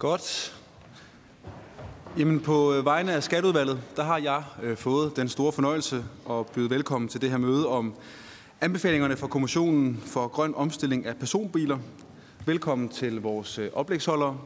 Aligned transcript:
Godt. 0.00 0.56
Jamen 2.18 2.40
på 2.40 2.72
øh, 2.72 2.84
vegne 2.84 3.12
af 3.12 3.22
Skatteudvalget, 3.22 3.80
der 3.96 4.02
har 4.02 4.18
jeg 4.18 4.42
øh, 4.62 4.76
fået 4.76 5.16
den 5.16 5.28
store 5.28 5.52
fornøjelse 5.52 6.04
at 6.30 6.46
byde 6.46 6.70
velkommen 6.70 7.08
til 7.08 7.20
det 7.20 7.30
her 7.30 7.38
møde 7.38 7.68
om 7.68 7.94
anbefalingerne 8.60 9.16
fra 9.16 9.26
Kommissionen 9.26 10.02
for 10.06 10.28
Grøn 10.28 10.54
Omstilling 10.54 11.06
af 11.06 11.16
Personbiler. 11.16 11.78
Velkommen 12.46 12.88
til 12.88 13.20
vores 13.20 13.58
øh, 13.58 13.70
oplægsholdere. 13.72 14.38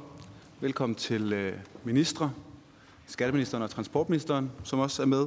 Velkommen 0.60 0.96
til 0.96 1.32
øh, 1.32 1.52
ministre, 1.84 2.30
skatteministeren 3.06 3.62
og 3.62 3.70
transportministeren, 3.70 4.50
som 4.64 4.78
også 4.78 5.02
er 5.02 5.06
med 5.06 5.26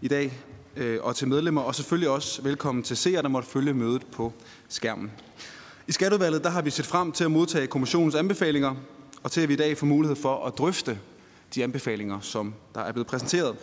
i 0.00 0.08
dag, 0.08 0.32
øh, 0.76 0.98
og 1.02 1.16
til 1.16 1.28
medlemmer, 1.28 1.62
og 1.62 1.74
selvfølgelig 1.74 2.08
også 2.10 2.42
velkommen 2.42 2.84
til 2.84 2.96
seere, 2.96 3.22
der 3.22 3.28
måtte 3.28 3.48
følge 3.48 3.74
mødet 3.74 4.06
på 4.12 4.32
skærmen. 4.68 5.12
I 5.86 5.92
Skatteudvalget 5.92 6.44
der 6.44 6.50
har 6.50 6.62
vi 6.62 6.70
set 6.70 6.86
frem 6.86 7.12
til 7.12 7.24
at 7.24 7.30
modtage 7.30 7.66
kommissionens 7.66 8.14
anbefalinger, 8.14 8.74
og 9.26 9.32
til 9.32 9.40
at 9.40 9.48
vi 9.48 9.54
i 9.54 9.56
dag 9.56 9.78
får 9.78 9.86
mulighed 9.86 10.16
for 10.16 10.46
at 10.46 10.58
drøfte 10.58 10.98
de 11.54 11.64
anbefalinger, 11.64 12.20
som 12.20 12.54
der 12.74 12.80
er 12.80 12.92
blevet 12.92 13.06
præsenteret. 13.06 13.56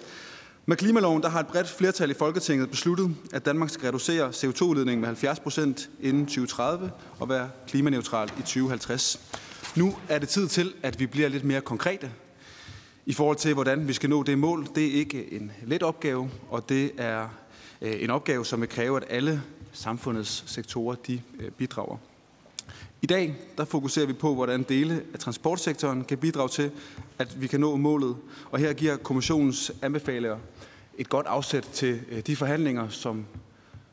Med 0.66 0.77
klimaloven 0.77 1.22
der 1.22 1.30
har 1.30 1.39
et 1.39 1.48
bredt 1.48 1.70
flertal 1.70 2.12
i 2.12 2.13
Folketinget 2.13 2.70
besluttet, 2.70 3.16
at 3.34 3.45
Danmark 3.45 3.70
skal 3.70 3.86
reducere 3.86 4.30
CO2-udledningen 4.30 4.99
med 4.99 5.08
70 5.08 5.39
procent 5.39 5.89
inden 6.02 6.26
2030 6.26 6.91
og 7.20 7.30
være 7.30 7.49
klimaneutral 7.67 8.30
i 8.39 8.41
2050. 8.41 9.20
Nu 9.76 9.95
er 10.09 10.20
det 10.20 10.30
tid 10.30 10.48
til, 10.48 10.73
at 10.84 10.99
vi 10.99 11.08
bliver 11.08 11.30
lidt 11.30 11.44
mere 11.44 11.62
konkrete 11.62 12.11
i 13.05 13.14
forhold 13.14 13.38
til, 13.38 13.53
hvordan 13.53 13.88
vi 13.88 13.94
skal 13.94 14.09
nå 14.09 14.23
det 14.23 14.38
mål. 14.38 14.67
Det 14.75 14.88
er 14.88 14.94
ikke 14.94 15.34
en 15.34 15.52
let 15.66 15.84
opgave, 15.84 16.30
og 16.50 16.70
det 16.70 16.92
er 16.98 17.27
øh, 17.81 18.03
en 18.03 18.09
opgave, 18.09 18.45
som 18.45 18.61
vil 18.61 18.70
kræve, 18.70 18.98
at 18.98 19.05
alle 19.09 19.42
samfundets 19.73 20.44
sektorer 20.48 20.95
de 20.95 21.22
øh, 21.39 21.52
bidrager. 21.52 21.98
I 23.04 23.06
dag 23.06 23.36
der 23.58 23.66
fokuserer 23.66 24.06
vi 24.06 24.14
på, 24.14 24.34
hvordan 24.34 24.64
dele 24.64 25.04
af 25.14 25.20
transportsektoren 25.20 26.04
kan 26.04 26.18
bidrage 26.18 26.50
til, 26.50 26.72
at 27.20 27.42
vi 27.42 27.48
kan 27.48 27.60
nå 27.60 27.76
målet. 27.76 28.16
Og 28.52 28.60
her 28.60 28.73
giver 28.73 28.98
kommissionens 28.98 29.72
anbefalinger 29.82 30.38
et 30.98 31.10
godt 31.10 31.28
afsæt 31.28 31.70
til 31.73 32.02
øh, 32.12 32.20
de 32.20 32.36
forhandlinger, 32.36 32.90
som 32.90 33.26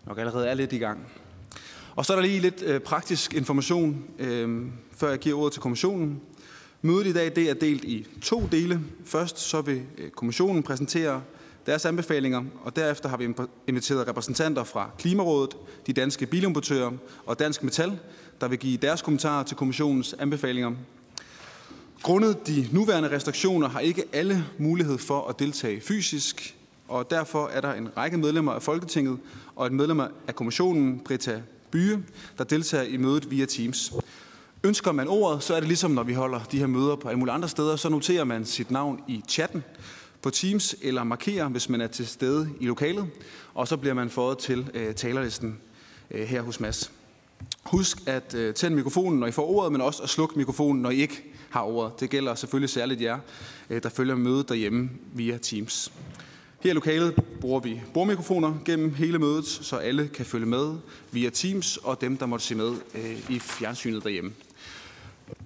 nok 0.07 0.19
allerede 0.19 0.49
er 0.49 0.55
lidt 0.55 0.73
i 0.73 0.79
gang. 0.79 1.01
Og 1.97 2.07
så 2.07 2.13
er 2.13 2.17
der 2.17 2.23
lige 2.23 2.41
lidt 2.41 2.63
øh, 2.63 2.81
praktisk 2.81 3.35
information, 3.35 4.05
øh, 4.19 4.67
før 4.93 5.09
jeg 5.11 5.19
giver 5.19 5.39
ordet 5.39 5.53
til 5.53 5.63
kommissionen. 5.63 6.21
Mødet 6.83 7.07
i 7.07 7.13
dag 7.13 7.37
det 7.37 7.51
er 7.51 7.55
delt 7.55 7.85
i 7.85 8.07
to 8.23 8.49
dele. 8.53 8.81
Først 9.05 9.39
så 9.39 9.61
vil 9.61 9.83
øh, 9.99 10.11
kommissionen 10.11 10.63
præsentere 10.63 11.23
deres 11.67 11.85
anbefalinger, 11.85 12.45
og 12.63 12.77
derefter 12.77 13.09
har 13.09 13.17
vi 13.17 13.29
inviteret 13.67 14.09
repræsentanter 14.09 14.65
fra 14.65 14.91
Klimarådet, 14.99 15.57
de 15.87 15.93
danske 15.93 16.27
bilimportører 16.27 16.91
og 17.27 17.39
Dansk 17.39 17.63
Metal, 17.63 17.99
der 18.41 18.49
vil 18.49 18.59
give 18.59 18.77
deres 18.77 19.03
kommentarer 19.03 19.43
til 19.43 19.57
kommissionens 19.57 20.15
anbefalinger. 20.19 20.73
Grundet 22.03 22.47
de 22.47 22.69
nuværende 22.73 23.11
restriktioner 23.11 23.69
har 23.69 23.81
ikke 23.81 24.05
alle 24.13 24.45
mulighed 24.59 24.99
for 24.99 25.29
at 25.29 25.39
deltage 25.39 25.81
fysisk, 25.81 26.57
og 26.89 27.11
derfor 27.11 27.47
er 27.47 27.61
der 27.61 27.73
en 27.73 27.89
række 27.97 28.19
medlemmer 28.19 28.53
af 28.53 28.63
Folketinget 28.63 29.19
og 29.57 29.67
et 29.67 29.73
medlem 29.73 30.01
af 30.01 30.35
kommissionen, 30.35 31.01
Britta 31.05 31.43
Byge, 31.71 32.03
der 32.39 32.45
deltager 32.45 32.85
i 32.85 32.97
mødet 32.97 33.31
via 33.31 33.47
Teams. 33.47 33.93
Ønsker 34.65 34.93
man 34.93 35.09
ordet, 35.09 35.43
så 35.43 35.55
er 35.55 35.61
det 35.61 35.69
ligesom 35.69 35.91
når 35.91 36.03
vi 36.03 36.13
holder 36.13 36.41
de 36.53 36.59
her 36.59 36.67
møder 36.67 36.97
på 36.97 37.09
alle 37.09 37.19
mulige 37.19 37.35
andre 37.35 37.49
steder, 37.49 37.77
så 37.77 37.89
noterer 37.89 38.25
man 38.25 38.45
sit 38.45 38.71
navn 38.71 39.01
i 39.09 39.23
chatten 39.29 39.65
på 40.23 40.31
Teams 40.31 40.75
eller 40.83 41.05
markerer, 41.05 41.49
hvis 41.49 41.69
man 41.69 41.81
er 41.81 41.87
til 41.87 42.07
stede 42.07 42.49
i 42.61 42.67
lokalet, 42.67 43.07
og 43.55 43.69
så 43.69 43.77
bliver 43.77 43.95
man 43.95 44.11
fået 44.11 44.39
til 44.39 44.71
øh, 44.75 44.95
talerlisten 44.95 45.59
øh, 46.11 46.27
her 46.27 46.43
hos 46.43 46.61
Mads. 46.61 46.93
Husk 47.65 47.99
at 48.07 48.35
øh, 48.35 48.55
tænde 48.55 48.77
mikrofonen, 48.77 49.21
når 49.21 49.27
I 49.27 49.33
får 49.33 49.51
ordet, 49.51 49.73
men 49.73 49.81
også 49.81 50.03
at 50.03 50.09
slukke 50.09 50.39
mikrofonen, 50.39 50.83
når 50.83 50.91
I 50.91 50.97
ikke 50.97 51.25
har 51.51 51.63
ordet. 51.63 52.01
Det 52.01 52.11
gælder 52.11 52.35
selvfølgelig 52.35 52.71
særligt 52.71 53.01
jer, 53.01 53.19
øh, 53.71 53.83
der 53.83 53.89
følger 53.89 54.15
mødet 54.15 54.49
derhjemme 54.49 54.91
via 55.13 55.39
Teams. 55.39 55.93
Her 56.61 56.71
i 56.71 56.75
lokalet 56.75 57.15
bruger 57.41 57.61
vi 57.61 57.81
bordmikrofoner 57.95 58.55
gennem 58.65 58.95
hele 58.95 59.19
mødet, 59.19 59.47
så 59.47 59.77
alle 59.77 60.09
kan 60.09 60.27
følge 60.27 60.47
med 60.47 60.75
via 61.13 61.31
Teams 61.31 61.77
og 61.77 62.01
dem, 62.01 62.17
der 62.17 62.27
måtte 62.27 62.45
se 62.45 62.55
med 62.55 62.75
øh, 62.95 63.31
i 63.31 63.39
fjernsynet 63.39 64.05
derhjemme. 64.05 64.33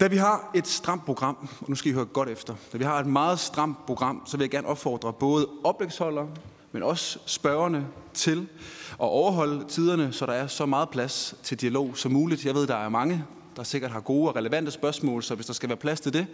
Da 0.01 0.07
vi 0.07 0.17
har 0.17 0.51
et 0.55 0.67
stramt 0.67 1.05
program, 1.05 1.49
og 1.61 1.69
nu 1.69 1.75
skal 1.75 1.91
I 1.91 1.95
høre 1.95 2.05
godt 2.05 2.29
efter, 2.29 2.55
da 2.73 2.79
vi 2.79 2.85
har 2.85 3.01
et 3.01 3.07
meget 3.07 3.41
stramt 3.41 3.87
program, 3.87 4.23
så 4.27 4.37
vil 4.37 4.45
jeg 4.45 4.51
gerne 4.51 4.67
opfordre 4.67 5.13
både 5.13 5.49
oplægsholdere, 5.65 6.29
men 6.73 6.83
også 6.83 7.19
spørgerne 7.27 7.87
til 8.15 8.49
at 8.95 9.09
overholde 9.09 9.65
tiderne, 9.69 10.13
så 10.13 10.27
der 10.27 10.33
er 10.33 10.47
så 10.47 10.67
meget 10.67 10.91
plads 10.91 11.35
til 11.43 11.61
dialog 11.61 11.97
som 11.97 12.13
muligt. 12.13 12.45
Jeg 12.45 12.55
ved, 12.55 12.67
der 12.67 12.77
er 12.77 12.89
mange, 12.89 13.25
der 13.57 13.63
sikkert 13.63 13.91
har 13.91 14.01
gode 14.01 14.29
og 14.29 14.37
relevante 14.37 14.71
spørgsmål, 14.71 15.23
så 15.23 15.35
hvis 15.35 15.47
der 15.47 15.53
skal 15.53 15.69
være 15.69 15.77
plads 15.77 16.01
til 16.01 16.13
det, 16.13 16.27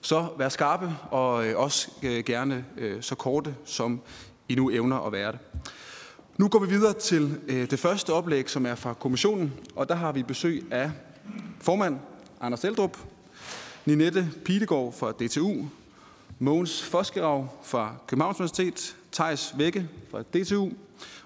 så 0.00 0.26
vær 0.38 0.48
skarpe 0.48 0.94
og 1.10 1.46
øh, 1.46 1.58
også 1.58 1.90
øh, 2.02 2.24
gerne 2.24 2.64
øh, 2.78 3.02
så 3.02 3.14
korte, 3.14 3.54
som 3.64 4.00
I 4.48 4.54
nu 4.54 4.70
evner 4.70 5.06
at 5.06 5.12
være 5.12 5.32
det. 5.32 5.40
Nu 6.38 6.48
går 6.48 6.58
vi 6.58 6.68
videre 6.68 6.92
til 6.92 7.40
det 7.48 7.78
første 7.78 8.12
oplæg, 8.12 8.50
som 8.50 8.66
er 8.66 8.74
fra 8.74 8.94
kommissionen, 8.94 9.52
og 9.76 9.88
der 9.88 9.94
har 9.94 10.12
vi 10.12 10.22
besøg 10.22 10.66
af 10.70 10.90
formand 11.60 11.98
Anders 12.40 12.64
Eldrup, 12.64 12.96
Ninette 13.84 14.30
Pilegaard 14.44 14.92
fra 14.92 15.12
DTU, 15.12 15.66
Mogens 16.38 16.82
Foskerav 16.82 17.48
fra 17.62 17.94
Københavns 18.06 18.40
Universitet, 18.40 18.96
Tejs 19.12 19.54
Vække 19.56 19.88
fra 20.10 20.22
DTU, 20.22 20.70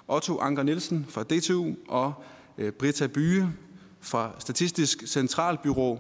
Otto 0.08 0.38
Anker 0.38 0.62
Nielsen 0.62 1.06
fra 1.08 1.22
DTU 1.22 1.74
og 1.88 2.14
øh, 2.58 2.72
Britta 2.72 3.06
Byge 3.06 3.52
fra 4.00 4.32
Statistisk 4.38 5.06
Centralbyrå, 5.06 5.98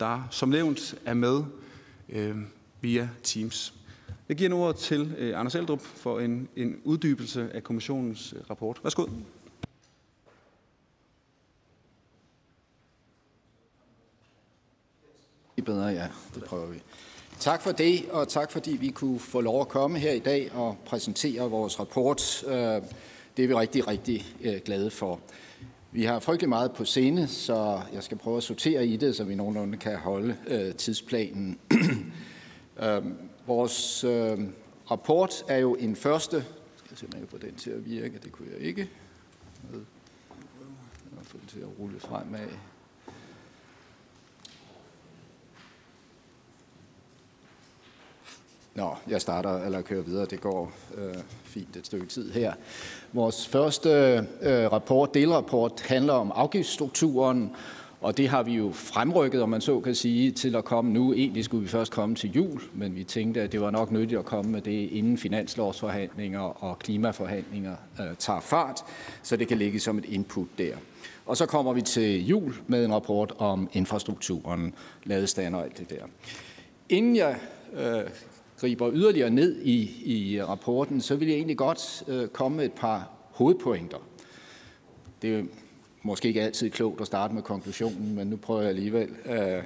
der 0.00 0.28
som 0.30 0.48
nævnt 0.48 0.94
er 1.04 1.14
med 1.14 1.42
øh, 2.08 2.36
via 2.80 3.08
Teams. 3.22 3.74
Jeg 4.28 4.36
giver 4.36 4.50
nu 4.50 4.56
ordet 4.56 4.76
til 4.76 5.14
øh, 5.18 5.40
Anders 5.40 5.54
Eldrup 5.54 5.80
for 5.80 6.20
en, 6.20 6.48
en 6.56 6.80
uddybelse 6.84 7.50
af 7.54 7.64
kommissionens 7.64 8.34
øh, 8.36 8.50
rapport. 8.50 8.80
Værsgo. 8.82 9.06
bedre, 15.68 15.86
ja. 15.86 16.06
Det 16.34 16.44
prøver 16.44 16.66
vi. 16.66 16.82
Tak 17.40 17.62
for 17.62 17.72
det, 17.72 18.10
og 18.10 18.28
tak 18.28 18.52
fordi 18.52 18.70
vi 18.70 18.88
kunne 18.88 19.20
få 19.20 19.40
lov 19.40 19.60
at 19.60 19.68
komme 19.68 19.98
her 19.98 20.12
i 20.12 20.18
dag 20.18 20.52
og 20.54 20.76
præsentere 20.86 21.50
vores 21.50 21.80
rapport. 21.80 22.44
Øh, 22.46 22.82
det 23.38 23.44
er 23.44 23.48
vi 23.48 23.54
rigtig, 23.54 23.88
rigtig 23.88 24.36
øh, 24.40 24.60
glade 24.64 24.90
for. 24.90 25.20
Vi 25.92 26.04
har 26.04 26.20
frygtelig 26.20 26.48
meget 26.48 26.72
på 26.72 26.84
scene, 26.84 27.28
så 27.28 27.80
jeg 27.92 28.02
skal 28.02 28.16
prøve 28.18 28.36
at 28.36 28.42
sortere 28.42 28.86
i 28.86 28.96
det, 28.96 29.16
så 29.16 29.24
vi 29.24 29.34
nogenlunde 29.34 29.78
kan 29.78 29.96
holde 29.96 30.36
øh, 30.46 30.74
tidsplanen. 30.74 31.58
Øhm, 32.82 33.14
vores 33.46 34.04
øh, 34.04 34.38
rapport 34.90 35.44
er 35.48 35.56
jo 35.56 35.74
en 35.74 35.96
første... 35.96 36.36
Jeg 36.36 36.44
skal 36.84 36.96
simpelthen 36.96 37.28
få 37.28 37.38
den 37.38 37.54
til 37.54 37.70
at 37.70 37.86
virke, 37.86 38.18
det 38.22 38.32
kunne 38.32 38.48
jeg 38.58 38.66
ikke. 38.66 38.90
Jeg 39.72 39.80
har 41.16 41.24
fået 41.24 41.40
den 41.40 41.48
til 41.48 41.60
at 41.60 41.78
rulle 41.78 42.00
fremad. 42.00 42.48
Nå, 48.78 48.96
jeg 49.08 49.20
starter 49.20 49.64
eller 49.64 49.82
kører 49.82 50.02
videre. 50.02 50.26
Det 50.26 50.40
går 50.40 50.72
øh, 50.98 51.14
fint 51.44 51.76
et 51.76 51.86
stykke 51.86 52.06
tid 52.06 52.32
her. 52.32 52.52
Vores 53.12 53.46
første 53.46 53.90
øh, 54.42 54.72
rapport, 54.72 55.14
delrapport, 55.14 55.80
handler 55.80 56.12
om 56.12 56.32
afgiftsstrukturen, 56.34 57.50
og 58.00 58.16
det 58.16 58.28
har 58.28 58.42
vi 58.42 58.52
jo 58.52 58.72
fremrykket, 58.72 59.42
om 59.42 59.48
man 59.48 59.60
så 59.60 59.80
kan 59.80 59.94
sige, 59.94 60.30
til 60.30 60.56
at 60.56 60.64
komme 60.64 60.92
nu. 60.92 61.12
Egentlig 61.12 61.44
skulle 61.44 61.62
vi 61.62 61.68
først 61.68 61.92
komme 61.92 62.14
til 62.14 62.30
jul, 62.30 62.60
men 62.74 62.96
vi 62.96 63.04
tænkte, 63.04 63.40
at 63.42 63.52
det 63.52 63.60
var 63.60 63.70
nok 63.70 63.90
nyttigt 63.90 64.18
at 64.18 64.24
komme 64.24 64.50
med 64.50 64.60
det, 64.60 64.90
inden 64.90 65.18
finanslovsforhandlinger 65.18 66.64
og 66.64 66.78
klimaforhandlinger 66.78 67.76
øh, 68.00 68.16
tager 68.18 68.40
fart, 68.40 68.84
så 69.22 69.36
det 69.36 69.48
kan 69.48 69.58
ligge 69.58 69.80
som 69.80 69.98
et 69.98 70.04
input 70.04 70.48
der. 70.58 70.74
Og 71.26 71.36
så 71.36 71.46
kommer 71.46 71.72
vi 71.72 71.82
til 71.82 72.26
jul 72.26 72.54
med 72.66 72.84
en 72.84 72.94
rapport 72.94 73.32
om 73.38 73.68
infrastrukturen, 73.72 74.74
ladestander 75.04 75.58
og 75.58 75.64
alt 75.64 75.78
det 75.78 75.90
der. 75.90 76.04
Inden 76.88 77.16
jeg 77.16 77.36
øh, 77.72 78.00
griber 78.58 78.90
yderligere 78.92 79.30
ned 79.30 79.60
i, 79.62 80.02
i 80.04 80.42
rapporten, 80.42 81.00
så 81.00 81.16
vil 81.16 81.28
jeg 81.28 81.36
egentlig 81.36 81.56
godt 81.56 82.02
øh, 82.08 82.28
komme 82.28 82.56
med 82.56 82.64
et 82.64 82.72
par 82.72 83.10
hovedpointer. 83.30 83.98
Det 85.22 85.38
er 85.38 85.42
måske 86.02 86.28
ikke 86.28 86.42
altid 86.42 86.70
klogt 86.70 87.00
at 87.00 87.06
starte 87.06 87.34
med 87.34 87.42
konklusionen, 87.42 88.14
men 88.14 88.26
nu 88.26 88.36
prøver 88.36 88.60
jeg 88.60 88.68
alligevel. 88.68 89.08
Øh, 89.26 89.62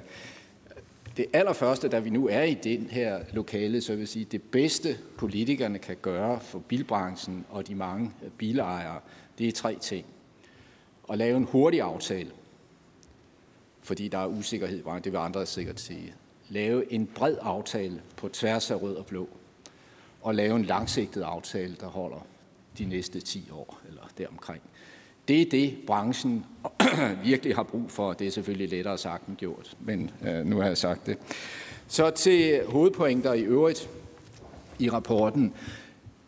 det 1.17 1.25
allerførste, 1.33 1.87
da 1.87 1.99
vi 1.99 2.09
nu 2.09 2.27
er 2.27 2.43
i 2.43 2.53
den 2.53 2.87
her 2.91 3.19
lokale, 3.33 3.81
så 3.81 3.91
vil 3.91 3.99
jeg 3.99 4.07
sige, 4.07 4.25
det 4.25 4.41
bedste 4.41 4.97
politikerne 5.17 5.79
kan 5.79 5.97
gøre 6.01 6.39
for 6.39 6.59
bilbranchen 6.59 7.45
og 7.49 7.67
de 7.67 7.75
mange 7.75 8.11
øh, 8.23 8.29
bilejere, 8.29 8.99
det 9.37 9.47
er 9.47 9.51
tre 9.51 9.77
ting. 9.81 10.05
At 11.09 11.17
lave 11.17 11.37
en 11.37 11.43
hurtig 11.43 11.81
aftale, 11.81 12.31
fordi 13.81 14.07
der 14.07 14.17
er 14.17 14.27
usikkerhed 14.27 14.79
i 14.79 14.81
branchen, 14.81 15.03
det 15.03 15.11
vil 15.11 15.17
andre 15.17 15.45
sikkert 15.45 15.79
sige 15.79 16.13
lave 16.49 16.93
en 16.93 17.05
bred 17.05 17.35
aftale 17.41 18.01
på 18.17 18.29
tværs 18.29 18.71
af 18.71 18.81
rød 18.81 18.95
og 18.95 19.05
blå, 19.05 19.29
og 20.21 20.35
lave 20.35 20.55
en 20.55 20.65
langsigtet 20.65 21.21
aftale, 21.21 21.75
der 21.79 21.87
holder 21.87 22.25
de 22.77 22.85
næste 22.85 23.19
10 23.19 23.49
år 23.51 23.79
eller 23.87 24.01
deromkring. 24.17 24.61
Det 25.27 25.41
er 25.41 25.49
det, 25.51 25.77
branchen 25.87 26.45
virkelig 27.23 27.55
har 27.55 27.63
brug 27.63 27.91
for. 27.91 28.13
Det 28.13 28.27
er 28.27 28.31
selvfølgelig 28.31 28.69
lettere 28.69 28.97
sagt 28.97 29.27
end 29.27 29.37
gjort, 29.37 29.77
men 29.79 30.11
øh, 30.27 30.45
nu 30.45 30.57
har 30.57 30.67
jeg 30.67 30.77
sagt 30.77 31.05
det. 31.05 31.17
Så 31.87 32.09
til 32.09 32.61
hovedpointer 32.67 33.33
i 33.33 33.41
øvrigt 33.41 33.89
i 34.79 34.89
rapporten. 34.89 35.53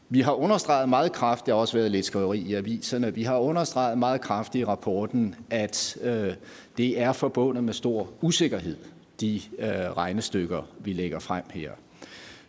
Vi 0.10 0.22
har 0.22 0.34
understreget 0.34 0.90
meget 0.90 1.12
kraftigt, 1.12 1.46
det 1.46 1.54
har 1.54 1.62
også 1.62 1.78
været 1.78 1.92
lidt 1.92 2.06
skriveri 2.06 2.40
i 2.40 2.54
aviserne, 2.54 3.14
vi 3.14 3.24
har 3.24 3.40
understreget 3.40 3.98
meget 3.98 4.22
kraftigt 4.22 4.62
i 4.62 4.66
rapporten, 4.66 5.36
at 5.50 5.98
øh, 6.02 6.34
det 6.78 7.02
er 7.02 7.14
forbundet 7.14 7.64
med 7.64 7.74
stor 7.74 8.10
usikkerhed, 8.22 8.78
de 9.22 9.42
øh, 9.60 9.68
regnestykker, 9.70 10.62
vi 10.80 10.94
lægger 10.94 11.20
frem 11.20 11.44
her. 11.54 11.72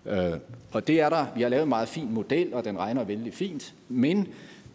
Øh, 0.07 0.39
og 0.73 0.87
det 0.87 1.01
er 1.01 1.09
der, 1.09 1.27
vi 1.37 1.43
har 1.43 1.49
lavet 1.49 1.63
en 1.63 1.69
meget 1.69 1.89
fin 1.89 2.13
model, 2.13 2.55
og 2.55 2.65
den 2.65 2.79
regner 2.79 3.05
vældig 3.05 3.35
fint, 3.35 3.75
men 3.89 4.29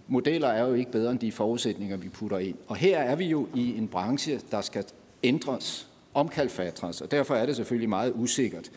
modeller 0.07 0.47
er 0.47 0.67
jo 0.67 0.73
ikke 0.73 0.91
bedre 0.91 1.11
end 1.11 1.19
de 1.19 1.31
forudsætninger, 1.31 1.97
vi 1.97 2.09
putter 2.09 2.38
ind. 2.38 2.55
Og 2.67 2.75
her 2.75 2.99
er 2.99 3.15
vi 3.15 3.25
jo 3.25 3.47
i 3.55 3.77
en 3.77 3.88
branche, 3.88 4.39
der 4.51 4.61
skal 4.61 4.85
ændres, 5.23 5.88
omkalfatres, 6.13 7.01
og 7.01 7.11
derfor 7.11 7.35
er 7.35 7.45
det 7.45 7.55
selvfølgelig 7.55 7.89
meget 7.89 8.13
usikkert. 8.15 8.71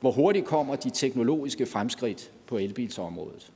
Hvor 0.00 0.12
hurtigt 0.12 0.46
kommer 0.46 0.76
de 0.76 0.90
teknologiske 0.90 1.66
fremskridt 1.66 2.30
på 2.46 2.58
elbilsområdet? 2.58 3.52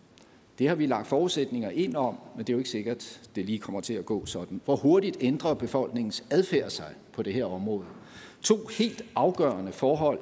Det 0.58 0.68
har 0.68 0.74
vi 0.74 0.86
lagt 0.86 1.06
forudsætninger 1.06 1.70
ind 1.70 1.96
om, 1.96 2.16
men 2.36 2.46
det 2.46 2.48
er 2.48 2.54
jo 2.54 2.58
ikke 2.58 2.70
sikkert, 2.70 3.20
det 3.36 3.44
lige 3.44 3.58
kommer 3.58 3.80
til 3.80 3.94
at 3.94 4.06
gå 4.06 4.26
sådan. 4.26 4.60
Hvor 4.64 4.76
hurtigt 4.76 5.16
ændrer 5.20 5.54
befolkningens 5.54 6.24
adfærd 6.30 6.70
sig 6.70 6.94
på 7.12 7.22
det 7.22 7.34
her 7.34 7.44
område? 7.44 7.84
To 8.42 8.66
helt 8.78 9.04
afgørende 9.14 9.72
forhold, 9.72 10.18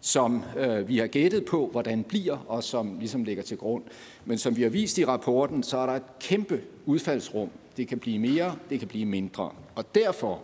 som 0.00 0.44
øh, 0.56 0.88
vi 0.88 0.98
har 0.98 1.06
gættet 1.06 1.44
på, 1.44 1.68
hvordan 1.72 2.02
bliver, 2.02 2.36
og 2.48 2.64
som 2.64 2.96
ligesom 2.98 3.24
ligger 3.24 3.42
til 3.42 3.56
grund. 3.56 3.82
Men 4.24 4.38
som 4.38 4.56
vi 4.56 4.62
har 4.62 4.68
vist 4.68 4.98
i 4.98 5.04
rapporten, 5.04 5.62
så 5.62 5.78
er 5.78 5.86
der 5.86 5.92
et 5.92 6.18
kæmpe 6.20 6.60
udfaldsrum. 6.86 7.50
Det 7.76 7.88
kan 7.88 7.98
blive 7.98 8.18
mere, 8.18 8.56
det 8.70 8.78
kan 8.78 8.88
blive 8.88 9.06
mindre. 9.06 9.50
Og 9.74 9.94
derfor 9.94 10.42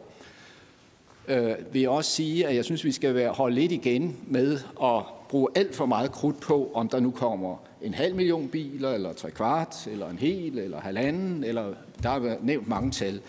øh, 1.28 1.54
vil 1.72 1.80
jeg 1.80 1.90
også 1.90 2.10
sige, 2.10 2.46
at 2.46 2.56
jeg 2.56 2.64
synes, 2.64 2.84
vi 2.84 2.92
skal 2.92 3.14
være, 3.14 3.30
holde 3.30 3.54
lidt 3.54 3.72
igen 3.72 4.16
med 4.26 4.58
at 4.82 5.02
bruge 5.28 5.48
alt 5.54 5.74
for 5.74 5.86
meget 5.86 6.12
krudt 6.12 6.40
på, 6.40 6.70
om 6.74 6.88
der 6.88 7.00
nu 7.00 7.10
kommer 7.10 7.56
en 7.82 7.94
halv 7.94 8.14
million 8.14 8.48
biler, 8.48 8.90
eller 8.90 9.12
tre 9.12 9.30
kvart, 9.30 9.86
eller 9.86 10.10
en 10.10 10.18
hel, 10.18 10.58
eller 10.58 10.80
halvanden, 10.80 11.44
eller 11.44 11.74
der 12.02 12.10
er 12.10 12.36
nævnt 12.42 12.68
mange 12.68 12.90
tal. 12.90 13.20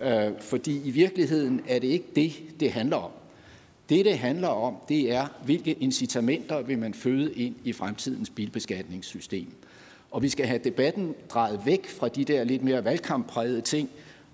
Øh, 0.00 0.32
fordi 0.40 0.80
i 0.84 0.90
virkeligheden 0.90 1.60
er 1.68 1.78
det 1.78 1.88
ikke 1.88 2.06
det, 2.16 2.32
det 2.60 2.72
handler 2.72 2.96
om. 2.96 3.10
Det, 3.90 4.04
det 4.04 4.18
handler 4.18 4.48
om, 4.48 4.76
det 4.88 5.12
er, 5.12 5.26
hvilke 5.44 5.72
incitamenter 5.72 6.62
vil 6.62 6.78
man 6.78 6.94
føde 6.94 7.34
ind 7.34 7.54
i 7.64 7.72
fremtidens 7.72 8.30
bilbeskatningssystem. 8.30 9.46
Og 10.10 10.22
vi 10.22 10.28
skal 10.28 10.46
have 10.46 10.60
debatten 10.64 11.14
drejet 11.28 11.60
væk 11.64 11.88
fra 11.88 12.08
de 12.08 12.24
der 12.24 12.44
lidt 12.44 12.64
mere 12.64 12.84
valgkampprægede 12.84 13.60
ting, 13.60 13.90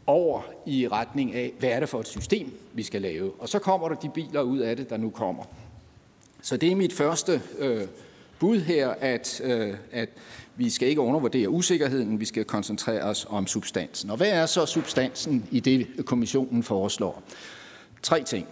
over 0.06 0.42
i 0.66 0.88
retning 0.88 1.34
af, 1.34 1.52
hvad 1.58 1.68
er 1.68 1.80
det 1.80 1.88
for 1.88 2.00
et 2.00 2.06
system, 2.06 2.52
vi 2.72 2.82
skal 2.82 3.02
lave. 3.02 3.32
Og 3.38 3.48
så 3.48 3.58
kommer 3.58 3.88
der 3.88 3.96
de 3.96 4.10
biler 4.14 4.40
ud 4.40 4.58
af 4.58 4.76
det, 4.76 4.90
der 4.90 4.96
nu 4.96 5.10
kommer. 5.10 5.44
Så 6.42 6.56
det 6.56 6.72
er 6.72 6.76
mit 6.76 6.92
første 6.92 7.42
øh, 7.58 7.82
bud 8.38 8.60
her, 8.60 8.88
at, 8.88 9.40
øh, 9.44 9.74
at 9.92 10.08
vi 10.56 10.70
skal 10.70 10.88
ikke 10.88 11.00
undervurdere 11.00 11.48
usikkerheden, 11.48 12.20
vi 12.20 12.24
skal 12.24 12.44
koncentrere 12.44 13.02
os 13.02 13.26
om 13.30 13.46
substansen. 13.46 14.10
Og 14.10 14.16
hvad 14.16 14.30
er 14.30 14.46
så 14.46 14.66
substansen 14.66 15.48
i 15.50 15.60
det, 15.60 15.86
kommissionen 16.04 16.62
foreslår? 16.62 17.22
Tre 18.02 18.22
ting. 18.22 18.46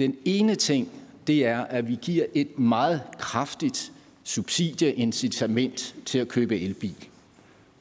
Den 0.00 0.16
ene 0.24 0.54
ting, 0.54 0.88
det 1.26 1.46
er, 1.46 1.60
at 1.60 1.88
vi 1.88 1.98
giver 2.02 2.26
et 2.34 2.58
meget 2.58 3.02
kraftigt 3.18 3.92
subsidieincitament 4.24 5.94
til 6.06 6.18
at 6.18 6.28
købe 6.28 6.60
elbil. 6.60 7.08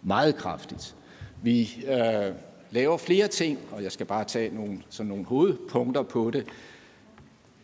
Meget 0.03 0.35
kraftigt. 0.35 0.95
Vi 1.43 1.85
øh, 1.87 2.33
laver 2.71 2.97
flere 2.97 3.27
ting, 3.27 3.59
og 3.71 3.83
jeg 3.83 3.91
skal 3.91 4.05
bare 4.05 4.23
tage 4.23 4.55
nogle, 4.55 4.81
sådan 4.89 5.07
nogle 5.07 5.25
hovedpunkter 5.25 6.03
på 6.03 6.31
det. 6.31 6.45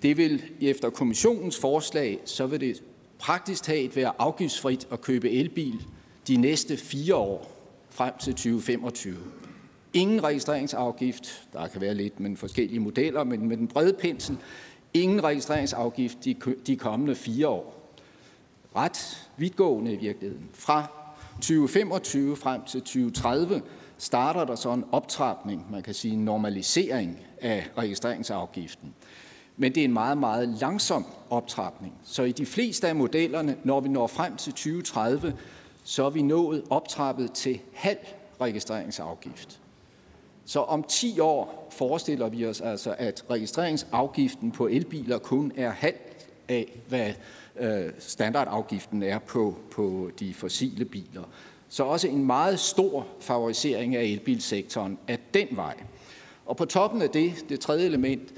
Det 0.01 0.17
vil 0.17 0.43
efter 0.61 0.89
kommissionens 0.89 1.59
forslag, 1.59 2.19
så 2.25 2.45
vil 2.47 2.59
det 2.61 2.83
praktisk 3.19 3.63
talt 3.63 3.95
være 3.95 4.11
afgiftsfrit 4.19 4.87
at 4.91 5.01
købe 5.01 5.31
elbil 5.31 5.85
de 6.27 6.37
næste 6.37 6.77
fire 6.77 7.15
år 7.15 7.51
frem 7.89 8.13
til 8.19 8.33
2025. 8.33 9.15
Ingen 9.95 10.23
registreringsafgift, 10.23 11.47
der 11.53 11.67
kan 11.67 11.81
være 11.81 11.93
lidt 11.93 12.19
med 12.19 12.37
forskellige 12.37 12.79
modeller, 12.79 13.23
men 13.23 13.47
med 13.47 13.57
den 13.57 13.67
brede 13.67 13.93
pensel, 13.93 14.37
ingen 14.93 15.23
registreringsafgift 15.23 16.25
de, 16.25 16.35
de 16.67 16.75
kommende 16.75 17.15
fire 17.15 17.47
år. 17.47 17.91
Ret 18.75 19.27
vidtgående 19.37 19.93
i 19.93 19.95
virkeligheden. 19.95 20.49
Fra 20.53 20.91
2025 21.35 22.35
frem 22.35 22.61
til 22.63 22.81
2030 22.81 23.61
starter 23.97 24.45
der 24.45 24.55
så 24.55 24.73
en 24.73 24.85
optrapning, 24.91 25.71
man 25.71 25.83
kan 25.83 25.93
sige 25.93 26.13
en 26.13 26.25
normalisering 26.25 27.19
af 27.41 27.67
registreringsafgiften. 27.77 28.93
Men 29.57 29.75
det 29.75 29.81
er 29.81 29.85
en 29.85 29.93
meget, 29.93 30.17
meget 30.17 30.49
langsom 30.49 31.05
optrapning. 31.29 31.93
Så 32.03 32.23
i 32.23 32.31
de 32.31 32.45
fleste 32.45 32.87
af 32.87 32.95
modellerne, 32.95 33.57
når 33.63 33.79
vi 33.79 33.89
når 33.89 34.07
frem 34.07 34.35
til 34.35 34.53
2030, 34.53 35.33
så 35.83 36.05
er 36.05 36.09
vi 36.09 36.21
nået 36.21 36.63
optrappet 36.69 37.31
til 37.31 37.59
halv 37.73 37.99
registreringsafgift. 38.41 39.59
Så 40.45 40.59
om 40.59 40.83
10 40.83 41.19
år 41.19 41.67
forestiller 41.71 42.29
vi 42.29 42.45
os 42.45 42.61
altså, 42.61 42.95
at 42.97 43.25
registreringsafgiften 43.29 44.51
på 44.51 44.67
elbiler 44.67 45.17
kun 45.17 45.51
er 45.55 45.69
halv 45.69 45.95
af, 46.47 46.79
hvad 46.87 47.13
øh, 47.59 47.91
standardafgiften 47.99 49.03
er 49.03 49.19
på, 49.19 49.55
på 49.71 50.11
de 50.19 50.33
fossile 50.33 50.85
biler. 50.85 51.23
Så 51.69 51.83
også 51.83 52.07
en 52.07 52.25
meget 52.25 52.59
stor 52.59 53.07
favorisering 53.19 53.95
af 53.95 54.03
elbilsektoren 54.03 54.97
af 55.07 55.19
den 55.33 55.47
vej. 55.51 55.75
Og 56.45 56.57
på 56.57 56.65
toppen 56.65 57.01
af 57.01 57.09
det, 57.09 57.33
det 57.49 57.59
tredje 57.59 57.85
element, 57.85 58.33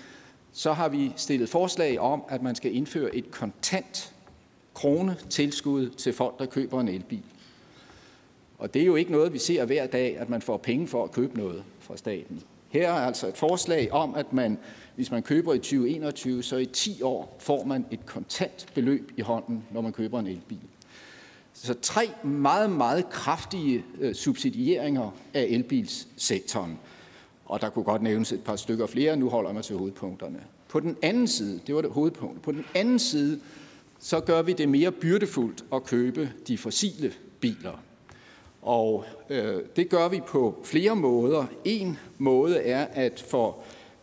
så 0.51 0.73
har 0.73 0.89
vi 0.89 1.13
stillet 1.15 1.49
forslag 1.49 1.99
om, 1.99 2.23
at 2.29 2.41
man 2.41 2.55
skal 2.55 2.75
indføre 2.75 3.15
et 3.15 3.31
kontant 3.31 4.13
krone 4.73 5.17
tilskud 5.29 5.89
til 5.89 6.13
folk, 6.13 6.39
der 6.39 6.45
køber 6.45 6.79
en 6.79 6.87
elbil. 6.87 7.23
Og 8.57 8.73
det 8.73 8.81
er 8.81 8.85
jo 8.85 8.95
ikke 8.95 9.11
noget, 9.11 9.33
vi 9.33 9.39
ser 9.39 9.65
hver 9.65 9.87
dag, 9.87 10.17
at 10.17 10.29
man 10.29 10.41
får 10.41 10.57
penge 10.57 10.87
for 10.87 11.03
at 11.03 11.11
købe 11.11 11.37
noget 11.37 11.63
fra 11.87 11.97
staten. 11.97 12.43
Her 12.69 12.89
er 12.89 13.05
altså 13.05 13.27
et 13.27 13.37
forslag 13.37 13.91
om, 13.91 14.15
at 14.15 14.33
man, 14.33 14.57
hvis 14.95 15.11
man 15.11 15.23
køber 15.23 15.53
i 15.53 15.57
2021, 15.57 16.43
så 16.43 16.57
i 16.57 16.65
10 16.65 17.01
år 17.01 17.37
får 17.39 17.63
man 17.63 17.85
et 17.91 18.05
kontant 18.05 18.65
beløb 18.73 19.11
i 19.17 19.21
hånden, 19.21 19.63
når 19.71 19.81
man 19.81 19.93
køber 19.93 20.19
en 20.19 20.27
elbil. 20.27 20.59
Så 21.53 21.73
tre 21.81 22.09
meget, 22.23 22.69
meget 22.69 23.09
kraftige 23.09 23.85
øh, 23.99 24.15
subsidieringer 24.15 25.11
af 25.33 25.43
elbilssektoren. 25.43 26.79
Og 27.45 27.61
der 27.61 27.69
kunne 27.69 27.85
godt 27.85 28.01
nævnes 28.01 28.31
et 28.31 28.43
par 28.43 28.55
stykker 28.55 28.87
flere, 28.87 29.17
nu 29.17 29.29
holder 29.29 29.49
jeg 29.49 29.55
mig 29.55 29.63
til 29.63 29.75
hovedpunkterne. 29.75 30.39
På 30.67 30.79
den 30.79 30.97
anden 31.01 31.27
side, 31.27 31.59
det 31.67 31.75
var 31.75 31.81
det 31.81 31.91
hovedpunkt, 31.91 32.41
på 32.41 32.51
den 32.51 32.65
anden 32.75 32.99
side, 32.99 33.39
så 33.99 34.19
gør 34.19 34.41
vi 34.41 34.53
det 34.53 34.69
mere 34.69 34.91
byrdefuldt 34.91 35.65
at 35.73 35.83
købe 35.83 36.31
de 36.47 36.57
fossile 36.57 37.13
biler. 37.39 37.81
Og 38.67 39.05
øh, 39.29 39.61
det 39.75 39.89
gør 39.89 40.07
vi 40.07 40.21
på 40.27 40.55
flere 40.63 40.95
måder. 40.95 41.45
En 41.65 41.97
måde 42.17 42.57
er, 42.57 42.87
at 42.93 43.25
for 43.29 43.57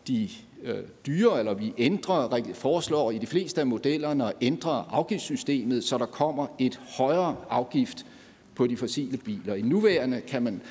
de 0.08 0.28
øh, 0.62 0.78
dyre, 1.06 1.38
eller 1.38 1.54
vi 1.54 1.72
ændrer, 1.78 2.40
foreslår 2.54 3.10
i 3.10 3.18
de 3.18 3.26
fleste 3.26 3.60
af 3.60 3.66
modellerne 3.66 4.26
at 4.26 4.32
ændre 4.40 4.84
afgiftssystemet, 4.90 5.84
så 5.84 5.98
der 5.98 6.06
kommer 6.06 6.46
et 6.58 6.80
højere 6.96 7.36
afgift 7.50 8.06
på 8.54 8.66
de 8.66 8.76
fossile 8.76 9.16
biler. 9.18 9.54
I 9.54 9.62
nuværende 9.62 10.20
kan 10.20 10.42
man 10.42 10.62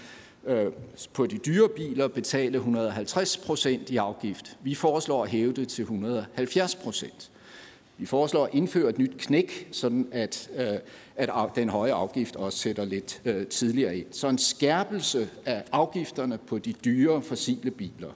øh, 0.48 0.66
på 1.14 1.26
de 1.26 1.38
dyre 1.38 1.70
biler 1.70 2.08
betale 2.08 2.58
150 2.58 3.38
procent 3.38 3.90
i 3.90 3.98
afgift. 3.98 4.58
Vi 4.64 4.76
foreslår 4.76 5.24
at 5.24 5.30
hæve 5.30 5.54
det 5.54 5.68
til 5.68 5.82
170 5.82 6.76
procent. 6.76 7.32
Vi 7.98 8.06
foreslår 8.06 8.46
at 8.46 8.54
indføre 8.54 8.90
et 8.90 8.98
nyt 8.98 9.14
knæk, 9.18 9.68
sådan 9.72 10.08
at, 10.12 10.50
øh, 10.58 10.78
at 11.16 11.30
den 11.56 11.70
høje 11.70 11.94
afgift 11.94 12.36
også 12.36 12.58
sætter 12.58 12.86
lidt 12.86 13.22
øh, 13.26 13.48
tidligere 13.48 13.98
ind. 13.98 14.06
Så 14.12 14.28
en 14.28 14.38
skærpelse 14.38 15.30
af 15.46 15.64
afgifterne 15.72 16.38
på 16.38 16.58
de 16.58 16.74
dyre 16.74 17.22
fossile 17.22 17.72
biler. 17.72 18.12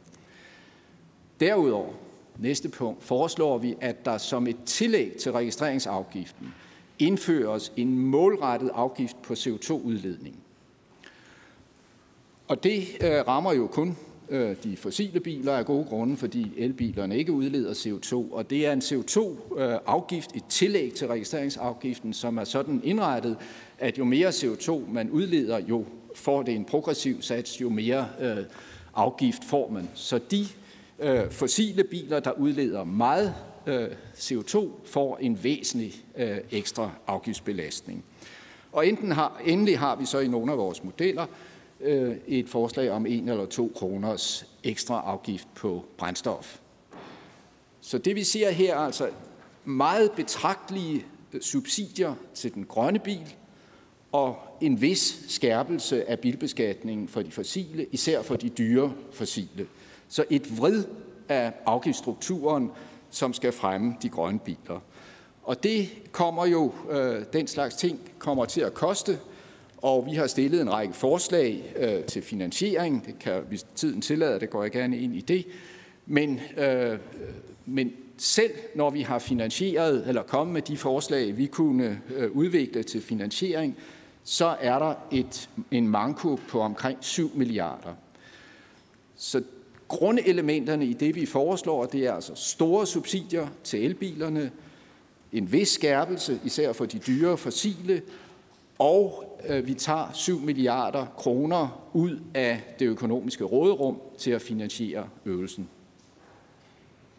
Derudover, 1.39 1.93
næste 2.39 2.69
punkt, 2.69 3.03
foreslår 3.03 3.57
vi, 3.57 3.75
at 3.81 4.05
der 4.05 4.17
som 4.17 4.47
et 4.47 4.57
tillæg 4.65 5.15
til 5.19 5.31
registreringsafgiften 5.31 6.53
indføres 6.99 7.71
en 7.75 7.99
målrettet 7.99 8.71
afgift 8.73 9.21
på 9.21 9.33
CO2-udledning. 9.33 10.35
Og 12.47 12.63
det 12.63 12.81
øh, 13.01 13.27
rammer 13.27 13.53
jo 13.53 13.67
kun 13.67 13.97
øh, 14.29 14.55
de 14.63 14.77
fossile 14.77 15.19
biler 15.19 15.53
af 15.53 15.65
gode 15.65 15.85
grunde, 15.85 16.17
fordi 16.17 16.51
elbilerne 16.57 17.17
ikke 17.17 17.31
udleder 17.31 17.73
CO2. 17.73 18.33
Og 18.33 18.49
det 18.49 18.67
er 18.67 18.73
en 18.73 18.81
CO2-afgift, 18.81 20.31
øh, 20.33 20.37
et 20.37 20.43
tillæg 20.49 20.93
til 20.93 21.07
registreringsafgiften, 21.07 22.13
som 22.13 22.37
er 22.37 22.43
sådan 22.43 22.81
indrettet, 22.83 23.37
at 23.79 23.97
jo 23.97 24.05
mere 24.05 24.29
CO2 24.29 24.91
man 24.91 25.09
udleder, 25.09 25.59
jo 25.59 25.85
får 26.15 26.43
det 26.43 26.55
en 26.55 26.65
progressiv 26.65 27.21
sats, 27.21 27.61
jo 27.61 27.69
mere 27.69 28.07
øh, 28.21 28.37
afgift 28.93 29.43
får 29.43 29.69
man. 29.69 29.89
Så 29.93 30.19
de 30.31 30.45
øh, 30.99 31.31
fossile 31.31 31.83
biler, 31.83 32.19
der 32.19 32.31
udleder 32.31 32.83
meget 32.83 33.33
øh, 33.67 33.87
CO2, 34.15 34.69
får 34.85 35.17
en 35.21 35.43
væsentlig 35.43 35.93
øh, 36.17 36.37
ekstra 36.51 36.91
afgiftsbelastning. 37.07 38.03
Og 38.71 38.87
enten 38.87 39.11
har, 39.11 39.41
endelig 39.45 39.79
har 39.79 39.95
vi 39.95 40.05
så 40.05 40.19
i 40.19 40.27
nogle 40.27 40.51
af 40.51 40.57
vores 40.57 40.83
modeller 40.83 41.25
øh, 41.79 42.15
et 42.27 42.49
forslag 42.49 42.91
om 42.91 43.05
en 43.05 43.29
eller 43.29 43.45
to 43.45 43.71
kroners 43.75 44.45
ekstra 44.63 45.01
afgift 45.05 45.47
på 45.55 45.85
brændstof. 45.97 46.59
Så 47.81 47.97
det 47.97 48.15
vi 48.15 48.23
ser 48.23 48.51
her 48.51 48.75
er 48.75 48.79
altså 48.79 49.09
meget 49.65 50.11
betragtelige 50.11 51.05
øh, 51.33 51.41
subsidier 51.41 52.15
til 52.33 52.53
den 52.53 52.65
grønne 52.65 52.99
bil 52.99 53.35
og 54.11 54.37
en 54.61 54.81
vis 54.81 55.25
skærpelse 55.27 56.09
af 56.09 56.19
bilbeskatningen 56.19 57.07
for 57.07 57.21
de 57.21 57.31
fossile, 57.31 57.85
især 57.91 58.21
for 58.21 58.35
de 58.35 58.49
dyre 58.49 58.93
fossile. 59.11 59.67
Så 60.07 60.25
et 60.29 60.57
vrid 60.57 60.83
af 61.29 61.53
afgiftsstrukturen, 61.65 62.71
som 63.09 63.33
skal 63.33 63.51
fremme 63.51 63.95
de 64.01 64.09
grønne 64.09 64.39
biler. 64.39 64.79
Og 65.43 65.63
det 65.63 65.89
kommer 66.11 66.45
jo, 66.45 66.73
øh, 66.89 67.25
den 67.33 67.47
slags 67.47 67.75
ting 67.75 67.99
kommer 68.19 68.45
til 68.45 68.61
at 68.61 68.73
koste, 68.73 69.19
og 69.77 70.05
vi 70.05 70.11
har 70.11 70.27
stillet 70.27 70.61
en 70.61 70.73
række 70.73 70.93
forslag 70.93 71.73
øh, 71.75 72.03
til 72.03 72.21
finansiering. 72.21 73.05
Det 73.05 73.19
kan, 73.19 73.43
hvis 73.47 73.65
tiden 73.75 74.01
tillader 74.01 74.39
det, 74.39 74.49
går 74.49 74.63
jeg 74.63 74.71
gerne 74.71 74.97
ind 74.97 75.15
i 75.15 75.21
det. 75.21 75.45
Men, 76.05 76.39
øh, 76.57 76.99
men 77.65 77.91
selv 78.17 78.51
når 78.75 78.89
vi 78.89 79.01
har 79.01 79.19
finansieret 79.19 80.07
eller 80.07 80.23
kommet 80.23 80.53
med 80.53 80.61
de 80.61 80.77
forslag, 80.77 81.37
vi 81.37 81.45
kunne 81.45 82.01
øh, 82.15 82.31
udvikle 82.31 82.83
til 82.83 83.01
finansiering, 83.01 83.77
så 84.23 84.55
er 84.59 84.79
der 84.79 84.93
et, 85.11 85.49
en 85.71 85.87
manko 85.87 86.39
på 86.49 86.59
omkring 86.59 86.97
7 87.01 87.31
milliarder. 87.35 87.93
Så 89.15 89.43
grundelementerne 89.87 90.85
i 90.85 90.93
det, 90.93 91.15
vi 91.15 91.25
foreslår, 91.25 91.85
det 91.85 92.05
er 92.05 92.13
altså 92.13 92.35
store 92.35 92.87
subsidier 92.87 93.47
til 93.63 93.85
elbilerne, 93.85 94.51
en 95.31 95.51
vis 95.51 95.69
skærpelse, 95.69 96.39
især 96.45 96.73
for 96.73 96.85
de 96.85 96.99
dyre 96.99 97.37
fossile, 97.37 98.01
og 98.79 99.23
øh, 99.49 99.67
vi 99.67 99.73
tager 99.73 100.11
7 100.13 100.39
milliarder 100.39 101.05
kroner 101.17 101.89
ud 101.93 102.19
af 102.33 102.75
det 102.79 102.85
økonomiske 102.85 103.43
råderum 103.43 103.97
til 104.17 104.31
at 104.31 104.41
finansiere 104.41 105.07
øvelsen. 105.25 105.69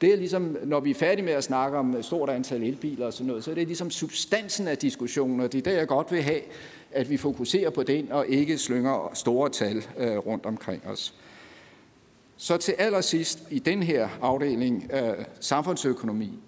Det 0.00 0.12
er 0.12 0.16
ligesom, 0.16 0.56
når 0.64 0.80
vi 0.80 0.90
er 0.90 0.94
færdige 0.94 1.24
med 1.24 1.32
at 1.32 1.44
snakke 1.44 1.78
om 1.78 1.94
et 1.94 2.04
stort 2.04 2.30
antal 2.30 2.62
elbiler 2.62 3.06
og 3.06 3.12
sådan 3.12 3.26
noget, 3.26 3.44
så 3.44 3.50
er 3.50 3.54
det 3.54 3.66
ligesom 3.66 3.90
substansen 3.90 4.68
af 4.68 4.78
diskussionen, 4.78 5.40
og 5.40 5.52
det 5.52 5.58
er 5.58 5.62
der, 5.70 5.78
jeg 5.78 5.88
godt 5.88 6.12
vil 6.12 6.22
have, 6.22 6.40
at 6.92 7.10
vi 7.10 7.16
fokuserer 7.16 7.70
på 7.70 7.82
den 7.82 8.12
og 8.12 8.26
ikke 8.26 8.58
slynger 8.58 9.10
store 9.14 9.50
tal 9.50 9.84
øh, 9.98 10.16
rundt 10.16 10.46
omkring 10.46 10.86
os. 10.86 11.14
Så 12.36 12.56
til 12.56 12.74
allersidst 12.78 13.42
i 13.50 13.58
den 13.58 13.82
her 13.82 14.08
afdeling 14.20 14.92
af 14.92 15.26
samfundsøkonomi. 15.40 16.38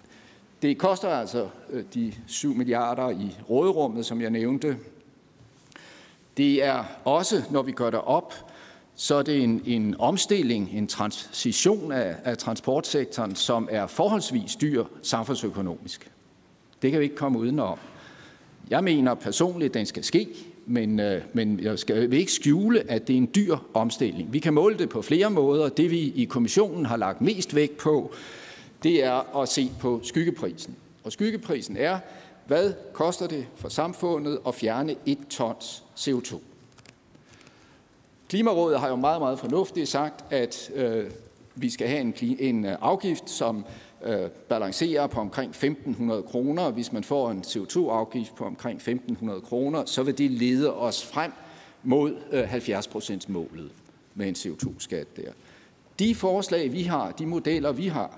Det 0.61 0.77
koster 0.77 1.09
altså 1.09 1.49
øh, 1.69 1.83
de 1.93 2.13
7 2.27 2.53
milliarder 2.53 3.09
i 3.09 3.37
råderummet, 3.49 4.05
som 4.05 4.21
jeg 4.21 4.29
nævnte. 4.29 4.77
Det 6.37 6.63
er 6.63 6.83
også, 7.05 7.43
når 7.49 7.61
vi 7.61 7.71
gør 7.71 7.89
det 7.89 8.01
op, 8.01 8.33
så 8.95 9.15
er 9.15 9.23
det 9.23 9.43
en, 9.43 9.61
en 9.65 9.95
omstilling, 9.99 10.69
en 10.73 10.87
transition 10.87 11.91
af, 11.91 12.15
af 12.23 12.37
transportsektoren, 12.37 13.35
som 13.35 13.67
er 13.71 13.87
forholdsvis 13.87 14.55
dyr 14.55 14.85
samfundsøkonomisk. 15.01 16.11
Det 16.81 16.91
kan 16.91 16.99
vi 16.99 17.03
ikke 17.03 17.15
komme 17.15 17.39
udenom. 17.39 17.77
Jeg 18.69 18.83
mener 18.83 19.13
personligt, 19.13 19.69
at 19.69 19.73
den 19.73 19.85
skal 19.85 20.03
ske, 20.03 20.27
men, 20.65 20.99
øh, 20.99 21.21
men 21.33 21.59
jeg 21.59 21.79
skal 21.79 22.11
vil 22.11 22.19
ikke 22.19 22.31
skjule, 22.31 22.91
at 22.91 23.07
det 23.07 23.13
er 23.13 23.17
en 23.17 23.29
dyr 23.35 23.57
omstilling. 23.73 24.33
Vi 24.33 24.39
kan 24.39 24.53
måle 24.53 24.77
det 24.77 24.89
på 24.89 25.01
flere 25.01 25.29
måder. 25.29 25.69
Det 25.69 25.91
vi 25.91 25.99
i 25.99 26.25
kommissionen 26.25 26.85
har 26.85 26.97
lagt 26.97 27.21
mest 27.21 27.55
vægt 27.55 27.77
på, 27.77 28.13
det 28.83 29.03
er 29.03 29.41
at 29.41 29.49
se 29.49 29.71
på 29.79 29.99
skyggeprisen. 30.03 30.75
Og 31.03 31.11
skyggeprisen 31.11 31.77
er, 31.77 31.99
hvad 32.47 32.73
koster 32.93 33.27
det 33.27 33.47
for 33.55 33.69
samfundet 33.69 34.39
at 34.47 34.55
fjerne 34.55 34.95
et 35.05 35.19
tons 35.29 35.83
CO2? 35.97 36.39
Klimarådet 38.29 38.79
har 38.79 38.89
jo 38.89 38.95
meget, 38.95 39.21
meget 39.21 39.39
fornuftigt 39.39 39.89
sagt, 39.89 40.33
at 40.33 40.71
øh, 40.75 41.11
vi 41.55 41.69
skal 41.69 41.87
have 41.87 42.01
en, 42.01 42.13
en 42.39 42.65
øh, 42.65 42.77
afgift, 42.81 43.29
som 43.29 43.65
øh, 44.03 44.29
balancerer 44.29 45.07
på 45.07 45.19
omkring 45.19 45.55
1.500 45.55 46.21
kroner. 46.21 46.71
Hvis 46.71 46.91
man 46.91 47.03
får 47.03 47.31
en 47.31 47.43
CO2-afgift 47.47 48.35
på 48.35 48.45
omkring 48.45 48.81
1.500 48.81 49.41
kroner, 49.41 49.85
så 49.85 50.03
vil 50.03 50.17
det 50.17 50.31
lede 50.31 50.73
os 50.73 51.05
frem 51.05 51.31
mod 51.83 52.15
øh, 52.31 52.43
70 52.43 52.87
procents 52.87 53.29
målet 53.29 53.71
med 54.15 54.27
en 54.27 54.35
CO2-skat 54.35 55.17
der. 55.17 55.31
De 55.99 56.15
forslag, 56.15 56.71
vi 56.71 56.83
har, 56.83 57.11
de 57.11 57.25
modeller, 57.25 57.71
vi 57.71 57.87
har, 57.87 58.17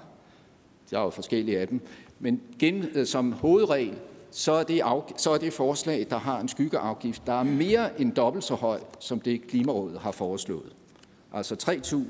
der 0.91 0.99
er 0.99 1.03
jo 1.03 1.09
forskellige 1.09 1.59
af 1.59 1.67
dem, 1.67 1.81
men 2.19 2.41
gen, 2.59 2.85
øh, 2.93 3.05
som 3.05 3.31
hovedregel, 3.31 3.95
så 4.33 4.51
er, 4.51 4.63
det 4.63 4.79
af, 4.79 5.01
så 5.17 5.31
er 5.31 5.37
det 5.37 5.53
forslag, 5.53 6.07
der 6.09 6.17
har 6.17 6.39
en 6.39 6.47
skyggeafgift, 6.47 7.21
der 7.27 7.33
er 7.33 7.43
mere 7.43 8.01
end 8.01 8.11
dobbelt 8.11 8.43
så 8.43 8.55
høj, 8.55 8.79
som 8.99 9.19
det 9.19 9.47
Klimarådet 9.47 9.99
har 9.99 10.11
foreslået. 10.11 10.71
Altså 11.33 11.55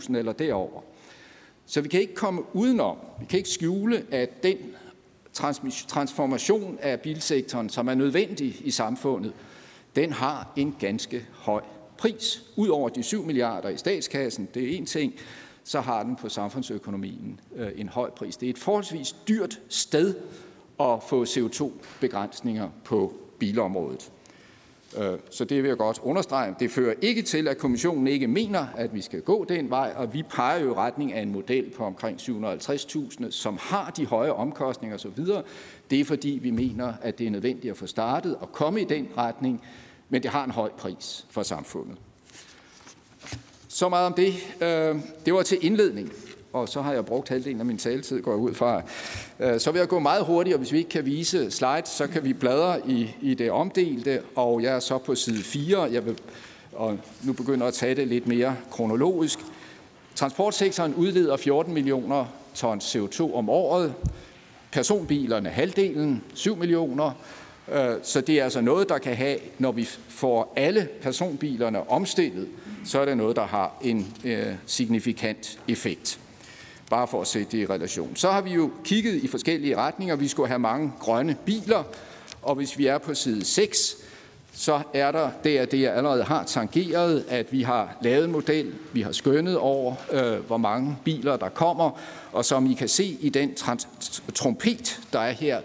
3.000 0.10 0.18
eller 0.18 0.32
derover. 0.32 0.82
Så 1.66 1.82
vi 1.82 1.88
kan 1.88 2.02
ikke 2.02 2.16
komme 2.16 2.56
udenom, 2.56 2.98
vi 3.20 3.26
kan 3.26 3.38
ikke 3.38 3.50
skjule, 3.50 4.06
at 4.12 4.44
den 4.44 4.58
transformation 5.88 6.78
af 6.82 7.00
bilsektoren, 7.00 7.70
som 7.70 7.88
er 7.88 7.94
nødvendig 7.94 8.56
i 8.64 8.72
samfundet, 8.72 9.34
den 9.96 10.14
har 10.14 10.52
en 10.56 10.76
ganske 10.80 11.28
høj 11.34 11.62
pris. 11.98 12.44
Udover 12.56 12.90
de 12.90 13.04
7 13.04 13.24
milliarder 13.24 13.70
i 13.70 13.78
statskassen, 13.78 14.50
det 14.54 14.64
er 14.64 14.78
en 14.78 14.86
ting, 14.86 15.14
så 15.64 15.82
har 15.82 16.04
den 16.04 16.16
på 16.16 16.30
samfundsøkonomien 16.30 17.40
øh, 17.56 17.72
en 17.76 17.90
høj 17.90 18.10
pris. 18.10 18.38
Det 18.38 18.46
er 18.46 18.50
et 18.50 18.58
forholdsvis 18.58 19.16
dyrt 19.28 19.60
sted 19.70 20.16
at 20.80 21.04
få 21.10 21.24
CO2-begrænsninger 21.24 22.70
på 22.84 23.14
bilområdet. 23.40 24.12
Øh, 24.98 25.20
så 25.30 25.46
det 25.46 25.64
vil 25.64 25.68
jeg 25.68 25.78
godt 25.78 26.00
understrege. 26.04 26.56
Det 26.60 26.72
fører 26.72 26.94
ikke 27.02 27.22
til, 27.22 27.48
at 27.48 27.58
kommissionen 27.58 28.08
ikke 28.08 28.28
mener, 28.28 28.66
at 28.76 28.94
vi 28.94 29.02
skal 29.02 29.22
gå 29.22 29.46
den 29.50 29.70
vej, 29.70 29.94
og 29.96 30.14
vi 30.14 30.24
peger 30.24 30.60
jo 30.60 30.72
i 30.72 30.74
retning 30.74 31.14
af 31.14 31.22
en 31.22 31.32
model 31.32 31.70
på 31.70 31.84
omkring 31.84 32.20
750.000, 32.20 33.32
som 33.32 33.58
har 33.62 33.90
de 33.98 34.06
høje 34.06 34.32
omkostninger 34.32 34.98
osv. 34.98 35.26
Det 35.90 36.00
er 36.00 36.06
fordi, 36.06 36.40
vi 36.42 36.52
mener, 36.52 36.94
at 37.02 37.20
det 37.20 37.28
er 37.28 37.32
nødvendigt 37.32 37.72
at 37.72 37.78
få 37.78 37.88
startet 37.88 38.36
og 38.36 38.52
komme 38.52 38.82
i 38.82 38.86
den 38.86 39.08
retning, 39.18 39.62
men 40.10 40.24
det 40.24 40.32
har 40.32 40.44
en 40.44 40.52
høj 40.52 40.70
pris 40.70 41.26
for 41.30 41.44
samfundet. 41.44 41.98
Så 43.68 43.90
meget 43.90 44.06
om 44.06 44.14
det. 44.14 44.34
Øh, 44.62 44.96
det 45.26 45.34
var 45.34 45.44
til 45.44 45.58
indledning 45.62 46.12
og 46.54 46.70
så 46.70 46.82
har 46.82 46.94
jeg 46.94 47.06
brugt 47.06 47.30
halvdelen 47.30 47.60
af 47.60 47.66
min 47.66 47.78
taletid, 47.78 48.22
går 48.22 48.32
jeg 48.32 48.40
ud 48.40 48.54
fra. 48.54 48.82
Øh, 49.40 49.60
så 49.60 49.72
vil 49.72 49.80
jeg 49.80 49.88
gå 49.88 50.00
meget 50.00 50.26
hurtigt, 50.26 50.54
og 50.54 50.58
hvis 50.58 50.72
vi 50.72 50.78
ikke 50.78 50.90
kan 50.90 51.06
vise 51.06 51.52
slides, 51.52 51.90
så 51.90 52.08
kan 52.08 52.24
vi 52.24 52.34
bladre 52.34 52.90
i, 52.90 53.16
i 53.22 53.34
det 53.34 53.52
omdelte, 53.52 54.22
og 54.36 54.64
jeg 54.64 54.76
er 54.76 54.80
så 54.80 54.98
på 54.98 55.16
side 55.16 55.44
4. 55.44 55.82
Jeg 55.82 56.06
vil, 56.06 56.18
og 56.74 57.00
nu 57.24 57.34
begynder 57.34 57.68
at 57.68 57.74
tage 57.74 57.96
det 57.96 58.08
lidt 58.08 58.28
mere 58.28 58.56
kronologisk. 58.72 59.40
Transportsektoren 60.16 60.96
udleder 60.96 61.38
14 61.38 61.74
millioner 61.74 62.26
tons 62.56 62.96
CO2 62.96 63.36
om 63.36 63.50
året. 63.50 63.94
Personbilerne 64.72 65.50
halvdelen, 65.50 66.24
7 66.34 66.56
millioner. 66.56 67.12
Øh, 67.72 67.96
så 68.04 68.22
det 68.22 68.40
er 68.40 68.44
altså 68.44 68.62
noget, 68.62 68.90
der 68.90 68.98
kan 68.98 69.16
have, 69.16 69.38
når 69.60 69.72
vi 69.72 69.90
får 70.10 70.54
alle 70.56 70.88
personbilerne 71.02 71.90
omstillet, 71.90 72.48
så 72.86 73.00
er 73.00 73.06
det 73.06 73.18
noget, 73.18 73.36
der 73.36 73.46
har 73.46 73.74
en 73.82 74.14
øh, 74.24 74.54
signifikant 74.66 75.60
effekt 75.68 76.20
bare 76.94 77.08
for 77.08 77.22
at 77.22 77.28
sætte 77.28 77.52
det 77.52 77.58
i 77.58 77.66
relation. 77.66 78.16
Så 78.16 78.32
har 78.32 78.42
vi 78.42 78.54
jo 78.54 78.72
kigget 78.84 79.24
i 79.24 79.28
forskellige 79.28 79.78
retninger. 79.78 80.16
Vi 80.16 80.28
skulle 80.28 80.48
have 80.48 80.60
mange 80.60 80.92
grønne 81.00 81.38
biler, 81.46 81.84
og 82.42 82.56
hvis 82.56 82.78
vi 82.78 82.88
er 82.88 82.98
på 82.98 83.14
side 83.14 83.46
6, 83.46 83.96
så 84.54 84.82
er 84.94 85.12
der 85.12 85.30
der, 85.44 85.66
det 85.66 85.82
jeg 85.82 85.96
allerede 85.96 86.24
har 86.24 86.44
tangeret, 86.44 87.26
at 87.30 87.52
vi 87.52 87.62
har 87.62 87.98
lavet 88.02 88.26
en 88.26 88.32
model, 88.32 88.74
vi 88.94 89.02
har 89.02 89.12
skønnet 89.12 89.58
over, 89.58 89.96
øh, 90.12 90.40
hvor 90.40 90.58
mange 90.58 90.98
biler 91.04 91.38
der 91.38 91.50
kommer, 91.50 92.00
og 92.32 92.46
som 92.46 92.72
I 92.72 92.74
kan 92.74 92.90
se 92.90 93.18
i 93.22 93.30
den 93.30 93.56
trompet, 94.34 95.00
der 95.14 95.20
er 95.20 95.32
her, 95.32 95.62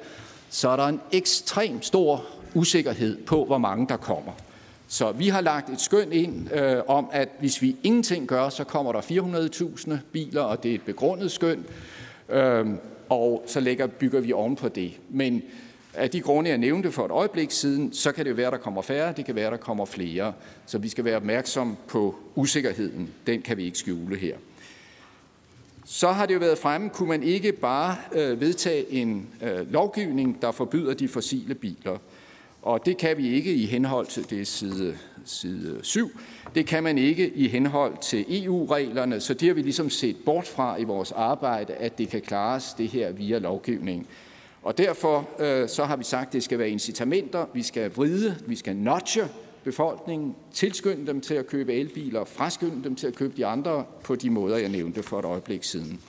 så 0.50 0.68
er 0.68 0.76
der 0.76 0.86
en 0.86 1.00
ekstrem 1.12 1.82
stor 1.82 2.24
usikkerhed 2.54 3.24
på, 3.24 3.44
hvor 3.44 3.58
mange 3.58 3.88
der 3.88 3.96
kommer. 3.96 4.32
Så 4.90 5.12
vi 5.12 5.28
har 5.28 5.40
lagt 5.40 5.70
et 5.70 5.80
skøn 5.80 6.12
ind 6.12 6.52
øh, 6.54 6.82
om, 6.86 7.08
at 7.12 7.28
hvis 7.38 7.62
vi 7.62 7.76
ingenting 7.82 8.26
gør, 8.26 8.48
så 8.48 8.64
kommer 8.64 8.92
der 8.92 9.00
400.000 9.00 9.92
biler, 10.12 10.42
og 10.42 10.62
det 10.62 10.70
er 10.70 10.74
et 10.74 10.82
begrundet 10.82 11.30
skøn, 11.32 11.66
øh, 12.28 12.66
og 13.08 13.44
så 13.46 13.60
lægger, 13.60 13.86
bygger 13.86 14.20
vi 14.20 14.32
oven 14.32 14.56
på 14.56 14.68
det. 14.68 14.92
Men 15.08 15.42
af 15.94 16.10
de 16.10 16.20
grunde, 16.20 16.50
jeg 16.50 16.58
nævnte 16.58 16.92
for 16.92 17.04
et 17.04 17.10
øjeblik 17.10 17.50
siden, 17.50 17.92
så 17.92 18.12
kan 18.12 18.24
det 18.24 18.36
være, 18.36 18.50
der 18.50 18.56
kommer 18.56 18.82
færre, 18.82 19.12
det 19.12 19.24
kan 19.24 19.34
være, 19.34 19.50
der 19.50 19.56
kommer 19.56 19.84
flere. 19.84 20.32
Så 20.66 20.78
vi 20.78 20.88
skal 20.88 21.04
være 21.04 21.16
opmærksom 21.16 21.76
på 21.88 22.14
usikkerheden. 22.34 23.10
Den 23.26 23.42
kan 23.42 23.56
vi 23.56 23.64
ikke 23.64 23.78
skjule 23.78 24.16
her. 24.16 24.36
Så 25.84 26.12
har 26.12 26.26
det 26.26 26.34
jo 26.34 26.38
været 26.38 26.58
fremme, 26.58 26.88
kunne 26.88 27.08
man 27.08 27.22
ikke 27.22 27.52
bare 27.52 27.96
øh, 28.12 28.40
vedtage 28.40 28.92
en 28.92 29.28
øh, 29.42 29.72
lovgivning, 29.72 30.42
der 30.42 30.52
forbyder 30.52 30.94
de 30.94 31.08
fossile 31.08 31.54
biler. 31.54 31.98
Og 32.68 32.86
det 32.86 32.96
kan 32.96 33.16
vi 33.16 33.28
ikke 33.28 33.54
i 33.54 33.66
henhold 33.66 34.06
til 34.06 34.30
det 34.30 34.46
side, 34.46 34.98
side 35.24 35.78
7. 35.82 36.10
Det 36.54 36.66
kan 36.66 36.82
man 36.82 36.98
ikke 36.98 37.28
i 37.28 37.48
henhold 37.48 37.94
til 38.02 38.44
EU-reglerne, 38.44 39.20
så 39.20 39.34
det 39.34 39.48
har 39.48 39.54
vi 39.54 39.62
ligesom 39.62 39.90
set 39.90 40.16
bort 40.24 40.46
fra 40.46 40.76
i 40.76 40.84
vores 40.84 41.12
arbejde, 41.12 41.72
at 41.72 41.98
det 41.98 42.08
kan 42.08 42.20
klares 42.20 42.74
det 42.78 42.88
her 42.88 43.12
via 43.12 43.38
lovgivning. 43.38 44.08
Og 44.62 44.78
derfor 44.78 45.28
øh, 45.38 45.68
så 45.68 45.84
har 45.84 45.96
vi 45.96 46.04
sagt, 46.04 46.26
at 46.26 46.32
det 46.32 46.42
skal 46.42 46.58
være 46.58 46.70
incitamenter, 46.70 47.46
vi 47.54 47.62
skal 47.62 47.90
vride, 47.94 48.36
vi 48.46 48.56
skal 48.56 48.76
notche 48.76 49.28
befolkningen, 49.64 50.34
tilskynde 50.52 51.06
dem 51.06 51.20
til 51.20 51.34
at 51.34 51.46
købe 51.46 51.74
elbiler, 51.74 52.24
fraskynde 52.24 52.84
dem 52.84 52.94
til 52.94 53.06
at 53.06 53.14
købe 53.14 53.36
de 53.36 53.46
andre 53.46 53.84
på 54.04 54.16
de 54.16 54.30
måder, 54.30 54.56
jeg 54.56 54.68
nævnte 54.68 55.02
for 55.02 55.18
et 55.18 55.24
øjeblik 55.24 55.64
siden. 55.64 56.00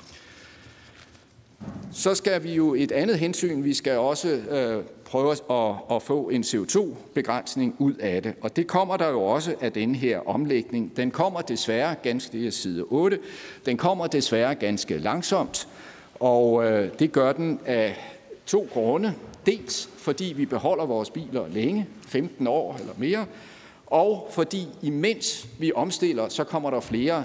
Så 1.92 2.16
skal 2.16 2.44
vi 2.44 2.54
jo 2.54 2.74
et 2.74 2.92
andet 2.92 3.20
hensyn, 3.20 3.64
vi 3.64 3.74
skal 3.74 3.98
også 3.98 4.30
øh, 4.30 4.84
prøve 5.10 5.32
at, 5.32 5.96
at 5.96 6.02
få 6.02 6.30
en 6.30 6.42
CO2-begrænsning 6.42 7.76
ud 7.80 7.94
af 7.94 8.24
det. 8.24 8.34
Og 8.42 8.56
det 8.56 8.68
kommer 8.68 8.98
der 8.98 9.10
jo 9.10 9.24
også 9.24 9.56
af 9.62 9.72
den 9.72 9.96
her 9.96 10.30
omlægning. 10.30 10.98
Den 10.98 11.12
kommer 11.12 11.42
desværre 11.42 11.96
ganske, 12.04 12.38
det 12.38 12.48
er 12.48 12.52
side 12.52 12.84
8, 12.90 13.20
den 13.66 13.78
kommer 13.78 14.08
desværre 14.08 14.56
ganske 14.56 14.98
langsomt, 14.98 15.68
og 16.20 16.66
øh, 16.66 16.90
det 17.00 17.12
gør 17.12 17.34
den 17.34 17.60
af 17.66 17.96
to 18.46 18.68
grunde. 18.74 19.14
Dels 19.46 19.90
fordi 19.98 20.34
vi 20.38 20.46
beholder 20.46 20.86
vores 20.86 21.10
biler 21.10 21.48
længe, 21.48 21.88
15 22.08 22.48
år 22.48 22.78
eller 22.80 22.94
mere, 22.98 23.26
og 23.86 24.28
fordi 24.32 24.68
imens 24.82 25.48
vi 25.60 25.72
omstiller, 25.76 26.30
så 26.30 26.44
kommer 26.44 26.70
der 26.70 26.80
flere, 26.80 27.24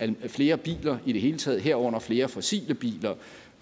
øh, 0.00 0.12
flere 0.26 0.56
biler 0.56 0.96
i 1.04 1.12
det 1.12 1.20
hele 1.20 1.38
taget, 1.38 1.60
herunder 1.60 1.98
flere 1.98 2.28
fossile 2.28 2.74
biler, 2.74 3.14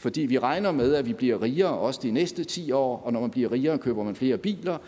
fordi 0.06 0.20
vi 0.20 0.38
regner 0.38 0.72
med, 0.72 0.94
at 0.94 1.06
vi 1.06 1.12
bliver 1.12 1.42
rigere 1.42 1.78
også 1.78 2.00
de 2.02 2.10
næste 2.10 2.44
10 2.44 2.72
år, 2.72 3.02
og 3.04 3.12
når 3.12 3.20
man 3.20 3.30
bliver 3.30 3.52
rigere, 3.52 3.78
køber 3.78 4.04
man 4.04 4.16
flere 4.16 4.38
biler. 4.38 4.78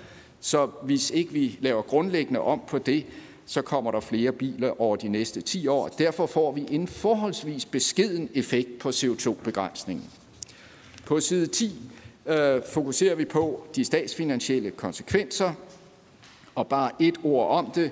Så 0.41 0.69
hvis 0.83 1.11
ikke 1.11 1.33
vi 1.33 1.59
laver 1.61 1.83
grundlæggende 1.83 2.41
om 2.41 2.61
på 2.69 2.79
det, 2.79 3.07
så 3.47 3.63
kommer 3.63 3.91
der 3.91 4.01
flere 4.01 4.33
biler 4.33 4.81
over 4.81 4.97
de 4.97 5.09
næste 5.09 5.41
10 5.41 5.67
år. 5.67 5.89
Derfor 5.89 6.27
får 6.27 6.53
vi 6.53 6.67
en 6.71 6.89
forholdsvis 6.89 7.65
beskeden 7.65 8.29
effekt 8.35 8.79
på 8.79 8.89
CO2-begrænsningen. 8.89 10.05
På 11.07 11.21
side 11.21 11.47
10 11.47 11.73
øh, 12.27 12.63
fokuserer 12.73 13.15
vi 13.15 13.25
på 13.25 13.67
de 13.77 13.85
statsfinansielle 13.85 14.71
konsekvenser, 14.71 15.53
og 16.55 16.69
bare 16.69 16.91
et 17.01 17.19
ord 17.25 17.49
om 17.49 17.71
det. 17.75 17.91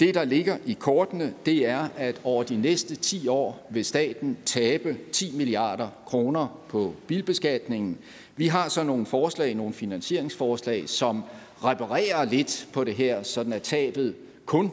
Det, 0.00 0.14
der 0.14 0.24
ligger 0.24 0.56
i 0.66 0.72
kortene, 0.72 1.34
det 1.46 1.66
er, 1.66 1.88
at 1.96 2.20
over 2.24 2.42
de 2.42 2.56
næste 2.56 2.96
10 2.96 3.28
år 3.28 3.66
vil 3.70 3.84
staten 3.84 4.38
tabe 4.44 4.96
10 5.12 5.32
milliarder 5.36 5.88
kroner 6.06 6.60
på 6.68 6.94
bilbeskatningen. 7.06 7.98
Vi 8.36 8.46
har 8.46 8.68
så 8.68 8.82
nogle 8.82 9.06
forslag, 9.06 9.54
nogle 9.54 9.72
finansieringsforslag, 9.72 10.88
som 10.88 11.22
reparerer 11.64 12.24
lidt 12.24 12.68
på 12.72 12.84
det 12.84 12.94
her, 12.94 13.22
sådan 13.22 13.52
at 13.52 13.62
tabet 13.62 14.14
kun 14.46 14.70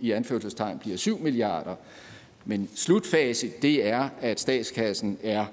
i 0.00 0.10
anførselstegn 0.10 0.78
bliver 0.78 0.96
7 0.96 1.18
milliarder. 1.18 1.74
Men 2.44 2.68
slutfase, 2.74 3.50
det 3.62 3.86
er, 3.86 4.08
at 4.20 4.40
statskassen 4.40 5.18
er 5.22 5.44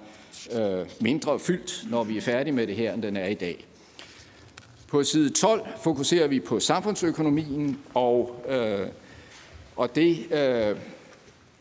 øh, 0.53 0.85
mindre 0.99 1.39
fyldt, 1.39 1.85
når 1.89 2.03
vi 2.03 2.17
er 2.17 2.21
færdige 2.21 2.53
med 2.53 2.67
det 2.67 2.75
her, 2.75 2.93
end 2.93 3.01
den 3.01 3.17
er 3.17 3.27
i 3.27 3.33
dag. 3.33 3.65
På 4.87 5.03
side 5.03 5.29
12 5.29 5.61
fokuserer 5.83 6.27
vi 6.27 6.39
på 6.39 6.59
samfundsøkonomien, 6.59 7.79
og, 7.93 8.45
øh, 8.49 8.87
og 9.77 9.95
det, 9.95 10.31
øh, 10.31 10.75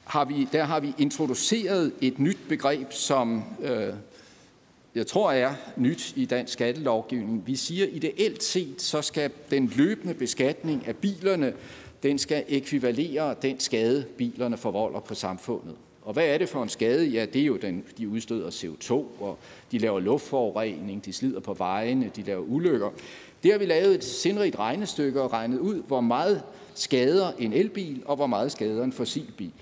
har 0.05 0.25
vi, 0.25 0.49
der 0.53 0.65
har 0.65 0.81
vi 0.81 0.95
introduceret 0.99 1.93
et 2.01 2.19
nyt 2.19 2.39
begreb, 2.49 2.93
som 2.93 3.45
øh, 3.63 3.95
jeg 4.95 5.07
tror 5.07 5.33
er 5.33 5.55
nyt 5.77 6.13
i 6.17 6.25
dansk 6.25 6.53
skattelovgivning. 6.53 7.47
Vi 7.47 7.57
siger 7.57 7.87
ideelt 7.87 8.43
set, 8.43 8.83
så 8.83 9.03
skal 9.03 9.31
den 9.51 9.73
løbende 9.77 10.15
beskatning 10.15 10.87
af 10.87 10.97
bilerne, 10.97 11.53
den 12.03 12.19
skal 12.19 12.45
ekvivalere 12.49 13.35
den 13.43 13.61
skade, 13.61 14.05
bilerne 14.17 14.57
forvolder 14.57 15.01
på 15.01 15.15
samfundet. 15.15 15.75
Og 16.03 16.13
hvad 16.13 16.27
er 16.27 16.39
det 16.39 16.49
for 16.49 16.63
en 16.63 16.69
skade? 16.69 17.07
Ja, 17.07 17.27
det 17.33 17.43
er 17.43 17.47
jo, 17.47 17.57
den, 17.57 17.85
de 17.99 18.09
udstøder 18.09 18.51
CO2, 18.51 18.93
og 18.93 19.39
de 19.73 19.79
laver 19.79 20.01
luftforurening, 20.01 21.05
de 21.05 21.13
slider 21.13 21.41
på 21.41 21.55
vejene, 21.55 22.11
de 22.17 22.23
laver 22.23 22.43
ulykker. 22.43 22.91
Det 23.43 23.53
har 23.53 23.59
vi 23.59 23.65
lavet 23.65 23.95
et 23.95 24.05
sindrigt 24.05 24.59
regnestykke 24.59 25.23
og 25.23 25.33
regnet 25.33 25.59
ud, 25.59 25.83
hvor 25.83 26.01
meget 26.01 26.43
skader 26.79 27.33
en 27.39 27.53
elbil, 27.53 28.03
og 28.07 28.17
hvor 28.17 28.27
meget 28.27 28.53
skader 28.53 28.85
en 28.85 28.93
fossilbil. 28.93 29.53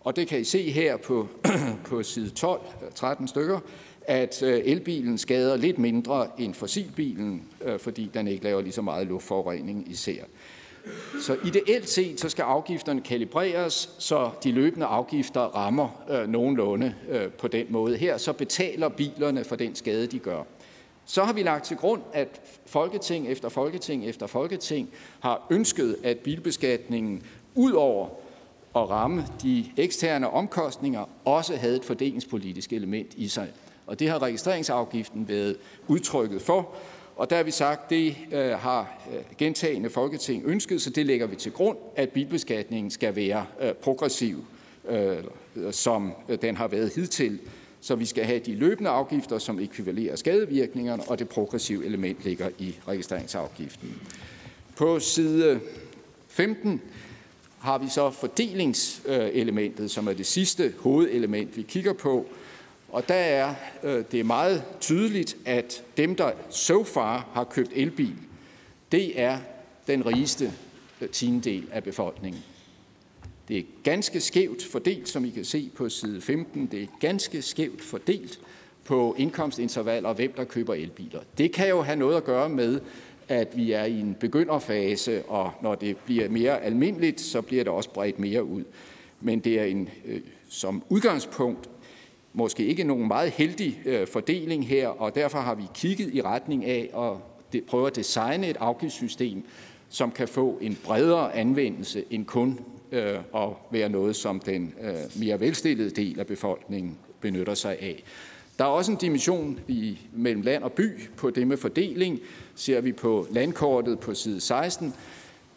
Og 0.00 0.16
det 0.16 0.28
kan 0.28 0.40
I 0.40 0.44
se 0.44 0.70
her 0.70 0.96
på, 0.96 1.28
på 1.88 2.02
side 2.02 2.30
12, 2.30 2.60
13 2.94 3.24
øh, 3.24 3.28
stykker, 3.28 3.60
at 4.04 4.42
øh, 4.42 4.60
elbilen 4.64 5.18
skader 5.18 5.56
lidt 5.56 5.78
mindre 5.78 6.26
end 6.38 6.54
fossilbilen, 6.54 7.42
øh, 7.64 7.78
fordi 7.78 8.10
den 8.14 8.28
ikke 8.28 8.44
laver 8.44 8.62
lige 8.62 8.72
så 8.72 8.82
meget 8.82 9.06
luftforurening 9.06 9.90
især. 9.90 10.24
Så 11.20 11.36
ideelt 11.44 11.88
set 11.88 12.20
så 12.20 12.28
skal 12.28 12.42
afgifterne 12.42 13.00
kalibreres, 13.00 13.90
så 13.98 14.30
de 14.44 14.52
løbende 14.52 14.86
afgifter 14.86 15.40
rammer 15.40 16.04
øh, 16.10 16.28
nogenlunde 16.28 16.94
øh, 17.08 17.28
på 17.28 17.48
den 17.48 17.66
måde. 17.68 17.96
Her 17.96 18.16
så 18.16 18.32
betaler 18.32 18.88
bilerne 18.88 19.44
for 19.44 19.56
den 19.56 19.74
skade, 19.74 20.06
de 20.06 20.18
gør. 20.18 20.42
Så 21.10 21.24
har 21.24 21.32
vi 21.32 21.42
lagt 21.42 21.64
til 21.64 21.76
grund, 21.76 22.02
at 22.12 22.40
Folketing 22.66 23.28
efter 23.28 23.48
Folketing 23.48 24.06
efter 24.06 24.26
Folketing 24.26 24.90
har 25.20 25.46
ønsket, 25.50 25.96
at 26.04 26.18
bilbeskatningen 26.18 27.22
ud 27.54 27.72
over 27.72 28.08
at 28.76 28.90
ramme 28.90 29.26
de 29.42 29.64
eksterne 29.76 30.30
omkostninger, 30.30 31.04
også 31.24 31.56
havde 31.56 31.76
et 31.76 31.84
fordelingspolitisk 31.84 32.72
element 32.72 33.14
i 33.16 33.28
sig. 33.28 33.48
Og 33.86 33.98
det 33.98 34.08
har 34.08 34.22
registreringsafgiften 34.22 35.28
været 35.28 35.56
udtrykket 35.86 36.42
for, 36.42 36.74
og 37.16 37.30
der 37.30 37.36
har 37.36 37.42
vi 37.42 37.50
sagt, 37.50 37.90
det 37.90 38.16
øh, 38.32 38.50
har 38.50 38.98
øh, 39.12 39.20
gentagende 39.38 39.90
Folketing 39.90 40.42
ønsket, 40.46 40.82
så 40.82 40.90
det 40.90 41.06
lægger 41.06 41.26
vi 41.26 41.36
til 41.36 41.52
grund, 41.52 41.78
at 41.96 42.08
bilbeskatningen 42.08 42.90
skal 42.90 43.16
være 43.16 43.46
øh, 43.60 43.72
progressiv, 43.72 44.44
som 45.70 46.12
den 46.42 46.56
har 46.56 46.68
været 46.68 46.92
hidtil. 46.94 47.38
Så 47.80 47.94
vi 47.94 48.06
skal 48.06 48.24
have 48.24 48.38
de 48.38 48.54
løbende 48.54 48.90
afgifter, 48.90 49.38
som 49.38 49.60
ekvivalerer 49.60 50.16
skadevirkningerne, 50.16 51.02
og 51.08 51.18
det 51.18 51.28
progressive 51.28 51.86
element 51.86 52.24
ligger 52.24 52.48
i 52.58 52.74
registreringsafgiften. 52.88 54.00
På 54.76 55.00
side 55.00 55.60
15 56.28 56.80
har 57.58 57.78
vi 57.78 57.88
så 57.88 58.10
fordelingselementet, 58.10 59.90
som 59.90 60.08
er 60.08 60.12
det 60.12 60.26
sidste 60.26 60.74
hovedelement, 60.78 61.56
vi 61.56 61.62
kigger 61.62 61.92
på. 61.92 62.26
Og 62.88 63.08
der 63.08 63.14
er 63.14 63.54
øh, 63.82 64.04
det 64.12 64.20
er 64.20 64.24
meget 64.24 64.62
tydeligt, 64.80 65.36
at 65.44 65.82
dem, 65.96 66.14
der 66.14 66.30
so 66.50 66.84
far 66.84 67.28
har 67.32 67.44
købt 67.44 67.70
elbil, 67.74 68.14
det 68.92 69.20
er 69.20 69.38
den 69.86 70.06
rigeste 70.06 70.52
øh, 71.00 71.08
tiendel 71.08 71.68
af 71.72 71.84
befolkningen. 71.84 72.42
Det 73.48 73.58
er 73.58 73.62
ganske 73.82 74.20
skævt 74.20 74.64
fordelt, 74.64 75.08
som 75.08 75.24
I 75.24 75.30
kan 75.30 75.44
se 75.44 75.70
på 75.74 75.88
side 75.88 76.20
15. 76.20 76.66
Det 76.66 76.82
er 76.82 76.86
ganske 77.00 77.42
skævt 77.42 77.82
fordelt 77.82 78.40
på 78.84 79.14
indkomstintervaller 79.18 80.08
og 80.08 80.14
hvem 80.14 80.32
der 80.32 80.44
køber 80.44 80.74
elbiler. 80.74 81.20
Det 81.38 81.52
kan 81.52 81.68
jo 81.68 81.82
have 81.82 81.98
noget 81.98 82.16
at 82.16 82.24
gøre 82.24 82.48
med, 82.48 82.80
at 83.28 83.56
vi 83.56 83.72
er 83.72 83.84
i 83.84 84.00
en 84.00 84.16
begynderfase, 84.20 85.22
og 85.22 85.52
når 85.62 85.74
det 85.74 85.96
bliver 85.96 86.28
mere 86.28 86.62
almindeligt, 86.62 87.20
så 87.20 87.42
bliver 87.42 87.64
det 87.64 87.72
også 87.72 87.90
bredt 87.90 88.18
mere 88.18 88.44
ud. 88.44 88.64
Men 89.20 89.40
det 89.40 89.60
er 89.60 89.64
en, 89.64 89.88
øh, 90.04 90.20
som 90.48 90.82
udgangspunkt 90.88 91.70
måske 92.32 92.66
ikke 92.66 92.84
nogen 92.84 93.08
meget 93.08 93.30
heldig 93.30 93.80
øh, 93.84 94.06
fordeling 94.06 94.68
her, 94.68 94.88
og 94.88 95.14
derfor 95.14 95.38
har 95.38 95.54
vi 95.54 95.64
kigget 95.74 96.14
i 96.14 96.22
retning 96.22 96.64
af 96.64 96.90
at 97.52 97.62
prøve 97.64 97.86
at 97.86 97.96
designe 97.96 98.48
et 98.48 98.56
afgiftssystem, 98.56 99.44
som 99.88 100.10
kan 100.10 100.28
få 100.28 100.58
en 100.60 100.78
bredere 100.84 101.36
anvendelse 101.36 102.04
end 102.10 102.26
kun 102.26 102.60
øh, 102.92 103.18
at 103.34 103.48
være 103.70 103.88
noget, 103.88 104.16
som 104.16 104.40
den 104.40 104.74
øh, 104.80 105.20
mere 105.20 105.40
velstillede 105.40 105.90
del 105.90 106.20
af 106.20 106.26
befolkningen 106.26 106.98
benytter 107.20 107.54
sig 107.54 107.78
af. 107.80 108.02
Der 108.58 108.64
er 108.64 108.68
også 108.68 108.92
en 108.92 108.98
dimension 108.98 109.60
i, 109.68 109.98
mellem 110.12 110.42
land 110.42 110.62
og 110.62 110.72
by 110.72 111.10
på 111.16 111.30
det 111.30 111.46
med 111.46 111.56
fordeling. 111.56 112.20
Ser 112.54 112.80
vi 112.80 112.92
på 112.92 113.26
landkortet 113.30 114.00
på 114.00 114.14
side 114.14 114.40
16, 114.40 114.94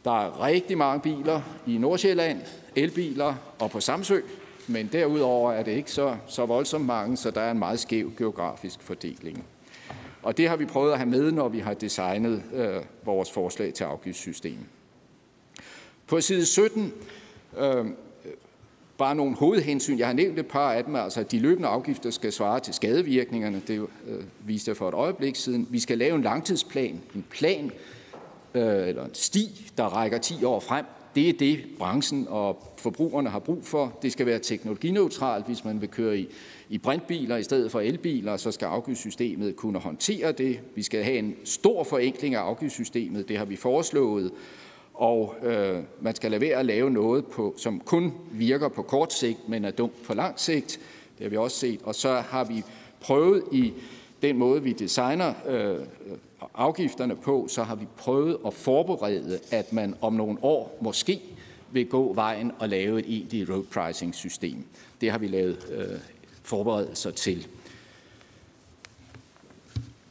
der 0.03 0.25
er 0.25 0.45
rigtig 0.45 0.77
mange 0.77 1.01
biler 1.01 1.41
i 1.67 1.77
Nordsjælland, 1.77 2.41
elbiler 2.75 3.35
og 3.59 3.71
på 3.71 3.79
Samsø, 3.79 4.19
men 4.67 4.89
derudover 4.91 5.51
er 5.51 5.63
det 5.63 5.71
ikke 5.71 5.91
så, 5.91 6.15
så 6.27 6.45
voldsomt 6.45 6.85
mange, 6.85 7.17
så 7.17 7.31
der 7.31 7.41
er 7.41 7.51
en 7.51 7.59
meget 7.59 7.79
skæv 7.79 8.11
geografisk 8.17 8.81
fordeling. 8.81 9.45
Og 10.23 10.37
det 10.37 10.49
har 10.49 10.55
vi 10.55 10.65
prøvet 10.65 10.91
at 10.91 10.97
have 10.97 11.09
med, 11.09 11.31
når 11.31 11.49
vi 11.49 11.59
har 11.59 11.73
designet 11.73 12.43
øh, 12.53 12.75
vores 13.05 13.31
forslag 13.31 13.73
til 13.73 13.83
afgiftssystem. 13.83 14.57
På 16.07 16.21
side 16.21 16.45
17 16.45 16.93
Øhm, 17.57 17.95
øh, 18.25 18.31
bare 18.97 19.15
nogle 19.15 19.35
hovedhensyn. 19.35 19.99
Jeg 19.99 20.07
har 20.07 20.13
nævnt 20.13 20.39
et 20.39 20.47
par 20.47 20.73
af 20.73 20.83
dem, 20.83 20.95
altså 20.95 21.19
at 21.19 21.31
de 21.31 21.39
løbende 21.39 21.67
afgifter 21.67 22.09
skal 22.09 22.31
svare 22.31 22.59
til 22.59 22.73
skadevirkningerne. 22.73 23.61
Det 23.67 23.79
øh, 24.07 24.23
viste 24.45 24.69
jeg 24.69 24.77
for 24.77 24.89
et 24.89 24.93
øjeblik 24.93 25.35
siden. 25.35 25.67
Vi 25.69 25.79
skal 25.79 25.97
lave 25.97 26.15
en 26.15 26.21
langtidsplan, 26.21 27.01
en 27.15 27.25
plan 27.29 27.71
øh, 28.53 28.87
eller 28.87 29.05
en 29.05 29.13
sti, 29.13 29.71
der 29.77 29.83
rækker 29.83 30.17
10 30.17 30.43
år 30.43 30.59
frem. 30.59 30.85
Det 31.15 31.29
er 31.29 31.33
det, 31.33 31.59
branchen 31.79 32.27
og 32.29 32.73
forbrugerne 32.77 33.29
har 33.29 33.39
brug 33.39 33.65
for. 33.65 33.97
Det 34.01 34.11
skal 34.11 34.25
være 34.25 34.39
teknologineutralt, 34.39 35.45
hvis 35.45 35.65
man 35.65 35.81
vil 35.81 35.89
køre 35.89 36.17
i, 36.17 36.27
i 36.69 36.77
brintbiler 36.77 37.37
i 37.37 37.43
stedet 37.43 37.71
for 37.71 37.79
elbiler, 37.79 38.37
så 38.37 38.51
skal 38.51 38.65
afgiftssystemet 38.65 39.55
kunne 39.55 39.79
håndtere 39.79 40.31
det. 40.31 40.59
Vi 40.75 40.83
skal 40.83 41.03
have 41.03 41.17
en 41.17 41.35
stor 41.43 41.83
forenkling 41.83 42.35
af 42.35 42.39
afgiftssystemet, 42.39 43.29
det 43.29 43.37
har 43.37 43.45
vi 43.45 43.55
foreslået 43.55 44.31
og 45.01 45.35
øh, 45.43 45.83
man 46.01 46.15
skal 46.15 46.31
lade 46.31 46.41
være 46.41 46.59
at 46.59 46.65
lave 46.65 46.91
noget, 46.91 47.25
på, 47.25 47.53
som 47.57 47.79
kun 47.79 48.13
virker 48.31 48.69
på 48.69 48.81
kort 48.81 49.13
sigt, 49.13 49.49
men 49.49 49.65
er 49.65 49.71
dumt 49.71 50.03
på 50.03 50.13
lang 50.13 50.39
sigt. 50.39 50.79
Det 51.17 51.23
har 51.23 51.29
vi 51.29 51.37
også 51.37 51.57
set. 51.57 51.81
Og 51.83 51.95
så 51.95 52.13
har 52.13 52.43
vi 52.43 52.63
prøvet 52.99 53.43
i 53.51 53.73
den 54.21 54.37
måde, 54.37 54.63
vi 54.63 54.73
designer 54.73 55.33
øh, 55.47 55.79
afgifterne 56.53 57.15
på, 57.15 57.47
så 57.49 57.63
har 57.63 57.75
vi 57.75 57.87
prøvet 57.97 58.37
at 58.45 58.53
forberede, 58.53 59.39
at 59.51 59.73
man 59.73 59.95
om 60.01 60.13
nogle 60.13 60.37
år 60.41 60.77
måske 60.81 61.21
vil 61.71 61.89
gå 61.89 62.13
vejen 62.13 62.51
og 62.59 62.69
lave 62.69 62.99
et 62.99 63.05
egentligt 63.07 63.49
road 63.49 63.63
pricing 63.63 64.15
system. 64.15 64.65
Det 65.01 65.11
har 65.11 65.17
vi 65.17 65.27
lavet 65.27 65.67
øh, 65.71 65.99
forberedelser 66.43 67.11
til. 67.11 67.47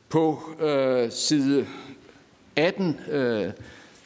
På 0.09 0.39
øh, 0.61 1.11
side 1.11 1.67
18, 2.57 3.01
øh, 3.11 3.53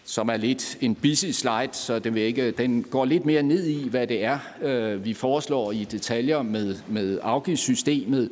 som 0.05 0.29
er 0.29 0.37
lidt 0.37 0.79
en 0.81 0.95
busy 0.95 1.27
slide, 1.27 1.69
så 1.73 1.99
den, 1.99 2.14
vil 2.14 2.23
ikke, 2.23 2.51
den 2.51 2.83
går 2.83 3.05
lidt 3.05 3.27
mere 3.27 3.43
ned 3.43 3.67
i, 3.67 3.88
hvad 3.88 4.07
det 4.07 4.25
er, 4.25 4.38
øh, 4.62 5.05
vi 5.05 5.14
foreslår 5.14 5.73
i 5.73 5.85
detaljer 5.85 6.43
med, 6.43 6.77
med 6.88 7.19
afgiftssystemet. 7.23 8.31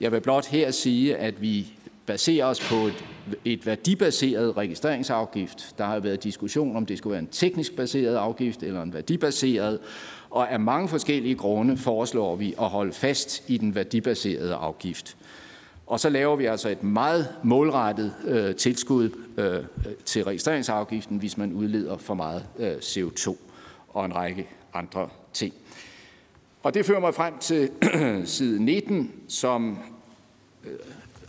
Jeg 0.00 0.12
vil 0.12 0.20
blot 0.20 0.46
her 0.46 0.70
sige, 0.70 1.16
at 1.16 1.42
vi 1.42 1.66
baserer 2.06 2.46
os 2.46 2.68
på 2.68 2.86
et, 2.86 3.04
et 3.44 3.66
værdibaseret 3.66 4.56
registreringsafgift. 4.56 5.78
Der 5.78 5.84
har 5.84 5.98
været 5.98 6.24
diskussion 6.24 6.76
om 6.76 6.86
det 6.86 6.98
skulle 6.98 7.12
være 7.12 7.22
en 7.22 7.28
teknisk 7.32 7.76
baseret 7.76 8.16
afgift 8.16 8.62
eller 8.62 8.82
en 8.82 8.94
værdibaseret, 8.94 9.78
og 10.30 10.52
af 10.52 10.60
mange 10.60 10.88
forskellige 10.88 11.34
grunde 11.34 11.76
foreslår 11.76 12.36
vi 12.36 12.54
at 12.60 12.68
holde 12.68 12.92
fast 12.92 13.44
i 13.48 13.58
den 13.58 13.74
værdibaserede 13.74 14.54
afgift. 14.54 15.16
Og 15.86 16.00
så 16.00 16.08
laver 16.08 16.36
vi 16.36 16.44
altså 16.44 16.68
et 16.68 16.82
meget 16.82 17.28
målrettet 17.42 18.14
øh, 18.24 18.54
tilskud 18.54 19.10
øh, 19.36 19.64
til 20.04 20.24
registreringsafgiften, 20.24 21.18
hvis 21.18 21.36
man 21.36 21.52
udleder 21.52 21.96
for 21.96 22.14
meget 22.14 22.46
øh, 22.58 22.76
CO2 22.76 23.36
og 23.88 24.04
en 24.04 24.14
række 24.14 24.48
andre 24.74 25.08
ting. 25.32 25.54
Og 26.62 26.74
det 26.74 26.86
fører 26.86 27.00
mig 27.00 27.14
frem 27.14 27.38
til 27.38 27.70
side 28.36 28.64
19, 28.64 29.12
som 29.28 29.78
øh, 30.64 30.72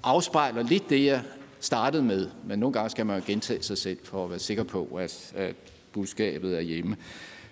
afspejler 0.04 0.64
lidt 0.64 0.90
det, 0.90 1.06
jeg 1.06 1.22
startede 1.60 2.04
med. 2.04 2.30
Men 2.46 2.60
nogle 2.60 2.74
gange 2.74 2.90
skal 2.90 3.06
man 3.06 3.20
jo 3.20 3.24
gentage 3.28 3.64
sig 3.64 3.78
selv 3.78 3.98
for 4.04 4.24
at 4.24 4.30
være 4.30 4.40
sikker 4.40 4.64
på, 4.64 4.86
at, 5.00 5.34
at 5.36 5.56
budskabet 5.94 6.58
er 6.58 6.62
hjemme. 6.62 6.98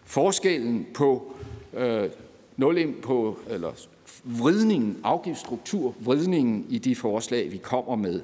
Forskellen 0.03 0.87
på 0.93 1.35
øh, 1.73 2.09
nul 2.57 2.93
på, 3.01 3.39
eller 3.49 3.71
vridningen, 4.25 4.97
afgiftsstruktur, 5.03 5.95
vridningen 5.99 6.65
i 6.69 6.77
de 6.77 6.95
forslag, 6.95 7.51
vi 7.51 7.57
kommer 7.57 7.95
med. 7.95 8.21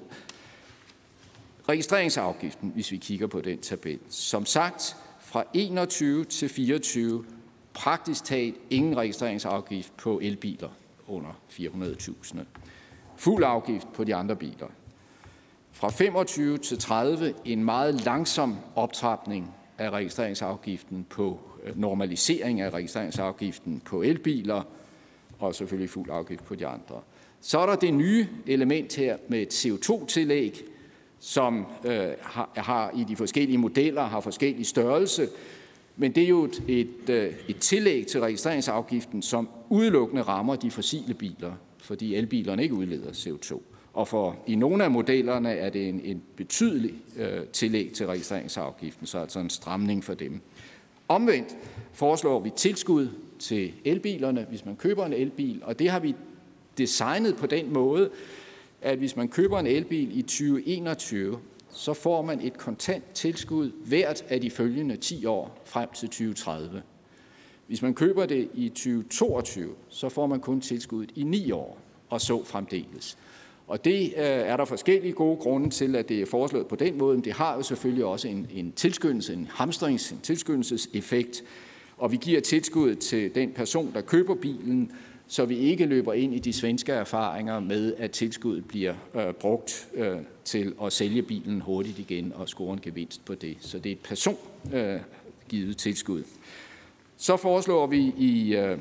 Registreringsafgiften, 1.69 2.71
hvis 2.73 2.91
vi 2.91 2.97
kigger 2.97 3.27
på 3.27 3.41
den 3.41 3.57
tabel. 3.57 3.99
Som 4.09 4.45
sagt, 4.45 4.97
fra 5.19 5.43
21 5.53 6.25
til 6.25 6.49
24 6.49 7.25
praktisk 7.73 8.23
talt 8.23 8.55
ingen 8.69 8.97
registreringsafgift 8.97 9.97
på 9.97 10.19
elbiler 10.19 10.69
under 11.07 11.29
400.000. 11.49 12.39
Fuld 13.17 13.43
afgift 13.43 13.93
på 13.93 14.03
de 14.03 14.15
andre 14.15 14.35
biler. 14.35 14.67
Fra 15.71 15.89
25 15.89 16.57
til 16.57 16.77
30 16.79 17.33
en 17.45 17.63
meget 17.63 18.05
langsom 18.05 18.57
optrapning 18.75 19.53
af 19.77 19.89
registreringsafgiften 19.89 21.05
på 21.09 21.39
normalisering 21.75 22.61
af 22.61 22.69
registreringsafgiften 22.69 23.81
på 23.85 24.01
elbiler– 24.01 24.63
og 25.47 25.55
selvfølgelig 25.55 25.89
fuld 25.89 26.09
afgift 26.09 26.43
på 26.43 26.55
de 26.55 26.67
andre. 26.67 27.01
Så 27.41 27.59
er 27.59 27.65
der 27.65 27.75
det 27.75 27.93
nye 27.93 28.27
element 28.47 28.95
her 28.95 29.17
med 29.27 29.41
et 29.41 29.65
CO2-tillæg, 29.65 30.63
som 31.19 31.65
øh, 31.85 32.09
har, 32.21 32.49
har 32.55 32.91
i 32.95 33.03
de 33.03 33.15
forskellige 33.15 33.57
modeller 33.57 34.03
har 34.03 34.19
forskellig 34.19 34.65
størrelse, 34.65 35.27
men 35.95 36.11
det 36.11 36.23
er 36.23 36.27
jo 36.27 36.43
et, 36.43 36.63
et, 36.67 37.09
øh, 37.09 37.33
et 37.47 37.57
tillæg 37.57 38.07
til 38.07 38.21
registreringsafgiften, 38.21 39.21
som 39.21 39.49
udelukkende 39.69 40.21
rammer 40.21 40.55
de 40.55 40.71
fossile 40.71 41.13
biler, 41.13 41.53
fordi 41.77 42.15
elbilerne 42.15 42.63
ikke 42.63 42.75
udleder 42.75 43.11
CO2. 43.11 43.61
Og 43.93 44.07
for 44.07 44.35
i 44.47 44.55
nogle 44.55 44.83
af 44.83 44.91
modellerne 44.91 45.53
er 45.53 45.69
det 45.69 45.89
en, 45.89 46.01
en 46.03 46.23
betydelig 46.35 46.93
øh, 47.17 47.45
tillæg 47.53 47.91
til 47.93 48.07
registreringsafgiften, 48.07 49.07
så 49.07 49.17
altså 49.17 49.39
en 49.39 49.49
stramning 49.49 50.03
for 50.03 50.13
dem. 50.13 50.41
Omvendt 51.07 51.55
foreslår 51.93 52.39
vi 52.39 52.49
tilskud 52.55 53.07
til 53.41 53.73
elbilerne, 53.85 54.45
hvis 54.49 54.65
man 54.65 54.75
køber 54.75 55.05
en 55.05 55.13
elbil, 55.13 55.61
og 55.63 55.79
det 55.79 55.89
har 55.89 55.99
vi 55.99 56.15
designet 56.77 57.35
på 57.35 57.45
den 57.45 57.73
måde, 57.73 58.09
at 58.81 58.97
hvis 58.97 59.15
man 59.15 59.27
køber 59.27 59.59
en 59.59 59.67
elbil 59.67 60.19
i 60.19 60.21
2021, 60.21 61.39
så 61.69 61.93
får 61.93 62.21
man 62.21 62.41
et 62.41 62.57
kontant 62.57 63.03
tilskud 63.13 63.71
hvert 63.85 64.23
af 64.29 64.41
de 64.41 64.49
følgende 64.49 64.95
10 64.95 65.25
år 65.25 65.61
frem 65.65 65.89
til 65.95 66.07
2030. 66.07 66.81
Hvis 67.67 67.81
man 67.81 67.93
køber 67.93 68.25
det 68.25 68.49
i 68.53 68.69
2022, 68.69 69.75
så 69.89 70.09
får 70.09 70.27
man 70.27 70.39
kun 70.39 70.61
tilskuddet 70.61 71.11
i 71.15 71.23
9 71.23 71.51
år, 71.51 71.77
og 72.09 72.21
så 72.21 72.43
fremdeles. 72.43 73.17
Og 73.67 73.85
det 73.85 74.01
øh, 74.17 74.23
er 74.23 74.57
der 74.57 74.65
forskellige 74.65 75.13
gode 75.13 75.37
grunde 75.37 75.69
til, 75.69 75.95
at 75.95 76.09
det 76.09 76.21
er 76.21 76.25
foreslået 76.25 76.67
på 76.67 76.75
den 76.75 76.97
måde, 76.97 77.15
men 77.15 77.23
det 77.23 77.33
har 77.33 77.55
jo 77.55 77.61
selvfølgelig 77.61 78.05
også 78.05 78.27
en, 78.27 78.47
en 78.53 78.71
tilskyndelse, 78.71 79.33
en 79.33 79.47
hamstrings, 79.51 80.11
en 80.11 80.19
tilskyndelseseffekt, 80.23 81.43
og 82.01 82.11
vi 82.11 82.17
giver 82.21 82.41
tilskud 82.41 82.95
til 82.95 83.35
den 83.35 83.51
person, 83.51 83.91
der 83.93 84.01
køber 84.01 84.35
bilen, 84.35 84.91
så 85.27 85.45
vi 85.45 85.57
ikke 85.57 85.85
løber 85.85 86.13
ind 86.13 86.33
i 86.33 86.39
de 86.39 86.53
svenske 86.53 86.91
erfaringer 86.91 87.59
med, 87.59 87.93
at 87.97 88.11
tilskuddet 88.11 88.65
bliver 88.65 88.93
øh, 89.15 89.33
brugt 89.33 89.87
øh, 89.93 90.17
til 90.45 90.73
at 90.83 90.93
sælge 90.93 91.21
bilen 91.21 91.61
hurtigt 91.61 91.99
igen 91.99 92.33
og 92.35 92.49
score 92.49 92.73
en 92.73 92.79
gevinst 92.81 93.25
på 93.25 93.35
det. 93.35 93.57
Så 93.59 93.79
det 93.79 93.89
er 93.89 93.93
et 93.93 93.99
persongivet 93.99 95.03
øh, 95.69 95.75
tilskud. 95.75 96.23
Så 97.17 97.37
foreslår 97.37 97.87
vi 97.87 98.13
i 98.17 98.55
øh, 98.55 98.77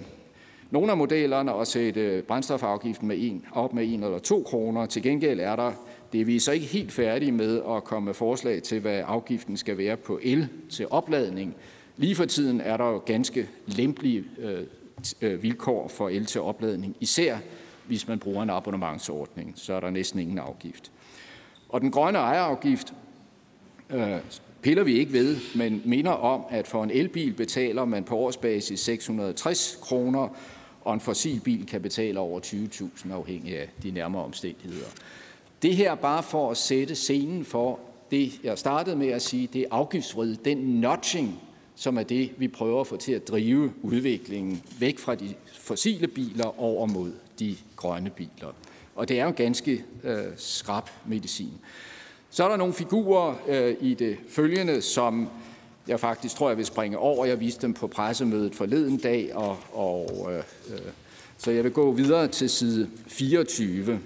nogle 0.71 0.91
af 0.91 0.97
modellerne 0.97 1.55
at 1.55 1.69
sætte 1.69 2.23
brændstofafgiften 2.29 3.09
med 3.09 3.17
en, 3.19 3.45
op 3.53 3.75
med 3.75 3.93
en 3.93 4.05
eller 4.05 4.19
to 4.19 4.43
kroner. 4.43 4.87
Til 4.87 5.03
gengæld 5.03 5.41
er 5.41 5.57
der 5.57 5.73
det 6.13 6.21
er 6.21 6.25
vi 6.25 6.39
så 6.39 6.53
ikke 6.53 6.67
helt 6.67 6.93
færdige 6.93 7.33
med 7.33 7.63
at 7.69 7.85
komme 7.85 8.07
med 8.07 8.15
forslag 8.15 8.63
til, 8.63 8.81
hvad 8.81 9.03
afgiften 9.07 9.57
skal 9.57 9.79
være 9.79 9.97
på 9.97 10.21
el 10.23 10.49
til 10.71 10.87
opladning. 10.91 11.57
Lige 12.01 12.15
for 12.15 12.25
tiden 12.25 12.61
er 12.61 12.77
der 12.77 12.85
jo 12.85 12.99
ganske 12.99 13.49
lempelige 13.67 14.25
øh, 14.39 14.67
øh, 15.21 15.43
vilkår 15.43 15.89
for 15.89 16.09
el 16.09 16.27
til 16.27 16.41
opladning, 16.41 16.97
især 17.01 17.39
hvis 17.87 18.09
man 18.09 18.19
bruger 18.19 18.43
en 18.43 18.51
abonnementsordning, 18.51 19.53
så 19.57 19.75
er 19.75 19.81
der 19.81 19.91
næsten 19.91 20.21
ingen 20.21 20.39
afgift. 20.39 20.91
Og 21.69 21.81
den 21.81 21.91
grønne 21.91 22.19
ejerafgift 22.19 22.95
øh, 23.91 24.17
piller 24.63 24.85
vi 24.85 24.99
ikke 24.99 25.13
ved, 25.13 25.37
men 25.55 25.83
minder 25.85 26.11
om, 26.11 26.45
at 26.51 26.67
for 26.67 26.85
en 26.85 26.91
elbil 26.91 27.33
betaler 27.33 27.85
man 27.85 28.05
på 28.05 28.17
årsbasis 28.17 28.81
660 28.81 29.79
kroner, 29.83 30.29
og 30.85 30.95
en 30.95 31.01
fossilbil 31.01 31.67
kan 31.67 31.83
betale 31.83 32.21
over 32.21 32.41
20.000 32.41 33.13
afhængig 33.13 33.59
af 33.59 33.69
de 33.83 33.91
nærmere 33.91 34.25
omstændigheder. 34.25 34.89
Det 35.63 35.77
her 35.77 35.95
bare 35.95 36.23
for 36.23 36.51
at 36.51 36.57
sætte 36.57 36.95
scenen 36.95 37.45
for 37.45 37.81
det, 38.11 38.33
jeg 38.45 38.59
startede 38.59 38.97
med 38.97 39.09
at 39.09 39.23
sige, 39.23 39.49
det 39.53 39.61
er 39.61 39.67
afgiftsfrihed, 39.71 40.37
den 40.37 40.59
notching, 40.59 41.41
som 41.81 41.99
er 41.99 42.03
det, 42.03 42.31
vi 42.37 42.49
prøver 42.49 42.81
at 42.81 42.87
få 42.87 42.97
til 42.97 43.13
at 43.13 43.29
drive 43.29 43.73
udviklingen 43.83 44.63
væk 44.79 44.99
fra 44.99 45.15
de 45.15 45.35
fossile 45.53 46.09
biler 46.09 46.61
over 46.61 46.87
mod 46.87 47.13
de 47.39 47.57
grønne 47.77 48.11
biler. 48.11 48.55
Og 48.95 49.09
det 49.09 49.21
er 49.21 49.25
jo 49.25 49.33
ganske 49.37 49.85
øh, 50.05 50.25
skrab 50.37 50.85
medicin. 51.07 51.53
Så 52.31 52.45
er 52.45 52.49
der 52.49 52.57
nogle 52.57 52.75
figurer 52.75 53.35
øh, 53.49 53.77
i 53.81 53.95
det 53.95 54.17
følgende, 54.29 54.83
som 54.83 55.29
jeg 55.89 56.01
faktisk 56.01 56.37
tror, 56.37 56.49
jeg 56.49 56.57
vil 56.57 56.67
springe 56.67 56.99
over. 56.99 57.25
Jeg 57.25 57.41
viste 57.41 57.63
dem 57.63 57.75
på 57.75 57.87
pressemødet 57.87 58.55
forleden 58.55 58.97
dag, 58.97 59.35
og, 59.35 59.59
og, 59.73 60.33
øh, 60.33 60.43
øh, 60.71 60.81
så 61.39 61.51
jeg 61.51 61.65
vil 61.65 61.73
gå 61.73 61.93
videre 61.93 62.29
til 62.29 62.51
side 62.51 62.91
24. 63.07 64.01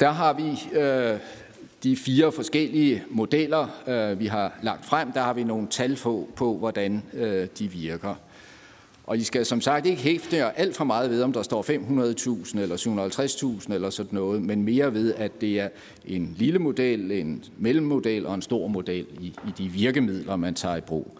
Der 0.00 0.10
har 0.10 0.32
vi 0.32 0.78
øh, 0.78 1.18
de 1.82 1.96
fire 1.96 2.32
forskellige 2.32 3.02
modeller, 3.10 3.66
øh, 3.86 4.20
vi 4.20 4.26
har 4.26 4.58
lagt 4.62 4.84
frem, 4.84 5.12
der 5.12 5.20
har 5.20 5.32
vi 5.32 5.44
nogle 5.44 5.66
tal 5.70 5.96
på, 5.96 6.28
på 6.36 6.56
hvordan 6.56 7.02
øh, 7.14 7.46
de 7.58 7.68
virker. 7.68 8.14
Og 9.06 9.16
I 9.16 9.22
skal 9.22 9.46
som 9.46 9.60
sagt 9.60 9.86
ikke 9.86 10.02
hæfte 10.02 10.36
jer 10.36 10.50
alt 10.50 10.76
for 10.76 10.84
meget 10.84 11.10
ved, 11.10 11.22
om 11.22 11.32
der 11.32 11.42
står 11.42 11.62
500.000 11.62 12.60
eller 12.60 12.76
750.000 13.66 13.74
eller 13.74 13.90
sådan 13.90 14.14
noget, 14.14 14.42
men 14.42 14.62
mere 14.62 14.94
ved, 14.94 15.14
at 15.14 15.40
det 15.40 15.60
er 15.60 15.68
en 16.04 16.34
lille 16.38 16.58
model, 16.58 17.10
en 17.10 17.44
mellemmodel 17.58 18.26
og 18.26 18.34
en 18.34 18.42
stor 18.42 18.66
model 18.66 19.06
i, 19.20 19.26
i 19.26 19.52
de 19.58 19.68
virkemidler, 19.68 20.36
man 20.36 20.54
tager 20.54 20.76
i 20.76 20.80
brug. 20.80 21.18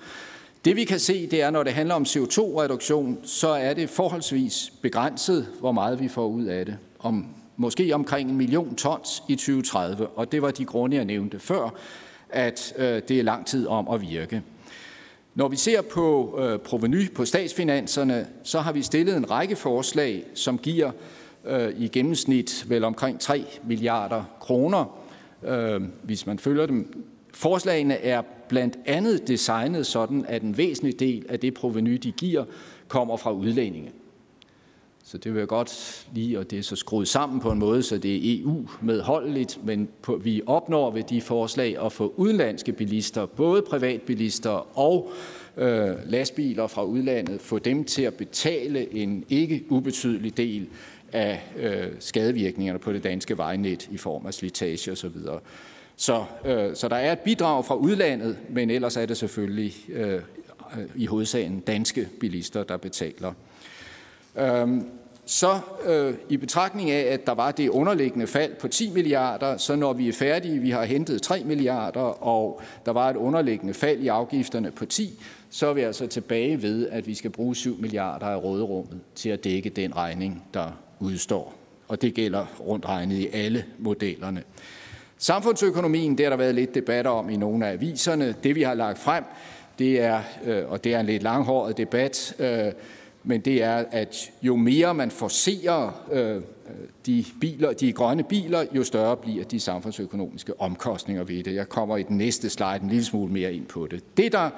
Det 0.65 0.77
vi 0.77 0.85
kan 0.85 0.99
se, 0.99 1.27
det 1.27 1.43
er, 1.43 1.51
når 1.51 1.63
det 1.63 1.73
handler 1.73 1.95
om 1.95 2.03
CO2-reduktion, 2.03 3.19
så 3.23 3.49
er 3.49 3.75
det 3.75 3.91
forholdsvis 3.91 4.73
begrænset, 4.83 5.49
hvor 5.61 5.73
meget 5.73 6.01
vi 6.01 6.09
får 6.09 6.27
ud 6.27 6.45
af 6.45 6.67
det. 6.67 6.77
Om 6.99 7.27
måske 7.63 7.95
omkring 7.95 8.31
en 8.31 8.37
million 8.37 8.75
tons 8.75 9.23
i 9.29 9.35
2030, 9.35 10.07
og 10.07 10.33
det 10.33 10.43
var 10.43 10.51
de 10.51 10.65
grunde, 10.65 10.97
jeg 10.97 11.05
nævnte 11.05 11.39
før, 11.39 11.75
at 12.31 12.75
øh, 12.79 13.03
det 13.09 13.11
er 13.11 13.23
lang 13.23 13.47
tid 13.47 13.67
om 13.67 13.89
at 13.89 14.01
virke. 14.01 14.43
Når 15.35 15.49
vi 15.49 15.57
ser 15.57 15.83
på 15.83 16.39
øh, 16.43 16.59
proveny 16.59 17.13
på 17.13 17.25
statsfinanserne, 17.25 18.27
så 18.43 18.61
har 18.61 18.73
vi 18.73 18.83
stillet 18.83 19.17
en 19.17 19.31
række 19.31 19.57
forslag, 19.57 20.25
som 20.35 20.59
giver 20.59 20.91
øh, 21.45 21.73
i 21.79 21.89
gennemsnit 21.89 22.65
vel 22.69 22.85
omkring 22.85 23.21
3 23.21 23.45
milliarder 23.67 24.25
kroner, 24.41 24.99
øh, 25.43 25.81
hvis 26.03 26.27
man 26.27 26.39
følger 26.39 26.67
dem. 26.67 27.05
Forslagene 27.35 27.95
er 27.95 28.23
blandt 28.49 28.79
andet 28.87 29.29
designet 29.29 29.87
sådan, 29.87 30.25
at 30.29 30.43
en 30.43 30.57
væsentlig 30.57 31.01
del 31.01 31.27
af 31.29 31.41
det 31.41 31.55
proveny, 31.55 31.95
de 31.95 32.13
giver, 32.13 32.45
kommer 32.89 33.17
fra 33.17 33.33
udlændinge. 33.33 33.91
Så 35.05 35.19
det 35.19 35.33
vil 35.33 35.39
jeg 35.39 35.49
godt 35.49 36.07
lige, 36.15 36.39
og 36.39 36.51
det 36.51 36.59
er 36.59 36.63
så 36.63 36.77
skruet 36.77 37.09
sammen 37.09 37.41
på 37.41 37.51
en 37.51 37.59
måde, 37.59 37.83
så 37.83 37.99
det 37.99 38.17
er 38.17 38.43
EU-medholdeligt, 38.43 39.59
men 39.65 39.89
på, 40.03 40.17
vi 40.17 40.43
opnår 40.47 40.91
ved 40.91 41.03
de 41.03 41.21
forslag 41.21 41.85
at 41.85 41.93
få 41.93 42.15
udenlandske 42.17 42.73
bilister, 42.73 43.27
både 43.27 43.63
privatbilister 43.63 44.79
og 44.79 45.13
øh, 45.57 45.91
lastbiler 46.07 46.67
fra 46.67 46.85
udlandet, 46.85 47.41
få 47.41 47.59
dem 47.59 47.85
til 47.85 48.03
at 48.03 48.15
betale 48.15 48.95
en 48.95 49.25
ikke 49.29 49.65
ubetydelig 49.69 50.37
del 50.37 50.69
af 51.13 51.43
øh, 51.57 51.87
skadevirkningerne 51.99 52.79
på 52.79 52.93
det 52.93 53.05
danske 53.05 53.39
vejnet 53.39 53.89
i 53.91 53.97
form 53.97 54.27
af 54.27 54.35
slitage 54.35 54.93
osv. 54.93 55.17
Så, 55.97 56.25
øh, 56.45 56.75
så 56.77 56.89
der 56.89 56.97
er 56.97 57.13
et 57.13 57.21
bidrag 57.21 57.65
fra 57.65 57.75
udlandet, 57.75 58.39
men 58.51 58.71
ellers 58.71 58.97
er 58.97 59.07
det 59.07 59.17
selvfølgelig 59.17 59.75
øh, 59.89 60.15
øh 60.15 60.21
i 60.95 61.07
hovedsagen 61.07 61.61
danske 61.61 62.09
bilister, 62.21 62.65
der 62.65 62.77
betaler. 62.77 63.33
Øhm, 64.37 64.87
så 65.27 65.61
øh, 65.85 66.15
i 66.29 66.37
betragtning 66.37 66.91
af, 66.91 67.13
at 67.13 67.27
der 67.27 67.33
var 67.33 67.51
det 67.51 67.69
underliggende 67.69 68.27
fald 68.27 68.55
på 68.61 68.69
10 68.69 68.91
milliarder, 68.91 69.57
så 69.57 69.77
når 69.77 69.93
vi 69.93 70.09
er 70.09 70.13
færdige, 70.13 70.59
vi 70.59 70.71
har 70.71 70.85
hentet 70.85 71.23
3 71.23 71.43
milliarder, 71.45 72.25
og 72.25 72.61
der 72.87 72.93
var 72.93 73.11
et 73.11 73.17
underliggende 73.17 73.75
fald 73.75 74.01
i 74.01 74.09
afgifterne 74.09 74.71
på 74.71 74.87
10, 74.87 75.23
så 75.51 75.67
er 75.67 75.73
vi 75.73 75.81
altså 75.81 76.07
tilbage 76.07 76.63
ved, 76.63 76.89
at 76.89 77.07
vi 77.07 77.15
skal 77.15 77.31
bruge 77.31 77.57
7 77.57 77.81
milliarder 77.81 78.27
af 78.27 78.43
råderummet 78.43 79.01
til 79.15 79.29
at 79.29 79.45
dække 79.45 79.71
den 79.71 79.97
regning, 79.97 80.45
der 80.55 80.79
udstår. 81.01 81.55
Og 81.89 82.03
det 82.03 82.15
gælder 82.15 82.47
rundt 82.61 82.87
regnet 82.87 83.17
i 83.17 83.29
alle 83.33 83.65
modellerne. 83.79 84.43
Samfundsøkonomien, 85.19 86.19
det 86.19 86.27
har 86.27 86.31
der 86.31 86.37
været 86.37 86.55
lidt 86.55 86.75
debat 86.75 87.07
om 87.07 87.31
i 87.31 87.37
nogle 87.37 87.67
af 87.67 87.73
aviserne. 87.73 88.35
Det 88.43 88.55
vi 88.55 88.63
har 88.63 88.75
lagt 88.75 88.99
frem, 88.99 89.25
det 89.79 90.01
er, 90.01 90.21
øh, 90.45 90.71
og 90.71 90.85
det 90.85 90.95
er 90.95 91.01
en 91.01 91.07
lidt 91.07 91.23
langhåret 91.23 91.77
debat, 91.77 92.35
øh, 92.39 92.73
men 93.25 93.41
det 93.41 93.63
er, 93.63 93.85
at 93.91 94.31
jo 94.43 94.57
mere 94.57 94.95
man 94.95 95.11
forserer 95.11 96.05
øh, 96.13 96.37
øh, 96.37 96.43
de, 97.07 97.25
biler, 97.41 97.73
de 97.73 97.93
grønne 97.93 98.23
biler, 98.23 98.65
jo 98.73 98.85
større 98.85 99.17
bliver 99.17 99.45
de 99.45 99.61
samfundsøkonomiske 99.61 100.61
omkostninger 100.61 101.25
ved 101.25 101.43
det. 101.43 101.55
Jeg 101.55 101.69
kommer 101.69 101.97
i 101.97 102.03
den 102.03 102.19
næste 102.19 102.51
slide 102.51 102.79
en 102.83 102.89
lille 102.89 103.05
smule 103.05 103.33
mere 103.33 103.55
ind 103.55 103.67
på 103.67 103.87
det. 103.87 104.17
Det, 104.17 104.33
der 104.33 104.51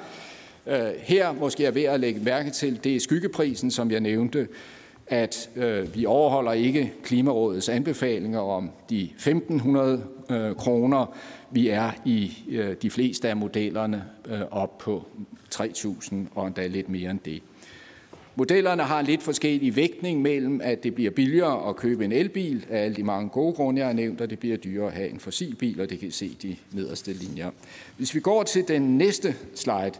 øh, 0.66 0.90
her 0.98 1.32
måske 1.32 1.64
er 1.64 1.70
værd 1.70 1.94
at 1.94 2.00
lægge 2.00 2.20
mærke 2.20 2.50
til, 2.50 2.84
det 2.84 2.96
er 2.96 3.00
skyggeprisen, 3.00 3.70
som 3.70 3.90
jeg 3.90 4.00
nævnte, 4.00 4.48
at 5.06 5.50
øh, 5.56 5.94
vi 5.94 6.06
overholder 6.06 6.52
ikke 6.52 6.92
Klimarådets 7.02 7.68
anbefalinger 7.68 8.40
om 8.40 8.70
de 8.90 9.08
1.500 9.18 10.32
øh, 10.34 10.56
kroner. 10.56 11.16
Vi 11.50 11.68
er 11.68 11.90
i 12.04 12.32
øh, 12.48 12.76
de 12.82 12.90
fleste 12.90 13.28
af 13.28 13.36
modellerne 13.36 14.04
øh, 14.28 14.40
op 14.50 14.78
på 14.78 15.06
3.000 15.54 16.14
og 16.34 16.46
endda 16.46 16.66
lidt 16.66 16.88
mere 16.88 17.10
end 17.10 17.20
det. 17.24 17.42
Modellerne 18.36 18.82
har 18.82 19.00
en 19.00 19.06
lidt 19.06 19.22
forskellig 19.22 19.76
vægtning 19.76 20.22
mellem, 20.22 20.60
at 20.64 20.82
det 20.82 20.94
bliver 20.94 21.10
billigere 21.10 21.68
at 21.68 21.76
købe 21.76 22.04
en 22.04 22.12
elbil 22.12 22.66
af 22.70 22.84
alle 22.84 22.96
de 22.96 23.02
mange 23.02 23.28
gode 23.28 23.54
grunde, 23.54 23.78
jeg 23.78 23.86
har 23.86 23.94
nævnt, 23.94 24.20
og 24.20 24.30
det 24.30 24.38
bliver 24.38 24.56
dyrere 24.56 24.86
at 24.86 24.92
have 24.92 25.08
en 25.08 25.20
fossilbil, 25.20 25.80
og 25.80 25.90
det 25.90 25.98
kan 25.98 26.08
I 26.08 26.10
se 26.10 26.36
de 26.42 26.56
nederste 26.72 27.12
linjer. 27.12 27.50
Hvis 27.96 28.14
vi 28.14 28.20
går 28.20 28.42
til 28.42 28.68
den 28.68 28.98
næste 28.98 29.34
slide, 29.54 29.92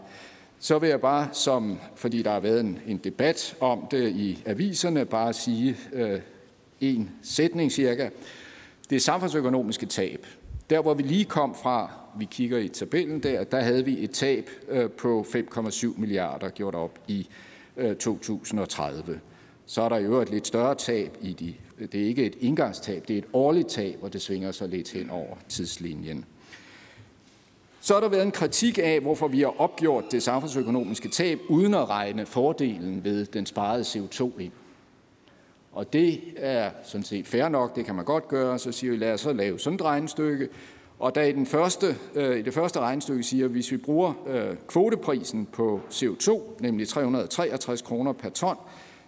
så 0.59 0.79
vil 0.79 0.89
jeg 0.89 1.01
bare, 1.01 1.29
som, 1.31 1.79
fordi 1.95 2.21
der 2.21 2.31
har 2.31 2.39
været 2.39 2.59
en, 2.59 2.79
en 2.87 2.97
debat 2.97 3.55
om 3.59 3.87
det 3.91 4.09
i 4.09 4.43
aviserne, 4.45 5.05
bare 5.05 5.33
sige 5.33 5.77
øh, 5.93 6.19
en 6.81 7.11
sætning 7.23 7.71
cirka. 7.71 8.09
Det 8.89 9.01
samfundsøkonomiske 9.01 9.85
tab. 9.85 10.25
Der, 10.69 10.81
hvor 10.81 10.93
vi 10.93 11.03
lige 11.03 11.25
kom 11.25 11.55
fra, 11.63 11.89
vi 12.19 12.27
kigger 12.31 12.57
i 12.57 12.67
tabellen 12.67 13.23
der, 13.23 13.43
der 13.43 13.59
havde 13.59 13.85
vi 13.85 14.03
et 14.03 14.11
tab 14.11 14.49
øh, 14.69 14.89
på 14.89 15.25
5,7 15.29 15.99
milliarder 15.99 16.49
gjort 16.49 16.75
op 16.75 16.99
i 17.07 17.27
Øh, 17.77 17.95
2030. 17.95 19.19
Så 19.65 19.81
er 19.81 19.89
der 19.89 19.97
jo 19.97 20.21
et 20.21 20.29
lidt 20.29 20.47
større 20.47 20.75
tab 20.75 21.17
i 21.21 21.33
de, 21.33 21.53
det 21.91 22.01
er 22.01 22.05
ikke 22.05 22.25
et 22.25 22.35
indgangstab, 22.39 23.07
det 23.07 23.13
er 23.13 23.17
et 23.17 23.27
årligt 23.33 23.67
tab, 23.67 23.99
og 24.01 24.13
det 24.13 24.21
svinger 24.21 24.51
sig 24.51 24.69
lidt 24.69 24.91
hen 24.91 25.09
over 25.09 25.35
tidslinjen. 25.49 26.25
Så 27.81 27.93
har 27.93 28.01
der 28.01 28.09
været 28.09 28.23
en 28.23 28.31
kritik 28.31 28.79
af, 28.83 28.99
hvorfor 28.99 29.27
vi 29.27 29.41
har 29.41 29.61
opgjort 29.61 30.03
det 30.11 30.23
samfundsøkonomiske 30.23 31.09
tab, 31.09 31.39
uden 31.49 31.73
at 31.73 31.89
regne 31.89 32.25
fordelen 32.25 33.03
ved 33.03 33.25
den 33.25 33.45
sparede 33.45 33.81
CO2 33.81 34.39
ind. 34.39 34.51
Og 35.71 35.93
det 35.93 36.21
er 36.37 36.71
sådan 36.83 37.03
set 37.03 37.27
fair 37.27 37.49
nok, 37.49 37.75
det 37.75 37.85
kan 37.85 37.95
man 37.95 38.05
godt 38.05 38.27
gøre. 38.27 38.59
Så 38.59 38.71
siger 38.71 38.91
vi, 38.91 38.97
lad 38.97 39.13
os 39.13 39.21
så 39.21 39.33
lave 39.33 39.59
sådan 39.59 39.75
et 39.75 39.81
regnestykke, 39.81 40.49
og 41.05 41.15
da 41.15 41.27
i, 41.27 41.31
den 41.31 41.45
første, 41.45 41.95
øh, 42.15 42.39
i 42.39 42.41
det 42.41 42.53
første 42.53 42.79
regnestykke 42.79 43.23
siger, 43.23 43.45
at 43.45 43.51
hvis 43.51 43.71
vi 43.71 43.77
bruger 43.77 44.13
øh, 44.27 44.55
kvoteprisen 44.67 45.45
på 45.45 45.81
CO2, 45.91 46.41
nemlig 46.59 46.87
363 46.87 47.81
kroner 47.81 48.13
per 48.13 48.29
ton, 48.29 48.55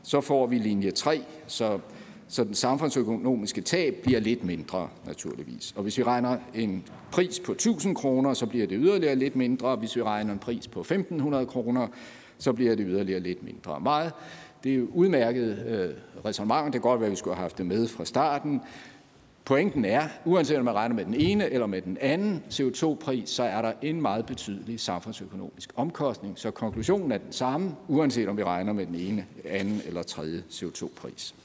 så 0.04 0.22
får 0.22 0.48
vi 0.48 0.58
linje 0.58 0.92
3, 0.92 1.22
så, 1.48 1.80
så 2.28 2.44
den 2.44 2.54
samfundsøkonomiske 2.54 3.62
tab 3.62 3.96
bliver 4.04 4.20
lidt 4.20 4.44
mindre 4.44 4.90
naturligvis. 5.06 5.74
Og 5.76 5.84
hvis 5.84 5.98
vi 5.98 6.04
regner 6.04 6.38
en 6.56 6.84
pris 7.12 7.40
på 7.40 7.52
1000 7.52 7.96
kroner, 7.96 8.34
så 8.34 8.46
bliver 8.46 8.68
det 8.68 8.78
yderligere 8.82 9.16
lidt 9.16 9.36
mindre. 9.36 9.76
Hvis 9.76 9.96
vi 9.96 10.04
regner 10.04 10.34
en 10.34 10.40
pris 10.40 10.68
på 10.68 10.80
1500 10.80 11.46
kroner, 11.46 11.88
så 12.38 12.54
bliver 12.54 12.76
det 12.76 12.86
yderligere 12.90 13.20
lidt 13.20 13.44
mindre. 13.44 13.80
Meget 13.80 14.14
det 14.64 14.74
er 14.74 14.78
jo 14.78 14.88
udmærket 14.94 15.66
øh, 15.68 16.24
resonemang. 16.26 16.66
Det 16.66 16.82
kan 16.82 16.82
godt 16.82 17.00
være, 17.00 17.08
at 17.08 17.12
vi 17.12 17.16
skulle 17.16 17.36
have 17.36 17.42
haft 17.42 17.58
det 17.58 17.66
med 17.66 17.88
fra 17.88 18.06
starten. 18.06 18.62
Pointen 19.48 19.86
er, 19.86 20.08
uanset 20.26 20.58
om 20.58 20.66
man 20.66 20.76
regner 20.76 20.96
med 20.96 21.06
den 21.06 21.14
ene 21.14 21.50
eller 21.50 21.68
med 21.68 21.82
den 21.82 21.98
anden 22.02 22.44
CO2-pris, 22.50 23.30
så 23.30 23.44
er 23.44 23.62
der 23.62 23.72
en 23.82 24.02
meget 24.02 24.26
betydelig 24.26 24.80
samfundsøkonomisk 24.80 25.70
omkostning. 25.76 26.40
Så 26.40 26.52
konklusionen 26.52 27.12
er 27.12 27.18
den 27.18 27.32
samme, 27.32 27.76
uanset 27.88 28.28
om 28.28 28.38
vi 28.38 28.44
regner 28.44 28.74
med 28.74 28.86
den 28.86 28.96
ene, 28.96 29.26
anden 29.46 29.82
eller 29.86 30.04
tredje 30.04 30.44
CO2-pris. 30.52 31.36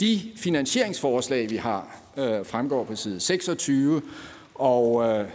De 0.00 0.20
finansieringsforslag, 0.36 1.50
vi 1.50 1.56
har, 1.56 1.96
øh, 2.16 2.46
fremgår 2.46 2.84
på 2.84 2.96
side 2.96 3.20
26, 3.20 4.02
og 4.54 5.04
øh, 5.04 5.28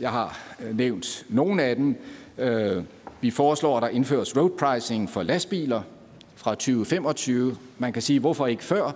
jeg 0.00 0.10
har 0.10 0.38
øh, 0.60 0.76
nævnt 0.76 1.26
nogle 1.28 1.62
af 1.62 1.76
dem. 1.76 1.96
Øh, 2.38 2.84
vi 3.20 3.30
foreslår, 3.30 3.76
at 3.76 3.82
der 3.82 3.88
indføres 3.88 4.36
road 4.36 4.50
pricing 4.50 5.10
for 5.10 5.22
lastbiler 5.22 5.82
fra 6.34 6.50
2025. 6.50 7.56
Man 7.78 7.92
kan 7.92 8.02
sige, 8.02 8.20
hvorfor 8.20 8.46
ikke 8.46 8.64
før? 8.64 8.92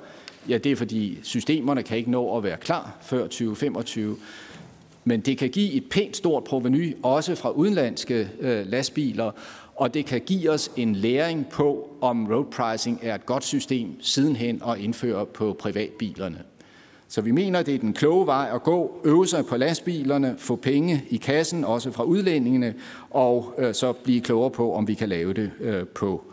Ja, 0.48 0.58
det 0.58 0.72
er 0.72 0.76
fordi 0.76 1.18
systemerne 1.22 1.82
kan 1.82 1.96
ikke 1.96 2.10
nå 2.10 2.36
at 2.36 2.42
være 2.42 2.56
klar 2.56 2.96
før 3.02 3.22
2025. 3.22 4.16
Men 5.04 5.20
det 5.20 5.38
kan 5.38 5.50
give 5.50 5.72
et 5.72 5.84
pænt 5.90 6.16
stort 6.16 6.44
proveny, 6.44 6.96
også 7.02 7.34
fra 7.34 7.50
udenlandske 7.50 8.28
øh, 8.40 8.66
lastbiler, 8.66 9.30
og 9.76 9.94
det 9.94 10.06
kan 10.06 10.20
give 10.20 10.50
os 10.50 10.70
en 10.76 10.94
læring 10.94 11.46
på, 11.48 11.96
om 12.00 12.26
road 12.26 12.44
pricing 12.44 13.00
er 13.02 13.14
et 13.14 13.26
godt 13.26 13.44
system 13.44 14.02
sidenhen 14.02 14.62
at 14.68 14.78
indføre 14.78 15.26
på 15.26 15.56
privatbilerne. 15.58 16.42
Så 17.08 17.20
vi 17.20 17.30
mener, 17.30 17.62
det 17.62 17.74
er 17.74 17.78
den 17.78 17.92
kloge 17.92 18.26
vej 18.26 18.50
at 18.54 18.62
gå, 18.62 19.00
øve 19.04 19.26
sig 19.26 19.46
på 19.46 19.56
lastbilerne, 19.56 20.34
få 20.38 20.56
penge 20.56 21.04
i 21.10 21.16
kassen, 21.16 21.64
også 21.64 21.90
fra 21.90 22.04
udlændingene, 22.04 22.74
og 23.10 23.54
øh, 23.58 23.74
så 23.74 23.92
blive 23.92 24.20
klogere 24.20 24.50
på, 24.50 24.74
om 24.74 24.88
vi 24.88 24.94
kan 24.94 25.08
lave 25.08 25.32
det 25.32 25.50
øh, 25.60 25.86
på, 25.86 26.24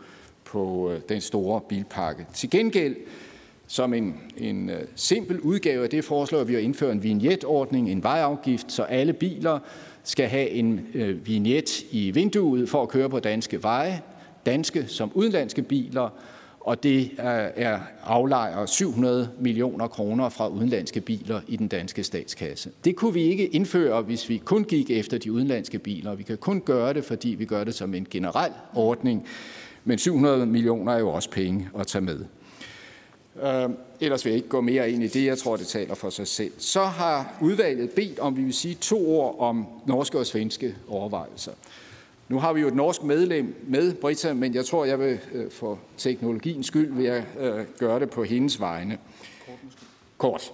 på 0.44 0.90
øh, 0.90 1.00
den 1.08 1.20
store 1.20 1.60
bilpakke. 1.68 2.26
Til 2.34 2.50
gengæld 2.50 2.96
som 3.72 3.94
en, 3.94 4.14
en 4.38 4.70
øh, 4.70 4.80
simpel 4.94 5.40
udgave 5.40 5.84
af 5.84 5.90
det 5.90 6.04
foreslår 6.04 6.44
vi 6.44 6.54
at 6.54 6.62
indføre 6.62 6.92
en 6.92 7.02
vignetordning, 7.02 7.90
en 7.90 8.02
vejafgift, 8.02 8.72
så 8.72 8.82
alle 8.82 9.12
biler 9.12 9.58
skal 10.04 10.28
have 10.28 10.48
en 10.50 10.80
øh, 10.94 11.26
vignet 11.26 11.84
i 11.90 12.10
vinduet 12.10 12.68
for 12.68 12.82
at 12.82 12.88
køre 12.88 13.10
på 13.10 13.20
danske 13.20 13.62
veje, 13.62 14.00
danske 14.46 14.84
som 14.88 15.10
udenlandske 15.14 15.62
biler, 15.62 16.08
og 16.60 16.82
det 16.82 17.10
er 17.18 17.80
aflejer 18.04 18.66
700 18.66 19.30
millioner 19.40 19.88
kroner 19.88 20.28
fra 20.28 20.48
udenlandske 20.48 21.00
biler 21.00 21.40
i 21.48 21.56
den 21.56 21.68
danske 21.68 22.04
statskasse. 22.04 22.70
Det 22.84 22.96
kunne 22.96 23.14
vi 23.14 23.22
ikke 23.22 23.46
indføre, 23.46 24.02
hvis 24.02 24.28
vi 24.28 24.36
kun 24.44 24.64
gik 24.64 24.90
efter 24.90 25.18
de 25.18 25.32
udenlandske 25.32 25.78
biler. 25.78 26.14
Vi 26.14 26.22
kan 26.22 26.36
kun 26.36 26.60
gøre 26.60 26.94
det, 26.94 27.04
fordi 27.04 27.28
vi 27.28 27.44
gør 27.44 27.64
det 27.64 27.74
som 27.74 27.94
en 27.94 28.06
generel 28.10 28.52
ordning, 28.74 29.26
men 29.84 29.98
700 29.98 30.46
millioner 30.46 30.92
er 30.92 30.98
jo 30.98 31.08
også 31.08 31.30
penge 31.30 31.68
at 31.78 31.86
tage 31.86 32.02
med. 32.02 32.24
Øh, 33.42 33.70
ellers 34.00 34.24
vil 34.24 34.30
jeg 34.30 34.36
ikke 34.36 34.48
gå 34.48 34.60
mere 34.60 34.90
ind 34.90 35.02
i 35.02 35.06
det. 35.06 35.24
Jeg 35.24 35.38
tror, 35.38 35.56
det 35.56 35.66
taler 35.66 35.94
for 35.94 36.10
sig 36.10 36.26
selv. 36.26 36.52
Så 36.58 36.84
har 36.84 37.34
udvalget 37.40 37.90
bedt 37.90 38.18
om, 38.18 38.36
vi 38.36 38.42
vil 38.42 38.54
sige 38.54 38.74
to 38.74 39.20
ord 39.20 39.36
om 39.38 39.66
norske 39.86 40.18
og 40.18 40.26
svenske 40.26 40.76
overvejelser. 40.88 41.52
Nu 42.28 42.38
har 42.38 42.52
vi 42.52 42.60
jo 42.60 42.68
et 42.68 42.74
norsk 42.74 43.02
medlem 43.02 43.64
med, 43.66 43.94
Britta, 43.94 44.32
men 44.32 44.54
jeg 44.54 44.64
tror, 44.64 44.84
jeg 44.84 44.98
vil 45.00 45.18
øh, 45.32 45.50
for 45.50 45.78
teknologiens 45.96 46.66
skyld 46.66 46.92
vil 46.92 47.04
jeg 47.04 47.24
øh, 47.40 47.64
gøre 47.78 48.00
det 48.00 48.10
på 48.10 48.24
hendes 48.24 48.60
vegne. 48.60 48.98
Kort. 50.18 50.52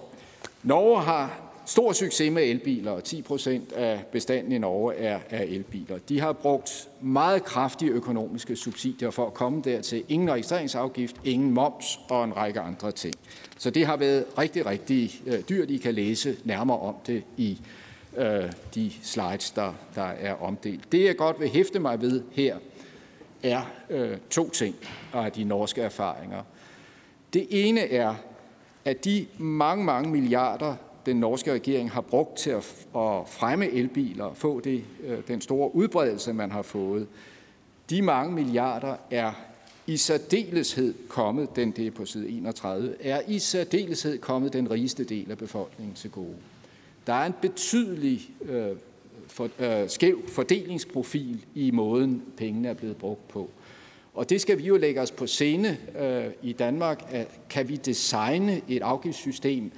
Norge 0.63 1.01
har 1.01 1.48
stor 1.69 1.93
succes 1.93 2.31
med 2.31 2.43
elbiler, 2.43 2.91
og 2.91 3.03
10 3.03 3.21
procent 3.21 3.71
af 3.71 4.03
bestanden 4.11 4.51
i 4.51 4.57
Norge 4.57 4.95
er, 4.95 5.19
er 5.29 5.43
elbiler. 5.43 5.97
De 5.97 6.19
har 6.19 6.33
brugt 6.33 6.89
meget 7.01 7.43
kraftige 7.43 7.91
økonomiske 7.91 8.55
subsidier 8.55 9.09
for 9.09 9.27
at 9.27 9.33
komme 9.33 9.61
dertil. 9.61 10.03
Ingen 10.07 10.31
registreringsafgift, 10.31 11.15
ingen 11.23 11.51
moms 11.51 11.99
og 12.09 12.23
en 12.23 12.37
række 12.37 12.59
andre 12.59 12.91
ting. 12.91 13.13
Så 13.57 13.69
det 13.69 13.85
har 13.85 13.97
været 13.97 14.25
rigtig, 14.37 14.65
rigtig 14.65 15.21
øh, 15.25 15.39
dyrt. 15.49 15.69
I 15.69 15.77
kan 15.77 15.93
læse 15.93 16.37
nærmere 16.43 16.79
om 16.79 16.95
det 17.07 17.23
i 17.37 17.61
øh, 18.17 18.51
de 18.75 18.91
slides, 19.03 19.51
der, 19.51 19.73
der 19.95 20.03
er 20.07 20.33
omdelt. 20.33 20.91
Det, 20.91 21.05
jeg 21.05 21.17
godt 21.17 21.39
vil 21.39 21.49
hæfte 21.49 21.79
mig 21.79 22.01
ved 22.01 22.21
her, 22.31 22.57
er 23.43 23.61
øh, 23.89 24.17
to 24.29 24.49
ting 24.49 24.75
af 25.13 25.31
de 25.31 25.43
norske 25.43 25.81
erfaringer. 25.81 26.43
Det 27.33 27.47
ene 27.49 27.91
er, 27.91 28.15
at 28.85 29.05
de 29.05 29.25
mange, 29.37 29.85
mange 29.85 30.09
milliarder, 30.09 30.75
den 31.09 31.19
norske 31.19 31.53
regering 31.53 31.91
har 31.91 32.01
brugt 32.01 32.37
til 32.37 32.49
at, 32.49 32.63
fremme 33.27 33.69
elbiler 33.69 34.23
og 34.23 34.37
få 34.37 34.59
det, 34.59 34.83
øh, 35.03 35.17
den 35.27 35.41
store 35.41 35.75
udbredelse, 35.75 36.33
man 36.33 36.51
har 36.51 36.61
fået, 36.61 37.07
de 37.89 38.01
mange 38.01 38.33
milliarder 38.33 38.95
er 39.11 39.31
i 39.87 39.97
særdeleshed 39.97 40.93
kommet, 41.07 41.55
den 41.55 41.71
det 41.71 41.87
er 41.87 41.91
på 41.91 42.05
side 42.05 42.29
31, 42.29 42.95
er 42.99 43.21
i 43.27 43.39
særdeleshed 43.39 44.17
kommet 44.17 44.53
den 44.53 44.71
rigeste 44.71 45.03
del 45.03 45.31
af 45.31 45.37
befolkningen 45.37 45.95
til 45.95 46.11
gode. 46.11 46.35
Der 47.07 47.13
er 47.13 47.25
en 47.25 47.33
betydelig 47.41 48.21
øh, 48.41 48.75
for, 49.27 49.49
øh, 49.59 49.89
skæv 49.89 50.19
fordelingsprofil 50.27 51.45
i 51.55 51.71
måden, 51.71 52.23
pengene 52.37 52.67
er 52.67 52.73
blevet 52.73 52.97
brugt 52.97 53.27
på. 53.27 53.49
Og 54.13 54.29
det 54.29 54.41
skal 54.41 54.57
vi 54.57 54.63
jo 54.63 54.77
lægge 54.77 55.01
os 55.01 55.11
på 55.11 55.27
scene 55.27 55.77
øh, 55.99 56.31
i 56.43 56.53
Danmark. 56.53 57.07
At 57.11 57.27
kan 57.49 57.69
vi 57.69 57.75
designe 57.75 58.61
et 58.67 58.81
afgiftssystem, 58.81 59.71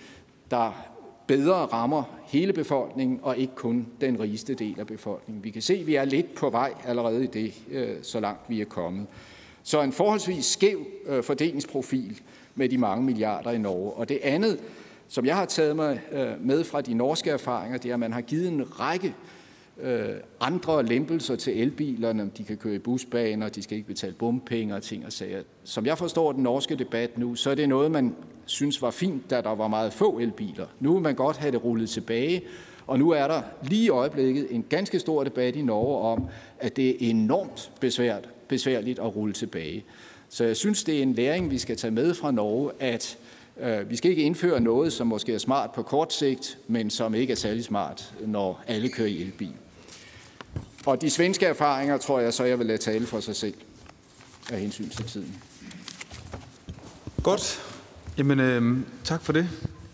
der 0.51 0.90
bedre 1.31 1.53
rammer 1.53 2.03
hele 2.25 2.53
befolkningen 2.53 3.19
og 3.23 3.37
ikke 3.37 3.55
kun 3.55 3.87
den 4.01 4.19
rigeste 4.19 4.53
del 4.53 4.79
af 4.79 4.87
befolkningen. 4.87 5.43
Vi 5.43 5.49
kan 5.49 5.61
se, 5.61 5.73
at 5.73 5.87
vi 5.87 5.95
er 5.95 6.05
lidt 6.05 6.35
på 6.35 6.49
vej 6.49 6.73
allerede 6.85 7.23
i 7.23 7.27
det, 7.27 7.53
øh, 7.71 7.89
så 8.01 8.19
langt 8.19 8.49
vi 8.49 8.61
er 8.61 8.65
kommet. 8.65 9.07
Så 9.63 9.81
en 9.81 9.91
forholdsvis 9.91 10.45
skæv 10.45 10.85
øh, 11.05 11.23
fordelingsprofil 11.23 12.21
med 12.55 12.69
de 12.69 12.77
mange 12.77 13.05
milliarder 13.05 13.51
i 13.51 13.57
Norge. 13.57 13.91
Og 13.91 14.09
det 14.09 14.19
andet, 14.23 14.59
som 15.07 15.25
jeg 15.25 15.35
har 15.35 15.45
taget 15.45 15.75
mig 15.75 16.01
øh, 16.11 16.45
med 16.45 16.63
fra 16.63 16.81
de 16.81 16.93
norske 16.93 17.29
erfaringer, 17.29 17.77
det 17.77 17.89
er, 17.89 17.93
at 17.93 17.99
man 17.99 18.13
har 18.13 18.21
givet 18.21 18.47
en 18.47 18.79
række 18.79 19.15
Øh, 19.83 20.09
andre 20.39 20.85
lempelser 20.85 21.35
til 21.35 21.61
elbilerne. 21.61 22.31
De 22.37 22.43
kan 22.43 22.57
køre 22.57 22.75
i 22.75 22.79
busbaner, 22.79 23.49
de 23.49 23.61
skal 23.61 23.77
ikke 23.77 23.87
betale 23.87 24.13
bompenge 24.13 24.75
og 24.75 24.83
ting 24.83 25.05
og 25.05 25.13
sager. 25.13 25.41
Som 25.63 25.85
jeg 25.85 25.97
forstår 25.97 26.31
den 26.31 26.43
norske 26.43 26.75
debat 26.75 27.17
nu, 27.17 27.35
så 27.35 27.49
er 27.49 27.55
det 27.55 27.69
noget, 27.69 27.91
man 27.91 28.15
synes 28.45 28.81
var 28.81 28.91
fint, 28.91 29.29
da 29.29 29.41
der 29.41 29.55
var 29.55 29.67
meget 29.67 29.93
få 29.93 30.19
elbiler. 30.19 30.65
Nu 30.79 30.93
vil 30.93 31.01
man 31.01 31.15
godt 31.15 31.37
have 31.37 31.51
det 31.51 31.63
rullet 31.63 31.89
tilbage, 31.89 32.41
og 32.87 32.99
nu 32.99 33.09
er 33.09 33.27
der 33.27 33.41
lige 33.63 33.85
i 33.85 33.89
øjeblikket 33.89 34.47
en 34.49 34.65
ganske 34.69 34.99
stor 34.99 35.23
debat 35.23 35.55
i 35.55 35.61
Norge 35.61 36.11
om, 36.11 36.27
at 36.59 36.75
det 36.75 36.89
er 36.89 37.09
enormt 37.09 37.71
besvært, 37.79 38.29
besværligt 38.47 38.99
at 38.99 39.15
rulle 39.15 39.33
tilbage. 39.33 39.85
Så 40.29 40.43
jeg 40.43 40.57
synes, 40.57 40.83
det 40.83 40.97
er 40.97 41.01
en 41.01 41.13
læring, 41.13 41.51
vi 41.51 41.57
skal 41.57 41.77
tage 41.77 41.91
med 41.91 42.13
fra 42.13 42.31
Norge, 42.31 42.71
at 42.79 43.17
øh, 43.61 43.89
vi 43.89 43.95
skal 43.95 44.11
ikke 44.11 44.23
indføre 44.23 44.59
noget, 44.61 44.93
som 44.93 45.07
måske 45.07 45.33
er 45.33 45.37
smart 45.37 45.71
på 45.71 45.83
kort 45.83 46.13
sigt, 46.13 46.57
men 46.67 46.89
som 46.89 47.15
ikke 47.15 47.31
er 47.31 47.35
særlig 47.35 47.63
smart, 47.63 48.13
når 48.25 48.63
alle 48.67 48.89
kører 48.89 49.07
i 49.07 49.21
elbil. 49.21 49.53
Og 50.85 51.01
de 51.01 51.09
svenske 51.09 51.45
erfaringer 51.45 51.97
tror 51.97 52.19
jeg 52.19 52.33
så, 52.33 52.43
jeg 52.43 52.59
vil 52.59 52.67
lade 52.67 52.77
tale 52.77 53.07
for 53.07 53.19
sig 53.19 53.35
selv 53.35 53.53
af 54.51 54.59
hensyn 54.59 54.89
til 54.89 55.05
tiden. 55.05 55.41
Godt. 57.23 57.61
Jamen, 58.17 58.39
øh, 58.39 58.77
tak 59.03 59.21
for 59.21 59.33
det, 59.33 59.49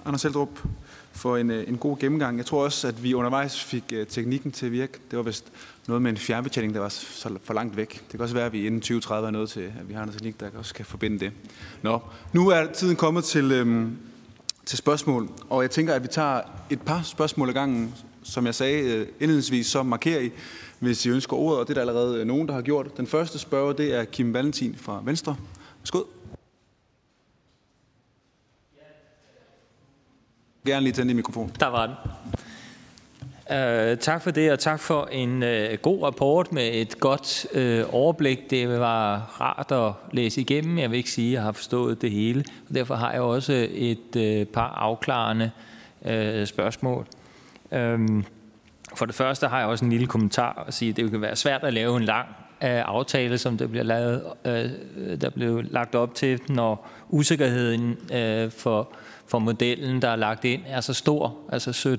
Anders 0.05 0.23
Heldrup, 0.23 0.49
for 1.11 1.37
en, 1.37 1.51
øh, 1.51 1.67
en 1.67 1.77
god 1.77 1.97
gennemgang. 1.97 2.37
Jeg 2.37 2.45
tror 2.45 2.63
også, 2.63 2.87
at 2.87 3.03
vi 3.03 3.13
undervejs 3.13 3.63
fik 3.63 3.83
øh, 3.93 4.07
teknikken 4.07 4.51
til 4.51 4.65
at 4.65 4.71
virke. 4.71 4.93
Det 5.11 5.17
var 5.17 5.23
vist 5.23 5.45
noget 5.87 6.01
med 6.01 6.11
en 6.11 6.17
fjernbetjening, 6.17 6.73
der 6.73 6.79
var 6.79 6.89
så 6.89 7.37
for 7.43 7.53
langt 7.53 7.77
væk. 7.77 7.93
Det 7.93 8.11
kan 8.11 8.21
også 8.21 8.35
være, 8.35 8.45
at 8.45 8.53
vi 8.53 8.65
inden 8.65 8.81
2030 8.81 9.27
er 9.27 9.31
nødt 9.31 9.49
til, 9.49 9.61
at 9.61 9.89
vi 9.89 9.93
har 9.93 10.03
en 10.03 10.11
teknik, 10.11 10.39
der 10.39 10.49
også 10.57 10.73
kan 10.73 10.85
forbinde 10.85 11.19
det. 11.19 11.31
Nå, 11.81 11.99
nu 12.33 12.49
er 12.49 12.65
tiden 12.73 12.95
kommet 12.95 13.23
til, 13.23 13.51
øh, 13.51 13.87
til 14.65 14.77
spørgsmål, 14.77 15.29
og 15.49 15.61
jeg 15.61 15.71
tænker, 15.71 15.93
at 15.93 16.03
vi 16.03 16.07
tager 16.07 16.41
et 16.69 16.81
par 16.81 17.01
spørgsmål 17.01 17.49
ad 17.49 17.53
gangen. 17.53 17.95
Som 18.23 18.45
jeg 18.45 18.55
sagde 18.55 18.81
øh, 18.81 19.07
indledningsvis, 19.19 19.67
så 19.67 19.83
markerer 19.83 20.19
I, 20.19 20.31
hvis 20.79 21.05
I 21.05 21.09
ønsker 21.09 21.37
ordet, 21.37 21.59
og 21.59 21.67
det 21.67 21.77
er 21.77 21.83
der 21.83 21.91
allerede 21.91 22.19
øh, 22.19 22.27
nogen, 22.27 22.47
der 22.47 22.53
har 22.53 22.61
gjort. 22.61 22.97
Den 22.97 23.07
første 23.07 23.39
spørger, 23.39 23.73
det 23.73 23.95
er 23.95 24.03
Kim 24.03 24.33
Valentin 24.33 24.75
fra 24.75 25.01
Venstre. 25.05 25.35
Værsgo. 25.79 26.03
Gerne 30.65 30.83
lige 30.83 30.93
tænde 30.93 31.11
i 31.11 31.15
mikrofon. 31.15 31.51
Der 31.59 31.67
var 31.67 31.85
den. 31.85 31.95
Uh, 33.49 33.97
tak 33.99 34.21
for 34.21 34.31
det, 34.31 34.51
og 34.51 34.59
tak 34.59 34.79
for 34.79 35.05
en 35.05 35.43
uh, 35.43 35.79
god 35.81 36.03
rapport 36.03 36.51
med 36.51 36.69
et 36.73 36.99
godt 36.99 37.47
uh, 37.55 37.93
overblik. 37.93 38.49
Det 38.49 38.79
var 38.79 39.17
rart 39.41 39.71
at 39.71 40.15
læse 40.15 40.41
igennem. 40.41 40.77
Jeg 40.77 40.91
vil 40.91 40.97
ikke 40.97 41.11
sige, 41.11 41.27
at 41.27 41.33
jeg 41.33 41.41
har 41.41 41.51
forstået 41.51 42.01
det 42.01 42.11
hele. 42.11 42.43
Og 42.69 42.75
derfor 42.75 42.95
har 42.95 43.11
jeg 43.11 43.21
også 43.21 43.67
et 43.71 44.15
uh, 44.15 44.53
par 44.53 44.67
afklarende 44.67 45.51
uh, 46.01 46.45
spørgsmål. 46.45 47.07
Uh, 47.71 48.23
for 48.97 49.05
det 49.05 49.15
første 49.15 49.47
har 49.47 49.59
jeg 49.59 49.67
også 49.67 49.85
en 49.85 49.91
lille 49.91 50.07
kommentar 50.07 50.63
at 50.67 50.73
sige, 50.73 50.89
at 50.89 50.95
det 50.95 51.11
kan 51.11 51.21
være 51.21 51.35
svært 51.35 51.63
at 51.63 51.73
lave 51.73 51.97
en 51.97 52.03
lang 52.03 52.27
uh, 52.29 52.67
aftale, 52.67 53.37
som 53.37 53.57
der 53.57 53.67
bliver, 53.67 53.83
lavet, 53.83 54.23
uh, 54.45 54.51
der 55.21 55.29
bliver 55.29 55.61
lagt 55.61 55.95
op 55.95 56.15
til, 56.15 56.39
når 56.49 56.89
usikkerheden 57.09 57.97
uh, 58.13 58.51
for 58.51 58.89
for 59.29 59.39
modellen, 59.39 60.01
der 60.01 60.09
er 60.09 60.15
lagt 60.15 60.45
ind, 60.45 60.61
er 60.67 60.81
så 60.81 60.93
stor, 60.93 61.37
altså 61.51 61.97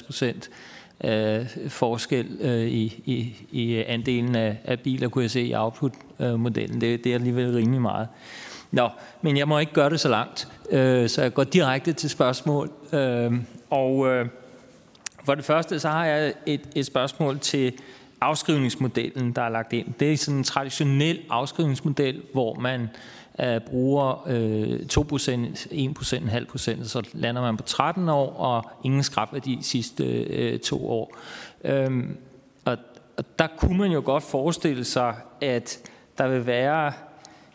17-65 0.00 0.06
procent 0.06 0.50
forskel 1.68 2.38
i, 2.68 3.02
i, 3.04 3.34
i 3.50 3.76
andelen 3.76 4.36
af, 4.36 4.56
af 4.64 4.80
biler, 4.80 5.08
kunne 5.08 5.22
jeg 5.22 5.30
se 5.30 5.42
i 5.42 5.54
output-modellen. 5.54 6.80
Det, 6.80 7.04
det 7.04 7.10
er 7.10 7.14
alligevel 7.14 7.52
rimelig 7.54 7.80
meget. 7.82 8.08
Nå, 8.70 8.88
men 9.22 9.36
jeg 9.36 9.48
må 9.48 9.58
ikke 9.58 9.72
gøre 9.72 9.90
det 9.90 10.00
så 10.00 10.08
langt, 10.08 10.48
så 11.10 11.18
jeg 11.18 11.34
går 11.34 11.44
direkte 11.44 11.92
til 11.92 12.10
spørgsmål. 12.10 12.70
Og 13.70 14.26
for 15.24 15.34
det 15.34 15.44
første, 15.44 15.80
så 15.80 15.88
har 15.88 16.04
jeg 16.04 16.34
et, 16.46 16.68
et 16.76 16.86
spørgsmål 16.86 17.38
til 17.38 17.72
afskrivningsmodellen, 18.20 19.32
der 19.32 19.42
er 19.42 19.48
lagt 19.48 19.72
ind. 19.72 19.86
Det 20.00 20.12
er 20.12 20.16
sådan 20.16 20.38
en 20.38 20.44
traditionel 20.44 21.20
afskrivningsmodel, 21.30 22.22
hvor 22.32 22.54
man 22.54 22.88
øh, 23.40 23.60
bruger 23.60 24.28
øh, 24.28 24.80
2%, 24.92 25.02
1%, 25.70 26.78
0,5%, 26.78 26.84
så 26.84 27.08
lander 27.12 27.42
man 27.42 27.56
på 27.56 27.62
13 27.62 28.08
år, 28.08 28.32
og 28.32 28.70
ingen 28.84 29.04
de 29.44 29.58
sidste 29.62 30.04
øh, 30.04 30.58
to 30.58 30.90
år. 30.90 31.16
Øhm, 31.64 32.16
og, 32.64 32.76
og 33.16 33.24
der 33.38 33.46
kunne 33.56 33.78
man 33.78 33.90
jo 33.92 34.02
godt 34.04 34.22
forestille 34.22 34.84
sig, 34.84 35.14
at 35.40 35.78
der 36.18 36.28
vil 36.28 36.46
være 36.46 36.92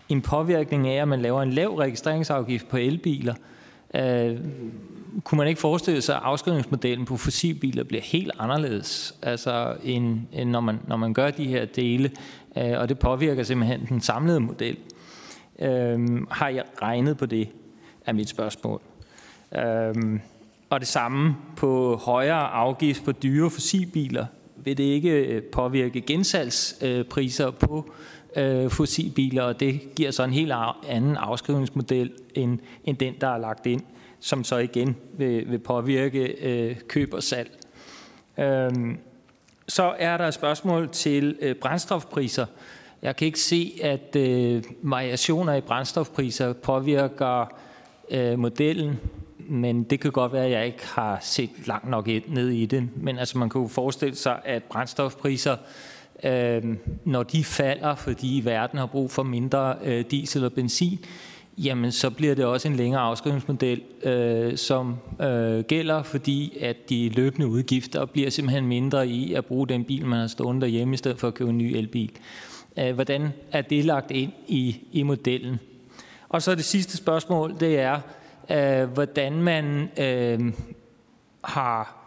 en 0.10 0.22
påvirkning 0.22 0.88
af, 0.88 1.02
at 1.02 1.08
man 1.08 1.22
laver 1.22 1.42
en 1.42 1.52
lav 1.52 1.76
registreringsafgift 1.76 2.70
på 2.70 2.78
elbiler. 2.78 3.36
Øh, 3.96 4.38
kunne 5.24 5.38
man 5.38 5.48
ikke 5.48 5.62
forestille 5.62 6.02
sig, 6.02 6.16
at 6.16 6.22
afskrivningsmodellen 6.24 7.06
på 7.06 7.18
fossilbiler 7.18 7.84
bliver 7.84 8.02
helt 8.02 8.32
anderledes, 8.40 9.16
altså 9.22 9.76
end, 9.84 10.20
end 10.34 10.50
når, 10.50 10.60
man, 10.60 10.80
når 10.88 10.98
man 10.98 11.14
gør 11.14 11.32
de 11.32 11.48
her 11.48 11.66
dele, 11.66 12.12
øh, 12.58 12.80
og 12.80 12.90
det 12.90 13.00
påvirker 13.00 13.44
simpelthen 13.44 13.86
den 13.90 14.02
samlede 14.02 14.40
model. 14.40 14.78
Øh, 15.60 16.22
har 16.32 16.50
jeg 16.50 16.64
regnet 16.82 17.18
på 17.18 17.26
det, 17.26 17.50
er 18.06 18.14
mit 18.14 18.30
spørgsmål. 18.30 18.82
Øh, 19.56 20.20
og 20.70 20.80
det 20.80 20.88
samme 20.88 21.36
på 21.56 21.96
højere 21.96 22.48
afgift 22.48 23.06
på 23.06 23.12
dyre 23.12 23.50
fossilbiler. 23.50 24.26
Vil 24.56 24.78
det 24.78 24.84
ikke 24.84 25.10
øh, 25.10 25.44
påvirke 25.44 26.02
gensalgspriser 26.02 27.48
øh, 27.48 27.54
på 27.54 27.92
øh, 28.36 28.70
fossilbiler, 28.70 29.44
og 29.44 29.60
det 29.60 29.96
giver 29.96 30.12
så 30.12 30.24
en 30.24 30.32
helt 30.32 30.54
anden 30.90 31.16
afskrivningsmodel 31.16 32.12
end, 32.36 32.60
end 32.84 32.98
den, 32.98 33.14
der 33.22 33.28
er 33.28 33.38
lagt 33.38 33.66
ind, 33.66 33.82
som 34.20 34.44
så 34.44 34.58
igen 34.58 34.96
vil, 35.14 35.52
vil 35.52 35.60
påvirke 35.60 36.20
øh, 36.20 36.76
køb 36.88 37.14
og 37.14 37.24
salg. 37.24 37.52
Øhm, 38.38 38.98
så 39.68 39.96
er 40.00 40.18
der 40.18 40.28
et 40.28 40.34
spørgsmål 40.34 40.90
til 40.90 41.38
øh, 41.42 41.56
brændstofpriser. 41.56 42.46
Jeg 43.02 43.16
kan 43.16 43.26
ikke 43.26 43.40
se, 43.40 43.80
at 43.84 44.16
øh, 44.16 44.64
variationer 44.82 45.54
i 45.54 45.62
brændstofpriser 45.62 46.54
påvirker 46.54 47.46
øh, 48.12 48.40
modellen, 48.40 49.00
men 49.38 49.84
det 49.84 50.00
kan 50.00 50.12
godt 50.12 50.34
være, 50.34 50.46
at 50.46 50.52
jeg 50.52 50.66
ikke 50.66 50.88
har 50.88 51.18
set 51.22 51.50
langt 51.66 51.90
nok 51.90 52.08
ned 52.28 52.50
i 52.50 52.66
det. 52.66 52.90
Men 52.96 53.20
altså, 53.20 53.38
man 53.38 53.50
kan 53.50 53.62
jo 53.62 53.68
forestille 53.68 54.16
sig, 54.16 54.40
at 54.46 54.64
brændstofpriser, 54.64 55.56
øh, 56.24 56.64
når 57.06 57.24
de 57.24 57.44
falder, 57.44 57.96
fordi 57.96 58.42
verden 58.44 58.80
har 58.80 58.86
brug 58.86 59.12
for 59.12 59.24
mindre 59.24 59.76
øh, 59.84 60.06
diesel 60.12 60.46
og 60.46 60.54
benzin, 60.54 61.00
jamen 61.58 61.92
så 61.92 62.10
bliver 62.10 62.36
det 62.36 62.46
også 62.46 62.68
en 62.68 62.76
længere 62.76 63.02
afskrivningsmodel, 63.02 63.82
øh, 64.04 64.58
som 64.58 64.96
øh, 65.22 65.64
gælder, 65.64 66.04
fordi 66.04 66.58
at 66.62 66.90
de 66.90 67.10
løbende 67.10 67.48
udgifter 67.48 68.06
bliver 68.06 68.30
simpelthen 68.30 68.68
mindre 68.68 69.08
i 69.08 69.34
at 69.34 69.46
bruge 69.46 69.68
den 69.68 69.84
bil, 69.84 70.06
man 70.06 70.20
har 70.20 70.28
stående 70.28 70.62
derhjemme, 70.62 70.94
i 70.94 70.98
stedet 70.98 71.20
for 71.20 71.28
at 71.28 71.34
købe 71.34 71.50
en 71.50 71.58
ny 71.58 71.76
elbil. 71.76 72.12
Øh, 72.80 72.96
hvordan 72.96 73.30
er 73.52 73.62
det 73.62 73.86
lagt 73.86 74.12
ind 74.12 74.32
i, 74.48 74.80
i 74.92 75.04
modellen? 75.04 75.60
Og 76.30 76.42
så 76.42 76.56
det 76.56 76.66
sidste 76.66 76.98
spørgsmål, 76.98 77.56
det 77.60 77.80
er, 77.80 78.00
øh, 78.52 78.90
hvordan 78.90 79.34
man 79.34 79.90
øh, 79.98 80.54
har 81.44 81.98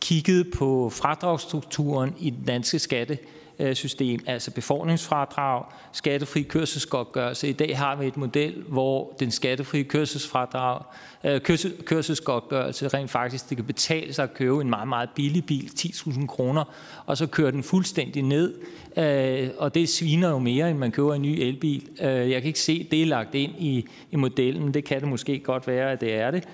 kigget 0.00 0.46
på 0.56 0.90
fradragsstrukturen 0.90 2.14
i 2.18 2.30
den 2.30 2.44
danske 2.44 2.78
skatte 2.78 3.18
Øh, 3.60 3.74
system, 3.74 4.20
altså 4.26 4.50
befordringsfradrag, 4.50 5.64
skattefri 5.92 6.42
kørselsgodtgørelse. 6.42 7.48
I 7.48 7.52
dag 7.52 7.78
har 7.78 7.96
vi 7.96 8.06
et 8.06 8.16
model, 8.16 8.64
hvor 8.68 9.16
den 9.20 9.30
skattefri 9.30 9.82
kørselsfradrag, 9.82 10.82
øh, 11.24 11.40
kørselsgodtgørelse 11.84 12.88
rent 12.88 13.10
faktisk 13.10 13.48
det 13.48 13.56
kan 13.56 13.64
betale 13.66 14.12
sig 14.12 14.22
at 14.22 14.34
købe 14.34 14.60
en 14.60 14.70
meget, 14.70 14.88
meget 14.88 15.08
billig 15.14 15.46
bil, 15.46 15.70
10.000 15.78 16.26
kroner, 16.26 16.64
og 17.06 17.16
så 17.16 17.26
kører 17.26 17.50
den 17.50 17.62
fuldstændig 17.62 18.22
ned, 18.22 18.54
øh, 18.96 19.50
og 19.58 19.74
det 19.74 19.88
sviner 19.88 20.28
jo 20.28 20.38
mere, 20.38 20.70
end 20.70 20.78
man 20.78 20.92
køber 20.92 21.14
en 21.14 21.22
ny 21.22 21.38
elbil. 21.40 21.88
Jeg 22.00 22.42
kan 22.42 22.44
ikke 22.44 22.60
se, 22.60 22.88
det 22.90 23.02
er 23.02 23.06
lagt 23.06 23.34
ind 23.34 23.52
i, 23.58 23.86
i 24.10 24.16
modellen. 24.16 24.74
Det 24.74 24.84
kan 24.84 25.00
det 25.00 25.08
måske 25.08 25.38
godt 25.38 25.66
være, 25.66 25.92
at 25.92 26.00
det 26.00 26.14
er 26.14 26.30
det. 26.30 26.44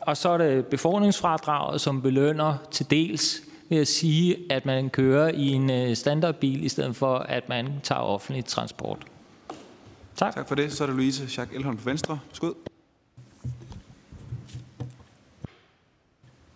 Og 0.00 0.16
så 0.16 0.28
er 0.28 0.38
det 0.38 0.66
befordringsfradraget, 0.66 1.80
som 1.80 2.02
belønner 2.02 2.56
til 2.70 2.90
dels 2.90 3.42
ved 3.74 3.80
at 3.80 3.88
sige, 3.88 4.36
at 4.50 4.66
man 4.66 4.90
kører 4.90 5.28
i 5.28 5.48
en 5.48 5.70
øh, 5.70 5.96
standardbil, 5.96 6.64
i 6.64 6.68
stedet 6.68 6.96
for 6.96 7.18
at 7.18 7.48
man 7.48 7.72
tager 7.82 8.00
offentlig 8.00 8.44
transport. 8.44 9.06
Tak. 10.16 10.34
Tak 10.34 10.48
for 10.48 10.54
det. 10.54 10.72
Så 10.72 10.84
er 10.84 10.86
det 10.86 10.96
Louise 10.96 11.28
Schack 11.28 11.52
Elholm 11.52 11.76
på 11.76 11.84
Venstre. 11.84 12.20
Skud. 12.32 12.54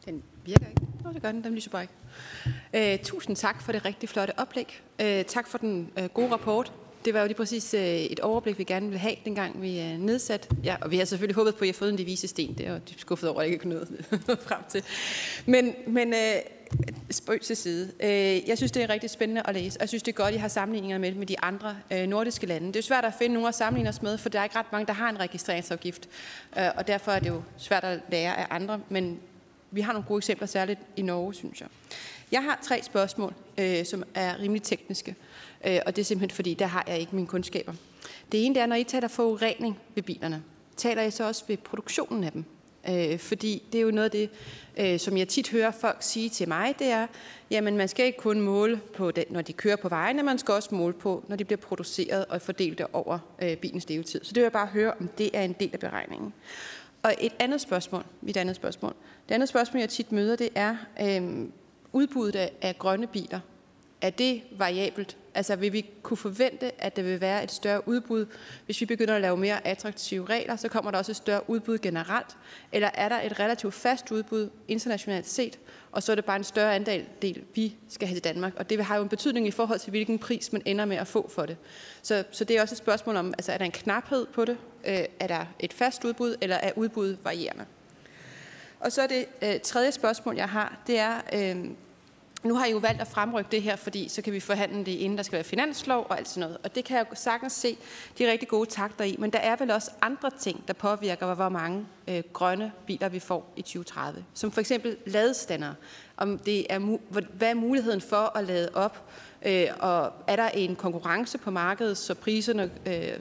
Den 0.05 0.23
virker 0.45 0.66
ikke. 0.66 0.83
Nå, 1.05 1.12
det 1.12 1.23
gør 1.23 1.33
den. 1.33 1.45
Den 1.45 1.55
lyser 1.55 1.71
bare 1.71 1.83
ikke. 1.83 2.93
Øh, 2.93 2.99
tusind 2.99 3.37
tak 3.37 3.62
for 3.62 3.73
det 3.73 3.85
rigtig 3.85 4.09
flotte 4.09 4.39
oplæg. 4.39 4.81
Øh, 5.01 5.25
tak 5.25 5.49
for 5.49 5.59
den 5.59 5.91
øh, 5.99 6.05
gode 6.05 6.33
rapport. 6.33 6.73
Det 7.09 7.15
var 7.15 7.21
jo 7.21 7.27
lige 7.27 7.37
præcis 7.37 7.75
øh, 7.75 7.81
et 7.81 8.21
overblik, 8.21 8.59
vi 8.59 8.65
gerne 8.65 8.87
ville 8.87 8.99
have, 8.99 9.15
dengang 9.25 9.63
vi 9.63 9.79
øh, 9.79 9.85
er 9.85 9.99
nedsat. 9.99 10.49
Ja, 10.65 10.77
og 10.81 10.91
vi 10.91 10.99
har 10.99 11.05
selvfølgelig 11.05 11.35
håbet 11.35 11.55
på, 11.55 11.59
at 11.61 11.65
I 11.65 11.69
har 11.69 11.75
fået 11.75 11.91
en 11.91 11.99
devise 11.99 12.29
sten. 12.29 12.55
Det 12.55 12.67
er 12.67 12.73
jo 12.73 12.81
skuffet 12.97 13.29
over, 13.29 13.41
at 13.41 13.45
jeg 13.45 13.53
ikke 13.53 13.63
kunne 13.63 13.75
nå 14.27 14.35
frem 14.49 14.61
til. 14.69 14.83
Men, 15.47 15.75
men 15.87 16.13
øh, 16.13 16.19
spøg 17.11 17.41
til 17.41 17.57
side. 17.57 17.93
Jeg 18.47 18.57
synes, 18.57 18.73
det 18.73 18.83
er 18.83 18.91
rigtig 18.91 19.11
spændende 19.11 19.43
at 19.45 19.55
læse, 19.55 19.79
og 19.79 19.81
jeg 19.81 19.89
synes, 19.89 20.03
det 20.03 20.13
er 20.13 20.17
godt, 20.17 20.29
at 20.29 20.35
I 20.35 20.39
har 20.39 20.49
sammenligninger 20.49 20.99
med, 20.99 21.15
med 21.15 21.27
de 21.27 21.41
andre 21.41 21.77
nordiske 22.07 22.47
lande. 22.47 22.67
Det 22.67 22.77
er 22.77 22.83
svært 22.83 23.05
at 23.05 23.13
finde 23.19 23.35
nogen 23.35 23.49
at 23.49 23.55
sammenligne 23.55 23.89
os 23.89 24.03
med, 24.03 24.19
for 24.19 24.29
der 24.29 24.41
er 24.41 24.45
ikke 24.45 24.57
ret 24.57 24.73
mange, 24.73 24.87
der 24.87 24.93
har 24.93 25.11
en 25.11 25.21
registreringsafgift, 25.21 26.09
og 26.77 26.87
derfor 26.87 27.13
er 27.13 27.19
det 27.19 27.29
jo 27.29 27.43
svært 27.59 27.85
at 27.85 28.01
lære 28.11 28.39
af 28.39 28.47
andre, 28.51 28.81
men 28.89 29.21
vi 29.71 29.81
har 29.81 29.93
nogle 29.93 30.07
gode 30.09 30.19
eksempler, 30.19 30.47
særligt 30.47 30.81
i 30.97 31.03
Norge, 31.03 31.35
synes 31.35 31.61
jeg. 31.61 31.69
Jeg 32.33 32.43
har 32.43 32.59
tre 32.63 32.83
spørgsmål, 32.83 33.35
som 33.85 34.05
er 34.15 34.39
rimelig 34.41 34.63
tekniske, 34.63 35.17
Øh, 35.67 35.79
og 35.87 35.97
det 35.97 36.03
er 36.03 36.05
simpelthen 36.05 36.37
fordi, 36.37 36.55
der 36.55 36.67
har 36.67 36.85
jeg 36.89 36.99
ikke 36.99 37.15
mine 37.15 37.27
kundskaber. 37.27 37.73
Det 38.33 38.47
ene 38.47 38.55
det 38.55 38.63
er, 38.63 38.67
når 38.67 38.77
I 38.77 38.85
taler 38.85 39.09
forurening 39.09 39.79
ved 39.95 40.03
bilerne, 40.03 40.43
taler 40.77 41.03
I 41.03 41.11
så 41.11 41.27
også 41.27 41.45
ved 41.49 41.57
produktionen 41.57 42.25
af 42.25 42.33
dem? 42.33 42.45
Øh, 42.89 43.19
fordi 43.19 43.63
det 43.73 43.79
er 43.79 43.83
jo 43.83 43.91
noget 43.91 44.05
af 44.05 44.11
det, 44.11 44.31
øh, 44.77 44.99
som 44.99 45.17
jeg 45.17 45.29
tit 45.29 45.51
hører 45.51 45.71
folk 45.71 45.97
sige 46.01 46.29
til 46.29 46.49
mig, 46.49 46.75
det 46.79 46.87
er, 46.87 47.07
jamen 47.51 47.77
man 47.77 47.89
skal 47.89 48.07
ikke 48.07 48.19
kun 48.19 48.41
måle 48.41 48.81
på 48.97 49.11
det, 49.11 49.31
når 49.31 49.43
de 49.43 49.53
kører 49.53 49.77
på 49.77 49.89
vejene, 49.89 50.23
man 50.23 50.39
skal 50.39 50.55
også 50.55 50.75
måle 50.75 50.95
på, 50.95 51.25
når 51.29 51.37
de 51.37 51.45
bliver 51.45 51.61
produceret 51.61 52.25
og 52.25 52.43
fordelt 52.43 52.83
over 52.93 53.19
øh, 53.43 53.57
bilens 53.57 53.89
levetid. 53.89 54.21
Så 54.25 54.29
det 54.29 54.37
vil 54.37 54.43
jeg 54.43 54.53
bare 54.53 54.67
høre, 54.67 54.93
om 55.01 55.09
det 55.19 55.31
er 55.33 55.43
en 55.43 55.53
del 55.53 55.71
af 55.73 55.81
beregningen. 55.81 56.33
Og 57.03 57.15
et 57.21 57.33
andet 57.39 57.61
spørgsmål, 57.61 58.05
mit 58.21 58.37
andet 58.37 58.57
spørgsmål. 58.57 58.95
Det 59.29 59.35
andet 59.35 59.49
spørgsmål, 59.49 59.81
jeg 59.81 59.89
tit 59.89 60.13
møder, 60.13 60.37
det 60.37 60.49
er 60.55 60.77
øh, 61.01 61.49
udbuddet 61.93 62.39
af, 62.39 62.53
af 62.63 62.79
grønne 62.79 63.07
biler. 63.07 63.41
Er 64.01 64.11
det 64.11 64.43
variabelt? 64.51 65.17
Altså 65.39 65.57
vil 65.57 65.72
vi 65.72 65.86
kunne 66.03 66.16
forvente, 66.16 66.82
at 66.82 66.97
der 66.97 67.03
vil 67.03 67.20
være 67.20 67.45
et 67.45 67.51
større 67.51 67.89
udbud, 67.89 68.26
hvis 68.64 68.80
vi 68.80 68.86
begynder 68.86 69.14
at 69.14 69.20
lave 69.20 69.36
mere 69.36 69.66
attraktive 69.66 70.26
regler, 70.26 70.57
så 70.57 70.68
kommer 70.68 70.91
der 70.91 70.99
også 70.99 71.12
et 71.12 71.16
større 71.16 71.51
udbud 71.51 71.78
generelt? 71.78 72.36
Eller 72.72 72.91
er 72.95 73.09
der 73.09 73.20
et 73.20 73.41
relativt 73.41 73.74
fast 73.74 74.11
udbud 74.11 74.51
internationalt 74.68 75.28
set, 75.28 75.59
og 75.93 76.03
så 76.03 76.12
er 76.12 76.16
det 76.16 76.24
bare 76.24 76.36
en 76.36 76.45
større 76.45 76.74
andel, 76.74 77.05
del, 77.22 77.45
vi 77.55 77.76
skal 77.89 78.09
have 78.09 78.16
til 78.16 78.24
Danmark? 78.24 78.53
Og 78.57 78.70
det 78.70 78.84
har 78.84 78.97
jo 78.97 79.03
en 79.03 79.09
betydning 79.09 79.47
i 79.47 79.51
forhold 79.51 79.78
til, 79.78 79.91
hvilken 79.91 80.18
pris 80.18 80.53
man 80.53 80.62
ender 80.64 80.84
med 80.84 80.97
at 80.97 81.07
få 81.07 81.28
for 81.28 81.47
det. 81.47 81.57
Så, 82.03 82.24
så 82.30 82.45
det 82.45 82.57
er 82.57 82.62
også 82.62 82.74
et 82.74 82.78
spørgsmål 82.78 83.16
om, 83.16 83.34
altså 83.39 83.53
er 83.53 83.59
der 83.59 83.64
en 83.64 83.70
knaphed 83.70 84.26
på 84.26 84.45
det? 84.45 84.57
Øh, 84.86 85.05
er 85.20 85.26
der 85.26 85.47
et 85.61 85.72
fast 85.72 86.05
udbud, 86.05 86.36
eller 86.41 86.57
er 86.57 86.72
udbuddet 86.76 87.18
varierende? 87.24 87.64
Og 88.80 88.93
så 88.93 89.03
er 89.03 89.07
det 89.07 89.26
øh, 89.43 89.61
tredje 89.61 89.93
spørgsmål, 89.93 90.36
jeg 90.36 90.49
har, 90.49 90.78
det 90.86 90.99
er, 90.99 91.20
øh, 91.32 91.70
nu 92.43 92.55
har 92.55 92.66
I 92.66 92.70
jo 92.70 92.78
valgt 92.78 93.01
at 93.01 93.09
fremrykke 93.09 93.51
det 93.51 93.62
her, 93.62 93.76
fordi 93.76 94.09
så 94.09 94.22
kan 94.22 94.32
vi 94.32 94.41
forhandle 94.41 94.84
det, 94.84 94.93
inden 94.93 95.16
der 95.16 95.22
skal 95.22 95.36
være 95.36 95.45
finanslov 95.45 96.07
og 96.09 96.18
alt 96.18 96.28
sådan 96.28 96.41
noget. 96.41 96.59
Og 96.64 96.74
det 96.74 96.84
kan 96.84 96.97
jeg 96.97 97.07
jo 97.11 97.16
sagtens 97.16 97.53
se 97.53 97.76
de 98.18 98.30
rigtig 98.30 98.49
gode 98.49 98.70
takter 98.70 99.05
i. 99.05 99.16
Men 99.18 99.30
der 99.30 99.39
er 99.39 99.57
vel 99.57 99.70
også 99.70 99.91
andre 100.03 100.30
ting, 100.41 100.68
der 100.68 100.74
påvirker, 100.74 101.34
hvor 101.34 101.49
mange 101.49 101.86
øh, 102.09 102.22
grønne 102.32 102.72
biler 102.86 103.09
vi 103.09 103.18
får 103.18 103.53
i 103.57 103.62
2030. 103.62 104.24
Som 104.34 104.53
for 104.53 104.61
eksempel 104.61 104.97
ladestander. 105.07 105.74
Om 106.16 106.39
det 106.39 106.66
er, 106.72 106.99
hvad 107.32 107.51
er 107.51 107.55
muligheden 107.55 108.01
for 108.01 108.36
at 108.39 108.45
lade 108.45 108.70
op? 108.74 109.11
Øh, 109.47 109.66
og 109.78 110.12
er 110.26 110.36
der 110.36 110.49
en 110.49 110.76
konkurrence 110.76 111.39
på 111.39 111.51
markedet, 111.51 111.97
så 111.99 112.14
priserne 112.14 112.70
øh, 112.86 113.20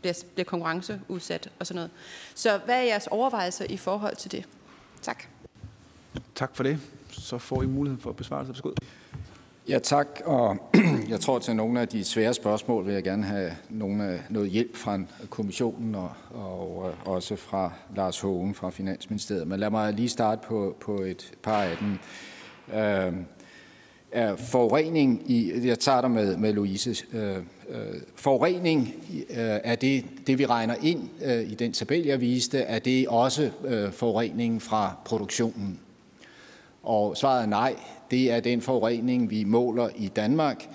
bliver, 0.00 0.22
bliver 0.34 0.44
konkurrenceudsat 0.44 1.50
og 1.58 1.66
sådan 1.66 1.76
noget. 1.76 1.90
Så 2.34 2.60
hvad 2.64 2.76
er 2.76 2.82
jeres 2.82 3.06
overvejelser 3.06 3.64
i 3.68 3.76
forhold 3.76 4.16
til 4.16 4.32
det? 4.32 4.44
Tak. 5.02 5.24
Tak 6.34 6.56
for 6.56 6.62
det. 6.62 6.78
Så 7.26 7.38
får 7.38 7.62
I 7.62 7.66
muligheden 7.66 8.02
for 8.02 8.10
at 8.10 8.16
besvare 8.16 8.40
det. 8.40 8.48
Værsgo. 8.48 8.70
Ja, 9.68 9.78
tak. 9.78 10.06
Og 10.24 10.56
jeg 11.08 11.20
tror, 11.20 11.38
til 11.38 11.56
nogle 11.56 11.80
af 11.80 11.88
de 11.88 12.04
svære 12.04 12.34
spørgsmål 12.34 12.86
vil 12.86 12.94
jeg 12.94 13.04
gerne 13.04 13.24
have 13.24 13.50
nogle, 13.70 14.22
noget 14.30 14.50
hjælp 14.50 14.76
fra 14.76 15.00
kommissionen 15.30 15.94
og, 15.94 16.10
og 16.30 16.88
øh, 16.88 17.14
også 17.14 17.36
fra 17.36 17.72
Lars 17.96 18.20
Hågen 18.20 18.54
fra 18.54 18.70
Finansministeriet. 18.70 19.48
Men 19.48 19.60
lad 19.60 19.70
mig 19.70 19.92
lige 19.92 20.08
starte 20.08 20.46
på, 20.48 20.76
på 20.80 20.94
et 20.94 21.32
par 21.42 21.62
af 21.62 21.76
dem. 21.76 21.98
Øh, 22.80 23.12
er 24.12 24.36
forurening 24.36 25.30
i, 25.30 25.66
jeg 25.66 25.78
tager 25.78 26.00
dig 26.00 26.10
med, 26.10 26.36
med 26.36 26.52
Louise, 26.52 26.96
øh, 27.12 27.36
øh, 27.68 28.00
forurening 28.16 28.94
øh, 29.30 29.36
er 29.64 29.74
det, 29.74 30.04
det, 30.26 30.38
vi 30.38 30.46
regner 30.46 30.74
ind 30.82 31.08
øh, 31.24 31.50
i 31.50 31.54
den 31.54 31.72
tabel, 31.72 32.04
jeg 32.04 32.20
viste, 32.20 32.58
er 32.58 32.78
det 32.78 33.08
også 33.08 33.50
øh, 33.64 33.92
forurening 33.92 34.62
fra 34.62 34.96
produktionen? 35.04 35.80
Og 36.86 37.16
svaret 37.16 37.42
er 37.42 37.46
nej, 37.46 37.74
det 38.10 38.32
er 38.32 38.40
den 38.40 38.60
forurening, 38.60 39.30
vi 39.30 39.44
måler 39.44 39.88
i 39.96 40.08
Danmark. 40.08 40.68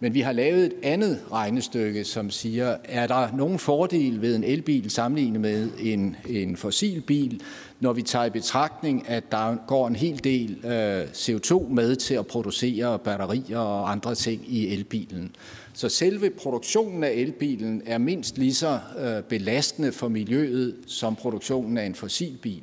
Men 0.00 0.14
vi 0.14 0.20
har 0.20 0.32
lavet 0.32 0.64
et 0.64 0.74
andet 0.82 1.20
regnestykke, 1.32 2.04
som 2.04 2.30
siger, 2.30 2.76
er 2.84 3.06
der 3.06 3.28
nogen 3.36 3.58
fordel 3.58 4.22
ved 4.22 4.36
en 4.36 4.44
elbil 4.44 4.90
sammenlignet 4.90 5.40
med 5.40 5.68
en, 5.80 6.16
en 6.28 6.56
fossilbil, 6.56 7.40
når 7.80 7.92
vi 7.92 8.02
tager 8.02 8.24
i 8.24 8.30
betragtning, 8.30 9.08
at 9.08 9.24
der 9.30 9.56
går 9.66 9.88
en 9.88 9.96
hel 9.96 10.24
del 10.24 10.64
øh, 10.64 11.02
CO2 11.02 11.68
med 11.68 11.96
til 11.96 12.14
at 12.14 12.26
producere 12.26 12.98
batterier 12.98 13.58
og 13.58 13.90
andre 13.90 14.14
ting 14.14 14.42
i 14.48 14.74
elbilen. 14.74 15.36
Så 15.74 15.88
selve 15.88 16.30
produktionen 16.30 17.04
af 17.04 17.10
elbilen 17.10 17.82
er 17.86 17.98
mindst 17.98 18.38
lige 18.38 18.54
så 18.54 18.78
øh, 18.98 19.22
belastende 19.22 19.92
for 19.92 20.08
miljøet 20.08 20.76
som 20.86 21.16
produktionen 21.16 21.78
af 21.78 21.86
en 21.86 21.94
fossilbil. 21.94 22.62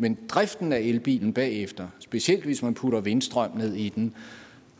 Men 0.00 0.18
driften 0.28 0.72
af 0.72 0.78
elbilen 0.78 1.32
bagefter, 1.32 1.86
specielt 1.98 2.44
hvis 2.44 2.62
man 2.62 2.74
putter 2.74 3.00
vindstrøm 3.00 3.50
ned 3.56 3.74
i 3.74 3.88
den, 3.88 4.14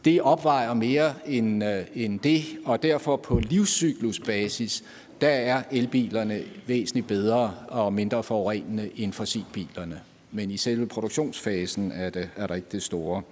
det 0.05 0.21
opvejer 0.23 0.75
mere 0.75 1.15
end, 1.27 1.65
øh, 1.65 1.85
end 1.95 2.21
det, 2.21 2.43
og 2.65 2.83
derfor 2.83 3.17
på 3.17 3.39
livscyklusbasis, 3.39 4.85
der 5.21 5.29
er 5.29 5.63
elbilerne 5.71 6.43
væsentligt 6.67 7.07
bedre 7.07 7.55
og 7.69 7.93
mindre 7.93 8.23
forurenende 8.23 8.91
end 8.97 9.13
fossilbilerne. 9.13 10.01
Men 10.33 10.51
i 10.51 10.57
selve 10.57 10.87
produktionsfasen 10.87 11.93
er, 11.93 12.11
det, 12.11 12.31
er 12.37 12.47
der 12.47 12.55
ikke 12.55 12.69
det 12.73 12.83
store. 12.83 13.23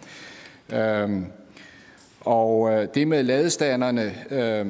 Øhm, 0.72 1.24
og 2.20 2.72
øh, 2.72 2.88
det 2.94 3.08
med 3.08 3.22
ladestanderne, 3.22 4.14
øh, 4.30 4.66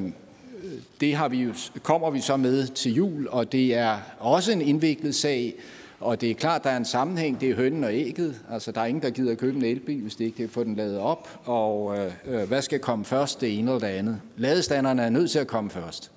det 1.01 1.15
har 1.15 1.29
vi 1.29 1.43
jo, 1.43 1.55
kommer 1.83 2.11
vi 2.11 2.21
så 2.21 2.37
med 2.37 2.67
til 2.67 2.95
jul, 2.95 3.29
og 3.31 3.53
det 3.53 3.75
er 3.75 3.99
også 4.19 4.53
en 4.53 4.63
indviklet 4.63 5.15
sag, 5.15 5.55
og 6.01 6.21
det 6.21 6.31
er 6.31 6.35
klart, 6.35 6.65
der 6.65 6.71
er 6.71 6.77
en 6.77 6.85
sammenhæng, 6.85 7.41
det 7.41 7.51
er 7.51 7.55
hønnen 7.55 7.85
og 7.85 7.95
ægget. 7.95 8.41
Altså, 8.51 8.73
der 8.73 8.81
er 8.81 8.85
ingen, 8.87 9.03
der 9.03 9.11
gider 9.11 9.33
at 9.33 9.39
købe 9.39 9.57
en 9.57 9.65
elbil, 9.65 10.03
hvis 10.03 10.15
de 10.15 10.25
ikke 10.25 10.37
kan 10.37 10.49
få 10.49 10.65
den 10.65 10.75
lavet 10.75 10.99
op. 10.99 11.41
Og 11.45 11.99
øh, 11.99 12.13
øh, 12.27 12.49
hvad 12.49 12.63
skal 12.63 12.79
komme 12.79 13.05
først, 13.05 13.41
det 13.41 13.59
ene 13.59 13.71
eller 13.71 13.89
det 13.89 13.95
andet? 13.95 14.21
Ladestanderne 14.37 15.03
er 15.03 15.11
nødt 15.11 15.31
til 15.31 15.39
at 15.39 15.47
komme 15.47 15.71
først, 15.71 16.11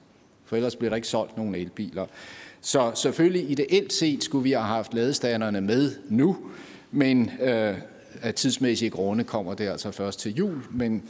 for 0.46 0.56
ellers 0.56 0.76
bliver 0.76 0.90
der 0.90 0.96
ikke 0.96 1.08
solgt 1.08 1.38
nogen 1.38 1.56
elbiler. 1.56 2.06
Så 2.62 2.92
selvfølgelig 2.96 3.52
ideelt 3.52 3.94
set 3.94 4.24
skulle 4.24 4.44
vi 4.44 4.52
have 4.52 4.66
haft 4.66 4.94
ladestanderne 4.94 5.62
med 5.62 5.92
nu, 6.10 6.38
men 6.92 7.32
øh, 7.42 7.76
af 8.22 8.34
tidsmæssige 8.34 8.90
grunde 8.90 9.24
kommer 9.24 9.54
det 9.54 9.68
altså 9.68 9.92
først 9.92 10.20
til 10.20 10.36
jul, 10.36 10.64
men 10.72 11.04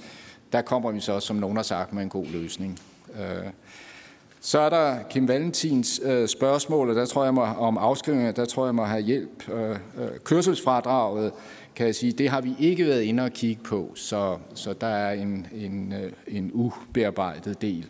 der 0.52 0.62
kommer 0.62 0.92
vi 0.92 1.00
så, 1.00 1.20
som 1.20 1.36
nogen 1.36 1.56
har 1.56 1.64
sagt, 1.64 1.94
med 1.94 2.04
en 2.04 2.10
god 2.10 2.26
løsning. 2.26 2.80
Øh, 3.20 3.48
så 4.44 4.60
er 4.60 4.70
der 4.70 4.98
Kim 5.10 5.28
Valentins 5.28 6.02
øh, 6.04 6.28
spørgsmål, 6.28 6.90
og 6.90 6.96
der 6.96 7.06
tror 7.06 7.24
jeg 7.24 7.34
må, 7.34 7.42
om 7.42 7.78
afskrivninger, 7.78 8.32
der 8.32 8.46
tror 8.46 8.66
jeg 8.66 8.76
må 8.76 8.84
have 8.84 9.02
hjælp. 9.02 9.50
Øh, 9.50 9.70
øh, 9.70 9.78
kørselsfradraget, 10.24 11.32
kan 11.76 11.86
jeg 11.86 11.96
sige, 11.96 12.12
det 12.12 12.30
har 12.30 12.42
vi 12.42 12.56
ikke 12.60 12.86
været 12.86 13.02
inde 13.02 13.24
og 13.24 13.32
kigge 13.32 13.64
på, 13.64 13.92
så, 13.96 14.38
så 14.54 14.74
der 14.74 14.88
er 14.88 15.12
en, 15.12 15.48
en, 15.56 15.94
øh, 16.04 16.12
en 16.28 16.52
ubearbejdet 16.54 17.62
del. 17.62 17.88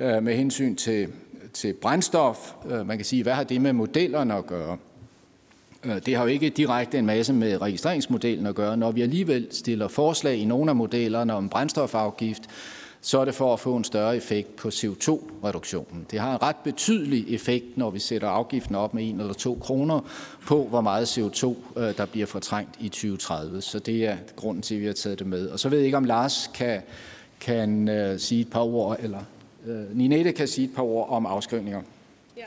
Øh, 0.00 0.22
med 0.22 0.36
hensyn 0.36 0.76
til, 0.76 1.08
til 1.52 1.72
brændstof, 1.72 2.52
øh, 2.70 2.86
man 2.86 2.98
kan 2.98 3.04
sige, 3.04 3.22
hvad 3.22 3.32
har 3.32 3.44
det 3.44 3.60
med 3.60 3.72
modellerne 3.72 4.34
at 4.34 4.46
gøre? 4.46 4.76
Øh, 5.84 5.96
det 6.06 6.16
har 6.16 6.22
jo 6.22 6.28
ikke 6.28 6.48
direkte 6.48 6.98
en 6.98 7.06
masse 7.06 7.32
med 7.32 7.62
registreringsmodellen 7.62 8.46
at 8.46 8.54
gøre. 8.54 8.76
Når 8.76 8.92
vi 8.92 9.02
alligevel 9.02 9.48
stiller 9.50 9.88
forslag 9.88 10.36
i 10.36 10.44
nogle 10.44 10.70
af 10.70 10.76
modellerne 10.76 11.34
om 11.34 11.48
brændstofafgift, 11.48 12.42
så 13.06 13.18
er 13.18 13.24
det 13.24 13.34
for 13.34 13.52
at 13.52 13.60
få 13.60 13.76
en 13.76 13.84
større 13.84 14.16
effekt 14.16 14.56
på 14.56 14.68
CO2-reduktionen. 14.68 16.06
Det 16.10 16.20
har 16.20 16.32
en 16.32 16.42
ret 16.42 16.56
betydelig 16.64 17.34
effekt, 17.34 17.76
når 17.76 17.90
vi 17.90 17.98
sætter 17.98 18.28
afgiften 18.28 18.74
op 18.74 18.94
med 18.94 19.04
1 19.04 19.20
eller 19.20 19.32
2 19.32 19.58
kroner 19.60 20.00
på, 20.46 20.64
hvor 20.64 20.80
meget 20.80 21.18
CO2 21.18 21.54
øh, 21.78 21.96
der 21.96 22.06
bliver 22.06 22.26
fortrængt 22.26 22.70
i 22.80 22.88
2030. 22.88 23.62
Så 23.62 23.78
det 23.78 24.06
er 24.06 24.16
grunden 24.36 24.62
til, 24.62 24.74
at 24.74 24.80
vi 24.80 24.86
har 24.86 24.92
taget 24.92 25.18
det 25.18 25.26
med. 25.26 25.48
Og 25.48 25.60
så 25.60 25.68
ved 25.68 25.78
jeg 25.78 25.84
ikke, 25.84 25.96
om 25.96 26.04
Lars 26.04 26.50
kan, 26.54 26.82
kan 27.40 27.88
uh, 27.88 28.18
sige 28.18 28.40
et 28.40 28.50
par 28.50 28.62
ord, 28.62 28.96
eller 29.00 29.20
uh, 29.66 29.96
Ninette 29.96 30.32
kan 30.32 30.48
sige 30.48 30.64
et 30.64 30.74
par 30.74 30.82
ord 30.82 31.08
om 31.10 31.26
afskrivninger. 31.26 31.82
Ja, 32.36 32.46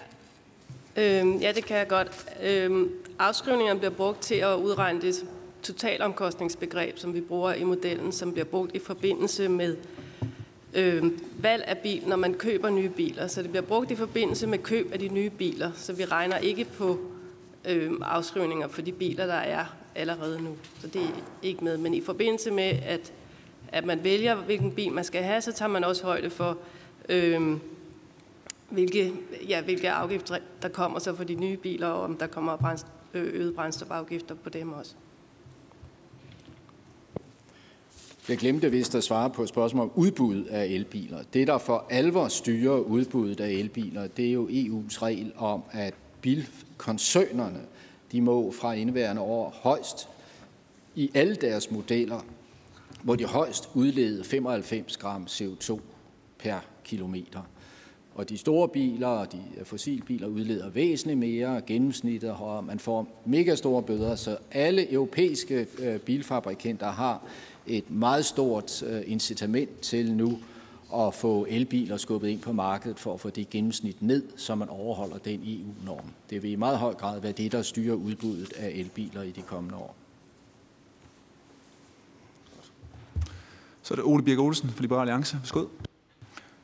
øhm, 1.19 1.37
ja 1.37 1.51
det 1.51 1.65
kan 1.65 1.77
jeg 1.77 1.87
godt. 1.87 2.25
Øhm, 2.43 2.89
afskrivningerne 3.19 3.79
bliver 3.79 3.93
brugt 3.93 4.21
til 4.21 4.35
at 4.35 4.55
udregne 4.55 5.01
det 5.01 5.15
totalomkostningsbegreb, 5.63 6.97
som 6.97 7.13
vi 7.13 7.21
bruger 7.21 7.53
i 7.53 7.63
modellen, 7.63 8.11
som 8.11 8.31
bliver 8.31 8.45
brugt 8.45 8.75
i 8.75 8.79
forbindelse 8.79 9.49
med 9.49 9.75
øh, 10.77 11.03
valg 11.39 11.63
af 11.67 11.77
bil, 11.77 12.03
når 12.07 12.15
man 12.15 12.33
køber 12.33 12.69
nye 12.69 12.89
biler. 12.89 13.27
Så 13.27 13.41
det 13.41 13.49
bliver 13.49 13.63
brugt 13.63 13.91
i 13.91 13.95
forbindelse 13.95 14.47
med 14.47 14.57
køb 14.57 14.93
af 14.93 14.99
de 14.99 15.07
nye 15.07 15.29
biler. 15.29 15.71
Så 15.75 15.93
vi 15.93 16.05
regner 16.05 16.37
ikke 16.37 16.65
på 16.65 16.99
øh, 17.65 17.91
afskrivninger 18.01 18.67
for 18.67 18.81
de 18.81 18.91
biler, 18.91 19.25
der 19.25 19.33
er 19.33 19.65
allerede 19.95 20.43
nu. 20.43 20.55
Så 20.81 20.87
det 20.87 21.01
er 21.01 21.07
ikke 21.43 21.63
med. 21.63 21.77
Men 21.77 21.93
i 21.93 22.01
forbindelse 22.01 22.51
med, 22.51 22.71
at, 22.85 23.13
at 23.67 23.85
man 23.85 24.03
vælger, 24.03 24.35
hvilken 24.35 24.71
bil 24.71 24.91
man 24.91 25.03
skal 25.03 25.23
have, 25.23 25.41
så 25.41 25.51
tager 25.51 25.69
man 25.69 25.83
også 25.83 26.03
højde 26.03 26.29
for, 26.29 26.57
øh, 27.09 27.57
hvilke, 28.69 29.13
ja, 29.47 29.61
hvilke 29.61 29.91
afgifter, 29.91 30.37
der 30.61 30.69
kommer 30.69 30.99
så 30.99 31.15
for 31.15 31.23
de 31.23 31.35
nye 31.35 31.57
biler, 31.57 31.87
og 31.87 32.01
om 32.01 32.17
der 32.17 32.27
kommer 32.27 32.77
øget 33.13 33.55
brændstofafgifter 33.55 34.35
på 34.35 34.49
dem 34.49 34.73
også. 34.73 34.93
Jeg 38.29 38.37
glemte 38.37 38.71
vist 38.71 38.95
at 38.95 39.03
svare 39.03 39.29
på 39.29 39.43
et 39.43 39.49
spørgsmål 39.49 39.83
om 39.83 39.91
udbud 39.95 40.45
af 40.45 40.65
elbiler. 40.65 41.23
Det, 41.33 41.47
der 41.47 41.57
for 41.57 41.85
alvor 41.89 42.27
styrer 42.27 42.79
udbuddet 42.79 43.39
af 43.39 43.49
elbiler, 43.49 44.07
det 44.07 44.27
er 44.27 44.31
jo 44.31 44.47
EU's 44.47 45.01
regel 45.01 45.33
om, 45.37 45.63
at 45.71 45.93
bilkoncernerne 46.21 47.61
de 48.11 48.21
må 48.21 48.51
fra 48.51 48.73
indeværende 48.73 49.21
år 49.21 49.59
højst 49.61 50.09
i 50.95 51.11
alle 51.13 51.35
deres 51.35 51.71
modeller, 51.71 52.19
hvor 53.03 53.15
de 53.15 53.25
højst 53.25 53.69
udlede 53.73 54.23
95 54.23 54.97
gram 54.97 55.27
CO2 55.29 55.79
per 56.39 56.59
kilometer. 56.83 57.41
Og 58.15 58.29
de 58.29 58.37
store 58.37 58.69
biler 58.69 59.07
og 59.07 59.31
de 59.31 59.41
fossilbiler 59.63 60.27
udleder 60.27 60.69
væsentligt 60.69 61.19
mere, 61.19 61.61
gennemsnittet 61.67 62.31
og 62.31 62.63
man 62.63 62.79
får 62.79 63.21
mega 63.25 63.55
store 63.55 63.83
bøder, 63.83 64.15
så 64.15 64.37
alle 64.51 64.93
europæiske 64.93 65.67
øh, 65.79 65.99
bilfabrikanter 65.99 66.91
har 66.91 67.23
et 67.67 67.91
meget 67.91 68.25
stort 68.25 68.83
øh, 68.83 69.01
incitament 69.05 69.79
til 69.79 70.13
nu 70.13 70.39
at 70.95 71.13
få 71.13 71.45
elbiler 71.49 71.97
skubbet 71.97 72.27
ind 72.27 72.41
på 72.41 72.51
markedet 72.51 72.99
for 72.99 73.13
at 73.13 73.19
få 73.19 73.29
det 73.29 73.49
gennemsnit 73.49 74.01
ned, 74.01 74.23
så 74.37 74.55
man 74.55 74.69
overholder 74.69 75.17
den 75.17 75.41
EU-norm. 75.43 76.11
Det 76.29 76.43
vil 76.43 76.51
i 76.51 76.55
meget 76.55 76.77
høj 76.77 76.93
grad 76.93 77.21
være 77.21 77.31
det, 77.31 77.51
der 77.51 77.61
styrer 77.61 77.95
udbuddet 77.95 78.53
af 78.53 78.69
elbiler 78.69 79.21
i 79.21 79.31
de 79.31 79.41
kommende 79.41 79.77
år. 79.77 79.95
Så 83.81 83.93
er 83.93 83.95
det 83.95 84.05
Ole 84.05 84.23
Birk 84.23 84.39
Olsen 84.39 84.69
for 84.69 84.81
Liberal 84.81 84.99
Alliance. 84.99 85.37
Værsgo. 85.37 85.65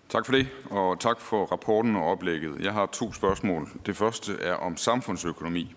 Tak 0.10 0.26
for 0.26 0.34
det, 0.34 0.48
og 0.70 1.00
tak 1.00 1.20
for 1.20 1.46
rapporten 1.46 1.96
og 1.96 2.04
oplægget. 2.04 2.60
Jeg 2.60 2.74
har 2.74 2.86
to 2.86 3.14
spørgsmål. 3.14 3.70
Det 3.86 3.98
første 3.98 4.34
er 4.42 4.54
om 4.54 4.78
samfundsøkonomi. 4.78 5.76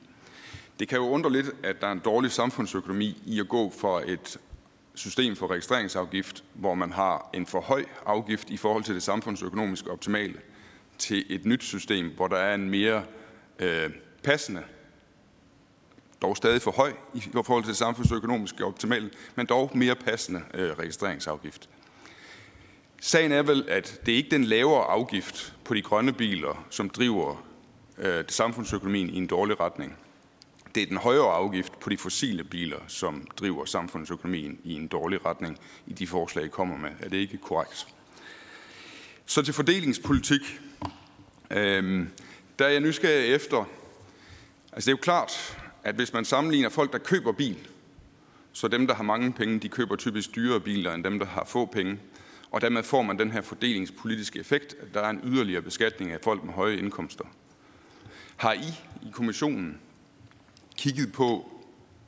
Det 0.78 0.88
kan 0.88 0.98
jo 0.98 1.08
undre 1.08 1.32
lidt, 1.32 1.46
at 1.62 1.76
der 1.80 1.86
er 1.86 1.92
en 1.92 2.02
dårlig 2.04 2.30
samfundsøkonomi 2.30 3.22
i 3.26 3.40
at 3.40 3.48
gå 3.48 3.72
fra 3.80 4.02
et 4.06 4.38
system 4.96 5.36
for 5.36 5.50
registreringsafgift, 5.50 6.44
hvor 6.54 6.74
man 6.74 6.92
har 6.92 7.30
en 7.34 7.46
for 7.46 7.60
høj 7.60 7.84
afgift 8.06 8.50
i 8.50 8.56
forhold 8.56 8.84
til 8.84 8.94
det 8.94 9.02
samfundsøkonomisk 9.02 9.86
optimale, 9.86 10.40
til 10.98 11.24
et 11.28 11.44
nyt 11.44 11.64
system, 11.64 12.10
hvor 12.16 12.28
der 12.28 12.36
er 12.36 12.54
en 12.54 12.70
mere 12.70 13.04
øh, 13.58 13.90
passende, 14.22 14.62
dog 16.22 16.36
stadig 16.36 16.62
for 16.62 16.70
høj 16.70 16.92
i 17.14 17.20
forhold 17.44 17.62
til 17.62 17.68
det 17.68 17.76
samfundsøkonomiske 17.76 18.64
optimale, 18.64 19.10
men 19.34 19.46
dog 19.46 19.70
mere 19.74 19.94
passende 19.94 20.42
øh, 20.54 20.70
registreringsafgift. 20.70 21.68
Sagen 23.00 23.32
er 23.32 23.42
vel, 23.42 23.64
at 23.68 24.00
det 24.06 24.12
er 24.12 24.16
ikke 24.16 24.30
den 24.30 24.44
lavere 24.44 24.84
afgift 24.84 25.54
på 25.64 25.74
de 25.74 25.82
grønne 25.82 26.12
biler, 26.12 26.66
som 26.70 26.90
driver 26.90 27.46
øh, 27.98 28.24
samfundsøkonomien 28.28 29.10
i 29.10 29.16
en 29.16 29.26
dårlig 29.26 29.60
retning. 29.60 29.96
Det 30.76 30.82
er 30.82 30.86
den 30.86 30.96
højere 30.96 31.32
afgift 31.32 31.80
på 31.80 31.90
de 31.90 31.96
fossile 31.96 32.44
biler, 32.44 32.78
som 32.88 33.26
driver 33.36 33.64
samfundsøkonomien 33.64 34.60
i 34.64 34.74
en 34.74 34.86
dårlig 34.86 35.26
retning 35.26 35.58
i 35.86 35.92
de 35.92 36.06
forslag, 36.06 36.44
I 36.44 36.48
kommer 36.48 36.76
med. 36.76 36.90
Er 37.00 37.08
det 37.08 37.16
ikke 37.16 37.38
korrekt? 37.38 37.86
Så 39.26 39.42
til 39.42 39.54
fordelingspolitik. 39.54 40.60
Øhm, 41.50 42.08
der 42.58 42.64
er 42.64 42.68
jeg 42.68 42.80
nysgerrig 42.80 43.34
efter, 43.34 43.64
altså 44.72 44.86
det 44.86 44.88
er 44.88 44.92
jo 44.92 45.02
klart, 45.02 45.58
at 45.84 45.94
hvis 45.94 46.12
man 46.12 46.24
sammenligner 46.24 46.68
folk, 46.68 46.92
der 46.92 46.98
køber 46.98 47.32
bil, 47.32 47.68
så 48.52 48.68
dem, 48.68 48.86
der 48.86 48.94
har 48.94 49.04
mange 49.04 49.32
penge, 49.32 49.58
de 49.58 49.68
køber 49.68 49.96
typisk 49.96 50.34
dyrere 50.34 50.60
biler 50.60 50.94
end 50.94 51.04
dem, 51.04 51.18
der 51.18 51.26
har 51.26 51.44
få 51.44 51.66
penge. 51.66 51.98
Og 52.50 52.60
dermed 52.60 52.82
får 52.82 53.02
man 53.02 53.18
den 53.18 53.30
her 53.30 53.40
fordelingspolitiske 53.40 54.38
effekt, 54.38 54.76
at 54.80 54.94
der 54.94 55.00
er 55.00 55.10
en 55.10 55.20
yderligere 55.24 55.62
beskatning 55.62 56.12
af 56.12 56.18
folk 56.22 56.44
med 56.44 56.52
høje 56.52 56.76
indkomster. 56.76 57.24
Har 58.36 58.52
I 58.52 58.68
i 59.02 59.10
kommissionen 59.12 59.80
kigget 60.76 61.12
på 61.12 61.50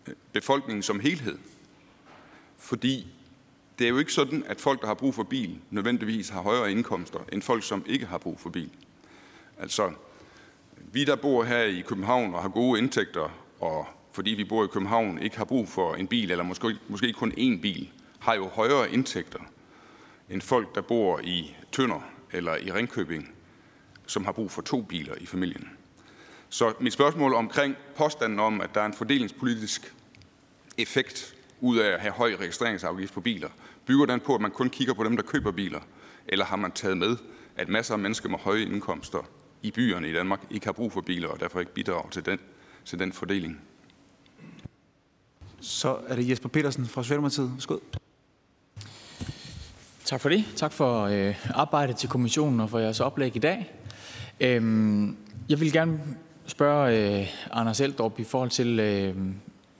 øh, 0.06 0.14
befolkningen 0.32 0.82
som 0.82 1.00
helhed? 1.00 1.38
Fordi 2.58 3.06
det 3.78 3.84
er 3.84 3.88
jo 3.88 3.98
ikke 3.98 4.12
sådan, 4.12 4.44
at 4.46 4.60
folk, 4.60 4.80
der 4.80 4.86
har 4.86 4.94
brug 4.94 5.14
for 5.14 5.22
bil, 5.22 5.58
nødvendigvis 5.70 6.28
har 6.28 6.42
højere 6.42 6.72
indkomster 6.72 7.18
end 7.32 7.42
folk, 7.42 7.64
som 7.64 7.84
ikke 7.86 8.06
har 8.06 8.18
brug 8.18 8.40
for 8.40 8.50
bil. 8.50 8.70
Altså, 9.58 9.92
vi, 10.92 11.04
der 11.04 11.16
bor 11.16 11.44
her 11.44 11.62
i 11.62 11.80
København 11.80 12.34
og 12.34 12.42
har 12.42 12.48
gode 12.48 12.78
indtægter, 12.78 13.30
og 13.60 13.86
fordi 14.12 14.30
vi 14.30 14.44
bor 14.44 14.64
i 14.64 14.68
København, 14.72 15.22
ikke 15.22 15.36
har 15.36 15.44
brug 15.44 15.68
for 15.68 15.94
en 15.94 16.06
bil, 16.06 16.30
eller 16.30 16.44
måske, 16.44 16.76
måske 16.88 17.12
kun 17.12 17.32
én 17.32 17.60
bil, 17.60 17.92
har 18.18 18.34
jo 18.34 18.48
højere 18.48 18.92
indtægter 18.92 19.38
end 20.30 20.40
folk, 20.40 20.74
der 20.74 20.80
bor 20.80 21.20
i 21.24 21.56
Tønder 21.72 22.00
eller 22.32 22.56
i 22.56 22.72
Ringkøbing, 22.72 23.32
som 24.06 24.24
har 24.24 24.32
brug 24.32 24.50
for 24.50 24.62
to 24.62 24.82
biler 24.82 25.14
i 25.20 25.26
familien. 25.26 25.77
Så 26.48 26.74
mit 26.80 26.92
spørgsmål 26.92 27.34
omkring 27.34 27.76
påstanden 27.96 28.38
om, 28.38 28.60
at 28.60 28.70
der 28.74 28.80
er 28.80 28.86
en 28.86 28.94
fordelingspolitisk 28.94 29.94
effekt 30.78 31.34
ud 31.60 31.78
af 31.78 31.88
at 31.88 32.00
have 32.00 32.12
høj 32.12 32.34
registreringsafgift 32.40 33.14
på 33.14 33.20
biler, 33.20 33.48
bygger 33.86 34.06
den 34.06 34.20
på, 34.20 34.34
at 34.34 34.40
man 34.40 34.50
kun 34.50 34.70
kigger 34.70 34.94
på 34.94 35.04
dem, 35.04 35.16
der 35.16 35.22
køber 35.22 35.52
biler? 35.52 35.80
Eller 36.28 36.44
har 36.44 36.56
man 36.56 36.72
taget 36.72 36.98
med, 36.98 37.16
at 37.56 37.68
masser 37.68 37.94
af 37.94 37.98
mennesker 37.98 38.28
med 38.28 38.38
høje 38.38 38.62
indkomster 38.62 39.18
i 39.62 39.70
byerne 39.70 40.08
i 40.08 40.12
Danmark 40.12 40.40
ikke 40.50 40.66
har 40.66 40.72
brug 40.72 40.92
for 40.92 41.00
biler, 41.00 41.28
og 41.28 41.40
derfor 41.40 41.60
ikke 41.60 41.74
bidrager 41.74 42.08
til 42.10 42.26
den, 42.26 42.38
til 42.84 42.98
den 42.98 43.12
fordeling? 43.12 43.60
Så 45.60 45.98
er 46.06 46.16
det 46.16 46.28
Jesper 46.28 46.48
Petersen 46.48 46.86
fra 46.86 47.02
Socialdemokratiet. 47.02 47.52
Skål. 47.58 47.80
Tak 50.04 50.20
for 50.20 50.28
det. 50.28 50.44
Tak 50.56 50.72
for 50.72 51.02
øh, 51.02 51.50
arbejdet 51.54 51.96
til 51.96 52.08
kommissionen 52.08 52.60
og 52.60 52.70
for 52.70 52.78
jeres 52.78 53.00
oplæg 53.00 53.36
i 53.36 53.38
dag. 53.38 53.74
Øhm, 54.40 55.16
jeg 55.48 55.60
vil 55.60 55.72
gerne 55.72 56.00
spørge 56.48 57.18
øh, 57.20 57.26
Anders 57.50 57.80
Eldrup 57.80 58.20
i 58.20 58.24
forhold 58.24 58.50
til 58.50 58.80
øh, 58.80 59.14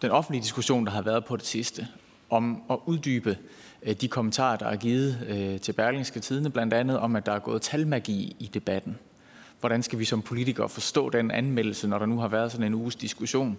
den 0.02 0.10
offentlige 0.10 0.42
diskussion, 0.42 0.86
der 0.86 0.92
har 0.92 1.02
været 1.02 1.24
på 1.24 1.36
det 1.36 1.46
sidste, 1.46 1.86
om 2.30 2.62
at 2.70 2.78
uddybe 2.86 3.36
øh, 3.82 3.94
de 3.94 4.08
kommentarer, 4.08 4.56
der 4.56 4.66
er 4.66 4.76
givet 4.76 5.26
øh, 5.28 5.60
til 5.60 5.72
Berlingske 5.72 6.20
Tidene, 6.20 6.50
blandt 6.50 6.74
andet 6.74 6.98
om, 6.98 7.16
at 7.16 7.26
der 7.26 7.32
er 7.32 7.38
gået 7.38 7.62
talmagi 7.62 8.36
i 8.38 8.50
debatten. 8.54 8.98
Hvordan 9.60 9.82
skal 9.82 9.98
vi 9.98 10.04
som 10.04 10.22
politikere 10.22 10.68
forstå 10.68 11.10
den 11.10 11.30
anmeldelse, 11.30 11.88
når 11.88 11.98
der 11.98 12.06
nu 12.06 12.18
har 12.18 12.28
været 12.28 12.52
sådan 12.52 12.66
en 12.66 12.74
uges 12.74 12.96
diskussion, 12.96 13.58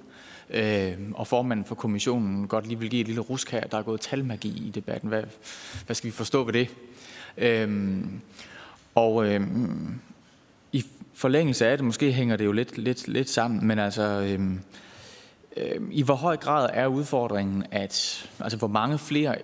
øh, 0.49 0.93
og 1.13 1.27
formanden 1.27 1.65
for 1.65 1.75
kommissionen 1.75 2.47
godt 2.47 2.67
lige 2.67 2.79
vil 2.79 2.89
give 2.89 3.01
et 3.01 3.07
lille 3.07 3.21
rusk 3.21 3.51
her, 3.51 3.61
der 3.61 3.77
er 3.77 3.81
gået 3.81 4.01
talmagi 4.01 4.67
i 4.67 4.69
debatten. 4.69 5.09
Hvad, 5.09 5.23
hvad 5.85 5.95
skal 5.95 6.07
vi 6.07 6.11
forstå 6.11 6.43
ved 6.43 6.53
det? 6.53 6.69
Øh, 7.37 7.99
og 8.95 9.25
øh, 9.25 9.41
forlængelse 11.19 11.67
af 11.67 11.77
det, 11.77 11.85
måske 11.85 12.11
hænger 12.11 12.35
det 12.35 12.45
jo 12.45 12.51
lidt, 12.51 12.77
lidt, 12.77 13.07
lidt 13.07 13.29
sammen, 13.29 13.67
men 13.67 13.79
altså, 13.79 14.03
øhm, 14.03 14.59
øhm, 15.57 15.89
i 15.91 16.01
hvor 16.01 16.15
høj 16.15 16.37
grad 16.37 16.69
er 16.73 16.87
udfordringen, 16.87 17.63
at 17.71 18.29
altså 18.39 18.57
hvor 18.57 18.67
mange 18.67 18.99
flere 18.99 19.35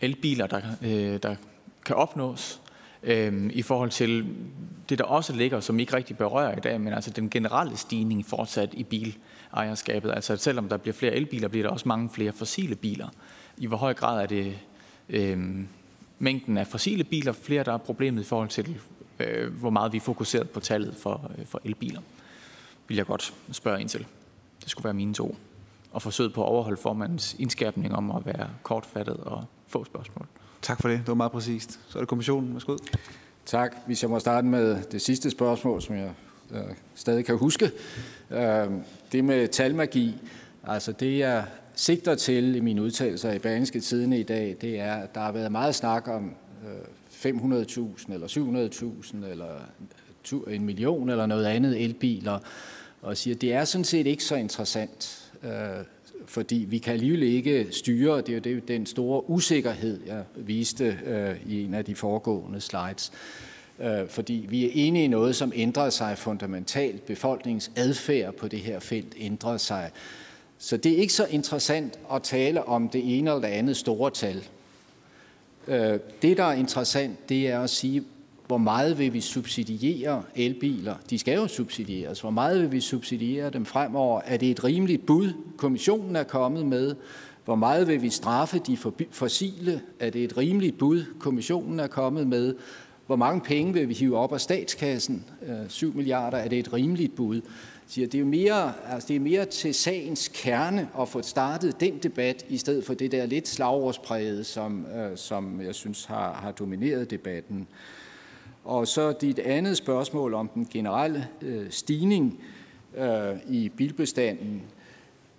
elbiler, 0.00 0.46
der, 0.46 0.60
øh, 0.82 1.18
der 1.22 1.36
kan 1.84 1.96
opnås, 1.96 2.60
øh, 3.02 3.50
i 3.52 3.62
forhold 3.62 3.90
til 3.90 4.26
det, 4.88 4.98
der 4.98 5.04
også 5.04 5.32
ligger, 5.32 5.60
som 5.60 5.80
ikke 5.80 5.96
rigtig 5.96 6.16
berører 6.16 6.56
i 6.56 6.60
dag, 6.60 6.80
men 6.80 6.92
altså 6.92 7.10
den 7.10 7.30
generelle 7.30 7.76
stigning 7.76 8.26
fortsat 8.26 8.74
i 8.74 8.84
bilejerskabet. 8.84 10.12
Altså 10.12 10.36
selvom 10.36 10.68
der 10.68 10.76
bliver 10.76 10.94
flere 10.94 11.12
elbiler, 11.12 11.48
bliver 11.48 11.66
der 11.66 11.70
også 11.70 11.88
mange 11.88 12.10
flere 12.10 12.32
fossile 12.32 12.74
biler. 12.74 13.08
I 13.58 13.66
hvor 13.66 13.76
høj 13.76 13.94
grad 13.94 14.22
er 14.22 14.26
det 14.26 14.58
øh, 15.08 15.38
mængden 16.18 16.58
af 16.58 16.66
fossile 16.66 17.04
biler, 17.04 17.32
flere 17.32 17.64
der 17.64 17.72
er 17.72 17.78
problemet 17.78 18.22
i 18.22 18.26
forhold 18.26 18.48
til, 18.48 18.78
øh, 19.18 19.52
hvor 19.52 19.70
meget 19.70 19.92
vi 19.92 19.96
er 19.96 20.00
fokuseret 20.00 20.50
på 20.50 20.60
tallet 20.60 20.96
for, 20.96 21.30
øh, 21.38 21.46
for 21.46 21.60
elbiler. 21.64 22.00
Vil 22.88 22.96
jeg 22.96 23.06
godt 23.06 23.34
spørge 23.52 23.80
ind 23.80 23.88
til. 23.88 24.06
Det 24.62 24.70
skulle 24.70 24.84
være 24.84 24.94
mine 24.94 25.14
to. 25.14 25.36
Og 25.92 26.02
forsøget 26.02 26.32
på 26.32 26.42
at 26.42 26.48
overholde 26.48 26.80
formandens 26.80 27.36
indskærpning 27.38 27.94
om 27.94 28.10
at 28.10 28.26
være 28.26 28.48
kortfattet 28.62 29.16
og 29.16 29.44
få 29.66 29.84
spørgsmål. 29.84 30.26
Tak 30.62 30.80
for 30.80 30.88
det. 30.88 30.98
Det 30.98 31.08
var 31.08 31.14
meget 31.14 31.32
præcist. 31.32 31.80
Så 31.88 31.98
er 31.98 32.02
det 32.02 32.08
kommissionen. 32.08 32.52
Værsgo. 32.52 32.76
Tak. 33.46 33.76
Hvis 33.86 34.02
jeg 34.02 34.10
må 34.10 34.18
starte 34.18 34.46
med 34.46 34.82
det 34.82 35.02
sidste 35.02 35.30
spørgsmål, 35.30 35.82
som 35.82 35.96
jeg 35.96 36.12
øh, 36.50 36.60
stadig 36.94 37.24
kan 37.24 37.38
huske. 37.38 37.70
Øh, 38.30 38.70
det 39.12 39.24
med 39.24 39.48
talmagi. 39.48 40.14
Altså 40.64 40.92
det, 40.92 41.18
jeg 41.18 41.44
sigter 41.74 42.14
til 42.14 42.54
i 42.54 42.60
mine 42.60 42.82
udtalelser 42.82 43.32
i 43.32 43.38
Berlingske 43.38 43.80
Tidene 43.80 44.20
i 44.20 44.22
dag, 44.22 44.56
det 44.60 44.80
er, 44.80 44.94
at 44.94 45.14
der 45.14 45.20
har 45.20 45.32
været 45.32 45.52
meget 45.52 45.74
snak 45.74 46.08
om 46.08 46.34
øh, 46.64 46.70
500.000 47.24 48.12
eller 48.12 48.68
700.000 49.22 49.26
eller 49.26 49.58
en 50.48 50.64
million 50.64 51.10
eller 51.10 51.26
noget 51.26 51.46
andet 51.46 51.84
elbiler, 51.84 52.38
og 53.02 53.16
siger, 53.16 53.34
at 53.34 53.40
det 53.40 53.52
er 53.52 53.64
sådan 53.64 53.84
set 53.84 54.06
ikke 54.06 54.24
så 54.24 54.36
interessant. 54.36 55.30
Øh, 55.42 55.50
fordi 56.26 56.66
vi 56.68 56.78
kan 56.78 56.92
alligevel 56.92 57.22
ikke 57.22 57.66
styre, 57.70 58.20
det 58.20 58.28
er 58.28 58.34
jo 58.34 58.40
det, 58.40 58.68
den 58.68 58.86
store 58.86 59.30
usikkerhed, 59.30 60.00
jeg 60.06 60.24
viste 60.36 60.98
øh, 61.06 61.36
i 61.46 61.64
en 61.64 61.74
af 61.74 61.84
de 61.84 61.94
foregående 61.94 62.60
slides. 62.60 63.12
Øh, 63.80 64.08
fordi 64.08 64.46
vi 64.48 64.66
er 64.66 64.70
enige 64.74 65.04
i 65.04 65.08
noget, 65.08 65.36
som 65.36 65.52
ændrer 65.54 65.90
sig 65.90 66.18
fundamentalt. 66.18 67.06
Befolkningsadfærd 67.06 68.34
på 68.34 68.48
det 68.48 68.58
her 68.58 68.80
felt 68.80 69.14
ændrer 69.18 69.56
sig. 69.56 69.90
Så 70.58 70.76
det 70.76 70.92
er 70.92 70.96
ikke 70.96 71.12
så 71.12 71.26
interessant 71.30 71.98
at 72.12 72.22
tale 72.22 72.64
om 72.64 72.88
det 72.88 73.18
ene 73.18 73.30
eller 73.30 73.48
det 73.48 73.54
andet 73.54 73.76
store 73.76 74.10
tal. 74.10 74.44
Øh, 75.68 75.98
det, 76.22 76.36
der 76.36 76.44
er 76.44 76.52
interessant, 76.52 77.28
det 77.28 77.48
er 77.48 77.60
at 77.60 77.70
sige, 77.70 78.04
hvor 78.46 78.58
meget 78.58 78.98
vil 78.98 79.12
vi 79.12 79.20
subsidiere 79.20 80.22
elbiler? 80.36 80.94
De 81.10 81.18
skal 81.18 81.34
jo 81.34 81.46
subsidieres. 81.46 82.20
Hvor 82.20 82.30
meget 82.30 82.60
vil 82.60 82.72
vi 82.72 82.80
subsidiere 82.80 83.50
dem 83.50 83.64
fremover? 83.64 84.20
Er 84.24 84.36
det 84.36 84.50
et 84.50 84.64
rimeligt 84.64 85.06
bud, 85.06 85.32
kommissionen 85.56 86.16
er 86.16 86.22
kommet 86.22 86.66
med? 86.66 86.94
Hvor 87.44 87.54
meget 87.54 87.88
vil 87.88 88.02
vi 88.02 88.10
straffe 88.10 88.58
de 88.58 88.78
fossile? 89.10 89.80
Er 90.00 90.10
det 90.10 90.24
et 90.24 90.36
rimeligt 90.36 90.78
bud, 90.78 91.04
kommissionen 91.18 91.80
er 91.80 91.86
kommet 91.86 92.26
med? 92.26 92.54
Hvor 93.06 93.16
mange 93.16 93.40
penge 93.40 93.72
vil 93.72 93.88
vi 93.88 93.94
hive 93.94 94.18
op 94.18 94.32
af 94.32 94.40
statskassen? 94.40 95.24
Øh, 95.42 95.68
7 95.68 95.94
milliarder, 95.94 96.38
er 96.38 96.48
det 96.48 96.58
et 96.58 96.72
rimeligt 96.72 97.16
bud? 97.16 97.40
Siger, 97.86 98.08
det 98.08 98.20
er 98.20 98.24
mere, 98.24 98.72
altså 98.88 99.08
det 99.08 99.16
er 99.16 99.20
mere 99.20 99.44
til 99.44 99.74
sagens 99.74 100.30
kerne 100.34 100.88
at 101.00 101.08
få 101.08 101.22
startet 101.22 101.80
den 101.80 101.98
debat, 101.98 102.46
i 102.48 102.56
stedet 102.56 102.84
for 102.84 102.94
det 102.94 103.12
der 103.12 103.26
lidt 103.26 103.48
slagårdspræget, 103.48 104.46
som, 104.46 104.86
øh, 104.86 105.16
som 105.16 105.60
jeg 105.60 105.74
synes 105.74 106.04
har, 106.04 106.32
har 106.32 106.52
domineret 106.52 107.10
debatten. 107.10 107.66
Og 108.64 108.86
så 108.88 109.12
dit 109.12 109.38
andet 109.38 109.76
spørgsmål 109.76 110.34
om 110.34 110.48
den 110.48 110.66
generelle 110.70 111.28
øh, 111.42 111.70
stigning 111.70 112.40
øh, 112.96 113.36
i 113.48 113.68
bilbestanden. 113.68 114.62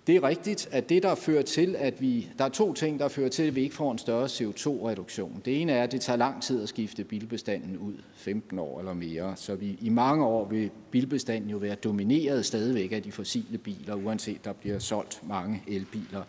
Det 0.08 0.16
er 0.16 0.22
rigtigt, 0.22 0.68
at 0.70 0.88
det, 0.88 1.02
der 1.02 1.14
fører 1.14 1.42
til, 1.42 1.76
at 1.78 2.00
vi... 2.00 2.28
Der 2.38 2.44
er 2.44 2.48
to 2.48 2.72
ting, 2.72 2.98
der 2.98 3.08
fører 3.08 3.28
til, 3.28 3.42
at 3.42 3.54
vi 3.54 3.62
ikke 3.62 3.74
får 3.74 3.92
en 3.92 3.98
større 3.98 4.26
CO2-reduktion. 4.26 5.42
Det 5.44 5.60
ene 5.60 5.72
er, 5.72 5.82
at 5.82 5.92
det 5.92 6.00
tager 6.00 6.16
lang 6.16 6.42
tid 6.42 6.62
at 6.62 6.68
skifte 6.68 7.04
bilbestanden 7.04 7.78
ud, 7.78 7.94
15 8.14 8.58
år 8.58 8.78
eller 8.78 8.94
mere. 8.94 9.32
Så 9.36 9.54
vi, 9.54 9.78
i 9.80 9.88
mange 9.88 10.24
år 10.24 10.48
vil 10.48 10.70
bilbestanden 10.90 11.50
jo 11.50 11.56
være 11.56 11.74
domineret 11.74 12.46
stadigvæk 12.46 12.92
af 12.92 13.02
de 13.02 13.12
fossile 13.12 13.58
biler, 13.58 13.94
uanset 13.94 14.44
der 14.44 14.52
bliver 14.52 14.78
solgt 14.78 15.20
mange 15.28 15.62
elbiler. 15.66 16.22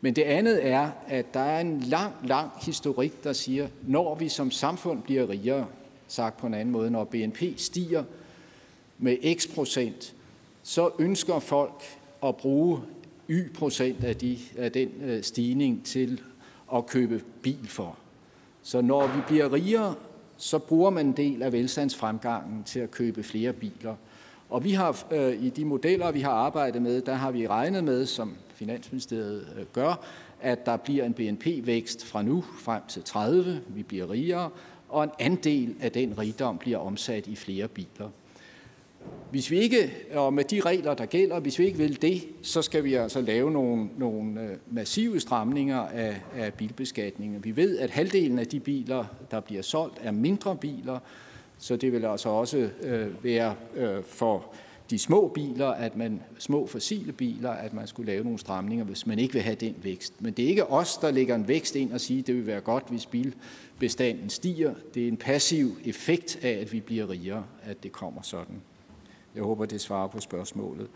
Men 0.00 0.16
det 0.16 0.22
andet 0.22 0.66
er, 0.66 0.90
at 1.08 1.34
der 1.34 1.40
er 1.40 1.60
en 1.60 1.80
lang, 1.80 2.14
lang 2.24 2.50
historik, 2.62 3.24
der 3.24 3.32
siger, 3.32 3.68
når 3.82 4.14
vi 4.14 4.28
som 4.28 4.50
samfund 4.50 5.02
bliver 5.02 5.28
rigere, 5.28 5.66
sagt 6.08 6.36
på 6.36 6.46
en 6.46 6.54
anden 6.54 6.72
måde, 6.72 6.90
når 6.90 7.04
BNP 7.04 7.42
stiger 7.56 8.04
med 8.98 9.36
x 9.38 9.54
procent, 9.54 10.14
så 10.62 10.90
ønsker 10.98 11.38
folk 11.38 11.82
at 12.24 12.36
bruge 12.36 12.80
y 13.28 13.52
procent 13.54 14.04
af, 14.04 14.16
de, 14.16 14.38
af 14.58 14.72
den 14.72 14.88
øh, 15.02 15.22
stigning 15.22 15.84
til 15.84 16.20
at 16.74 16.86
købe 16.86 17.22
bil 17.42 17.68
for. 17.68 17.96
Så 18.62 18.80
når 18.80 19.06
vi 19.06 19.20
bliver 19.26 19.52
rigere, 19.52 19.94
så 20.36 20.58
bruger 20.58 20.90
man 20.90 21.06
en 21.06 21.12
del 21.12 21.42
af 21.42 21.52
velstandsfremgangen 21.52 22.64
til 22.64 22.80
at 22.80 22.90
købe 22.90 23.22
flere 23.22 23.52
biler. 23.52 23.94
Og 24.50 24.64
vi 24.64 24.72
har 24.72 25.04
øh, 25.10 25.44
i 25.44 25.50
de 25.50 25.64
modeller, 25.64 26.10
vi 26.10 26.20
har 26.20 26.30
arbejdet 26.30 26.82
med, 26.82 27.02
der 27.02 27.14
har 27.14 27.30
vi 27.30 27.46
regnet 27.46 27.84
med, 27.84 28.06
som 28.06 28.36
Finansministeriet 28.54 29.46
øh, 29.58 29.66
gør, 29.72 30.04
at 30.40 30.66
der 30.66 30.76
bliver 30.76 31.04
en 31.04 31.14
BNP-vækst 31.14 32.04
fra 32.06 32.22
nu 32.22 32.44
frem 32.58 32.82
til 32.88 33.02
30. 33.02 33.60
Vi 33.68 33.82
bliver 33.82 34.10
rigere, 34.10 34.50
og 34.88 35.04
en 35.04 35.10
andel 35.18 35.74
af 35.80 35.92
den 35.92 36.18
rigdom 36.18 36.58
bliver 36.58 36.78
omsat 36.78 37.26
i 37.26 37.36
flere 37.36 37.68
biler. 37.68 38.08
Hvis 39.30 39.50
vi 39.50 39.58
ikke, 39.58 39.92
og 40.14 40.34
med 40.34 40.44
de 40.44 40.60
regler, 40.60 40.94
der 40.94 41.06
gælder, 41.06 41.40
hvis 41.40 41.58
vi 41.58 41.64
ikke 41.64 41.78
vil 41.78 42.02
det, 42.02 42.22
så 42.42 42.62
skal 42.62 42.84
vi 42.84 42.94
altså 42.94 43.20
lave 43.20 43.50
nogle, 43.50 43.88
nogle 43.98 44.40
øh, 44.40 44.56
massive 44.70 45.20
stramninger 45.20 45.78
af, 45.78 46.20
af 46.36 46.54
bilbeskatningen. 46.54 47.44
Vi 47.44 47.56
ved, 47.56 47.78
at 47.78 47.90
halvdelen 47.90 48.38
af 48.38 48.46
de 48.46 48.60
biler, 48.60 49.04
der 49.30 49.40
bliver 49.40 49.62
solgt, 49.62 49.98
er 50.02 50.10
mindre 50.10 50.56
biler, 50.56 50.98
så 51.58 51.76
det 51.76 51.92
vil 51.92 52.04
altså 52.04 52.28
også 52.28 52.68
øh, 52.82 53.24
være 53.24 53.54
øh, 53.76 54.04
for 54.04 54.54
de 54.90 54.98
små 54.98 55.28
biler, 55.28 55.68
at 55.68 55.96
man, 55.96 56.22
små 56.38 56.66
fossile 56.66 57.12
biler, 57.12 57.50
at 57.50 57.74
man 57.74 57.86
skulle 57.86 58.12
lave 58.12 58.24
nogle 58.24 58.38
stramninger, 58.38 58.84
hvis 58.84 59.06
man 59.06 59.18
ikke 59.18 59.34
vil 59.34 59.42
have 59.42 59.56
den 59.56 59.74
vækst. 59.82 60.22
Men 60.22 60.32
det 60.32 60.44
er 60.44 60.48
ikke 60.48 60.66
os, 60.66 60.96
der 60.96 61.10
lægger 61.10 61.34
en 61.34 61.48
vækst 61.48 61.76
ind 61.76 61.92
og 61.92 62.00
siger, 62.00 62.20
at 62.20 62.26
det 62.26 62.34
vil 62.34 62.46
være 62.46 62.60
godt, 62.60 62.84
hvis 62.88 63.06
bilbestanden 63.06 64.30
stiger. 64.30 64.74
Det 64.94 65.04
er 65.04 65.08
en 65.08 65.16
passiv 65.16 65.76
effekt 65.84 66.38
af, 66.42 66.50
at 66.50 66.72
vi 66.72 66.80
bliver 66.80 67.10
rigere, 67.10 67.44
at 67.62 67.82
det 67.82 67.92
kommer 67.92 68.22
sådan. 68.22 68.62
Jeg 69.34 69.42
håber, 69.42 69.64
det 69.64 69.80
svarer 69.80 70.08
på 70.08 70.20
spørgsmålet. 70.20 70.88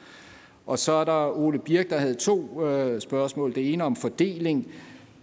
Og 0.66 0.78
så 0.78 0.92
er 0.92 1.04
der 1.04 1.38
Ole 1.38 1.58
Birk, 1.58 1.90
der 1.90 1.98
havde 1.98 2.14
to 2.14 2.66
øh, 2.66 3.00
spørgsmål. 3.00 3.54
Det 3.54 3.72
ene 3.72 3.84
om 3.84 3.96
fordeling. 3.96 4.66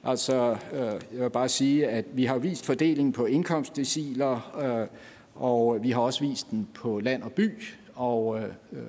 Altså, 0.03 0.57
øh, 0.73 0.79
jeg 1.13 1.23
vil 1.23 1.29
bare 1.29 1.49
sige, 1.49 1.87
at 1.87 2.05
vi 2.13 2.25
har 2.25 2.37
vist 2.37 2.65
fordelingen 2.65 3.13
på 3.13 3.25
indkomstdeciler, 3.25 4.57
øh, 4.61 4.87
og 5.35 5.83
vi 5.83 5.91
har 5.91 6.01
også 6.01 6.19
vist 6.19 6.51
den 6.51 6.67
på 6.73 6.99
land 6.99 7.23
og 7.23 7.31
by. 7.31 7.51
Og 7.95 8.37
øh, 8.37 8.49
øh, 8.71 8.79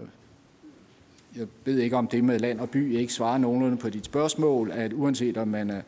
jeg 1.37 1.47
ved 1.65 1.79
ikke, 1.79 1.97
om 1.97 2.07
det 2.07 2.25
med 2.25 2.39
land 2.39 2.61
og 2.61 2.71
by 2.71 2.97
ikke 2.99 3.13
svarer 3.13 3.39
nogenlunde 3.39 3.77
på 3.77 3.91
dit 3.91 4.05
spørgsmål, 4.05 4.71
at 4.71 4.93
uanset 4.93 5.37
om 5.37 5.49
man 5.49 5.71
er 5.71 5.83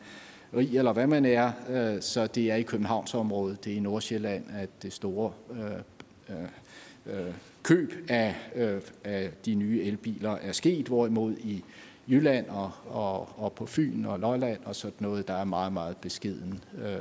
rig 0.55 0.77
eller 0.77 0.93
hvad 0.93 1.07
man 1.07 1.25
er, 1.25 1.51
øh, 1.69 2.01
så 2.01 2.27
det 2.27 2.51
er 2.51 2.55
i 2.55 2.61
Københavnsområdet, 2.61 3.65
det 3.65 3.73
er 3.73 3.77
i 3.77 3.79
Nordsjælland, 3.79 4.43
at 4.57 4.69
det 4.83 4.93
store 4.93 5.31
øh, 5.51 6.35
øh, 6.37 7.17
øh 7.27 7.33
køb 7.65 7.93
af, 8.07 8.35
øh, 8.55 8.81
af 9.03 9.31
de 9.45 9.55
nye 9.55 9.81
elbiler 9.83 10.31
er 10.31 10.51
sket, 10.51 10.87
hvorimod 10.87 11.33
i 11.37 11.63
Jylland 12.07 12.49
og, 12.49 12.71
og, 12.85 13.29
og 13.37 13.53
på 13.53 13.65
Fyn 13.65 14.05
og 14.05 14.19
Lolland 14.19 14.59
og 14.65 14.75
sådan 14.75 14.93
noget, 14.99 15.27
der 15.27 15.33
er 15.33 15.43
meget, 15.43 15.73
meget 15.73 15.97
beskeden 15.97 16.63
øh, 16.85 16.95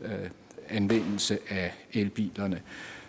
øh, 0.00 0.30
anvendelse 0.68 1.38
af 1.50 1.74
elbilerne. 1.92 2.60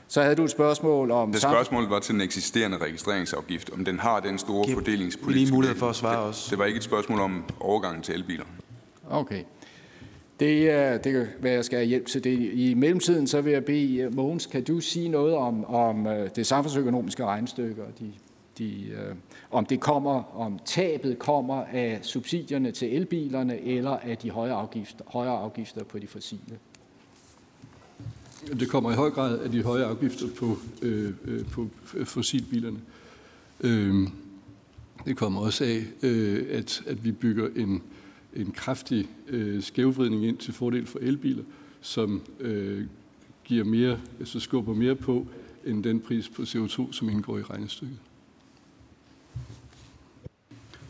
Så 0.08 0.22
havde 0.22 0.36
du 0.36 0.44
et 0.44 0.52
spørgsmål 0.52 1.12
om... 1.12 1.32
Det 1.32 1.42
spørgsmål 1.42 1.90
var 1.90 2.00
til 2.00 2.14
den 2.14 2.22
eksisterende 2.22 2.78
registreringsafgift, 2.78 3.70
om 3.74 3.86
den 3.86 4.00
har 4.00 4.20
den 4.20 4.38
store 4.38 4.74
fordelingspolitiske... 4.74 5.44
lige 5.44 5.54
mulighed 5.54 5.78
for 5.78 5.90
at 5.90 5.96
svare 5.96 6.20
også. 6.20 6.48
Det 6.50 6.60
var 6.60 6.66
ikke 6.66 6.78
et 6.78 6.84
spørgsmål 6.84 7.20
om 7.20 7.44
overgangen 7.60 8.04
til 8.04 8.16
elbiler. 8.16 8.46
Okay. 9.10 9.44
Det, 10.40 10.70
er, 10.70 10.98
det 10.98 11.16
er, 11.16 11.26
hvad 11.40 11.52
jeg 11.52 11.66
skal 11.66 11.78
have 11.78 11.88
hjælp 11.88 12.06
til 12.06 12.24
det. 12.24 12.52
I 12.54 12.74
mellemtiden 12.74 13.28
så 13.28 13.42
vil 13.42 13.54
jeg 13.54 13.66
bede 13.66 13.98
øh, 13.98 14.16
Mogens, 14.16 14.46
kan 14.46 14.64
du 14.64 14.80
sige 14.80 15.10
noget 15.10 15.36
om, 15.36 15.66
om 15.66 16.08
øh, 16.08 16.30
det 16.36 16.48
samfundsøkonomiske 16.48 17.26
regnestykke, 17.26 17.84
og 17.84 18.00
de, 18.00 18.14
de, 18.58 18.88
øh, 18.88 19.16
om 19.52 19.66
det 19.66 19.80
kommer, 19.80 20.40
om 20.40 20.60
tabet 20.66 21.20
kommer 21.20 21.64
af 21.64 22.00
subsidierne 22.02 22.72
til 22.72 22.96
elbilerne 22.96 23.62
eller 23.62 23.92
af 23.92 24.18
de 24.18 24.30
højere 24.30 24.56
afgifter, 24.56 25.06
højere 25.08 25.38
afgifter 25.38 25.84
på 25.84 26.00
de 26.00 26.08
fossile? 26.08 26.60
Det 28.60 28.70
kommer 28.70 28.92
i 28.92 28.96
høj 28.96 29.10
grad 29.10 29.40
af 29.40 29.52
de 29.52 29.64
høje 29.64 29.86
afgifter 29.86 30.26
på, 30.40 30.58
øh, 30.82 31.14
øh 31.26 31.46
på 31.46 31.68
fossilbilerne. 32.06 32.80
Øh, 33.62 34.08
det 35.06 35.18
kommer 35.18 35.42
også 35.42 35.64
af, 35.64 35.84
øh, 36.04 36.46
at, 36.50 36.84
at 36.88 37.06
vi 37.06 37.12
bygger 37.12 37.48
en, 37.56 37.84
en 38.36 38.52
kraftig 38.52 39.10
øh, 39.28 39.64
skævvridning 39.64 40.26
ind 40.26 40.38
til 40.38 40.54
fordel 40.54 40.86
for 40.86 41.00
elbiler, 41.00 41.44
som 41.82 42.22
øh, 42.40 42.86
giver 43.44 43.64
mere, 43.64 44.00
altså 44.20 44.40
skubber 44.40 44.74
mere 44.74 44.96
på 44.96 45.28
end 45.66 45.84
den 45.84 46.00
pris 46.00 46.30
på 46.30 46.42
CO2, 46.42 46.94
som 46.94 47.10
indgår 47.10 47.38
i 47.38 47.42
regnestykket. 47.42 47.98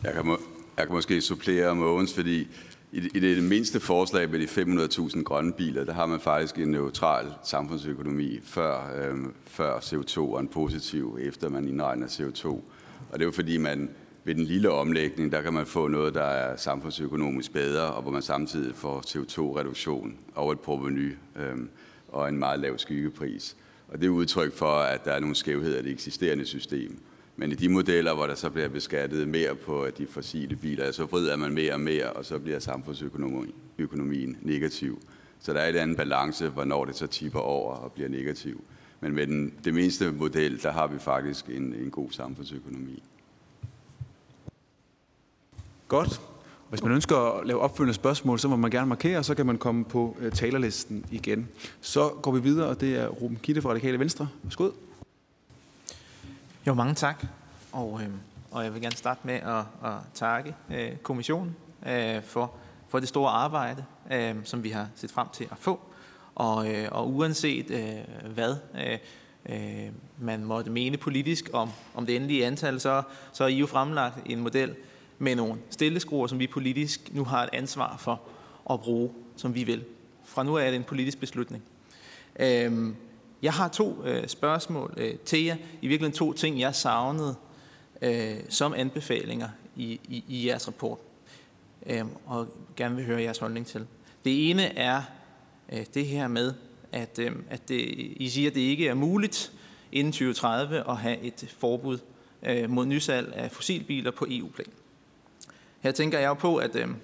Jeg 0.02 0.14
kan, 0.14 0.26
må, 0.26 0.38
jeg 0.78 0.86
kan 0.86 0.94
måske 0.94 1.20
supplere 1.20 1.74
Mogens, 1.74 2.14
fordi 2.14 2.48
i, 2.92 2.98
i 3.14 3.20
det 3.20 3.42
mindste 3.42 3.80
forslag 3.80 4.30
med 4.30 4.40
de 4.40 4.44
500.000 4.44 5.22
grønne 5.22 5.52
biler, 5.52 5.84
der 5.84 5.92
har 5.92 6.06
man 6.06 6.20
faktisk 6.20 6.58
en 6.58 6.68
neutral 6.68 7.26
samfundsøkonomi 7.44 8.40
før, 8.42 9.08
øh, 9.10 9.16
før 9.46 9.78
CO2 9.78 10.18
og 10.18 10.40
en 10.40 10.48
positiv, 10.48 11.18
efter 11.20 11.48
man 11.48 11.68
indregner 11.68 12.06
CO2. 12.06 12.46
Og 12.46 13.12
det 13.12 13.20
er 13.20 13.24
jo 13.24 13.32
fordi, 13.32 13.56
man 13.56 13.90
ved 14.26 14.34
den 14.34 14.44
lille 14.44 14.70
omlægning, 14.70 15.32
der 15.32 15.42
kan 15.42 15.52
man 15.52 15.66
få 15.66 15.88
noget, 15.88 16.14
der 16.14 16.22
er 16.22 16.56
samfundsøkonomisk 16.56 17.52
bedre, 17.52 17.82
og 17.82 18.02
hvor 18.02 18.10
man 18.10 18.22
samtidig 18.22 18.74
får 18.74 19.02
CO2-reduktion 19.06 20.18
og 20.34 20.52
et 20.52 20.60
proveny 20.60 21.16
øh, 21.36 21.56
og 22.08 22.28
en 22.28 22.38
meget 22.38 22.60
lav 22.60 22.78
skyggepris. 22.78 23.56
Og 23.88 24.00
det 24.00 24.06
er 24.06 24.10
udtryk 24.10 24.52
for, 24.52 24.78
at 24.78 25.04
der 25.04 25.12
er 25.12 25.20
nogle 25.20 25.34
skævheder 25.34 25.78
i 25.78 25.82
det 25.82 25.92
eksisterende 25.92 26.46
system. 26.46 26.98
Men 27.36 27.52
i 27.52 27.54
de 27.54 27.68
modeller, 27.68 28.14
hvor 28.14 28.26
der 28.26 28.34
så 28.34 28.50
bliver 28.50 28.68
beskattet 28.68 29.28
mere 29.28 29.54
på 29.54 29.86
de 29.98 30.06
fossile 30.06 30.56
biler, 30.56 30.92
så 30.92 31.04
vrider 31.04 31.36
man 31.36 31.52
mere 31.52 31.72
og 31.72 31.80
mere, 31.80 32.12
og 32.12 32.24
så 32.24 32.38
bliver 32.38 32.58
samfundsøkonomien 32.58 34.36
negativ. 34.42 35.02
Så 35.40 35.52
der 35.52 35.60
er 35.60 35.68
et 35.68 35.76
andet 35.76 35.96
balance, 35.96 36.48
hvornår 36.48 36.84
det 36.84 36.96
så 36.96 37.06
tipper 37.06 37.40
over 37.40 37.74
og 37.74 37.92
bliver 37.92 38.08
negativ. 38.08 38.64
Men 39.00 39.14
med 39.14 39.26
den, 39.26 39.54
det 39.64 39.74
mindste 39.74 40.12
model, 40.12 40.62
der 40.62 40.72
har 40.72 40.86
vi 40.86 40.98
faktisk 40.98 41.46
en, 41.48 41.74
en 41.74 41.90
god 41.90 42.10
samfundsøkonomi. 42.10 43.02
Godt. 45.88 46.20
Hvis 46.68 46.82
man 46.82 46.92
ønsker 46.92 47.16
at 47.16 47.46
lave 47.46 47.60
opfølgende 47.60 47.94
spørgsmål, 47.94 48.38
så 48.38 48.48
må 48.48 48.56
man 48.56 48.70
gerne 48.70 48.86
markere, 48.86 49.24
så 49.24 49.34
kan 49.34 49.46
man 49.46 49.58
komme 49.58 49.84
på 49.84 50.16
øh, 50.20 50.32
talerlisten 50.32 51.04
igen. 51.10 51.48
Så 51.80 52.08
går 52.08 52.32
vi 52.32 52.40
videre, 52.40 52.68
og 52.68 52.80
det 52.80 52.96
er 52.96 53.08
Ruben 53.08 53.38
Kitte 53.42 53.62
fra 53.62 53.70
Radikale 53.70 53.98
Venstre. 53.98 54.28
Værsgo. 54.42 54.70
Jo, 56.66 56.74
mange 56.74 56.94
tak. 56.94 57.26
Og, 57.72 58.00
øh, 58.02 58.08
og 58.50 58.64
jeg 58.64 58.74
vil 58.74 58.82
gerne 58.82 58.96
starte 58.96 59.20
med 59.24 59.34
at, 59.34 59.88
at 59.90 59.96
takke 60.14 60.54
øh, 60.74 60.96
kommissionen 61.02 61.56
øh, 61.86 62.22
for, 62.22 62.52
for 62.88 62.98
det 63.00 63.08
store 63.08 63.30
arbejde, 63.30 63.84
øh, 64.12 64.34
som 64.44 64.64
vi 64.64 64.70
har 64.70 64.88
set 64.94 65.10
frem 65.10 65.26
til 65.32 65.44
at 65.50 65.58
få. 65.58 65.80
Og, 66.34 66.74
øh, 66.74 66.88
og 66.90 67.10
uanset 67.10 67.70
øh, 67.70 68.30
hvad 68.34 68.56
øh, 68.74 68.98
øh, 69.48 69.92
man 70.18 70.44
måtte 70.44 70.70
mene 70.70 70.96
politisk 70.96 71.50
om, 71.52 71.70
om 71.94 72.06
det 72.06 72.16
endelige 72.16 72.46
antal, 72.46 72.80
så, 72.80 73.02
så 73.32 73.44
er 73.44 73.48
I 73.48 73.58
jo 73.58 73.66
fremlagt 73.66 74.18
en 74.26 74.40
model 74.40 74.74
med 75.18 75.36
nogle 75.36 75.54
stilleskruer, 75.70 76.26
som 76.26 76.38
vi 76.38 76.46
politisk 76.46 77.14
nu 77.14 77.24
har 77.24 77.42
et 77.42 77.50
ansvar 77.52 77.96
for 77.96 78.22
at 78.70 78.80
bruge, 78.80 79.10
som 79.36 79.54
vi 79.54 79.64
vil. 79.64 79.84
Fra 80.24 80.42
nu 80.42 80.58
af 80.58 80.66
er 80.66 80.70
det 80.70 80.76
en 80.76 80.84
politisk 80.84 81.20
beslutning. 81.20 81.62
Øh, 82.40 82.92
jeg 83.42 83.52
har 83.52 83.68
to 83.68 84.04
øh, 84.04 84.28
spørgsmål 84.28 84.94
øh, 84.96 85.14
til 85.24 85.44
jer. 85.44 85.56
I 85.82 85.88
virkeligheden 85.88 86.18
to 86.18 86.32
ting, 86.32 86.60
jeg 86.60 86.74
savnede 86.74 87.34
øh, 88.02 88.36
som 88.48 88.74
anbefalinger 88.74 89.48
i, 89.76 90.00
i, 90.08 90.24
i 90.28 90.46
jeres 90.46 90.68
rapport, 90.68 90.98
øh, 91.86 92.04
og 92.26 92.48
gerne 92.76 92.96
vil 92.96 93.04
høre 93.04 93.22
jeres 93.22 93.38
holdning 93.38 93.66
til. 93.66 93.86
Det 94.24 94.50
ene 94.50 94.78
er 94.78 95.02
øh, 95.72 95.84
det 95.94 96.06
her 96.06 96.28
med, 96.28 96.54
at, 96.92 97.18
øh, 97.18 97.32
at 97.50 97.68
det, 97.68 97.80
I 98.16 98.28
siger, 98.28 98.50
at 98.50 98.54
det 98.54 98.60
ikke 98.60 98.88
er 98.88 98.94
muligt 98.94 99.52
inden 99.92 100.12
2030 100.12 100.90
at 100.90 100.96
have 100.96 101.18
et 101.18 101.54
forbud 101.58 101.98
øh, 102.42 102.70
mod 102.70 102.86
nysalg 102.86 103.32
af 103.34 103.50
fossilbiler 103.50 104.10
på 104.10 104.26
EU-plan. 104.30 104.66
Her 105.80 105.92
tænker 105.92 106.18
jeg 106.18 106.28
jo 106.28 106.34
på, 106.34 106.56
at, 106.56 106.76
øhm, 106.76 106.96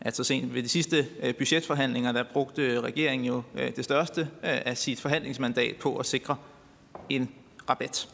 at 0.00 0.16
så 0.16 0.24
sent 0.24 0.54
ved 0.54 0.62
de 0.62 0.68
sidste 0.68 1.06
øh, 1.22 1.34
budgetforhandlinger, 1.34 2.12
der 2.12 2.24
brugte 2.32 2.62
øh, 2.62 2.82
regeringen 2.82 3.26
jo 3.26 3.42
øh, 3.54 3.76
det 3.76 3.84
største 3.84 4.28
af 4.42 4.76
sit 4.76 5.00
forhandlingsmandat 5.00 5.76
på 5.76 5.96
at 5.96 6.06
sikre 6.06 6.36
en 7.08 7.30
rabat. 7.70 8.08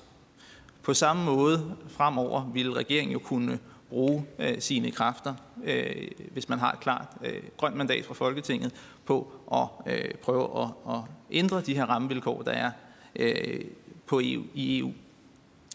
På 0.82 0.94
samme 0.94 1.24
måde 1.24 1.76
fremover 1.88 2.50
vil 2.52 2.72
regeringen 2.72 3.12
jo 3.12 3.18
kunne 3.18 3.58
bruge 3.88 4.26
øh, 4.38 4.60
sine 4.60 4.90
kræfter, 4.90 5.34
øh, 5.64 6.08
hvis 6.32 6.48
man 6.48 6.58
har 6.58 6.72
et 6.72 6.80
klart 6.80 7.08
øh, 7.24 7.42
grønt 7.56 7.76
mandat 7.76 8.04
fra 8.04 8.14
Folketinget, 8.14 8.72
på 9.04 9.32
at 9.52 9.94
øh, 9.94 10.14
prøve 10.14 10.62
at, 10.62 10.94
at 10.94 11.00
ændre 11.30 11.60
de 11.60 11.74
her 11.74 11.86
rammevilkår, 11.86 12.42
der 12.42 12.52
er 12.52 12.70
øh, 13.16 13.60
på 14.06 14.20
EU, 14.24 14.42
i 14.54 14.78
EU. 14.78 14.92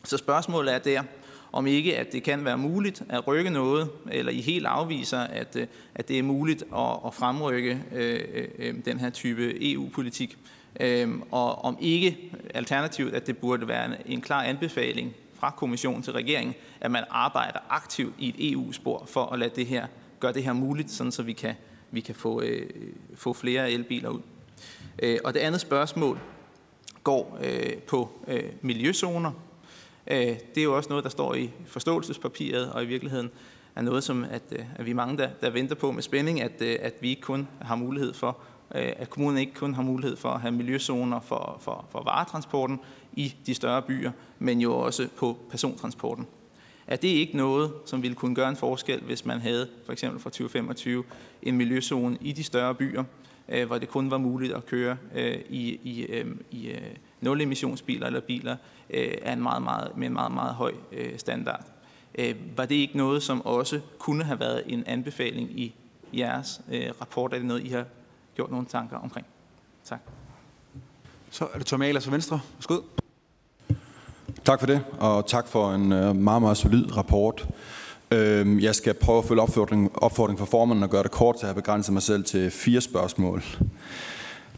Så 0.04 0.18
spørgsmålet 0.18 0.74
er 0.74 0.80
der, 0.80 1.04
om 1.52 1.68
ikke 1.68 1.98
at 1.98 2.12
det 2.12 2.24
kan 2.24 2.46
være 2.46 2.58
muligt 2.58 3.04
at 3.10 3.28
rykke 3.28 3.50
noget, 3.50 3.90
eller 4.12 4.32
I 4.32 4.42
helt 4.42 4.66
afviser, 4.66 5.20
at, 5.20 5.56
øh, 5.56 5.68
at 5.96 6.08
det 6.08 6.20
er 6.20 6.24
muligt 6.24 6.64
at, 6.76 6.98
at 7.06 7.14
fremrykke 7.14 7.84
øh, 7.94 8.20
øh, 8.58 8.76
den 8.86 9.00
her 9.00 9.10
type 9.10 9.72
EU-politik. 9.72 10.38
Øh, 10.80 11.10
og 11.32 11.66
om 11.66 11.78
ikke 11.82 12.32
alternativt, 12.54 13.14
at 13.14 13.28
det 13.28 13.38
burde 13.38 13.68
være 13.68 13.86
en, 13.86 13.94
en 14.06 14.22
klar 14.22 14.44
anbefaling 14.44 15.14
fra 15.34 15.52
kommissionen 15.58 16.04
til 16.04 16.14
regeringen, 16.14 16.56
at 16.82 16.92
man 16.92 17.04
arbejder 17.10 17.60
aktivt 17.70 18.14
i 18.20 18.30
et 18.30 18.52
EU-spor 18.52 19.06
for 19.08 19.26
at 19.26 19.40
lade 19.40 19.52
det 19.56 19.68
her, 19.68 19.88
gøre 20.20 20.34
det 20.34 20.44
her 20.44 20.54
muligt, 20.54 20.92
sådan 20.92 21.12
så 21.12 21.24
vi 21.24 21.34
kan, 21.34 21.54
vi 21.92 22.00
kan 22.00 22.16
få, 22.16 22.42
øh, 22.42 22.70
få 23.16 23.34
flere 23.34 23.72
elbiler 23.72 24.10
ud. 24.10 24.22
Øh, 25.00 25.20
og 25.24 25.34
det 25.34 25.40
andet 25.40 25.62
spørgsmål 25.62 26.20
går 27.04 27.40
øh, 27.44 27.74
på 27.74 28.10
øh, 28.28 28.44
miljøzoner. 28.62 29.32
Øh, 30.08 30.18
det 30.18 30.58
er 30.58 30.64
jo 30.64 30.76
også 30.76 30.90
noget, 30.90 31.04
der 31.04 31.10
står 31.10 31.36
i 31.36 31.50
forståelsespapiret, 31.66 32.72
og 32.72 32.84
i 32.84 32.86
virkeligheden 32.86 33.32
er 33.76 33.82
noget, 33.82 34.04
som 34.04 34.24
at, 34.32 34.44
øh, 34.52 34.66
at 34.76 34.86
vi 34.86 34.92
er 34.92 34.96
mange, 34.96 35.18
der, 35.18 35.30
der 35.42 35.50
venter 35.50 35.76
på 35.76 35.92
med 35.92 36.04
spænding, 36.04 36.42
at, 36.42 36.62
øh, 36.62 36.78
at 36.82 36.94
vi 37.02 37.10
ikke 37.10 37.22
kun 37.22 37.48
har 37.62 37.76
mulighed 37.76 38.14
for, 38.14 38.38
at 38.74 39.10
kommunen 39.10 39.38
ikke 39.38 39.54
kun 39.54 39.74
har 39.74 39.84
mulighed 39.84 40.18
for 40.18 40.30
at 40.30 40.42
have 40.42 40.52
miljøzoner 40.52 41.20
for, 41.20 41.58
for, 41.62 41.86
for 41.92 42.04
varetransporten 42.04 42.80
i 43.14 43.36
de 43.46 43.54
større 43.54 43.82
byer, 43.82 44.12
men 44.40 44.62
jo 44.62 44.78
også 44.78 45.08
på 45.18 45.38
persontransporten. 45.50 46.28
Er 46.88 46.96
det 46.96 47.08
ikke 47.08 47.38
noget, 47.38 47.72
som 47.86 48.02
ville 48.02 48.16
kunne 48.16 48.36
gøre 48.36 48.50
en 48.50 48.56
forskel, 48.56 49.02
hvis 49.02 49.26
man 49.26 49.40
havde 49.40 49.68
for 49.86 49.92
eksempel 49.92 50.20
fra 50.20 50.30
2025 50.30 51.04
en 51.42 51.58
miljøzone 51.58 52.18
i 52.22 52.32
de 52.32 52.44
større 52.44 52.76
byer, 52.76 53.04
hvor 53.66 53.78
det 53.78 53.90
kun 53.90 54.12
var 54.12 54.18
muligt 54.18 54.54
at 54.54 54.66
køre 54.66 54.98
i, 55.50 55.80
i, 55.84 56.24
i 56.52 56.74
nul-emissionsbiler 57.22 58.08
eller 58.08 58.20
biler 58.20 58.56
af 58.90 59.34
en 59.34 59.42
meget, 59.42 59.64
meget, 59.64 59.98
med 59.98 60.08
en 60.08 60.14
meget, 60.14 60.32
meget 60.32 60.54
høj 60.54 60.74
standard? 61.18 61.66
Var 62.56 62.66
det 62.66 62.76
ikke 62.76 62.98
noget, 62.98 63.24
som 63.24 63.46
også 63.46 63.80
kunne 64.00 64.24
have 64.24 64.40
været 64.40 64.64
en 64.66 64.84
anbefaling 64.88 65.60
i 65.60 65.74
jeres 66.14 66.62
rapport? 67.02 67.34
Er 67.34 67.38
det 67.38 67.46
noget, 67.48 67.64
I 67.64 67.68
har 67.68 67.86
gjort 68.36 68.52
nogle 68.52 68.66
tanker 68.66 68.98
omkring? 68.98 69.26
Tak. 69.86 70.00
Så 71.32 71.48
er 71.54 71.58
det 71.58 71.68
Tom 71.68 71.82
Ahlers 71.82 72.06
fra 72.06 72.12
Venstre. 72.12 72.40
Værsgo. 72.58 72.82
Tak 74.46 74.60
for 74.60 74.68
det, 74.68 74.84
og 75.00 75.28
tak 75.28 75.48
for 75.48 75.72
en 75.72 75.90
meget, 76.24 76.42
meget 76.42 76.58
solid 76.58 76.98
rapport. 76.98 77.48
Jeg 78.62 78.76
skal 78.76 78.94
prøve 78.94 79.18
at 79.18 79.26
følge 79.26 79.42
opfordring, 79.42 80.04
opfordring 80.04 80.40
fra 80.40 80.46
formanden 80.46 80.84
og 80.84 80.90
gøre 80.90 81.04
det 81.04 81.12
kort, 81.12 81.40
så 81.40 81.46
jeg 81.46 81.56
begrænser 81.56 81.92
mig 81.92 82.02
selv 82.02 82.24
til 82.24 82.52
fire 82.52 82.82
spørgsmål. 82.82 83.44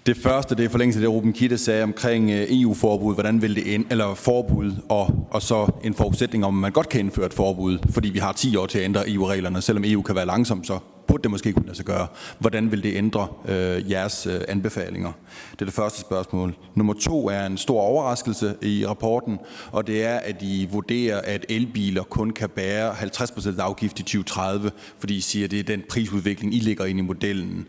Det 0.06 0.18
første, 0.18 0.56
det 0.56 0.66
er 0.66 0.70
forlængelse 0.70 0.99
af 0.99 1.01
det, 1.01 1.10
Ruben 1.10 1.34
Kitte 1.34 1.58
sagde 1.58 1.84
omkring 1.84 2.32
øh, 2.32 2.47
EU-forbud, 2.49 3.14
hvordan 3.14 3.41
vil 3.41 3.56
det 3.56 3.68
ind, 3.68 3.86
eller 3.89 4.16
forbud, 4.16 4.72
og, 4.89 5.28
og 5.32 5.41
så 5.41 5.72
en 5.84 5.93
forudsætning 5.93 6.45
om, 6.45 6.58
at 6.58 6.62
man 6.62 6.72
godt 6.72 6.89
kan 6.89 6.99
indføre 6.99 7.26
et 7.26 7.34
forbud, 7.34 7.78
fordi 7.89 8.10
vi 8.10 8.20
har 8.20 8.32
10 8.32 8.56
år 8.56 8.66
til 8.66 8.80
at 8.80 8.86
ændre 8.86 9.10
EU-reglerne. 9.10 9.62
Selvom 9.62 9.84
EU 9.88 10.01
kan 10.01 10.16
være 10.16 10.26
langsom, 10.26 10.64
så 10.64 10.80
burde 11.08 11.24
det 11.24 11.32
måske 11.32 11.54
kunne 11.54 11.66
lade 11.66 11.76
sig 11.76 11.86
gøre. 11.86 12.08
Hvordan 12.39 12.72
vil 12.72 12.84
det 12.84 12.95
ændre 12.95 13.28
øh, 13.47 13.91
jeres 13.91 14.28
øh, 14.28 14.41
anbefalinger? 14.47 15.12
Det 15.51 15.62
er 15.62 15.66
det 15.66 15.74
første 15.74 16.01
spørgsmål. 16.01 16.56
Nummer 16.76 16.93
to 16.93 17.30
er 17.30 17.45
en 17.45 17.58
stor 17.58 17.82
overraskelse 17.82 18.56
i 18.62 18.86
rapporten, 18.86 19.39
og 19.72 19.88
det 19.88 20.06
er, 20.06 20.16
at 20.16 20.41
I 20.41 20.68
vurderer, 20.72 21.22
at 21.22 21.45
elbiler 21.49 22.04
kun 22.04 22.30
kan 22.30 22.49
bære 22.49 22.91
50% 22.91 23.62
afgift 23.62 23.99
i 23.99 24.04
2030, 24.04 24.72
fordi 24.99 25.18
I 25.18 25.22
siger, 25.22 25.45
at 25.45 25.51
det 25.51 25.60
er 25.60 25.64
den 25.64 25.84
prisudvikling, 25.89 26.56
I 26.56 26.60
ligger 26.60 26.86
ind 26.86 26.99
i 26.99 27.01
modellen. 27.01 27.68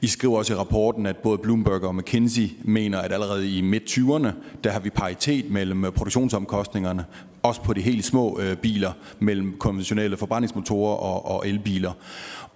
I 0.00 0.06
skriver 0.06 0.38
også 0.38 0.52
i 0.52 0.56
rapporten, 0.56 1.06
at 1.06 1.16
både 1.16 1.38
Bloomberg 1.38 1.84
og 1.84 1.94
McKinsey 1.94 2.50
mener, 2.64 2.98
at 2.98 3.12
allerede 3.12 3.58
i 3.58 3.60
midt-20'erne, 3.60 4.28
der 4.64 4.70
har 4.70 4.80
vi 4.80 4.90
paritet 4.90 5.50
mellem 5.50 5.84
øh, 5.84 5.92
produktionsomkostningerne, 5.92 7.04
også 7.42 7.62
på 7.62 7.72
de 7.72 7.80
helt 7.80 8.04
små 8.04 8.40
øh, 8.40 8.56
biler, 8.56 8.92
mellem 9.18 9.56
konventionelle 9.58 10.16
forbrændingsmotorer 10.16 10.96
og, 10.96 11.26
og 11.26 11.48
elbiler. 11.48 11.92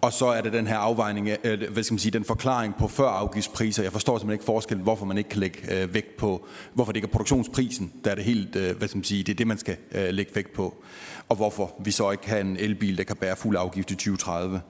Og 0.00 0.12
så 0.12 0.26
er 0.26 0.40
det 0.40 0.52
den 0.52 0.66
her 0.66 0.76
afvejning, 0.76 1.28
øh, 1.44 1.72
hvad 1.72 1.82
skal 1.82 1.94
man 1.94 1.98
sige, 1.98 2.12
den 2.12 2.24
forklaring 2.24 2.74
på 2.78 2.88
før 2.88 3.08
afgiftspriser. 3.08 3.82
Jeg 3.82 3.92
forstår 3.92 4.18
simpelthen 4.18 4.32
ikke 4.34 4.44
forskellen, 4.44 4.82
hvorfor 4.82 5.06
man 5.06 5.18
ikke 5.18 5.30
kan 5.30 5.40
lægge 5.40 5.82
øh, 5.82 5.94
vægt 5.94 6.16
på, 6.16 6.46
hvorfor 6.74 6.92
det 6.92 6.96
ikke 6.96 7.06
er 7.06 7.12
produktionsprisen, 7.12 7.92
der 8.04 8.10
er 8.10 8.14
det 8.14 8.24
helt, 8.24 8.56
øh, 8.56 8.76
hvad 8.76 8.88
skal 8.88 8.98
man 8.98 9.04
sige, 9.04 9.22
det 9.22 9.32
er 9.32 9.36
det, 9.36 9.46
man 9.46 9.58
skal 9.58 9.76
øh, 9.92 10.08
lægge 10.08 10.32
vægt 10.34 10.52
på. 10.52 10.82
Og 11.28 11.36
hvorfor 11.36 11.74
vi 11.84 11.90
så 11.90 12.10
ikke 12.10 12.22
kan 12.22 12.46
en 12.46 12.56
elbil, 12.56 12.98
der 12.98 13.04
kan 13.04 13.16
bære 13.16 13.36
fuld 13.36 13.56
afgift 13.56 13.90
i 13.90 13.94
2030. 13.94 14.60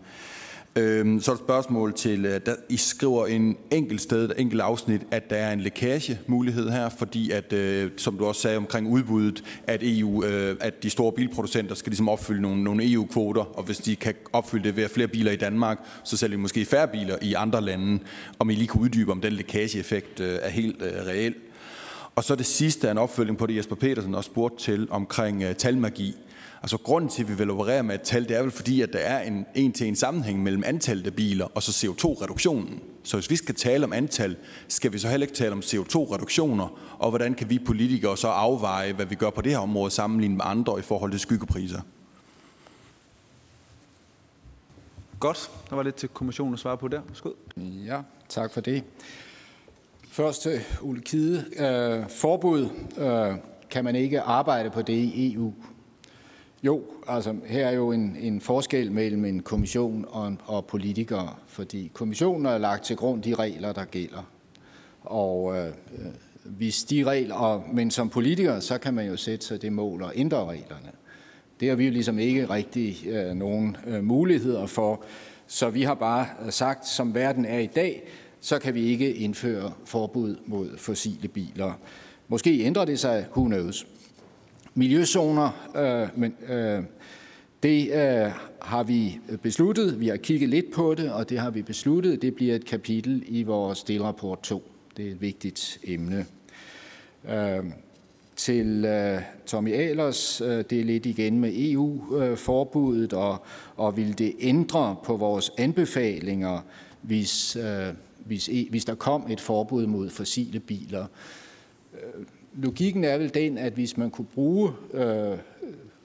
Øhm, 0.77 1.21
så 1.21 1.31
er 1.31 1.35
et 1.35 1.41
spørgsmål 1.41 1.95
til, 1.95 2.25
øh, 2.25 2.41
der 2.47 2.55
I 2.69 2.77
skriver 2.77 3.27
en 3.27 3.57
enkelt 3.71 4.01
sted, 4.01 4.25
et 4.25 4.41
enkelt 4.41 4.61
afsnit, 4.61 5.01
at 5.11 5.31
der 5.31 5.37
er 5.37 5.53
en 5.53 5.61
lækagemulighed 5.61 6.71
her, 6.71 6.89
fordi 6.89 7.31
at, 7.31 7.53
øh, 7.53 7.91
som 7.97 8.19
du 8.19 8.27
også 8.27 8.41
sagde 8.41 8.57
omkring 8.57 8.89
udbuddet, 8.89 9.45
at 9.67 9.81
EU, 9.83 10.25
øh, 10.25 10.57
at 10.61 10.83
de 10.83 10.91
store 10.91 11.13
bilproducenter 11.13 11.75
skal 11.75 11.91
ligesom 11.91 12.09
opfylde 12.09 12.41
nogle, 12.43 12.65
nogle 12.65 12.93
EU-kvoter, 12.93 13.59
og 13.59 13.63
hvis 13.63 13.79
de 13.79 13.97
kan 13.97 14.15
opfylde 14.33 14.65
det 14.65 14.77
ved 14.77 14.85
at 14.85 14.91
flere 14.91 15.09
biler 15.09 15.33
i 15.33 15.37
Danmark, 15.37 15.79
så 16.05 16.17
sælger 16.17 16.37
de 16.37 16.43
måske 16.43 16.65
færre 16.65 16.89
biler 16.89 17.17
i 17.23 17.35
andre 17.35 17.61
lande, 17.61 17.99
om 18.39 18.51
I 18.51 18.55
lige 18.55 18.69
kunne 18.69 18.83
uddybe, 18.83 19.13
om 19.13 19.21
den 19.21 19.33
lækageeffekt 19.33 20.21
øh, 20.21 20.39
er 20.43 20.51
helt 20.51 20.83
øh, 20.83 21.07
reel. 21.07 21.35
Og 22.17 22.25
så 22.25 22.35
det 22.35 22.47
sidste 22.47 22.89
er 22.89 22.93
en 22.93 22.99
opfølging 22.99 23.39
på 23.39 23.47
det, 23.47 23.57
Jesper 23.57 23.77
Petersen 23.77 24.15
også 24.15 24.31
spurgte 24.31 24.65
til 24.65 24.89
omkring 24.91 25.43
øh, 25.43 25.55
talmagi. 25.55 26.17
Altså 26.67 26.79
grunden 26.79 27.11
til, 27.11 27.23
at 27.23 27.29
vi 27.29 27.35
vil 27.35 27.51
operere 27.51 27.83
med 27.83 27.95
et 27.95 28.03
tal, 28.03 28.29
det 28.29 28.37
er 28.37 28.43
vel 28.43 28.51
fordi, 28.51 28.81
at 28.81 28.93
der 28.93 28.99
er 28.99 29.23
en 29.23 29.47
en-til-en 29.55 29.97
sammenhæng 29.97 30.43
mellem 30.43 30.63
antallet 30.67 31.07
af 31.07 31.15
biler 31.15 31.45
og 31.55 31.63
så 31.63 31.87
CO2-reduktionen. 31.87 32.81
Så 33.03 33.17
hvis 33.17 33.31
vi 33.31 33.37
skal 33.37 33.55
tale 33.55 33.85
om 33.85 33.93
antal, 33.93 34.37
skal 34.69 34.93
vi 34.93 34.99
så 34.99 35.09
heller 35.09 35.27
ikke 35.27 35.37
tale 35.37 35.53
om 35.53 35.59
CO2-reduktioner, 35.59 36.79
og 36.99 37.11
hvordan 37.11 37.35
kan 37.35 37.51
vi 37.51 37.59
politikere 37.59 38.17
så 38.17 38.29
afveje, 38.29 38.93
hvad 38.93 39.07
vi 39.07 39.15
gør 39.15 39.31
på 39.31 39.41
det 39.41 39.53
her 39.53 39.59
område 39.59 39.91
sammenlignet 39.91 40.37
med 40.37 40.45
andre 40.49 40.79
i 40.79 40.83
forhold 40.83 41.11
til 41.11 41.21
skyggepriser? 41.21 41.81
Godt. 45.21 45.51
Der 45.71 45.77
var 45.77 45.83
lidt 45.83 45.95
til 45.95 46.09
kommissionen 46.09 46.55
at 46.55 46.61
svare 46.61 46.79
på 46.79 46.89
der. 46.89 47.01
Skud. 47.13 47.33
Ja, 47.87 48.01
tak 48.29 48.53
for 48.53 48.61
det. 48.61 48.85
Først 50.11 50.43
til 50.43 50.61
Ulle 50.81 51.03
Kide. 51.03 51.45
Øh, 51.57 52.11
forbud 52.11 52.69
øh, 52.99 53.37
kan 53.71 53.85
man 53.85 53.97
ikke 53.97 54.21
arbejde 54.21 54.71
på 54.71 54.83
det 54.83 54.93
i 54.93 55.35
EU. 55.35 55.53
Jo, 56.63 56.83
altså 57.09 57.35
her 57.47 57.67
er 57.67 57.73
jo 57.73 57.93
en, 57.93 58.17
en 58.21 58.41
forskel 58.41 58.93
mellem 58.93 59.25
en 59.25 59.41
kommission 59.41 60.05
og, 60.09 60.37
og 60.45 60.67
politikere, 60.67 61.35
fordi 61.47 61.91
kommissionen 61.95 62.45
har 62.45 62.59
lagt 62.59 62.85
til 62.85 62.97
grund 62.97 63.23
de 63.23 63.35
regler, 63.35 63.73
der 63.73 63.85
gælder. 63.85 64.31
Og 65.03 65.59
øh, 65.59 65.73
hvis 66.45 66.85
de 66.85 67.05
regler, 67.05 67.35
og, 67.35 67.65
men 67.73 67.91
som 67.91 68.09
politiker, 68.09 68.61
så 68.61 68.79
kan 68.79 68.95
man 68.95 69.07
jo 69.07 69.17
sætte 69.17 69.47
sig 69.47 69.63
det 69.63 69.73
mål 69.73 70.03
og 70.03 70.13
ændre 70.15 70.45
reglerne. 70.45 70.91
Det 71.61 71.69
har 71.69 71.77
vi 71.77 71.85
jo 71.85 71.93
ligesom 71.93 72.19
ikke 72.19 72.51
rigtig 72.51 73.07
øh, 73.09 73.35
nogen 73.35 73.77
øh, 73.87 74.05
muligheder 74.05 74.67
for. 74.67 75.05
Så 75.47 75.71
vi 75.71 75.83
har 75.83 75.95
bare 75.95 76.27
sagt, 76.51 76.89
som 76.89 77.15
verden 77.15 77.45
er 77.45 77.59
i 77.59 77.67
dag, 77.67 78.03
så 78.41 78.59
kan 78.59 78.75
vi 78.75 78.85
ikke 78.85 79.15
indføre 79.15 79.73
forbud 79.85 80.37
mod 80.47 80.79
fossile 80.79 81.29
biler. 81.29 81.73
Måske 82.29 82.61
ændrer 82.61 82.85
det 82.85 82.99
sig, 82.99 83.27
who 83.37 83.45
knows 83.45 83.87
miljøzoner, 84.77 85.71
øh, 85.77 86.21
men 86.21 86.35
øh, 86.49 86.83
det 87.63 87.89
øh, 87.89 88.33
har 88.63 88.83
vi 88.83 89.21
besluttet. 89.43 90.01
Vi 90.01 90.09
har 90.09 90.17
kigget 90.17 90.49
lidt 90.49 90.73
på 90.73 90.95
det, 90.95 91.13
og 91.13 91.31
det 91.31 91.39
har 91.39 91.51
vi 91.51 91.63
besluttet. 91.63 92.23
Det 92.23 92.35
bliver 92.35 92.55
et 92.55 92.65
kapitel 92.65 93.23
i 93.27 93.43
vores 93.43 93.83
delrapport 93.83 94.43
2. 94.43 94.71
Det 94.97 95.07
er 95.07 95.11
et 95.11 95.21
vigtigt 95.21 95.79
emne. 95.85 96.27
Øh, 97.31 97.65
til 98.37 98.85
øh, 98.85 99.23
Tommy 99.47 99.73
Ahlers, 99.75 100.41
øh, 100.41 100.65
det 100.71 100.81
er 100.81 100.85
lidt 100.85 101.07
igen 101.07 101.41
med 101.41 101.53
EU-forbuddet, 101.55 103.13
øh, 103.13 103.19
og, 103.19 103.45
og 103.77 103.97
vil 103.97 104.19
det 104.19 104.35
ændre 104.41 104.97
på 105.05 105.17
vores 105.17 105.53
anbefalinger, 105.59 106.61
hvis, 107.03 107.57
øh, 107.57 107.95
hvis, 108.25 108.49
e, 108.49 108.67
hvis 108.71 108.85
der 108.85 108.95
kom 108.95 109.31
et 109.31 109.41
forbud 109.41 109.87
mod 109.87 110.11
fossile 110.11 110.61
biler? 110.61 111.07
Logikken 112.57 113.05
er 113.05 113.19
vel 113.19 113.35
den, 113.35 113.59
at 113.59 113.73
hvis 113.73 113.97
man 113.97 114.11
kunne 114.11 114.27
bruge 114.35 114.73
øh, 114.95 115.39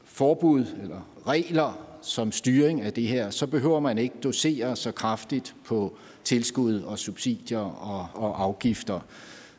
forbud 0.03 0.65
eller 0.83 1.07
regler 1.27 1.87
som 2.01 2.31
styring 2.31 2.81
af 2.81 2.93
det 2.93 3.07
her, 3.07 3.29
så 3.29 3.47
behøver 3.47 3.79
man 3.79 3.97
ikke 3.97 4.15
dosere 4.23 4.75
så 4.75 4.91
kraftigt 4.91 5.55
på 5.65 5.93
tilskud 6.23 6.81
og 6.81 6.99
subsidier 6.99 7.59
og, 7.59 8.07
og 8.13 8.43
afgifter. 8.43 8.99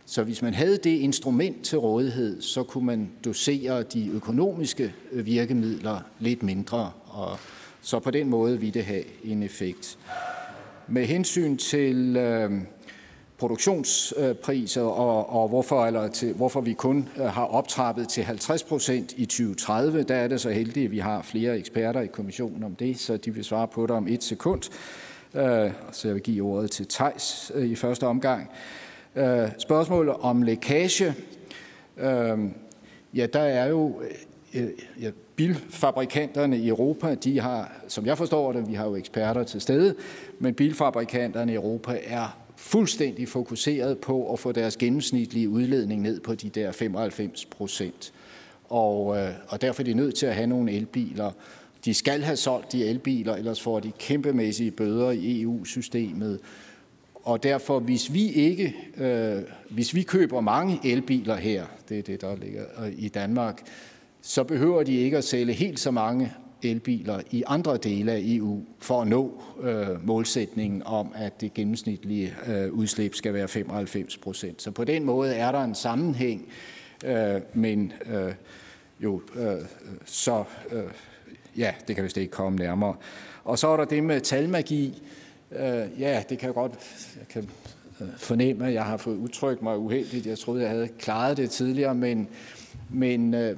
Så 0.05 0.22
hvis 0.22 0.43
man 0.43 0.55
havde 0.55 0.76
det 0.76 0.99
instrument 0.99 1.64
til 1.64 1.78
rådighed, 1.78 2.43
så 2.43 2.62
kunne 2.62 2.86
man 2.86 3.11
dosere 3.24 3.82
de 3.82 4.09
økonomiske 4.09 4.95
øh, 5.12 5.26
virkemidler 5.26 6.01
lidt 6.18 6.43
mindre, 6.43 6.90
og 7.07 7.38
så 7.82 7.99
på 7.99 8.11
den 8.11 8.28
måde 8.28 8.61
ville 8.61 8.74
det 8.74 8.84
have 8.84 9.05
en 9.24 9.43
effekt. 9.43 9.99
Med 10.88 11.07
hensyn 11.07 11.57
til 11.57 12.16
øh, 12.16 12.51
produktionspriser 13.43 14.82
og, 14.82 15.43
og 15.43 15.49
hvorfor, 15.49 15.86
eller 15.86 16.09
til, 16.09 16.32
hvorfor 16.32 16.61
vi 16.61 16.72
kun 16.72 17.09
øh, 17.16 17.24
har 17.24 17.45
optrappet 17.45 18.09
til 18.09 18.24
50 18.24 18.62
procent 18.62 19.12
i 19.16 19.26
2030. 19.26 20.03
Der 20.03 20.14
er 20.14 20.28
det 20.28 20.40
så 20.40 20.51
heldigt, 20.51 20.84
at 20.84 20.90
vi 20.90 20.99
har 20.99 21.22
flere 21.22 21.59
eksperter 21.59 22.01
i 22.01 22.07
kommissionen 22.07 22.62
om 22.62 22.74
det, 22.74 22.99
så 22.99 23.16
de 23.16 23.34
vil 23.34 23.45
svare 23.45 23.68
på 23.68 23.82
det 23.82 23.90
om 23.90 24.09
et 24.09 24.24
sekund. 24.24 24.62
Øh, 25.34 25.70
så 25.93 26.09
jeg 26.09 26.14
vil 26.14 26.22
give 26.22 26.45
ordet 26.45 26.70
til 26.70 26.86
Tejs 26.86 27.53
øh, 27.55 27.66
i 27.66 27.74
første 27.74 28.07
omgang. 28.07 28.51
Spørgsmålet 29.59 30.14
om 30.14 30.43
lækage. 30.43 31.14
Ja, 33.14 33.26
der 33.32 33.40
er 33.40 33.68
jo 33.68 34.03
ja, 35.01 35.11
bilfabrikanterne 35.36 36.59
i 36.59 36.68
Europa, 36.68 37.14
de 37.14 37.40
har, 37.40 37.72
som 37.88 38.07
jeg 38.07 38.18
forstår 38.18 38.53
det, 38.53 38.68
vi 38.68 38.74
har 38.74 38.84
jo 38.84 38.97
eksperter 38.97 39.43
til 39.45 39.61
stede, 39.61 39.95
men 40.38 40.55
bilfabrikanterne 40.55 41.53
i 41.53 41.55
Europa 41.55 41.99
er 42.05 42.41
fuldstændig 42.62 43.28
fokuseret 43.28 43.98
på 43.98 44.32
at 44.32 44.38
få 44.38 44.52
deres 44.52 44.76
gennemsnitlige 44.76 45.48
udledning 45.48 46.02
ned 46.02 46.20
på 46.20 46.34
de 46.34 46.48
der 46.48 46.72
95 46.72 47.44
procent. 47.44 48.12
Og, 48.68 49.18
øh, 49.18 49.30
og 49.48 49.60
derfor 49.60 49.82
er 49.82 49.84
de 49.84 49.94
nødt 49.94 50.14
til 50.14 50.26
at 50.26 50.34
have 50.34 50.46
nogle 50.46 50.72
elbiler. 50.72 51.30
De 51.84 51.94
skal 51.94 52.22
have 52.22 52.36
solgt 52.36 52.72
de 52.72 52.84
elbiler, 52.84 53.36
ellers 53.36 53.60
får 53.60 53.80
de 53.80 53.92
kæmpemæssige 53.98 54.70
bøder 54.70 55.10
i 55.10 55.42
EU-systemet. 55.42 56.40
Og 57.14 57.42
derfor, 57.42 57.78
hvis 57.78 58.12
vi 58.12 58.32
ikke, 58.32 58.76
øh, 58.96 59.42
hvis 59.70 59.94
vi 59.94 60.02
køber 60.02 60.40
mange 60.40 60.80
elbiler 60.84 61.36
her, 61.36 61.64
det 61.88 61.98
er 61.98 62.02
det, 62.02 62.20
der 62.20 62.36
ligger 62.36 62.64
øh, 62.84 62.92
i 62.96 63.08
Danmark, 63.08 63.62
så 64.20 64.44
behøver 64.44 64.82
de 64.82 64.96
ikke 64.96 65.16
at 65.16 65.24
sælge 65.24 65.52
helt 65.52 65.80
så 65.80 65.90
mange 65.90 66.32
elbiler 66.64 67.20
i 67.30 67.42
andre 67.46 67.76
dele 67.76 68.12
af 68.12 68.20
EU 68.24 68.62
for 68.78 69.02
at 69.02 69.08
nå 69.08 69.42
øh, 69.62 70.06
målsætningen 70.06 70.82
om, 70.84 71.12
at 71.14 71.40
det 71.40 71.54
gennemsnitlige 71.54 72.34
øh, 72.46 72.72
udslip 72.72 73.14
skal 73.14 73.34
være 73.34 73.48
95 73.48 74.16
procent. 74.16 74.62
Så 74.62 74.70
på 74.70 74.84
den 74.84 75.04
måde 75.04 75.34
er 75.34 75.52
der 75.52 75.64
en 75.64 75.74
sammenhæng, 75.74 76.48
øh, 77.04 77.40
men 77.54 77.92
øh, 78.06 78.32
jo, 79.00 79.22
øh, 79.36 79.56
så 80.04 80.44
øh, 80.72 80.82
ja, 81.56 81.74
det 81.88 81.96
kan 81.96 82.04
vist 82.04 82.16
ikke 82.16 82.30
komme 82.30 82.58
nærmere. 82.58 82.94
Og 83.44 83.58
så 83.58 83.68
er 83.68 83.76
der 83.76 83.84
det 83.84 84.04
med 84.04 84.20
talmagi. 84.20 85.02
Øh, 85.52 86.00
ja, 86.00 86.22
det 86.28 86.38
kan 86.38 86.46
jeg 86.46 86.54
godt 86.54 86.72
jeg 87.18 87.28
kan 87.28 87.48
øh, 88.00 88.08
fornemme, 88.16 88.66
at 88.66 88.74
jeg 88.74 88.84
har 88.84 88.96
fået 88.96 89.16
udtrykt 89.16 89.62
mig 89.62 89.78
uheldigt. 89.78 90.26
Jeg 90.26 90.38
troede, 90.38 90.62
jeg 90.62 90.70
havde 90.70 90.88
klaret 90.98 91.36
det 91.36 91.50
tidligere, 91.50 91.94
men, 91.94 92.28
men 92.90 93.34
øh, 93.34 93.56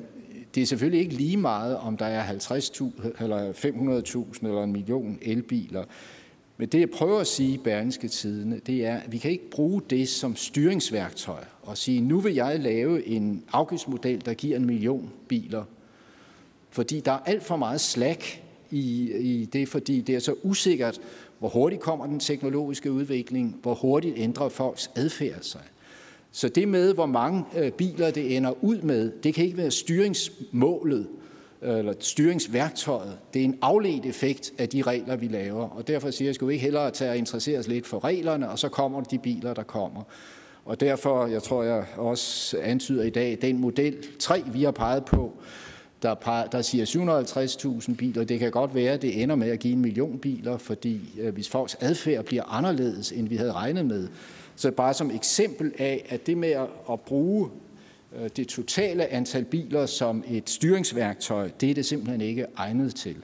det 0.54 0.62
er 0.62 0.66
selvfølgelig 0.66 1.00
ikke 1.00 1.14
lige 1.14 1.36
meget, 1.36 1.76
om 1.76 1.96
der 1.96 2.06
er 2.06 2.32
50.000 2.32 3.22
eller 3.22 3.52
500.000 3.52 4.46
eller 4.46 4.62
en 4.62 4.72
million 4.72 5.18
elbiler. 5.22 5.84
Men 6.56 6.68
det, 6.68 6.80
jeg 6.80 6.90
prøver 6.90 7.20
at 7.20 7.26
sige 7.26 7.54
i 7.54 7.58
Berlingske 7.58 8.08
Tidene, 8.08 8.60
det 8.66 8.86
er, 8.86 8.96
at 8.96 9.12
vi 9.12 9.18
kan 9.18 9.30
ikke 9.30 9.50
bruge 9.50 9.82
det 9.90 10.08
som 10.08 10.36
styringsværktøj 10.36 11.44
og 11.62 11.78
sige, 11.78 12.00
nu 12.00 12.20
vil 12.20 12.34
jeg 12.34 12.60
lave 12.60 13.06
en 13.06 13.44
afgiftsmodel, 13.52 14.24
der 14.24 14.34
giver 14.34 14.56
en 14.56 14.66
million 14.66 15.12
biler. 15.28 15.64
Fordi 16.70 17.00
der 17.00 17.12
er 17.12 17.18
alt 17.18 17.42
for 17.42 17.56
meget 17.56 17.80
slag 17.80 18.44
i, 18.70 19.12
i 19.12 19.44
det, 19.44 19.68
fordi 19.68 20.00
det 20.00 20.14
er 20.14 20.18
så 20.18 20.34
usikkert, 20.42 21.00
hvor 21.38 21.48
hurtigt 21.48 21.82
kommer 21.82 22.06
den 22.06 22.20
teknologiske 22.20 22.92
udvikling, 22.92 23.56
hvor 23.62 23.74
hurtigt 23.74 24.14
ændrer 24.18 24.48
folks 24.48 24.90
adfærd 24.96 25.42
sig. 25.42 25.60
Så 26.36 26.48
det 26.48 26.68
med, 26.68 26.94
hvor 26.94 27.06
mange 27.06 27.44
øh, 27.56 27.72
biler 27.72 28.10
det 28.10 28.36
ender 28.36 28.64
ud 28.64 28.78
med, 28.78 29.12
det 29.22 29.34
kan 29.34 29.44
ikke 29.44 29.56
være 29.56 29.70
styringsmålet 29.70 31.06
øh, 31.62 31.78
eller 31.78 31.94
styringsværktøjet. 32.00 33.18
Det 33.34 33.40
er 33.40 33.44
en 33.44 33.58
afledt 33.62 34.06
effekt 34.06 34.52
af 34.58 34.68
de 34.68 34.82
regler, 34.82 35.16
vi 35.16 35.28
laver. 35.28 35.68
Og 35.68 35.88
derfor 35.88 36.10
siger 36.10 36.28
jeg, 36.28 36.34
skal 36.34 36.48
vi 36.48 36.52
ikke 36.52 36.62
hellere 36.62 36.90
tage 36.90 37.10
og 37.10 37.16
interessere 37.16 37.58
os 37.58 37.68
lidt 37.68 37.86
for 37.86 38.04
reglerne, 38.04 38.50
og 38.50 38.58
så 38.58 38.68
kommer 38.68 39.00
de 39.00 39.18
biler, 39.18 39.54
der 39.54 39.62
kommer. 39.62 40.02
Og 40.64 40.80
derfor, 40.80 41.26
jeg 41.26 41.42
tror, 41.42 41.62
jeg 41.62 41.84
også 41.96 42.58
antyder 42.62 43.02
i 43.02 43.10
dag, 43.10 43.38
den 43.42 43.60
model 43.60 43.96
3, 44.18 44.42
vi 44.52 44.62
har 44.62 44.70
peget 44.70 45.04
på, 45.04 45.32
der, 46.02 46.14
peger, 46.14 46.46
der 46.46 46.62
siger 46.62 46.84
750.000 47.88 47.94
biler. 47.94 48.24
Det 48.24 48.38
kan 48.38 48.50
godt 48.50 48.74
være, 48.74 48.92
at 48.92 49.02
det 49.02 49.22
ender 49.22 49.36
med 49.36 49.48
at 49.48 49.58
give 49.58 49.74
en 49.74 49.80
million 49.80 50.18
biler, 50.18 50.56
fordi 50.56 51.00
øh, 51.20 51.34
hvis 51.34 51.48
folks 51.48 51.76
adfærd 51.80 52.24
bliver 52.24 52.42
anderledes, 52.52 53.12
end 53.12 53.28
vi 53.28 53.36
havde 53.36 53.52
regnet 53.52 53.86
med, 53.86 54.08
så 54.56 54.70
bare 54.70 54.94
som 54.94 55.10
eksempel 55.10 55.72
af, 55.78 56.06
at 56.08 56.26
det 56.26 56.38
med 56.38 56.66
at 56.90 57.00
bruge 57.00 57.50
øh, 58.16 58.30
det 58.36 58.48
totale 58.48 59.06
antal 59.06 59.44
biler 59.44 59.86
som 59.86 60.24
et 60.28 60.50
styringsværktøj, 60.50 61.50
det 61.60 61.70
er 61.70 61.74
det 61.74 61.86
simpelthen 61.86 62.20
ikke 62.20 62.46
egnet 62.56 62.94
til. 62.94 63.16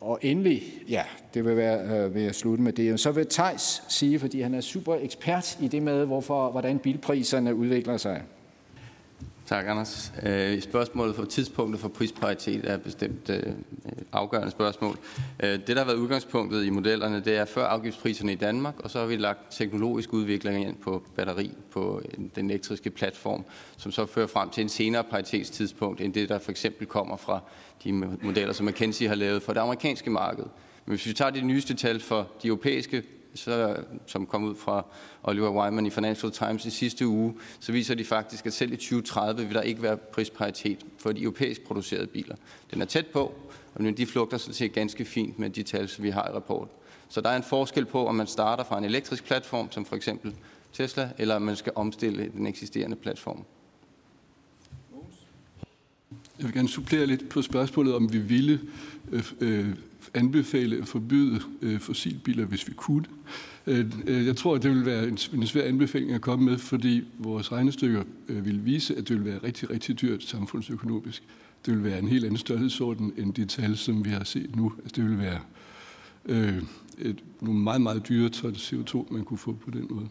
Og 0.00 0.18
endelig, 0.22 0.62
ja, 0.88 1.02
det 1.34 1.44
vil 1.44 1.56
være 1.56 2.04
øh, 2.04 2.14
ved 2.14 2.24
at 2.24 2.34
slutte 2.34 2.62
med 2.62 2.72
det. 2.72 3.00
Så 3.00 3.12
vil 3.12 3.26
Tejs 3.26 3.82
sige, 3.88 4.18
fordi 4.18 4.40
han 4.40 4.54
er 4.54 4.60
super 4.60 4.96
ekspert 5.00 5.58
i 5.60 5.68
det 5.68 5.82
med, 5.82 6.06
hvorfor, 6.06 6.50
hvordan 6.50 6.78
bilpriserne 6.78 7.54
udvikler 7.54 7.96
sig. 7.96 8.22
Tak, 9.54 9.66
Anders. 9.68 10.12
Øh, 10.22 10.62
spørgsmålet 10.62 11.16
for 11.16 11.24
tidspunktet 11.24 11.80
for 11.80 11.88
prisparitet 11.88 12.70
er 12.70 12.76
bestemt 12.76 13.30
øh, 13.30 13.42
afgørende 14.12 14.50
spørgsmål. 14.50 14.98
Øh, 15.42 15.48
det, 15.48 15.68
der 15.68 15.78
har 15.78 15.84
været 15.84 15.96
udgangspunktet 15.96 16.64
i 16.64 16.70
modellerne, 16.70 17.20
det 17.20 17.36
er 17.36 17.44
før 17.44 17.64
afgiftspriserne 17.64 18.32
i 18.32 18.34
Danmark, 18.34 18.74
og 18.78 18.90
så 18.90 18.98
har 18.98 19.06
vi 19.06 19.16
lagt 19.16 19.40
teknologisk 19.50 20.12
udvikling 20.12 20.68
ind 20.68 20.76
på 20.76 21.02
batteri 21.16 21.52
på 21.70 22.02
øh, 22.04 22.24
den 22.34 22.50
elektriske 22.50 22.90
platform, 22.90 23.44
som 23.76 23.92
så 23.92 24.06
fører 24.06 24.26
frem 24.26 24.50
til 24.50 24.62
en 24.62 24.68
senere 24.68 25.04
paritetstidspunkt, 25.04 26.00
end 26.00 26.14
det, 26.14 26.28
der 26.28 26.38
for 26.38 26.50
eksempel 26.50 26.86
kommer 26.86 27.16
fra 27.16 27.40
de 27.84 27.92
modeller, 27.92 28.52
som 28.52 28.66
McKinsey 28.66 29.08
har 29.08 29.14
lavet 29.14 29.42
for 29.42 29.52
det 29.52 29.60
amerikanske 29.60 30.10
marked. 30.10 30.44
Men 30.86 30.96
hvis 30.96 31.06
vi 31.06 31.12
tager 31.12 31.30
de 31.30 31.40
nyeste 31.40 31.74
tal 31.74 32.00
for 32.00 32.28
de 32.42 32.48
europæiske 32.48 33.02
så, 33.34 33.76
som 34.06 34.26
kom 34.26 34.44
ud 34.44 34.54
fra 34.54 34.86
Oliver 35.22 35.50
Wyman 35.50 35.86
i 35.86 35.90
Financial 35.90 36.32
Times 36.32 36.66
i 36.66 36.70
sidste 36.70 37.06
uge, 37.06 37.34
så 37.60 37.72
viser 37.72 37.94
de 37.94 38.04
faktisk, 38.04 38.46
at 38.46 38.52
selv 38.52 38.72
i 38.72 38.76
2030 38.76 39.46
vil 39.46 39.54
der 39.54 39.62
ikke 39.62 39.82
være 39.82 39.96
prisparitet 39.96 40.86
for 40.98 41.12
de 41.12 41.22
europæisk 41.22 41.62
producerede 41.62 42.06
biler. 42.06 42.36
Den 42.70 42.82
er 42.82 42.86
tæt 42.86 43.06
på, 43.06 43.34
og 43.74 43.96
de 43.96 44.06
flugter 44.06 44.36
så 44.36 44.52
til 44.52 44.70
ganske 44.70 45.04
fint 45.04 45.38
med 45.38 45.50
de 45.50 45.62
tal, 45.62 45.88
som 45.88 46.04
vi 46.04 46.10
har 46.10 46.28
i 46.28 46.32
rapporten. 46.32 46.70
Så 47.08 47.20
der 47.20 47.30
er 47.30 47.36
en 47.36 47.42
forskel 47.42 47.84
på, 47.84 48.06
om 48.06 48.14
man 48.14 48.26
starter 48.26 48.64
fra 48.64 48.78
en 48.78 48.84
elektrisk 48.84 49.24
platform, 49.24 49.72
som 49.72 49.84
for 49.84 49.96
eksempel 49.96 50.34
Tesla, 50.72 51.10
eller 51.18 51.34
om 51.34 51.42
man 51.42 51.56
skal 51.56 51.72
omstille 51.74 52.30
den 52.36 52.46
eksisterende 52.46 52.96
platform. 52.96 53.44
Jeg 56.38 56.46
vil 56.46 56.54
gerne 56.54 56.68
supplere 56.68 57.06
lidt 57.06 57.28
på 57.28 57.42
spørgsmålet, 57.42 57.94
om 57.94 58.12
vi 58.12 58.18
ville 58.18 58.60
øh, 59.12 59.32
øh, 59.40 59.68
anbefale 60.14 60.76
at 60.76 60.88
forbyde 60.88 61.40
øh, 61.62 61.80
fossilbiler, 61.80 62.44
hvis 62.44 62.68
vi 62.68 62.72
kunne. 62.76 63.04
Øh, 63.66 63.86
øh 64.06 64.26
jeg 64.26 64.36
tror, 64.36 64.54
at 64.54 64.62
det 64.62 64.70
vil 64.70 64.86
være 64.86 65.08
en, 65.08 65.18
en 65.34 65.46
svær 65.46 65.62
anbefaling 65.62 66.12
at 66.12 66.20
komme 66.20 66.44
med, 66.44 66.58
fordi 66.58 67.02
vores 67.18 67.52
regnestykker 67.52 68.02
øh, 68.28 68.44
vil 68.44 68.64
vise, 68.64 68.96
at 68.96 69.08
det 69.08 69.16
vil 69.16 69.24
være 69.24 69.38
rigtig, 69.42 69.70
rigtig 69.70 70.00
dyrt 70.00 70.22
samfundsøkonomisk. 70.22 71.22
Det 71.66 71.74
vil 71.74 71.84
være 71.84 71.98
en 71.98 72.08
helt 72.08 72.24
anden 72.24 72.38
størrelsesorden 72.38 73.12
end 73.16 73.34
de 73.34 73.44
tal, 73.44 73.76
som 73.76 74.04
vi 74.04 74.10
har 74.10 74.24
set 74.24 74.56
nu. 74.56 74.72
Altså, 74.78 74.92
det 74.96 75.10
vil 75.10 75.18
være 75.18 75.40
øh, 76.24 76.62
et, 76.98 77.16
nogle 77.40 77.60
meget, 77.60 77.80
meget 77.80 78.08
dyre 78.08 78.30
CO2, 78.34 79.12
man 79.12 79.24
kunne 79.24 79.38
få 79.38 79.52
på 79.52 79.70
den 79.70 79.86
måde. 79.90 80.08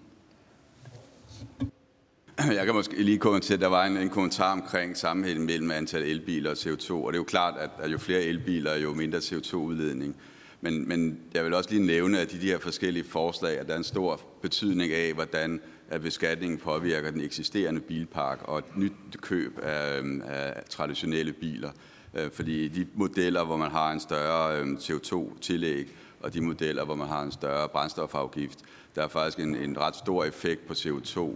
Jeg 2.57 2.65
kan 2.65 2.75
måske 2.75 3.03
lige 3.03 3.17
kommentere, 3.17 3.55
at 3.55 3.61
der 3.61 3.67
var 3.67 3.85
en, 3.85 3.97
en 3.97 4.09
kommentar 4.09 4.51
omkring 4.51 4.97
sammenhængen 4.97 5.45
mellem 5.45 5.71
antal 5.71 6.03
elbiler 6.03 6.49
og 6.49 6.57
CO2, 6.57 6.91
og 6.91 7.13
det 7.13 7.17
er 7.17 7.19
jo 7.19 7.23
klart, 7.23 7.53
at, 7.59 7.69
at 7.79 7.91
jo 7.91 7.97
flere 7.97 8.21
elbiler, 8.21 8.75
jo 8.75 8.93
mindre 8.93 9.17
CO2-udledning. 9.17 10.15
Men, 10.61 10.87
men 10.87 11.19
jeg 11.33 11.45
vil 11.45 11.53
også 11.53 11.69
lige 11.69 11.85
nævne, 11.85 12.19
at 12.19 12.33
i 12.33 12.37
de 12.37 12.47
her 12.47 12.59
forskellige 12.59 13.03
forslag, 13.03 13.59
at 13.59 13.67
der 13.67 13.73
er 13.73 13.77
en 13.77 13.83
stor 13.83 14.21
betydning 14.41 14.91
af, 14.91 15.13
hvordan 15.13 15.61
at 15.89 16.01
beskatningen 16.01 16.57
påvirker 16.57 17.11
den 17.11 17.21
eksisterende 17.21 17.81
bilpark 17.81 18.39
og 18.43 18.59
et 18.59 18.77
nyt 18.77 18.93
køb 19.21 19.59
af, 19.63 19.97
øhm, 19.97 20.21
af 20.25 20.63
traditionelle 20.69 21.33
biler. 21.33 21.71
Øh, 22.13 22.31
fordi 22.31 22.67
de 22.67 22.87
modeller, 22.95 23.43
hvor 23.43 23.57
man 23.57 23.71
har 23.71 23.91
en 23.91 23.99
større 23.99 24.59
øhm, 24.59 24.75
CO2-tillæg, 24.75 25.87
og 26.19 26.33
de 26.33 26.41
modeller, 26.41 26.85
hvor 26.85 26.95
man 26.95 27.07
har 27.07 27.21
en 27.21 27.31
større 27.31 27.69
brændstofafgift, 27.69 28.59
der 28.95 29.03
er 29.03 29.07
faktisk 29.07 29.39
en, 29.39 29.55
en 29.55 29.77
ret 29.79 29.95
stor 29.95 30.25
effekt 30.25 30.67
på 30.67 30.73
CO2 30.73 31.33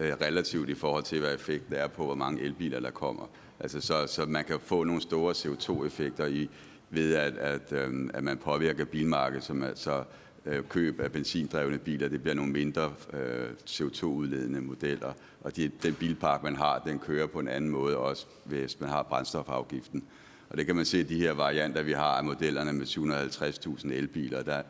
Øh, 0.00 0.12
relativt 0.20 0.68
i 0.68 0.74
forhold 0.74 1.04
til, 1.04 1.20
hvad 1.20 1.34
effekten 1.34 1.74
er 1.74 1.86
på, 1.86 2.04
hvor 2.04 2.14
mange 2.14 2.42
elbiler 2.42 2.80
der 2.80 2.90
kommer. 2.90 3.30
Altså, 3.60 3.80
så, 3.80 4.06
så 4.06 4.26
man 4.26 4.44
kan 4.44 4.60
få 4.60 4.84
nogle 4.84 5.02
store 5.02 5.32
CO2-effekter 5.32 6.26
i, 6.26 6.48
ved, 6.90 7.14
at, 7.14 7.36
at, 7.36 7.72
øh, 7.72 8.10
at 8.14 8.24
man 8.24 8.38
påvirker 8.38 8.84
bilmarkedet, 8.84 9.44
som 9.44 9.62
altså 9.62 10.04
øh, 10.46 10.62
køb 10.68 11.00
af 11.00 11.12
benzindrevne 11.12 11.78
biler, 11.78 12.08
det 12.08 12.22
bliver 12.22 12.34
nogle 12.34 12.52
mindre 12.52 12.92
øh, 13.12 13.50
CO2-udledende 13.66 14.60
modeller, 14.60 15.12
og 15.40 15.56
de, 15.56 15.70
den 15.82 15.94
bilpark, 15.94 16.42
man 16.42 16.56
har, 16.56 16.82
den 16.86 16.98
kører 16.98 17.26
på 17.26 17.40
en 17.40 17.48
anden 17.48 17.70
måde 17.70 17.96
også, 17.96 18.26
hvis 18.44 18.80
man 18.80 18.90
har 18.90 19.02
brændstofafgiften. 19.02 20.04
Og 20.50 20.56
det 20.56 20.66
kan 20.66 20.76
man 20.76 20.84
se 20.84 21.00
i 21.00 21.02
de 21.02 21.20
her 21.20 21.32
varianter, 21.32 21.82
vi 21.82 21.92
har 21.92 22.16
af 22.16 22.24
modellerne 22.24 22.72
med 22.72 22.86
750.000 22.86 23.92
elbiler. 23.92 24.42
Der, 24.42 24.62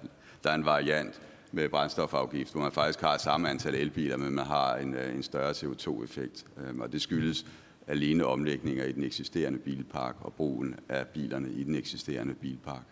der 0.45 0.51
er 0.51 0.55
en 0.55 0.65
variant 0.65 1.21
med 1.53 1.69
brændstofafgift, 1.69 2.53
hvor 2.53 2.61
man 2.61 2.73
faktisk 2.73 3.01
har 3.01 3.19
samme 3.19 3.51
antal 3.51 3.75
elbiler, 3.75 4.17
men 4.17 4.35
man 4.35 4.47
har 4.47 4.77
en, 4.77 4.95
øh, 4.95 5.15
en 5.15 5.23
større 5.23 5.51
CO2-effekt. 5.51 6.45
Øhm, 6.67 6.81
og 6.81 6.93
det 6.93 7.03
skyldes 7.03 7.47
alene 7.87 8.27
omlægninger 8.27 8.85
i 8.85 8.93
den 8.93 9.05
eksisterende 9.05 9.59
bilpark 9.59 10.17
og 10.21 10.33
brugen 10.33 10.75
af 10.89 11.07
bilerne 11.07 11.51
i 11.51 11.65
den 11.65 11.75
eksisterende 11.75 12.35
bilpark. 12.35 12.83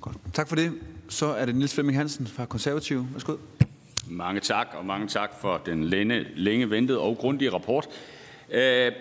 Godt. 0.00 0.16
Tak 0.32 0.48
for 0.48 0.56
det. 0.56 0.72
Så 1.08 1.26
er 1.26 1.46
det 1.46 1.54
Nils 1.54 1.74
Flemming 1.74 1.98
Hansen 1.98 2.26
fra 2.26 2.46
Konservativ. 2.46 3.06
Værsgo. 3.12 3.36
Mange 4.08 4.40
tak, 4.40 4.66
og 4.74 4.84
mange 4.84 5.08
tak 5.08 5.30
for 5.40 5.62
den 5.66 5.84
længe, 5.84 6.26
længe 6.34 6.70
ventede 6.70 6.98
og 6.98 7.16
grundige 7.18 7.52
rapport. 7.52 7.88
Øh, 8.50 8.92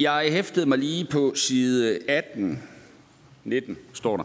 jeg 0.00 0.28
hæftede 0.30 0.66
mig 0.66 0.78
lige 0.78 1.06
på 1.10 1.32
side 1.34 1.98
18, 2.08 2.62
19 3.44 3.78
står 3.92 4.16
der, 4.16 4.24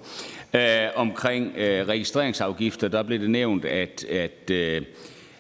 øh, 0.86 0.92
omkring 0.96 1.54
øh, 1.58 1.88
registreringsafgifter. 1.88 2.88
Der 2.88 3.04
blev 3.04 3.20
det 3.20 3.30
nævnt, 3.30 3.66
at, 3.66 4.04
at, 4.04 4.52
øh, 4.52 4.82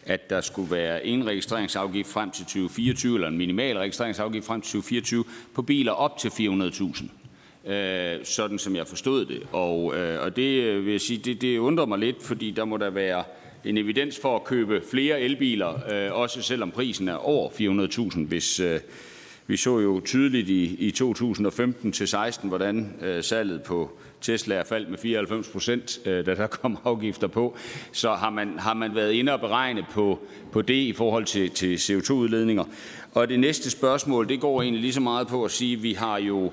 at 0.05 0.29
der 0.29 0.41
skulle 0.41 0.71
være 0.71 1.05
en 1.05 1.27
registreringsafgift 1.27 2.09
frem 2.09 2.31
til 2.31 2.45
2024, 2.45 3.15
eller 3.15 3.27
en 3.27 3.37
minimal 3.37 3.77
registreringsafgift 3.77 4.45
frem 4.45 4.61
til 4.61 4.71
2024, 4.71 5.23
på 5.53 5.61
biler 5.61 5.91
op 5.91 6.17
til 6.17 6.29
400.000. 6.29 7.71
Øh, 7.71 8.25
sådan 8.25 8.59
som 8.59 8.75
jeg 8.75 8.87
forstod 8.87 9.25
det. 9.25 9.43
Og, 9.51 9.95
øh, 9.97 10.23
og 10.23 10.35
det 10.35 10.63
øh, 10.63 10.85
vil 10.85 10.91
jeg 10.91 11.01
sige, 11.01 11.17
det, 11.17 11.41
det 11.41 11.57
undrer 11.57 11.85
mig 11.85 11.99
lidt, 11.99 12.23
fordi 12.23 12.51
der 12.51 12.65
må 12.65 12.77
der 12.77 12.89
være 12.89 13.23
en 13.65 13.77
evidens 13.77 14.19
for 14.21 14.35
at 14.35 14.43
købe 14.43 14.81
flere 14.91 15.21
elbiler, 15.21 15.91
øh, 15.91 16.19
også 16.19 16.41
selvom 16.41 16.71
prisen 16.71 17.07
er 17.07 17.15
over 17.15 17.49
400.000, 17.49 18.25
hvis, 18.25 18.59
øh, 18.59 18.79
vi 19.47 19.57
så 19.57 19.79
jo 19.79 20.01
tydeligt 20.05 20.49
i, 20.49 20.75
i 20.87 20.91
2015 20.91 21.91
til 21.91 22.07
16, 22.07 22.49
hvordan 22.49 22.93
øh, 23.01 23.23
salget 23.23 23.63
på 23.63 23.91
Tesla 24.21 24.55
er 24.55 24.63
faldt 24.63 24.89
med 24.89 24.97
94 24.97 25.47
procent, 25.49 25.99
øh, 26.05 26.25
da 26.25 26.35
der 26.35 26.47
kom 26.61 26.77
afgifter 26.83 27.27
på. 27.27 27.57
Så 27.91 28.13
har 28.13 28.29
man, 28.29 28.59
har 28.59 28.73
man 28.73 28.95
været 28.95 29.13
inde 29.13 29.33
og 29.33 29.39
beregne 29.39 29.85
på, 29.91 30.19
på 30.51 30.61
det 30.61 30.73
i 30.73 30.93
forhold 30.93 31.25
til, 31.25 31.49
til 31.49 31.75
CO2-udledninger. 31.75 32.63
Og 33.13 33.29
det 33.29 33.39
næste 33.39 33.69
spørgsmål, 33.69 34.29
det 34.29 34.39
går 34.39 34.61
egentlig 34.61 34.81
lige 34.81 34.93
så 34.93 35.01
meget 35.01 35.27
på 35.27 35.45
at 35.45 35.51
sige, 35.51 35.75
at 35.75 35.83
vi 35.83 35.93
har 35.93 36.17
jo 36.17 36.51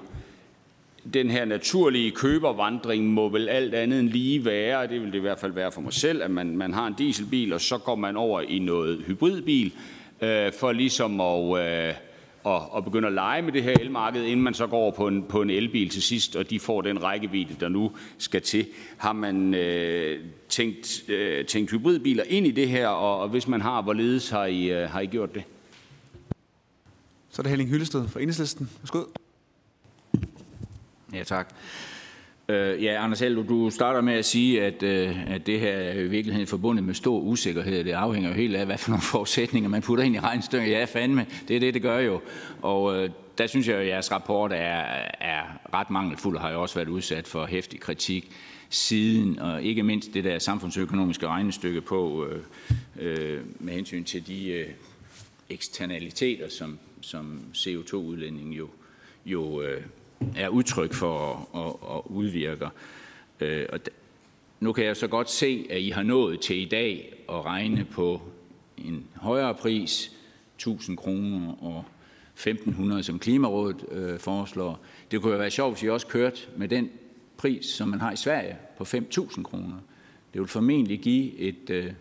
den 1.15 1.31
her 1.31 1.45
naturlige 1.45 2.11
købervandring 2.11 3.07
må 3.07 3.29
vel 3.29 3.49
alt 3.49 3.75
andet 3.75 4.01
end 4.01 4.09
lige 4.09 4.45
være, 4.45 4.87
det 4.87 5.01
vil 5.01 5.13
det 5.13 5.19
i 5.19 5.21
hvert 5.21 5.39
fald 5.39 5.53
være 5.53 5.73
for 5.73 5.81
mig 5.81 5.93
selv, 5.93 6.23
at 6.23 6.31
man, 6.31 6.57
man 6.57 6.75
har 6.75 6.87
en 6.87 6.95
dieselbil, 6.99 7.53
og 7.53 7.61
så 7.61 7.79
går 7.79 7.95
man 7.95 8.17
over 8.17 8.41
i 8.41 8.59
noget 8.59 9.05
hybridbil, 9.07 9.73
øh, 10.23 10.53
for 10.53 10.73
ligesom 10.73 11.21
at, 11.21 11.59
øh, 11.59 11.95
at, 12.47 12.63
at 12.77 12.85
begynde 12.85 13.09
at 13.09 13.15
lege 13.15 13.43
med 13.43 13.53
det 13.53 13.63
her 13.63 13.73
elmarked, 13.81 14.25
inden 14.25 14.43
man 14.43 14.55
så 14.55 14.67
går 14.67 14.77
over 14.77 14.93
på 14.93 15.09
en, 15.09 15.23
på 15.23 15.43
en 15.43 15.51
elbil 15.51 15.89
til 15.89 16.03
sidst, 16.03 16.37
og 16.37 16.51
de 16.51 16.61
får 16.61 16.83
den 16.83 17.03
rækkevidde, 17.03 17.57
der 17.61 17.69
nu 17.69 17.93
skal 18.19 18.43
til. 18.43 18.67
Har 18.99 19.13
man 19.13 19.55
øh, 19.55 20.25
tænkt, 20.49 21.09
øh, 21.09 21.47
tænkt 21.47 21.71
hybridbiler 21.71 22.25
ind 22.27 22.47
i 22.47 22.51
det 22.51 22.69
her, 22.69 22.89
og, 22.89 23.21
og 23.21 23.29
hvis 23.29 23.49
man 23.49 23.61
har, 23.61 23.83
hvorledes 23.83 24.31
har 24.31 24.45
I, 24.45 24.71
øh, 24.71 24.91
har 24.91 25.01
I 25.01 25.07
gjort 25.07 25.35
det? 25.35 25.43
Så 27.31 27.41
er 27.41 27.43
det 27.43 27.51
Helling 27.51 27.71
Hyllested 27.71 28.09
fra 28.09 28.21
Enhedslisten. 28.21 28.71
Værsgo. 28.81 29.05
Ja, 31.13 31.25
tak. 31.25 31.55
Øh, 32.49 32.85
ja, 32.85 33.05
Anders 33.05 33.21
Held, 33.21 33.47
du 33.47 33.71
starter 33.71 34.01
med 34.01 34.15
at 34.15 34.25
sige, 34.25 34.63
at, 34.63 34.83
øh, 34.83 35.31
at 35.33 35.47
det 35.47 35.61
her 35.61 35.73
er 35.73 36.01
i 36.01 36.09
virkeligheden 36.09 36.47
forbundet 36.47 36.85
med 36.85 36.95
stor 36.95 37.21
usikkerhed. 37.21 37.85
Det 37.85 37.93
afhænger 37.93 38.31
jo 38.31 38.35
helt 38.35 38.57
af, 38.57 38.67
hvad 38.67 38.79
for 38.79 38.91
nogle 38.91 39.03
forudsætninger 39.13 39.71
man 39.71 39.83
putter 39.83 40.05
ind 40.05 40.17
i 40.17 40.21
regnstykket. 40.21 40.71
Ja, 40.71 40.85
fandme, 40.85 41.27
det 41.49 41.57
er 41.57 41.61
det, 41.61 41.75
det 41.75 41.83
gør 41.83 41.99
jo. 41.99 42.21
Og 42.63 42.97
øh, 42.97 43.11
der 43.39 43.47
synes 43.47 43.69
jeg, 43.69 43.77
at 43.77 43.87
jeres 43.87 44.13
rapport 44.13 44.53
er, 44.53 44.85
er 45.21 45.43
ret 45.75 45.91
mangelfuld 45.91 46.37
og 46.37 46.43
har 46.43 46.51
jo 46.51 46.63
også 46.63 46.75
været 46.75 46.89
udsat 46.89 47.27
for 47.27 47.47
hæftig 47.47 47.81
kritik 47.81 48.31
siden, 48.71 49.39
og 49.39 49.63
ikke 49.63 49.83
mindst 49.83 50.15
det 50.15 50.25
der 50.25 50.39
samfundsøkonomiske 50.39 51.27
regnestykke 51.27 51.81
på 51.81 52.27
øh, 52.27 52.43
øh, 52.99 53.41
med 53.61 53.75
hensyn 53.75 54.05
til 54.05 54.27
de 54.27 54.49
øh, 54.49 54.69
eksternaliteter, 55.51 56.49
som, 56.49 56.79
som 57.01 57.41
CO2-udledningen 57.55 58.53
jo, 58.53 58.69
jo 59.27 59.63
øh, 59.63 59.83
er 60.37 60.49
udtryk 60.49 60.93
for 60.93 61.49
og, 61.53 61.91
og 61.91 62.13
udvirker. 62.13 62.69
Øh, 63.41 63.67
og 63.73 63.81
nu 64.61 64.73
kan 64.73 64.85
jeg 64.85 64.97
så 64.97 65.07
godt 65.07 65.31
se, 65.31 65.67
at 65.71 65.81
I 65.81 65.91
har 65.91 66.03
nået 66.03 66.41
til 66.41 66.63
i 66.63 66.65
dag 66.65 67.15
at 67.29 67.45
regne 67.45 67.85
på 67.85 68.23
en 68.79 69.07
højere 69.17 69.55
pris, 69.55 70.13
1000 70.57 70.97
kroner 70.97 71.63
og 71.63 71.85
1500, 72.35 73.03
som 73.03 73.19
Klimarådet 73.19 73.85
øh, 73.93 74.19
foreslår. 74.19 74.81
Det 75.11 75.23
kunne 75.23 75.33
jo 75.33 75.39
være 75.39 75.51
sjovt, 75.51 75.75
hvis 75.75 75.83
I 75.83 75.89
også 75.89 76.07
kørte 76.07 76.41
med 76.57 76.69
den 76.69 76.91
pris, 77.37 77.67
som 77.67 77.89
man 77.89 78.01
har 78.01 78.13
i 78.13 78.17
Sverige, 78.17 78.57
på 78.79 78.85
5.000 78.85 79.43
kroner. 79.43 79.77
Det 80.33 80.41
vil 80.41 80.49
formentlig 80.49 81.01
give 81.01 81.39
et, 81.39 81.71
øh, 81.71 81.93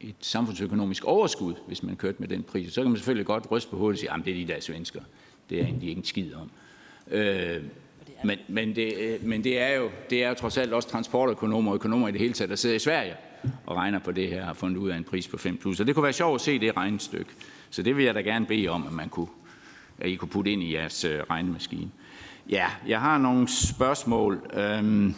et 0.00 0.14
samfundsøkonomisk 0.20 1.04
overskud, 1.04 1.54
hvis 1.66 1.82
man 1.82 1.96
kørte 1.96 2.16
med 2.18 2.28
den 2.28 2.42
pris. 2.42 2.72
Så 2.72 2.82
kan 2.82 2.90
man 2.90 2.96
selvfølgelig 2.96 3.26
godt 3.26 3.50
ryste 3.50 3.70
på 3.70 3.76
hovedet 3.76 3.94
og 3.94 3.98
sige, 3.98 4.12
at 4.12 4.20
det 4.24 4.30
er 4.30 4.46
de 4.46 4.52
der 4.52 4.60
svensker. 4.60 5.00
Det 5.50 5.60
er 5.60 5.64
egentlig 5.64 5.88
ikke 5.88 5.98
en 5.98 6.04
skid 6.04 6.34
om. 6.34 6.50
Øh, 7.10 7.62
men, 8.24 8.38
men, 8.48 8.76
det, 8.76 8.94
øh, 8.98 9.24
men 9.24 9.44
det, 9.44 9.60
er 9.60 9.76
jo, 9.76 9.90
det 10.10 10.24
er 10.24 10.28
jo 10.28 10.34
trods 10.34 10.58
alt 10.58 10.72
også 10.72 10.88
transportøkonomer 10.88 11.70
og 11.70 11.74
økonomer 11.74 12.08
i 12.08 12.12
det 12.12 12.20
hele 12.20 12.32
taget, 12.32 12.50
der 12.50 12.56
sidder 12.56 12.76
i 12.76 12.78
Sverige 12.78 13.14
og 13.66 13.76
regner 13.76 13.98
på 13.98 14.12
det 14.12 14.28
her 14.28 14.40
og 14.40 14.46
har 14.46 14.54
fundet 14.54 14.76
ud 14.76 14.90
af 14.90 14.96
en 14.96 15.04
pris 15.04 15.28
på 15.28 15.38
5 15.38 15.56
plus. 15.56 15.76
Så 15.76 15.84
det 15.84 15.94
kunne 15.94 16.02
være 16.02 16.12
sjovt 16.12 16.34
at 16.34 16.40
se 16.40 16.58
det 16.58 16.76
regnestykke. 16.76 17.30
Så 17.70 17.82
det 17.82 17.96
vil 17.96 18.04
jeg 18.04 18.14
da 18.14 18.20
gerne 18.20 18.46
bede 18.46 18.68
om, 18.68 18.86
at 18.86 18.92
man 18.92 19.08
kunne, 19.08 19.26
at 19.98 20.08
I 20.08 20.14
kunne 20.14 20.28
putte 20.28 20.52
ind 20.52 20.62
i 20.62 20.74
jeres 20.74 21.04
øh, 21.04 21.20
regnemaskine. 21.30 21.90
Ja, 22.50 22.66
jeg 22.86 23.00
har 23.00 23.18
nogle 23.18 23.48
spørgsmål. 23.48 24.50
Øhm, 24.54 25.14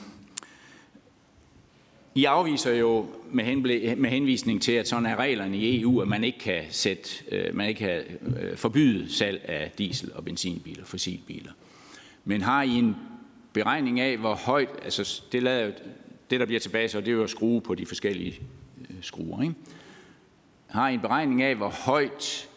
I 2.14 2.24
afviser 2.24 2.74
jo 2.74 3.06
med, 3.30 3.44
henblik, 3.44 3.98
med 3.98 4.10
henvisning 4.10 4.62
til, 4.62 4.72
at 4.72 4.88
sådan 4.88 5.06
er 5.06 5.16
reglerne 5.16 5.56
i 5.56 5.80
EU, 5.80 6.00
at 6.00 6.08
man 6.08 6.24
ikke 6.24 6.38
kan, 6.38 6.62
sætte, 6.70 7.10
øh, 7.32 7.56
man 7.56 7.68
ikke 7.68 7.78
kan 7.78 8.02
øh, 8.40 8.56
forbyde 8.56 9.12
salg 9.12 9.44
af 9.44 9.70
diesel- 9.78 10.12
og 10.14 10.24
benzinbiler, 10.24 10.84
fossilbiler. 10.84 11.52
Men 12.24 12.42
har 12.42 12.62
I 12.62 12.78
en 12.78 12.96
beregning 13.52 14.00
af, 14.00 14.16
hvor 14.16 14.34
højt, 14.34 14.68
altså 14.82 15.22
det, 15.32 15.42
lader, 15.42 15.72
det 16.30 16.40
der 16.40 16.46
bliver 16.46 16.60
tilbage, 16.60 16.88
så 16.88 17.00
det 17.00 17.08
er 17.08 17.12
jo 17.12 17.22
at 17.22 17.30
skrue 17.30 17.60
på 17.60 17.74
de 17.74 17.86
forskellige 17.86 18.40
øh, 18.80 18.96
skruer, 19.00 19.42
ikke? 19.42 19.54
Har 20.66 20.88
I 20.88 20.94
en 20.94 21.00
beregning 21.00 21.42
af, 21.42 21.54
hvor 21.54 21.68
højt 21.86 22.48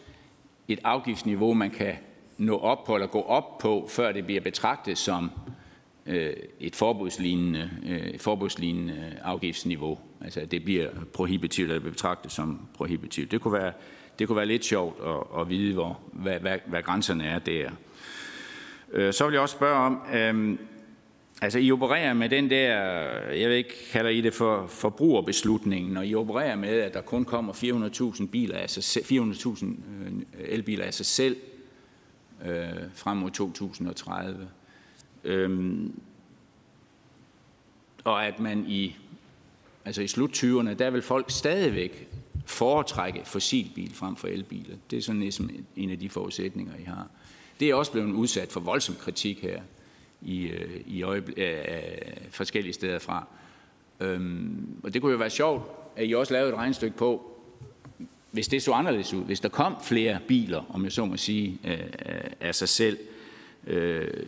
et 0.68 0.78
afgiftsniveau 0.84 1.54
man 1.54 1.70
kan 1.70 1.94
nå 2.38 2.58
op 2.58 2.84
på, 2.84 2.94
eller 2.94 3.06
gå 3.06 3.20
op 3.20 3.58
på, 3.58 3.86
før 3.90 4.12
det 4.12 4.24
bliver 4.24 4.40
betragtet 4.40 4.98
som 4.98 5.30
øh, 6.06 6.32
et 6.60 6.76
forbudslignende, 6.76 7.70
øh, 7.86 8.18
forbudslignende 8.18 9.18
afgiftsniveau. 9.22 9.98
Altså 10.20 10.40
at 10.40 10.50
det 10.50 10.64
bliver 10.64 10.90
prohibitivt, 11.12 11.70
eller 11.70 11.90
betragtet 11.90 12.32
som 12.32 12.60
prohibitivt. 12.74 13.30
Det 13.30 13.40
kunne 13.40 13.52
være, 13.52 13.72
det 14.18 14.26
kunne 14.26 14.36
være 14.36 14.46
lidt 14.46 14.64
sjovt 14.64 14.96
at, 15.06 15.40
at 15.40 15.48
vide, 15.48 15.74
hvor, 15.74 16.00
hvad, 16.12 16.40
hvad, 16.40 16.58
hvad 16.66 16.82
grænserne 16.82 17.24
er 17.24 17.38
der. 17.38 17.70
Øh, 18.92 19.12
så 19.12 19.24
vil 19.24 19.32
jeg 19.32 19.42
også 19.42 19.56
spørge 19.56 19.76
om, 19.76 20.00
øh, 20.14 20.58
altså 21.42 21.58
I 21.58 21.72
opererer 21.72 22.14
med 22.14 22.28
den 22.28 22.50
der, 22.50 22.74
jeg 23.32 23.48
ved 23.48 23.56
ikke, 23.56 23.74
kalder 23.92 24.10
I 24.10 24.20
det 24.20 24.34
for 24.34 24.66
forbrugerbeslutningen, 24.66 25.92
når 25.92 26.02
I 26.02 26.14
opererer 26.14 26.56
med, 26.56 26.80
at 26.80 26.94
der 26.94 27.00
kun 27.00 27.24
kommer 27.24 27.52
400.000 27.52 28.26
biler 28.26 28.58
af 28.58 28.70
sig 28.70 29.02
400.000 29.02 29.64
øh, 29.66 30.12
elbiler 30.38 30.84
af 30.84 30.94
sig 30.94 31.06
selv 31.06 31.36
øh, 32.46 32.66
frem 32.94 33.16
mod 33.16 33.30
2030. 33.30 34.48
Øhm, 35.24 36.00
og 38.04 38.26
at 38.26 38.40
man 38.40 38.64
i, 38.68 38.96
altså 39.84 40.02
i 40.02 40.06
slut 40.06 40.44
20'erne, 40.44 40.74
der 40.74 40.90
vil 40.90 41.02
folk 41.02 41.30
stadigvæk 41.30 42.08
foretrække 42.46 43.20
fossilbil 43.24 43.94
frem 43.94 44.16
for 44.16 44.28
elbiler. 44.28 44.76
Det 44.90 44.96
er 44.96 45.02
sådan 45.02 45.20
ligesom 45.20 45.50
en 45.76 45.90
af 45.90 45.98
de 45.98 46.08
forudsætninger, 46.08 46.72
I 46.78 46.82
har. 46.82 47.08
Det 47.60 47.70
er 47.70 47.74
også 47.74 47.92
blevet 47.92 48.12
udsat 48.12 48.52
for 48.52 48.60
voldsom 48.60 48.94
kritik 48.94 49.42
her 49.42 49.60
i, 50.22 50.46
øh, 50.46 50.80
i 50.86 51.02
øjeblik, 51.02 51.38
øh, 51.38 51.58
øh, 51.58 52.30
forskellige 52.30 52.72
steder 52.72 52.98
fra. 52.98 53.26
Øhm, 54.00 54.80
og 54.82 54.94
det 54.94 55.02
kunne 55.02 55.12
jo 55.12 55.18
være 55.18 55.30
sjovt, 55.30 55.62
at 55.96 56.08
I 56.08 56.14
også 56.14 56.32
lavede 56.32 56.52
et 56.52 56.56
regnestykke 56.56 56.96
på, 56.96 57.32
hvis 58.30 58.48
det 58.48 58.62
så 58.62 58.72
anderledes 58.72 59.14
ud, 59.14 59.24
hvis 59.24 59.40
der 59.40 59.48
kom 59.48 59.76
flere 59.84 60.18
biler, 60.28 60.64
om 60.74 60.84
jeg 60.84 60.92
så 60.92 61.04
må 61.04 61.16
sige, 61.16 61.58
øh, 61.64 61.72
øh 61.72 62.20
af 62.40 62.54
sig 62.54 62.68
selv, 62.68 62.98
øh, 63.66 64.26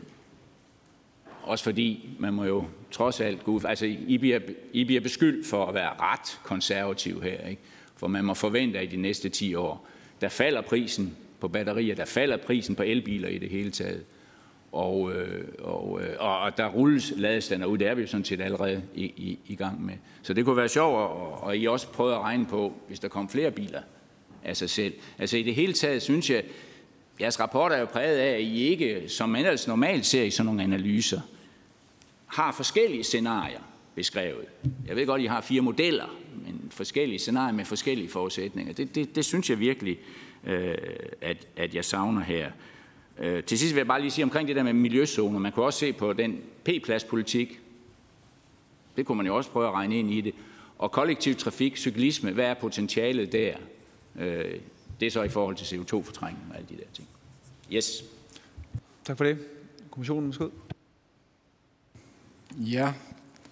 også 1.42 1.64
fordi 1.64 2.08
man 2.18 2.34
må 2.34 2.44
jo 2.44 2.64
trods 2.90 3.20
alt 3.20 3.44
gå 3.44 3.52
ud, 3.52 3.60
altså 3.64 3.86
I 3.86 4.18
bliver, 4.18 4.40
I 4.72 4.84
bliver 4.84 5.00
beskyldt 5.00 5.46
for 5.46 5.66
at 5.66 5.74
være 5.74 5.90
ret 6.00 6.40
konservativ 6.44 7.22
her, 7.22 7.48
ikke? 7.48 7.62
for 7.96 8.06
man 8.06 8.24
må 8.24 8.34
forvente, 8.34 8.78
at 8.78 8.84
i 8.84 8.96
de 8.96 9.02
næste 9.02 9.28
10 9.28 9.54
år, 9.54 9.86
der 10.20 10.28
falder 10.28 10.60
prisen 10.60 11.16
på 11.40 11.48
batterier, 11.48 11.94
der 11.94 12.04
falder 12.04 12.36
prisen 12.36 12.74
på 12.74 12.82
elbiler 12.82 13.28
i 13.28 13.38
det 13.38 13.50
hele 13.50 13.70
taget. 13.70 14.04
Og, 14.72 15.12
øh, 15.12 15.44
og, 15.58 16.00
øh, 16.02 16.16
og 16.18 16.56
der 16.56 16.66
rulles 16.66 17.12
ladestander 17.16 17.66
ud, 17.66 17.78
det 17.78 17.86
er 17.86 17.94
vi 17.94 18.00
jo 18.00 18.06
sådan 18.06 18.24
set 18.24 18.40
allerede 18.40 18.82
i, 18.94 19.04
i, 19.04 19.38
i 19.46 19.54
gang 19.54 19.86
med. 19.86 19.94
Så 20.22 20.34
det 20.34 20.44
kunne 20.44 20.56
være 20.56 20.68
sjovt, 20.68 20.96
og, 20.96 21.42
og 21.42 21.56
I 21.56 21.66
også 21.66 21.88
prøve 21.88 22.14
at 22.14 22.20
regne 22.20 22.46
på, 22.46 22.72
hvis 22.88 23.00
der 23.00 23.08
kom 23.08 23.28
flere 23.28 23.50
biler 23.50 23.80
af 24.44 24.56
sig 24.56 24.70
selv. 24.70 24.94
Altså 25.18 25.36
i 25.36 25.42
det 25.42 25.54
hele 25.54 25.72
taget 25.72 26.02
synes 26.02 26.30
jeg, 26.30 26.44
jeres 27.20 27.40
rapport 27.40 27.72
er 27.72 27.78
jo 27.78 27.84
præget 27.84 28.16
af, 28.16 28.34
at 28.34 28.40
I 28.40 28.58
ikke, 28.58 29.02
som 29.08 29.28
man 29.28 29.44
ellers 29.44 29.68
normalt 29.68 30.06
ser 30.06 30.22
i 30.22 30.30
sådan 30.30 30.46
nogle 30.46 30.62
analyser, 30.62 31.20
har 32.26 32.52
forskellige 32.52 33.04
scenarier 33.04 33.60
beskrevet. 33.94 34.44
Jeg 34.86 34.96
ved 34.96 35.06
godt, 35.06 35.22
I 35.22 35.26
har 35.26 35.40
fire 35.40 35.60
modeller, 35.60 36.16
men 36.46 36.68
forskellige 36.70 37.18
scenarier 37.18 37.52
med 37.54 37.64
forskellige 37.64 38.08
forudsætninger. 38.08 38.72
Det, 38.72 38.94
det, 38.94 39.16
det 39.16 39.24
synes 39.24 39.50
jeg 39.50 39.60
virkelig, 39.60 39.98
øh, 40.44 40.74
at, 41.20 41.46
at 41.56 41.74
jeg 41.74 41.84
savner 41.84 42.22
her. 42.22 42.50
Øh, 43.18 43.44
til 43.44 43.58
sidst 43.58 43.74
vil 43.74 43.80
jeg 43.80 43.86
bare 43.86 44.00
lige 44.00 44.10
sige 44.10 44.24
omkring 44.24 44.48
det 44.48 44.56
der 44.56 44.62
med 44.62 44.72
miljøzoner. 44.72 45.38
Man 45.38 45.52
kunne 45.52 45.64
også 45.64 45.78
se 45.78 45.92
på 45.92 46.12
den 46.12 46.40
P-pladspolitik. 46.64 47.60
Det 48.96 49.06
kunne 49.06 49.16
man 49.16 49.26
jo 49.26 49.36
også 49.36 49.50
prøve 49.50 49.68
at 49.68 49.72
regne 49.72 49.98
ind 49.98 50.10
i 50.10 50.20
det. 50.20 50.34
Og 50.78 50.92
kollektiv 50.92 51.34
trafik, 51.34 51.76
cyklisme, 51.76 52.32
hvad 52.32 52.44
er 52.44 52.54
potentialet 52.54 53.32
der? 53.32 53.56
Øh, 54.16 54.60
det 55.00 55.06
er 55.06 55.10
så 55.10 55.22
i 55.22 55.28
forhold 55.28 55.56
til 55.56 55.76
CO2-fortrængning 55.76 56.50
og 56.50 56.56
alle 56.56 56.68
de 56.68 56.76
der 56.76 56.88
ting. 56.92 57.08
Yes. 57.72 58.04
Tak 59.04 59.16
for 59.16 59.24
det. 59.24 59.38
Kommissionen, 59.90 60.26
måske. 60.26 60.44
Ja, 62.56 62.92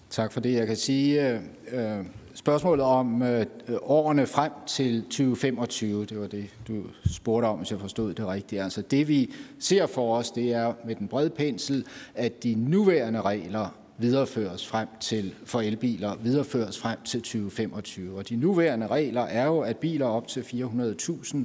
tak 0.09 0.31
for 0.31 0.39
det. 0.39 0.53
Jeg 0.53 0.67
kan 0.67 0.75
sige, 0.75 1.39
øh, 1.71 2.05
spørgsmålet 2.37 2.85
om 2.85 3.21
øh, 3.21 3.45
årene 3.81 4.27
frem 4.27 4.51
til 4.67 5.03
2025, 5.03 6.05
det 6.05 6.19
var 6.19 6.27
det, 6.27 6.45
du 6.67 6.83
spurgte 7.11 7.45
om, 7.45 7.57
hvis 7.57 7.71
jeg 7.71 7.79
forstod 7.79 8.13
det 8.13 8.27
rigtigt. 8.27 8.61
Altså 8.61 8.81
det 8.81 9.07
vi 9.07 9.33
ser 9.59 9.85
for 9.85 10.17
os, 10.17 10.31
det 10.31 10.53
er 10.53 10.73
med 10.85 10.95
den 10.95 11.07
brede 11.07 11.29
pensel, 11.29 11.85
at 12.15 12.43
de 12.43 12.55
nuværende 12.55 13.21
regler 13.21 13.77
videreføres 13.97 14.67
frem 14.67 14.87
til, 14.99 15.33
for 15.45 15.61
elbiler 15.61 16.15
videreføres 16.15 16.79
frem 16.79 16.97
til 17.05 17.21
2025. 17.21 18.17
Og 18.17 18.29
de 18.29 18.35
nuværende 18.35 18.87
regler 18.87 19.21
er 19.21 19.45
jo, 19.45 19.59
at 19.59 19.77
biler 19.77 20.05
op 20.05 20.27
til 20.27 20.41
400.000 20.41 21.37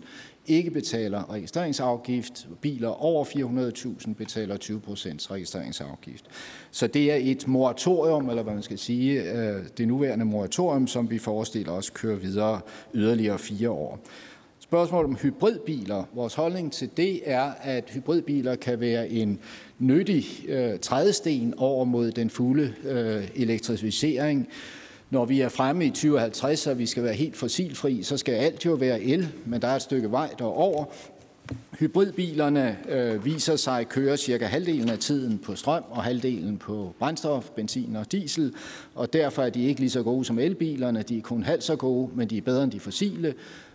ikke 0.46 0.70
betaler 0.70 1.32
registreringsafgift. 1.32 2.48
Biler 2.60 2.88
over 2.88 3.24
400.000 3.24 4.14
betaler 4.14 4.56
20 4.56 4.80
procents 4.80 5.30
registreringsafgift. 5.30 6.24
Så 6.70 6.86
det 6.86 7.12
er 7.12 7.16
et 7.20 7.48
moratorium, 7.48 8.28
eller 8.28 8.42
hvad 8.42 8.54
man 8.54 8.62
skal 8.62 8.78
sige, 8.78 9.32
øh, 9.32 9.62
det 9.78 9.88
nuværende 9.88 10.24
moratorium, 10.24 10.86
som 10.86 11.10
vi 11.10 11.18
forestiller 11.18 11.72
os 11.72 11.90
kører 11.90 12.16
videre 12.16 12.60
yderligere 12.94 13.38
fire 13.38 13.70
år. 13.70 13.98
Spørgsmålet 14.58 15.08
om 15.10 15.16
hybridbiler. 15.16 16.04
Vores 16.14 16.34
holdning 16.34 16.72
til 16.72 16.90
det 16.96 17.20
er, 17.24 17.52
at 17.62 17.84
hybridbiler 17.90 18.56
kan 18.56 18.80
være 18.80 19.08
en 19.08 19.38
nyttig 19.78 20.24
øh, 20.48 20.78
trædesten 20.78 21.54
over 21.56 21.84
mod 21.84 22.10
den 22.10 22.30
fulde 22.30 22.74
øh, 22.84 23.28
elektrificering. 23.34 24.48
Når 25.12 25.24
vi 25.24 25.40
er 25.40 25.48
fremme 25.48 25.86
i 25.86 25.90
2050, 25.90 26.66
og 26.66 26.78
vi 26.78 26.86
skal 26.86 27.02
være 27.02 27.14
helt 27.14 27.36
fossilfri, 27.36 28.02
så 28.02 28.16
skal 28.16 28.32
alt 28.32 28.64
jo 28.64 28.72
være 28.72 29.02
el, 29.02 29.28
men 29.46 29.62
der 29.62 29.68
er 29.68 29.76
et 29.76 29.82
stykke 29.82 30.10
vej 30.10 30.30
derover. 30.38 30.84
Hybridbilerne 31.78 32.78
øh, 32.88 33.24
viser 33.24 33.56
sig 33.56 33.80
at 33.80 33.88
køre 33.88 34.16
cirka 34.16 34.46
halvdelen 34.46 34.88
af 34.88 34.98
tiden 34.98 35.38
på 35.38 35.54
strøm 35.54 35.82
og 35.90 36.02
halvdelen 36.02 36.58
på 36.58 36.94
brændstof, 36.98 37.50
benzin 37.50 37.96
og 37.96 38.12
diesel, 38.12 38.54
og 38.94 39.12
derfor 39.12 39.42
er 39.42 39.50
de 39.50 39.64
ikke 39.64 39.80
lige 39.80 39.90
så 39.90 40.02
gode 40.02 40.24
som 40.24 40.38
elbilerne. 40.38 41.02
De 41.02 41.18
er 41.18 41.22
kun 41.22 41.42
halvt 41.42 41.64
så 41.64 41.76
gode, 41.76 42.10
men 42.14 42.30
de 42.30 42.36
er 42.36 42.42
bedre 42.42 42.64
end 42.64 42.72
de 42.72 42.80
fossile, 42.80 43.34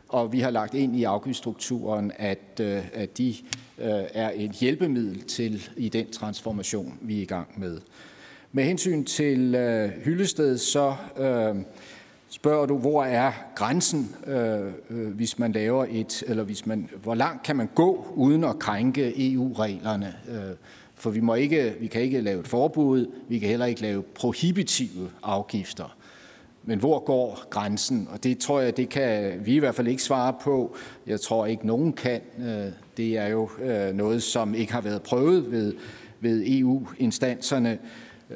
og 0.09 0.33
vi 0.33 0.39
har 0.39 0.49
lagt 0.49 0.73
ind 0.73 0.95
i 0.95 1.03
afgiftsstrukturen, 1.03 2.11
at, 2.15 2.59
øh, 2.61 2.83
at 2.93 3.17
de 3.17 3.35
øh, 3.77 3.88
er 4.13 4.31
et 4.35 4.51
hjælpemiddel 4.51 5.23
til 5.23 5.69
i 5.77 5.89
den 5.89 6.11
transformation, 6.11 6.97
vi 7.01 7.17
er 7.17 7.21
i 7.21 7.25
gang 7.25 7.47
med. 7.57 7.79
Med 8.51 8.63
hensyn 8.63 9.03
til 9.03 9.55
øh, 9.55 9.89
Hyllested, 9.89 10.57
så 10.57 10.95
øh, 11.17 11.55
spørger 12.29 12.65
du, 12.65 12.77
hvor 12.77 13.03
er 13.03 13.31
grænsen, 13.55 14.15
øh, 14.27 14.71
øh, 14.89 15.07
hvis 15.07 15.39
man 15.39 15.51
laver 15.51 15.85
et, 15.89 16.23
eller 16.27 16.43
hvis 16.43 16.65
man, 16.65 16.89
hvor 17.03 17.15
langt 17.15 17.43
kan 17.43 17.55
man 17.55 17.69
gå 17.75 18.07
uden 18.15 18.43
at 18.43 18.59
krænke 18.59 19.33
EU-reglerne? 19.33 20.15
Øh, 20.29 20.55
for 20.95 21.09
vi, 21.09 21.19
må 21.19 21.33
ikke, 21.33 21.75
vi 21.79 21.87
kan 21.87 22.01
ikke 22.01 22.21
lave 22.21 22.39
et 22.39 22.47
forbud, 22.47 23.11
vi 23.27 23.39
kan 23.39 23.49
heller 23.49 23.65
ikke 23.65 23.81
lave 23.81 24.01
prohibitive 24.01 25.09
afgifter. 25.23 25.97
Men 26.63 26.79
hvor 26.79 26.99
går 26.99 27.43
grænsen? 27.49 28.07
Og 28.11 28.23
det 28.23 28.37
tror 28.37 28.59
jeg, 28.59 28.77
det 28.77 28.89
kan 28.89 29.45
vi 29.45 29.55
i 29.55 29.59
hvert 29.59 29.75
fald 29.75 29.87
ikke 29.87 30.03
svare 30.03 30.33
på. 30.41 30.75
Jeg 31.07 31.21
tror 31.21 31.45
ikke, 31.45 31.67
nogen 31.67 31.93
kan. 31.93 32.21
Øh, 32.39 32.71
det 32.97 33.17
er 33.17 33.27
jo 33.27 33.49
øh, 33.61 33.93
noget, 33.93 34.23
som 34.23 34.55
ikke 34.55 34.73
har 34.73 34.81
været 34.81 35.01
prøvet 35.01 35.51
ved, 35.51 35.73
ved 36.19 36.43
EU-instanserne. 36.47 37.77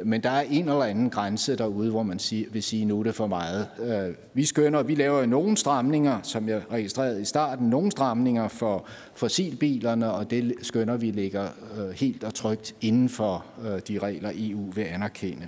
Men 0.03 0.23
der 0.23 0.29
er 0.29 0.41
en 0.41 0.69
eller 0.69 0.83
anden 0.83 1.09
grænse 1.09 1.55
derude, 1.55 1.91
hvor 1.91 2.03
man 2.03 2.19
vil 2.51 2.63
sige, 2.63 2.85
nu 2.85 2.99
er 2.99 3.03
det 3.03 3.15
for 3.15 3.27
meget. 3.27 3.67
Øh, 3.79 4.15
vi 4.33 4.45
skønner, 4.45 4.83
vi 4.83 4.95
laver 4.95 5.25
nogle 5.25 5.57
stramninger, 5.57 6.19
som 6.23 6.49
jeg 6.49 6.61
registrerede 6.71 7.21
i 7.21 7.25
starten, 7.25 7.69
nogle 7.69 7.91
stramninger 7.91 8.47
for 8.47 8.85
fossilbilerne, 9.13 10.11
og 10.11 10.31
det 10.31 10.53
skønner 10.61 10.97
vi 10.97 11.11
ligger 11.11 11.47
øh, 11.77 11.89
helt 11.89 12.23
og 12.23 12.33
trygt 12.33 12.75
inden 12.81 13.09
for 13.09 13.45
øh, 13.65 13.79
de 13.87 13.99
regler, 13.99 14.31
EU 14.35 14.71
vil 14.71 14.83
anerkende. 14.83 15.47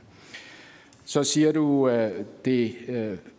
Så 1.05 1.23
siger 1.23 1.51
du, 1.51 1.89
det 2.45 2.71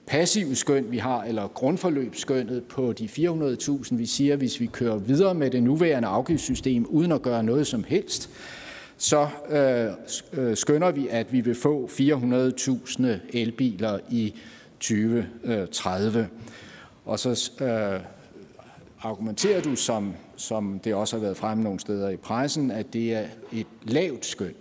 passive 0.06 0.54
skøn, 0.54 0.90
vi 0.90 0.98
har, 0.98 1.22
eller 1.22 1.48
grundforløbsskønnet 1.48 2.64
på 2.64 2.92
de 2.92 3.04
400.000, 3.04 3.96
vi 3.96 4.06
siger, 4.06 4.36
hvis 4.36 4.60
vi 4.60 4.66
kører 4.66 4.96
videre 4.96 5.34
med 5.34 5.50
det 5.50 5.62
nuværende 5.62 6.08
afgiftssystem, 6.08 6.86
uden 6.88 7.12
at 7.12 7.22
gøre 7.22 7.42
noget 7.42 7.66
som 7.66 7.84
helst, 7.84 8.30
så 8.96 9.28
øh, 9.48 9.90
øh, 10.32 10.56
skønner 10.56 10.90
vi, 10.90 11.08
at 11.08 11.32
vi 11.32 11.40
vil 11.40 11.54
få 11.54 11.88
400.000 11.92 13.06
elbiler 13.32 13.98
i 14.10 14.34
2030. 14.80 16.28
Og 17.04 17.18
så 17.18 17.50
øh, 17.60 18.00
argumenterer 19.02 19.62
du, 19.62 19.76
som, 19.76 20.14
som 20.36 20.80
det 20.84 20.94
også 20.94 21.16
har 21.16 21.22
været 21.22 21.36
fremme 21.36 21.64
nogle 21.64 21.80
steder 21.80 22.08
i 22.08 22.16
pressen, 22.16 22.70
at 22.70 22.92
det 22.92 23.14
er 23.14 23.26
et 23.52 23.66
lavt 23.82 24.26
skøn. 24.26 24.54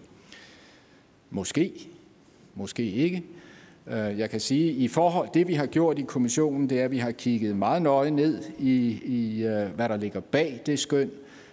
Måske, 1.30 1.90
måske 2.56 2.92
ikke. 2.92 3.24
Øh, 3.88 4.20
jeg 4.20 4.30
kan 4.30 4.40
sige, 4.40 4.70
at 4.70 4.76
i 4.76 4.88
forhold 4.88 5.30
det 5.34 5.48
vi 5.48 5.54
har 5.54 5.66
gjort 5.66 6.00
i 6.00 6.02
kommissionen, 6.02 6.70
det 6.70 6.80
er, 6.80 6.86
at 6.86 6.92
vi 6.92 6.98
har 6.98 7.12
kigget 7.12 7.56
meget 7.56 7.82
nøje 7.82 8.12
ned 8.12 8.44
i, 8.60 9.00
i 9.06 9.44
øh, 9.44 9.70
hvad 9.76 9.90
der 9.90 9.98
ligger 9.98 10.20
bag 10.20 10.62
det 10.66 10.80
skøn. 10.80 11.12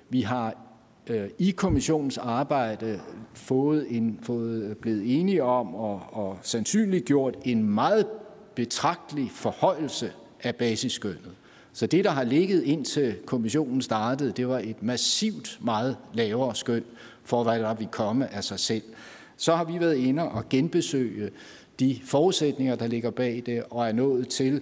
Vi 0.08 0.20
har 0.20 0.69
Øh, 1.10 1.30
i 1.38 1.50
kommissionens 1.50 2.18
arbejde 2.18 3.00
fået, 3.34 3.86
en, 3.90 4.18
fået 4.22 4.62
øh, 4.62 4.76
blevet 4.76 5.20
enige 5.20 5.42
om 5.42 5.74
og, 5.74 6.02
og 6.12 6.38
sandsynliggjort 6.42 7.36
en 7.44 7.64
meget 7.64 8.06
betragtelig 8.54 9.30
forhøjelse 9.30 10.12
af 10.42 10.56
basisskønnet. 10.56 11.32
Så 11.72 11.86
det, 11.86 12.04
der 12.04 12.10
har 12.10 12.24
ligget 12.24 12.62
indtil 12.62 13.16
kommissionen 13.26 13.82
startede, 13.82 14.32
det 14.32 14.48
var 14.48 14.58
et 14.58 14.82
massivt 14.82 15.58
meget 15.62 15.96
lavere 16.14 16.54
skøn 16.54 16.84
for, 17.24 17.42
hvad 17.42 17.58
der 17.58 17.74
vil 17.74 17.86
komme 17.86 18.34
af 18.34 18.44
sig 18.44 18.58
selv. 18.58 18.82
Så 19.36 19.56
har 19.56 19.64
vi 19.64 19.80
været 19.80 19.96
inde 19.96 20.28
og 20.30 20.48
genbesøge 20.48 21.30
de 21.80 21.98
forudsætninger, 22.04 22.74
der 22.74 22.86
ligger 22.86 23.10
bag 23.10 23.42
det, 23.46 23.62
og 23.70 23.88
er 23.88 23.92
nået 23.92 24.28
til, 24.28 24.60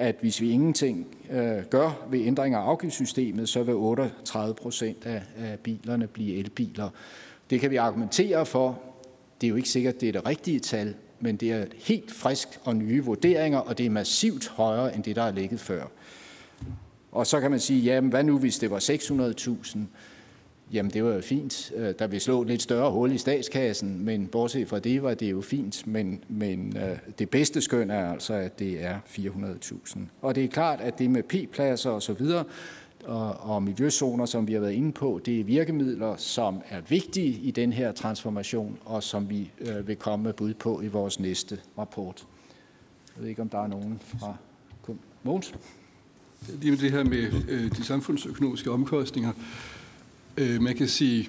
at 0.00 0.16
hvis 0.20 0.40
vi 0.40 0.50
ingenting 0.50 1.06
øh, 1.30 1.64
gør 1.70 2.06
ved 2.10 2.26
ændringer 2.26 2.58
af 2.58 2.62
afgiftssystemet, 2.62 3.48
så 3.48 3.62
vil 3.62 3.74
38 3.74 4.54
procent 4.54 5.06
af, 5.06 5.22
af 5.38 5.58
bilerne 5.58 6.06
blive 6.06 6.36
elbiler. 6.36 6.88
Det 7.50 7.60
kan 7.60 7.70
vi 7.70 7.76
argumentere 7.76 8.46
for. 8.46 8.80
Det 9.40 9.46
er 9.46 9.48
jo 9.48 9.56
ikke 9.56 9.68
sikkert, 9.68 10.00
det 10.00 10.08
er 10.08 10.12
det 10.12 10.26
rigtige 10.26 10.60
tal, 10.60 10.94
men 11.20 11.36
det 11.36 11.52
er 11.52 11.64
helt 11.78 12.12
frisk 12.12 12.48
og 12.64 12.76
nye 12.76 13.04
vurderinger, 13.04 13.58
og 13.58 13.78
det 13.78 13.86
er 13.86 13.90
massivt 13.90 14.48
højere 14.48 14.94
end 14.94 15.04
det, 15.04 15.16
der 15.16 15.22
er 15.22 15.32
ligget 15.32 15.60
før. 15.60 15.84
Og 17.12 17.26
så 17.26 17.40
kan 17.40 17.50
man 17.50 17.60
sige, 17.60 17.80
jamen 17.80 18.10
hvad 18.10 18.24
nu, 18.24 18.38
hvis 18.38 18.58
det 18.58 18.70
var 18.70 18.78
600.000? 18.78 19.78
Jamen 20.72 20.92
det 20.92 21.04
var 21.04 21.14
jo 21.14 21.20
fint. 21.20 21.72
Øh, 21.76 21.94
der 21.98 22.06
vil 22.06 22.20
slå 22.20 22.42
et 22.42 22.48
lidt 22.48 22.62
større 22.62 22.90
hul 22.90 23.12
i 23.12 23.18
statskassen, 23.18 24.04
men 24.04 24.26
bortset 24.26 24.68
fra 24.68 24.78
det 24.78 25.02
var 25.02 25.14
det 25.14 25.30
jo 25.30 25.40
fint. 25.40 25.86
Men, 25.86 26.24
men 26.28 26.76
øh, 26.76 26.98
det 27.18 27.30
bedste 27.30 27.60
skøn 27.60 27.90
er 27.90 28.12
altså, 28.12 28.34
at 28.34 28.58
det 28.58 28.84
er 28.84 28.98
400.000. 29.06 29.98
Og 30.22 30.34
det 30.34 30.44
er 30.44 30.48
klart, 30.48 30.80
at 30.80 30.98
det 30.98 31.10
med 31.10 31.22
P-pladser 31.22 31.90
og 31.90 32.02
så 32.02 32.12
videre, 32.12 32.44
og, 33.04 33.32
og 33.40 33.62
miljøzoner, 33.62 34.26
som 34.26 34.48
vi 34.48 34.52
har 34.52 34.60
været 34.60 34.72
inde 34.72 34.92
på, 34.92 35.20
det 35.26 35.40
er 35.40 35.44
virkemidler, 35.44 36.16
som 36.16 36.62
er 36.68 36.80
vigtige 36.88 37.40
i 37.40 37.50
den 37.50 37.72
her 37.72 37.92
transformation, 37.92 38.78
og 38.84 39.02
som 39.02 39.30
vi 39.30 39.50
øh, 39.60 39.88
vil 39.88 39.96
komme 39.96 40.22
med 40.22 40.32
bud 40.32 40.54
på 40.54 40.80
i 40.80 40.88
vores 40.88 41.20
næste 41.20 41.58
rapport. 41.78 42.26
Jeg 43.16 43.22
ved 43.22 43.30
ikke, 43.30 43.42
om 43.42 43.48
der 43.48 43.58
er 43.58 43.66
nogen 43.66 44.00
fra 44.02 44.36
Mogens? 45.22 45.54
Lige 46.60 46.70
med 46.70 46.78
det 46.78 46.90
her 46.90 47.04
med 47.04 47.32
øh, 47.48 47.76
de 47.76 47.84
samfundsøkonomiske 47.84 48.70
omkostninger. 48.70 49.32
Øh, 50.40 50.62
man 50.62 50.76
kan 50.76 50.88
sige, 50.88 51.28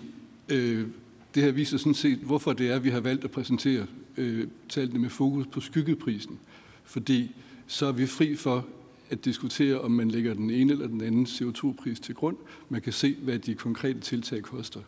øh, 0.50 0.88
det 1.36 1.44
her 1.44 1.52
viser 1.52 1.78
sådan 1.78 1.94
set, 1.94 2.18
hvorfor 2.18 2.54
det 2.54 2.72
er, 2.72 2.76
at 2.76 2.84
vi 2.84 2.90
har 2.90 3.00
valgt 3.00 3.24
at 3.24 3.32
præsentere 3.32 3.86
øh, 4.18 4.48
tallene 4.70 5.00
med 5.00 5.10
fokus 5.10 5.48
på 5.48 5.60
skyggeprisen. 5.60 6.40
Fordi 6.84 7.36
så 7.68 7.86
er 7.86 7.92
vi 7.92 8.06
fri 8.06 8.36
for 8.36 8.66
at 9.10 9.26
diskutere, 9.26 9.82
om 9.82 9.92
man 9.92 10.12
lægger 10.12 10.34
den 10.34 10.50
ene 10.50 10.74
eller 10.74 10.88
den 10.88 11.02
anden 11.02 11.26
CO2-pris 11.26 12.00
til 12.00 12.16
grund. 12.16 12.38
Man 12.70 12.82
kan 12.82 12.94
se, 12.94 13.16
hvad 13.22 13.40
de 13.40 13.54
konkrete 13.54 14.00
tiltag 14.00 14.42
koster. 14.42 14.80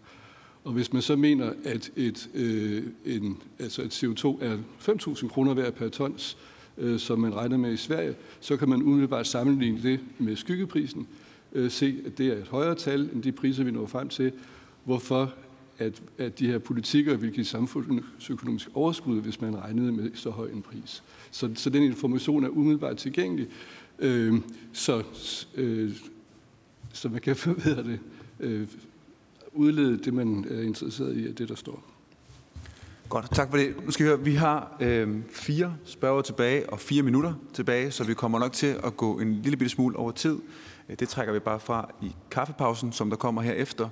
Og 0.63 0.73
hvis 0.73 0.93
man 0.93 1.01
så 1.01 1.15
mener, 1.15 1.53
at 1.65 1.91
et, 1.95 2.29
øh, 2.33 2.83
en, 3.05 3.37
altså 3.59 3.81
et 3.81 4.03
CO2 4.03 4.43
er 4.43 4.57
5.000 4.79 5.27
kroner 5.27 5.53
hver 5.53 5.71
per 5.71 5.89
tons, 5.89 6.37
øh, 6.77 6.99
som 6.99 7.19
man 7.19 7.35
regner 7.35 7.57
med 7.57 7.73
i 7.73 7.77
Sverige, 7.77 8.15
så 8.39 8.57
kan 8.57 8.69
man 8.69 8.83
umiddelbart 8.83 9.27
sammenligne 9.27 9.83
det 9.83 9.99
med 10.19 10.35
skyggeprisen, 10.35 11.07
øh, 11.53 11.71
se, 11.71 12.01
at 12.05 12.17
det 12.17 12.27
er 12.27 12.37
et 12.37 12.47
højere 12.47 12.75
tal 12.75 13.09
end 13.13 13.23
de 13.23 13.31
priser, 13.31 13.63
vi 13.63 13.71
når 13.71 13.85
frem 13.85 14.09
til. 14.09 14.31
Hvorfor 14.83 15.33
at, 15.79 16.01
at 16.17 16.39
de 16.39 16.47
her 16.47 16.57
politikere 16.57 17.19
vil 17.19 17.31
give 17.31 17.45
samfundsøkonomisk 17.45 18.69
overskud, 18.73 19.21
hvis 19.21 19.41
man 19.41 19.57
regnede 19.57 19.91
med 19.91 20.11
så 20.13 20.29
høj 20.29 20.49
en 20.49 20.61
pris. 20.61 21.03
Så, 21.31 21.49
så 21.55 21.69
den 21.69 21.83
information 21.83 22.43
er 22.43 22.49
umiddelbart 22.49 22.97
tilgængelig, 22.97 23.47
øh, 23.99 24.33
så, 24.73 25.03
øh, 25.55 25.91
så 26.93 27.09
man 27.09 27.21
kan 27.21 27.35
forbedre 27.45 27.83
det, 27.83 27.99
øh, 28.39 28.67
udlede 29.53 29.97
det, 29.97 30.13
man 30.13 30.45
er 30.49 30.61
interesseret 30.61 31.17
i, 31.17 31.27
af 31.27 31.35
det, 31.35 31.49
der 31.49 31.55
står. 31.55 31.83
Godt, 33.09 33.31
tak 33.31 33.49
for 33.49 33.57
det. 33.57 33.85
Nu 33.85 33.91
skal 33.91 34.05
vi 34.05 34.09
høre, 34.09 34.23
vi 34.23 34.35
har 34.35 34.77
øh, 34.79 35.15
fire 35.29 35.75
spørger 35.85 36.21
tilbage 36.21 36.69
og 36.69 36.79
fire 36.79 37.03
minutter 37.03 37.33
tilbage, 37.53 37.91
så 37.91 38.03
vi 38.03 38.13
kommer 38.13 38.39
nok 38.39 38.53
til 38.53 38.75
at 38.83 38.97
gå 38.97 39.19
en 39.19 39.41
lille 39.41 39.57
bitte 39.57 39.69
smule 39.69 39.95
over 39.95 40.11
tid. 40.11 40.39
Øh, 40.89 40.95
det 40.99 41.09
trækker 41.09 41.33
vi 41.33 41.39
bare 41.39 41.59
fra 41.59 41.89
i 42.01 42.15
kaffepausen, 42.31 42.91
som 42.91 43.09
der 43.09 43.17
kommer 43.17 43.41
herefter. 43.41 43.89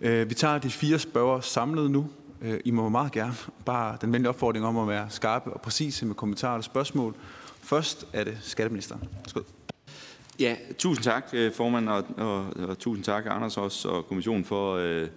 Øh, 0.00 0.28
vi 0.30 0.34
tager 0.34 0.58
de 0.58 0.70
fire 0.70 0.98
spørger 0.98 1.40
samlet 1.40 1.90
nu. 1.90 2.06
Øh, 2.42 2.60
I 2.64 2.70
må 2.70 2.88
meget 2.88 3.12
gerne 3.12 3.34
bare 3.64 3.98
den 4.00 4.12
venlige 4.12 4.28
opfordring 4.28 4.66
om 4.66 4.78
at 4.78 4.88
være 4.88 5.06
skarpe 5.10 5.52
og 5.52 5.60
præcise 5.60 6.06
med 6.06 6.14
kommentarer 6.14 6.56
og 6.56 6.64
spørgsmål. 6.64 7.14
Først 7.62 8.06
er 8.12 8.24
det 8.24 8.38
skatteministeren. 8.42 9.08
Skål. 9.26 9.44
Ja, 10.40 10.56
tusind 10.78 11.04
tak, 11.04 11.34
formand, 11.54 11.88
og, 11.88 12.04
og, 12.16 12.46
og 12.68 12.78
tusind 12.78 13.04
tak, 13.04 13.24
Anders 13.26 13.56
også, 13.56 13.88
og 13.88 14.06
kommissionen 14.06 14.44
for, 14.44 14.74
øh, 14.74 15.08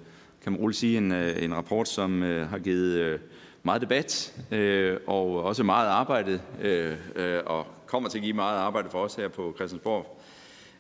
kan 0.44 0.52
man 0.52 0.62
roligt 0.62 0.80
sige, 0.80 0.98
en, 0.98 1.12
en 1.12 1.56
rapport, 1.56 1.88
som 1.88 2.24
øh, 2.24 2.50
har 2.50 2.58
givet 2.58 3.00
øh, 3.00 3.20
meget 3.64 3.82
debat 3.82 4.34
øh, 4.52 4.98
og 5.08 5.44
også 5.44 5.64
meget 5.64 5.88
arbejde, 5.88 6.42
øh, 6.62 6.96
øh, 7.16 7.40
og 7.46 7.68
kommer 7.86 8.10
til 8.10 8.18
at 8.18 8.24
give 8.24 8.34
meget 8.34 8.58
arbejde 8.58 8.90
for 8.90 9.00
os 9.00 9.16
her 9.16 9.28
på 9.28 9.54
Christiansborg. 9.56 10.21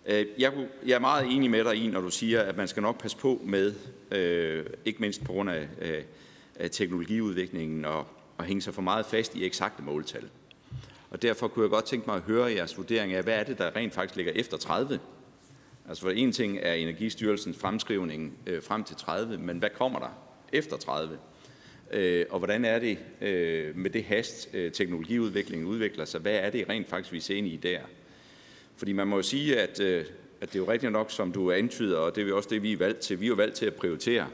Øh, 0.06 0.26
jeg, 0.38 0.54
jeg 0.86 0.96
er 0.96 1.00
meget 1.00 1.26
enig 1.26 1.52
med 1.52 1.64
dig 1.64 1.76
i, 1.76 1.88
når 1.88 2.02
du 2.02 2.10
siger, 2.10 2.42
at 2.42 2.58
man 2.58 2.68
skal 2.68 2.84
nok 2.84 3.02
passe 3.02 3.18
på 3.18 3.42
med, 3.46 3.74
øh, 4.12 4.66
ikke 4.86 5.00
mindst 5.00 5.24
på 5.24 5.32
grund 5.32 5.50
af, 5.50 5.68
øh, 5.82 6.70
teknologiudviklingen, 6.70 7.86
og, 7.86 8.08
hænge 8.42 8.62
sig 8.62 8.74
for 8.74 8.82
meget 8.82 9.06
fast 9.06 9.36
i 9.36 9.46
eksakte 9.46 9.84
måltal. 9.84 10.30
Og 11.10 11.22
derfor 11.22 11.48
kunne 11.48 11.64
jeg 11.64 11.70
godt 11.70 11.86
tænke 11.86 12.08
mig 12.08 12.16
at 12.16 12.22
høre 12.22 12.52
jeres 12.52 12.78
vurdering 12.78 13.14
af, 13.14 13.24
hvad 13.24 13.34
er 13.34 13.44
det, 13.44 13.58
der 13.58 13.76
rent 13.76 13.94
faktisk 13.94 14.16
ligger 14.16 14.32
efter 14.34 14.58
30? 14.58 15.00
Altså 15.88 16.04
for 16.04 16.10
en 16.10 16.32
ting 16.32 16.60
er 16.62 16.74
Energistyrelsens 16.74 17.58
fremskrivning 17.58 18.38
øh, 18.48 18.64
frem 18.64 18.84
til 18.84 18.96
30, 18.96 19.38
men 19.38 19.58
hvad 19.58 19.70
kommer 19.70 20.00
der 20.00 20.10
efter 20.54 20.78
30? 20.78 21.18
Øh, 21.92 22.26
og 22.30 22.38
hvordan 22.40 22.66
er 22.66 22.80
det 22.80 22.98
øh, 23.22 23.78
med 23.78 23.90
det 23.90 24.04
hast, 24.04 24.50
øh, 24.54 24.72
teknologiudviklingen 24.72 25.68
udvikler 25.68 26.06
sig? 26.06 26.22
Hvad 26.22 26.36
er 26.36 26.50
det 26.50 26.70
rent 26.70 26.90
faktisk, 26.90 27.14
vi 27.14 27.20
ser 27.20 27.36
ind 27.36 27.48
i 27.48 27.56
der? 27.56 27.80
Fordi 28.82 28.94
man 28.94 29.08
må 29.08 29.16
jo 29.16 29.22
sige, 29.22 29.60
at, 29.60 29.80
øh, 29.80 30.06
at 30.42 30.54
det 30.54 30.56
er 30.56 30.60
jo 30.60 30.72
rigtigt 30.72 30.92
nok, 30.92 31.12
som 31.12 31.32
du 31.32 31.52
antyder, 31.52 31.98
og 31.98 32.16
det 32.16 32.24
er 32.24 32.28
jo 32.28 32.38
også 32.38 32.50
det, 32.50 32.64
vi 32.64 32.74
er 32.74 32.78
valgt 32.78 33.00
til. 33.00 33.20
Vi 33.20 33.26
er 33.26 33.30
jo 33.30 33.36
valgt 33.36 33.56
til 33.56 33.66
at 33.66 33.74
prioritere. 33.74 34.28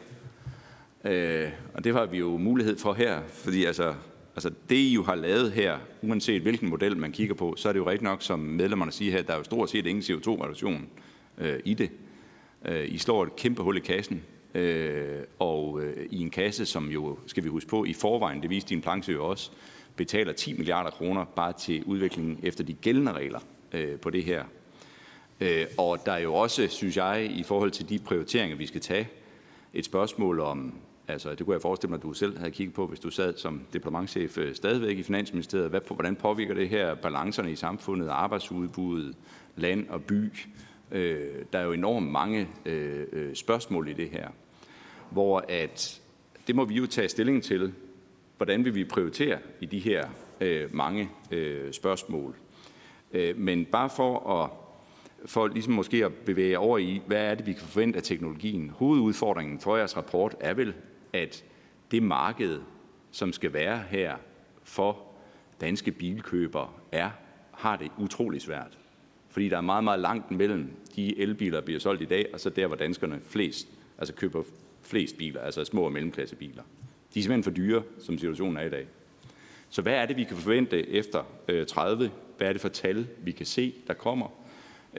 Øh, 1.04 1.50
og 1.74 1.84
det 1.84 1.94
har 1.94 2.06
vi 2.06 2.18
jo 2.18 2.38
mulighed 2.38 2.78
for 2.78 2.94
her, 2.94 3.22
fordi 3.28 3.66
altså, 3.66 3.96
altså 4.36 4.52
det, 4.70 4.76
I 4.76 4.94
jo 4.94 5.04
har 5.04 5.16
lavet 5.16 5.52
her, 5.52 5.78
uanset 6.02 6.42
hvilken 6.42 6.70
model 6.70 6.98
man 6.98 7.12
kigger 7.12 7.36
på, 7.36 7.56
så 7.58 7.70
er 7.70 7.74
det 7.74 7.80
jo 7.80 7.90
rigtigt 7.90 8.04
nok, 8.04 8.22
som 8.22 8.40
medlemmerne 8.40 8.92
siger 8.92 9.12
her, 9.12 9.20
at 9.20 9.28
der 9.28 9.34
er 9.34 9.38
jo 9.38 9.44
stort 9.44 9.70
set 9.70 9.86
ingen 9.86 10.04
CO2-reduktion 10.04 10.90
øh, 11.38 11.60
i 11.66 11.74
det. 11.74 11.90
Øh, 12.66 12.86
I 12.94 12.98
slår 12.98 13.24
et 13.24 13.36
kæmpe 13.36 13.64
hul 13.64 13.78
i 13.78 13.80
kassen, 13.80 14.24
øh, 14.56 15.20
og 15.40 15.82
øh, 15.82 16.06
i 16.12 16.22
en 16.22 16.30
kasse, 16.30 16.66
som 16.66 16.90
jo, 16.90 17.20
skal 17.26 17.44
vi 17.44 17.50
huske 17.50 17.70
på, 17.70 17.86
i 17.86 17.94
forvejen, 17.94 18.42
det 18.42 18.50
viste 18.50 18.70
din 18.70 18.82
planche 18.82 19.14
jo 19.14 19.26
også, 19.26 19.52
betaler 19.96 20.34
10 20.34 20.54
milliarder 20.54 20.90
kroner 20.90 21.26
bare 21.26 21.54
til 21.54 21.84
udviklingen 21.84 22.40
efter 22.44 22.64
de 22.64 22.74
gældende 22.74 23.12
regler 23.12 23.40
Øh, 23.74 24.00
på 24.00 24.10
det 24.10 24.24
her. 24.24 24.44
Øh, 25.42 25.66
og 25.78 26.06
der 26.06 26.12
er 26.12 26.20
jo 26.20 26.34
også, 26.34 26.68
synes 26.68 26.98
jeg, 26.98 27.32
i 27.36 27.44
forhold 27.44 27.72
til 27.72 27.90
de 27.90 28.00
prioriteringer, 28.00 28.58
vi 28.58 28.66
skal 28.66 28.82
tage, 28.82 29.10
et 29.74 29.86
spørgsmål 29.86 30.40
om, 30.40 30.74
altså 31.08 31.30
det 31.36 31.46
kunne 31.46 31.54
jeg 31.54 31.62
forestille 31.62 31.90
mig, 31.90 31.98
at 31.98 32.04
du 32.04 32.14
selv 32.14 32.38
havde 32.38 32.52
kigget 32.52 32.76
på, 32.76 32.88
hvis 32.88 33.00
du 33.00 33.10
sad 33.10 33.38
som 33.38 33.62
departementchef 33.74 34.38
øh, 34.38 34.56
stadigvæk 34.56 34.98
i 34.98 35.04
Finansministeriet. 35.04 35.70
Hvad, 35.70 35.82
hvordan 35.90 36.16
påvirker 36.16 36.54
det 36.54 36.70
her 36.70 36.96
balancerne 36.96 37.52
i 37.52 37.56
samfundet, 37.56 38.10
arbejdsudbuddet, 38.10 39.16
land 39.56 39.90
og 39.90 40.04
by? 40.04 40.32
Øh, 40.92 41.46
der 41.54 41.60
er 41.60 41.64
jo 41.64 41.72
enormt 41.72 42.08
mange 42.08 42.48
øh, 42.66 43.36
spørgsmål 43.36 43.88
i 43.88 43.94
det 43.94 44.10
her, 44.10 44.28
hvor 45.10 45.46
at 45.50 46.02
det 46.48 46.56
må 46.56 46.66
vi 46.66 46.76
jo 46.76 46.86
tage 46.86 47.10
stilling 47.10 47.44
til, 47.44 47.74
hvordan 48.38 48.66
vil 48.66 48.76
vi 48.76 48.84
prioritere 48.84 49.40
i 49.62 49.66
de 49.66 49.80
her 49.80 50.08
øh, 50.42 50.76
mange 50.76 51.10
øh, 51.32 51.74
spørgsmål. 51.74 52.36
Øh, 53.18 53.38
men 53.38 53.66
bare 53.66 53.90
for 53.90 54.44
at 54.44 54.50
for 55.26 55.48
ligesom 55.48 55.74
måske 55.74 56.06
at 56.06 56.14
bevæge 56.14 56.60
over 56.60 56.78
i, 56.78 57.02
hvad 57.08 57.32
er 57.32 57.36
det, 57.36 57.46
vi 57.46 57.54
kan 57.54 57.62
forvente 57.62 57.98
af 57.98 58.04
teknologien. 58.04 58.70
Hovedudfordringen 58.70 59.60
for 59.60 59.78
jeres 59.78 59.98
rapport 59.98 60.36
er 60.40 60.54
vel, 60.54 60.74
at 61.14 61.44
det 61.92 62.04
marked, 62.04 62.60
som 63.12 63.34
skal 63.34 63.54
være 63.54 63.84
her 63.90 64.16
for 64.64 65.02
danske 65.62 65.92
bilkøbere, 65.92 66.70
er, 66.92 67.10
har 67.52 67.76
det 67.76 67.92
utrolig 67.98 68.42
svært. 68.42 68.78
Fordi 69.30 69.50
der 69.50 69.58
er 69.58 69.62
meget, 69.62 69.84
meget 69.84 70.00
langt 70.00 70.32
mellem 70.32 70.72
de 70.96 71.20
elbiler, 71.20 71.58
der 71.58 71.66
bliver 71.66 71.80
solgt 71.80 72.02
i 72.02 72.06
dag, 72.06 72.26
og 72.34 72.40
så 72.40 72.50
der, 72.50 72.68
hvor 72.68 72.76
danskerne 72.76 73.20
flest, 73.26 73.68
altså 73.98 74.14
køber 74.14 74.44
flest 74.82 75.18
biler, 75.18 75.42
altså 75.42 75.66
små 75.66 75.82
og 75.82 75.92
mellemklassebiler. 75.92 76.64
De 77.14 77.20
er 77.20 77.24
simpelthen 77.24 77.44
for 77.44 77.52
dyre, 77.52 77.84
som 78.00 78.18
situationen 78.18 78.58
er 78.58 78.62
i 78.62 78.70
dag. 78.70 78.88
Så 79.70 79.82
hvad 79.82 79.94
er 79.94 80.06
det, 80.06 80.18
vi 80.18 80.24
kan 80.24 80.38
forvente 80.38 80.90
efter 80.90 81.24
øh, 81.48 81.66
30? 81.66 82.12
Hvad 82.38 82.48
er 82.48 82.52
det 82.52 82.62
for 82.62 82.70
tal, 82.70 83.08
vi 83.18 83.32
kan 83.32 83.46
se, 83.46 83.74
der 83.88 83.94
kommer? 83.94 84.28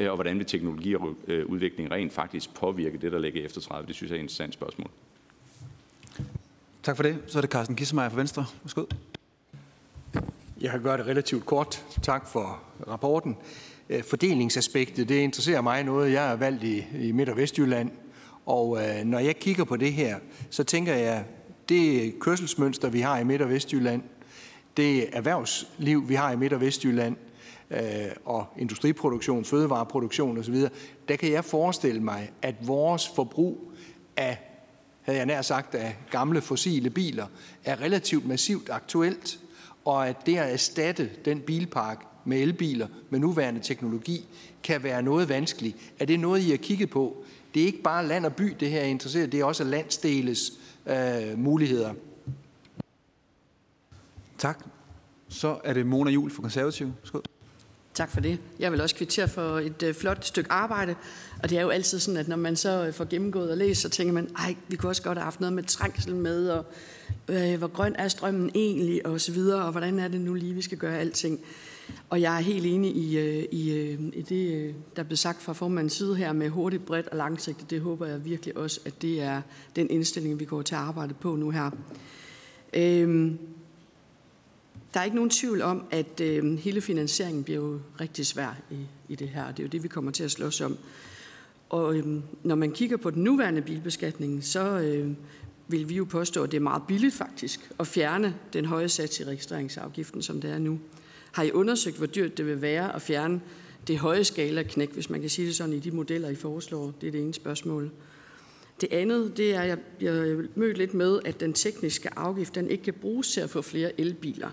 Og 0.00 0.14
hvordan 0.14 0.38
vil 0.38 0.46
teknologiudvikling 0.46 1.90
rent 1.90 2.12
faktisk 2.12 2.54
påvirke 2.54 2.98
det, 2.98 3.12
der 3.12 3.18
ligger 3.18 3.44
efter 3.44 3.60
30? 3.60 3.86
Det 3.86 3.94
synes 3.94 4.10
jeg 4.10 4.16
er 4.16 4.20
et 4.20 4.22
interessant 4.22 4.54
spørgsmål. 4.54 4.90
Tak 6.82 6.96
for 6.96 7.02
det. 7.02 7.18
Så 7.26 7.38
er 7.38 7.40
det 7.40 7.50
Carsten 7.50 7.76
Kissemeier 7.76 8.08
fra 8.08 8.16
Venstre. 8.16 8.46
Værsgo. 8.62 8.84
Jeg 10.60 10.70
kan 10.70 10.82
gøre 10.82 10.98
det 10.98 11.06
relativt 11.06 11.46
kort. 11.46 11.84
Tak 12.02 12.28
for 12.28 12.62
rapporten. 12.88 13.36
Fordelingsaspektet, 14.02 15.08
det 15.08 15.14
interesserer 15.14 15.60
mig 15.60 15.84
noget. 15.84 16.12
Jeg 16.12 16.32
er 16.32 16.36
valgt 16.36 16.64
i, 16.64 16.84
i 17.00 17.12
Midt- 17.12 17.28
og 17.28 17.36
Vestjylland, 17.36 17.90
og 18.46 18.78
øh, 18.78 19.04
når 19.04 19.18
jeg 19.18 19.36
kigger 19.36 19.64
på 19.64 19.76
det 19.76 19.92
her, 19.92 20.18
så 20.50 20.64
tænker 20.64 20.94
jeg, 20.94 21.24
det 21.68 22.14
kørselsmønster, 22.20 22.90
vi 22.90 23.00
har 23.00 23.18
i 23.18 23.24
Midt- 23.24 23.42
og 23.42 23.50
Vestjylland, 23.50 24.02
det 24.76 25.16
erhvervsliv, 25.16 26.08
vi 26.08 26.14
har 26.14 26.32
i 26.32 26.36
Midt- 26.36 26.52
og 26.52 26.60
Vestjylland, 26.60 27.16
øh, 27.70 27.80
og 28.24 28.46
industriproduktion, 28.58 29.44
fødevareproduktion 29.44 30.38
osv., 30.38 30.56
der 31.08 31.16
kan 31.16 31.32
jeg 31.32 31.44
forestille 31.44 32.00
mig, 32.00 32.30
at 32.42 32.54
vores 32.60 33.08
forbrug 33.08 33.72
af, 34.16 34.38
havde 35.02 35.18
jeg 35.18 35.26
nær 35.26 35.42
sagt, 35.42 35.74
af 35.74 35.96
gamle 36.10 36.40
fossile 36.40 36.90
biler, 36.90 37.26
er 37.64 37.80
relativt 37.80 38.26
massivt 38.26 38.70
aktuelt, 38.70 39.40
og 39.84 40.08
at 40.08 40.26
det 40.26 40.36
at 40.36 40.52
erstatte 40.52 41.10
den 41.24 41.40
bilpark 41.40 42.04
med 42.24 42.40
elbiler 42.40 42.86
med 43.10 43.18
nuværende 43.18 43.60
teknologi 43.60 44.28
kan 44.62 44.82
være 44.82 45.02
noget 45.02 45.28
vanskeligt. 45.28 45.76
Er 45.98 46.04
det 46.04 46.20
noget, 46.20 46.40
I 46.40 46.50
har 46.50 46.56
kigget 46.56 46.90
på? 46.90 47.24
Det 47.54 47.62
er 47.62 47.66
ikke 47.66 47.82
bare 47.82 48.06
land 48.06 48.26
og 48.26 48.36
by, 48.36 48.56
det 48.60 48.70
her 48.70 48.80
er 48.80 48.84
interesseret, 48.84 49.32
det 49.32 49.40
er 49.40 49.44
også 49.44 49.64
landsdeles 49.64 50.52
øh, 50.86 51.38
muligheder. 51.38 51.94
Tak. 54.38 54.64
Så 55.28 55.58
er 55.64 55.72
det 55.72 55.86
Mona 55.86 56.10
Jul 56.10 56.30
for 56.30 56.42
Konservativ. 56.42 56.92
Skål. 57.04 57.22
Tak 57.98 58.10
for 58.10 58.20
det. 58.20 58.38
Jeg 58.58 58.72
vil 58.72 58.80
også 58.80 58.94
kvittere 58.94 59.28
for 59.28 59.58
et 59.58 59.82
øh, 59.82 59.94
flot 59.94 60.24
stykke 60.24 60.52
arbejde. 60.52 60.94
Og 61.42 61.50
det 61.50 61.58
er 61.58 61.62
jo 61.62 61.68
altid 61.68 61.98
sådan, 61.98 62.20
at 62.20 62.28
når 62.28 62.36
man 62.36 62.56
så 62.56 62.86
øh, 62.86 62.92
får 62.92 63.04
gennemgået 63.04 63.50
og 63.50 63.56
læst, 63.56 63.80
så 63.80 63.88
tænker 63.88 64.14
man, 64.14 64.28
ej, 64.38 64.54
vi 64.68 64.76
kunne 64.76 64.90
også 64.90 65.02
godt 65.02 65.18
have 65.18 65.24
haft 65.24 65.40
noget 65.40 65.52
med 65.52 65.62
trængsel 65.62 66.16
med, 66.16 66.48
og 66.48 66.64
øh, 67.28 67.58
hvor 67.58 67.66
grøn 67.66 67.94
er 67.98 68.08
strømmen 68.08 68.50
egentlig, 68.54 69.06
og 69.06 69.20
så 69.20 69.32
videre, 69.32 69.64
og 69.64 69.70
hvordan 69.70 69.98
er 69.98 70.08
det 70.08 70.20
nu 70.20 70.34
lige, 70.34 70.54
vi 70.54 70.62
skal 70.62 70.78
gøre 70.78 70.98
alting. 70.98 71.40
Og 72.10 72.20
jeg 72.20 72.36
er 72.36 72.40
helt 72.40 72.66
enig 72.66 72.96
i, 72.96 73.18
øh, 73.18 73.44
i, 73.52 73.72
øh, 73.72 73.98
i 74.12 74.22
det, 74.22 74.54
øh, 74.54 74.74
der 74.96 75.02
blev 75.02 75.16
sagt 75.16 75.42
fra 75.42 75.52
formandens 75.52 75.92
side 75.92 76.16
her 76.16 76.32
med 76.32 76.48
hurtigt, 76.48 76.86
bredt 76.86 77.08
og 77.08 77.16
langsigtet. 77.16 77.70
Det 77.70 77.80
håber 77.80 78.06
jeg 78.06 78.24
virkelig 78.24 78.56
også, 78.56 78.80
at 78.84 79.02
det 79.02 79.22
er 79.22 79.42
den 79.76 79.90
indstilling, 79.90 80.40
vi 80.40 80.44
går 80.44 80.62
til 80.62 80.74
at 80.74 80.80
arbejde 80.80 81.14
på 81.14 81.36
nu 81.36 81.50
her. 81.50 81.70
Øh, 82.74 83.30
der 84.94 85.00
er 85.00 85.04
ikke 85.04 85.16
nogen 85.16 85.30
tvivl 85.30 85.62
om, 85.62 85.84
at 85.90 86.20
øh, 86.20 86.58
hele 86.58 86.80
finansieringen 86.80 87.44
bliver 87.44 87.60
jo 87.60 87.80
rigtig 88.00 88.26
svær 88.26 88.56
i, 88.70 88.76
i 89.08 89.14
det 89.14 89.28
her. 89.28 89.46
Det 89.46 89.58
er 89.58 89.62
jo 89.62 89.68
det, 89.68 89.82
vi 89.82 89.88
kommer 89.88 90.10
til 90.10 90.24
at 90.24 90.30
slås 90.30 90.60
om. 90.60 90.78
Og 91.68 91.96
øh, 91.96 92.06
når 92.42 92.54
man 92.54 92.72
kigger 92.72 92.96
på 92.96 93.10
den 93.10 93.24
nuværende 93.24 93.62
bilbeskatning, 93.62 94.44
så 94.44 94.78
øh, 94.78 95.10
vil 95.68 95.88
vi 95.88 95.94
jo 95.94 96.04
påstå, 96.04 96.42
at 96.42 96.50
det 96.50 96.56
er 96.56 96.62
meget 96.62 96.82
billigt 96.88 97.14
faktisk 97.14 97.70
at 97.80 97.86
fjerne 97.86 98.34
den 98.52 98.64
høje 98.64 98.88
sats 98.88 99.20
i 99.20 99.24
registreringsafgiften, 99.24 100.22
som 100.22 100.40
det 100.40 100.50
er 100.50 100.58
nu. 100.58 100.80
Har 101.32 101.42
I 101.42 101.52
undersøgt, 101.52 101.96
hvor 101.96 102.06
dyrt 102.06 102.38
det 102.38 102.46
vil 102.46 102.62
være 102.62 102.94
at 102.94 103.02
fjerne 103.02 103.40
det 103.86 103.98
høje 103.98 104.24
skala 104.24 104.62
knæk, 104.62 104.92
hvis 104.92 105.10
man 105.10 105.20
kan 105.20 105.30
sige 105.30 105.46
det 105.46 105.56
sådan, 105.56 105.72
i 105.72 105.78
de 105.78 105.90
modeller, 105.90 106.28
I 106.28 106.34
foreslår? 106.34 106.92
Det 107.00 107.06
er 107.06 107.10
det 107.10 107.20
ene 107.20 107.34
spørgsmål. 107.34 107.90
Det 108.80 108.92
andet, 108.92 109.36
det 109.36 109.54
er, 109.54 109.60
at 109.60 109.68
jeg, 109.68 109.78
jeg 110.00 110.36
mødt 110.54 110.78
lidt 110.78 110.94
med, 110.94 111.20
at 111.24 111.40
den 111.40 111.52
tekniske 111.52 112.18
afgift, 112.18 112.54
den 112.54 112.70
ikke 112.70 112.84
kan 112.84 112.94
bruges 112.94 113.32
til 113.32 113.40
at 113.40 113.50
få 113.50 113.62
flere 113.62 114.00
elbiler. 114.00 114.50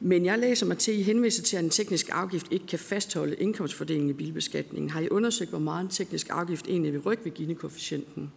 Men 0.00 0.24
jeg 0.24 0.38
læser 0.38 0.66
mig 0.66 0.78
til, 0.78 0.92
at 0.92 0.98
I 0.98 1.02
henviser 1.02 1.42
til, 1.42 1.56
at 1.56 1.64
en 1.64 1.70
teknisk 1.70 2.08
afgift 2.12 2.46
ikke 2.50 2.66
kan 2.66 2.78
fastholde 2.78 3.34
indkomstfordelingen 3.34 4.10
i 4.10 4.12
bilbeskatningen. 4.12 4.90
Har 4.90 5.00
I 5.00 5.08
undersøgt, 5.08 5.50
hvor 5.50 5.58
meget 5.58 5.84
en 5.84 5.90
teknisk 5.90 6.26
afgift 6.30 6.66
egentlig 6.68 6.92
vil 6.92 7.00
rykke 7.00 7.24
ved 7.24 7.32
Gini-koefficienten? 7.32 8.32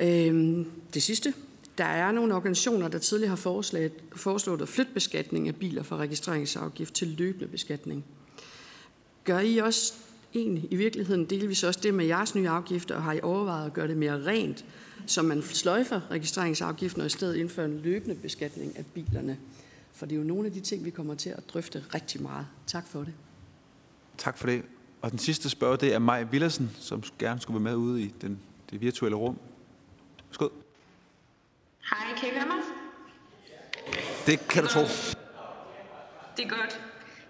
Øhm, 0.00 0.66
det 0.94 1.02
sidste. 1.02 1.34
Der 1.78 1.84
er 1.84 2.12
nogle 2.12 2.34
organisationer, 2.34 2.88
der 2.88 2.98
tidligere 2.98 3.28
har 3.28 3.36
foreslået, 3.36 3.92
foreslået 4.16 4.62
at 4.62 4.68
flytte 4.68 4.92
beskatning 4.94 5.48
af 5.48 5.56
biler 5.56 5.82
fra 5.82 5.96
registreringsafgift 5.96 6.94
til 6.94 7.08
løbende 7.08 7.48
beskatning. 7.48 8.04
Gør 9.24 9.40
I 9.40 9.58
også 9.58 9.92
egentlig 10.34 10.68
i 10.70 10.76
virkeligheden 10.76 11.24
delvis 11.24 11.64
også 11.64 11.80
det 11.82 11.94
med 11.94 12.06
jeres 12.06 12.34
nye 12.34 12.48
afgifter, 12.48 12.94
og 12.94 13.02
har 13.02 13.12
I 13.12 13.20
overvejet 13.22 13.66
at 13.66 13.72
gøre 13.72 13.88
det 13.88 13.96
mere 13.96 14.26
rent, 14.26 14.64
så 15.06 15.22
man 15.22 15.42
sløjfer 15.42 16.00
registreringsafgiften 16.10 17.00
og 17.00 17.06
i 17.06 17.10
stedet 17.10 17.36
indfører 17.36 17.66
en 17.66 17.80
løbende 17.84 18.14
beskatning 18.14 18.78
af 18.78 18.84
bilerne? 18.94 19.38
For 19.94 20.06
det 20.06 20.14
er 20.14 20.18
jo 20.18 20.26
nogle 20.26 20.46
af 20.46 20.52
de 20.52 20.60
ting, 20.60 20.84
vi 20.84 20.90
kommer 20.90 21.14
til 21.14 21.30
at 21.30 21.48
drøfte 21.48 21.84
rigtig 21.94 22.22
meget. 22.22 22.46
Tak 22.66 22.86
for 22.86 22.98
det. 22.98 23.14
Tak 24.18 24.38
for 24.38 24.46
det. 24.46 24.64
Og 25.02 25.10
den 25.10 25.18
sidste 25.18 25.50
spørger, 25.50 25.76
det 25.76 25.94
er 25.94 25.98
Maj 25.98 26.22
Villersen, 26.22 26.70
som 26.80 27.02
gerne 27.18 27.40
skulle 27.40 27.64
være 27.64 27.72
med 27.72 27.76
ude 27.76 28.02
i 28.02 28.14
den, 28.20 28.38
det 28.70 28.80
virtuelle 28.80 29.16
rum. 29.16 29.38
Skål. 30.30 30.52
Hej, 31.90 32.16
kan 32.16 32.28
I 32.28 32.32
høre 32.32 32.46
mig? 32.46 32.56
Det 34.26 34.48
kan 34.48 34.62
du 34.62 34.68
tro. 34.68 34.80
Det 36.36 36.44
er 36.44 36.48
godt. 36.48 36.80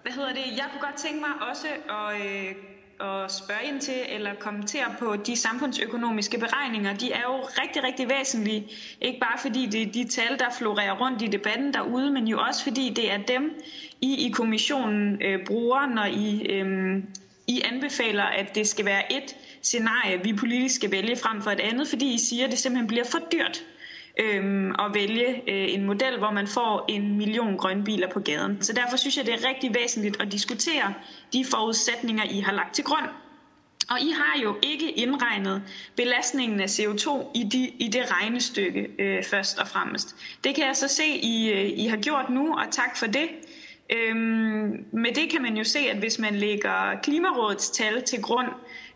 Hvad 0.02 0.12
hedder 0.12 0.32
det? 0.32 0.44
Jeg 0.56 0.68
kunne 0.72 0.80
godt 0.80 0.96
tænke 0.96 1.20
mig 1.20 1.48
også 1.48 1.66
at, 1.90 2.26
øh, 2.26 2.54
at 3.00 3.32
spørge 3.32 3.64
ind 3.64 3.80
til 3.80 3.94
eller 4.08 4.34
kommentere 4.34 4.94
på 4.98 5.16
de 5.16 5.36
samfundsøkonomiske 5.36 6.38
beregninger. 6.38 6.94
De 6.94 7.12
er 7.12 7.22
jo 7.22 7.34
rigtig, 7.62 7.84
rigtig 7.84 8.08
væsentlige. 8.08 8.66
Ikke 9.00 9.20
bare 9.20 9.38
fordi 9.38 9.66
det 9.66 9.82
er 9.82 9.92
de 9.92 10.08
tal, 10.08 10.38
der 10.38 10.50
florerer 10.58 11.00
rundt 11.00 11.22
i 11.22 11.26
debatten 11.26 11.74
derude, 11.74 12.10
men 12.10 12.28
jo 12.28 12.40
også 12.40 12.62
fordi 12.62 12.90
det 12.90 13.12
er 13.12 13.18
dem, 13.18 13.60
I 14.00 14.26
i 14.26 14.30
kommissionen 14.30 15.22
øh, 15.22 15.46
bruger, 15.46 15.86
når 15.86 16.04
I, 16.04 16.46
øh, 16.50 17.02
I 17.46 17.62
anbefaler, 17.72 18.24
at 18.24 18.54
det 18.54 18.68
skal 18.68 18.84
være 18.84 19.12
et 19.12 19.36
scenarie, 19.62 20.24
vi 20.24 20.32
politisk 20.32 20.74
skal 20.74 20.90
vælge 20.90 21.16
frem 21.16 21.42
for 21.42 21.50
et 21.50 21.60
andet, 21.60 21.88
fordi 21.88 22.14
I 22.14 22.18
siger, 22.18 22.44
at 22.44 22.50
det 22.50 22.58
simpelthen 22.58 22.86
bliver 22.86 23.04
for 23.04 23.18
dyrt 23.32 23.64
øhm, 24.20 24.70
at 24.70 24.94
vælge 24.94 25.42
øh, 25.48 25.74
en 25.74 25.84
model, 25.84 26.18
hvor 26.18 26.30
man 26.30 26.46
får 26.46 26.84
en 26.88 27.16
million 27.16 27.56
grønne 27.56 27.84
biler 27.84 28.10
på 28.10 28.20
gaden. 28.20 28.62
Så 28.62 28.72
derfor 28.72 28.96
synes 28.96 29.16
jeg, 29.16 29.26
det 29.26 29.34
er 29.34 29.48
rigtig 29.48 29.74
væsentligt 29.74 30.20
at 30.20 30.32
diskutere 30.32 30.94
de 31.32 31.44
forudsætninger, 31.50 32.24
I 32.30 32.40
har 32.40 32.52
lagt 32.52 32.74
til 32.74 32.84
grund. 32.84 33.06
Og 33.90 34.00
I 34.00 34.10
har 34.10 34.42
jo 34.42 34.56
ikke 34.62 34.90
indregnet 34.90 35.62
belastningen 35.96 36.60
af 36.60 36.66
CO2 36.66 37.30
i, 37.34 37.42
de, 37.52 37.68
i 37.68 37.88
det 37.88 38.02
regnestykke 38.10 38.88
øh, 38.98 39.24
først 39.24 39.58
og 39.58 39.68
fremmest. 39.68 40.16
Det 40.44 40.54
kan 40.54 40.66
jeg 40.66 40.76
så 40.76 40.88
se, 40.88 41.06
I, 41.06 41.52
øh, 41.52 41.78
I 41.78 41.86
har 41.86 41.96
gjort 41.96 42.30
nu, 42.30 42.54
og 42.54 42.64
tak 42.70 42.96
for 42.96 43.06
det. 43.06 43.28
Øhm, 43.90 44.84
med 44.92 45.14
det 45.14 45.30
kan 45.30 45.42
man 45.42 45.56
jo 45.56 45.64
se, 45.64 45.78
at 45.78 45.96
hvis 45.96 46.18
man 46.18 46.34
lægger 46.34 47.00
Klimarådets 47.02 47.70
tal 47.70 48.02
til 48.02 48.22
grund, 48.22 48.48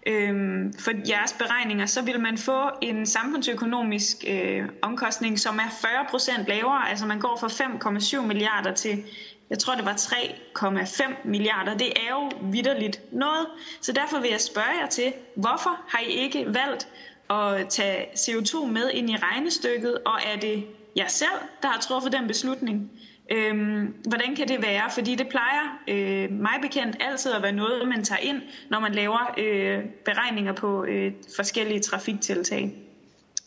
øhm, 0.08 0.72
for 0.78 0.92
jeres 1.08 1.32
beregninger, 1.32 1.86
så 1.86 2.02
vil 2.02 2.20
man 2.20 2.38
få 2.38 2.70
en 2.82 3.06
samfundsøkonomisk 3.06 4.24
øh, 4.28 4.68
omkostning, 4.82 5.38
som 5.38 5.58
er 5.58 5.70
40 5.80 5.90
procent 6.10 6.46
lavere. 6.46 6.90
Altså 6.90 7.06
man 7.06 7.20
går 7.20 7.36
fra 7.40 8.20
5,7 8.20 8.26
milliarder 8.26 8.74
til, 8.74 9.04
jeg 9.50 9.58
tror 9.58 9.74
det 9.74 9.84
var 9.84 9.92
3,5 9.92 11.28
milliarder. 11.28 11.76
Det 11.76 11.86
er 11.86 12.10
jo 12.10 12.30
vidderligt 12.52 13.00
noget. 13.12 13.46
Så 13.80 13.92
derfor 13.92 14.20
vil 14.20 14.30
jeg 14.30 14.40
spørge 14.40 14.80
jer 14.80 14.86
til, 14.86 15.12
hvorfor 15.34 15.80
har 15.88 16.00
I 16.00 16.10
ikke 16.10 16.46
valgt 16.46 16.88
at 17.30 17.68
tage 17.68 18.04
CO2 18.04 18.66
med 18.66 18.90
ind 18.90 19.10
i 19.10 19.16
regnestykket, 19.16 19.98
og 20.06 20.18
er 20.34 20.40
det 20.40 20.64
jer 20.96 21.08
selv, 21.08 21.38
der 21.62 21.68
har 21.68 21.80
truffet 21.80 22.12
den 22.12 22.26
beslutning? 22.26 22.90
Øhm, 23.30 23.94
hvordan 24.08 24.36
kan 24.36 24.48
det 24.48 24.62
være? 24.62 24.90
Fordi 24.90 25.14
det 25.14 25.28
plejer 25.28 25.78
øh, 25.88 26.32
mig 26.32 26.54
bekendt 26.62 26.96
altid 27.00 27.32
at 27.32 27.42
være 27.42 27.52
noget, 27.52 27.88
man 27.88 28.04
tager 28.04 28.18
ind, 28.18 28.42
når 28.70 28.80
man 28.80 28.92
laver 28.92 29.34
øh, 29.38 29.84
beregninger 30.04 30.52
på 30.52 30.84
øh, 30.84 31.12
forskellige 31.36 31.80
trafiktiltag. 31.80 32.72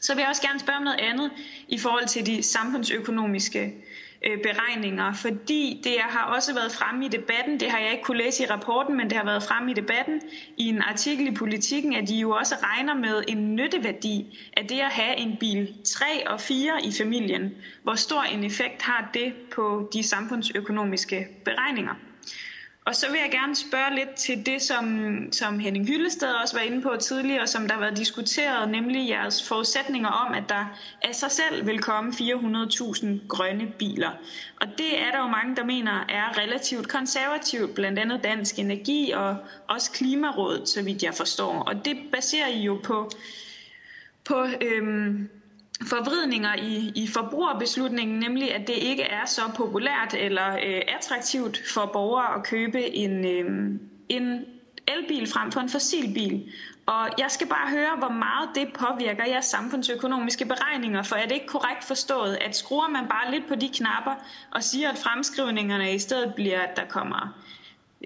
Så 0.01 0.13
vil 0.13 0.21
jeg 0.21 0.29
også 0.29 0.41
gerne 0.41 0.59
spørge 0.59 0.77
om 0.77 0.83
noget 0.83 0.99
andet 0.99 1.31
i 1.67 1.77
forhold 1.77 2.07
til 2.07 2.25
de 2.25 2.43
samfundsøkonomiske 2.43 3.65
øh, 3.65 3.71
Øh, 4.25 4.37
beregninger, 4.43 5.13
fordi 5.13 5.81
det 5.83 5.95
har 5.99 6.25
også 6.35 6.53
været 6.53 6.71
fremme 6.71 7.05
i 7.05 7.07
debatten, 7.07 7.59
det 7.59 7.71
har 7.71 7.79
jeg 7.79 7.91
ikke 7.91 8.03
kunne 8.03 8.17
læse 8.17 8.43
i 8.43 8.45
rapporten, 8.45 8.97
men 8.97 9.09
det 9.09 9.17
har 9.17 9.25
været 9.25 9.43
fremme 9.43 9.71
i 9.71 9.73
debatten 9.73 10.21
i 10.57 10.67
en 10.67 10.81
artikel 10.81 11.27
i 11.27 11.35
Politiken, 11.35 11.95
at 11.95 12.07
de 12.07 12.15
jo 12.15 12.31
også 12.31 12.55
regner 12.63 12.93
med 12.93 13.23
en 13.27 13.55
nytteværdi 13.55 14.39
af 14.57 14.67
det 14.67 14.79
at 14.79 14.91
have 14.91 15.17
en 15.17 15.37
bil 15.39 15.73
3 15.85 16.05
og 16.27 16.41
4 16.41 16.71
i 16.83 16.91
familien. 16.97 17.55
Hvor 17.83 17.95
stor 17.95 18.21
en 18.21 18.43
effekt 18.43 18.81
har 18.81 19.09
det 19.13 19.33
på 19.55 19.89
de 19.93 20.03
samfundsøkonomiske 20.03 21.27
beregninger? 21.45 21.93
Og 22.85 22.95
så 22.95 23.11
vil 23.11 23.19
jeg 23.19 23.31
gerne 23.31 23.55
spørge 23.55 23.95
lidt 23.95 24.15
til 24.15 24.45
det, 24.45 24.61
som, 24.61 25.27
som 25.31 25.59
Henning 25.59 25.87
Hyllested 25.87 26.27
også 26.27 26.55
var 26.57 26.63
inde 26.63 26.81
på 26.81 26.95
tidligere, 26.99 27.47
som 27.47 27.67
der 27.67 27.73
har 27.73 27.81
været 27.81 27.97
diskuteret, 27.97 28.69
nemlig 28.69 29.09
jeres 29.09 29.47
forudsætninger 29.47 30.09
om, 30.09 30.33
at 30.33 30.43
der 30.49 30.65
af 31.01 31.15
sig 31.15 31.31
selv 31.31 31.67
vil 31.67 31.79
komme 31.79 32.11
400.000 32.11 33.07
grønne 33.27 33.67
biler. 33.79 34.11
Og 34.61 34.67
det 34.77 35.01
er 35.01 35.11
der 35.11 35.19
jo 35.19 35.27
mange, 35.27 35.55
der 35.55 35.63
mener 35.63 36.05
er 36.09 36.37
relativt 36.37 36.87
konservativt, 36.89 37.75
blandt 37.75 37.99
andet 37.99 38.23
Dansk 38.23 38.59
Energi 38.59 39.11
og 39.11 39.37
også 39.67 39.91
Klimarådet, 39.91 40.69
så 40.69 40.83
vidt 40.83 41.03
jeg 41.03 41.13
forstår. 41.13 41.59
Og 41.59 41.85
det 41.85 41.97
baserer 42.11 42.47
I 42.47 42.61
jo 42.61 42.79
på, 42.83 43.11
på 44.23 44.45
øhm, 44.61 45.29
forvridninger 45.87 46.55
i, 46.55 46.91
i 46.95 47.07
forbrugerbeslutningen, 47.07 48.19
nemlig 48.19 48.55
at 48.55 48.67
det 48.67 48.73
ikke 48.73 49.03
er 49.03 49.25
så 49.25 49.41
populært 49.55 50.13
eller 50.13 50.53
øh, 50.53 50.81
attraktivt 50.87 51.61
for 51.73 51.89
borgere 51.93 52.35
at 52.35 52.43
købe 52.43 52.95
en, 52.95 53.25
øh, 53.25 53.79
en 54.09 54.45
elbil 54.87 55.27
frem 55.27 55.51
for 55.51 55.59
en 55.59 55.69
fossilbil. 55.69 56.51
Og 56.85 57.09
jeg 57.17 57.27
skal 57.29 57.47
bare 57.47 57.69
høre, 57.69 57.95
hvor 57.97 58.09
meget 58.09 58.49
det 58.55 58.73
påvirker 58.73 59.25
jeres 59.25 59.45
samfundsøkonomiske 59.45 60.45
beregninger, 60.45 61.03
for 61.03 61.15
er 61.15 61.25
det 61.25 61.31
ikke 61.31 61.47
korrekt 61.47 61.83
forstået, 61.83 62.37
at 62.41 62.55
skruer 62.55 62.89
man 62.89 63.07
bare 63.07 63.31
lidt 63.31 63.47
på 63.47 63.55
de 63.55 63.69
knapper 63.73 64.15
og 64.51 64.63
siger, 64.63 64.89
at 64.89 64.97
fremskrivningerne 64.97 65.93
i 65.93 65.99
stedet 65.99 66.35
bliver, 66.35 66.59
at 66.59 66.75
der 66.75 66.85
kommer 66.89 67.41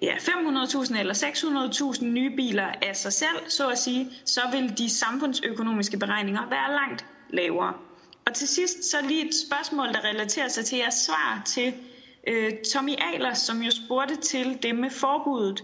ja, 0.02 0.16
500.000 0.16 1.00
eller 1.00 1.14
600.000 1.14 2.06
nye 2.06 2.36
biler 2.36 2.68
af 2.82 2.96
sig 2.96 3.14
selv, 3.14 3.50
så 3.50 3.70
at 3.70 3.78
sige, 3.78 4.12
så 4.26 4.42
vil 4.52 4.78
de 4.78 4.90
samfundsøkonomiske 4.90 5.98
beregninger 5.98 6.50
være 6.50 6.72
langt 6.72 7.06
lavere. 7.36 7.74
Og 8.26 8.34
til 8.34 8.48
sidst 8.48 8.84
så 8.92 8.98
lige 9.08 9.28
et 9.28 9.36
spørgsmål, 9.36 9.88
der 9.88 10.04
relaterer 10.06 10.48
sig 10.48 10.66
til 10.66 10.78
jeres 10.78 10.94
svar 10.94 11.42
til 11.46 11.74
øh, 12.28 12.52
Tommy 12.74 12.92
Ahlers, 12.98 13.38
som 13.38 13.62
jo 13.62 13.72
spurgte 13.72 14.16
til 14.16 14.58
det 14.64 14.76
med 14.76 14.90
forbuddet. 14.90 15.64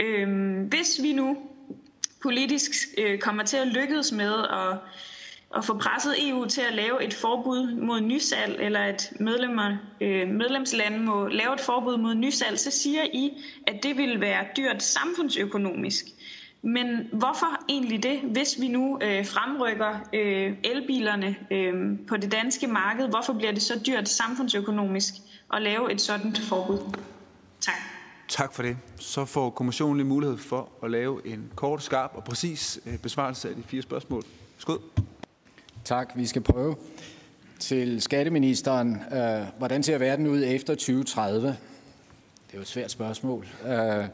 Øh, 0.00 0.28
hvis 0.68 1.02
vi 1.02 1.12
nu 1.12 1.36
politisk 2.22 2.72
øh, 2.98 3.18
kommer 3.18 3.44
til 3.44 3.56
at 3.56 3.66
lykkes 3.66 4.12
med 4.12 4.34
at, 4.34 4.78
at 5.56 5.64
få 5.64 5.78
presset 5.78 6.28
EU 6.28 6.44
til 6.46 6.60
at 6.60 6.74
lave 6.74 7.04
et 7.04 7.14
forbud 7.14 7.74
mod 7.74 8.00
nysalg, 8.00 8.56
eller 8.60 8.80
at 8.80 9.12
medlemmer, 9.20 9.76
øh, 10.00 10.28
medlemslande 10.28 10.98
må 10.98 11.26
lave 11.26 11.54
et 11.54 11.60
forbud 11.60 11.96
mod 11.96 12.14
nysalg, 12.14 12.58
så 12.58 12.70
siger 12.70 13.02
I, 13.04 13.42
at 13.66 13.82
det 13.82 13.96
vil 13.96 14.20
være 14.20 14.46
dyrt 14.56 14.82
samfundsøkonomisk. 14.82 16.04
Men 16.62 17.08
hvorfor 17.12 17.64
egentlig 17.68 18.02
det, 18.02 18.20
hvis 18.20 18.56
vi 18.60 18.68
nu 18.68 18.98
øh, 19.02 19.26
fremrykker 19.26 20.08
øh, 20.12 20.56
elbilerne 20.64 21.36
øh, 21.50 21.98
på 22.08 22.16
det 22.16 22.32
danske 22.32 22.66
marked? 22.66 23.08
Hvorfor 23.08 23.32
bliver 23.32 23.52
det 23.52 23.62
så 23.62 23.80
dyrt 23.86 24.08
samfundsøkonomisk 24.08 25.14
at 25.54 25.62
lave 25.62 25.92
et 25.92 26.00
sådan 26.00 26.36
forbud? 26.36 26.78
Tak. 27.60 27.74
Tak 28.28 28.52
for 28.52 28.62
det. 28.62 28.76
Så 28.96 29.24
får 29.24 29.50
kommissionen 29.50 29.96
lige 29.96 30.06
mulighed 30.06 30.38
for 30.38 30.68
at 30.82 30.90
lave 30.90 31.26
en 31.26 31.52
kort, 31.56 31.82
skarp 31.82 32.10
og 32.14 32.24
præcis 32.24 32.80
øh, 32.86 32.98
besvarelse 32.98 33.48
af 33.48 33.54
de 33.54 33.62
fire 33.62 33.82
spørgsmål. 33.82 34.22
Skål. 34.58 34.80
Tak, 35.84 36.12
vi 36.16 36.26
skal 36.26 36.42
prøve. 36.42 36.76
Til 37.58 38.02
skatteministeren, 38.02 39.02
øh, 39.12 39.46
hvordan 39.58 39.82
ser 39.82 39.98
verden 39.98 40.26
ud 40.26 40.42
efter 40.46 40.74
2030? 40.74 41.46
Det 41.46 41.56
er 42.52 42.58
jo 42.58 42.60
et 42.60 42.68
svært 42.68 42.90
spørgsmål. 42.90 43.46
Øh, 43.66 44.04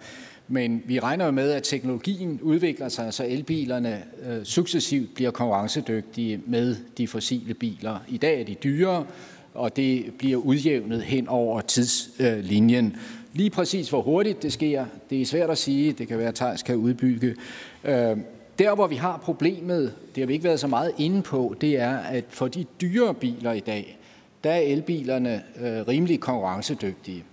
men 0.49 0.83
vi 0.87 1.01
regner 1.01 1.25
jo 1.25 1.31
med, 1.31 1.51
at 1.51 1.63
teknologien 1.63 2.41
udvikler 2.43 2.89
sig, 2.89 3.15
så 3.15 3.25
elbilerne 3.25 4.03
øh, 4.29 4.45
successivt 4.45 5.15
bliver 5.15 5.31
konkurrencedygtige 5.31 6.41
med 6.47 6.77
de 6.99 7.09
fossile 7.09 7.55
biler. 7.55 7.99
I 8.09 8.17
dag 8.17 8.41
er 8.41 8.45
de 8.45 8.55
dyrere, 8.55 9.07
og 9.55 9.77
det 9.77 10.13
bliver 10.19 10.37
udjævnet 10.37 11.03
hen 11.03 11.29
over 11.29 11.61
tidslinjen. 11.61 12.97
Lige 13.33 13.51
præcis 13.51 13.89
hvor 13.89 14.03
hurtigt 14.03 14.43
det 14.43 14.53
sker, 14.53 14.85
det 15.11 15.21
er 15.21 15.27
svært 15.27 15.51
at 15.51 15.59
sige. 15.59 15.93
Det 15.93 16.09
kan 16.09 16.19
være, 16.19 16.29
at 16.29 16.35
Thijs 16.35 16.63
kan 16.63 16.77
udbygge. 16.77 17.35
Øh, 17.85 18.17
der, 18.59 18.75
hvor 18.75 18.87
vi 18.87 18.97
har 18.97 19.17
problemet, 19.17 19.95
det 20.15 20.23
har 20.23 20.27
vi 20.27 20.33
ikke 20.33 20.45
været 20.45 20.61
så 20.61 20.67
meget 20.67 20.93
inde 20.99 21.23
på, 21.23 21.55
det 21.61 21.81
er, 21.81 21.97
at 21.97 22.25
for 22.29 22.49
de 22.49 22.65
dyre 22.81 23.15
biler 23.15 23.53
i 23.53 23.61
dag, 23.61 23.99
der 24.45 24.51
er 24.51 24.61
elbilerne 24.61 25.43
øh, 25.61 25.89
rimelig 25.89 26.21
konkurrencedygtige. 26.21 27.25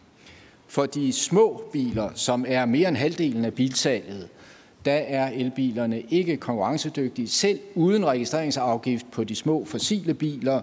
For 0.73 0.85
de 0.85 1.11
små 1.11 1.63
biler, 1.73 2.09
som 2.15 2.45
er 2.47 2.65
mere 2.65 2.89
end 2.89 2.97
halvdelen 2.97 3.45
af 3.45 3.53
bilsalget, 3.53 4.27
der 4.85 4.93
er 4.93 5.31
elbilerne 5.31 6.01
ikke 6.01 6.37
konkurrencedygtige. 6.37 7.27
Selv 7.27 7.59
uden 7.75 8.05
registreringsafgift 8.05 9.11
på 9.11 9.23
de 9.23 9.35
små 9.35 9.65
fossile 9.65 10.13
biler, 10.13 10.61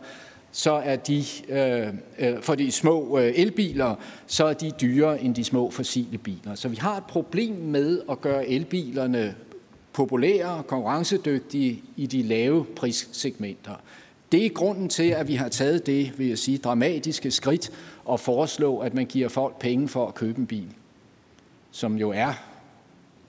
så 0.52 0.72
er 0.72 0.96
de, 0.96 1.24
øh, 1.48 1.88
øh 2.18 2.42
for 2.42 2.54
de 2.54 2.70
små 2.70 3.18
øh, 3.18 3.32
elbiler, 3.36 3.94
så 4.26 4.44
er 4.44 4.52
de 4.52 4.70
dyrere 4.80 5.22
end 5.22 5.34
de 5.34 5.44
små 5.44 5.70
fossile 5.70 6.18
biler. 6.18 6.54
Så 6.54 6.68
vi 6.68 6.76
har 6.76 6.96
et 6.96 7.04
problem 7.04 7.54
med 7.54 8.00
at 8.10 8.20
gøre 8.20 8.48
elbilerne 8.48 9.34
populære 9.92 10.50
og 10.50 10.66
konkurrencedygtige 10.66 11.82
i 11.96 12.06
de 12.06 12.22
lave 12.22 12.64
prissegmenter. 12.76 13.74
Det 14.32 14.46
er 14.46 14.50
grunden 14.50 14.88
til, 14.88 15.08
at 15.08 15.28
vi 15.28 15.34
har 15.34 15.48
taget 15.48 15.86
det, 15.86 16.18
vil 16.18 16.28
jeg 16.28 16.38
sige, 16.38 16.58
dramatiske 16.58 17.30
skridt 17.30 17.70
og 18.04 18.20
foreslå, 18.20 18.78
at 18.78 18.94
man 18.94 19.06
giver 19.06 19.28
folk 19.28 19.58
penge 19.58 19.88
for 19.88 20.06
at 20.06 20.14
købe 20.14 20.38
en 20.38 20.46
bil, 20.46 20.68
som 21.70 21.96
jo 21.96 22.10
er 22.10 22.32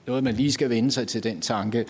noget, 0.06 0.24
man 0.24 0.34
lige 0.34 0.52
skal 0.52 0.70
vende 0.70 0.90
sig 0.90 1.08
til 1.08 1.24
den 1.24 1.40
tanke. 1.40 1.84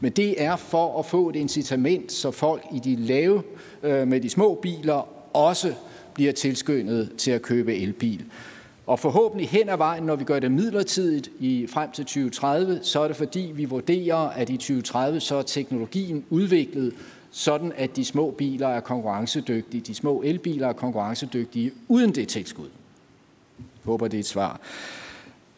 Men 0.00 0.12
det 0.12 0.42
er 0.42 0.56
for 0.56 0.98
at 0.98 1.06
få 1.06 1.28
et 1.28 1.36
incitament, 1.36 2.12
så 2.12 2.30
folk 2.30 2.62
i 2.74 2.78
de 2.78 2.96
lave 2.96 3.42
øh, 3.82 4.08
med 4.08 4.20
de 4.20 4.30
små 4.30 4.58
biler 4.62 5.08
også 5.36 5.74
bliver 6.14 6.32
tilskyndet 6.32 7.12
til 7.18 7.30
at 7.30 7.42
købe 7.42 7.76
elbil. 7.76 8.24
Og 8.86 8.98
forhåbentlig 8.98 9.48
hen 9.48 9.68
ad 9.68 9.76
vejen, 9.76 10.04
når 10.04 10.16
vi 10.16 10.24
gør 10.24 10.38
det 10.38 10.50
midlertidigt 10.52 11.30
i 11.40 11.66
frem 11.66 11.90
til 11.90 12.04
2030, 12.04 12.78
så 12.82 13.00
er 13.00 13.08
det 13.08 13.16
fordi, 13.16 13.52
vi 13.54 13.64
vurderer, 13.64 14.16
at 14.16 14.50
i 14.50 14.56
2030 14.56 15.20
så 15.20 15.36
er 15.36 15.42
teknologien 15.42 16.24
udviklet, 16.30 16.92
sådan 17.30 17.72
at 17.76 17.96
de 17.96 18.04
små 18.04 18.30
biler 18.30 18.68
er 18.68 18.80
konkurrencedygtige. 18.80 19.80
De 19.80 19.94
små 19.94 20.22
elbiler 20.22 20.68
er 20.68 20.72
konkurrencedygtige 20.72 21.72
uden 21.88 22.14
det 22.14 22.28
tilskud. 22.28 22.68
Jeg 23.58 23.64
håber, 23.84 24.08
det 24.08 24.16
er 24.16 24.20
et 24.20 24.26
svar. 24.26 24.60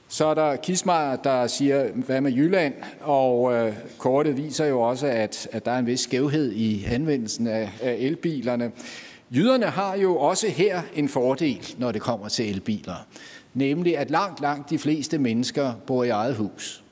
Så 0.08 0.26
er 0.26 0.34
der 0.34 0.56
Kismar, 0.56 1.16
der 1.16 1.46
siger, 1.46 1.88
hvad 1.92 2.20
med 2.20 2.32
Jylland? 2.32 2.74
Og 3.00 3.54
øh, 3.54 3.72
kortet 3.98 4.36
viser 4.36 4.66
jo 4.66 4.80
også, 4.80 5.06
at, 5.06 5.48
at 5.52 5.64
der 5.64 5.70
er 5.72 5.78
en 5.78 5.86
vis 5.86 6.00
skævhed 6.00 6.52
i 6.52 6.84
anvendelsen 6.84 7.46
af, 7.46 7.70
af 7.82 7.96
elbilerne. 7.98 8.72
Jyderne 9.30 9.66
har 9.66 9.96
jo 9.96 10.16
også 10.18 10.48
her 10.48 10.82
en 10.94 11.08
fordel, 11.08 11.74
når 11.78 11.92
det 11.92 12.02
kommer 12.02 12.28
til 12.28 12.50
elbiler. 12.50 13.06
Nemlig, 13.54 13.98
at 13.98 14.10
langt, 14.10 14.40
langt 14.40 14.70
de 14.70 14.78
fleste 14.78 15.18
mennesker 15.18 15.72
bor 15.86 16.04
i 16.04 16.08
eget 16.08 16.34
hus. 16.34 16.84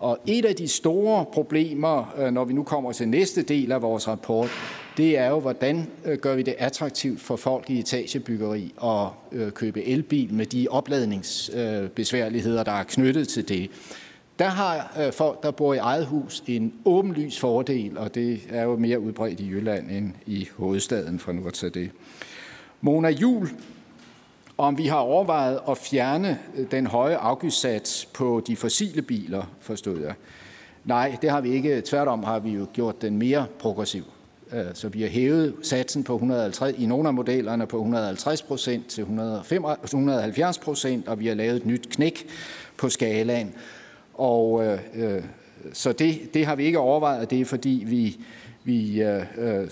Og 0.00 0.18
et 0.26 0.44
af 0.44 0.56
de 0.56 0.68
store 0.68 1.24
problemer, 1.32 2.14
øh, 2.18 2.30
når 2.32 2.44
vi 2.44 2.52
nu 2.52 2.62
kommer 2.62 2.92
til 2.92 3.08
næste 3.08 3.42
del 3.42 3.72
af 3.72 3.82
vores 3.82 4.08
rapport, 4.08 4.48
det 4.96 5.18
er 5.18 5.28
jo, 5.28 5.40
hvordan 5.40 5.86
øh, 6.04 6.18
gør 6.18 6.36
vi 6.36 6.42
det 6.42 6.54
attraktivt 6.58 7.20
for 7.20 7.36
folk 7.36 7.70
i 7.70 7.78
etagebyggeri 7.78 8.74
at 8.84 9.06
øh, 9.32 9.52
købe 9.52 9.84
elbil 9.84 10.34
med 10.34 10.46
de 10.46 10.66
opladningsbesværligheder, 10.70 12.62
der 12.62 12.72
er 12.72 12.84
knyttet 12.84 13.28
til 13.28 13.48
det. 13.48 13.70
Der 14.38 14.48
har 14.48 14.90
folk, 15.12 15.42
der 15.42 15.50
bor 15.50 15.74
i 15.74 15.76
eget 15.76 16.06
hus, 16.06 16.42
en 16.46 16.74
åbenlys 16.84 17.38
fordel, 17.38 17.98
og 17.98 18.14
det 18.14 18.40
er 18.50 18.62
jo 18.62 18.76
mere 18.76 19.00
udbredt 19.00 19.40
i 19.40 19.48
Jylland 19.48 19.90
end 19.90 20.12
i 20.26 20.48
hovedstaden, 20.56 21.18
for 21.18 21.32
nu 21.32 21.46
at 21.46 21.52
tage 21.52 21.70
det. 21.70 21.90
Mona 22.80 23.08
Jul, 23.08 23.48
om 24.60 24.78
vi 24.78 24.86
har 24.86 24.98
overvejet 24.98 25.60
at 25.68 25.78
fjerne 25.78 26.38
øh, 26.56 26.66
den 26.70 26.86
høje 26.86 27.16
afgiftssats 27.16 28.04
på 28.04 28.42
de 28.46 28.56
fossile 28.56 29.02
biler, 29.02 29.42
forstod 29.60 30.00
jeg. 30.00 30.14
Nej, 30.84 31.16
det 31.22 31.30
har 31.30 31.40
vi 31.40 31.50
ikke. 31.50 31.80
Tværtom 31.80 32.22
har 32.22 32.38
vi 32.38 32.50
jo 32.50 32.66
gjort 32.72 33.02
den 33.02 33.18
mere 33.18 33.46
progressiv. 33.58 34.04
Øh, 34.52 34.64
så 34.74 34.88
vi 34.88 35.02
har 35.02 35.08
hævet 35.08 35.54
satsen 35.62 36.04
på 36.04 36.14
150, 36.14 36.78
i 36.78 36.86
nogle 36.86 37.08
af 37.08 37.14
modellerne 37.14 37.66
på 37.66 37.76
150 37.76 38.42
procent 38.42 38.86
til 38.86 39.02
170 39.02 40.58
procent, 40.58 41.08
og 41.08 41.20
vi 41.20 41.26
har 41.26 41.34
lavet 41.34 41.56
et 41.56 41.66
nyt 41.66 41.88
knæk 41.90 42.26
på 42.76 42.88
skalaen. 42.88 43.54
Og 44.14 44.64
øh, 44.64 44.78
øh, 44.94 45.22
så 45.72 45.92
det, 45.92 46.34
det 46.34 46.46
har 46.46 46.56
vi 46.56 46.64
ikke 46.64 46.78
overvejet, 46.78 47.30
det 47.30 47.40
er 47.40 47.44
fordi 47.44 47.84
vi, 47.86 48.20
vi 48.64 49.02
øh, 49.02 49.22
øh, 49.38 49.68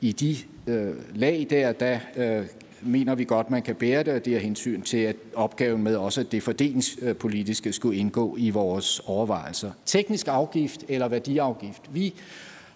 i 0.00 0.12
de 0.12 0.36
øh, 0.66 0.94
lag 1.14 1.46
der, 1.50 1.72
der 1.72 1.98
øh, 2.16 2.46
mener 2.82 3.14
vi 3.14 3.24
godt, 3.24 3.50
man 3.50 3.62
kan 3.62 3.74
bære 3.74 4.02
det, 4.02 4.12
og 4.14 4.24
det 4.24 4.34
er 4.34 4.38
hensyn 4.38 4.82
til 4.82 4.98
at 4.98 5.16
opgaven 5.34 5.82
med 5.82 5.96
også 5.96 6.20
at 6.20 6.32
det 6.32 6.42
fordelingspolitiske 6.42 7.72
skulle 7.72 7.98
indgå 7.98 8.36
i 8.38 8.50
vores 8.50 9.00
overvejelser. 9.06 9.70
Teknisk 9.86 10.28
afgift 10.28 10.84
eller 10.88 11.08
værdiafgift. 11.08 11.82
Vi 11.92 12.14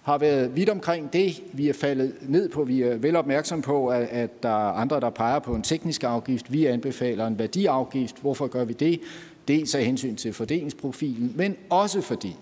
har 0.03 0.19
været 0.19 0.57
vidt 0.57 0.69
omkring 0.69 1.13
det. 1.13 1.43
Vi 1.53 1.69
er 1.69 1.73
faldet 1.73 2.15
ned 2.23 2.49
på, 2.49 2.65
vi 2.65 2.83
er 2.83 2.97
vel 2.97 3.17
opmærksom 3.17 3.63
på, 3.63 3.89
at, 3.89 4.09
at 4.11 4.43
der 4.43 4.69
er 4.69 4.73
andre, 4.73 5.01
der 5.01 5.11
peger 5.11 5.39
på 5.39 5.55
en 5.55 5.63
teknisk 5.63 6.05
afgift. 6.05 6.53
Vi 6.53 6.67
anbefaler 6.67 7.27
en 7.27 7.39
værdiafgift. 7.39 8.17
Hvorfor 8.21 8.47
gør 8.47 8.65
vi 8.65 8.73
det? 8.73 9.01
Dels 9.49 9.75
af 9.75 9.85
hensyn 9.85 10.17
til 10.17 10.33
fordelingsprofilen, 10.33 11.33
men 11.37 11.57
også 11.71 12.01
fordi 12.01 12.37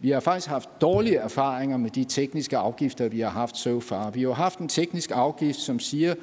vi 0.00 0.10
har 0.10 0.20
faktisk 0.20 0.48
haft 0.48 0.80
dårlige 0.80 1.16
erfaringer 1.16 1.76
med 1.76 1.90
de 1.90 2.04
tekniske 2.04 2.56
afgifter, 2.56 3.08
vi 3.08 3.20
har 3.20 3.30
haft 3.30 3.56
so 3.56 3.80
far. 3.80 4.10
Vi 4.10 4.22
har 4.22 4.32
haft 4.32 4.58
en 4.58 4.68
teknisk 4.68 5.10
afgift, 5.14 5.58
som 5.58 5.78
siger 5.78 6.14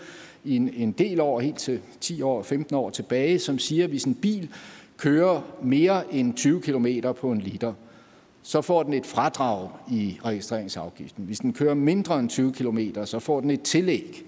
i 0.43 0.55
en, 0.55 0.69
en 0.73 0.91
del 0.91 1.19
år, 1.19 1.39
helt 1.39 1.57
til 1.57 1.79
10 2.01 2.21
år, 2.21 2.43
15 2.43 2.75
år 2.75 2.89
tilbage, 2.89 3.39
som 3.39 3.59
siger, 3.59 3.83
at 3.83 3.89
hvis 3.89 4.03
en 4.03 4.15
bil 4.15 4.49
kører 4.97 5.41
mere 5.63 6.13
end 6.13 6.33
20 6.33 6.61
km 6.61 6.87
på 7.21 7.31
en 7.31 7.39
liter, 7.39 7.73
så 8.43 8.61
får 8.61 8.83
den 8.83 8.93
et 8.93 9.05
fradrag 9.05 9.69
i 9.91 10.17
registreringsafgiften. 10.25 11.25
Hvis 11.25 11.39
den 11.39 11.53
kører 11.53 11.73
mindre 11.73 12.19
end 12.19 12.29
20 12.29 12.53
km, 12.53 12.79
så 13.05 13.19
får 13.19 13.39
den 13.39 13.51
et 13.51 13.61
tillæg. 13.61 14.23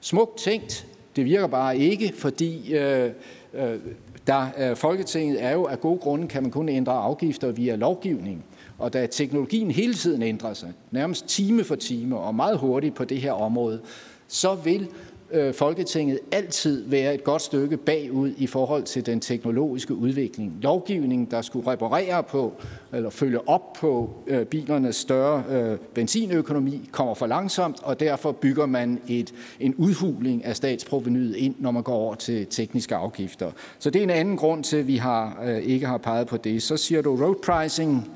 Smukt 0.00 0.38
tænkt, 0.38 0.86
det 1.16 1.24
virker 1.24 1.46
bare 1.46 1.78
ikke, 1.78 2.12
fordi 2.16 2.74
øh, 2.74 3.10
øh, 3.54 3.78
der, 4.26 4.46
øh, 4.58 4.76
Folketinget 4.76 5.44
er 5.44 5.52
jo 5.52 5.64
af 5.64 5.80
gode 5.80 5.98
grunde, 5.98 6.28
kan 6.28 6.42
man 6.42 6.50
kun 6.50 6.68
ændre 6.68 6.92
afgifter 6.92 7.52
via 7.52 7.74
lovgivning. 7.74 8.44
Og 8.78 8.92
da 8.92 9.06
teknologien 9.06 9.70
hele 9.70 9.94
tiden 9.94 10.22
ændrer 10.22 10.54
sig, 10.54 10.72
nærmest 10.90 11.26
time 11.26 11.64
for 11.64 11.74
time 11.74 12.18
og 12.18 12.34
meget 12.34 12.58
hurtigt 12.58 12.94
på 12.94 13.04
det 13.04 13.18
her 13.18 13.32
område, 13.32 13.80
så 14.28 14.54
vil 14.54 14.88
Øh, 15.30 15.54
Folketinget 15.54 16.18
altid 16.32 16.84
være 16.88 17.14
et 17.14 17.24
godt 17.24 17.42
stykke 17.42 17.76
bagud 17.76 18.32
i 18.36 18.46
forhold 18.46 18.82
til 18.82 19.06
den 19.06 19.20
teknologiske 19.20 19.94
udvikling. 19.94 20.52
Lovgivningen, 20.60 21.28
der 21.30 21.42
skulle 21.42 21.70
reparere 21.70 22.22
på 22.22 22.52
eller 22.92 23.10
følge 23.10 23.48
op 23.48 23.72
på 23.72 24.10
øh, 24.26 24.44
bilernes 24.44 24.96
større 24.96 25.44
øh, 25.50 25.78
benzinøkonomi, 25.94 26.88
kommer 26.92 27.14
for 27.14 27.26
langsomt, 27.26 27.82
og 27.82 28.00
derfor 28.00 28.32
bygger 28.32 28.66
man 28.66 29.00
et, 29.08 29.34
en 29.60 29.74
udhuling 29.74 30.44
af 30.44 30.56
statsprovenyet 30.56 31.36
ind, 31.36 31.54
når 31.58 31.70
man 31.70 31.82
går 31.82 31.94
over 31.94 32.14
til 32.14 32.46
tekniske 32.46 32.94
afgifter. 32.94 33.50
Så 33.78 33.90
det 33.90 33.98
er 33.98 34.02
en 34.02 34.10
anden 34.10 34.36
grund 34.36 34.64
til, 34.64 34.76
at 34.76 34.86
vi 34.86 34.96
har, 34.96 35.42
øh, 35.44 35.58
ikke 35.58 35.86
har 35.86 35.98
peget 35.98 36.26
på 36.26 36.36
det. 36.36 36.62
Så 36.62 36.76
siger 36.76 37.02
du 37.02 37.16
road 37.16 37.34
pricing. 37.46 38.10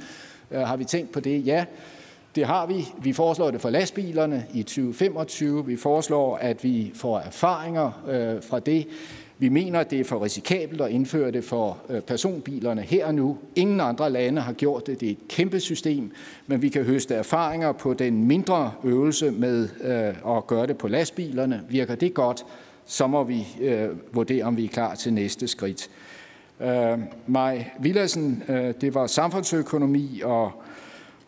Øh, 0.51 0.61
har 0.61 0.77
vi 0.77 0.85
tænkt 0.85 1.13
på 1.13 1.21
det? 1.21 1.47
Ja. 1.47 1.65
Det 2.35 2.45
har 2.45 2.67
vi. 2.67 2.89
Vi 3.03 3.13
foreslår 3.13 3.51
det 3.51 3.61
for 3.61 3.71
lastbilerne 3.71 4.47
i 4.55 4.63
2025. 4.63 5.67
Vi 5.67 5.77
foreslår, 5.77 6.37
at 6.37 6.65
vi 6.65 6.93
får 6.95 7.19
erfaringer 7.19 8.03
øh, 8.09 8.43
fra 8.43 8.61
det. 8.61 8.87
Vi 9.39 9.49
mener, 9.49 9.81
at 9.81 9.91
det 9.91 10.01
er 10.01 10.05
for 10.05 10.25
risikabelt 10.25 10.81
at 10.81 10.91
indføre 10.91 11.31
det 11.31 11.45
for 11.45 11.79
øh, 11.89 12.01
personbilerne 12.01 12.83
her 12.83 13.07
og 13.07 13.15
nu. 13.15 13.39
Ingen 13.57 13.81
andre 13.81 14.11
lande 14.11 14.41
har 14.41 14.53
gjort 14.53 14.87
det. 14.87 15.01
Det 15.01 15.07
er 15.07 15.13
et 15.13 15.29
kæmpe 15.29 15.61
system, 15.61 16.13
men 16.47 16.63
vi 16.63 16.69
kan 16.69 16.85
høste 16.85 17.15
erfaringer 17.15 17.73
på 17.73 17.95
den 17.95 18.25
mindre 18.25 18.73
øvelse 18.85 19.31
med 19.31 19.69
øh, 19.81 20.37
at 20.37 20.47
gøre 20.47 20.67
det 20.67 20.79
på 20.79 20.89
lastbilerne. 20.89 21.63
Virker 21.69 21.95
det 21.95 22.15
godt, 22.15 22.45
så 22.87 23.07
må 23.07 23.25
vi 23.25 23.47
øh, 23.61 23.89
vurdere, 24.13 24.45
om 24.45 24.57
vi 24.57 24.65
er 24.65 24.69
klar 24.69 24.95
til 24.95 25.13
næste 25.13 25.49
skridt. 25.49 25.91
Øh, 26.61 26.99
Maj 27.27 27.71
Villadsen, 27.81 28.43
øh, 28.49 28.75
det 28.81 28.95
var 28.95 29.07
samfundsøkonomi 29.07 30.21
og 30.25 30.53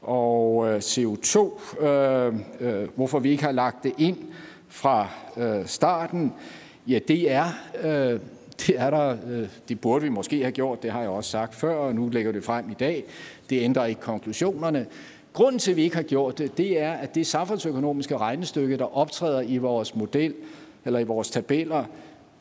og 0.02 0.68
øh, 0.68 0.76
CO2, 0.76 1.82
øh, 1.84 2.34
øh, 2.60 2.88
hvorfor 2.96 3.18
vi 3.18 3.30
ikke 3.30 3.44
har 3.44 3.52
lagt 3.52 3.84
det 3.84 3.92
ind 3.98 4.18
fra 4.68 5.08
øh, 5.36 5.66
starten, 5.66 6.32
ja, 6.86 6.98
det 7.08 7.30
er, 7.30 7.46
øh, 7.84 8.20
Det 8.66 8.80
er 8.80 8.90
der, 8.90 9.16
øh, 9.26 9.48
det 9.68 9.80
burde 9.80 10.02
vi 10.02 10.08
måske 10.08 10.40
have 10.42 10.52
gjort, 10.52 10.82
det 10.82 10.90
har 10.90 11.00
jeg 11.00 11.10
også 11.10 11.30
sagt 11.30 11.54
før, 11.54 11.74
og 11.74 11.94
nu 11.94 12.08
lægger 12.08 12.32
det 12.32 12.44
frem 12.44 12.70
i 12.70 12.74
dag. 12.74 13.04
Det 13.50 13.62
ændrer 13.62 13.84
ikke 13.84 14.00
konklusionerne. 14.00 14.86
Grunden 15.32 15.58
til, 15.58 15.70
at 15.70 15.76
vi 15.76 15.82
ikke 15.82 15.96
har 15.96 16.02
gjort 16.02 16.38
det, 16.38 16.58
det 16.58 16.80
er, 16.80 16.92
at 16.92 17.14
det 17.14 17.26
samfundsøkonomiske 17.26 18.16
regnestykke, 18.16 18.76
der 18.76 18.96
optræder 18.96 19.40
i 19.40 19.58
vores 19.58 19.94
model, 19.94 20.34
eller 20.84 20.98
i 20.98 21.04
vores 21.04 21.30
tabeller, 21.30 21.84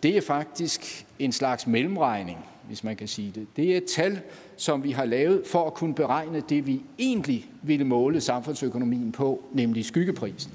det 0.03 0.17
er 0.17 0.21
faktisk 0.21 1.05
en 1.19 1.31
slags 1.31 1.67
mellemregning, 1.67 2.45
hvis 2.71 2.83
man 2.83 2.95
kan 2.95 3.07
sige 3.07 3.31
det. 3.35 3.47
Det 3.55 3.73
er 3.73 3.77
et 3.77 3.85
tal, 3.85 4.21
som 4.57 4.83
vi 4.83 4.91
har 4.91 5.05
lavet 5.05 5.41
for 5.45 5.67
at 5.67 5.73
kunne 5.73 5.95
beregne 5.95 6.43
det, 6.49 6.67
vi 6.67 6.81
egentlig 6.99 7.49
ville 7.61 7.85
måle 7.85 8.21
samfundsøkonomien 8.21 9.11
på, 9.11 9.43
nemlig 9.53 9.85
skyggeprisen. 9.85 10.51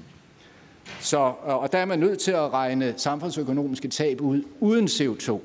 Så, 0.99 1.33
og 1.43 1.71
der 1.71 1.77
er 1.77 1.85
man 1.85 1.99
nødt 1.99 2.19
til 2.19 2.31
at 2.31 2.53
regne 2.53 2.93
samfundsøkonomiske 2.97 3.87
tab 3.87 4.21
ud 4.21 4.43
uden 4.59 4.85
CO2. 4.85 5.39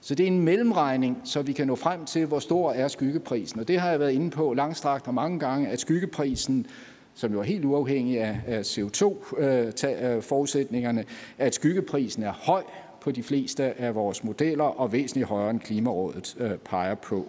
Så 0.00 0.14
det 0.14 0.24
er 0.24 0.26
en 0.26 0.40
mellemregning, 0.40 1.20
så 1.24 1.42
vi 1.42 1.52
kan 1.52 1.66
nå 1.66 1.76
frem 1.76 2.04
til, 2.04 2.26
hvor 2.26 2.38
stor 2.38 2.72
er 2.72 2.88
skyggeprisen. 2.88 3.60
Og 3.60 3.68
det 3.68 3.80
har 3.80 3.90
jeg 3.90 4.00
været 4.00 4.12
inde 4.12 4.30
på 4.30 4.54
langstrakt 4.54 5.06
og 5.06 5.14
mange 5.14 5.38
gange, 5.38 5.68
at 5.68 5.80
skyggeprisen, 5.80 6.66
som 7.14 7.32
jo 7.32 7.40
er 7.40 7.44
helt 7.44 7.64
uafhængig 7.64 8.20
af, 8.20 8.62
CO2-forudsætningerne, 8.62 11.00
øh, 11.00 11.06
øh, 11.38 11.46
at 11.46 11.54
skyggeprisen 11.54 12.22
er 12.22 12.32
høj 12.32 12.62
på 13.02 13.10
de 13.10 13.22
fleste 13.22 13.80
af 13.80 13.94
vores 13.94 14.24
modeller 14.24 14.64
og 14.64 14.92
væsentligt 14.92 15.28
højere 15.28 15.50
end 15.50 15.60
Klimarådet 15.60 16.36
øh, 16.40 16.50
peger 16.50 16.94
på. 16.94 17.26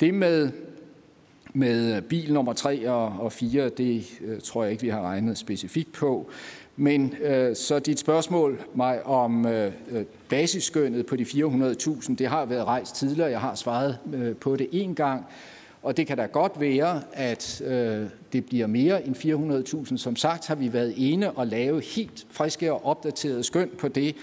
Det 0.00 0.14
med 0.14 0.50
med 1.52 2.02
bil 2.02 2.32
nummer 2.32 2.52
3 2.52 2.90
og 2.90 3.32
4, 3.32 3.68
det 3.68 4.04
øh, 4.20 4.40
tror 4.40 4.62
jeg 4.62 4.72
ikke, 4.72 4.82
vi 4.82 4.88
har 4.88 5.02
regnet 5.02 5.38
specifikt 5.38 5.92
på. 5.92 6.30
Men 6.76 7.14
øh, 7.22 7.56
så 7.56 7.78
dit 7.78 7.98
spørgsmål 7.98 8.60
mig 8.74 9.06
om 9.06 9.46
øh, 9.46 9.72
øh, 9.90 10.04
basisskønnet 10.28 11.06
på 11.06 11.16
de 11.16 11.22
400.000, 11.22 12.14
det 12.14 12.26
har 12.26 12.44
været 12.44 12.64
rejst 12.64 12.96
tidligere. 12.96 13.30
Jeg 13.30 13.40
har 13.40 13.54
svaret 13.54 13.98
øh, 14.14 14.36
på 14.36 14.56
det 14.56 14.68
en 14.72 14.94
gang. 14.94 15.26
Og 15.82 15.96
det 15.96 16.06
kan 16.06 16.16
da 16.16 16.26
godt 16.26 16.60
være, 16.60 17.02
at 17.12 17.62
øh, 17.64 18.06
det 18.32 18.44
bliver 18.44 18.66
mere 18.66 19.06
end 19.06 19.16
400.000. 19.86 19.96
Som 19.96 20.16
sagt 20.16 20.46
har 20.46 20.54
vi 20.54 20.72
været 20.72 20.94
ene 20.96 21.30
og 21.30 21.46
lave 21.46 21.80
helt 21.80 22.26
friske 22.30 22.72
og 22.72 22.86
opdaterede 22.86 23.42
skøn 23.42 23.70
på 23.78 23.88
det, 23.88 24.16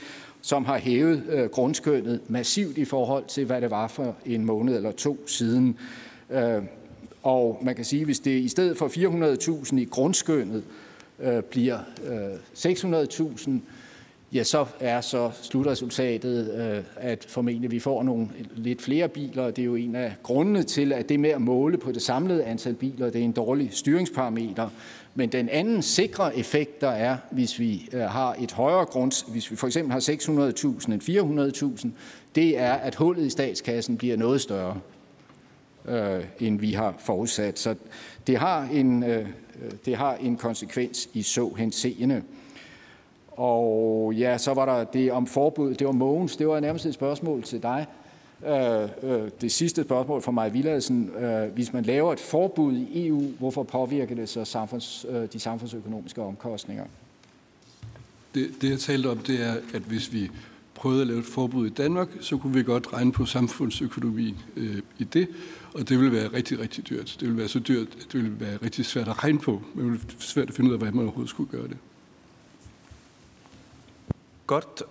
som 0.45 0.65
har 0.65 0.77
hævet 0.77 1.23
øh, 1.29 1.49
grundskønnet 1.49 2.19
massivt 2.27 2.77
i 2.77 2.85
forhold 2.85 3.23
til, 3.27 3.45
hvad 3.45 3.61
det 3.61 3.71
var 3.71 3.87
for 3.87 4.15
en 4.25 4.45
måned 4.45 4.75
eller 4.75 4.91
to 4.91 5.27
siden. 5.27 5.77
Øh, 6.29 6.61
og 7.23 7.59
man 7.61 7.75
kan 7.75 7.85
sige, 7.85 7.99
at 7.99 8.05
hvis 8.05 8.19
det 8.19 8.31
i 8.31 8.47
stedet 8.47 8.77
for 8.77 8.87
400.000 9.67 9.77
i 9.77 9.85
grundskønnet 9.85 10.63
øh, 11.19 11.43
bliver 11.43 11.79
øh, 12.07 12.33
600.000, 12.55 13.51
ja, 14.33 14.43
så 14.43 14.65
er 14.79 15.01
så 15.01 15.31
slutresultatet, 15.41 16.53
øh, 16.53 16.83
at 16.95 17.25
formentlig 17.29 17.71
vi 17.71 17.79
får 17.79 18.03
nogle 18.03 18.27
lidt 18.55 18.81
flere 18.81 19.07
biler. 19.07 19.51
Det 19.51 19.59
er 19.59 19.65
jo 19.65 19.75
en 19.75 19.95
af 19.95 20.13
grundene 20.23 20.63
til, 20.63 20.93
at 20.93 21.09
det 21.09 21.19
med 21.19 21.29
at 21.29 21.41
måle 21.41 21.77
på 21.77 21.91
det 21.91 22.01
samlede 22.01 22.43
antal 22.43 22.73
biler, 22.73 23.09
det 23.09 23.21
er 23.21 23.25
en 23.25 23.31
dårlig 23.31 23.69
styringsparameter. 23.71 24.69
Men 25.17 25.31
den 25.31 25.49
anden 25.49 25.81
sikre 25.81 26.37
effekt, 26.37 26.81
der 26.81 26.89
er, 26.89 27.17
hvis 27.31 27.59
vi 27.59 27.89
øh, 27.93 28.01
har 28.01 28.35
et 28.39 28.51
højere 28.51 28.85
grund, 28.85 29.31
hvis 29.31 29.51
vi 29.51 29.55
for 29.55 29.67
eksempel 29.67 29.91
har 29.91 29.99
600.000 29.99 30.91
end 30.91 31.83
400.000, 31.83 31.89
det 32.35 32.59
er, 32.59 32.73
at 32.73 32.95
hullet 32.95 33.25
i 33.25 33.29
statskassen 33.29 33.97
bliver 33.97 34.17
noget 34.17 34.41
større 34.41 34.79
øh, 35.87 36.23
end 36.39 36.59
vi 36.59 36.71
har 36.71 36.95
forudsat. 36.99 37.59
Så 37.59 37.75
det 38.27 38.37
har 38.37 38.69
en, 38.73 39.03
øh, 39.03 39.19
øh, 39.19 39.71
det 39.85 39.95
har 39.95 40.15
en 40.15 40.37
konsekvens 40.37 41.09
i 41.13 41.21
så 41.21 41.49
henseende. 41.57 42.21
Og 43.31 44.13
ja, 44.13 44.37
så 44.37 44.53
var 44.53 44.65
der 44.65 44.83
det 44.83 45.11
om 45.11 45.27
forbud. 45.27 45.73
Det 45.73 45.87
var 45.87 45.93
Mogens. 45.93 46.37
Det 46.37 46.47
var 46.47 46.59
nærmest 46.59 46.85
et 46.85 46.93
spørgsmål 46.93 47.43
til 47.43 47.63
dig. 47.63 47.85
Øh, 48.45 48.89
øh, 49.03 49.31
det 49.41 49.51
sidste 49.51 49.83
spørgsmål 49.83 50.21
fra 50.21 50.31
mig, 50.31 50.53
Villadsen. 50.53 51.09
Øh, 51.09 51.53
hvis 51.53 51.73
man 51.73 51.83
laver 51.83 52.13
et 52.13 52.19
forbud 52.19 52.73
i 52.73 53.07
EU, 53.07 53.21
hvorfor 53.39 53.63
påvirker 53.63 54.15
det 54.15 54.29
så 54.29 54.45
samfunds, 54.45 55.05
øh, 55.09 55.27
de 55.33 55.39
samfundsøkonomiske 55.39 56.21
omkostninger? 56.21 56.85
Det, 58.35 58.49
det, 58.61 58.69
jeg 58.69 58.79
talte 58.79 59.07
om, 59.07 59.17
det 59.17 59.43
er, 59.43 59.53
at 59.73 59.81
hvis 59.81 60.13
vi 60.13 60.31
prøvede 60.75 61.01
at 61.01 61.07
lave 61.07 61.19
et 61.19 61.25
forbud 61.25 61.67
i 61.67 61.69
Danmark, 61.69 62.07
så 62.21 62.37
kunne 62.37 62.53
vi 62.53 62.63
godt 62.63 62.93
regne 62.93 63.11
på 63.11 63.25
samfundsøkonomien 63.25 64.37
øh, 64.55 64.81
i 64.97 65.03
det, 65.03 65.27
og 65.73 65.89
det 65.89 65.99
ville 65.99 66.11
være 66.11 66.27
rigtig, 66.27 66.59
rigtig 66.59 66.89
dyrt. 66.89 67.17
Det 67.19 67.21
ville 67.21 67.37
være 67.37 67.47
så 67.47 67.59
dyrt, 67.59 67.87
at 67.87 68.07
det 68.11 68.13
ville 68.13 68.39
være 68.39 68.57
rigtig 68.63 68.85
svært 68.85 69.07
at 69.07 69.23
regne 69.23 69.39
på. 69.39 69.51
Men 69.51 69.85
det 69.85 69.91
ville 69.91 70.07
være 70.07 70.15
svært 70.19 70.47
at 70.47 70.55
finde 70.55 70.69
ud 70.69 70.73
af, 70.73 70.79
hvordan 70.79 70.95
man 70.95 71.03
overhovedet 71.03 71.29
skulle 71.29 71.51
gøre 71.51 71.67
det. 71.67 71.77
Godt. 74.47 74.83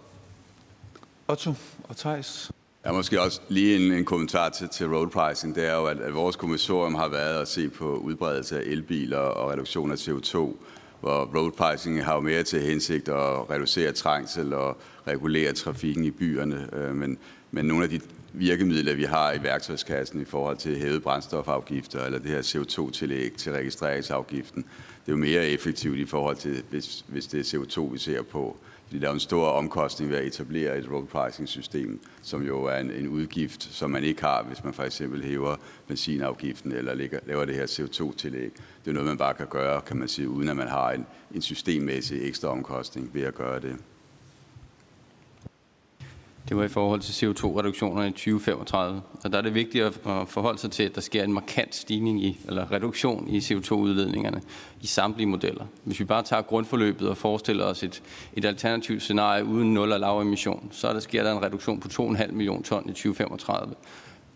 Otto 1.29 1.55
og 1.89 1.97
Thijs. 1.97 2.51
Jeg 2.85 2.91
har 2.91 2.97
måske 2.97 3.21
også 3.23 3.41
lige 3.49 3.77
en, 3.77 3.93
en 3.93 4.05
kommentar 4.05 4.49
til, 4.49 4.69
til 4.69 4.89
road 4.89 5.09
pricing. 5.09 5.55
Det 5.55 5.67
er 5.67 5.75
jo, 5.75 5.87
at, 5.87 6.01
at 6.01 6.15
vores 6.15 6.37
kommissorium 6.37 6.95
har 6.95 7.09
været 7.09 7.41
at 7.41 7.49
se 7.49 7.69
på 7.69 7.97
udbredelse 7.97 8.59
af 8.59 8.63
elbiler 8.63 9.19
og 9.19 9.51
reduktion 9.51 9.93
af 9.93 9.97
CO2, 9.97 10.37
hvor 11.01 11.31
road 11.37 11.51
pricing 11.51 12.05
har 12.05 12.15
jo 12.15 12.21
mere 12.21 12.43
til 12.43 12.61
hensigt 12.61 13.09
at 13.09 13.51
reducere 13.51 13.93
trængsel 13.93 14.55
og 14.55 14.77
regulere 15.09 15.53
trafikken 15.53 16.05
i 16.05 16.11
byerne. 16.11 16.69
Øh, 16.73 16.95
men, 16.95 17.19
men 17.51 17.65
nogle 17.65 17.85
af 17.85 17.91
de 17.91 18.01
virkemidler, 18.33 18.95
vi 18.95 19.05
har 19.05 19.33
i 19.33 19.43
værktøjskassen 19.43 20.21
i 20.21 20.25
forhold 20.25 20.57
til 20.57 20.77
hævet 20.77 21.03
brændstofafgifter 21.03 22.05
eller 22.05 22.19
det 22.19 22.31
her 22.31 22.43
CO2-tillæg 22.43 23.33
til 23.33 23.53
registreringsafgiften, 23.53 24.63
det 25.07 25.13
er 25.13 25.17
jo 25.17 25.17
mere 25.17 25.49
effektivt 25.49 25.99
i 25.99 26.07
forhold 26.07 26.37
til, 26.37 26.63
hvis, 26.71 27.05
hvis 27.09 27.27
det 27.27 27.55
er 27.55 27.59
CO2, 27.59 27.93
vi 27.93 27.99
ser 27.99 28.23
på 28.23 28.57
det 28.95 29.03
der 29.03 29.09
er 29.09 29.13
en 29.13 29.21
stor 29.21 29.47
omkostning 29.47 30.11
ved 30.11 30.19
at 30.19 30.25
etablere 30.25 30.79
et 30.79 30.91
road 30.91 31.07
pricing 31.07 31.49
system, 31.49 32.01
som 32.23 32.43
jo 32.43 32.65
er 32.65 32.77
en, 32.77 32.91
en 32.91 33.09
udgift, 33.09 33.63
som 33.63 33.91
man 33.91 34.05
ikke 34.05 34.23
har, 34.23 34.43
hvis 34.43 34.65
man 34.65 34.75
for 34.75 34.83
eksempel 34.83 35.25
hæver 35.25 35.57
benzinafgiften 35.87 36.73
eller 36.73 36.95
lægger, 36.95 37.19
laver 37.27 37.45
det 37.45 37.55
her 37.55 37.67
CO2-tillæg. 37.67 38.51
Det 38.85 38.91
er 38.91 38.93
noget, 38.93 39.09
man 39.09 39.19
bare 39.19 39.35
kan 39.35 39.47
gøre, 39.47 39.81
kan 39.81 39.97
man 39.97 40.09
sige, 40.09 40.29
uden 40.29 40.49
at 40.49 40.57
man 40.57 40.69
har 40.69 40.93
en, 40.93 41.07
en 41.35 41.43
systemmæssig 41.43 42.29
ekstra 42.29 42.49
omkostning 42.49 43.11
ved 43.15 43.23
at 43.23 43.35
gøre 43.35 43.61
det. 43.61 43.77
Det 46.49 46.57
var 46.57 46.65
i 46.65 46.69
forhold 46.69 47.01
til 47.01 47.27
CO2-reduktionerne 47.27 48.09
i 48.09 48.11
2035. 48.11 49.03
Og 49.25 49.33
der 49.33 49.39
er 49.39 49.43
det 49.43 49.55
vigtigt 49.55 49.85
at 49.85 49.95
forholde 50.29 50.59
sig 50.59 50.71
til, 50.71 50.83
at 50.83 50.95
der 50.95 51.01
sker 51.01 51.25
en 51.25 51.33
markant 51.33 51.75
stigning 51.75 52.25
i, 52.25 52.39
eller 52.49 52.73
reduktion 52.73 53.29
i 53.29 53.39
CO2-udledningerne 53.39 54.41
i 54.81 54.87
samtlige 54.87 55.27
modeller. 55.27 55.65
Hvis 55.85 56.01
vi 56.01 56.05
bare 56.05 56.23
tager 56.23 56.43
grundforløbet 56.43 57.09
og 57.09 57.17
forestiller 57.17 57.65
os 57.65 57.83
et, 57.83 58.03
et 58.35 58.45
alternativt 58.45 59.03
scenarie 59.03 59.45
uden 59.45 59.75
nul 59.75 59.93
og 59.93 60.01
lav 60.01 60.21
emission, 60.21 60.69
så 60.71 60.89
er 60.89 60.93
der, 60.93 61.01
sker 61.01 61.23
der 61.23 61.33
en 61.33 61.43
reduktion 61.43 61.81
på 61.81 61.89
2,5 61.89 62.33
millioner 62.33 62.63
ton 62.63 62.83
i 62.85 62.93
2035. 62.93 63.75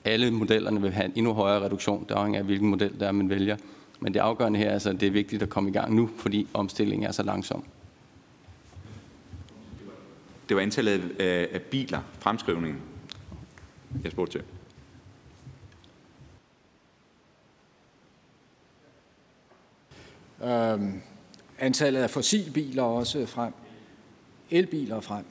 Alle 0.04 0.30
modellerne 0.30 0.82
vil 0.82 0.90
have 0.92 1.04
en 1.04 1.12
endnu 1.14 1.32
højere 1.32 1.64
reduktion, 1.64 2.06
der 2.08 2.14
afhænger 2.14 2.40
af 2.40 2.46
hvilken 2.46 2.68
model 2.68 3.00
der 3.00 3.06
er, 3.06 3.12
man 3.12 3.30
vælger. 3.30 3.56
Men 4.00 4.14
det 4.14 4.20
afgørende 4.20 4.58
her 4.58 4.68
er 4.68 4.72
altså, 4.72 4.90
at 4.90 5.00
det 5.00 5.06
er 5.06 5.10
vigtigt 5.10 5.42
at 5.42 5.48
komme 5.48 5.70
i 5.70 5.72
gang 5.72 5.94
nu, 5.94 6.10
fordi 6.16 6.46
omstillingen 6.54 7.08
er 7.08 7.12
så 7.12 7.22
langsom 7.22 7.64
det 10.48 10.56
var 10.56 10.62
antallet 10.62 11.20
af, 11.20 11.48
af 11.52 11.62
biler, 11.62 12.00
fremskrivningen, 12.18 12.80
jeg 14.04 14.12
spurgte 14.12 14.38
til. 14.38 14.44
Øhm, 20.48 21.00
antallet 21.58 22.02
af 22.02 22.10
fossilbiler 22.10 22.82
også 22.82 23.26
frem. 23.26 23.52
Elbiler 24.50 25.00
frem. 25.00 25.24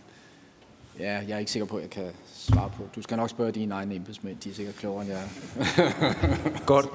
Ja, 1.00 1.14
jeg 1.28 1.36
er 1.36 1.38
ikke 1.38 1.52
sikker 1.52 1.66
på, 1.66 1.76
at 1.76 1.82
jeg 1.82 1.90
kan 1.90 2.12
svare 2.26 2.72
på. 2.78 2.90
Du 2.96 3.02
skal 3.02 3.18
nok 3.18 3.30
spørge 3.30 3.52
dine 3.52 3.74
egne 3.74 3.96
embedsmænd. 3.96 4.38
De 4.38 4.50
er 4.50 4.54
sikkert 4.54 4.76
klogere 4.76 5.02
end 5.02 5.12
jeg 5.12 5.22
er. 5.22 6.66
Godt. 6.66 6.86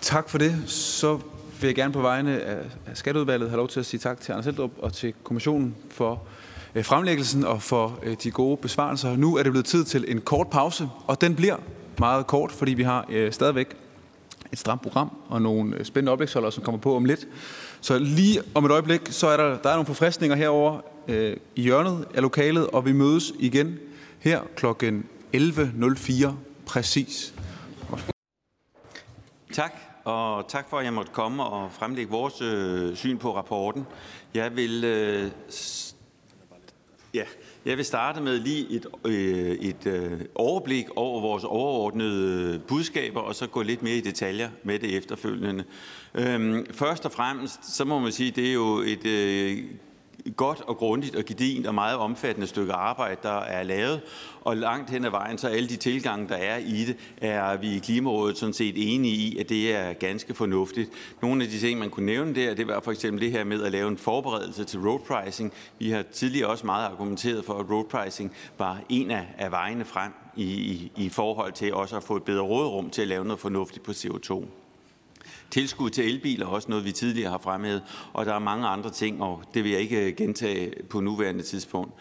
Tak 0.00 0.28
for 0.28 0.38
det. 0.38 0.70
Så 0.70 1.20
vil 1.60 1.68
jeg 1.68 1.74
gerne 1.74 1.92
på 1.92 2.00
vegne 2.00 2.40
af 2.40 2.64
Skatteudvalget 2.94 3.50
have 3.50 3.56
lov 3.56 3.68
til 3.68 3.80
at 3.80 3.86
sige 3.86 4.00
tak 4.00 4.20
til 4.20 4.32
Anders 4.32 4.46
Eldrup 4.46 4.70
og 4.78 4.92
til 4.92 5.14
kommissionen 5.24 5.74
for 5.90 6.22
øh, 6.74 6.84
fremlæggelsen 6.84 7.44
og 7.44 7.62
for 7.62 7.98
øh, 8.02 8.16
de 8.22 8.30
gode 8.30 8.56
besvarelser. 8.56 9.16
Nu 9.16 9.36
er 9.36 9.42
det 9.42 9.52
blevet 9.52 9.66
tid 9.66 9.84
til 9.84 10.04
en 10.08 10.20
kort 10.20 10.50
pause, 10.50 10.88
og 11.06 11.20
den 11.20 11.34
bliver 11.34 11.56
meget 11.98 12.26
kort, 12.26 12.52
fordi 12.52 12.74
vi 12.74 12.82
har 12.82 13.06
øh, 13.08 13.32
stadigvæk 13.32 13.76
et 14.52 14.58
stramt 14.58 14.82
program 14.82 15.16
og 15.28 15.42
nogle 15.42 15.76
øh, 15.76 15.84
spændende 15.84 16.12
oplægsholdere, 16.12 16.52
som 16.52 16.62
kommer 16.62 16.80
på 16.80 16.96
om 16.96 17.04
lidt. 17.04 17.26
Så 17.80 17.98
lige 17.98 18.42
om 18.54 18.64
et 18.64 18.70
øjeblik, 18.70 19.00
så 19.10 19.26
er 19.26 19.36
der, 19.36 19.58
der 19.58 19.68
er 19.68 19.74
nogle 19.74 19.86
forfriskninger 19.86 20.36
herover 20.36 20.80
øh, 21.08 21.36
i 21.54 21.62
hjørnet 21.62 22.04
af 22.14 22.22
lokalet, 22.22 22.66
og 22.66 22.84
vi 22.84 22.92
mødes 22.92 23.32
igen 23.38 23.78
her 24.18 24.40
klokken 24.56 25.04
11.04 25.34 26.28
præcis. 26.66 27.34
Tak 29.52 29.85
og 30.06 30.48
tak 30.48 30.70
for, 30.70 30.78
at 30.78 30.84
jeg 30.84 30.92
måtte 30.92 31.12
komme 31.12 31.44
og 31.44 31.72
fremlægge 31.72 32.10
vores 32.10 32.40
øh, 32.40 32.96
syn 32.96 33.18
på 33.18 33.36
rapporten. 33.36 33.86
Jeg 34.34 34.56
vil, 34.56 34.84
øh, 34.84 35.30
ja, 37.14 37.24
jeg 37.64 37.76
vil 37.76 37.84
starte 37.84 38.20
med 38.20 38.38
lige 38.38 38.70
et, 38.70 38.86
øh, 39.04 39.50
et 39.50 39.86
øh, 39.86 40.20
overblik 40.34 40.86
over 40.96 41.20
vores 41.20 41.44
overordnede 41.44 42.54
øh, 42.54 42.60
budskaber, 42.60 43.20
og 43.20 43.34
så 43.34 43.46
gå 43.46 43.62
lidt 43.62 43.82
mere 43.82 43.96
i 43.96 44.00
detaljer 44.00 44.50
med 44.62 44.78
det 44.78 44.96
efterfølgende. 44.96 45.64
Øhm, 46.14 46.66
først 46.70 47.04
og 47.04 47.12
fremmest, 47.12 47.76
så 47.76 47.84
må 47.84 47.98
man 47.98 48.12
sige, 48.12 48.30
det 48.30 48.48
er 48.48 48.52
jo 48.52 48.76
et, 48.76 49.06
øh, 49.06 49.64
godt 50.36 50.60
og 50.60 50.76
grundigt 50.76 51.16
og 51.16 51.24
gedint 51.24 51.66
og 51.66 51.74
meget 51.74 51.96
omfattende 51.96 52.46
stykke 52.46 52.72
arbejde, 52.72 53.16
der 53.22 53.40
er 53.40 53.62
lavet. 53.62 54.00
Og 54.40 54.56
langt 54.56 54.90
hen 54.90 55.04
ad 55.04 55.10
vejen, 55.10 55.38
så 55.38 55.48
alle 55.48 55.68
de 55.68 55.76
tilgange, 55.76 56.28
der 56.28 56.34
er 56.34 56.56
i 56.56 56.84
det, 56.84 56.96
er 57.16 57.56
vi 57.56 57.76
i 57.76 57.78
Klimarådet 57.78 58.38
sådan 58.38 58.52
set 58.52 58.74
enige 58.94 59.14
i, 59.14 59.38
at 59.38 59.48
det 59.48 59.74
er 59.74 59.92
ganske 59.92 60.34
fornuftigt. 60.34 60.90
Nogle 61.22 61.44
af 61.44 61.50
de 61.50 61.58
ting, 61.58 61.78
man 61.78 61.90
kunne 61.90 62.06
nævne 62.06 62.34
der, 62.34 62.54
det 62.54 62.68
var 62.68 62.80
for 62.80 62.92
eksempel 62.92 63.22
det 63.22 63.30
her 63.30 63.44
med 63.44 63.62
at 63.62 63.72
lave 63.72 63.88
en 63.88 63.98
forberedelse 63.98 64.64
til 64.64 64.80
road 64.80 64.98
pricing. 64.98 65.52
Vi 65.78 65.90
har 65.90 66.02
tidligere 66.02 66.48
også 66.48 66.66
meget 66.66 66.86
argumenteret 66.86 67.44
for, 67.44 67.54
at 67.54 67.70
road 67.70 67.84
pricing 67.84 68.32
var 68.58 68.80
en 68.88 69.10
af, 69.10 69.26
af 69.38 69.50
vejene 69.50 69.84
frem 69.84 70.12
i, 70.36 70.44
i, 70.44 70.92
i 70.96 71.08
forhold 71.08 71.52
til 71.52 71.74
også 71.74 71.96
at 71.96 72.02
få 72.02 72.16
et 72.16 72.22
bedre 72.22 72.42
rådrum 72.42 72.90
til 72.90 73.02
at 73.02 73.08
lave 73.08 73.24
noget 73.24 73.40
fornuftigt 73.40 73.84
på 73.84 73.92
CO2. 73.92 74.44
Tilskud 75.50 75.90
til 75.90 76.04
elbiler 76.04 76.46
er 76.46 76.50
også 76.50 76.68
noget, 76.68 76.84
vi 76.84 76.92
tidligere 76.92 77.30
har 77.30 77.38
fremhævet, 77.38 77.82
og 78.12 78.26
der 78.26 78.34
er 78.34 78.38
mange 78.38 78.66
andre 78.66 78.90
ting, 78.90 79.22
og 79.22 79.42
det 79.54 79.64
vil 79.64 79.72
jeg 79.72 79.80
ikke 79.80 80.06
øh, 80.06 80.16
gentage 80.16 80.72
på 80.90 81.00
nuværende 81.00 81.42
tidspunkt. 81.42 81.92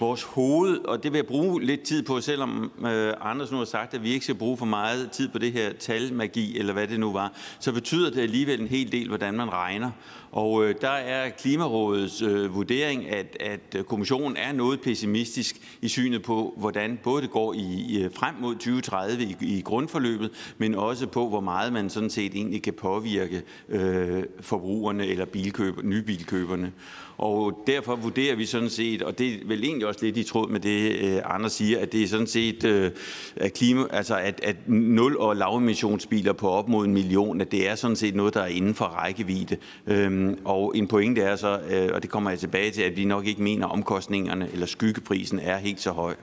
Vores 0.00 0.22
hoved, 0.22 0.78
og 0.78 1.02
det 1.02 1.12
vil 1.12 1.18
jeg 1.18 1.26
bruge 1.26 1.62
lidt 1.62 1.82
tid 1.82 2.02
på, 2.02 2.20
selvom 2.20 2.72
øh, 2.86 3.14
Anders 3.20 3.52
nu 3.52 3.58
har 3.58 3.64
sagt, 3.64 3.94
at 3.94 4.02
vi 4.02 4.10
ikke 4.12 4.24
skal 4.24 4.34
bruge 4.34 4.56
for 4.56 4.66
meget 4.66 5.10
tid 5.10 5.28
på 5.28 5.38
det 5.38 5.52
her 5.52 5.72
talmagi, 5.72 6.58
eller 6.58 6.72
hvad 6.72 6.86
det 6.86 7.00
nu 7.00 7.12
var, 7.12 7.32
så 7.58 7.72
betyder 7.72 8.10
det 8.10 8.20
alligevel 8.20 8.60
en 8.60 8.68
hel 8.68 8.92
del, 8.92 9.08
hvordan 9.08 9.34
man 9.34 9.52
regner. 9.52 9.90
Og 10.32 10.64
øh, 10.64 10.74
der 10.80 10.90
er 10.90 11.30
Klimarådets 11.30 12.22
øh, 12.22 12.54
vurdering, 12.54 13.08
at, 13.08 13.36
at 13.40 13.60
øh, 13.76 13.84
kommissionen 13.84 14.36
er 14.36 14.52
noget 14.52 14.80
pessimistisk 14.80 15.56
i 15.82 15.88
synet 15.88 16.22
på, 16.22 16.54
hvordan 16.56 16.98
både 17.02 17.22
det 17.22 17.30
går 17.30 17.54
i, 17.54 18.02
øh, 18.02 18.10
frem 18.14 18.34
mod 18.40 18.54
2030 18.54 19.22
i, 19.22 19.36
i 19.40 19.60
grundforløbet, 19.60 20.30
men 20.58 20.74
også 20.74 21.06
på, 21.06 21.28
hvor 21.28 21.40
meget 21.40 21.72
man 21.72 21.90
sådan 21.90 22.10
set 22.10 22.34
egentlig 22.34 22.62
kan 22.62 22.72
påvirke 22.72 23.42
øh, 23.68 24.24
forbrugerne 24.40 25.06
eller 25.06 25.24
bilkøber, 25.24 25.82
nybilkøberne. 25.82 26.72
Og 27.20 27.62
derfor 27.66 27.96
vurderer 27.96 28.36
vi 28.36 28.46
sådan 28.46 28.70
set, 28.70 29.02
og 29.02 29.18
det 29.18 29.28
er 29.28 29.36
vel 29.46 29.64
egentlig 29.64 29.86
også 29.86 30.04
lidt 30.04 30.16
i 30.16 30.22
tråd 30.22 30.48
med 30.48 30.60
det, 30.60 30.92
øh, 31.00 31.20
andre 31.24 31.50
siger, 31.50 31.80
at 31.80 31.92
det 31.92 32.02
er 32.02 32.08
sådan 32.08 32.26
set, 32.26 32.64
øh, 32.64 32.90
at, 33.36 33.52
klima, 33.52 33.84
altså 33.90 34.16
at, 34.16 34.40
at 34.42 34.56
nul- 34.66 35.16
og 35.16 35.36
lavemissionsbiler 35.36 36.32
på 36.32 36.48
op 36.50 36.68
mod 36.68 36.86
en 36.86 36.94
million, 36.94 37.40
at 37.40 37.52
det 37.52 37.68
er 37.68 37.74
sådan 37.74 37.96
set 37.96 38.14
noget, 38.14 38.34
der 38.34 38.40
er 38.40 38.46
inden 38.46 38.74
for 38.74 38.84
rækkevidde. 38.84 39.56
Øhm, 39.86 40.38
og 40.44 40.72
en 40.76 40.88
pointe 40.88 41.22
er 41.22 41.36
så, 41.36 41.60
øh, 41.70 41.88
og 41.94 42.02
det 42.02 42.10
kommer 42.10 42.30
jeg 42.30 42.38
tilbage 42.38 42.70
til, 42.70 42.82
at 42.82 42.96
vi 42.96 43.04
nok 43.04 43.26
ikke 43.26 43.42
mener, 43.42 43.66
at 43.66 43.72
omkostningerne 43.72 44.48
eller 44.52 44.66
skyggeprisen 44.66 45.38
er 45.38 45.56
helt 45.56 45.80
så 45.80 45.90
høj. 45.90 46.14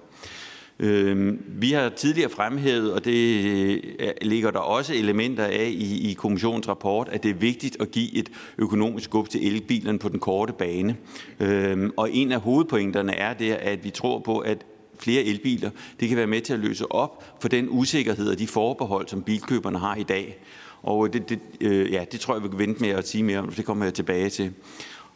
Øhm, 0.80 1.44
vi 1.48 1.72
har 1.72 1.90
tidligere 1.90 2.30
fremhævet, 2.30 2.94
og 2.94 3.06
det 3.06 3.46
øh, 4.00 4.12
ligger 4.22 4.52
der 4.52 4.60
også 4.60 4.94
elementer 4.94 5.44
af 5.44 5.74
i, 5.78 6.16
kommissionens 6.18 6.68
rapport, 6.68 7.10
at 7.12 7.24
det 7.24 7.32
er 7.32 7.36
vigtigt 7.36 7.78
at 7.82 7.92
give 7.92 8.16
et 8.16 8.30
økonomisk 8.58 9.06
skub 9.06 9.30
til 9.30 9.48
elbilerne 9.48 10.00
på 10.00 10.10
den 10.10 10.20
korte 10.20 10.54
bane. 10.54 10.96
Øhm, 11.40 11.92
og 11.98 12.12
en 12.12 12.32
af 12.32 12.40
hovedpointerne 12.42 13.16
er 13.16 13.34
det, 13.34 13.52
at 13.52 13.84
vi 13.84 13.90
tror 13.90 14.20
på, 14.20 14.40
at 14.40 14.66
flere 15.00 15.24
elbiler, 15.24 15.70
det 16.00 16.08
kan 16.10 16.18
være 16.18 16.28
med 16.28 16.42
til 16.42 16.54
at 16.54 16.60
løse 16.60 16.92
op 16.92 17.38
for 17.42 17.48
den 17.48 17.68
usikkerhed 17.70 18.30
og 18.30 18.40
de 18.40 18.48
forbehold, 18.48 19.08
som 19.08 19.24
bilkøberne 19.24 19.80
har 19.80 19.96
i 19.96 20.04
dag. 20.04 20.40
Og 20.84 21.08
øh, 21.08 21.14
det, 21.14 21.30
det, 21.30 21.40
øh, 21.62 21.92
ja, 21.92 22.06
det 22.12 22.20
tror 22.20 22.34
jeg, 22.34 22.44
vi 22.44 22.48
kan 22.48 22.60
vente 22.60 22.82
med 22.82 22.90
at 22.90 23.08
sige 23.08 23.24
mere 23.24 23.40
om, 23.40 23.50
det 23.50 23.66
kommer 23.66 23.86
jeg 23.86 23.94
tilbage 23.94 24.30
til. 24.30 24.52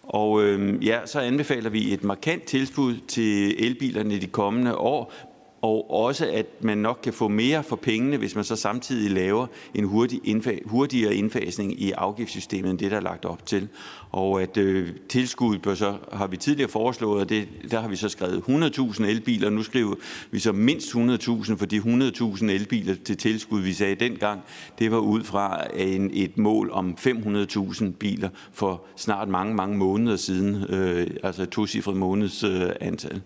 Og 0.03 0.43
øh, 0.43 0.85
ja, 0.85 0.99
så 1.05 1.19
anbefaler 1.19 1.69
vi 1.69 1.93
et 1.93 2.03
markant 2.03 2.43
tilskud 2.43 2.95
til 3.07 3.65
elbilerne 3.65 4.15
i 4.15 4.19
de 4.19 4.27
kommende 4.27 4.77
år, 4.77 5.13
og 5.61 5.91
også 5.91 6.29
at 6.33 6.45
man 6.61 6.77
nok 6.77 6.99
kan 7.03 7.13
få 7.13 7.27
mere 7.27 7.63
for 7.63 7.75
pengene, 7.75 8.17
hvis 8.17 8.35
man 8.35 8.43
så 8.43 8.55
samtidig 8.55 9.11
laver 9.11 9.47
en 9.75 9.83
hurtig 9.83 10.19
indfa- 10.27 10.69
hurtigere 10.69 11.15
indfasning 11.15 11.81
i 11.81 11.91
afgiftssystemet, 11.91 12.69
end 12.71 12.79
det, 12.79 12.91
der 12.91 12.97
er 12.97 13.01
lagt 13.01 13.25
op 13.25 13.45
til. 13.45 13.67
Og 14.11 14.41
at 14.41 14.57
øh, 14.57 14.89
tilskuddet 15.09 15.61
bør 15.61 15.75
så, 15.75 15.97
har 16.13 16.27
vi 16.27 16.37
tidligere 16.37 16.69
foreslået, 16.69 17.21
og 17.21 17.29
det, 17.29 17.47
der 17.71 17.81
har 17.81 17.87
vi 17.87 17.95
så 17.95 18.09
skrevet 18.09 18.43
100.000 18.47 19.05
elbiler, 19.05 19.49
nu 19.49 19.63
skriver 19.63 19.95
vi 20.31 20.39
så 20.39 20.51
mindst 20.51 20.95
100.000, 20.95 21.55
for 21.55 21.65
de 21.65 21.77
100.000 21.77 22.45
elbiler 22.45 22.95
til 23.05 23.17
tilskud, 23.17 23.61
vi 23.61 23.73
sagde 23.73 23.95
dengang, 23.95 24.41
det 24.79 24.91
var 24.91 24.99
ud 24.99 25.23
fra 25.23 25.63
en, 25.75 26.09
et 26.13 26.37
mål 26.37 26.71
om 26.71 26.97
500.000 26.99 27.91
biler 27.91 28.29
for 28.53 28.83
snart 28.95 29.29
mange, 29.29 29.55
mange 29.55 29.77
måneder 29.77 30.15
siden, 30.15 30.63
øh, 30.69 31.07
altså 31.23 31.43
et 31.43 31.49
tocifret 31.49 31.97
måneds 31.97 32.43
øh, 32.43 32.69
antal. 32.81 33.21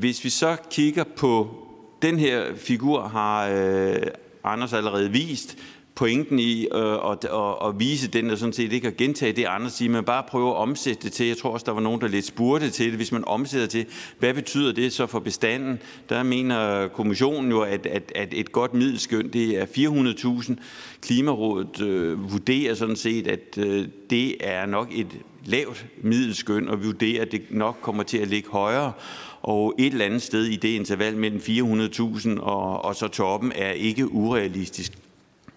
Hvis 0.00 0.24
vi 0.24 0.30
så 0.30 0.56
kigger 0.70 1.04
på 1.04 1.56
den 2.02 2.18
her 2.18 2.44
figur, 2.56 3.08
har 3.08 3.48
øh, 3.48 3.96
Anders 4.44 4.72
allerede 4.72 5.10
vist 5.10 5.58
pointen 5.94 6.38
i 6.38 6.66
øh, 6.74 6.94
at, 7.10 7.24
at, 7.24 7.68
at 7.68 7.80
vise 7.80 8.08
den, 8.08 8.30
og 8.30 8.38
sådan 8.38 8.52
set 8.52 8.72
ikke 8.72 8.88
at 8.88 8.96
gentage 8.96 9.32
det, 9.32 9.44
Anders 9.44 9.72
siger, 9.72 9.90
men 9.90 10.04
bare 10.04 10.22
prøve 10.28 10.50
at 10.50 10.56
omsætte 10.56 11.02
det 11.02 11.12
til. 11.12 11.26
Jeg 11.26 11.36
tror 11.36 11.50
også, 11.50 11.64
der 11.64 11.72
var 11.72 11.80
nogen, 11.80 12.00
der 12.00 12.08
lidt 12.08 12.26
spurgte 12.26 12.70
til 12.70 12.86
det. 12.86 12.94
Hvis 12.94 13.12
man 13.12 13.24
omsætter 13.26 13.66
til, 13.66 13.86
hvad 14.18 14.34
betyder 14.34 14.72
det 14.72 14.92
så 14.92 15.06
for 15.06 15.18
bestanden? 15.18 15.78
Der 16.08 16.22
mener 16.22 16.88
kommissionen 16.88 17.50
jo, 17.50 17.60
at, 17.60 17.86
at, 17.86 18.12
at 18.14 18.34
et 18.34 18.52
godt 18.52 18.74
middelskøn, 18.74 19.28
det 19.32 19.58
er 19.58 19.66
400.000. 19.66 20.54
Klimarådet 21.00 21.80
øh, 21.80 22.32
vurderer 22.32 22.74
sådan 22.74 22.96
set, 22.96 23.26
at 23.26 23.58
øh, 23.58 23.88
det 24.10 24.48
er 24.48 24.66
nok 24.66 24.88
et 24.92 25.18
lavt 25.44 25.86
middelskøn, 26.02 26.68
og 26.68 26.84
vurderer, 26.84 27.22
at 27.22 27.32
det 27.32 27.42
nok 27.50 27.78
kommer 27.82 28.02
til 28.02 28.18
at 28.18 28.28
ligge 28.28 28.50
højere 28.50 28.92
og 29.42 29.74
et 29.78 29.86
eller 29.86 30.04
andet 30.04 30.22
sted 30.22 30.44
i 30.44 30.56
det 30.56 30.68
interval 30.68 31.16
mellem 31.16 31.40
400.000 31.40 32.40
og, 32.40 32.84
og 32.84 32.96
så 32.96 33.08
toppen 33.08 33.52
er 33.54 33.70
ikke 33.70 34.12
urealistisk. 34.12 34.92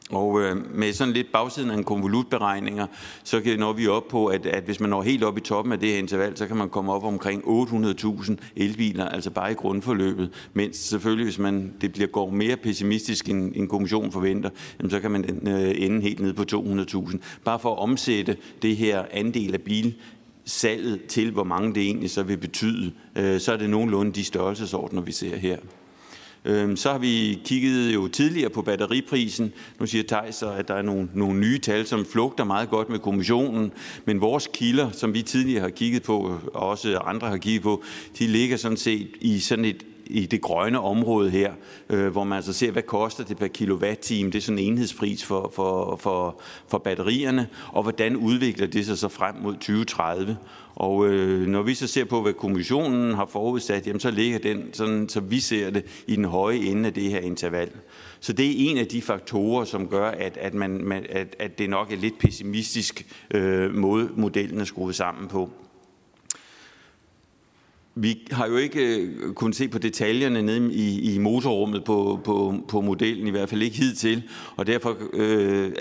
Og 0.10 0.41
øh, 0.41 0.76
med 0.76 0.93
sådan 0.93 1.14
lidt 1.14 1.31
bagsiden 1.31 1.72
af 1.72 1.77
en 1.77 1.84
konvolutberegninger, 1.84 2.88
så 3.23 3.41
kan 3.41 3.60
når 3.60 3.73
vi 3.73 3.88
op 3.88 4.07
på, 4.07 4.26
at, 4.26 4.45
at 4.45 4.64
hvis 4.64 4.80
man 4.80 4.89
når 4.89 5.01
helt 5.01 5.23
op 5.23 5.38
i 5.38 5.41
toppen 5.41 5.73
af 5.73 5.80
det 5.80 5.89
her 5.89 5.97
interval, 5.97 6.38
så 6.38 6.47
kan 6.47 6.57
man 6.57 6.69
komme 6.69 6.93
op 6.93 7.03
omkring 7.03 7.43
800.000 7.43 8.35
elbiler, 8.55 9.05
altså 9.05 9.30
bare 9.30 9.51
i 9.51 9.55
grundforløbet. 9.55 10.30
Mens 10.53 10.77
selvfølgelig, 10.77 11.26
hvis 11.26 11.39
man, 11.39 11.73
det 11.81 11.93
bliver, 11.93 12.07
går 12.07 12.30
mere 12.30 12.57
pessimistisk, 12.57 13.30
end 13.30 13.55
en 13.55 13.68
kommissionen 13.68 14.11
forventer, 14.11 14.49
jamen, 14.80 14.89
så 14.89 14.99
kan 14.99 15.11
man 15.11 15.47
øh, 15.47 15.73
ende 15.77 16.01
helt 16.01 16.19
ned 16.19 16.34
på 16.34 16.43
200.000. 16.51 17.18
Bare 17.45 17.60
for 17.60 17.72
at 17.72 17.80
omsætte 17.80 18.38
det 18.61 18.77
her 18.77 19.05
andel 19.11 19.53
af 19.53 19.61
bil 19.61 19.95
salget 20.45 21.06
til, 21.06 21.32
hvor 21.32 21.44
mange 21.44 21.74
det 21.74 21.84
egentlig 21.84 22.10
så 22.10 22.24
vil 22.24 22.38
betyde, 22.38 22.91
øh, 23.15 23.40
så 23.40 23.53
er 23.53 23.57
det 23.57 23.70
nogenlunde 23.70 24.11
de 24.11 24.24
størrelsesordner, 24.24 25.02
vi 25.02 25.11
ser 25.11 25.36
her. 25.36 25.57
Øhm, 26.45 26.76
så 26.76 26.91
har 26.91 26.98
vi 26.98 27.40
kigget 27.45 27.94
jo 27.94 28.07
tidligere 28.07 28.49
på 28.49 28.61
batteriprisen. 28.61 29.53
Nu 29.80 29.86
siger 29.86 30.03
Thijs 30.07 30.44
at 30.44 30.68
der 30.68 30.74
er 30.74 30.82
nogle, 30.82 31.10
nogle 31.14 31.40
nye 31.40 31.60
tal, 31.60 31.86
som 31.86 32.06
flugter 32.06 32.44
meget 32.44 32.70
godt 32.70 32.90
med 32.90 32.99
kommissionen. 32.99 33.72
Men 34.06 34.22
vores 34.22 34.49
kilder, 34.53 34.91
som 34.91 35.14
vi 35.14 35.22
tidligere 35.22 35.61
har 35.61 35.70
kigget 35.70 36.03
på, 36.03 36.40
og 36.53 36.70
også 36.70 36.98
andre 36.98 37.28
har 37.28 37.38
kigget 37.38 37.61
på, 37.61 37.84
de 38.20 38.28
ligger 38.28 38.57
sådan 38.57 38.78
set 38.78 39.07
i 39.22 39.40
sådan 39.40 39.65
et 39.65 39.86
i 40.06 40.26
det 40.26 40.42
grønne 40.42 40.80
område 40.80 41.30
her, 41.30 41.54
øh, 41.90 42.08
hvor 42.08 42.24
man 42.24 42.36
altså 42.36 42.54
ser, 42.54 42.72
hvad 42.72 42.84
koster 42.84 43.24
det 43.24 43.38
per 43.38 43.48
kilowatt-time, 43.48 44.32
det 44.32 44.38
er 44.38 44.42
sådan 44.42 44.60
en 44.60 44.72
enhedspris 44.72 45.26
for, 45.26 45.52
for, 45.56 45.96
for, 45.96 46.42
for 46.68 46.78
batterierne, 46.78 47.48
og 47.72 47.84
hvordan 47.84 48.16
udvikler 48.16 48.68
det 48.68 48.86
sig 48.86 48.98
så 48.98 49.08
frem 49.08 49.36
mod 49.36 49.54
2030. 49.54 50.38
Og 50.76 51.08
øh, 51.08 51.48
når 51.48 51.62
vi 51.62 51.74
så 51.74 51.88
ser 51.88 52.06
på, 52.06 52.22
hvad 52.22 52.34
kommissionen 52.34 53.14
har 53.14 53.26
forudsat, 53.26 53.88
jamen, 53.88 54.00
så 54.00 54.12
ligger 54.12 54.40
den, 54.40 54.74
sådan, 54.74 55.10
så 55.10 55.20
vi 55.20 55.40
ser 55.40 55.70
det, 55.70 56.04
i 56.08 56.16
den 56.16 56.26
høje 56.26 56.58
ende 56.58 56.88
af 56.88 56.94
det 56.94 57.04
her 57.04 57.20
interval. 57.20 57.70
Så 58.20 58.34
det 58.34 58.46
er 58.46 58.72
en 58.72 58.78
af 58.78 58.88
de 58.88 59.02
faktorer, 59.02 59.66
som 59.66 59.88
gør, 59.88 60.08
at, 60.08 60.38
at, 60.38 60.54
man, 60.54 61.06
at, 61.10 61.36
at 61.40 61.58
det 61.60 61.70
nok 61.70 61.92
er 61.92 61.98
lidt 61.98 62.20
pessimistisk 62.20 63.06
øh, 63.32 63.76
måde, 63.76 64.10
modellen 64.16 64.60
er 64.60 64.66
skruet 64.66 64.96
sammen 64.96 65.28
på. 65.28 65.50
Vi 67.95 68.28
har 68.32 68.48
jo 68.48 68.57
ikke 68.57 68.98
øh, 68.98 69.34
kunnet 69.34 69.56
se 69.56 69.68
på 69.68 69.78
detaljerne 69.78 70.41
nede 70.41 70.74
i, 70.74 71.14
i 71.14 71.18
motorrummet 71.18 71.84
på, 71.84 72.20
på, 72.24 72.56
på 72.68 72.82
modellen, 72.82 73.28
i 73.28 73.32
hvert 73.32 73.49
fald 73.49 73.61
ikke 73.61 73.78
hidtil, 73.78 74.24
og 74.56 74.68
derfor 74.68 74.98
øh, 75.14 75.72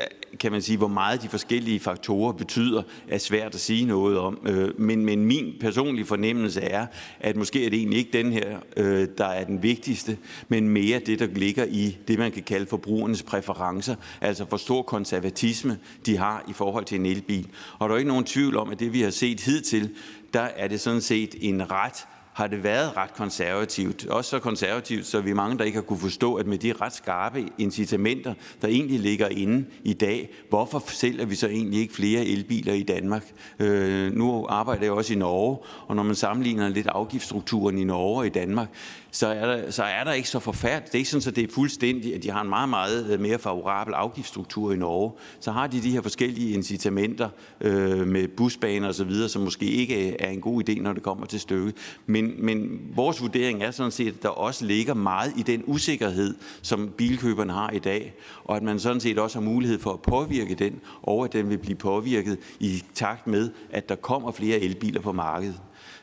kan 0.41 0.53
man 0.53 0.63
sige, 0.63 0.79
hvor 0.79 0.89
meget 0.89 1.23
de 1.23 1.29
forskellige 1.29 1.81
faktorer 1.81 2.33
betyder, 2.33 2.83
er 3.09 3.19
svært 3.19 3.55
at 3.55 3.61
sige 3.61 3.85
noget 3.85 4.19
om. 4.19 4.39
Øh, 4.47 4.81
men, 4.81 5.05
men 5.05 5.25
min 5.25 5.55
personlige 5.61 6.05
fornemmelse 6.05 6.61
er, 6.61 6.87
at 7.21 7.37
måske 7.37 7.67
er 7.67 7.71
det 7.71 7.79
egentlig 7.79 7.99
ikke 7.99 8.19
den 8.19 8.33
her, 8.33 8.59
øh, 8.77 9.09
der 9.19 9.27
er 9.27 9.45
den 9.45 9.63
vigtigste, 9.63 10.19
men 10.49 10.69
mere 10.69 10.99
det, 10.99 11.19
der 11.19 11.27
ligger 11.27 11.65
i 11.65 11.97
det, 12.09 12.19
man 12.19 12.33
kan 12.33 12.43
kalde 12.43 12.67
forbrugernes 12.67 13.23
præferencer, 13.23 13.95
altså 14.21 14.45
hvor 14.45 14.57
stor 14.57 14.83
konservatisme 14.83 15.79
de 16.07 16.17
har 16.17 16.45
i 16.49 16.53
forhold 16.53 16.85
til 16.85 16.99
en 17.01 17.07
elbil. 17.07 17.47
Og 17.79 17.89
der 17.89 17.95
er 17.95 17.99
ikke 17.99 18.09
nogen 18.09 18.25
tvivl 18.25 18.57
om, 18.57 18.71
at 18.71 18.81
det, 18.81 18.93
vi 18.93 19.01
har 19.01 19.11
set 19.11 19.41
hidtil, 19.41 19.91
der 20.33 20.41
er 20.57 20.69
det 20.69 20.81
sådan 20.81 21.01
set 21.01 21.35
en 21.41 21.71
ret 21.71 22.07
har 22.33 22.47
det 22.47 22.63
været 22.63 22.97
ret 22.97 23.15
konservativt. 23.15 24.07
Også 24.07 24.31
så 24.31 24.39
konservativt, 24.39 25.07
så 25.07 25.21
vi 25.21 25.31
er 25.31 25.35
mange, 25.35 25.59
der 25.59 25.65
ikke 25.65 25.77
har 25.77 25.83
kunne 25.83 25.99
forstå, 25.99 26.35
at 26.35 26.47
med 26.47 26.59
de 26.59 26.73
ret 26.73 26.93
skarpe 26.93 27.49
incitamenter, 27.59 28.35
der 28.63 28.69
egentlig 28.69 29.01
ligger 29.01 29.29
inde 29.29 29.65
i 29.85 29.93
dag, 29.93 30.31
hvorfor 30.49 30.83
sælger 30.87 31.25
vi 31.25 31.35
så 31.35 31.49
egentlig 31.49 31.81
ikke 31.81 31.95
flere 31.95 32.25
elbiler 32.25 32.73
i 32.73 32.83
Danmark? 32.83 33.33
Øh, 33.59 34.13
nu 34.13 34.47
arbejder 34.49 34.83
jeg 34.83 34.93
også 34.93 35.13
i 35.13 35.17
Norge, 35.17 35.59
og 35.87 35.97
når 35.97 36.03
man 36.03 36.15
sammenligner 36.15 36.69
lidt 36.69 36.87
afgiftsstrukturen 36.87 37.79
i 37.79 37.85
Norge 37.85 38.19
og 38.19 38.27
i 38.27 38.31
Danmark, 38.31 38.69
så 39.15 39.27
er 39.27 39.47
der, 39.47 39.71
så 39.71 39.83
er 39.83 40.05
der 40.05 40.13
ikke 40.13 40.29
så 40.29 40.39
forfærdeligt. 40.39 40.93
Det 40.93 40.95
er 40.95 40.99
ikke 40.99 41.11
sådan, 41.11 41.29
at 41.29 41.37
det 41.37 41.51
er 41.51 41.55
fuldstændigt, 41.55 42.15
at 42.15 42.23
de 42.23 42.31
har 42.31 42.41
en 42.41 42.49
meget, 42.49 42.69
meget 42.69 43.11
øh, 43.11 43.21
mere 43.21 43.39
favorabel 43.39 43.95
afgiftsstruktur 43.95 44.73
i 44.73 44.77
Norge. 44.77 45.13
Så 45.41 45.53
har 45.53 45.67
de 45.67 45.83
de 45.83 45.91
her 45.91 46.03
forskellige 46.03 46.55
incitamenter 46.55 47.29
øh, 47.61 48.07
med 48.07 48.29
busbaner 48.29 48.89
og 48.89 48.95
så 48.95 49.05
videre, 49.05 49.29
som 49.29 49.43
måske 49.43 49.67
ikke 49.67 50.09
øh, 50.09 50.17
er 50.19 50.29
en 50.29 50.41
god 50.41 50.69
idé, 50.69 50.81
når 50.81 50.93
det 50.93 51.03
kommer 51.03 51.27
til 51.27 51.41
stykket. 51.41 51.75
Men, 52.07 52.35
men 52.39 52.81
vores 52.95 53.23
vurdering 53.23 53.63
er 53.63 53.71
sådan 53.71 53.93
set, 53.93 54.09
at 54.09 54.23
der 54.23 54.29
også 54.29 54.65
ligger 54.65 54.95
meget 54.95 55.33
i 55.37 55.43
den 55.43 55.63
usikkerhed, 55.67 56.35
som 56.63 56.89
bilkøberne 56.97 57.53
har 57.53 57.71
i 57.71 57.79
dag, 57.79 58.15
og 58.45 58.57
at 58.57 58.63
man 58.63 58.79
sådan 58.79 59.01
set 59.01 59.19
også 59.19 59.39
har 59.39 59.45
mulighed 59.45 59.79
for 59.79 59.93
at 59.93 60.03
påvirke 60.03 60.55
den, 60.55 60.81
og 61.03 61.25
at 61.25 61.33
den 61.33 61.51
vil 61.51 61.59
blive 61.59 61.77
påvirket 61.77 62.39
i 62.61 62.85
takt 62.95 63.27
med, 63.27 63.51
at 63.71 63.89
der 63.89 63.95
kommer 63.95 64.33
flere 64.33 64.59
elbiler 64.59 65.01
på 65.01 65.13
markedet. 65.13 65.61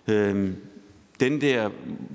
Øhm, 0.08 0.56
den 1.20 1.42
der 1.42 1.70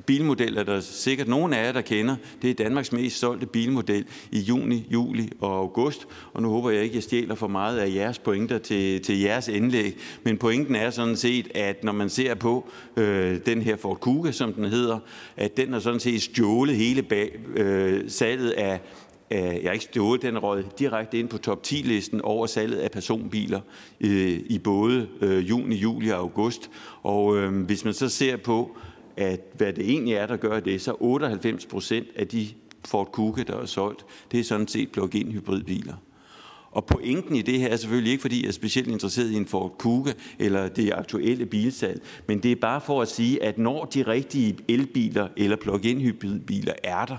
bilmodel 0.07 0.57
er 0.57 0.63
der 0.63 0.81
sikkert 0.81 1.29
nogen 1.29 1.53
af 1.53 1.67
jer, 1.67 1.73
der 1.73 1.81
kender. 1.81 2.17
Det 2.43 2.51
er 2.51 2.55
Danmarks 2.55 2.93
mest 2.93 3.19
solgte 3.19 3.47
bilmodel 3.47 4.05
i 4.31 4.41
juni, 4.41 4.87
juli 4.91 5.31
og 5.41 5.57
august. 5.57 6.07
Og 6.33 6.43
nu 6.43 6.49
håber 6.49 6.71
jeg 6.71 6.83
ikke, 6.83 6.93
at 6.93 6.95
jeg 6.95 7.03
stjæler 7.03 7.35
for 7.35 7.49
meget 7.49 7.79
af 7.79 7.95
jeres 7.95 8.19
pointer 8.19 8.59
til, 8.59 9.03
til 9.03 9.21
jeres 9.21 9.49
indlæg. 9.49 9.97
Men 10.23 10.39
pointen 10.39 10.75
er 10.75 10.91
sådan 10.91 11.17
set, 11.17 11.49
at 11.55 11.85
når 11.85 11.93
man 11.93 12.09
ser 12.09 12.35
på 12.35 12.69
øh, 12.97 13.39
den 13.47 13.63
her 13.63 13.77
Ford 13.77 14.01
Kuga, 14.01 14.33
som 14.33 14.53
den 14.53 14.65
hedder, 14.65 14.99
at 15.37 15.57
den 15.57 15.73
har 15.73 15.81
sådan 15.81 16.01
set 16.01 16.23
stjålet 16.23 16.77
hele 16.77 17.03
bag, 17.03 17.39
øh, 17.57 18.11
salget 18.11 18.51
af 18.51 18.81
jeg 19.31 19.63
har 19.65 19.73
ikke 19.73 19.85
stået 19.85 20.23
den 20.23 20.39
rød 20.39 20.65
direkte 20.79 21.19
ind 21.19 21.29
på 21.29 21.39
top 21.39 21.61
10-listen 21.67 22.21
over 22.21 22.47
salget 22.47 22.79
af 22.79 22.91
personbiler 22.91 23.61
øh, 24.01 24.41
i 24.47 24.59
både 24.59 25.09
øh, 25.21 25.49
juni, 25.49 25.77
juli 25.77 26.09
og 26.09 26.19
august. 26.19 26.71
Og 27.03 27.37
øh, 27.37 27.65
hvis 27.65 27.85
man 27.85 27.95
så 27.95 28.09
ser 28.09 28.37
på, 28.37 28.77
at 29.17 29.41
hvad 29.57 29.73
det 29.73 29.91
egentlig 29.91 30.15
er, 30.15 30.27
der 30.27 30.37
gør 30.37 30.61
det, 30.61 30.81
så 30.81 30.97
98 31.01 31.67
procent 31.67 32.07
af 32.17 32.29
de 32.29 32.49
Ford 32.85 33.13
Kuga, 33.13 33.43
der 33.43 33.57
er 33.57 33.67
solgt, 33.67 34.05
det 34.33 34.41
er 34.41 34.45
sådan 34.45 34.69
set 34.69 34.93
plug-in 34.93 35.33
hybridbiler. 35.33 35.95
Og 36.71 36.87
pointen 36.87 37.37
i 37.37 37.43
det 37.43 37.61
her 37.61 37.69
er 37.69 37.77
selvfølgelig 37.77 38.13
ikke, 38.13 38.23
fordi 38.23 38.43
jeg 38.43 38.49
er 38.49 38.53
specielt 38.53 38.89
interesseret 38.89 39.31
i 39.31 39.37
en 39.37 39.47
Ford 39.47 39.79
Kuga 39.79 40.13
eller 40.39 40.69
det 40.69 40.93
aktuelle 40.93 41.47
bilsalg, 41.47 42.03
men 42.27 42.39
det 42.39 42.53
er 42.53 42.57
bare 42.57 42.81
for 42.81 43.03
at 43.03 43.09
sige, 43.09 43.43
at 43.43 43.59
når 43.59 43.85
de 43.85 44.03
rigtige 44.03 44.57
elbiler 44.69 45.29
eller 45.37 45.57
plug-in 45.57 46.01
hybridbiler 46.01 46.73
er 46.85 47.05
der, 47.05 47.17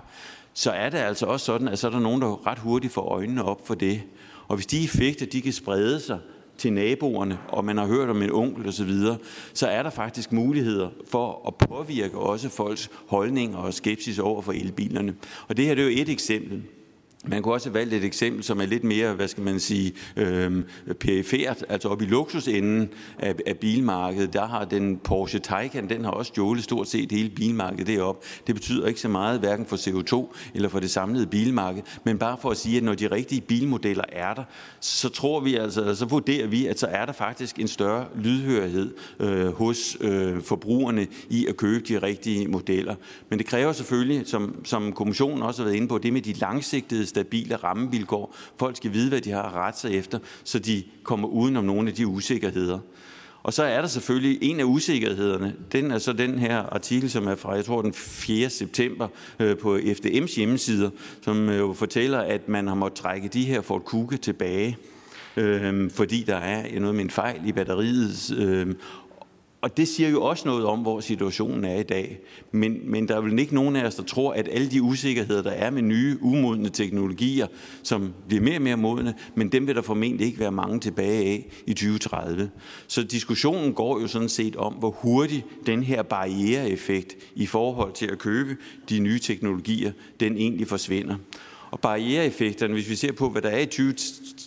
så 0.53 0.71
er 0.71 0.89
det 0.89 0.97
altså 0.97 1.25
også 1.25 1.45
sådan, 1.45 1.67
at 1.67 1.79
så 1.79 1.87
er 1.87 1.91
der 1.91 1.99
nogen, 1.99 2.21
der 2.21 2.47
ret 2.47 2.59
hurtigt 2.59 2.93
får 2.93 3.01
øjnene 3.01 3.43
op 3.43 3.67
for 3.67 3.75
det. 3.75 4.01
Og 4.47 4.55
hvis 4.55 4.65
de 4.65 4.83
effekter, 4.83 5.25
de 5.25 5.41
kan 5.41 5.53
sprede 5.53 5.99
sig 5.99 6.19
til 6.57 6.73
naboerne, 6.73 7.39
og 7.47 7.65
man 7.65 7.77
har 7.77 7.85
hørt 7.85 8.09
om 8.09 8.21
en 8.21 8.31
onkel 8.31 8.67
osv., 8.67 8.89
så, 8.89 9.15
så 9.53 9.67
er 9.67 9.83
der 9.83 9.89
faktisk 9.89 10.31
muligheder 10.31 10.89
for 11.07 11.47
at 11.47 11.69
påvirke 11.69 12.17
også 12.17 12.49
folks 12.49 12.89
holdninger 13.07 13.57
og 13.57 13.73
skepsis 13.73 14.19
over 14.19 14.41
for 14.41 14.51
elbilerne. 14.51 15.15
Og 15.47 15.57
det 15.57 15.65
her 15.65 15.75
det 15.75 15.81
er 15.81 15.89
jo 15.89 16.01
et 16.01 16.09
eksempel. 16.09 16.63
Man 17.27 17.41
kunne 17.41 17.53
også 17.53 17.69
have 17.69 17.73
valgt 17.73 17.93
et 17.93 18.03
eksempel, 18.03 18.43
som 18.43 18.61
er 18.61 18.65
lidt 18.65 18.83
mere, 18.83 19.13
hvad 19.13 19.27
skal 19.27 19.43
man 19.43 19.59
sige, 19.59 19.93
øh, 20.15 20.63
perifert, 20.99 21.65
altså 21.69 21.89
op 21.89 22.01
i 22.01 22.05
luksusenden 22.05 22.89
af, 23.19 23.35
af 23.45 23.57
bilmarkedet. 23.57 24.33
Der 24.33 24.45
har 24.45 24.65
den 24.65 24.97
Porsche 24.97 25.39
Taycan, 25.39 25.89
den 25.89 26.03
har 26.03 26.11
også 26.11 26.29
stjålet 26.29 26.63
stort 26.63 26.87
set 26.87 27.11
hele 27.11 27.29
bilmarkedet 27.29 27.87
deroppe. 27.87 28.27
Det 28.47 28.55
betyder 28.55 28.87
ikke 28.87 28.99
så 28.99 29.07
meget, 29.07 29.39
hverken 29.39 29.65
for 29.65 29.75
CO2 29.75 30.35
eller 30.53 30.69
for 30.69 30.79
det 30.79 30.91
samlede 30.91 31.27
bilmarked, 31.27 31.81
men 32.03 32.17
bare 32.17 32.37
for 32.41 32.49
at 32.49 32.57
sige, 32.57 32.77
at 32.77 32.83
når 32.83 32.95
de 32.95 33.07
rigtige 33.07 33.41
bilmodeller 33.41 34.03
er 34.09 34.33
der, 34.33 34.43
så 34.79 35.09
tror 35.09 35.39
vi 35.39 35.55
altså, 35.55 35.95
så 35.95 36.05
vurderer 36.05 36.47
vi, 36.47 36.65
at 36.65 36.79
så 36.79 36.87
er 36.87 37.05
der 37.05 37.13
faktisk 37.13 37.59
en 37.59 37.67
større 37.67 38.05
lydhørighed 38.15 38.93
øh, 39.19 39.47
hos 39.47 39.97
øh, 40.01 40.41
forbrugerne 40.41 41.07
i 41.29 41.45
at 41.45 41.57
købe 41.57 41.85
de 41.87 41.97
rigtige 41.97 42.47
modeller. 42.47 42.95
Men 43.29 43.39
det 43.39 43.47
kræver 43.47 43.73
selvfølgelig, 43.73 44.27
som, 44.27 44.61
som 44.65 44.93
kommissionen 44.93 45.43
også 45.43 45.61
har 45.61 45.65
været 45.65 45.75
inde 45.75 45.87
på, 45.87 45.97
det 45.97 46.13
med 46.13 46.21
de 46.21 46.33
langsigtede 46.33 47.05
stabile 47.15 47.55
rammevilkår. 47.55 48.35
Folk 48.59 48.77
skal 48.77 48.93
vide, 48.93 49.09
hvad 49.09 49.21
de 49.21 49.31
har 49.31 49.43
at 49.43 49.53
rette 49.53 49.79
sig 49.79 49.95
efter, 49.95 50.19
så 50.43 50.59
de 50.59 50.83
kommer 51.03 51.27
uden 51.27 51.57
om 51.57 51.65
nogle 51.65 51.89
af 51.89 51.95
de 51.95 52.07
usikkerheder. 52.07 52.79
Og 53.43 53.53
så 53.53 53.63
er 53.63 53.81
der 53.81 53.87
selvfølgelig 53.87 54.37
en 54.41 54.59
af 54.59 54.63
usikkerhederne, 54.63 55.55
den 55.71 55.91
er 55.91 55.97
så 55.97 56.13
den 56.13 56.39
her 56.39 56.57
artikel, 56.57 57.09
som 57.09 57.27
er 57.27 57.35
fra, 57.35 57.53
jeg 57.53 57.65
tror, 57.65 57.81
den 57.81 57.93
4. 57.93 58.49
september 58.49 59.07
øh, 59.39 59.57
på 59.57 59.77
FDM's 59.77 60.35
hjemmesider, 60.35 60.89
som 61.21 61.49
øh, 61.49 61.57
jo 61.57 61.73
fortæller, 61.73 62.19
at 62.19 62.49
man 62.49 62.67
har 62.67 62.75
måttet 62.75 62.99
trække 62.99 63.27
de 63.27 63.45
her 63.45 63.61
Ford 63.61 63.83
Kuga 63.83 64.17
tilbage, 64.17 64.77
øh, 65.37 65.91
fordi 65.91 66.23
der 66.23 66.35
er 66.35 66.79
noget 66.79 66.95
med 66.95 67.03
en 67.03 67.09
fejl 67.09 67.41
i 67.45 67.51
batteriet, 67.51 68.31
øh, 68.37 68.75
og 69.65 69.77
det 69.77 69.87
siger 69.87 70.09
jo 70.09 70.23
også 70.23 70.47
noget 70.47 70.65
om, 70.65 70.79
hvor 70.79 70.99
situationen 70.99 71.65
er 71.65 71.79
i 71.79 71.83
dag. 71.83 72.19
Men, 72.51 72.91
men 72.91 73.07
der 73.07 73.15
er 73.15 73.21
vel 73.21 73.39
ikke 73.39 73.55
nogen 73.55 73.75
af 73.75 73.85
os, 73.85 73.95
der 73.95 74.03
tror, 74.03 74.33
at 74.33 74.47
alle 74.51 74.71
de 74.71 74.81
usikkerheder, 74.81 75.41
der 75.41 75.51
er 75.51 75.69
med 75.69 75.81
nye, 75.81 76.17
umodne 76.21 76.69
teknologier, 76.69 77.47
som 77.83 78.13
bliver 78.27 78.43
mere 78.43 78.55
og 78.55 78.61
mere 78.61 78.77
modne, 78.77 79.13
men 79.35 79.51
dem 79.51 79.67
vil 79.67 79.75
der 79.75 79.81
formentlig 79.81 80.27
ikke 80.27 80.39
være 80.39 80.51
mange 80.51 80.79
tilbage 80.79 81.25
af 81.25 81.49
i 81.67 81.73
2030. 81.73 82.49
Så 82.87 83.03
diskussionen 83.03 83.73
går 83.73 84.01
jo 84.01 84.07
sådan 84.07 84.29
set 84.29 84.55
om, 84.55 84.73
hvor 84.73 84.91
hurtigt 84.91 85.45
den 85.65 85.83
her 85.83 86.03
barriereeffekt 86.03 87.15
i 87.35 87.45
forhold 87.45 87.93
til 87.93 88.05
at 88.05 88.17
købe 88.17 88.57
de 88.89 88.99
nye 88.99 89.19
teknologier, 89.19 89.91
den 90.19 90.37
egentlig 90.37 90.67
forsvinder. 90.67 91.15
Og 91.71 91.79
barriereeffekterne, 91.79 92.73
hvis 92.73 92.89
vi 92.89 92.95
ser 92.95 93.11
på, 93.11 93.29
hvad 93.29 93.41
der 93.41 93.49
er 93.49 93.59
i 93.59 93.65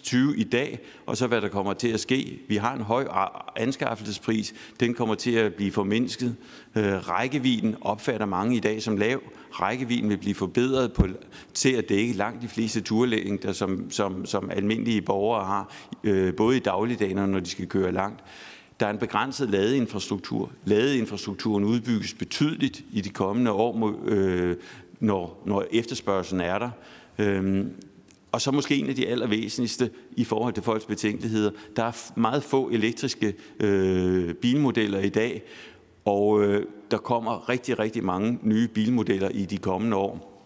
2020 0.09 0.37
i 0.37 0.45
dag, 0.45 0.79
og 1.07 1.17
så 1.17 1.27
hvad 1.27 1.41
der 1.41 1.49
kommer 1.49 1.73
til 1.73 1.89
at 1.89 2.01
ske. 2.01 2.41
Vi 2.49 2.57
har 2.57 2.75
en 2.75 2.83
høj 2.83 3.09
anskaffelsespris, 3.57 4.55
den 4.81 4.95
kommer 4.95 5.15
til 5.15 5.31
at 5.31 5.55
blive 5.55 5.73
formindsket. 5.73 6.37
Øh, 6.77 7.09
rækkevidden 7.09 7.77
opfatter 7.81 8.27
mange 8.27 8.57
i 8.57 8.61
dag 8.61 8.83
som 8.83 8.97
lav. 8.97 9.21
Rækkevidden 9.53 10.11
vil 10.11 10.17
blive 10.17 10.35
forbedret 10.35 10.93
på, 10.93 11.07
til 11.55 11.73
at 11.73 11.89
dække 11.89 12.13
langt 12.13 12.43
de 12.43 12.49
fleste 12.49 12.81
turlængder, 12.81 13.53
som, 13.53 13.91
som, 13.91 14.27
som 14.27 14.51
almindelige 14.51 15.03
borgere 15.03 15.45
har, 15.45 15.73
øh, 16.05 16.35
både 16.35 16.57
i 16.57 16.61
dagligdagen 16.61 17.19
og 17.19 17.29
når 17.29 17.41
de 17.41 17.51
skal 17.51 17.67
køre 17.67 17.93
langt. 17.93 18.21
Der 18.81 18.87
er 18.87 18.91
en 18.91 18.99
begrænset 18.99 19.51
ladeinfrastruktur. 19.51 20.53
Ladeinfrastrukturen 20.65 21.65
udbygges 21.65 22.15
betydeligt 22.15 22.85
i 22.93 23.01
de 23.01 23.09
kommende 23.09 23.53
år, 23.53 23.99
øh, 24.05 24.57
når, 25.01 25.43
når 25.47 25.65
efterspørgselen 25.73 26.41
er 26.41 26.59
der. 26.59 26.71
Øhm, 27.19 27.73
og 28.33 28.41
så 28.41 28.51
måske 28.51 28.77
en 28.77 28.89
af 28.89 28.95
de 28.95 29.07
allervæsentligste 29.07 29.91
i 30.17 30.25
forhold 30.25 30.55
til 30.55 30.63
folks 30.63 30.85
betænkeligheder. 30.85 31.51
Der 31.77 31.85
er 31.85 32.13
meget 32.17 32.43
få 32.43 32.69
elektriske 32.69 33.35
øh, 33.61 34.35
bilmodeller 34.35 34.99
i 34.99 35.09
dag, 35.09 35.43
og 36.05 36.45
øh, 36.45 36.67
der 36.91 36.97
kommer 36.97 37.49
rigtig, 37.49 37.79
rigtig 37.79 38.05
mange 38.05 38.39
nye 38.43 38.69
bilmodeller 38.69 39.29
i 39.29 39.45
de 39.45 39.57
kommende 39.57 39.97
år. 39.97 40.38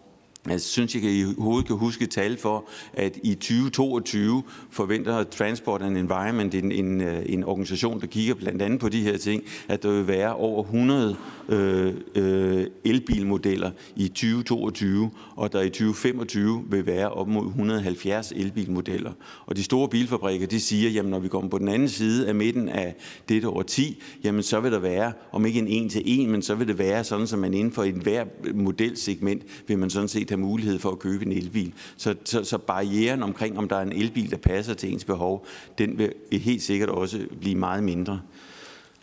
Jeg 0.49 0.61
synes, 0.61 0.95
jeg 0.95 1.03
i 1.03 1.23
hovedet 1.37 1.67
kan 1.67 1.75
huske 1.75 2.05
tal 2.05 2.37
for, 2.37 2.65
at 2.93 3.19
i 3.23 3.33
2022 3.35 4.43
forventer 4.69 5.23
Transport 5.23 5.81
and 5.81 5.97
Environment, 5.97 6.55
en, 6.55 6.71
en, 6.71 7.01
øh, 7.01 7.23
en 7.25 7.43
organisation, 7.43 8.01
der 8.01 8.07
kigger 8.07 8.33
blandt 8.33 8.61
andet 8.61 8.79
på 8.79 8.89
de 8.89 9.01
her 9.01 9.17
ting, 9.17 9.43
at 9.67 9.83
der 9.83 9.91
vil 9.91 10.07
være 10.07 10.35
over 10.35 10.63
100 10.63 11.15
øh, 11.49 11.93
øh, 12.15 12.67
elbilmodeller 12.83 13.71
i 13.95 14.07
2022, 14.07 15.11
og 15.35 15.53
der 15.53 15.61
i 15.61 15.69
2025 15.69 16.63
vil 16.69 16.85
være 16.85 17.09
op 17.09 17.27
mod 17.27 17.47
170 17.47 18.33
elbilmodeller. 18.35 19.11
Og 19.45 19.57
de 19.57 19.63
store 19.63 19.89
bilfabrikker, 19.89 20.47
de 20.47 20.59
siger, 20.59 20.89
jamen 20.89 21.11
når 21.11 21.19
vi 21.19 21.27
kommer 21.27 21.49
på 21.49 21.57
den 21.57 21.67
anden 21.67 21.89
side 21.89 22.27
af 22.27 22.35
midten 22.35 22.69
af 22.69 22.95
dette 23.29 23.49
år 23.49 23.61
10, 23.61 24.01
jamen 24.23 24.43
så 24.43 24.59
vil 24.59 24.71
der 24.71 24.79
være, 24.79 25.13
om 25.31 25.45
ikke 25.45 25.59
en 25.59 25.67
en 25.67 25.89
til 25.89 26.01
en, 26.05 26.31
men 26.31 26.41
så 26.41 26.55
vil 26.55 26.67
det 26.67 26.77
være 26.77 27.03
sådan, 27.03 27.27
at 27.33 27.39
man 27.39 27.53
inden 27.53 27.73
for 27.73 27.83
et 27.83 27.93
hver 27.93 28.25
modelsegment 28.53 29.43
vil 29.67 29.77
man 29.77 29.89
sådan 29.89 30.07
set 30.07 30.32
have 30.33 30.41
mulighed 30.41 30.79
for 30.79 30.91
at 30.91 30.99
købe 30.99 31.25
en 31.25 31.31
elbil. 31.31 31.73
Så, 31.97 32.15
så, 32.23 32.43
så 32.43 32.57
barrieren 32.57 33.23
omkring, 33.23 33.57
om 33.57 33.67
der 33.67 33.75
er 33.75 33.81
en 33.81 33.91
elbil, 33.91 34.31
der 34.31 34.37
passer 34.37 34.73
til 34.73 34.93
ens 34.93 35.05
behov, 35.05 35.45
den 35.77 35.97
vil 35.97 36.39
helt 36.39 36.61
sikkert 36.61 36.89
også 36.89 37.19
blive 37.39 37.55
meget 37.55 37.83
mindre. 37.83 38.19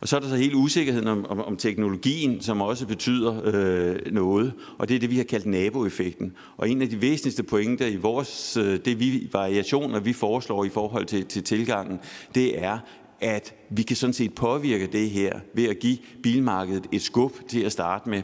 Og 0.01 0.09
så 0.09 0.16
er 0.16 0.20
der 0.20 0.28
så 0.28 0.36
hele 0.36 0.57
usikkerheden 0.57 1.09
om, 1.09 1.27
om, 1.28 1.40
om 1.40 1.57
teknologien, 1.57 2.40
som 2.40 2.61
også 2.61 2.86
betyder 2.86 3.40
øh, 3.44 4.12
noget, 4.12 4.52
og 4.78 4.89
det 4.89 4.94
er 4.94 5.01
det, 5.01 5.11
vi 5.11 5.16
har 5.16 5.24
kaldt 5.24 5.47
naboeffekten. 5.47 6.32
Og 6.57 6.70
en 6.70 6.82
af 6.82 6.89
de 6.89 7.01
væsentligste 7.01 7.43
pointer 7.43 7.86
i 7.86 7.97
vores, 7.97 8.57
øh, 8.57 8.78
det 8.85 9.01
vi, 9.01 9.28
variationer, 9.32 10.01
vi 10.01 10.12
foreslår 10.12 10.65
i 10.65 10.69
forhold 10.69 11.07
til, 11.07 11.27
til 11.27 11.44
tilgangen, 11.44 11.98
det 12.35 12.62
er, 12.62 12.78
at 13.20 13.55
vi 13.70 13.82
kan 13.82 13.97
sådan 13.97 14.15
set 14.15 14.35
påvirke 14.35 14.86
det 14.86 15.11
her 15.11 15.40
ved 15.55 15.69
at 15.69 15.78
give 15.78 15.98
bilmarkedet 16.23 16.86
et 16.93 17.02
skub 17.02 17.32
til 17.48 17.61
at 17.61 17.73
starte 17.73 18.09
med. 18.09 18.23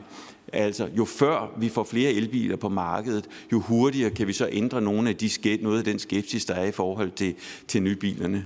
Altså, 0.53 0.89
jo 0.97 1.05
før 1.05 1.55
vi 1.59 1.69
får 1.69 1.85
flere 1.85 2.13
elbiler 2.13 2.57
på 2.57 2.69
markedet, 2.69 3.29
jo 3.53 3.61
hurtigere 3.61 4.11
kan 4.11 4.27
vi 4.27 4.33
så 4.33 4.49
ændre 4.53 4.81
nogle 4.81 5.09
af 5.09 5.17
de, 5.17 5.59
noget 5.63 5.79
af 5.79 5.85
den 5.85 5.99
skepsis, 5.99 6.45
der 6.45 6.55
er 6.55 6.65
i 6.65 6.73
forhold 6.73 7.11
til, 7.11 7.35
til 7.69 7.83
nybilerne. 7.83 8.45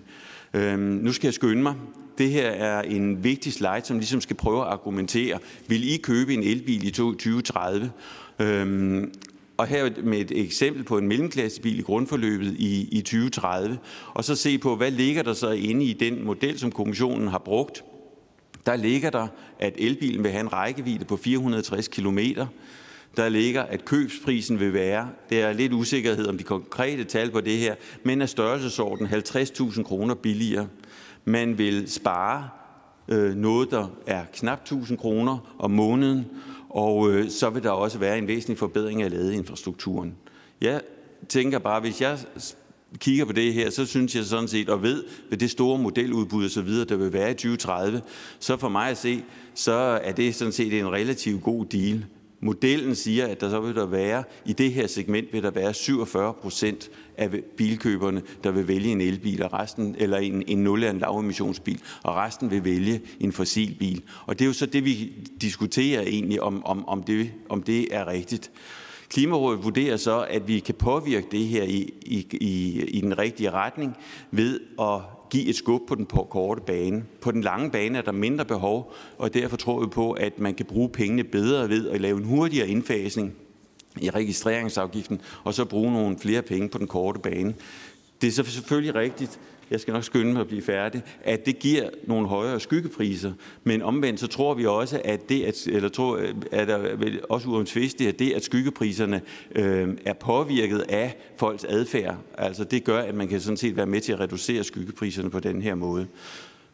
Øhm, 0.55 0.81
nu 0.81 1.12
skal 1.12 1.27
jeg 1.27 1.35
skynde 1.35 1.62
mig. 1.62 1.74
Det 2.18 2.31
her 2.31 2.48
er 2.48 2.82
en 2.82 3.24
vigtig 3.24 3.52
slide, 3.52 3.81
som 3.85 3.98
ligesom 3.98 4.20
skal 4.20 4.36
prøve 4.36 4.60
at 4.60 4.66
argumentere. 4.66 5.39
Vil 5.66 5.93
I 5.93 5.97
købe 5.97 6.35
en 6.35 6.43
elbil 6.43 6.86
i 6.86 6.90
2030? 6.90 7.90
Øhm, 8.39 9.12
og 9.56 9.66
her 9.66 9.90
med 10.05 10.20
et 10.20 10.44
eksempel 10.44 10.85
på 10.85 10.98
en 10.98 11.09
mellemklassebil 11.09 11.78
i 11.78 11.82
grundforløbet 11.82 12.56
i, 12.59 12.89
i 12.93 13.01
2030, 13.01 13.78
og 14.14 14.24
så 14.24 14.36
se 14.36 14.59
på, 14.59 14.77
hvad 14.77 14.90
ligger 14.90 15.22
der 15.22 15.32
så 15.32 15.51
inde 15.51 15.85
i 15.85 15.93
den 15.93 16.24
model, 16.24 16.59
som 16.59 16.72
kommissionen 16.72 17.28
har 17.28 17.39
brugt. 17.39 17.85
Der 18.66 18.77
ligger 18.77 19.11
der, 19.11 19.28
at 19.59 19.74
elbilen 19.78 20.24
vil 20.24 20.32
have 20.32 20.41
en 20.41 20.53
rækkevidde 20.53 21.05
på 21.05 21.16
460 21.16 21.89
km. 21.89 22.19
Der 23.16 23.28
ligger, 23.28 23.62
at 23.62 23.85
købsprisen 23.85 24.61
vil 24.61 24.73
være, 24.73 25.09
det 25.31 25.41
er 25.43 25.53
lidt 25.53 25.73
usikkerhed 25.73 26.27
om 26.27 26.39
de 26.39 26.45
konkrete 26.45 27.05
tal 27.05 27.31
på 27.31 27.41
det 27.41 27.59
her, 27.59 27.74
men 28.05 28.23
af 28.23 28.28
størrelsesorden 28.28 29.07
50.000 29.07 29.82
kroner 29.82 30.15
billigere. 30.15 30.69
Man 31.24 31.59
vil 31.59 31.91
spare 31.91 32.49
øh, 33.09 33.35
noget, 33.35 33.70
der 33.70 33.87
er 34.07 34.24
knap 34.32 34.61
1000 34.61 34.99
kroner 34.99 35.55
om 35.59 35.70
måneden, 35.70 36.27
og 36.69 37.11
øh, 37.11 37.31
så 37.31 37.51
vil 37.51 37.62
der 37.62 37.70
også 37.70 37.99
være 37.99 38.19
en 38.19 38.27
væsentlig 38.27 38.59
forbedring 38.59 39.03
af 39.03 39.11
ladeinfrastrukturen. 39.11 40.15
Jeg 40.61 40.81
tænker 41.28 41.59
bare, 41.59 41.81
hvis 41.81 42.01
jeg 42.01 42.19
kigger 42.99 43.25
på 43.25 43.33
det 43.33 43.55
her, 43.55 43.71
så 43.71 43.87
synes 43.87 44.17
jeg 44.17 44.25
sådan 44.25 44.49
set, 44.49 44.69
og 44.69 44.83
ved 44.83 45.05
ved 45.31 45.39
det 45.39 45.51
store 45.51 45.79
modeludbud 45.79 46.45
og 46.45 46.51
så 46.51 46.62
videre, 46.62 46.85
der 46.85 46.97
vil 46.97 47.12
være 47.12 47.31
i 47.31 47.35
2030, 47.35 48.03
så 48.39 48.57
for 48.57 48.69
mig 48.69 48.91
at 48.91 48.99
se, 48.99 49.23
så 49.55 49.73
er 50.03 50.12
det 50.12 50.35
sådan 50.35 50.53
set 50.53 50.79
en 50.79 50.93
relativt 50.93 51.43
god 51.43 51.67
deal. 51.67 52.05
Modellen 52.43 52.95
siger, 52.95 53.27
at 53.27 53.41
der 53.41 53.51
så 53.51 53.61
vil 53.61 53.75
der 53.75 53.87
være, 53.87 54.25
i 54.47 54.53
det 54.53 54.73
her 54.73 54.87
segment 54.87 55.33
vil 55.33 55.43
der 55.43 55.51
være 55.51 55.75
47 55.75 56.35
procent 56.35 56.91
af 57.17 57.31
bilkøberne, 57.57 58.23
der 58.45 58.51
vil 58.51 58.69
vælge 58.69 58.93
en 58.93 59.01
elbil, 59.01 59.43
og 59.43 59.53
resten, 59.53 59.97
eller 59.99 60.19
en, 60.19 60.43
en 60.47 60.59
nul 60.59 60.79
eller 60.79 60.91
en 60.91 60.99
lavemissionsbil, 60.99 61.81
og 62.03 62.17
resten 62.17 62.51
vil 62.51 62.65
vælge 62.65 63.01
en 63.21 63.33
fossilbil. 63.33 64.03
Og 64.27 64.39
det 64.39 64.45
er 64.45 64.47
jo 64.47 64.53
så 64.53 64.67
det, 64.67 64.85
vi 64.85 65.12
diskuterer 65.41 66.03
egentlig, 66.03 66.43
om, 66.43 66.67
om, 66.67 66.89
om, 66.89 67.03
det, 67.03 67.31
om 67.49 67.62
det 67.62 67.95
er 67.95 68.07
rigtigt. 68.07 68.51
Klimarådet 69.11 69.65
vurderer 69.65 69.97
så, 69.97 70.27
at 70.31 70.49
vi 70.49 70.59
kan 70.59 70.74
påvirke 70.74 71.27
det 71.31 71.47
her 71.47 71.62
i, 71.62 71.95
i, 72.03 72.27
i, 72.41 72.81
i 72.82 73.01
den 73.01 73.19
rigtige 73.19 73.51
retning 73.51 73.97
ved 74.31 74.61
at 74.81 75.01
give 75.31 75.47
et 75.47 75.57
skub 75.57 75.81
på 75.89 75.95
den 75.95 76.07
korte 76.07 76.62
bane. 76.66 77.05
På 77.20 77.31
den 77.31 77.41
lange 77.41 77.70
bane 77.70 77.99
er 77.99 78.03
der 78.03 78.12
mindre 78.12 78.45
behov, 78.45 78.93
og 79.19 79.35
derfor 79.35 79.57
tror 79.57 79.81
vi 79.81 79.87
på, 79.87 80.12
at 80.12 80.39
man 80.39 80.55
kan 80.55 80.66
bruge 80.66 80.89
pengene 80.89 81.24
bedre 81.24 81.69
ved 81.69 81.89
at 81.89 82.01
lave 82.01 82.19
en 82.19 82.24
hurtigere 82.24 82.69
indfasning 82.69 83.32
i 84.01 84.11
registreringsafgiften, 84.11 85.20
og 85.45 85.55
så 85.55 85.65
bruge 85.65 85.93
nogle 85.93 86.19
flere 86.19 86.43
penge 86.43 86.69
på 86.69 86.78
den 86.78 86.87
korte 86.87 87.20
bane. 87.20 87.55
Det 88.20 88.28
er 88.28 88.32
så 88.32 88.45
selvfølgelig 88.45 88.95
rigtigt, 88.95 89.41
jeg 89.71 89.81
skal 89.81 89.95
nok 89.95 90.05
skynde 90.05 90.33
mig 90.33 90.41
at 90.41 90.47
blive 90.47 90.63
færdig, 90.63 91.03
at 91.25 91.47
det 91.47 91.59
giver 91.59 91.89
nogle 92.05 92.29
højere 92.29 92.61
skyggepriser. 92.61 93.33
Men 93.65 93.83
omvendt 93.83 94.21
så 94.21 94.27
tror 94.27 94.55
vi 94.55 94.67
også, 94.67 95.01
at 95.05 95.29
det, 95.29 95.45
at, 95.45 95.67
eller 95.67 95.89
tror, 95.89 96.21
at 96.53 96.69
der 96.69 96.97
også 97.29 97.49
uomtvisteligt, 97.49 98.09
at 98.09 98.19
det, 98.19 98.33
at 98.33 98.45
skyggepriserne 98.45 99.21
øh, 99.55 99.89
er 100.05 100.13
påvirket 100.13 100.79
af 100.89 101.17
folks 101.37 101.65
adfærd, 101.65 102.17
altså 102.39 102.65
det 102.65 102.85
gør, 102.85 102.99
at 102.99 103.15
man 103.15 103.29
kan 103.29 103.41
sådan 103.41 103.57
set 103.57 103.77
være 103.77 103.87
med 103.87 104.01
til 104.01 104.13
at 104.13 104.21
reducere 104.21 104.65
skyggepriserne 104.65 105.31
på 105.31 105.41
den 105.41 105.63
her 105.63 105.75
måde. 105.75 106.07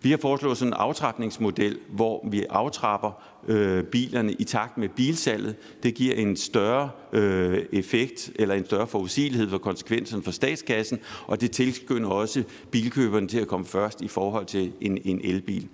Vi 0.02 0.10
har 0.10 0.16
foreslået 0.16 0.59
sådan 0.59 0.73
en 0.73 0.77
aftrapningsmodel, 0.78 1.78
hvor 1.89 2.28
vi 2.31 2.44
aftrapper 2.51 3.23
øh, 3.48 3.85
bilerne 3.85 4.32
i 4.32 4.44
takt 4.44 4.78
med 4.78 4.89
bilsalget. 4.89 5.56
Det 5.82 5.94
giver 5.94 6.14
en 6.14 6.36
større 6.36 6.90
øh, 7.12 7.64
effekt 7.73 8.31
eller 8.35 8.55
en 8.55 8.64
større 8.64 8.86
forudsigelighed 8.86 9.48
for 9.51 9.59
konsekvenserne 9.59 10.23
for 10.23 10.31
statskassen, 10.31 10.98
og 11.27 11.40
det 11.40 11.51
tilskynder 11.51 12.09
også 12.09 12.43
bilkøberne 12.70 13.28
til 13.28 13.39
at 13.39 13.48
komme 13.48 13.66
først 13.66 14.01
i 14.01 14.09
forhold 14.09 14.47
til 14.47 14.73
en, 14.81 14.98
en 15.05 15.20
elbil. 15.24 15.68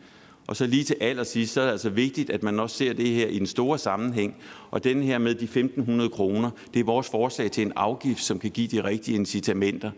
Og 0.47 0.57
så 0.57 0.67
lige 0.67 0.85
til 0.85 0.97
allersidst, 1.01 1.53
så 1.53 1.61
er 1.61 1.65
det 1.65 1.73
altså 1.73 1.91
vigtigt, 1.91 2.31
at 2.31 2.43
man 2.43 2.61
også 2.61 2.77
ser 2.77 2.93
det 2.93 3.09
her 3.09 3.27
i 3.27 3.37
en 3.37 3.47
store 3.47 3.79
sammenhæng. 3.79 4.35
Og 4.71 4.85
den 4.85 5.03
her 5.03 5.19
med 5.19 5.35
de 5.35 5.49
1.500 6.05 6.09
kroner, 6.09 6.51
det 6.75 6.81
er 6.81 6.85
vores 6.85 7.09
forslag 7.11 7.51
til 7.51 7.67
en 7.67 7.73
afgift, 7.77 8.23
som 8.23 8.39
kan 8.39 8.51
give 8.51 8.67
de 8.69 8.85
rigtige 8.85 9.15
incitamenter. 9.15 9.91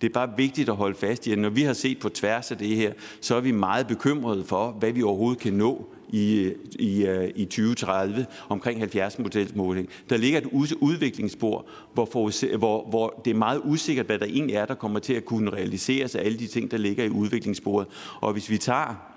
Det 0.00 0.08
er 0.08 0.12
bare 0.12 0.30
vigtigt 0.36 0.68
at 0.68 0.76
holde 0.76 0.98
fast 0.98 1.26
i, 1.26 1.32
at 1.32 1.38
når 1.38 1.50
vi 1.50 1.62
har 1.62 1.72
set 1.72 1.98
på 1.98 2.08
tværs 2.08 2.50
af 2.50 2.58
det 2.58 2.76
her, 2.76 2.92
så 3.20 3.34
er 3.34 3.40
vi 3.40 3.52
meget 3.52 3.86
bekymrede 3.86 4.44
for, 4.44 4.70
hvad 4.70 4.92
vi 4.92 5.02
overhovedet 5.02 5.42
kan 5.42 5.52
nå 5.52 5.86
i, 6.12 6.52
i, 6.78 7.06
øh, 7.06 7.30
i 7.34 7.44
2030 7.44 8.26
omkring 8.48 8.78
70 8.78 9.18
modelsmåling. 9.18 9.88
Der 10.10 10.16
ligger 10.16 10.38
et 10.38 10.48
udviklingsspor, 10.80 11.66
hvor, 11.94 12.04
for, 12.04 12.56
hvor, 12.56 12.86
hvor 12.88 13.20
det 13.24 13.30
er 13.30 13.34
meget 13.34 13.60
usikkert, 13.64 14.06
hvad 14.06 14.18
der 14.18 14.26
egentlig 14.26 14.56
er, 14.56 14.66
der 14.66 14.74
kommer 14.74 14.98
til 14.98 15.14
at 15.14 15.24
kunne 15.24 15.50
realiseres 15.50 16.14
af 16.14 16.24
alle 16.24 16.38
de 16.38 16.46
ting, 16.46 16.70
der 16.70 16.76
ligger 16.76 17.04
i 17.04 17.08
udviklingssporet. 17.08 17.86
Og 18.20 18.32
hvis 18.32 18.50
vi 18.50 18.58
tager 18.58 19.11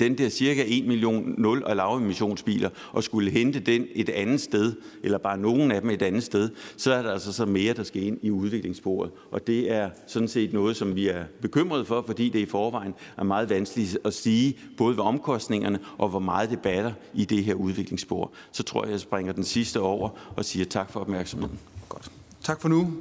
den 0.00 0.18
der 0.18 0.28
cirka 0.28 0.64
1 0.66 0.86
million 0.86 1.34
nul- 1.38 1.64
og 1.64 1.76
lavemissionsbiler 1.76 2.70
og 2.92 3.04
skulle 3.04 3.30
hente 3.30 3.60
den 3.60 3.86
et 3.94 4.08
andet 4.08 4.40
sted, 4.40 4.72
eller 5.02 5.18
bare 5.18 5.38
nogen 5.38 5.72
af 5.72 5.80
dem 5.80 5.90
et 5.90 6.02
andet 6.02 6.22
sted, 6.22 6.50
så 6.76 6.92
er 6.92 7.02
der 7.02 7.12
altså 7.12 7.32
så 7.32 7.46
mere, 7.46 7.74
der 7.74 7.82
skal 7.82 8.02
ind 8.02 8.18
i 8.22 8.30
udviklingssporet. 8.30 9.10
Og 9.30 9.46
det 9.46 9.72
er 9.72 9.90
sådan 10.06 10.28
set 10.28 10.52
noget, 10.52 10.76
som 10.76 10.96
vi 10.96 11.08
er 11.08 11.24
bekymrede 11.40 11.84
for, 11.84 12.04
fordi 12.06 12.28
det 12.28 12.38
i 12.38 12.46
forvejen 12.46 12.94
er 13.18 13.24
meget 13.24 13.50
vanskeligt 13.50 13.98
at 14.04 14.14
sige, 14.14 14.56
både 14.76 14.94
hvad 14.94 15.04
omkostningerne 15.04 15.78
og 15.98 16.08
hvor 16.08 16.18
meget 16.18 16.50
det 16.50 16.58
batter 16.58 16.92
i 17.14 17.24
det 17.24 17.44
her 17.44 17.54
udviklingsspor. 17.54 18.32
Så 18.52 18.62
tror 18.62 18.84
jeg, 18.84 18.92
jeg 18.92 19.00
springer 19.00 19.32
den 19.32 19.44
sidste 19.44 19.80
over 19.80 20.08
og 20.36 20.44
siger 20.44 20.64
tak 20.64 20.92
for 20.92 21.00
opmærksomheden. 21.00 21.58
Godt. 21.88 22.10
Tak 22.44 22.60
for 22.60 22.68
nu. 22.68 22.92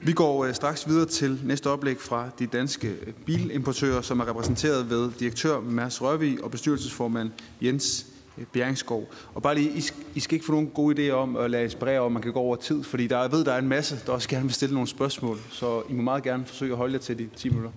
Vi 0.00 0.12
går 0.12 0.44
øh, 0.44 0.54
straks 0.54 0.88
videre 0.88 1.06
til 1.06 1.40
næste 1.44 1.70
oplæg 1.70 2.00
fra 2.00 2.28
de 2.38 2.46
danske 2.46 2.88
øh, 2.88 3.12
bilimportører, 3.26 4.02
som 4.02 4.20
er 4.20 4.28
repræsenteret 4.28 4.90
ved 4.90 5.10
direktør 5.20 5.60
Mads 5.60 6.02
Rørvig 6.02 6.44
og 6.44 6.50
bestyrelsesformand 6.50 7.30
Jens 7.62 8.06
øh, 8.38 8.44
Bjergskov. 8.52 9.12
Og 9.34 9.42
bare 9.42 9.54
lige, 9.54 9.70
I, 9.70 9.82
I 10.14 10.20
skal 10.20 10.34
ikke 10.34 10.46
få 10.46 10.52
nogen 10.52 10.70
gode 10.74 11.08
idéer 11.08 11.12
om 11.12 11.36
at 11.36 11.50
lade 11.50 11.64
inspirere 11.64 12.00
om, 12.00 12.12
man 12.12 12.22
kan 12.22 12.32
gå 12.32 12.38
over 12.38 12.56
tid, 12.56 12.82
fordi 12.82 13.06
der, 13.06 13.20
jeg 13.20 13.32
ved, 13.32 13.44
der 13.44 13.52
er 13.52 13.58
en 13.58 13.68
masse, 13.68 14.00
der 14.06 14.12
også 14.12 14.28
gerne 14.28 14.44
vil 14.44 14.54
stille 14.54 14.74
nogle 14.74 14.88
spørgsmål, 14.88 15.38
så 15.50 15.82
I 15.90 15.92
må 15.92 16.02
meget 16.02 16.22
gerne 16.22 16.44
forsøge 16.46 16.72
at 16.72 16.78
holde 16.78 16.92
jer 16.92 17.00
til 17.00 17.18
de 17.18 17.28
10 17.36 17.48
minutter. 17.48 17.70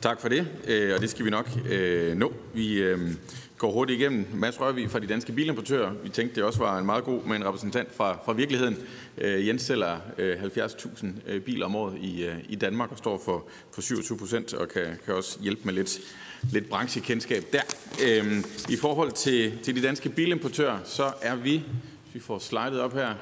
Tak 0.00 0.20
for 0.20 0.28
det, 0.28 0.40
og 0.94 1.00
det 1.00 1.10
skal 1.10 1.24
vi 1.24 1.30
nok 1.30 1.50
nå. 2.16 2.32
Vi 2.54 2.82
går 3.62 3.72
hurtigt 3.72 4.00
igennem. 4.00 4.26
Mads 4.34 4.60
Rørvig 4.60 4.90
fra 4.90 4.98
de 4.98 5.06
danske 5.06 5.32
bilimportører. 5.32 5.92
Vi 6.02 6.08
tænkte, 6.08 6.36
det 6.36 6.44
også 6.44 6.58
var 6.58 6.78
en 6.78 6.86
meget 6.86 7.04
god 7.04 7.24
med 7.24 7.36
en 7.36 7.44
repræsentant 7.44 7.94
fra, 7.96 8.18
fra 8.24 8.32
virkeligheden. 8.32 8.76
Øh, 9.18 9.48
Jens 9.48 9.62
sælger 9.62 9.98
øh, 10.18 10.42
70.000 10.42 11.06
øh, 11.26 11.40
biler 11.40 11.66
om 11.66 11.76
året 11.76 11.98
i, 12.00 12.24
øh, 12.24 12.34
i 12.48 12.56
Danmark 12.56 12.90
og 12.90 12.98
står 12.98 13.22
for, 13.24 13.48
for 13.72 13.80
27 13.82 14.18
procent 14.18 14.54
og 14.54 14.68
kan, 14.68 14.86
kan 15.04 15.14
også 15.14 15.38
hjælpe 15.40 15.60
med 15.64 15.74
lidt, 15.74 16.00
lidt 16.52 16.68
branchekendskab 16.68 17.44
der. 17.52 17.62
Øh, 18.04 18.44
I 18.68 18.76
forhold 18.76 19.12
til, 19.12 19.58
til 19.62 19.76
de 19.76 19.82
danske 19.82 20.08
bilimportører, 20.08 20.78
så 20.84 21.12
er 21.22 21.34
vi, 21.34 21.62
vi 22.12 22.20
får 22.20 22.38
slidet 22.38 22.80
op 22.80 22.94
her, 22.94 23.14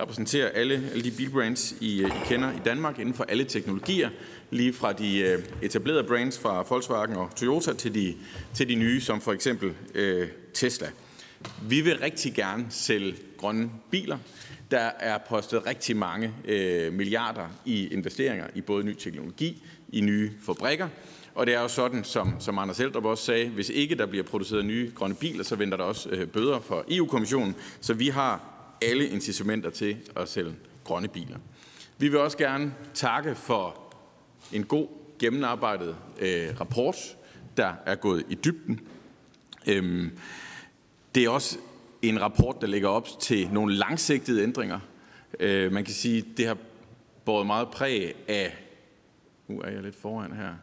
repræsenterer 0.00 0.48
alle, 0.48 0.90
alle 0.92 1.04
de 1.04 1.10
bilbrands, 1.10 1.74
I, 1.80 2.02
I 2.02 2.08
kender 2.24 2.52
i 2.52 2.60
Danmark 2.64 2.98
inden 2.98 3.14
for 3.14 3.24
alle 3.24 3.44
teknologier 3.44 4.10
lige 4.50 4.72
fra 4.72 4.92
de 4.92 5.42
etablerede 5.62 6.04
brands 6.04 6.38
fra 6.38 6.64
Volkswagen 6.68 7.16
og 7.16 7.30
Toyota 7.36 7.72
til 7.72 7.94
de, 7.94 8.14
til 8.54 8.68
de 8.68 8.74
nye, 8.74 9.00
som 9.00 9.20
for 9.20 9.32
eksempel 9.32 9.72
øh, 9.94 10.28
Tesla. 10.54 10.88
Vi 11.62 11.80
vil 11.80 11.98
rigtig 11.98 12.34
gerne 12.34 12.66
sælge 12.70 13.16
grønne 13.36 13.70
biler. 13.90 14.18
Der 14.70 14.90
er 14.98 15.18
postet 15.28 15.66
rigtig 15.66 15.96
mange 15.96 16.34
øh, 16.44 16.92
milliarder 16.92 17.48
i 17.64 17.88
investeringer 17.88 18.46
i 18.54 18.60
både 18.60 18.84
ny 18.84 18.94
teknologi, 18.94 19.62
i 19.88 20.00
nye 20.00 20.32
fabrikker, 20.46 20.88
og 21.36 21.46
det 21.46 21.54
er 21.54 21.60
jo 21.60 21.68
sådan, 21.68 22.04
som, 22.04 22.34
som 22.40 22.58
Anders 22.58 22.80
Eldrup 22.80 23.04
også 23.04 23.24
sagde, 23.24 23.48
hvis 23.48 23.70
ikke 23.70 23.94
der 23.94 24.06
bliver 24.06 24.24
produceret 24.24 24.64
nye 24.64 24.92
grønne 24.94 25.14
biler, 25.14 25.44
så 25.44 25.56
venter 25.56 25.76
der 25.76 25.84
også 25.84 26.08
øh, 26.08 26.28
bøder 26.28 26.60
for 26.60 26.84
EU-kommissionen. 26.90 27.54
Så 27.80 27.94
vi 27.94 28.08
har 28.08 28.40
alle 28.82 29.08
incitamenter 29.08 29.70
til 29.70 29.96
at 30.16 30.28
sælge 30.28 30.54
grønne 30.84 31.08
biler. 31.08 31.38
Vi 31.98 32.08
vil 32.08 32.18
også 32.18 32.38
gerne 32.38 32.74
takke 32.94 33.34
for 33.34 33.94
en 34.52 34.64
god, 34.64 34.88
gennemarbejdet 35.18 35.96
øh, 36.20 36.60
rapport, 36.60 36.96
der 37.56 37.72
er 37.86 37.94
gået 37.94 38.24
i 38.28 38.34
dybden. 38.34 38.80
Øhm, 39.66 40.10
det 41.16 41.24
er 41.24 41.30
også 41.30 41.58
en 42.02 42.20
rapport, 42.20 42.60
der 42.60 42.66
ligger 42.66 42.88
op 42.88 43.08
til 43.20 43.48
nogle 43.52 43.74
langsigtede 43.74 44.42
ændringer. 44.42 44.80
Øh, 45.40 45.72
man 45.72 45.84
kan 45.84 45.94
sige, 45.94 46.24
det 46.36 46.46
har 46.46 46.56
båret 47.24 47.46
meget 47.46 47.68
præg 47.68 48.14
af... 48.28 48.56
Nu 49.48 49.60
er 49.60 49.70
jeg 49.70 49.82
lidt 49.82 49.96
foran 49.96 50.32
her. 50.32 50.54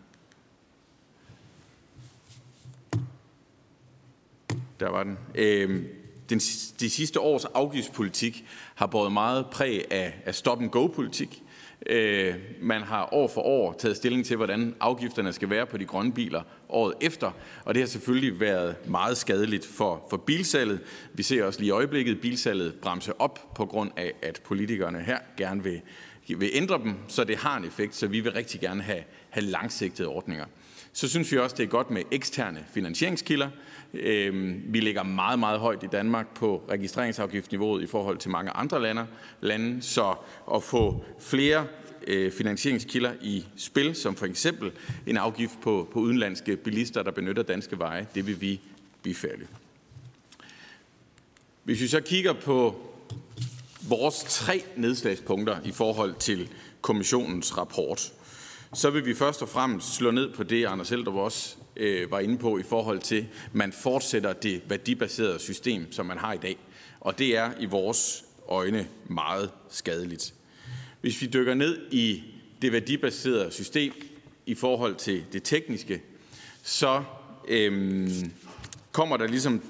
Der 4.79 4.89
var 4.89 5.03
den. 5.03 5.17
Øh, 5.35 5.85
den, 6.29 6.39
de 6.79 6.89
sidste 6.89 7.19
års 7.19 7.45
afgiftspolitik 7.45 8.45
har 8.75 8.85
båret 8.85 9.11
meget 9.11 9.45
præg 9.51 9.91
af, 9.91 10.21
af 10.25 10.35
stop-and-go-politik. 10.35 11.43
Øh, 11.89 12.35
man 12.61 12.81
har 12.81 13.13
år 13.13 13.27
for 13.27 13.41
år 13.41 13.73
taget 13.73 13.97
stilling 13.97 14.25
til, 14.25 14.37
hvordan 14.37 14.75
afgifterne 14.79 15.33
skal 15.33 15.49
være 15.49 15.65
på 15.65 15.77
de 15.77 15.85
grønne 15.85 16.13
biler 16.13 16.41
året 16.69 16.93
efter, 17.01 17.31
og 17.65 17.73
det 17.73 17.81
har 17.81 17.87
selvfølgelig 17.87 18.39
været 18.39 18.75
meget 18.87 19.17
skadeligt 19.17 19.65
for, 19.65 20.07
for 20.09 20.17
bilsalget. 20.17 20.79
Vi 21.13 21.23
ser 21.23 21.43
også 21.43 21.59
lige 21.59 21.67
i 21.67 21.71
øjeblikket 21.71 22.21
bilsalget 22.21 22.73
bremse 22.81 23.21
op 23.21 23.55
på 23.55 23.65
grund 23.65 23.91
af, 23.97 24.13
at 24.21 24.41
politikerne 24.43 24.99
her 24.99 25.17
gerne 25.37 25.63
vil, 25.63 25.81
vil 26.27 26.49
ændre 26.53 26.79
dem, 26.83 26.93
så 27.07 27.23
det 27.23 27.37
har 27.37 27.57
en 27.57 27.65
effekt, 27.65 27.95
så 27.95 28.07
vi 28.07 28.19
vil 28.19 28.31
rigtig 28.31 28.61
gerne 28.61 28.81
have, 28.81 29.03
have 29.29 29.45
langsigtede 29.45 30.07
ordninger. 30.07 30.45
Så 30.93 31.09
synes 31.09 31.31
vi 31.31 31.37
også, 31.37 31.55
det 31.55 31.63
er 31.63 31.67
godt 31.67 31.91
med 31.91 32.03
eksterne 32.11 32.65
finansieringskilder. 32.73 33.49
Øhm, 33.93 34.61
vi 34.65 34.79
ligger 34.79 35.03
meget, 35.03 35.39
meget 35.39 35.59
højt 35.59 35.83
i 35.83 35.87
Danmark 35.87 36.35
på 36.35 36.63
registreringsafgiftniveauet 36.69 37.83
i 37.83 37.87
forhold 37.87 38.17
til 38.17 38.31
mange 38.31 38.51
andre 38.51 38.81
lande, 38.81 39.07
lande 39.41 39.81
så 39.81 40.15
at 40.55 40.63
få 40.63 41.05
flere 41.19 41.67
øh, 42.07 42.31
finansieringskilder 42.31 43.11
i 43.21 43.45
spil, 43.57 43.95
som 43.95 44.15
for 44.15 44.25
eksempel 44.25 44.71
en 45.07 45.17
afgift 45.17 45.61
på, 45.61 45.89
på 45.93 45.99
udenlandske 45.99 46.55
bilister, 46.55 47.03
der 47.03 47.11
benytter 47.11 47.43
danske 47.43 47.79
veje, 47.79 48.07
det 48.15 48.27
vil 48.27 48.41
vi 48.41 48.61
bifalde. 49.03 49.47
Hvis 51.63 51.81
vi 51.81 51.87
så 51.87 52.01
kigger 52.01 52.33
på 52.33 52.75
vores 53.87 54.23
tre 54.23 54.63
nedslagspunkter 54.75 55.57
i 55.65 55.71
forhold 55.71 56.15
til 56.19 56.49
kommissionens 56.81 57.57
rapport, 57.57 58.13
så 58.73 58.89
vil 58.89 59.05
vi 59.05 59.13
først 59.13 59.41
og 59.41 59.49
fremmest 59.49 59.95
slå 59.95 60.11
ned 60.11 60.33
på 60.33 60.43
det, 60.43 60.65
Anders 60.65 60.91
Eldrup 60.91 61.15
også 61.15 61.55
øh, 61.75 62.11
var 62.11 62.19
inde 62.19 62.37
på 62.37 62.57
i 62.57 62.63
forhold 62.63 62.99
til, 62.99 63.17
at 63.45 63.55
man 63.55 63.71
fortsætter 63.71 64.33
det 64.33 64.61
værdibaserede 64.69 65.39
system, 65.39 65.91
som 65.91 66.05
man 66.05 66.17
har 66.17 66.33
i 66.33 66.37
dag. 66.37 66.57
Og 66.99 67.19
det 67.19 67.37
er 67.37 67.51
i 67.59 67.65
vores 67.65 68.25
øjne 68.47 68.87
meget 69.05 69.49
skadeligt. 69.69 70.33
Hvis 71.01 71.21
vi 71.21 71.27
dykker 71.27 71.53
ned 71.53 71.91
i 71.91 72.23
det 72.61 72.71
værdibaserede 72.71 73.51
system 73.51 73.93
i 74.45 74.55
forhold 74.55 74.95
til 74.95 75.23
det 75.33 75.43
tekniske, 75.43 76.01
så 76.63 77.03
øhm, 77.47 78.31
kommer 78.91 79.17
der 79.17 79.27
ligesom 79.27 79.61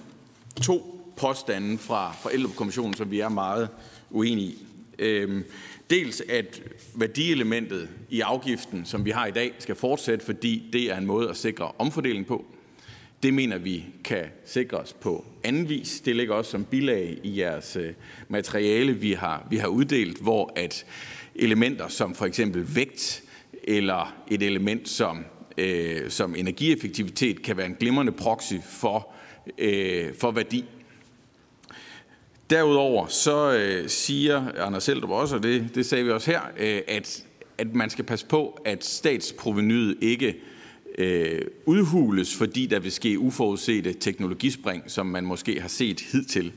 to 0.62 0.94
påstande 1.18 1.78
fra, 1.78 2.12
fra 2.12 2.30
kommissionen 2.56 2.94
som 2.94 3.12
vi 3.12 3.20
er 3.20 3.30
meget 3.30 3.70
uenige 4.10 4.48
i. 4.48 4.66
Øhm, 5.00 5.44
dels 5.90 6.22
at 6.30 6.62
værdielementet 6.96 7.90
i 8.10 8.22
afgiften, 8.22 8.86
som 8.86 9.06
vi 9.06 9.10
har 9.10 9.28
i 9.28 9.32
dag, 9.32 9.52
skal 9.60 9.76
fortsætte, 9.76 10.26
fordi 10.26 10.70
det 10.74 10.92
er 10.92 10.98
en 10.98 11.06
måde 11.06 11.30
at 11.30 11.38
sikre 11.38 11.72
omfordeling 11.78 12.26
på. 12.26 12.46
Det 13.24 13.34
mener 13.34 13.58
vi 13.58 13.86
kan 14.04 14.26
sikres 14.46 14.94
på 14.94 15.26
anden 15.44 15.70
vis. 15.70 16.02
Det 16.06 16.16
ligger 16.16 16.36
også 16.36 16.52
som 16.52 16.66
bilag 16.66 17.18
i 17.24 17.40
jeres 17.40 17.76
øh, 17.76 17.94
materiale, 18.30 18.94
vi 18.94 19.14
har, 19.14 19.48
vi 19.50 19.58
har 19.58 19.68
uddelt, 19.68 20.18
hvor 20.18 20.54
at 20.56 20.86
elementer 21.36 21.88
som 21.88 22.16
for 22.16 22.26
eksempel 22.26 22.76
vægt 22.76 23.24
eller 23.64 24.16
et 24.32 24.44
element 24.44 24.90
som, 24.90 25.26
øh, 25.58 26.10
som 26.10 26.36
energieffektivitet 26.36 27.42
kan 27.42 27.58
være 27.58 27.66
en 27.66 27.76
glimrende 27.80 28.12
proxy 28.12 28.54
for, 28.70 29.14
øh, 29.58 30.16
for 30.20 30.32
værdi. 30.32 30.66
Derudover 32.50 33.08
så 33.08 33.54
øh, 33.54 33.90
siger 33.90 34.52
Anders 34.66 34.84
Seldrup 34.84 35.10
også, 35.10 35.36
og 35.36 35.44
det, 35.44 35.70
det 35.76 35.86
sagde 35.86 36.04
vi 36.04 36.12
også 36.12 36.32
her, 36.32 36.42
øh, 36.58 36.82
at, 36.88 37.24
at 37.58 37.76
man 37.76 37.90
skal 37.90 38.06
passe 38.06 38.26
på, 38.26 38.62
at 38.66 38.86
statsprovenyet 38.86 39.98
ikke 40.02 40.36
øh, 40.98 41.42
udhules, 41.66 42.36
fordi 42.36 42.66
der 42.66 42.80
vil 42.80 42.92
ske 42.92 43.20
uforudsete 43.20 43.94
teknologispring, 43.94 44.84
som 44.88 45.06
man 45.06 45.26
måske 45.26 45.62
har 45.62 45.68
set 45.68 46.02
hidtil. 46.12 46.52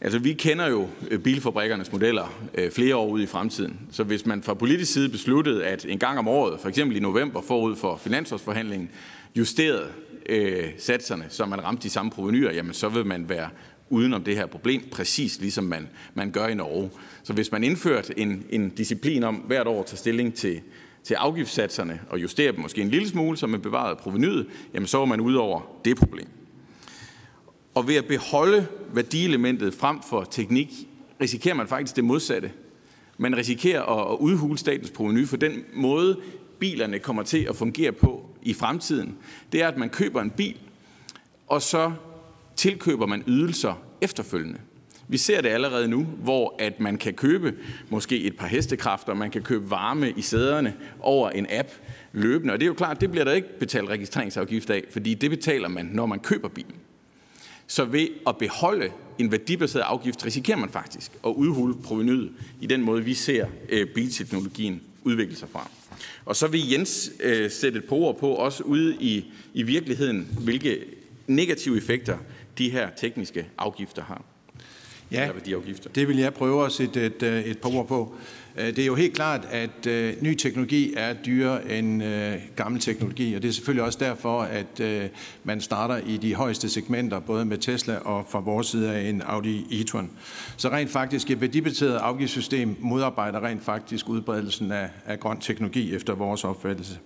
Altså, 0.00 0.18
vi 0.18 0.32
kender 0.32 0.68
jo 0.68 0.88
øh, 1.10 1.18
bilfabrikkernes 1.18 1.92
modeller 1.92 2.46
øh, 2.54 2.70
flere 2.70 2.96
år 2.96 3.08
ude 3.08 3.22
i 3.22 3.26
fremtiden. 3.26 3.80
Så 3.92 4.04
hvis 4.04 4.26
man 4.26 4.42
fra 4.42 4.54
politisk 4.54 4.92
side 4.92 5.08
besluttede, 5.08 5.64
at 5.64 5.86
en 5.88 5.98
gang 5.98 6.18
om 6.18 6.28
året, 6.28 6.60
for 6.60 6.68
eksempel 6.68 6.96
i 6.96 7.00
november 7.00 7.40
forud 7.40 7.76
for 7.76 7.96
finansårsforhandlingen, 7.96 8.90
justerede 9.36 9.88
øh, 10.26 10.64
satserne, 10.78 11.26
så 11.28 11.46
man 11.46 11.64
ramte 11.64 11.82
de 11.82 11.90
samme 11.90 12.10
provenyer, 12.10 12.52
jamen 12.52 12.74
så 12.74 12.88
vil 12.88 13.06
man 13.06 13.28
være 13.28 13.48
uden 13.90 14.14
om 14.14 14.24
det 14.24 14.36
her 14.36 14.46
problem, 14.46 14.82
præcis 14.92 15.40
ligesom 15.40 15.64
man, 15.64 15.88
man 16.14 16.30
gør 16.30 16.46
i 16.46 16.54
Norge. 16.54 16.90
Så 17.22 17.32
hvis 17.32 17.52
man 17.52 17.64
indførte 17.64 18.18
en, 18.18 18.44
en 18.50 18.70
disciplin 18.70 19.24
om 19.24 19.34
hvert 19.34 19.66
år 19.66 19.80
at 19.80 19.86
tage 19.86 19.96
stilling 19.96 20.34
til, 20.34 20.60
til 21.04 21.14
afgiftssatserne 21.14 22.00
og 22.10 22.22
justere 22.22 22.52
dem 22.52 22.60
måske 22.60 22.80
en 22.80 22.88
lille 22.88 23.08
smule, 23.08 23.36
så 23.36 23.46
man 23.46 23.60
bevarede 23.60 23.96
provenyet, 23.96 24.46
jamen 24.74 24.86
så 24.86 24.98
var 24.98 25.04
man 25.04 25.20
ud 25.20 25.34
over 25.34 25.60
det 25.84 25.96
problem. 25.96 26.28
Og 27.74 27.88
ved 27.88 27.94
at 27.94 28.04
beholde 28.04 28.66
værdielementet 28.92 29.74
frem 29.74 29.98
for 30.08 30.24
teknik, 30.24 30.68
risikerer 31.20 31.54
man 31.54 31.68
faktisk 31.68 31.96
det 31.96 32.04
modsatte. 32.04 32.52
Man 33.18 33.36
risikerer 33.36 33.82
at 33.82 34.18
udhule 34.18 34.58
statens 34.58 34.90
proveny 34.90 35.26
for 35.26 35.36
den 35.36 35.64
måde, 35.74 36.18
bilerne 36.58 36.98
kommer 36.98 37.22
til 37.22 37.46
at 37.48 37.56
fungere 37.56 37.92
på 37.92 38.30
i 38.42 38.54
fremtiden. 38.54 39.16
Det 39.52 39.62
er, 39.62 39.68
at 39.68 39.76
man 39.76 39.88
køber 39.88 40.22
en 40.22 40.30
bil, 40.30 40.56
og 41.46 41.62
så 41.62 41.92
tilkøber 42.56 43.06
man 43.06 43.24
ydelser 43.26 43.82
efterfølgende. 44.00 44.58
Vi 45.08 45.18
ser 45.18 45.40
det 45.40 45.48
allerede 45.48 45.88
nu, 45.88 46.02
hvor 46.02 46.54
at 46.58 46.80
man 46.80 46.96
kan 46.96 47.14
købe 47.14 47.54
måske 47.88 48.22
et 48.22 48.36
par 48.36 48.46
hestekræfter, 48.46 49.14
man 49.14 49.30
kan 49.30 49.42
købe 49.42 49.70
varme 49.70 50.10
i 50.16 50.22
sæderne 50.22 50.74
over 51.00 51.30
en 51.30 51.46
app 51.50 51.68
løbende. 52.12 52.54
Og 52.54 52.60
det 52.60 52.66
er 52.66 52.68
jo 52.68 52.74
klart, 52.74 53.00
det 53.00 53.10
bliver 53.10 53.24
der 53.24 53.32
ikke 53.32 53.58
betalt 53.58 53.88
registreringsafgift 53.88 54.70
af, 54.70 54.84
fordi 54.90 55.14
det 55.14 55.30
betaler 55.30 55.68
man, 55.68 55.90
når 55.92 56.06
man 56.06 56.20
køber 56.20 56.48
bilen. 56.48 56.74
Så 57.66 57.84
ved 57.84 58.08
at 58.26 58.36
beholde 58.38 58.90
en 59.18 59.32
værdibaseret 59.32 59.82
afgift, 59.82 60.26
risikerer 60.26 60.58
man 60.58 60.68
faktisk 60.68 61.12
at 61.26 61.30
udhule 61.30 61.74
provenyet 61.84 62.30
i 62.60 62.66
den 62.66 62.82
måde, 62.82 63.04
vi 63.04 63.14
ser 63.14 63.46
øh, 63.68 63.86
bilteknologien 63.86 64.82
udvikle 65.04 65.36
sig 65.36 65.48
fra. 65.48 65.70
Og 66.24 66.36
så 66.36 66.46
vil 66.46 66.70
Jens 66.70 67.12
øh, 67.20 67.50
sætte 67.50 67.78
et 67.78 67.84
par 67.84 67.96
ord 67.96 68.18
på, 68.18 68.28
også 68.28 68.62
ude 68.62 68.96
i, 69.00 69.24
i 69.54 69.62
virkeligheden, 69.62 70.28
hvilke 70.40 70.84
negative 71.26 71.76
effekter 71.76 72.18
de 72.58 72.70
her 72.70 72.88
tekniske 72.96 73.46
afgifter 73.58 74.02
har. 74.02 74.24
Ja, 75.12 75.28
det 75.94 76.08
vil 76.08 76.18
jeg 76.18 76.34
prøve 76.34 76.66
at 76.66 76.72
sætte 76.72 77.06
et, 77.06 77.22
øh, 77.22 77.42
et 77.42 77.58
par 77.58 77.74
ord 77.74 77.88
på. 77.88 78.14
Øh, 78.56 78.66
det 78.66 78.78
er 78.78 78.86
jo 78.86 78.94
helt 78.94 79.14
klart, 79.14 79.48
at 79.50 79.86
øh, 79.86 80.14
ny 80.20 80.34
teknologi 80.34 80.94
er 80.96 81.12
dyrere 81.12 81.78
end 81.78 82.02
gammel 82.56 82.80
teknologi, 82.80 83.34
og 83.34 83.42
det 83.42 83.48
er 83.48 83.52
selvfølgelig 83.52 83.84
også 83.84 83.98
derfor, 83.98 84.42
at 84.42 85.10
man 85.44 85.60
starter 85.60 85.96
i 85.96 86.16
de 86.16 86.34
højeste 86.34 86.68
segmenter, 86.68 87.20
både 87.20 87.44
med 87.44 87.58
Tesla 87.58 87.96
og 87.96 88.26
fra 88.30 88.40
vores 88.40 88.66
side 88.66 88.94
af 88.94 89.08
en 89.08 89.22
Audi 89.22 89.82
e-tron. 89.82 90.10
Så 90.56 90.68
rent 90.68 90.90
faktisk 90.90 91.30
et 91.30 91.40
værdibaseret 91.40 91.96
afgiftssystem 91.96 92.76
modarbejder 92.80 93.44
rent 93.44 93.64
faktisk 93.64 94.08
udbredelsen 94.08 94.72
af, 94.72 94.88
af 95.06 95.20
grøn 95.20 95.40
teknologi 95.40 95.94
efter 95.94 96.14
vores 96.14 96.44
opfattelse. 96.44 96.98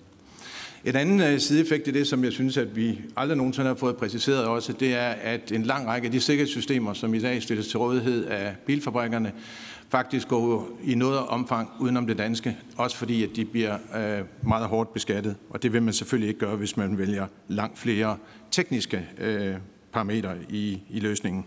En 0.84 0.96
anden 0.96 1.20
øh, 1.20 1.40
sideeffekt 1.40 1.88
i 1.88 1.90
det, 1.90 2.06
som 2.06 2.24
jeg 2.24 2.32
synes, 2.32 2.56
at 2.56 2.76
vi 2.76 3.00
aldrig 3.16 3.36
nogensinde 3.36 3.68
har 3.68 3.74
fået 3.74 3.96
præciseret 3.96 4.44
også, 4.44 4.72
det 4.72 4.94
er, 4.94 5.09
at 5.09 5.52
en 5.52 5.62
lang 5.62 5.86
række 5.86 6.06
af 6.06 6.12
de 6.12 6.20
sikkerhedssystemer, 6.20 6.92
som 6.92 7.14
i 7.14 7.18
dag 7.18 7.42
stilles 7.42 7.68
til 7.68 7.78
rådighed 7.78 8.24
af 8.24 8.55
bilfabrikkerne, 8.66 9.32
faktisk 9.88 10.28
går 10.28 10.68
i 10.84 10.94
noget 10.94 11.18
omfang 11.18 11.70
udenom 11.80 12.06
det 12.06 12.18
danske, 12.18 12.56
også 12.76 12.96
fordi 12.96 13.24
at 13.24 13.30
de 13.36 13.44
bliver 13.44 13.78
øh, 13.96 14.24
meget 14.42 14.66
hårdt 14.66 14.92
beskattet. 14.92 15.36
Og 15.50 15.62
det 15.62 15.72
vil 15.72 15.82
man 15.82 15.94
selvfølgelig 15.94 16.28
ikke 16.28 16.40
gøre, 16.40 16.56
hvis 16.56 16.76
man 16.76 16.98
vælger 16.98 17.26
langt 17.48 17.78
flere 17.78 18.16
tekniske 18.50 19.09
øh, 19.18 19.55
parametre 19.92 20.34
i, 20.48 20.82
i 20.90 21.00
løsningen. 21.00 21.46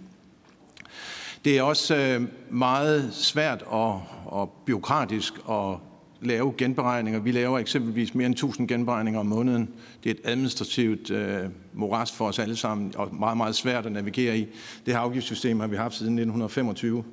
Det 1.45 1.57
er 1.57 1.63
også 1.63 1.95
øh, 1.95 2.27
meget 2.49 3.09
svært 3.13 3.61
og, 3.61 4.03
og 4.25 4.53
byråkratisk 4.65 5.33
at 5.49 5.75
lave 6.21 6.53
genberegninger. 6.57 7.19
Vi 7.19 7.31
laver 7.31 7.59
eksempelvis 7.59 8.15
mere 8.15 8.25
end 8.25 8.35
1000 8.35 8.67
genberegninger 8.67 9.19
om 9.19 9.25
måneden. 9.25 9.69
Det 10.03 10.09
er 10.09 10.13
et 10.13 10.19
administrativt 10.23 11.11
øh, 11.11 11.45
moras 11.73 12.11
for 12.11 12.27
os 12.27 12.39
alle 12.39 12.55
sammen, 12.55 12.93
og 12.95 13.15
meget, 13.15 13.37
meget 13.37 13.55
svært 13.55 13.85
at 13.85 13.91
navigere 13.91 14.37
i. 14.37 14.47
Det 14.85 14.93
her 14.93 14.99
afgiftssystem 15.01 15.59
har 15.59 15.67
vi 15.67 15.75
haft 15.75 15.93
siden 15.95 16.13
1925, 16.13 17.03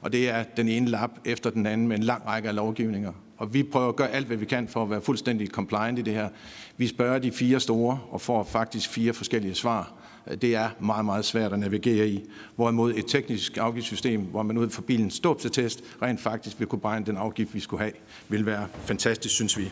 og 0.00 0.12
det 0.12 0.30
er 0.30 0.42
den 0.42 0.68
ene 0.68 0.88
lap 0.88 1.10
efter 1.24 1.50
den 1.50 1.66
anden 1.66 1.88
med 1.88 1.96
en 1.96 2.02
lang 2.02 2.26
række 2.26 2.48
af 2.48 2.54
lovgivninger. 2.54 3.12
Og 3.36 3.54
vi 3.54 3.62
prøver 3.62 3.88
at 3.88 3.96
gøre 3.96 4.10
alt, 4.10 4.26
hvad 4.26 4.36
vi 4.36 4.44
kan 4.44 4.68
for 4.68 4.82
at 4.82 4.90
være 4.90 5.00
fuldstændig 5.00 5.48
compliant 5.48 5.98
i 5.98 6.02
det 6.02 6.14
her. 6.14 6.28
Vi 6.76 6.86
spørger 6.86 7.18
de 7.18 7.32
fire 7.32 7.60
store 7.60 7.98
og 8.10 8.20
får 8.20 8.44
faktisk 8.44 8.90
fire 8.90 9.12
forskellige 9.12 9.54
svar 9.54 10.01
det 10.42 10.54
er 10.54 10.70
meget, 10.80 11.04
meget 11.04 11.24
svært 11.24 11.52
at 11.52 11.58
navigere 11.58 12.08
i. 12.08 12.24
Hvorimod 12.56 12.94
et 12.94 13.04
teknisk 13.08 13.56
afgiftssystem, 13.56 14.20
hvor 14.20 14.42
man 14.42 14.58
ud 14.58 14.70
for 14.70 14.82
bilens 14.82 15.14
ståbsetest 15.14 15.84
rent 16.02 16.20
faktisk 16.20 16.58
vil 16.58 16.68
kunne 16.68 16.80
beregne 16.80 17.06
den 17.06 17.16
afgift, 17.16 17.54
vi 17.54 17.60
skulle 17.60 17.80
have, 17.80 17.92
vil 18.28 18.46
være 18.46 18.66
fantastisk, 18.84 19.34
synes 19.34 19.58
vi. 19.58 19.70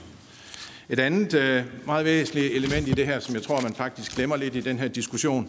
Et 0.88 1.00
andet 1.00 1.34
øh, 1.34 1.64
meget 1.86 2.04
væsentligt 2.04 2.52
element 2.52 2.88
i 2.88 2.92
det 2.92 3.06
her, 3.06 3.20
som 3.20 3.34
jeg 3.34 3.42
tror, 3.42 3.60
man 3.60 3.74
faktisk 3.74 4.14
glemmer 4.14 4.36
lidt 4.36 4.56
i 4.56 4.60
den 4.60 4.78
her 4.78 4.88
diskussion, 4.88 5.48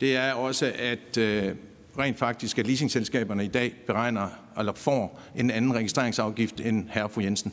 det 0.00 0.16
er 0.16 0.32
også, 0.32 0.72
at 0.78 1.18
øh, 1.18 1.54
rent 1.98 2.18
faktisk, 2.18 2.58
at 2.58 2.66
leasingselskaberne 2.66 3.44
i 3.44 3.48
dag 3.48 3.74
beregner 3.86 4.28
eller 4.58 4.72
får 4.72 5.20
en 5.36 5.50
anden 5.50 5.74
registreringsafgift 5.74 6.60
end 6.60 6.88
herre 6.90 7.08
fru 7.08 7.20
Jensen. 7.20 7.52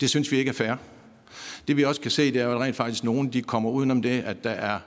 Det 0.00 0.10
synes 0.10 0.32
vi 0.32 0.36
ikke 0.36 0.48
er 0.48 0.52
fair. 0.52 0.74
Det 1.68 1.76
vi 1.76 1.84
også 1.84 2.00
kan 2.00 2.10
se, 2.10 2.32
det 2.32 2.42
er, 2.42 2.48
at 2.48 2.60
rent 2.60 2.76
faktisk 2.76 3.04
nogen 3.04 3.32
de 3.32 3.42
kommer 3.42 3.70
udenom 3.70 4.02
det, 4.02 4.20
at 4.20 4.44
der 4.44 4.50
er 4.50 4.78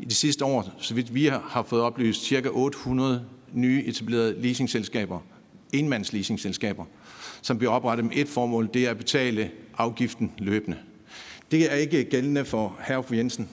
i 0.00 0.04
de 0.04 0.14
sidste 0.14 0.44
år, 0.44 0.72
så 0.78 0.94
vidt 0.94 1.14
vi 1.14 1.26
har 1.26 1.64
fået 1.68 1.82
oplyst, 1.82 2.26
ca. 2.26 2.48
800 2.48 3.24
nye 3.52 3.84
etablerede 3.86 4.42
leasingselskaber, 4.42 5.18
enmandsleasingselskaber, 5.72 6.84
som 7.42 7.58
bliver 7.58 7.72
oprettet 7.72 8.06
med 8.06 8.16
et 8.16 8.28
formål, 8.28 8.70
det 8.74 8.86
er 8.86 8.90
at 8.90 8.98
betale 8.98 9.50
afgiften 9.78 10.32
løbende. 10.38 10.76
Det 11.50 11.72
er 11.72 11.76
ikke 11.76 12.04
gældende 12.04 12.44
for 12.44 12.78
herre 12.80 13.02
for 13.02 13.14
Jensen. 13.14 13.48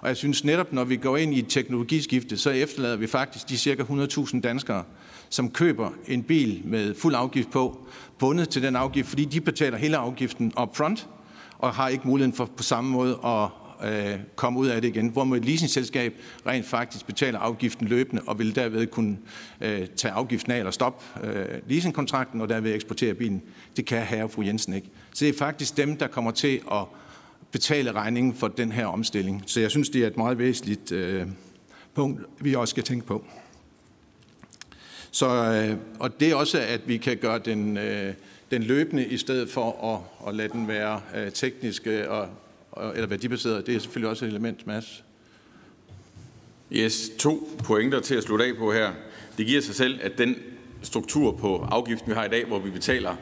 Og 0.00 0.08
jeg 0.08 0.16
synes 0.16 0.44
netop, 0.44 0.72
når 0.72 0.84
vi 0.84 0.96
går 0.96 1.16
ind 1.16 1.34
i 1.34 1.38
et 1.38 1.48
teknologiskifte, 1.48 2.36
så 2.36 2.50
efterlader 2.50 2.96
vi 2.96 3.06
faktisk 3.06 3.48
de 3.48 3.58
cirka 3.58 3.82
100.000 3.82 4.40
danskere, 4.40 4.84
som 5.28 5.50
køber 5.50 5.90
en 6.08 6.22
bil 6.22 6.60
med 6.64 6.94
fuld 6.94 7.14
afgift 7.14 7.50
på, 7.50 7.86
bundet 8.18 8.48
til 8.48 8.62
den 8.62 8.76
afgift, 8.76 9.08
fordi 9.08 9.24
de 9.24 9.40
betaler 9.40 9.78
hele 9.78 9.96
afgiften 9.96 10.52
up 10.62 10.76
front, 10.76 11.08
og 11.58 11.74
har 11.74 11.88
ikke 11.88 12.08
muligheden 12.08 12.36
for 12.36 12.44
på 12.56 12.62
samme 12.62 12.90
måde 12.90 13.18
at 13.24 13.65
øh, 13.84 14.18
komme 14.36 14.58
ud 14.58 14.66
af 14.66 14.80
det 14.80 14.88
igen. 14.88 15.08
Hvor 15.08 15.36
et 15.36 15.44
leasingselskab 15.44 16.14
rent 16.46 16.66
faktisk 16.66 17.06
betaler 17.06 17.38
afgiften 17.38 17.88
løbende 17.88 18.22
og 18.26 18.38
vil 18.38 18.54
derved 18.54 18.86
kunne 18.86 19.18
øh, 19.60 19.86
tage 19.86 20.12
afgiften 20.12 20.52
af 20.52 20.58
eller 20.58 20.70
stoppe 20.70 21.26
øh, 21.28 21.46
leasingkontrakten 21.68 22.40
og 22.40 22.48
derved 22.48 22.74
eksportere 22.74 23.14
bilen. 23.14 23.42
Det 23.76 23.86
kan 23.86 24.02
herre 24.02 24.24
og 24.24 24.30
fru 24.30 24.42
Jensen 24.42 24.72
ikke. 24.72 24.88
Så 25.14 25.24
det 25.24 25.34
er 25.34 25.38
faktisk 25.38 25.76
dem, 25.76 25.96
der 25.96 26.06
kommer 26.06 26.30
til 26.30 26.60
at 26.72 26.84
betale 27.52 27.92
regningen 27.92 28.34
for 28.34 28.48
den 28.48 28.72
her 28.72 28.86
omstilling. 28.86 29.42
Så 29.46 29.60
jeg 29.60 29.70
synes, 29.70 29.88
det 29.88 30.02
er 30.02 30.06
et 30.06 30.16
meget 30.16 30.38
væsentligt 30.38 30.92
øh, 30.92 31.26
punkt, 31.94 32.20
vi 32.40 32.54
også 32.54 32.70
skal 32.70 32.84
tænke 32.84 33.06
på. 33.06 33.24
Så, 35.10 35.26
øh, 35.26 35.76
og 35.98 36.20
det 36.20 36.30
er 36.30 36.34
også, 36.34 36.60
at 36.60 36.80
vi 36.88 36.96
kan 36.96 37.16
gøre 37.16 37.38
den, 37.38 37.76
øh, 37.76 38.14
den 38.50 38.62
løbende, 38.62 39.06
i 39.06 39.16
stedet 39.16 39.50
for 39.50 39.94
at, 39.94 40.28
at 40.28 40.34
lade 40.34 40.48
den 40.48 40.68
være 40.68 41.00
øh, 41.16 41.32
teknisk 41.32 41.86
øh, 41.86 42.10
og, 42.10 42.20
og, 42.20 42.28
eller 42.94 43.06
værdibaseret. 43.06 43.66
Det 43.66 43.76
er 43.76 43.78
selvfølgelig 43.78 44.10
også 44.10 44.24
et 44.24 44.28
element, 44.28 44.66
Mads. 44.66 45.04
Yes, 46.72 47.10
to 47.18 47.48
pointer 47.64 48.00
til 48.00 48.14
at 48.14 48.22
slutte 48.22 48.44
af 48.44 48.56
på 48.58 48.72
her. 48.72 48.92
Det 49.38 49.46
giver 49.46 49.60
sig 49.60 49.74
selv, 49.74 49.98
at 50.02 50.18
den 50.18 50.36
struktur 50.82 51.32
på 51.32 51.56
afgiften, 51.56 52.10
vi 52.10 52.14
har 52.14 52.24
i 52.24 52.28
dag, 52.28 52.46
hvor 52.46 52.58
vi 52.58 52.70
betaler 52.70 53.16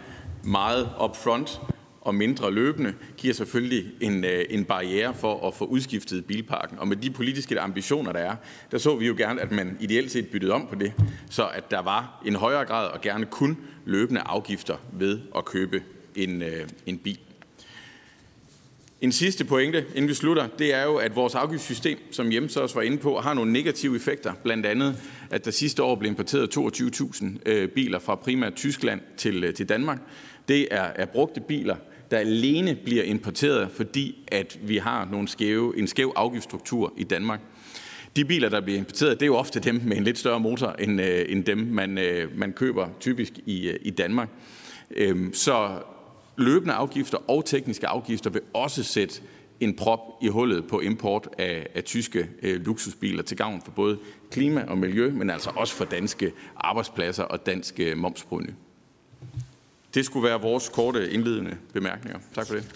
meget 0.45 0.89
upfront, 1.05 1.61
og 2.05 2.15
mindre 2.15 2.53
løbende, 2.53 2.95
giver 3.17 3.35
selvfølgelig 3.35 3.93
en, 4.01 4.25
øh, 4.25 4.45
en 4.51 4.65
barriere 4.65 5.15
for 5.15 5.49
at 5.49 5.55
få 5.55 5.65
udskiftet 5.65 6.25
bilparken. 6.25 6.79
Og 6.79 6.89
med 6.89 6.97
de 6.97 7.11
politiske 7.11 7.61
ambitioner, 7.61 8.13
der 8.13 8.21
er, 8.21 8.37
der 8.71 8.79
så 8.79 8.97
vi 8.97 9.07
jo 9.07 9.15
gerne, 9.19 9.41
at 9.41 9.53
man 9.53 9.77
ideelt 9.81 10.11
set 10.11 10.29
byttede 10.29 10.53
om 10.53 10.67
på 10.67 10.75
det, 10.75 10.93
så 11.31 11.49
at 11.49 11.71
der 11.71 11.83
var 11.83 12.23
en 12.27 12.35
højere 12.35 12.65
grad 12.65 12.89
og 12.89 13.01
gerne 13.01 13.27
kun 13.27 13.59
løbende 13.85 14.21
afgifter 14.21 14.77
ved 14.93 15.21
at 15.37 15.45
købe 15.45 15.83
en, 16.17 16.43
øh, 16.43 16.69
en 16.87 16.99
bil. 16.99 17.19
En 19.05 19.13
sidste 19.13 19.45
pointe, 19.45 19.85
inden 19.95 20.09
vi 20.09 20.15
slutter, 20.15 20.47
det 20.59 20.75
er 20.75 20.85
jo, 20.85 20.97
at 20.97 21.17
vores 21.17 21.35
afgiftssystem, 21.35 21.99
som 22.11 22.33
Jens 22.33 22.57
også 22.57 22.75
var 22.75 22.83
inde 22.83 22.99
på, 22.99 23.21
har 23.21 23.35
nogle 23.35 23.53
negative 23.53 23.97
effekter. 23.97 24.33
Blandt 24.43 24.67
andet, 24.67 24.97
at 25.31 25.45
der 25.45 25.51
sidste 25.51 25.83
år 25.83 25.95
blev 25.95 26.11
importeret 26.11 26.57
22.000 26.57 27.27
øh, 27.47 27.69
biler 27.69 27.99
fra 27.99 28.15
primært 28.15 28.55
Tyskland 28.55 29.01
til, 29.17 29.45
øh, 29.45 29.55
til 29.55 29.69
Danmark. 29.69 29.99
Det 30.49 30.69
er, 30.71 30.83
er 30.83 31.07
brugte 31.07 31.41
biler, 31.41 31.77
der 32.11 32.19
alene 32.19 32.79
bliver 32.85 33.03
importeret, 33.03 33.71
fordi 33.71 34.29
at 34.29 34.59
vi 34.63 34.77
har 34.77 35.09
nogle 35.11 35.29
skæve, 35.29 35.79
en 35.79 35.87
skæv 35.87 36.13
afgiftsstruktur 36.17 36.93
i 36.97 37.05
Danmark. 37.05 37.41
De 38.17 38.25
biler, 38.25 38.49
der 38.49 38.61
bliver 38.61 38.79
importeret, 38.79 39.21
det 39.21 39.23
er 39.23 39.27
jo 39.27 39.37
ofte 39.37 39.61
dem 39.61 39.81
med 39.85 39.97
en 39.97 40.05
lidt 40.05 40.19
større 40.19 40.41
motor, 40.41 40.77
end, 40.79 41.01
øh, 41.01 41.25
end 41.29 41.45
dem, 41.45 41.59
man, 41.59 41.99
øh, 41.99 42.39
man 42.39 42.53
køber 42.53 42.89
typisk 43.01 43.33
i, 43.47 43.69
øh, 43.69 43.79
i 43.83 43.91
Danmark. 43.91 44.29
Øhm, 44.91 45.35
så 45.35 45.83
løbende 46.37 46.75
afgifter 46.75 47.19
og 47.31 47.45
tekniske 47.45 47.87
afgifter 47.87 48.31
vil 48.31 48.43
også 48.53 48.83
sætte 48.83 49.21
en 49.61 49.77
prop 49.77 50.01
i 50.23 50.29
hullet 50.29 50.67
på 50.67 50.81
import 50.81 51.29
af, 51.39 51.67
af 51.75 51.85
tyske 51.85 52.29
øh, 52.43 52.61
luksusbiler 52.61 53.23
til 53.23 53.37
gavn 53.37 53.63
for 53.65 53.71
både 53.71 53.99
klima 54.31 54.65
og 54.69 54.79
miljø, 54.79 55.11
men 55.11 55.31
altså 55.31 55.51
også 55.57 55.75
for 55.75 55.85
danske 55.85 56.33
arbejdspladser 56.57 57.23
og 57.23 57.47
dansk 57.47 57.81
øh, 57.81 57.99
momsproveny. 57.99 58.51
Det 59.95 60.05
skulle 60.05 60.29
være 60.29 60.41
vores 60.41 60.69
korte 60.69 61.11
indledende 61.11 61.57
bemærkninger. 61.73 62.19
Tak 62.35 62.47
for 62.47 62.55
det. 62.55 62.75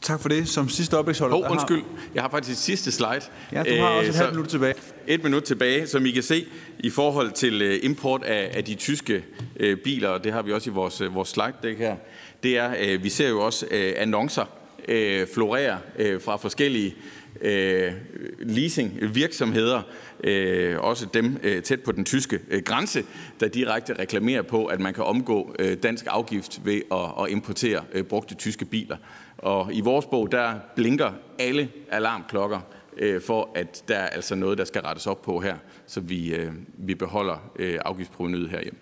Tak 0.00 0.20
for 0.20 0.28
det. 0.28 0.48
Som 0.48 0.68
sidste 0.68 0.98
oplægsholder... 0.98 1.36
Oh, 1.36 1.50
undskyld. 1.50 1.82
Jeg 2.14 2.22
har 2.22 2.30
faktisk 2.30 2.52
et 2.52 2.58
sidste 2.58 2.92
slide. 2.92 3.20
Ja, 3.52 3.62
du 3.62 3.82
har 3.82 3.88
også 3.88 4.10
et 4.10 4.16
halvt 4.16 4.32
minut 4.32 4.48
tilbage. 4.48 4.74
Et 5.06 5.24
minut 5.24 5.42
tilbage, 5.42 5.86
som 5.86 6.06
I 6.06 6.10
kan 6.10 6.22
se 6.22 6.46
i 6.78 6.90
forhold 6.90 7.32
til 7.32 7.62
øh, 7.62 7.78
import 7.82 8.22
af, 8.22 8.50
af 8.54 8.64
de 8.64 8.74
tyske 8.74 9.24
øh, 9.56 9.76
biler, 9.76 10.08
og 10.08 10.24
det 10.24 10.32
har 10.32 10.42
vi 10.42 10.52
også 10.52 10.70
i 10.70 10.72
vores, 10.72 11.00
øh, 11.00 11.14
vores 11.14 11.28
slide 11.28 11.74
her, 11.76 11.96
det 12.42 12.58
er, 12.58 12.74
øh, 12.80 13.04
vi 13.04 13.08
ser 13.08 13.28
jo 13.28 13.40
også 13.40 13.66
øh, 13.70 13.94
annoncer 13.96 14.44
øh, 14.88 15.26
florere 15.34 15.78
øh, 15.98 16.20
fra 16.20 16.36
forskellige 16.36 16.94
øh, 17.40 17.92
leasingvirksomheder, 18.38 19.82
øh, 20.24 20.78
også 20.78 21.06
dem 21.14 21.38
øh, 21.42 21.62
tæt 21.62 21.80
på 21.80 21.92
den 21.92 22.04
tyske 22.04 22.40
øh, 22.50 22.62
grænse, 22.62 23.04
der 23.40 23.48
direkte 23.48 23.98
reklamerer 23.98 24.42
på, 24.42 24.66
at 24.66 24.80
man 24.80 24.94
kan 24.94 25.04
omgå 25.04 25.56
øh, 25.58 25.76
dansk 25.82 26.06
afgift 26.08 26.60
ved 26.64 26.82
at, 26.92 27.24
at 27.24 27.30
importere 27.30 27.84
øh, 27.92 28.04
brugte 28.04 28.34
tyske 28.34 28.64
biler. 28.64 28.96
Og 29.38 29.74
i 29.74 29.80
vores 29.80 30.06
bog, 30.06 30.32
der 30.32 30.54
blinker 30.76 31.12
alle 31.38 31.68
alarmklokker 31.90 32.60
øh, 32.96 33.20
for, 33.20 33.50
at 33.54 33.84
der 33.88 33.96
er 33.96 34.08
altså 34.08 34.34
noget, 34.34 34.58
der 34.58 34.64
skal 34.64 34.82
rettes 34.82 35.06
op 35.06 35.22
på 35.22 35.40
her, 35.40 35.56
så 35.86 36.00
vi, 36.00 36.34
øh, 36.34 36.52
vi 36.78 36.94
beholder 36.94 37.52
øh, 37.56 37.78
afgiftsprovenyet 37.84 38.50
herhjemme. 38.50 38.78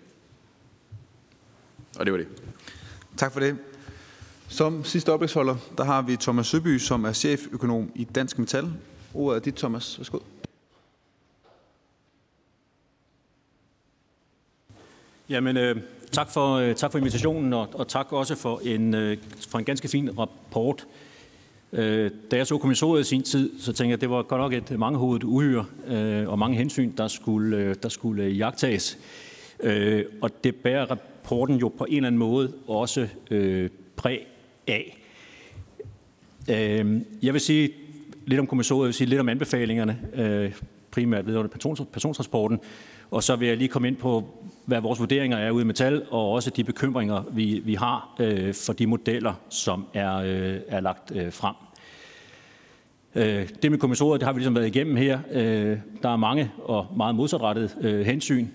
Og 1.99 2.05
det 2.05 2.11
var 2.11 2.17
det. 2.17 2.40
Tak 3.17 3.31
for 3.33 3.39
det. 3.39 3.57
Som 4.47 4.83
sidste 4.83 5.13
oplægsholder, 5.13 5.55
der 5.77 5.83
har 5.83 6.01
vi 6.01 6.15
Thomas 6.15 6.47
Søby, 6.47 6.77
som 6.77 7.05
er 7.05 7.13
cheføkonom 7.13 7.91
i 7.95 8.03
Dansk 8.03 8.39
Metal. 8.39 8.67
Ordet 9.13 9.37
er 9.37 9.41
dit, 9.41 9.55
Thomas. 9.55 9.99
Værsgo. 9.99 10.19
Jamen, 15.29 15.57
øh, 15.57 15.81
tak, 16.11 16.29
for, 16.29 16.55
øh, 16.55 16.75
tak 16.75 16.91
for 16.91 16.97
invitationen, 16.97 17.53
og, 17.53 17.67
og 17.73 17.87
tak 17.87 18.13
også 18.13 18.35
for 18.35 18.61
en, 18.63 18.93
øh, 18.93 19.17
for 19.49 19.57
en 19.57 19.65
ganske 19.65 19.87
fin 19.87 20.19
rapport. 20.19 20.87
Øh, 21.73 22.11
da 22.31 22.37
jeg 22.37 22.47
så 22.47 22.57
kommissoriet 22.57 23.01
i 23.01 23.07
sin 23.07 23.23
tid, 23.23 23.59
så 23.59 23.65
tænkte 23.65 23.85
jeg, 23.85 23.93
at 23.93 24.01
det 24.01 24.09
var 24.09 24.23
godt 24.23 24.41
nok 24.41 24.53
et 24.53 24.79
mangehovedet 24.79 25.23
uhyre 25.23 25.65
øh, 25.87 26.29
og 26.29 26.39
mange 26.39 26.57
hensyn, 26.57 26.91
der 26.97 27.07
skulle, 27.07 27.57
øh, 27.57 27.75
der 27.83 27.89
skulle 27.89 28.23
øh, 28.23 28.37
jagtages. 28.37 28.97
Øh, 29.59 30.05
og 30.21 30.43
det 30.43 30.55
bærer 30.55 30.95
rapporten 31.21 31.55
jo 31.55 31.67
på 31.77 31.85
en 31.89 31.95
eller 31.95 32.07
anden 32.07 32.19
måde 32.19 32.53
også 32.67 33.07
øh, 33.31 33.69
præg 33.95 34.27
af. 34.67 34.97
Øh, 36.49 37.01
jeg 37.21 37.33
vil 37.33 37.41
sige 37.41 37.69
lidt 38.25 38.39
om 38.39 38.47
kommissoriet, 38.47 38.83
jeg 38.83 38.87
vil 38.87 38.93
sige 38.93 39.09
lidt 39.09 39.19
om 39.19 39.29
anbefalingerne, 39.29 39.99
øh, 40.13 40.53
primært 40.91 41.27
vedrørende 41.27 41.51
persontransporten, 41.91 42.59
og 43.11 43.23
så 43.23 43.35
vil 43.35 43.47
jeg 43.47 43.57
lige 43.57 43.67
komme 43.67 43.87
ind 43.87 43.95
på, 43.95 44.27
hvad 44.65 44.81
vores 44.81 44.99
vurderinger 44.99 45.37
er 45.37 45.51
ude 45.51 45.63
i 45.63 45.65
metal, 45.65 46.05
og 46.09 46.31
også 46.31 46.49
de 46.49 46.63
bekymringer, 46.63 47.23
vi, 47.31 47.61
vi 47.65 47.73
har 47.73 48.15
øh, 48.19 48.53
for 48.53 48.73
de 48.73 48.87
modeller, 48.87 49.33
som 49.49 49.85
er, 49.93 50.15
øh, 50.15 50.59
er 50.67 50.79
lagt 50.79 51.11
øh, 51.15 51.33
frem. 51.33 51.55
Øh, 53.15 53.49
det 53.63 53.71
med 53.71 53.79
kommissoriet, 53.79 54.19
det 54.19 54.25
har 54.25 54.33
vi 54.33 54.39
ligesom 54.39 54.55
været 54.55 54.67
igennem 54.67 54.95
her. 54.95 55.19
Øh, 55.31 55.77
der 56.03 56.09
er 56.09 56.15
mange 56.15 56.51
og 56.63 56.87
meget 56.97 57.15
modsatrettede 57.15 57.69
øh, 57.81 58.05
hensyn, 58.05 58.47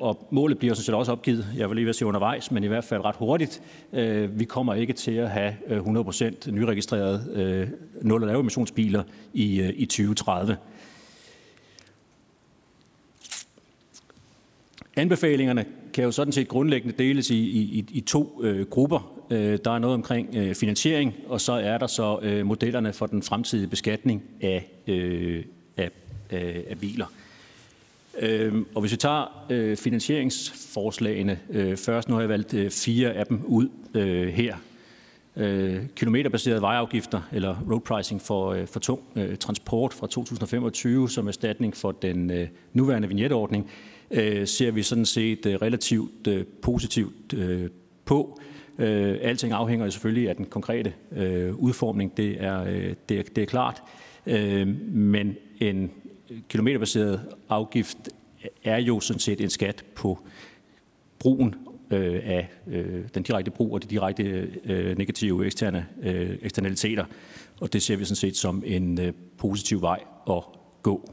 og 0.00 0.26
målet 0.30 0.58
bliver 0.58 0.74
sådan 0.74 0.84
set 0.84 0.94
også 0.94 1.12
opgivet. 1.12 1.46
Jeg 1.56 1.68
vil 1.68 1.76
lige 1.76 1.84
ved 1.84 1.90
at 1.90 1.96
sige 1.96 2.08
undervejs, 2.08 2.50
men 2.50 2.64
i 2.64 2.66
hvert 2.66 2.84
fald 2.84 3.04
ret 3.04 3.16
hurtigt. 3.16 3.62
Vi 4.28 4.44
kommer 4.44 4.74
ikke 4.74 4.92
til 4.92 5.12
at 5.12 5.30
have 5.30 5.54
100% 5.70 6.50
nyregistrerede 6.50 7.70
nul- 8.02 8.22
og 8.22 8.40
emissionsbiler 8.40 9.02
i, 9.34 9.72
i 9.76 9.86
2030. 9.86 10.56
Anbefalingerne 14.96 15.64
kan 15.96 16.04
jo 16.04 16.10
sådan 16.10 16.32
set 16.32 16.48
grundlæggende 16.48 16.94
deles 16.98 17.30
i, 17.30 17.38
i, 17.38 17.84
i 17.90 18.00
to 18.00 18.40
øh, 18.44 18.66
grupper. 18.66 19.12
Øh, 19.30 19.58
der 19.64 19.70
er 19.70 19.78
noget 19.78 19.94
omkring 19.94 20.36
øh, 20.36 20.54
finansiering, 20.54 21.14
og 21.28 21.40
så 21.40 21.52
er 21.52 21.78
der 21.78 21.86
så 21.86 22.18
øh, 22.22 22.46
modellerne 22.46 22.92
for 22.92 23.06
den 23.06 23.22
fremtidige 23.22 23.68
beskatning 23.68 24.22
af, 24.40 24.70
øh, 24.86 25.44
af, 25.76 25.90
af, 26.30 26.64
af 26.70 26.78
biler. 26.78 27.06
Øh, 28.18 28.54
og 28.74 28.80
hvis 28.80 28.92
vi 28.92 28.96
tager 28.96 29.46
øh, 29.50 29.76
finansieringsforslagene 29.76 31.38
øh, 31.50 31.76
først, 31.76 32.08
nu 32.08 32.14
har 32.14 32.22
jeg 32.22 32.28
valgt 32.28 32.54
øh, 32.54 32.70
fire 32.70 33.12
af 33.12 33.26
dem 33.26 33.40
ud 33.46 33.68
øh, 33.94 34.28
her. 34.28 34.56
Øh, 35.36 35.82
kilometerbaserede 35.96 36.62
vejafgifter, 36.62 37.20
eller 37.32 37.56
road 37.70 37.80
pricing 37.80 38.22
for, 38.22 38.52
øh, 38.52 38.66
for 38.66 38.80
tung 38.80 39.00
øh, 39.16 39.36
transport 39.36 39.94
fra 39.94 40.06
2025 40.06 41.10
som 41.10 41.28
erstatning 41.28 41.76
for 41.76 41.92
den 41.92 42.30
øh, 42.30 42.48
nuværende 42.72 43.08
vignetordning, 43.08 43.70
øh, 44.10 44.46
ser 44.46 44.70
vi 44.70 44.82
sådan 44.82 45.06
set 45.06 45.46
øh, 45.46 45.54
relativt 45.54 46.26
øh, 46.26 46.44
positivt 46.62 47.32
øh, 47.34 47.70
på. 48.04 48.40
Øh, 48.78 49.18
alting 49.20 49.52
afhænger 49.52 49.90
selvfølgelig 49.90 50.28
af 50.28 50.36
den 50.36 50.44
konkrete 50.44 50.92
øh, 51.12 51.54
udformning, 51.54 52.16
det 52.16 52.42
er, 52.44 52.62
øh, 52.62 52.94
det, 53.08 53.18
er, 53.18 53.22
det 53.22 53.42
er 53.42 53.46
klart. 53.46 53.82
Øh, 54.26 54.68
men 54.92 55.36
en 55.60 55.90
kilometerbaseret 56.48 57.20
afgift 57.48 57.98
er 58.64 58.78
jo 58.78 59.00
sådan 59.00 59.20
set 59.20 59.40
en 59.40 59.50
skat 59.50 59.84
på 59.94 60.18
brugen 61.18 61.54
øh, 61.90 62.20
af 62.24 62.48
øh, 62.66 63.04
den 63.14 63.22
direkte 63.22 63.50
brug 63.50 63.74
og 63.74 63.82
de 63.82 63.88
direkte 63.88 64.50
øh, 64.64 64.98
negative 64.98 65.46
eksterne 65.46 65.86
øh, 66.02 66.38
eksternaliteter. 66.42 67.04
Og 67.60 67.72
det 67.72 67.82
ser 67.82 67.96
vi 67.96 68.04
sådan 68.04 68.16
set 68.16 68.36
som 68.36 68.62
en 68.66 69.00
øh, 69.00 69.12
positiv 69.38 69.80
vej 69.82 70.00
at 70.30 70.42
gå. 70.82 71.10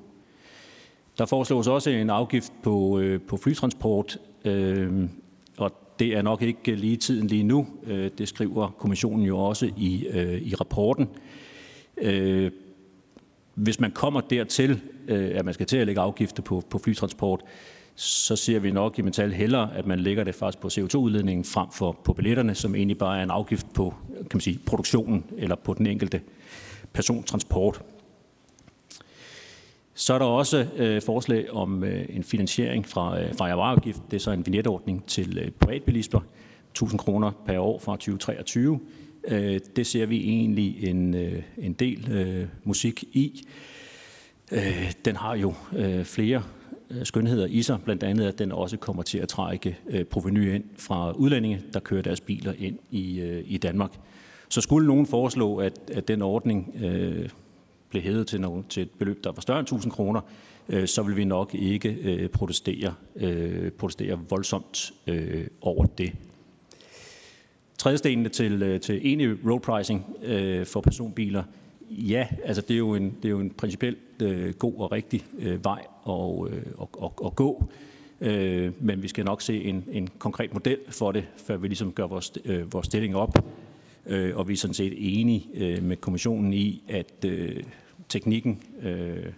Der 1.17 1.25
foreslås 1.25 1.67
også 1.67 1.89
en 1.89 2.09
afgift 2.09 2.53
på, 2.63 2.99
øh, 2.99 3.21
på 3.21 3.37
flytransport, 3.37 4.17
øh, 4.45 5.09
og 5.57 5.71
det 5.99 6.07
er 6.07 6.21
nok 6.21 6.41
ikke 6.41 6.75
lige 6.75 6.97
tiden 6.97 7.27
lige 7.27 7.43
nu. 7.43 7.67
Øh, 7.87 8.11
det 8.17 8.27
skriver 8.27 8.69
kommissionen 8.77 9.25
jo 9.25 9.39
også 9.39 9.71
i, 9.77 10.07
øh, 10.07 10.41
i 10.41 10.55
rapporten. 10.55 11.09
Øh, 11.97 12.51
hvis 13.55 13.79
man 13.79 13.91
kommer 13.91 14.21
dertil, 14.21 14.81
øh, 15.07 15.31
at 15.35 15.45
man 15.45 15.53
skal 15.53 15.65
til 15.65 15.77
at 15.77 15.85
lægge 15.85 16.01
afgifter 16.01 16.43
på, 16.43 16.63
på 16.69 16.77
flytransport, 16.77 17.41
så 17.95 18.35
ser 18.35 18.59
vi 18.59 18.71
nok 18.71 18.99
i 18.99 19.01
Metal 19.01 19.31
hellere, 19.31 19.75
at 19.75 19.87
man 19.87 19.99
lægger 19.99 20.23
det 20.23 20.35
faktisk 20.35 20.61
på 20.61 20.67
CO2-udledningen 20.67 21.45
frem 21.45 21.67
for 21.73 21.97
på 22.03 22.13
billetterne, 22.13 22.55
som 22.55 22.75
egentlig 22.75 22.97
bare 22.97 23.19
er 23.19 23.23
en 23.23 23.31
afgift 23.31 23.73
på 23.73 23.93
kan 24.15 24.29
man 24.33 24.41
sige, 24.41 24.59
produktionen 24.65 25.23
eller 25.37 25.55
på 25.55 25.73
den 25.73 25.87
enkelte 25.87 26.21
persontransport. 26.93 27.81
Så 29.93 30.13
er 30.13 30.17
der 30.17 30.25
også 30.25 30.67
øh, 30.77 31.01
forslag 31.01 31.51
om 31.51 31.83
øh, 31.83 32.05
en 32.09 32.23
finansiering 32.23 32.87
fra, 32.87 33.21
øh, 33.21 33.35
fra. 33.35 33.75
Det 33.75 34.13
er 34.13 34.19
så 34.19 34.31
en 34.31 34.45
vignetordning 34.45 35.05
til 35.07 35.37
øh, 35.37 35.51
privatbilister. 35.51 36.19
1000 36.71 36.99
kroner 36.99 37.31
per 37.45 37.59
år 37.59 37.79
fra 37.79 37.91
2023. 37.91 38.79
Øh, 39.27 39.59
det 39.75 39.87
ser 39.87 40.05
vi 40.05 40.17
egentlig 40.17 40.83
en, 40.89 41.13
øh, 41.13 41.43
en 41.57 41.73
del 41.73 42.11
øh, 42.11 42.47
musik 42.63 43.03
i. 43.03 43.47
Øh, 44.51 44.91
den 45.05 45.15
har 45.15 45.35
jo 45.35 45.53
øh, 45.75 46.05
flere 46.05 46.43
øh, 46.89 47.05
skønheder 47.05 47.45
i 47.45 47.61
sig, 47.61 47.81
blandt 47.85 48.03
andet 48.03 48.27
at 48.27 48.39
den 48.39 48.51
også 48.51 48.77
kommer 48.77 49.03
til 49.03 49.17
at 49.17 49.27
trække 49.27 49.77
øh, 49.89 50.03
proveny 50.05 50.55
ind 50.55 50.63
fra 50.77 51.11
udlændinge, 51.11 51.61
der 51.73 51.79
kører 51.79 52.01
deres 52.01 52.21
biler 52.21 52.53
ind 52.57 52.79
i, 52.91 53.19
øh, 53.19 53.43
i 53.45 53.57
Danmark. 53.57 53.91
Så 54.49 54.61
skulle 54.61 54.87
nogen 54.87 55.05
foreslå, 55.05 55.55
at, 55.55 55.79
at 55.93 56.07
den 56.07 56.21
ordning 56.21 56.75
øh, 56.83 57.29
blev 57.93 58.03
hævet 58.03 58.27
til, 58.27 58.41
nogle, 58.41 58.63
til 58.69 58.83
et 58.83 58.89
beløb, 58.89 59.23
der 59.23 59.31
var 59.31 59.41
større 59.41 59.59
end 59.59 59.65
1000 59.65 59.91
kroner, 59.91 60.21
øh, 60.69 60.87
så 60.87 61.03
vil 61.03 61.17
vi 61.17 61.25
nok 61.25 61.55
ikke 61.55 61.89
øh, 61.89 62.29
protestere, 62.29 62.93
øh, 63.15 63.71
protestere 63.71 64.19
voldsomt 64.29 64.91
øh, 65.07 65.47
over 65.61 65.85
det. 65.85 66.13
Tredjestenene 67.77 68.29
til, 68.29 68.63
øh, 68.63 68.81
til 68.81 68.99
enig 69.13 69.49
road 69.49 69.59
pricing 69.59 70.05
øh, 70.23 70.65
for 70.65 70.81
personbiler, 70.81 71.43
ja, 71.89 72.27
altså 72.43 72.61
det 72.61 72.73
er 72.73 72.77
jo 72.77 72.95
en, 72.95 73.17
det 73.21 73.25
er 73.25 73.29
jo 73.29 73.39
en 73.39 73.49
principielt 73.49 74.21
øh, 74.21 74.53
god 74.53 74.73
og 74.77 74.91
rigtig 74.91 75.25
øh, 75.39 75.63
vej 75.63 75.85
at, 76.07 76.53
øh, 76.53 76.61
at, 76.81 76.87
at, 77.03 77.11
at 77.25 77.35
gå. 77.35 77.69
Øh, 78.21 78.71
men 78.79 79.03
vi 79.03 79.07
skal 79.07 79.25
nok 79.25 79.41
se 79.41 79.63
en, 79.63 79.83
en 79.91 80.09
konkret 80.19 80.53
model 80.53 80.77
for 80.89 81.11
det, 81.11 81.25
før 81.37 81.57
vi 81.57 81.67
ligesom 81.67 81.91
gør 81.91 82.07
vores, 82.07 82.33
øh, 82.45 82.73
vores 82.73 82.85
stilling 82.85 83.15
op. 83.15 83.37
Øh, 84.05 84.37
og 84.37 84.47
vi 84.47 84.53
er 84.53 84.57
sådan 84.57 84.73
set 84.73 84.93
enige 84.97 85.49
øh, 85.53 85.83
med 85.83 85.97
kommissionen 85.97 86.53
i, 86.53 86.83
at 86.89 87.25
øh, 87.25 87.63
teknikken 88.13 88.63
øh, 88.81 89.33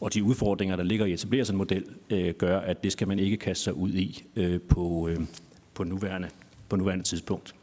og 0.00 0.14
de 0.14 0.24
udfordringer, 0.24 0.76
der 0.76 0.82
ligger 0.82 1.06
i 1.06 1.12
at 1.12 1.18
etablere 1.18 1.44
sådan 1.44 1.54
en 1.54 1.58
model, 1.58 1.84
øh, 2.10 2.34
gør, 2.34 2.60
at 2.60 2.84
det 2.84 2.92
skal 2.92 3.08
man 3.08 3.18
ikke 3.18 3.36
kaste 3.36 3.64
sig 3.64 3.74
ud 3.74 3.90
i 3.90 4.24
øh, 4.36 4.60
på, 4.60 5.08
øh, 5.08 5.18
på, 5.74 5.84
nuværende, 5.84 6.28
på 6.68 6.76
nuværende 6.76 7.04
tidspunkt. 7.04 7.54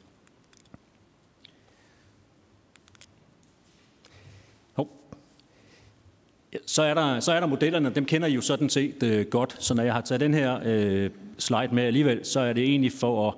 Så 6.65 6.83
er, 6.83 6.93
der, 6.93 7.19
så 7.19 7.31
er 7.31 7.39
der 7.39 7.47
modellerne, 7.47 7.89
dem 7.95 8.05
kender 8.05 8.27
I 8.27 8.33
jo 8.33 8.41
sådan 8.41 8.69
set 8.69 9.03
øh, 9.03 9.25
godt. 9.25 9.55
Så 9.59 9.73
når 9.73 9.83
jeg 9.83 9.93
har 9.93 10.01
taget 10.01 10.21
den 10.21 10.33
her 10.33 10.59
øh, 10.65 11.09
slide 11.37 11.69
med 11.71 11.83
alligevel, 11.83 12.25
så 12.25 12.39
er 12.39 12.53
det 12.53 12.63
egentlig 12.63 12.91
for 12.91 13.27
at, 13.27 13.33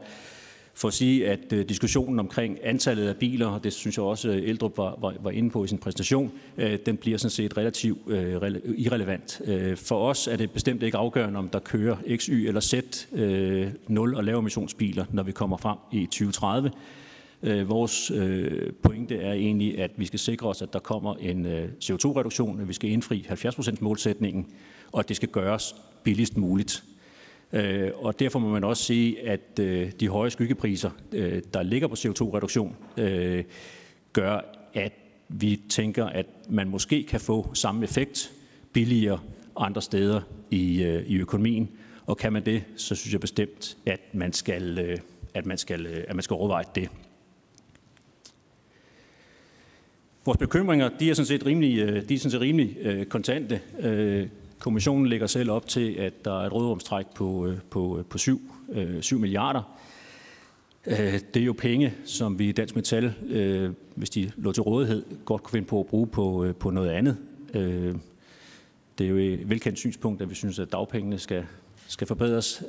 for 0.74 0.88
at 0.88 0.94
sige, 0.94 1.28
at 1.28 1.54
øh, 1.54 1.70
diskussionen 1.70 2.20
omkring 2.20 2.58
antallet 2.64 3.08
af 3.08 3.16
biler, 3.16 3.48
og 3.48 3.64
det 3.64 3.74
synes 3.74 3.98
jeg 3.98 4.06
også 4.06 4.30
øh, 4.30 4.36
Eldrup 4.36 4.78
var, 4.78 4.98
var, 5.02 5.14
var 5.22 5.32
inde 5.32 5.50
på 5.50 5.64
i 5.64 5.68
sin 5.68 5.78
præsentation, 5.78 6.32
øh, 6.58 6.80
den 6.86 6.98
bliver 6.98 7.18
sådan 7.18 7.32
set 7.32 7.58
relativt 7.58 8.00
øh, 8.08 8.38
rele, 8.38 8.62
irrelevant. 8.78 9.42
Øh, 9.46 9.78
for 9.78 10.10
os 10.10 10.28
er 10.28 10.36
det 10.36 10.52
bestemt 10.52 10.84
ikke 10.84 10.98
afgørende, 10.98 11.40
om 11.40 11.50
der 11.50 11.60
kører 11.60 11.98
X, 12.18 12.26
Y 12.26 12.48
eller 12.48 12.62
Z 12.62 12.74
øh, 13.14 13.68
0 13.88 14.16
og 14.16 14.24
lave 14.24 14.40
emissionsbiler, 14.40 15.06
når 15.12 15.24
vi 15.24 15.32
kommer 15.32 15.58
frem 15.58 15.78
i 15.92 16.06
2030. 16.06 16.72
Øh, 17.44 17.70
vores 17.70 18.12
øh, 18.12 18.74
pointe 18.84 19.18
er 19.18 19.34
egentlig, 19.34 19.80
at 19.80 19.92
vi 19.98 20.06
skal 20.06 20.20
sikre 20.20 20.48
os, 20.48 20.62
at 20.62 20.74
der 20.74 20.80
kommer 20.80 21.16
en 21.16 21.46
øh, 21.46 21.70
CO2-reduktion, 21.84 22.62
at 22.62 22.68
vi 22.68 22.74
skal 22.74 22.90
indfri 22.90 23.26
70% 23.30 23.76
målsætningen, 23.82 24.48
og 24.92 25.00
at 25.00 25.10
det 25.10 25.16
skal 25.16 25.30
gøres 25.30 25.76
billigst 26.04 26.38
muligt. 26.38 26.84
Øh, 27.54 27.92
og 27.96 28.20
derfor 28.20 28.40
må 28.40 28.50
man 28.50 28.64
også 28.64 28.84
sige, 28.84 29.28
at 29.28 29.60
øh, 29.60 29.92
de 30.00 30.08
høje 30.08 30.30
skyggepriser, 30.30 30.90
øh, 31.12 31.42
der 31.54 31.64
ligger 31.64 31.88
på 31.88 31.96
CO2-reduktion, 31.96 32.76
øh, 32.98 33.44
gør, 34.14 34.40
at 34.74 34.94
vi 35.30 35.62
tænker, 35.70 36.06
at 36.06 36.26
man 36.50 36.70
måske 36.70 37.04
kan 37.04 37.20
få 37.20 37.52
samme 37.54 37.84
effekt 37.84 38.32
billigere 38.74 39.20
andre 39.56 39.82
steder 39.82 40.22
i, 40.52 40.84
øh, 40.84 41.06
i 41.08 41.16
økonomien. 41.18 41.70
Og 42.06 42.18
kan 42.18 42.34
man 42.34 42.46
det, 42.46 42.64
så 42.76 42.96
synes 42.96 43.14
jeg 43.14 43.22
bestemt, 43.22 43.78
at 43.86 44.00
man 44.14 44.34
skal, 44.34 44.80
øh, 44.80 44.98
at 45.34 45.46
man 45.46 45.58
skal, 45.58 45.86
øh, 45.86 46.04
at 46.08 46.16
man 46.16 46.24
skal 46.24 46.34
overveje 46.34 46.66
det. 46.76 46.90
Vores 50.26 50.38
bekymringer 50.38 50.90
de 50.90 51.10
er 51.10 51.14
sådan 51.14 51.26
set 51.26 51.46
rimelig, 51.46 51.80
øh, 51.80 52.10
de 52.10 52.14
er 52.14 52.20
sådan 52.20 52.32
set 52.32 52.42
rimelig 52.42 52.78
øh, 52.82 53.06
kontante. 53.06 53.62
Øh, 53.80 54.28
kommissionen 54.62 55.08
lægger 55.08 55.28
selv 55.28 55.52
op 55.52 55.68
til, 55.68 55.94
at 55.94 56.26
der 56.26 56.42
er 56.42 56.46
et 56.46 56.54
rådrumstræk 56.54 57.06
på, 57.16 57.48
øh, 57.48 57.58
på, 57.70 57.98
øh, 57.98 58.06
på 58.06 58.18
7, 58.18 58.42
7 59.02 59.16
øh, 59.16 59.22
milliarder. 59.22 59.78
Det 60.86 61.38
er 61.38 61.44
jo 61.44 61.54
penge, 61.54 61.94
som 62.06 62.40
vi 62.40 62.50
i 62.50 62.52
Dansk 62.52 62.76
Metal, 62.76 63.14
hvis 63.96 64.10
de 64.10 64.32
lå 64.38 64.52
til 64.52 64.64
rådighed, 64.64 65.06
godt 65.26 65.44
kunne 65.44 65.52
finde 65.52 65.68
på 65.68 65.80
at 65.80 65.86
bruge 65.86 66.08
på, 66.08 66.48
på 66.60 66.70
noget 66.70 66.90
andet. 66.90 67.18
Det 68.98 69.06
er 69.06 69.10
jo 69.10 69.18
et 69.18 69.50
velkendt 69.50 69.80
synspunkt, 69.80 70.22
at 70.22 70.30
vi 70.30 70.36
synes, 70.36 70.60
at 70.60 70.72
dagpengene 70.72 71.20
skal, 71.20 71.46
skal 71.88 72.08
forbedres. 72.08 72.64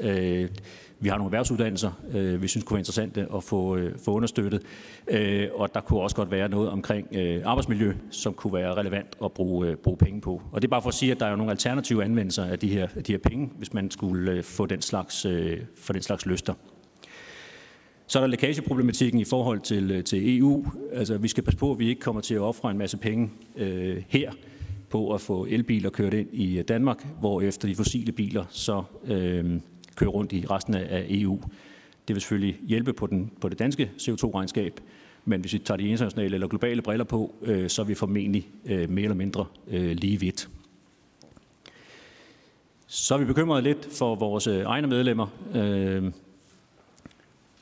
Vi 1.03 1.09
har 1.09 1.17
nogle 1.17 1.29
erhvervsuddannelser, 1.29 1.91
øh, 2.13 2.43
vi 2.43 2.49
synes 2.49 2.65
kunne 2.65 2.75
være 2.75 2.81
interessante 2.81 3.27
at 3.37 3.45
få, 3.45 3.77
øh, 3.77 3.99
få 4.05 4.15
understøttet. 4.15 4.63
Øh, 5.09 5.49
og 5.55 5.75
der 5.75 5.81
kunne 5.81 6.01
også 6.01 6.17
godt 6.17 6.31
være 6.31 6.49
noget 6.49 6.71
omkring 6.71 7.09
øh, 7.13 7.43
arbejdsmiljø, 7.45 7.93
som 8.11 8.35
kunne 8.35 8.53
være 8.53 8.75
relevant 8.75 9.17
at 9.25 9.33
bruge, 9.33 9.69
øh, 9.69 9.77
bruge 9.77 9.97
penge 9.97 10.21
på. 10.21 10.43
Og 10.53 10.63
det 10.63 10.69
er 10.69 10.71
bare 10.71 10.83
for 10.83 10.89
at 10.89 10.95
sige, 10.95 11.13
at 11.13 11.21
der 11.21 11.27
er 11.27 11.37
nogle 11.37 11.51
alternative 11.51 12.05
anvendelser 12.05 12.45
af 12.45 12.59
de 12.59 12.69
her, 12.69 12.89
af 12.97 13.05
de 13.05 13.13
her 13.13 13.19
penge, 13.19 13.51
hvis 13.59 13.73
man 13.73 13.91
skulle 13.91 14.43
få 14.43 14.67
den 14.67 14.83
slags, 14.83 15.27
for 15.77 15.93
den 15.93 16.03
slags 16.03 16.27
lyster. 16.27 16.55
Så 18.07 18.19
er 18.19 18.21
der 18.21 18.29
lækageproblematikken 18.29 19.21
i 19.21 19.25
forhold 19.25 19.61
til, 19.61 20.05
til 20.05 20.39
EU. 20.39 20.67
Altså, 20.93 21.19
vi 21.19 21.29
skal 21.29 21.45
passe 21.45 21.59
på, 21.59 21.73
at 21.73 21.79
vi 21.79 21.89
ikke 21.89 22.01
kommer 22.01 22.21
til 22.21 22.35
at 22.35 22.41
ofre 22.41 22.71
en 22.71 22.79
masse 22.79 22.97
penge 22.97 23.31
øh, 23.57 24.03
her 24.09 24.33
på 24.91 25.15
at 25.15 25.21
få 25.21 25.47
elbiler 25.51 25.91
kørt 25.91 26.15
ind 26.15 26.29
i 26.33 26.63
Danmark, 26.63 27.07
hvor 27.21 27.41
efter 27.41 27.69
de 27.69 27.75
fossile 27.75 28.13
biler 28.13 28.45
så 28.51 28.83
øh, 29.05 29.61
kører 29.97 30.11
rundt 30.11 30.33
i 30.33 30.47
resten 30.51 30.75
af 30.75 31.07
EU. 31.09 31.41
Det 32.09 32.15
vil 32.15 32.21
selvfølgelig 32.21 32.59
hjælpe 32.69 32.93
på, 32.93 33.07
den, 33.07 33.31
på 33.41 33.49
det 33.49 33.59
danske 33.59 33.91
CO2-regnskab, 33.99 34.81
men 35.25 35.41
hvis 35.41 35.53
vi 35.53 35.59
tager 35.59 35.79
de 35.79 35.89
internationale 35.89 36.35
eller 36.35 36.49
globale 36.49 36.83
briller 36.83 37.05
på, 37.05 37.35
øh, 37.43 37.71
så 37.71 37.83
er 37.83 37.87
vi 37.87 37.95
formentlig 37.95 38.49
øh, 38.67 38.91
mere 38.91 39.03
eller 39.03 39.15
mindre 39.15 39.47
øh, 39.69 39.91
lige 39.91 40.21
vidt. 40.21 40.49
Så 42.87 43.15
er 43.15 43.19
vi 43.19 43.25
bekymrede 43.25 43.63
lidt 43.63 43.89
for 43.93 44.15
vores 44.15 44.47
øh, 44.47 44.65
egne 44.65 44.87
medlemmer. 44.87 45.27
Øh, 45.55 46.13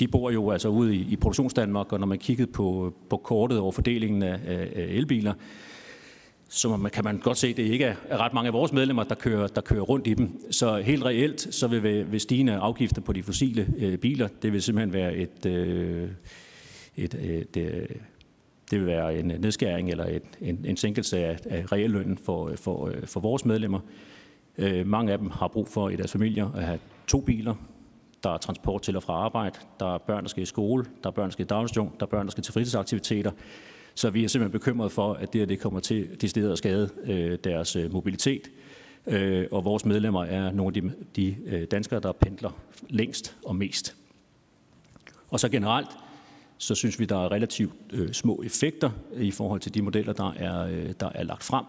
de 0.01 0.09
bor 0.09 0.31
jo 0.31 0.51
altså 0.51 0.69
ude 0.69 0.97
i, 0.97 1.07
i 1.11 1.17
produktionsdanmark, 1.17 1.93
og 1.93 2.01
når 2.01 2.07
man 2.07 2.19
kiggede 2.19 2.53
på, 2.53 2.95
på 3.11 3.17
kortet 3.17 3.59
over 3.59 3.73
fordelingen 3.73 4.23
af, 4.23 4.41
af 4.47 4.87
elbiler, 4.89 5.35
så 6.53 6.77
man, 6.77 6.91
kan 6.91 7.05
man 7.05 7.19
godt 7.19 7.39
se, 7.39 7.49
at 7.49 7.57
det 7.57 7.63
ikke 7.63 7.85
er 7.85 8.17
ret 8.17 8.33
mange 8.33 8.47
af 8.47 8.53
vores 8.53 8.73
medlemmer, 8.73 9.05
der 9.05 9.15
kører, 9.15 9.47
der 9.47 9.61
kører 9.61 9.83
rundt 9.83 10.07
i 10.07 10.15
dem. 10.15 10.53
Så 10.53 10.77
helt 10.77 11.05
reelt, 11.05 11.55
så 11.55 11.67
vil, 11.67 12.13
vil 12.13 12.21
stigende 12.21 12.53
afgifter 12.53 13.03
på 13.03 13.13
de 13.13 13.23
fossile 13.23 13.69
øh, 13.79 13.99
biler, 13.99 14.29
det 14.43 14.53
vil 14.53 14.63
simpelthen 14.63 14.93
være 14.93 15.15
et, 15.15 15.47
øh, 15.47 16.09
et, 16.97 17.15
øh, 17.15 17.31
et, 17.31 17.57
øh, 17.57 17.89
det 18.71 18.79
vil 18.79 18.87
være 18.87 19.19
en 19.19 19.27
nedskæring 19.27 19.91
eller 19.91 20.05
et, 20.05 20.23
en, 20.41 20.65
en 20.65 20.77
sænkelse 20.77 21.19
af, 21.19 21.39
af 21.45 21.73
reallønnen 21.73 22.19
for, 22.19 22.49
øh, 22.49 22.57
for, 22.57 22.89
øh, 22.89 23.07
for 23.07 23.21
vores 23.21 23.45
medlemmer. 23.45 23.81
Øh, 24.59 24.87
mange 24.87 25.13
af 25.13 25.19
dem 25.19 25.31
har 25.31 25.49
brug 25.49 25.69
for 25.69 25.89
i 25.89 25.97
deres 25.97 26.13
familier 26.13 26.51
at 26.55 26.65
have 26.65 26.79
to 27.07 27.21
biler. 27.21 27.55
Der 28.23 28.31
er 28.31 28.39
transport 28.39 28.83
til 28.83 28.97
og 28.97 29.03
fra 29.03 29.13
arbejde, 29.13 29.59
der 29.81 29.95
er 29.95 29.99
børn, 29.99 30.23
der 30.23 30.29
skal 30.29 30.43
i 30.43 30.47
skole, 30.47 30.85
der 31.03 31.11
er 31.11 31.15
børn, 31.15 31.25
der 31.25 31.33
skal 31.33 31.45
i 31.45 31.47
daginstitution, 31.47 31.93
der 32.01 32.07
er 32.07 32.11
børn, 32.11 32.27
der 32.27 32.31
skal 32.31 32.45
til 32.45 32.53
fritidsaktiviteter. 32.53 33.31
Så 34.01 34.11
vi 34.11 34.25
er 34.25 34.29
simpelthen 34.29 34.61
bekymret 34.61 34.93
for, 34.93 35.13
at 35.15 35.33
det 35.33 35.41
her 35.41 35.47
det 35.47 35.61
kommer 35.61 35.81
til 35.81 36.21
de 36.21 36.29
steder 36.29 36.53
at 36.53 36.59
skade 36.59 36.91
øh, 37.05 37.39
deres 37.45 37.77
øh, 37.77 37.93
mobilitet. 37.93 38.51
Øh, 39.07 39.47
og 39.51 39.65
vores 39.65 39.85
medlemmer 39.85 40.25
er 40.25 40.53
nogle 40.53 40.77
af 40.77 40.83
de, 40.83 40.93
de 41.17 41.37
øh, 41.47 41.67
danskere, 41.71 42.01
der 42.01 42.13
pendler 42.13 42.51
længst 42.89 43.37
og 43.45 43.57
mest. 43.57 43.97
Og 45.31 45.41
så 45.41 45.49
generelt, 45.49 45.89
så 46.59 46.75
synes 46.75 47.01
vi, 47.01 47.05
der 47.05 47.25
er 47.25 47.33
relativt 47.33 47.73
øh, 47.93 48.13
små 48.13 48.43
effekter 48.45 48.91
i 49.17 49.31
forhold 49.31 49.61
til 49.61 49.75
de 49.75 49.83
modeller, 49.83 50.13
der 50.13 50.33
er, 50.33 50.67
øh, 50.67 50.93
der 51.01 51.11
er 51.15 51.23
lagt 51.23 51.43
frem. 51.43 51.65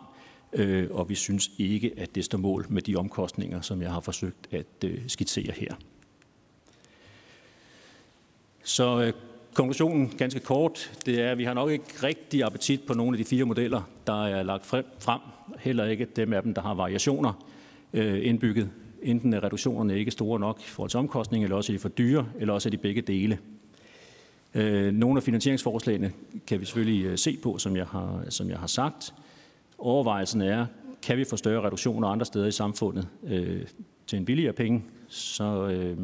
Øh, 0.53 0.87
og 0.91 1.09
vi 1.09 1.15
synes 1.15 1.51
ikke, 1.57 1.93
at 1.97 2.15
det 2.15 2.25
står 2.25 2.37
mål 2.37 2.65
med 2.69 2.81
de 2.81 2.95
omkostninger, 2.95 3.61
som 3.61 3.81
jeg 3.81 3.91
har 3.91 3.99
forsøgt 3.99 4.47
at 4.51 4.83
øh, 4.85 4.99
skitsere 5.07 5.53
her. 5.57 5.75
Så 8.63 9.01
øh, 9.01 9.13
Konklusionen 9.53 10.09
ganske 10.17 10.39
kort, 10.39 10.91
det 11.05 11.21
er, 11.21 11.31
at 11.31 11.37
vi 11.37 11.43
har 11.43 11.53
nok 11.53 11.71
ikke 11.71 11.85
rigtig 12.03 12.43
appetit 12.43 12.81
på 12.87 12.93
nogle 12.93 13.13
af 13.13 13.17
de 13.17 13.29
fire 13.29 13.45
modeller, 13.45 13.81
der 14.07 14.25
er 14.25 14.43
lagt 14.43 14.65
frem. 14.65 15.21
Heller 15.59 15.85
ikke 15.85 16.05
dem 16.05 16.33
af 16.33 16.43
dem, 16.43 16.53
der 16.53 16.61
har 16.61 16.73
variationer 16.73 17.45
øh, 17.93 18.27
indbygget. 18.27 18.69
Enten 19.01 19.33
er 19.33 19.43
reduktionerne 19.43 19.99
ikke 19.99 20.11
store 20.11 20.39
nok 20.39 20.59
i 20.59 20.67
forhold 20.67 20.89
til 20.89 20.97
omkostning, 20.97 21.43
eller 21.43 21.55
også 21.55 21.71
er 21.71 21.75
de 21.75 21.79
for 21.79 21.89
dyre, 21.89 22.27
eller 22.39 22.53
også 22.53 22.69
er 22.69 22.71
de 22.71 22.77
begge 22.77 23.01
dele. 23.01 23.39
Øh, 24.55 24.93
nogle 24.93 25.17
af 25.17 25.23
finansieringsforslagene 25.23 26.11
kan 26.47 26.59
vi 26.59 26.65
selvfølgelig 26.65 27.05
øh, 27.05 27.17
se 27.17 27.37
på, 27.43 27.57
som 27.57 27.75
jeg 27.75 27.85
har, 27.85 28.23
som 28.29 28.49
jeg 28.49 28.57
har 28.57 28.67
sagt. 28.67 29.13
Overvejelsen 29.77 30.41
er, 30.41 30.65
kan 31.01 31.17
vi 31.17 31.23
få 31.23 31.37
større 31.37 31.65
reduktioner 31.65 32.07
andre 32.07 32.25
steder 32.25 32.47
i 32.47 32.51
samfundet 32.51 33.07
øh, 33.27 33.61
til 34.07 34.17
en 34.17 34.25
billigere 34.25 34.53
penge, 34.53 34.83
så 35.07 35.67
øh, 35.67 35.97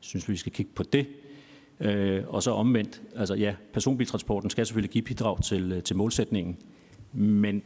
synes 0.00 0.28
vi, 0.28 0.32
vi 0.32 0.38
skal 0.38 0.52
kigge 0.52 0.72
på 0.74 0.82
det. 0.82 1.06
Øh, 1.80 2.22
og 2.28 2.42
så 2.42 2.50
omvendt, 2.50 3.02
altså 3.16 3.34
ja, 3.34 3.54
personbiltransporten 3.72 4.50
skal 4.50 4.66
selvfølgelig 4.66 4.90
give 4.90 5.04
bidrag 5.04 5.42
til, 5.42 5.72
øh, 5.72 5.82
til 5.82 5.96
målsætningen, 5.96 6.56
men 7.12 7.62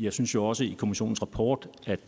jeg 0.00 0.12
synes 0.12 0.34
jo 0.34 0.44
også 0.44 0.64
i 0.64 0.74
kommissionens 0.78 1.22
rapport, 1.22 1.68
at 1.86 2.00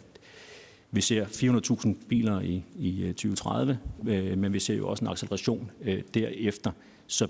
vi 0.91 1.01
ser 1.01 1.25
400.000 1.25 2.09
biler 2.09 2.41
i, 2.41 2.65
i 2.77 3.03
øh, 3.03 3.09
2030, 3.09 3.79
øh, 4.07 4.39
men 4.39 4.53
vi 4.53 4.61
ser 4.61 4.75
jo 4.75 4.89
også 4.89 5.05
en 5.05 5.11
acceleration 5.11 5.71
øh, 5.83 6.03
derefter. 6.15 6.71
Så 7.07 7.27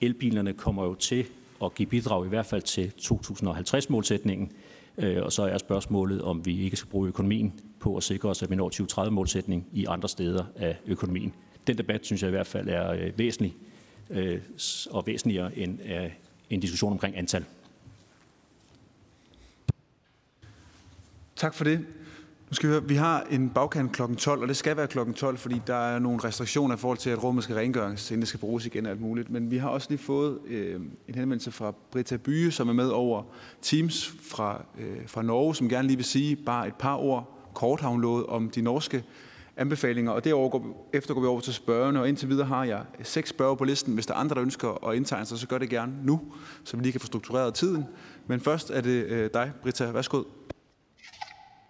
elbilerne 0.00 0.52
kommer 0.52 0.84
jo 0.84 0.94
til 0.94 1.26
at 1.64 1.74
give 1.74 1.86
bidrag 1.86 2.26
i 2.26 2.28
hvert 2.28 2.46
fald 2.46 2.62
til 2.62 2.92
2050-målsætningen, 3.00 4.52
øh, 4.98 5.22
og 5.22 5.32
så 5.32 5.42
er 5.42 5.58
spørgsmålet, 5.58 6.22
om 6.22 6.46
vi 6.46 6.60
ikke 6.60 6.76
skal 6.76 6.90
bruge 6.90 7.08
økonomien 7.08 7.52
på 7.80 7.96
at 7.96 8.02
sikre 8.02 8.28
os, 8.28 8.42
at 8.42 8.50
vi 8.50 8.56
når 8.56 8.70
2030-målsætning 8.70 9.66
i 9.72 9.84
andre 9.84 10.08
steder 10.08 10.44
af 10.56 10.76
økonomien. 10.86 11.34
Den 11.66 11.78
debat 11.78 12.06
synes 12.06 12.22
jeg 12.22 12.28
i 12.28 12.30
hvert 12.30 12.46
fald 12.46 12.68
er 12.68 12.92
øh, 12.92 13.18
væsentlig, 13.18 13.56
øh, 14.10 14.40
og 14.90 15.06
væsentligere 15.06 15.58
end 15.58 15.78
øh, 15.82 16.10
en 16.50 16.60
diskussion 16.60 16.92
omkring 16.92 17.16
antal. 17.16 17.44
Tak 21.36 21.54
for 21.54 21.64
det. 21.64 21.86
Nu 22.50 22.54
skal 22.54 22.68
vi, 22.68 22.72
høre, 22.72 22.88
vi 22.88 22.94
har 22.94 23.26
en 23.30 23.50
bagkant 23.50 23.92
kl. 23.92 24.02
12, 24.18 24.42
og 24.42 24.48
det 24.48 24.56
skal 24.56 24.76
være 24.76 24.86
kl. 24.86 24.98
12, 25.16 25.38
fordi 25.38 25.60
der 25.66 25.74
er 25.74 25.98
nogle 25.98 26.24
restriktioner 26.24 26.74
i 26.74 26.78
forhold 26.78 26.98
til, 26.98 27.10
at 27.10 27.24
rummet 27.24 27.44
skal 27.44 27.56
rengøres, 27.56 28.10
inden 28.10 28.20
det 28.20 28.28
skal 28.28 28.40
bruges 28.40 28.66
igen 28.66 28.86
og 28.86 28.92
alt 28.92 29.00
muligt. 29.00 29.30
Men 29.30 29.50
vi 29.50 29.56
har 29.56 29.68
også 29.68 29.86
lige 29.90 29.98
fået 29.98 30.38
øh, 30.46 30.80
en 31.08 31.14
henvendelse 31.14 31.52
fra 31.52 31.74
Britta 31.90 32.16
Byge, 32.16 32.50
som 32.50 32.68
er 32.68 32.72
med 32.72 32.88
over 32.88 33.22
Teams 33.62 34.14
fra, 34.22 34.64
øh, 34.78 35.08
fra 35.08 35.22
Norge, 35.22 35.54
som 35.54 35.68
gerne 35.68 35.88
lige 35.88 35.96
vil 35.96 36.04
sige 36.04 36.36
bare 36.36 36.68
et 36.68 36.74
par 36.74 36.96
ord, 36.96 37.38
kort 37.54 37.80
har 37.80 37.88
hun 37.88 38.00
lovet, 38.00 38.26
om 38.26 38.50
de 38.50 38.62
norske 38.62 39.04
anbefalinger, 39.56 40.12
og 40.12 40.24
derover 40.24 40.48
går, 40.48 40.90
efter 40.92 41.14
går 41.14 41.20
vi 41.20 41.26
over 41.26 41.40
til 41.40 41.54
spørgerne, 41.54 42.00
og 42.00 42.08
indtil 42.08 42.28
videre 42.28 42.46
har 42.46 42.64
jeg 42.64 42.82
seks 43.02 43.30
spørger 43.30 43.54
på 43.54 43.64
listen. 43.64 43.94
Hvis 43.94 44.06
der 44.06 44.14
er 44.14 44.18
andre, 44.18 44.34
der 44.34 44.42
ønsker 44.42 44.88
at 44.88 44.96
indtegne 44.96 45.26
sig, 45.26 45.38
så 45.38 45.48
gør 45.48 45.58
det 45.58 45.70
gerne 45.70 45.92
nu, 46.02 46.20
så 46.64 46.76
vi 46.76 46.82
lige 46.82 46.92
kan 46.92 47.00
få 47.00 47.06
struktureret 47.06 47.54
tiden. 47.54 47.86
Men 48.26 48.40
først 48.40 48.70
er 48.70 48.80
det 48.80 49.04
øh, 49.04 49.30
dig, 49.34 49.52
Britta. 49.62 49.84
Værsgo. 49.84 50.18
Uh, 50.18 50.26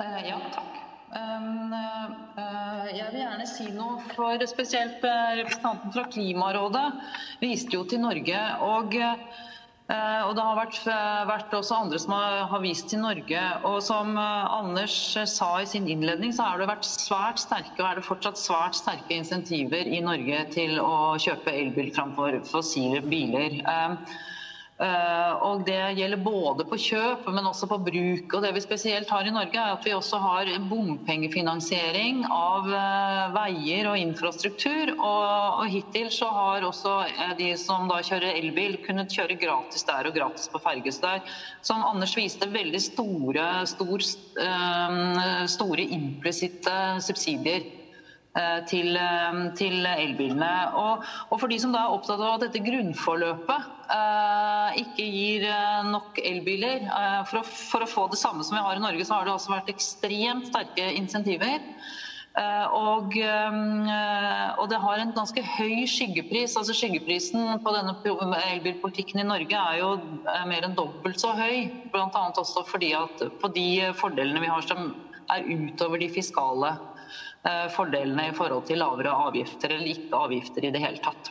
ja, 0.00 0.36
takk. 0.52 0.74
Um, 1.14 1.22
øhm, 1.22 1.72
uh, 1.72 2.42
øh, 2.42 2.98
jeg 2.98 3.06
vil 3.12 3.20
gjerne 3.20 3.46
si 3.46 3.70
noe, 3.70 4.00
for 4.16 4.46
spesielt 4.46 5.04
uh, 5.04 5.38
representanten 5.40 5.92
fra 5.92 6.04
Klimarådet 6.10 6.92
viste 7.40 7.70
jo 7.74 7.84
til 7.84 8.00
Norge. 8.00 8.56
og 8.60 8.92
Eh, 9.84 10.20
og 10.24 10.30
det 10.32 10.44
har 10.46 10.56
vært, 10.56 10.76
eh, 10.88 11.24
vært, 11.28 11.50
også 11.52 11.76
andre 11.76 11.98
som 12.00 12.14
har, 12.16 12.46
har, 12.48 12.60
vist 12.64 12.88
til 12.88 13.02
Norge. 13.02 13.40
Og 13.68 13.82
som 13.84 14.14
eh, 14.16 14.54
Anders 14.56 14.94
sa 15.28 15.50
i 15.60 15.66
sin 15.68 15.88
innledning, 15.92 16.32
så 16.32 16.46
har 16.48 16.62
det 16.62 16.70
vært 16.70 16.88
svært 16.88 17.42
sterke 17.42 17.82
og 17.82 17.90
er 17.90 18.00
det 18.00 18.06
fortsatt 18.06 18.40
svært 18.40 18.78
sterke 18.78 19.18
insentiver 19.18 19.84
i 19.84 20.00
Norge 20.04 20.46
til 20.56 20.80
å 20.80 21.18
kjøpe 21.20 21.52
elbil 21.52 21.92
framfor 21.96 22.40
fossile 22.48 23.04
biler. 23.04 23.60
Eh, 24.74 25.32
og 25.46 25.62
Det 25.66 25.94
gjelder 25.94 26.18
både 26.18 26.64
på 26.66 26.76
kjøp, 26.82 27.28
men 27.30 27.46
også 27.46 27.68
på 27.70 27.78
bruk. 27.86 28.34
Og 28.34 28.42
Det 28.42 28.50
vi 28.56 28.62
spesielt 28.64 29.10
har 29.10 29.26
i 29.26 29.34
Norge, 29.34 29.54
er 29.54 29.76
at 29.76 29.86
vi 29.86 29.94
også 29.94 30.18
har 30.18 30.50
bompengefinansiering 30.70 32.24
av 32.26 32.66
eh, 32.66 33.36
veier 33.36 33.90
og 33.92 34.00
infrastruktur. 34.00 34.96
Og, 34.96 35.60
og 35.62 35.70
Hittil 35.70 36.10
så 36.10 36.32
har 36.34 36.66
også 36.66 36.96
eh, 37.06 37.36
de 37.38 37.52
som 37.60 37.86
da 37.90 38.00
kjører 38.02 38.34
elbil, 38.34 38.80
kunnet 38.82 39.14
kjøre 39.14 39.38
gratis 39.38 39.86
der 39.86 40.10
og 40.10 40.18
gratis 40.18 40.50
på 40.50 40.62
ferge. 40.64 40.90
Så 40.94 41.14
som 41.62 41.86
Anders 41.86 42.16
viste, 42.18 42.50
veldig 42.50 42.82
store, 42.82 43.46
stor, 43.70 44.10
eh, 44.42 45.46
store 45.54 45.86
implisitte 45.94 46.74
subsidier 47.04 47.83
Eh, 48.34 48.60
til, 48.66 48.96
eh, 48.98 49.36
til 49.54 49.86
elbilene. 49.86 50.52
Og, 50.74 51.04
og, 51.30 51.36
for 51.38 51.46
de 51.46 51.60
som 51.62 51.70
da 51.74 51.84
er 51.84 51.94
opptatt 51.94 52.18
av 52.18 52.34
at 52.34 52.48
dette 52.48 52.64
grunnforløpet 52.66 53.74
Eh, 53.84 54.78
ikke 54.80 55.04
gir 55.04 55.44
eh, 55.50 55.82
nok 55.90 56.18
elbiler. 56.22 56.86
Eh, 56.88 57.20
for 57.28 57.40
å, 57.40 57.44
for 57.44 57.84
å, 57.84 57.90
få 57.90 58.06
det 58.12 58.20
samme 58.20 58.44
som 58.46 58.56
vi 58.56 58.64
har 58.64 58.78
i 58.78 58.82
Norge, 58.82 59.04
så 59.04 59.18
har 59.18 59.28
det 59.28 59.34
også 59.34 59.52
vært 59.52 59.70
ekstremt 59.74 60.48
sterke 60.50 60.88
insentiver. 60.96 61.62
Og, 62.34 63.12
og, 63.14 64.64
det 64.66 64.78
har 64.82 64.98
en 64.98 65.12
ganske 65.14 65.42
høy 65.52 65.84
skyggepris. 65.86 66.56
altså 66.58 66.74
Skyggeprisen 66.74 67.60
på 67.62 67.74
denne 67.76 67.92
elbilpolitikken 68.40 69.22
i 69.22 69.26
Norge 69.28 69.60
er 69.60 69.78
jo 69.78 69.92
mer 70.50 70.66
enn 70.66 70.74
dobbelt 70.74 71.22
så 71.22 71.30
høy. 71.38 71.68
Bl.a. 71.92 72.24
også 72.34 72.64
fordi 72.66 72.90
at 72.98 73.22
på 73.38 73.52
de 73.54 73.68
fordelene 73.94 74.42
vi 74.42 74.50
har 74.50 74.66
som 74.66 74.90
er 75.30 75.46
utover 75.46 76.02
de 76.02 76.10
fiskale 76.10 76.72
Eh, 77.44 77.66
fordelene 77.68 78.30
i 78.30 78.32
forhold 78.36 78.64
til 78.70 78.80
lavere 78.80 79.12
avgifter 79.26 79.74
eller 79.74 79.90
ikke 79.92 80.16
avgifter 80.16 80.64
i 80.64 80.70
det 80.72 80.80
hele 80.80 81.00
tatt. 81.04 81.28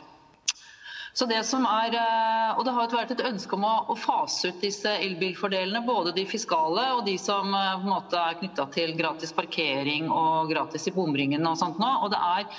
Så 1.14 1.26
det 1.30 1.40
som 1.46 1.66
er, 1.66 1.94
eh, 1.94 2.52
og 2.54 2.64
det 2.66 2.74
har 2.74 2.90
vært 2.90 3.14
et 3.14 3.24
ønske 3.26 3.54
om 3.54 3.66
å, 3.66 3.96
fase 3.98 4.50
ut 4.50 4.62
disse 4.62 4.90
elbilfordelene, 4.94 5.82
både 5.86 6.14
de 6.14 6.24
fiskale 6.26 6.86
og 6.94 7.04
de 7.06 7.16
som 7.18 7.50
eh, 7.54 7.74
på 7.74 7.86
en 7.86 7.94
måte 7.96 8.18
er 8.18 8.38
knytta 8.38 8.66
til 8.74 8.94
gratis 8.98 9.34
parkering 9.34 10.10
og 10.10 10.50
gratis 10.50 10.86
i 10.86 10.94
bomringen 10.94 11.46
og 11.50 11.58
sånt 11.58 11.82
nå. 11.82 11.90
Og 12.06 12.14
det 12.14 12.22
er 12.22 12.50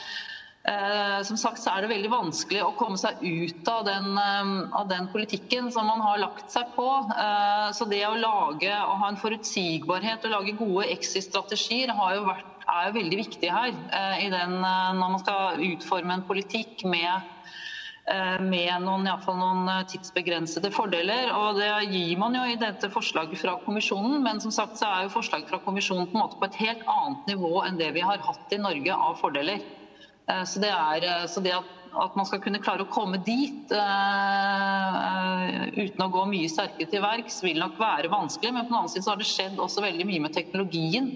Eh, 0.66 1.20
som 1.22 1.38
sagt 1.38 1.62
så 1.62 1.76
er 1.76 1.84
det 1.84 1.92
veldig 1.92 2.10
vanskelig 2.10 2.64
å 2.66 2.72
komme 2.74 2.98
seg 2.98 3.20
ut 3.22 3.68
av 3.70 3.84
den, 3.86 4.18
eh, 4.18 4.48
av 4.74 4.88
den 4.90 5.06
politikken 5.14 5.70
som 5.72 5.86
man 5.86 6.02
har 6.02 6.18
lagt 6.18 6.50
seg 6.50 6.72
på. 6.74 6.88
Eh, 7.14 7.70
så 7.78 7.86
det 7.86 8.02
å 8.08 8.18
lage 8.18 8.74
å 8.74 8.98
ha 8.98 9.12
en 9.12 9.20
forutsigbarhet 9.22 10.26
og 10.26 10.34
lage 10.34 10.58
gode 10.58 10.88
exit-strategier 10.90 11.94
er 12.72 12.90
jo 12.90 12.98
veldig 12.98 13.22
viktig 13.22 13.52
her. 13.52 13.72
Eh, 14.00 14.26
den, 14.34 14.58
eh, 14.58 14.92
når 14.98 15.16
man 15.16 15.22
skal 15.24 15.64
utforme 15.70 16.18
en 16.18 16.28
politikk 16.28 16.86
med 16.90 17.32
Eh, 18.06 18.38
med 18.38 18.84
noen, 18.84 19.08
noen 19.10 19.70
eh, 19.72 19.80
tidsbegrensede 19.90 20.70
fordeler. 20.70 21.32
og 21.34 21.58
Det 21.58 21.70
gir 21.90 22.20
man 22.22 22.36
jo 22.38 22.44
i 22.46 22.58
dette 22.62 22.86
forslaget 22.94 23.40
fra 23.42 23.56
kommisjonen, 23.64 24.20
men 24.22 24.38
som 24.44 24.54
sagt 24.54 24.78
så 24.78 24.86
er 24.92 25.08
jo 25.08 25.16
forslaget 25.16 25.50
fra 25.50 25.58
kommisjonen 25.66 26.12
på, 26.12 26.14
en 26.14 26.22
måte 26.22 26.38
på 26.38 26.46
et 26.46 26.60
helt 26.60 26.84
annet 26.86 27.34
nivå 27.34 27.64
enn 27.66 27.82
det 27.82 27.90
vi 27.98 28.06
har 28.06 28.22
hatt 28.22 28.54
i 28.54 28.62
Norge 28.62 28.94
av 29.08 29.18
fordeler. 29.18 29.66
Eh, 30.30 30.44
så 30.46 30.62
det, 30.62 30.70
er, 30.70 31.08
eh, 31.16 31.26
så 31.34 31.42
det 31.42 31.56
at, 31.58 31.72
at, 31.96 32.14
man 32.14 32.30
skal 32.30 32.44
kunne 32.46 32.62
klare 32.62 32.86
å 32.86 32.94
komme 32.94 33.18
dit 33.26 33.74
uh, 33.74 35.66
uten 35.74 36.06
å 36.06 36.12
gå 36.14 36.28
mye 36.30 36.52
sterkere 36.52 36.92
til 36.92 37.02
verks, 37.02 37.42
vil 37.42 37.58
nok 37.58 37.80
være 37.82 38.14
vanskelig. 38.14 38.54
Men 38.54 38.68
på 38.68 38.76
den 38.76 38.82
annen 38.84 38.94
side 38.94 39.08
så 39.08 39.16
har 39.16 39.24
det 39.24 39.32
skjedd 39.32 39.58
også 39.58 39.82
veldig 39.82 40.06
mye 40.12 40.28
med 40.28 40.38
teknologien 40.38 41.10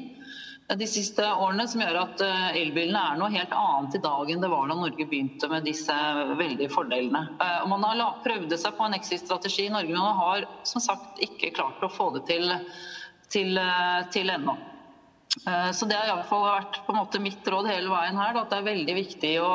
de 0.77 0.87
siste 0.87 1.25
årene, 1.25 1.65
som 1.67 1.81
gjør 1.81 1.97
at 2.03 2.21
eh, 2.21 2.59
elbilene 2.61 3.01
er 3.01 3.17
noe 3.17 3.31
helt 3.33 3.53
annet 3.55 3.95
i 3.97 4.01
dag 4.03 4.29
enn 4.29 4.43
det 4.43 4.51
var 4.51 4.69
da 4.69 4.77
Norge 4.77 5.07
begynte 5.09 5.49
med 5.49 5.65
disse 5.65 5.95
veldige 6.37 6.69
fordelene. 6.73 7.23
Eh, 7.41 7.57
og 7.63 7.71
man 7.71 7.85
har 7.87 8.19
prøvd 8.25 8.53
seg 8.53 8.75
på 8.77 8.85
en 8.85 8.97
exit-strategi 8.97 9.65
i 9.65 9.73
Norge, 9.73 9.89
men 9.89 10.05
man 10.05 10.19
har 10.19 10.45
som 10.69 10.83
sagt 10.83 11.21
ikke 11.25 11.55
klart 11.57 11.81
å 11.81 11.89
få 11.89 12.11
det 12.17 12.27
til, 12.29 12.53
til, 13.33 13.57
eh, 13.57 14.01
til 14.13 14.29
ennå. 14.35 14.55
Eh, 15.41 15.71
så 15.73 15.89
det 15.89 15.97
har 15.97 16.11
iallfall 16.11 16.45
vært 16.45 16.81
på 16.85 16.93
en 16.93 17.01
måte 17.01 17.23
mitt 17.23 17.49
råd 17.49 17.69
hele 17.71 17.89
veien 17.89 18.21
her, 18.21 18.37
at 18.37 18.53
det 18.53 18.59
er 18.59 18.69
veldig 18.69 18.97
viktig 18.99 19.31
å, 19.41 19.53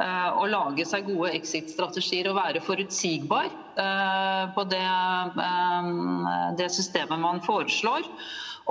å 0.00 0.44
lage 0.48 0.86
seg 0.86 1.10
gode 1.10 1.32
exit-strategier 1.36 2.30
og 2.30 2.38
være 2.38 2.62
forutsigbar 2.64 3.50
på 4.54 4.62
det, 4.70 4.86
det 6.56 6.68
systemet 6.72 7.20
man 7.20 7.42
foreslår. 7.44 8.06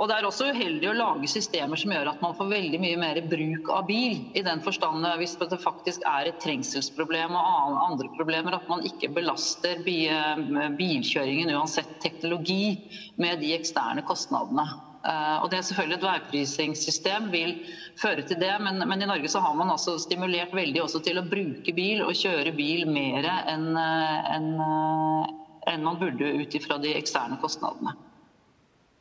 Og 0.00 0.08
Det 0.08 0.16
er 0.16 0.24
også 0.24 0.46
uheldig 0.48 0.88
å 0.88 0.96
lage 0.96 1.28
systemer 1.28 1.76
som 1.76 1.92
gjør 1.92 2.08
at 2.14 2.22
man 2.24 2.32
får 2.38 2.48
veldig 2.48 2.78
mye 2.80 2.98
mer 3.00 3.20
bruk 3.28 3.68
av 3.76 3.84
bil. 3.90 4.22
I 4.32 4.42
den 4.46 4.62
forstand 4.64 5.04
hvis 5.20 5.36
det 5.36 5.60
faktisk 5.60 6.06
er 6.08 6.30
et 6.30 6.40
trengselsproblem 6.40 7.36
og 7.36 7.80
andre 7.84 8.08
problemer, 8.16 8.56
at 8.56 8.68
man 8.70 8.84
ikke 8.88 9.12
belaster 9.12 9.82
bilkjøringen 9.84 11.52
uansett 11.52 11.92
teknologi 12.00 12.78
med 13.20 13.44
de 13.44 13.52
eksterne 13.58 14.06
kostnadene. 14.08 14.64
Eh, 15.00 15.36
og 15.40 15.48
det 15.48 15.58
er 15.58 15.64
selvfølgelig 15.64 15.96
Et 15.96 16.04
veiprisingssystem 16.04 17.30
vil 17.32 17.54
føre 18.00 18.24
til 18.28 18.40
det, 18.40 18.52
men, 18.60 18.82
men, 18.84 19.00
i 19.00 19.08
Norge 19.08 19.30
så 19.32 19.40
har 19.40 19.54
man 19.56 19.72
altså 19.72 19.96
stimulert 20.00 20.52
veldig 20.52 20.82
også 20.82 21.00
til 21.04 21.20
å 21.20 21.24
bruke 21.28 21.72
bil 21.76 22.02
og 22.04 22.16
kjøre 22.20 22.52
bil 22.56 22.84
mer 22.88 23.28
enn 23.48 23.70
eh, 23.80 24.34
en, 24.36 24.50
en 24.60 25.24
eh, 25.72 25.80
man 25.80 26.00
burde 26.00 26.34
ut 26.40 26.56
ifra 26.56 26.76
de 26.82 26.92
eksterne 26.98 27.40
kostnadene. 27.40 27.96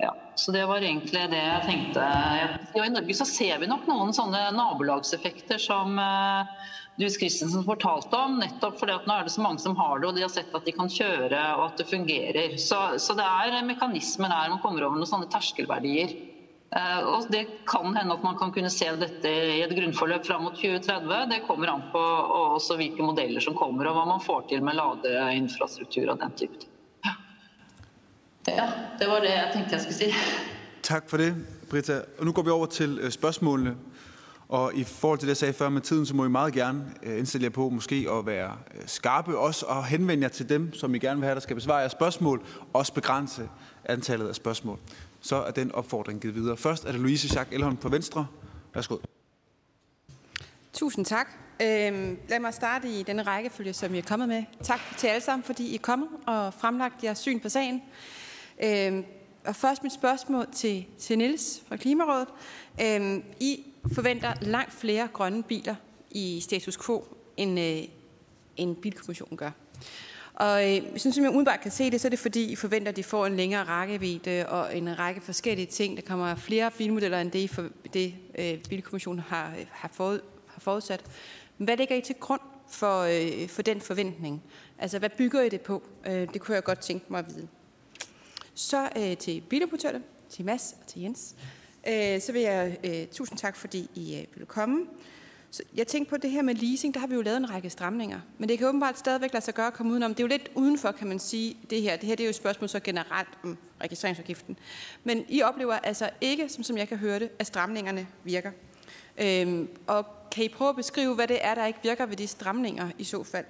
Ja, 0.02 0.16
så 0.36 0.52
Det 0.52 0.66
var 0.66 0.80
egentlig 0.80 1.26
det 1.32 1.40
jeg 1.44 1.64
tenkte. 1.66 2.04
Ja, 2.74 2.86
I 2.86 2.92
Norge 2.94 3.16
så 3.18 3.26
ser 3.28 3.60
vi 3.60 3.68
nok 3.68 3.84
noen 3.90 4.14
sånne 4.16 4.46
nabolagseffekter 4.56 5.60
som 5.60 6.00
uh, 6.00 6.40
eh, 6.40 6.70
Dues 7.02 7.18
Christensen 7.20 7.66
fortalte 7.68 8.16
om. 8.16 8.38
Nettopp 8.40 8.80
fordi 8.80 8.96
at 8.96 9.10
nå 9.10 9.18
er 9.18 9.28
det 9.28 9.34
så 9.36 9.44
mange 9.44 9.60
som 9.60 9.76
har 9.76 10.00
det, 10.00 10.08
og 10.08 10.16
de 10.16 10.24
har 10.24 10.32
sett 10.32 10.56
at 10.56 10.64
de 10.64 10.76
kan 10.78 10.88
kjøre 10.96 11.44
og 11.58 11.66
at 11.66 11.84
det 11.84 11.90
fungerer. 11.92 12.56
Så, 12.56 12.80
så 12.96 13.18
det 13.20 13.28
er 13.28 13.60
mekanismer 13.68 14.32
der 14.32 14.56
man 14.56 14.64
kommer 14.64 14.88
over 14.88 15.02
noen 15.02 15.12
sånne 15.12 15.28
terskelverdier. 15.36 16.16
Eh, 16.80 17.04
og 17.04 17.28
Det 17.36 17.44
kan 17.68 17.92
hende 17.92 18.16
at 18.16 18.24
man 18.24 18.40
kan 18.40 18.56
kunne 18.56 18.72
se 18.72 18.88
dette 19.04 19.36
i 19.60 19.62
et 19.68 19.76
grunnforløp 19.76 20.32
fram 20.32 20.48
mot 20.48 20.56
2030. 20.56 21.28
Det 21.36 21.44
kommer 21.44 21.76
an 21.76 21.88
på 21.92 22.08
også 22.56 22.80
hvilke 22.80 23.04
modeller 23.04 23.44
som 23.44 23.58
kommer, 23.58 23.92
og 23.92 24.00
hva 24.00 24.08
man 24.16 24.24
får 24.24 24.48
til 24.54 24.64
med 24.64 24.80
ladeinfrastruktur 24.80 26.08
og 26.08 26.24
den 26.24 26.40
type 26.40 26.69
Ja, 28.56 28.72
det 29.00 29.08
var 29.08 29.20
det 29.20 29.30
jeg 29.30 29.50
tenkte 29.54 29.72
jeg 29.72 29.82
skulle 29.82 29.96
si. 29.96 30.14
Tak 30.84 31.10
for 31.10 31.18
det, 31.18 31.36
Britta. 31.70 32.02
Og 32.18 32.26
nu 32.26 32.32
går 32.32 32.42
vi 32.42 32.50
over 32.50 32.66
til 32.66 33.00
øh, 33.02 33.12
spørgsmålene. 33.12 33.76
Og 34.50 34.76
i 34.76 34.84
forhold 34.84 35.20
til 35.20 35.28
det, 35.28 35.30
jeg 35.30 35.38
sagde 35.38 35.54
før 35.54 35.70
med 35.70 35.82
tiden, 35.82 36.06
så 36.06 36.16
må 36.16 36.26
I 36.26 36.30
meget 36.30 36.54
gerne 36.54 36.84
øh, 37.04 37.18
indstille 37.18 37.44
jer 37.44 37.50
på 37.50 37.70
måske 37.70 38.08
at 38.12 38.26
være 38.26 38.58
øh, 38.76 38.82
skarpe 38.86 39.38
også 39.38 39.66
og 39.66 39.86
henvende 39.86 40.24
jer 40.24 40.30
til 40.30 40.50
dem, 40.50 40.74
som 40.74 40.96
I 40.96 41.00
gerne 41.00 41.20
vil 41.20 41.26
have, 41.26 41.36
der 41.36 41.42
skal 41.42 41.56
besvare 41.56 41.78
jeres 41.78 41.92
spørgsmål, 41.92 42.46
også 42.74 42.94
begrænse 42.94 43.50
antallet 43.86 44.28
af 44.28 44.36
spørgsmål. 44.36 44.80
Så 45.22 45.36
er 45.36 45.52
den 45.52 45.72
opfordring 45.72 46.22
givet 46.22 46.36
videre. 46.36 46.58
Først 46.58 46.86
er 46.86 46.92
det 46.92 47.02
Louise 47.02 47.28
Jacques 47.36 47.56
Elholm 47.56 47.78
på 47.78 47.90
Venstre. 47.90 48.28
Værsgo. 48.74 48.98
Tusind 50.74 51.06
tak. 51.06 51.28
Øhm, 51.62 52.18
lad 52.30 52.40
mig 52.40 52.54
starte 52.54 52.90
i 52.90 53.04
denne 53.04 53.24
rækkefølge, 53.24 53.74
som 53.74 53.94
I 53.94 53.98
er 53.98 54.02
kommet 54.02 54.28
med. 54.28 54.44
Tak 54.64 54.80
til 54.98 55.08
alle 55.08 55.22
sammen, 55.22 55.44
fordi 55.44 55.68
I 55.68 55.76
er 55.76 55.80
kommet 55.80 56.08
og 56.28 56.54
fremlagt 56.54 57.04
jeres 57.04 57.18
syn 57.20 57.40
på 57.40 57.50
sagen. 57.50 57.82
Øhm, 58.64 59.06
og 59.46 59.56
først 59.56 59.84
mit 59.84 59.94
spørgsmål 59.94 60.46
til, 60.56 60.86
til 60.98 61.18
Niels 61.18 61.62
fra 61.68 61.76
Klimarådet. 61.76 62.28
Øh, 62.82 63.24
I 63.40 63.66
forventer 63.94 64.34
langt 64.42 64.74
flere 64.74 65.08
grønne 65.14 65.44
biler 65.44 65.76
i 66.12 66.40
status 66.40 66.78
quo, 66.86 67.08
end, 67.38 67.60
øh, 67.60 67.84
end 68.58 68.76
Bilkommissionen 68.76 69.38
gør. 69.38 69.52
Og 70.34 70.76
øh, 70.76 70.82
sådan 70.98 71.14
som 71.14 71.24
jeg 71.24 71.30
umiddelbart 71.30 71.62
kan 71.62 71.72
se 71.72 71.92
det, 71.92 72.02
så 72.02 72.08
er 72.08 72.10
det 72.10 72.20
fordi, 72.20 72.52
I 72.52 72.56
forventer, 72.56 72.90
at 72.90 72.96
de 72.96 73.04
får 73.04 73.26
en 73.26 73.36
længere 73.36 73.64
rækkevidde 73.64 74.50
og 74.50 74.78
en 74.78 75.00
række 75.00 75.22
forskellige 75.22 75.66
ting. 75.66 75.98
Der 75.98 76.04
kommer 76.04 76.36
flere 76.36 76.72
bilmodeller 76.78 77.22
end 77.22 77.32
det, 77.32 77.50
for 77.50 77.66
det 77.94 78.16
øh, 78.40 78.58
Bilkommissionen 78.70 79.20
har, 79.20 79.54
har, 79.72 79.90
forud, 79.94 80.20
har 80.48 80.60
forudsat. 80.60 81.04
Men 81.58 81.66
hvad 81.66 81.78
ligger 81.78 81.96
I 81.96 82.02
til 82.02 82.16
grund 82.16 82.42
for, 82.70 83.02
øh, 83.02 83.50
for 83.50 83.62
den 83.62 83.82
forventning? 83.82 84.44
Altså, 84.80 85.00
hvad 85.00 85.10
bygger 85.10 85.42
I 85.42 85.50
det 85.50 85.62
på? 85.62 85.84
Øh, 86.08 86.34
det 86.34 86.42
kunne 86.42 86.56
jeg 86.56 86.64
godt 86.64 86.80
tænke 86.80 87.06
mig 87.10 87.20
at 87.20 87.26
vide. 87.36 87.48
Så 88.60 88.90
øh, 88.98 89.18
til 89.18 89.42
bilimportørerne, 89.42 90.04
til 90.30 90.46
Mads 90.46 90.76
og 90.82 90.88
til 90.88 91.02
Jens. 91.02 91.36
Øh, 91.88 92.22
så 92.22 92.32
vil 92.32 92.42
jeg 92.42 92.78
øh, 92.84 93.08
tusind 93.08 93.38
tak, 93.38 93.56
fordi 93.56 93.90
I 93.96 94.16
øh, 94.16 94.26
ville 94.34 94.46
komme. 94.46 94.86
Så 95.52 95.64
jeg 95.76 95.88
tænkte 95.88 96.10
på 96.10 96.18
det 96.18 96.32
her 96.32 96.42
med 96.42 96.56
leasing, 96.56 96.94
der 96.94 97.00
har 97.00 97.08
vi 97.08 97.16
jo 97.16 97.22
lavet 97.22 97.38
en 97.38 97.50
række 97.50 97.70
stramninger. 97.70 98.20
Men 98.38 98.50
det 98.50 98.58
kan 98.58 98.68
åbenbart 98.68 99.00
stadigvæk 99.00 99.34
lade 99.34 99.46
sig 99.46 99.54
gøre 99.54 99.68
at 99.68 99.74
komme 99.74 99.92
udenom. 99.92 100.16
Det 100.16 100.20
er 100.20 100.24
jo 100.24 100.28
lidt 100.28 100.50
udenfor, 100.56 100.92
kan 100.92 101.08
man 101.08 101.20
sige, 101.20 101.58
det 101.70 101.82
her. 101.82 101.98
Det 101.98 102.08
her 102.08 102.16
det 102.16 102.24
er 102.24 102.28
jo 102.28 102.30
et 102.30 102.36
spørgsmål 102.36 102.70
så 102.70 102.80
generelt 102.80 103.30
om 103.44 103.58
registreringsafgiften. 103.82 104.58
Men 105.04 105.26
I 105.30 105.42
oplever 105.42 105.74
altså 105.74 106.10
ikke, 106.22 106.50
som, 106.50 106.64
som 106.64 106.78
jeg 106.78 106.88
kan 106.88 106.98
høre 106.98 107.20
det, 107.20 107.30
at 107.40 107.48
stramningerne 107.48 108.08
virker. 108.24 108.52
Øhm, 109.18 109.70
og 109.88 110.06
kan 110.32 110.44
I 110.44 110.50
prøve 110.50 110.70
at 110.70 110.76
beskrive, 110.76 111.16
hvad 111.16 111.28
det 111.28 111.38
er, 111.42 111.56
der 111.56 111.66
ikke 111.66 111.80
virker 111.84 112.06
ved 112.06 112.16
de 112.16 112.28
stramninger 112.28 112.90
i 112.98 113.04
så 113.04 113.24
fald? 113.24 113.46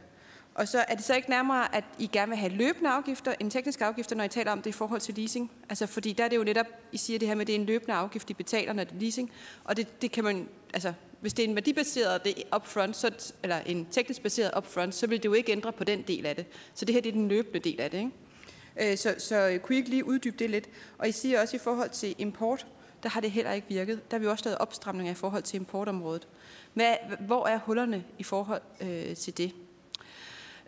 Og 0.59 0.67
så 0.67 0.85
er 0.87 0.95
det 0.95 1.03
så 1.03 1.15
ikke 1.15 1.29
nærmere, 1.29 1.75
at 1.75 1.83
I 1.99 2.07
gerne 2.07 2.29
vil 2.29 2.37
have 2.37 2.51
løbende 2.51 2.89
afgifter 2.89 3.33
end 3.39 3.51
tekniske 3.51 3.85
afgifter, 3.85 4.15
når 4.15 4.23
I 4.23 4.27
taler 4.27 4.51
om 4.51 4.61
det 4.61 4.69
i 4.69 4.73
forhold 4.73 5.01
til 5.01 5.15
leasing? 5.15 5.51
Altså, 5.69 5.85
fordi 5.85 6.13
der 6.13 6.23
er 6.23 6.27
det 6.27 6.37
jo 6.37 6.43
netop, 6.43 6.65
I 6.91 6.97
siger 6.97 7.19
det 7.19 7.27
her 7.27 7.35
med, 7.35 7.41
at 7.41 7.47
det 7.47 7.55
er 7.55 7.59
en 7.59 7.65
løbende 7.65 7.93
afgift, 7.93 8.29
I 8.29 8.33
betaler, 8.33 8.73
når 8.73 8.83
det 8.83 8.93
er 8.93 8.99
leasing. 8.99 9.31
Og 9.63 9.77
det, 9.77 10.01
det 10.01 10.11
kan 10.11 10.23
man, 10.23 10.47
altså, 10.73 10.93
hvis 11.21 11.33
det 11.33 11.45
er 11.45 11.49
en 11.49 11.55
værdibaseret 11.55 12.25
det 12.25 12.43
upfront, 12.55 12.95
så, 12.95 13.33
eller 13.43 13.59
en 13.59 13.87
teknisk 13.91 14.21
baseret 14.21 14.51
upfront, 14.57 14.95
så 14.95 15.07
vil 15.07 15.17
det 15.17 15.25
jo 15.25 15.33
ikke 15.33 15.51
ændre 15.51 15.71
på 15.71 15.83
den 15.83 16.01
del 16.01 16.25
af 16.25 16.35
det. 16.35 16.45
Så 16.73 16.85
det 16.85 16.93
her 16.95 17.01
det 17.01 17.09
er 17.09 17.13
den 17.13 17.27
løbende 17.27 17.59
del 17.59 17.81
af 17.81 17.91
det. 17.91 17.97
Ikke? 17.97 18.91
Øh, 18.91 18.97
så, 18.97 19.15
så 19.17 19.49
øh, 19.49 19.59
kunne 19.59 19.75
I 19.75 19.77
ikke 19.77 19.89
lige 19.89 20.05
uddybe 20.05 20.37
det 20.37 20.49
lidt? 20.49 20.69
Og 20.97 21.09
I 21.09 21.11
siger 21.11 21.41
også 21.41 21.55
i 21.55 21.59
forhold 21.59 21.89
til 21.89 22.15
import, 22.17 22.67
der 23.03 23.09
har 23.09 23.21
det 23.21 23.31
heller 23.31 23.51
ikke 23.51 23.67
virket. 23.69 24.11
Der 24.11 24.17
har 24.17 24.19
vi 24.19 24.27
også 24.27 24.45
lavet 24.45 24.57
opstramninger 24.57 25.11
i 25.11 25.15
forhold 25.15 25.43
til 25.43 25.59
importområdet. 25.59 26.27
Hvad, 26.73 26.95
hvor 27.19 27.47
er 27.47 27.59
hullerne 27.59 28.03
i 28.17 28.23
forhold 28.23 28.61
øh, 28.81 29.15
til 29.15 29.37
det? 29.37 29.53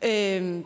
Øh, 0.03 0.63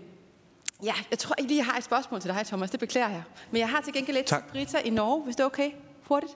ja, 0.84 0.94
jeg 1.12 1.20
tror 1.20 1.36
ikke 1.38 1.48
lige, 1.48 1.58
jeg 1.58 1.66
har 1.66 1.78
et 1.78 1.84
spørgsmål 1.84 2.22
til 2.22 2.30
dig, 2.30 2.46
Thomas. 2.46 2.72
Det 2.72 2.80
beklager 2.80 3.10
jeg. 3.10 3.24
Men 3.52 3.60
jeg 3.60 3.70
har 3.70 3.82
til 3.82 3.94
gengæld 3.94 4.18
lidt 4.18 4.28
tak. 4.28 4.44
til 4.44 4.52
Brita 4.52 4.78
i 4.78 4.90
Norge, 4.90 5.24
hvis 5.24 5.36
det 5.36 5.44
er 5.44 5.46
okay. 5.48 5.72
Hurtigt. 6.04 6.34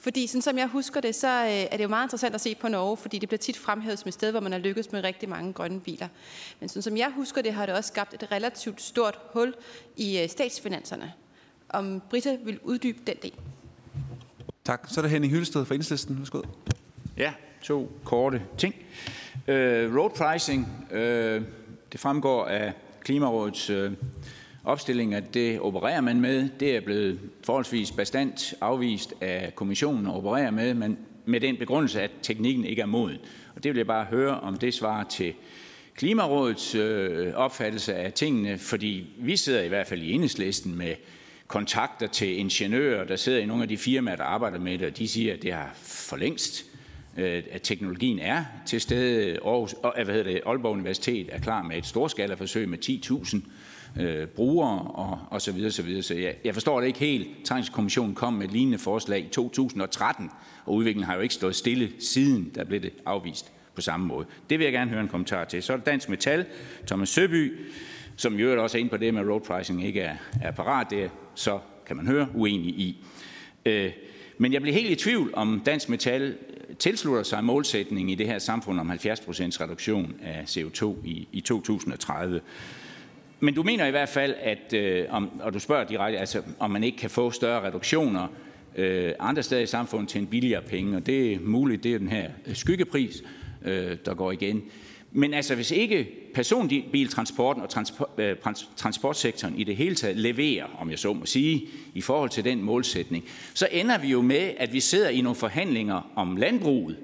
Fordi 0.00 0.26
sådan 0.26 0.42
som 0.42 0.58
jeg 0.58 0.66
husker 0.66 1.00
det, 1.00 1.14
så 1.14 1.28
øh, 1.28 1.50
er 1.50 1.76
det 1.76 1.84
jo 1.84 1.88
meget 1.88 2.04
interessant 2.04 2.34
at 2.34 2.40
se 2.40 2.54
på 2.54 2.68
Norge, 2.68 2.96
fordi 2.96 3.18
det 3.18 3.28
bliver 3.28 3.38
tit 3.38 3.58
fremhævet 3.58 3.98
som 3.98 4.08
et 4.08 4.14
sted, 4.14 4.30
hvor 4.30 4.40
man 4.40 4.52
har 4.52 4.58
lykkedes 4.58 4.92
med 4.92 5.04
rigtig 5.04 5.28
mange 5.28 5.52
grønne 5.52 5.80
biler. 5.80 6.08
Men 6.60 6.68
sådan 6.68 6.82
som 6.82 6.96
jeg 6.96 7.12
husker 7.16 7.42
det, 7.42 7.54
har 7.54 7.66
det 7.66 7.74
også 7.74 7.88
skabt 7.88 8.14
et 8.14 8.32
relativt 8.32 8.82
stort 8.82 9.18
hul 9.32 9.54
i 9.96 10.20
øh, 10.20 10.28
statsfinanserne. 10.28 11.12
Om 11.68 12.02
Brita 12.10 12.36
vil 12.44 12.58
uddybe 12.62 12.98
den 13.06 13.16
del. 13.22 13.32
Tak. 14.64 14.86
Så 14.88 15.00
er 15.00 15.02
det 15.02 15.10
Henning 15.10 15.32
Hyllested 15.32 15.64
fra 15.64 15.74
Enhedslisten. 15.74 16.18
Værsgo. 16.18 16.42
Ja, 17.16 17.32
to 17.62 17.92
korte 18.04 18.42
ting. 18.58 18.74
Øh, 19.48 19.96
road 19.96 20.10
pricing, 20.10 20.86
øh, 20.90 21.42
det 21.92 22.00
fremgår 22.00 22.44
af 22.44 22.72
Klimarådets 23.04 23.70
øh, 23.70 23.92
opstilling, 24.64 25.14
at 25.14 25.34
det 25.34 25.60
opererer 25.60 26.00
man 26.00 26.20
med. 26.20 26.48
Det 26.60 26.76
er 26.76 26.80
blevet 26.80 27.20
forholdsvis 27.44 27.92
bestandt 27.92 28.54
afvist 28.60 29.14
af 29.20 29.54
kommissionen 29.54 30.06
at 30.06 30.14
operere 30.14 30.52
med, 30.52 30.74
men 30.74 30.98
med 31.24 31.40
den 31.40 31.56
begrundelse, 31.56 32.02
at 32.02 32.10
teknikken 32.22 32.64
ikke 32.64 32.82
er 32.82 32.86
moden. 32.86 33.18
Og 33.56 33.64
det 33.64 33.70
vil 33.70 33.76
jeg 33.76 33.86
bare 33.86 34.04
høre, 34.04 34.40
om 34.40 34.58
det 34.58 34.74
svarer 34.74 35.04
til 35.04 35.32
Klimarådets 35.94 36.74
øh, 36.74 37.34
opfattelse 37.34 37.94
af 37.94 38.12
tingene, 38.12 38.58
fordi 38.58 39.06
vi 39.18 39.36
sidder 39.36 39.62
i 39.62 39.68
hvert 39.68 39.86
fald 39.86 40.02
i 40.02 40.12
enhedslisten 40.12 40.78
med 40.78 40.94
kontakter 41.46 42.06
til 42.06 42.38
ingeniører, 42.38 43.04
der 43.04 43.16
sidder 43.16 43.38
i 43.38 43.46
nogle 43.46 43.62
af 43.62 43.68
de 43.68 43.76
firmaer, 43.76 44.16
der 44.16 44.24
arbejder 44.24 44.58
med 44.58 44.78
det, 44.78 44.86
og 44.86 44.98
de 44.98 45.08
siger, 45.08 45.34
at 45.34 45.42
det 45.42 45.52
har 45.52 45.70
for 45.82 46.16
længst 46.16 46.64
øh, 46.64 46.69
Øh, 47.20 47.42
at 47.50 47.62
teknologien 47.62 48.18
er 48.18 48.44
til 48.66 48.80
stede. 48.80 49.38
Aarhus, 49.44 49.74
øh, 49.98 50.04
hvad 50.04 50.14
hedder 50.14 50.32
det, 50.32 50.40
Aalborg 50.46 50.72
Universitet 50.72 51.28
er 51.32 51.38
klar 51.38 51.62
med 51.62 51.76
et 51.76 51.86
storskalaforsøg 51.86 52.68
med 52.68 52.78
10.000 53.96 54.02
øh, 54.02 54.26
brugere 54.26 54.78
og, 54.80 55.18
og 55.30 55.42
så 55.42 55.52
videre, 55.52 55.70
så 55.70 55.82
videre. 55.82 56.02
Så 56.02 56.14
jeg, 56.14 56.34
jeg 56.44 56.54
forstår 56.54 56.80
det 56.80 56.86
ikke 56.86 56.98
helt. 56.98 57.28
Trængselskommissionen 57.44 58.14
kom 58.14 58.32
med 58.32 58.46
et 58.46 58.52
lignende 58.52 58.78
forslag 58.78 59.20
i 59.20 59.28
2013, 59.28 60.30
og 60.64 60.74
udviklingen 60.74 61.06
har 61.06 61.14
jo 61.14 61.20
ikke 61.20 61.34
stået 61.34 61.56
stille 61.56 61.92
siden, 61.98 62.52
der 62.54 62.64
blev 62.64 62.80
det 62.80 62.92
afvist 63.06 63.52
på 63.74 63.80
samme 63.80 64.06
måde. 64.06 64.26
Det 64.50 64.58
vil 64.58 64.64
jeg 64.64 64.72
gerne 64.72 64.90
høre 64.90 65.00
en 65.00 65.08
kommentar 65.08 65.44
til. 65.44 65.62
Så 65.62 65.72
er 65.72 65.76
det 65.76 65.86
Dansk 65.86 66.08
Metal, 66.08 66.46
Thomas 66.86 67.08
Søby, 67.08 67.58
som 68.16 68.34
jo 68.34 68.62
også 68.62 68.78
er 68.78 68.80
inde 68.80 68.90
på 68.90 68.96
det 68.96 69.14
med, 69.14 69.22
at 69.22 69.28
road 69.28 69.40
pricing 69.40 69.84
ikke 69.84 70.00
er, 70.00 70.16
er 70.42 70.50
parat. 70.50 70.86
Det 70.90 71.04
er 71.04 71.08
så, 71.34 71.58
kan 71.86 71.96
man 71.96 72.06
høre, 72.06 72.28
uenig 72.34 72.68
i. 72.68 73.04
Øh, 73.66 73.92
men 74.40 74.52
jeg 74.52 74.62
bliver 74.62 74.74
helt 74.74 74.90
i 74.90 74.94
tvivl, 74.94 75.30
om 75.34 75.62
Dansk 75.66 75.88
Metal 75.88 76.22
øh, 76.22 76.76
tilslutter 76.76 77.22
sig 77.22 77.44
målsætningen 77.44 78.08
i 78.08 78.14
det 78.14 78.26
her 78.26 78.38
samfund 78.38 78.80
om 78.80 78.90
70% 78.90 78.94
reduktion 79.60 80.14
af 80.22 80.42
CO2 80.42 80.96
i, 81.04 81.28
i 81.32 81.40
2030. 81.40 82.40
Men 83.40 83.54
du 83.54 83.62
mener 83.62 83.86
i 83.86 83.90
hvert 83.90 84.08
fald, 84.08 84.34
at, 84.40 84.72
øh, 84.72 85.06
om, 85.10 85.40
og 85.40 85.54
du 85.54 85.58
spørger 85.58 85.84
direkte, 85.84 86.18
altså, 86.18 86.42
om 86.58 86.70
man 86.70 86.84
ikke 86.84 86.98
kan 86.98 87.10
få 87.10 87.30
større 87.30 87.66
reduktioner 87.66 88.26
øh, 88.76 89.12
andre 89.18 89.42
steder 89.42 89.62
i 89.62 89.66
samfundet 89.66 90.08
til 90.08 90.20
en 90.20 90.26
billigere 90.26 90.62
penge, 90.62 90.96
og 90.96 91.06
det 91.06 91.32
er 91.32 91.38
muligt, 91.40 91.84
det 91.84 91.94
er 91.94 91.98
den 91.98 92.08
her 92.08 92.30
skyggepris, 92.54 93.22
øh, 93.64 93.96
der 94.04 94.14
går 94.14 94.32
igen. 94.32 94.62
Men 95.12 95.34
altså, 95.34 95.54
hvis 95.54 95.70
ikke 95.70 96.08
personbiltransporten 96.34 97.62
og 97.62 97.68
øh, 98.18 98.36
transportsektoren 98.76 99.58
i 99.58 99.64
det 99.64 99.76
hele 99.76 99.94
taget 99.94 100.16
leverer, 100.16 100.66
om 100.78 100.90
jeg 100.90 100.98
så 100.98 101.12
må 101.12 101.26
sige, 101.26 101.68
i 101.94 102.00
forhold 102.00 102.30
til 102.30 102.44
den 102.44 102.62
målsætning, 102.62 103.24
så 103.54 103.68
ender 103.72 103.98
vi 103.98 104.08
jo 104.08 104.22
med, 104.22 104.50
at 104.56 104.72
vi 104.72 104.80
sidder 104.80 105.08
i 105.08 105.20
nogle 105.20 105.36
forhandlinger 105.36 106.10
om 106.16 106.36
landbruget, 106.36 106.96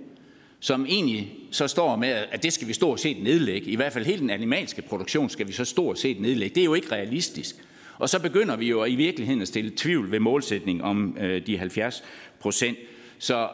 som 0.61 0.87
egentlig 0.87 1.33
så 1.51 1.69
står 1.69 1.97
med, 1.97 2.09
at 2.09 2.43
det 2.43 2.53
skal 2.53 2.69
vi 2.69 2.73
stort 2.73 3.01
set 3.01 3.23
nedlægge. 3.23 3.71
I 3.71 3.77
hvert 3.77 3.93
fald 3.93 4.07
hele 4.07 4.19
den 4.19 4.31
animalske 4.31 4.83
produktion 4.83 5.31
skal 5.31 5.49
vi 5.49 5.53
så 5.53 5.65
stort 5.65 5.99
set 5.99 6.21
nedlægge. 6.21 6.55
Det 6.55 6.61
er 6.61 6.65
jo 6.65 6.75
ikke 6.75 6.93
realistisk. 6.93 7.57
Og 7.99 8.09
så 8.09 8.21
begynder 8.21 8.57
vi 8.57 8.69
jo 8.69 8.85
i 8.85 8.95
virkeligheden 8.95 9.43
at 9.43 9.49
stille 9.49 9.73
tvivl 9.77 10.11
ved 10.11 10.21
målsætningen 10.21 10.85
om 10.85 11.17
øh, 11.21 11.47
de 11.47 11.59
70 11.59 12.05
procent. 12.41 12.79
Så 13.19 13.49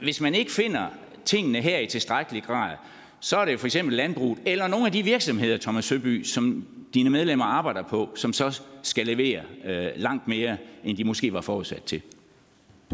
hvis 0.00 0.20
man 0.20 0.34
ikke 0.34 0.52
finder 0.52 0.86
tingene 1.24 1.60
her 1.60 1.78
i 1.78 1.86
tilstrækkelig 1.86 2.42
grad, 2.42 2.76
så 3.24 3.36
er 3.36 3.44
det 3.44 3.60
for 3.60 3.66
eksempel 3.66 3.96
landbruget, 3.96 4.38
eller 4.46 4.66
nogle 4.66 4.86
af 4.86 4.92
de 4.92 5.02
virksomheder, 5.02 5.58
Thomas 5.58 5.84
Søby, 5.84 6.24
som 6.24 6.66
dine 6.94 7.10
medlemmer 7.10 7.44
arbejder 7.44 7.82
på, 7.82 8.10
som 8.14 8.32
så 8.32 8.60
skal 8.82 9.06
levere 9.06 9.42
øh, 9.64 9.88
langt 9.96 10.28
mere, 10.28 10.56
end 10.84 10.96
de 10.96 11.04
måske 11.04 11.32
var 11.32 11.40
forudsat 11.40 11.82
til. 11.82 12.02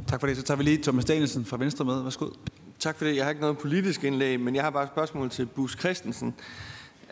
Tak 0.08 0.20
for 0.20 0.26
det. 0.26 0.36
Så 0.36 0.42
tager 0.42 0.58
vi 0.58 0.64
lige 0.64 0.82
Thomas 0.82 1.04
Danielsen 1.04 1.44
fra 1.44 1.56
Venstre 1.56 1.84
med. 1.84 2.02
Værsgo. 2.02 2.26
Tak 2.78 2.98
for 2.98 3.04
det. 3.04 3.16
Jeg 3.16 3.24
har 3.24 3.30
ikke 3.30 3.40
noget 3.40 3.58
politisk 3.58 4.04
indlæg, 4.04 4.40
men 4.40 4.54
jeg 4.54 4.62
har 4.62 4.70
bare 4.70 4.82
et 4.82 4.88
spørgsmål 4.88 5.30
til 5.30 5.46
Bus 5.46 5.78
Christensen. 5.78 6.34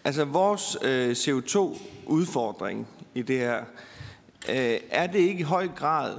Altså 0.04 0.24
vores 0.24 0.76
øh, 0.82 1.10
CO2-udfordring 1.10 2.86
i 3.14 3.22
det 3.22 3.38
her, 3.38 3.58
øh, 4.48 4.78
er 4.90 5.06
det 5.06 5.18
ikke 5.18 5.40
i 5.40 5.42
høj 5.42 5.68
grad, 5.68 6.14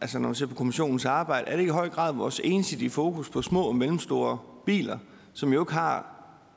altså 0.00 0.18
når 0.18 0.28
man 0.28 0.34
ser 0.34 0.46
på 0.46 0.54
kommissionens 0.54 1.04
arbejde, 1.04 1.46
er 1.46 1.52
det 1.52 1.60
ikke 1.60 1.70
i 1.70 1.74
høj 1.74 1.88
grad 1.88 2.12
vores 2.12 2.40
ensidige 2.44 2.90
fokus 2.90 3.30
på 3.30 3.42
små 3.42 3.62
og 3.62 3.76
mellemstore 3.76 4.38
biler, 4.66 4.98
som 5.32 5.52
jo 5.52 5.62
ikke 5.62 5.72
har 5.72 6.13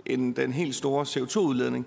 end 0.09 0.35
den 0.35 0.53
helt 0.53 0.75
store 0.75 1.03
CO2-udledning, 1.03 1.85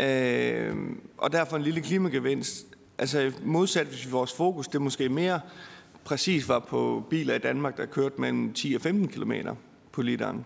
øh, 0.00 0.76
og 1.18 1.32
derfor 1.32 1.56
en 1.56 1.62
lille 1.62 1.80
klimagevinst. 1.80 2.66
Altså 2.98 3.32
modsat, 3.44 3.86
hvis 3.86 4.12
vores 4.12 4.32
fokus 4.32 4.68
det 4.68 4.82
måske 4.82 5.08
mere 5.08 5.40
præcis 6.04 6.48
var 6.48 6.58
på 6.58 7.04
biler 7.10 7.34
i 7.34 7.38
Danmark, 7.38 7.76
der 7.76 7.86
kørte 7.86 8.20
mellem 8.20 8.52
10 8.52 8.74
og 8.74 8.80
15 8.80 9.08
km 9.08 9.32
på 9.92 10.02
literen. 10.02 10.44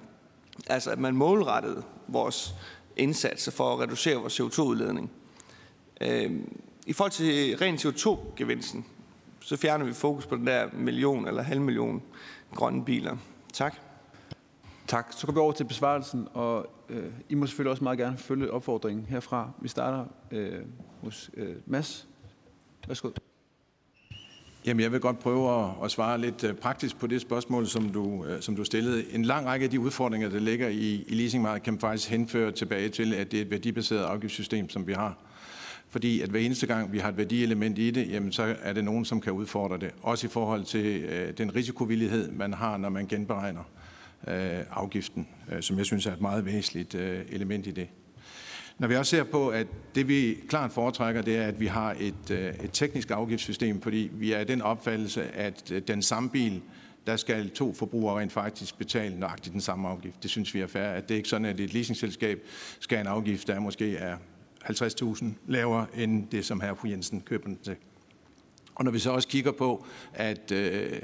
Altså 0.66 0.90
at 0.90 0.98
man 0.98 1.16
målrettede 1.16 1.82
vores 2.08 2.54
indsatser 2.96 3.52
for 3.52 3.72
at 3.72 3.80
reducere 3.80 4.16
vores 4.16 4.40
CO2-udledning. 4.40 5.10
Øh, 6.00 6.30
I 6.86 6.92
forhold 6.92 7.12
til 7.12 7.56
ren 7.56 7.74
CO2-gevinsten, 7.74 8.84
så 9.40 9.56
fjerner 9.56 9.84
vi 9.84 9.92
fokus 9.92 10.26
på 10.26 10.36
den 10.36 10.46
der 10.46 10.68
million 10.72 11.28
eller 11.28 11.42
halv 11.42 11.60
million 11.60 12.02
grønne 12.54 12.84
biler. 12.84 13.16
Tak. 13.52 13.76
Tak. 14.86 15.12
Så 15.12 15.26
går 15.26 15.32
vi 15.32 15.38
over 15.38 15.52
til 15.52 15.64
besvarelsen, 15.64 16.28
og 16.34 16.66
øh, 16.88 17.12
I 17.28 17.34
må 17.34 17.46
selvfølgelig 17.46 17.70
også 17.70 17.84
meget 17.84 17.98
gerne 17.98 18.18
følge 18.18 18.50
opfordringen 18.50 19.06
herfra. 19.06 19.50
Vi 19.62 19.68
starter 19.68 20.04
øh, 20.30 20.58
hos 21.02 21.30
øh, 21.36 21.56
Mads. 21.66 22.08
Værsgo. 22.88 23.10
Jamen, 24.66 24.80
jeg 24.80 24.92
vil 24.92 25.00
godt 25.00 25.18
prøve 25.18 25.64
at, 25.64 25.70
at 25.84 25.90
svare 25.90 26.20
lidt 26.20 26.44
øh, 26.44 26.54
praktisk 26.54 26.98
på 26.98 27.06
det 27.06 27.20
spørgsmål, 27.20 27.66
som 27.66 27.88
du, 27.88 28.24
øh, 28.24 28.40
som 28.40 28.56
du 28.56 28.64
stillede. 28.64 29.14
En 29.14 29.24
lang 29.24 29.46
række 29.46 29.64
af 29.64 29.70
de 29.70 29.80
udfordringer, 29.80 30.28
der 30.28 30.38
ligger 30.38 30.68
i, 30.68 31.04
i 31.08 31.14
leasingmarkedet, 31.14 31.62
kan 31.62 31.78
faktisk 31.78 32.10
henføre 32.10 32.52
tilbage 32.52 32.88
til, 32.88 33.14
at 33.14 33.30
det 33.32 33.38
er 33.38 33.44
et 33.44 33.50
værdibaseret 33.50 34.02
afgiftssystem, 34.02 34.68
som 34.68 34.86
vi 34.86 34.92
har. 34.92 35.16
Fordi 35.88 36.20
at 36.20 36.28
hver 36.28 36.40
eneste 36.40 36.66
gang, 36.66 36.92
vi 36.92 36.98
har 36.98 37.08
et 37.08 37.16
værdielement 37.16 37.78
i 37.78 37.90
det, 37.90 38.10
jamen, 38.10 38.32
så 38.32 38.56
er 38.62 38.72
det 38.72 38.84
nogen, 38.84 39.04
som 39.04 39.20
kan 39.20 39.32
udfordre 39.32 39.78
det. 39.78 39.90
Også 40.02 40.26
i 40.26 40.30
forhold 40.30 40.64
til 40.64 41.02
øh, 41.02 41.38
den 41.38 41.54
risikovillighed, 41.54 42.30
man 42.32 42.52
har, 42.54 42.76
når 42.76 42.88
man 42.88 43.06
genberegner 43.06 43.60
øh, 43.60 43.83
Øh, 44.28 44.60
afgiften, 44.70 45.28
øh, 45.52 45.62
som 45.62 45.78
jeg 45.78 45.86
synes 45.86 46.06
er 46.06 46.12
et 46.12 46.20
meget 46.20 46.44
væsentligt 46.44 46.94
øh, 46.94 47.24
element 47.28 47.66
i 47.66 47.70
det. 47.70 47.88
Når 48.78 48.88
vi 48.88 48.96
også 48.96 49.10
ser 49.10 49.24
på, 49.24 49.48
at 49.48 49.66
det 49.94 50.08
vi 50.08 50.38
klart 50.48 50.72
foretrækker, 50.72 51.22
det 51.22 51.36
er, 51.36 51.46
at 51.46 51.60
vi 51.60 51.66
har 51.66 51.96
et, 52.00 52.30
øh, 52.30 52.54
et 52.64 52.70
teknisk 52.72 53.10
afgiftssystem, 53.10 53.80
fordi 53.80 54.10
vi 54.12 54.32
er 54.32 54.40
i 54.40 54.44
den 54.44 54.62
opfattelse, 54.62 55.24
at 55.24 55.72
øh, 55.72 55.82
den 55.88 56.02
samme 56.02 56.30
bil, 56.30 56.62
der 57.06 57.16
skal 57.16 57.50
to 57.50 57.74
forbrugere 57.74 58.20
rent 58.20 58.32
faktisk 58.32 58.78
betale 58.78 59.18
nøjagtigt 59.20 59.52
den 59.52 59.60
samme 59.60 59.88
afgift. 59.88 60.22
Det 60.22 60.30
synes 60.30 60.54
vi 60.54 60.60
er 60.60 60.66
fair. 60.66 60.82
At 60.82 61.08
det 61.08 61.14
er 61.14 61.16
ikke 61.16 61.28
sådan, 61.28 61.44
at 61.44 61.60
et 61.60 61.74
leasingselskab 61.74 62.42
skal 62.80 62.98
have 62.98 63.00
en 63.02 63.16
afgift, 63.16 63.46
der 63.46 63.60
måske 63.60 63.96
er 63.96 64.16
50.000 64.64 65.24
lavere 65.46 65.86
end 65.94 66.28
det, 66.28 66.44
som 66.44 66.60
her 66.60 66.74
fru 66.74 66.88
Jensen 66.88 67.20
køber 67.20 67.44
den 67.44 67.58
til. 67.62 67.76
Og 68.74 68.84
når 68.84 68.92
vi 68.92 68.98
så 68.98 69.10
også 69.10 69.28
kigger 69.28 69.52
på, 69.52 69.86
at 70.14 70.52
øh, 70.52 71.00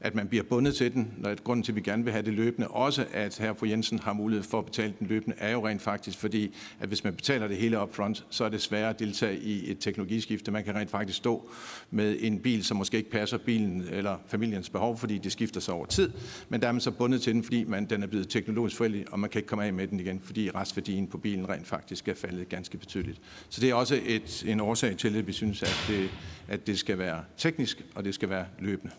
at 0.00 0.14
man 0.14 0.28
bliver 0.28 0.44
bundet 0.44 0.74
til 0.74 0.94
den, 0.94 1.12
når 1.18 1.30
et 1.30 1.44
grunden 1.44 1.64
til, 1.64 1.72
at 1.72 1.76
vi 1.76 1.80
gerne 1.80 2.04
vil 2.04 2.12
have 2.12 2.24
det 2.24 2.32
løbende. 2.32 2.68
Også 2.68 3.06
at 3.12 3.38
her 3.38 3.54
fru 3.54 3.66
Jensen 3.66 3.98
har 3.98 4.12
mulighed 4.12 4.44
for 4.44 4.58
at 4.58 4.64
betale 4.64 4.94
den 4.98 5.06
løbende, 5.06 5.36
er 5.38 5.52
jo 5.52 5.66
rent 5.66 5.82
faktisk 5.82 6.18
fordi, 6.18 6.54
at 6.80 6.88
hvis 6.88 7.04
man 7.04 7.14
betaler 7.14 7.48
det 7.48 7.56
hele 7.56 7.82
upfront, 7.82 8.26
så 8.30 8.44
er 8.44 8.48
det 8.48 8.62
sværere 8.62 8.90
at 8.90 8.98
deltage 8.98 9.38
i 9.38 9.70
et 9.70 9.78
teknologiskifte. 9.78 10.50
Man 10.50 10.64
kan 10.64 10.74
rent 10.74 10.90
faktisk 10.90 11.18
stå 11.18 11.50
med 11.90 12.16
en 12.20 12.38
bil, 12.38 12.64
som 12.64 12.76
måske 12.76 12.96
ikke 12.96 13.10
passer 13.10 13.38
bilen 13.38 13.84
eller 13.90 14.16
familiens 14.26 14.70
behov, 14.70 14.98
fordi 14.98 15.18
det 15.18 15.32
skifter 15.32 15.60
sig 15.60 15.74
over 15.74 15.86
tid. 15.86 16.10
Men 16.48 16.60
der 16.60 16.68
er 16.68 16.72
man 16.72 16.80
så 16.80 16.90
bundet 16.90 17.22
til 17.22 17.34
den, 17.34 17.44
fordi 17.44 17.64
man, 17.64 17.84
den 17.84 18.02
er 18.02 18.06
blevet 18.06 18.28
teknologisk 18.28 18.76
forældig, 18.76 19.04
og 19.12 19.20
man 19.20 19.30
kan 19.30 19.38
ikke 19.38 19.48
komme 19.48 19.64
af 19.64 19.72
med 19.72 19.86
den 19.86 20.00
igen, 20.00 20.20
fordi 20.24 20.50
restværdien 20.50 21.06
på 21.06 21.18
bilen 21.18 21.48
rent 21.48 21.66
faktisk 21.66 22.08
er 22.08 22.14
faldet 22.14 22.48
ganske 22.48 22.78
betydeligt. 22.78 23.20
Så 23.48 23.60
det 23.60 23.70
er 23.70 23.74
også 23.74 24.00
et, 24.06 24.44
en 24.46 24.60
årsag 24.60 24.96
til, 24.96 25.16
at 25.16 25.26
vi 25.26 25.32
synes, 25.32 25.62
at 25.62 25.84
det, 25.88 26.10
at 26.48 26.66
det 26.66 26.78
skal 26.78 26.98
være 26.98 27.24
teknisk, 27.36 27.84
og 27.94 28.04
det 28.04 28.14
skal 28.14 28.30
være 28.30 28.44
løbende 28.58 28.92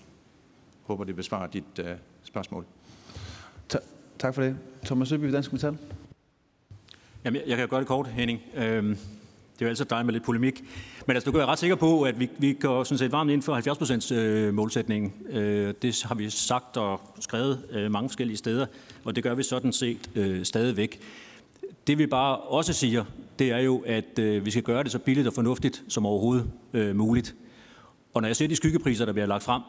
håber, 0.83 1.03
det 1.03 1.15
besvarer 1.15 1.47
dit 1.47 1.79
uh, 1.79 1.85
spørgsmål. 2.23 2.65
Ta- 3.69 3.79
tak 4.19 4.35
for 4.35 4.41
det. 4.41 4.57
Thomas 4.85 5.07
Søby, 5.07 5.33
Dansk 5.33 5.53
Metal. 5.53 5.77
Jamen, 7.25 7.41
jeg, 7.41 7.49
jeg 7.49 7.57
kan 7.57 7.67
gøre 7.67 7.79
det 7.79 7.87
kort, 7.87 8.07
Henning. 8.07 8.39
Øhm, 8.55 8.97
det 9.61 9.65
er 9.65 9.65
jo 9.65 9.69
altid 9.69 9.85
dig 9.85 10.05
med 10.05 10.13
lidt 10.13 10.23
polemik. 10.23 10.63
Men 11.07 11.15
altså, 11.15 11.25
du 11.25 11.31
kan 11.31 11.37
være 11.37 11.47
ret 11.47 11.59
sikker 11.59 11.75
på, 11.75 12.01
at 12.01 12.19
vi, 12.19 12.29
vi 12.37 12.53
går 12.53 12.83
sådan 12.83 12.97
set 12.97 13.11
varmt 13.11 13.31
ind 13.31 13.41
for 13.41 13.53
70 13.53 13.77
procents 13.77 14.11
øh, 14.11 14.53
målsætningen. 14.53 15.13
Øh, 15.29 15.73
det 15.81 16.03
har 16.03 16.15
vi 16.15 16.29
sagt 16.29 16.77
og 16.77 17.01
skrevet 17.19 17.65
øh, 17.71 17.91
mange 17.91 18.09
forskellige 18.09 18.37
steder, 18.37 18.65
og 19.03 19.15
det 19.15 19.23
gør 19.23 19.35
vi 19.35 19.43
sådan 19.43 19.73
set 19.73 20.09
øh, 20.15 20.45
stadigvæk. 20.45 20.99
Det 21.87 21.97
vi 21.97 22.07
bare 22.07 22.37
også 22.37 22.73
siger, 22.73 23.05
det 23.39 23.51
er 23.51 23.57
jo, 23.59 23.83
at 23.85 24.19
øh, 24.19 24.45
vi 24.45 24.51
skal 24.51 24.63
gøre 24.63 24.83
det 24.83 24.91
så 24.91 24.99
billigt 24.99 25.27
og 25.27 25.33
fornuftigt 25.33 25.83
som 25.87 26.05
overhovedet 26.05 26.51
øh, 26.73 26.95
muligt. 26.95 27.35
Og 28.13 28.21
når 28.21 28.29
jeg 28.29 28.35
ser 28.35 28.47
de 28.47 28.55
skyggepriser, 28.55 29.05
der 29.05 29.13
bliver 29.13 29.25
lagt 29.25 29.43
frem, 29.43 29.61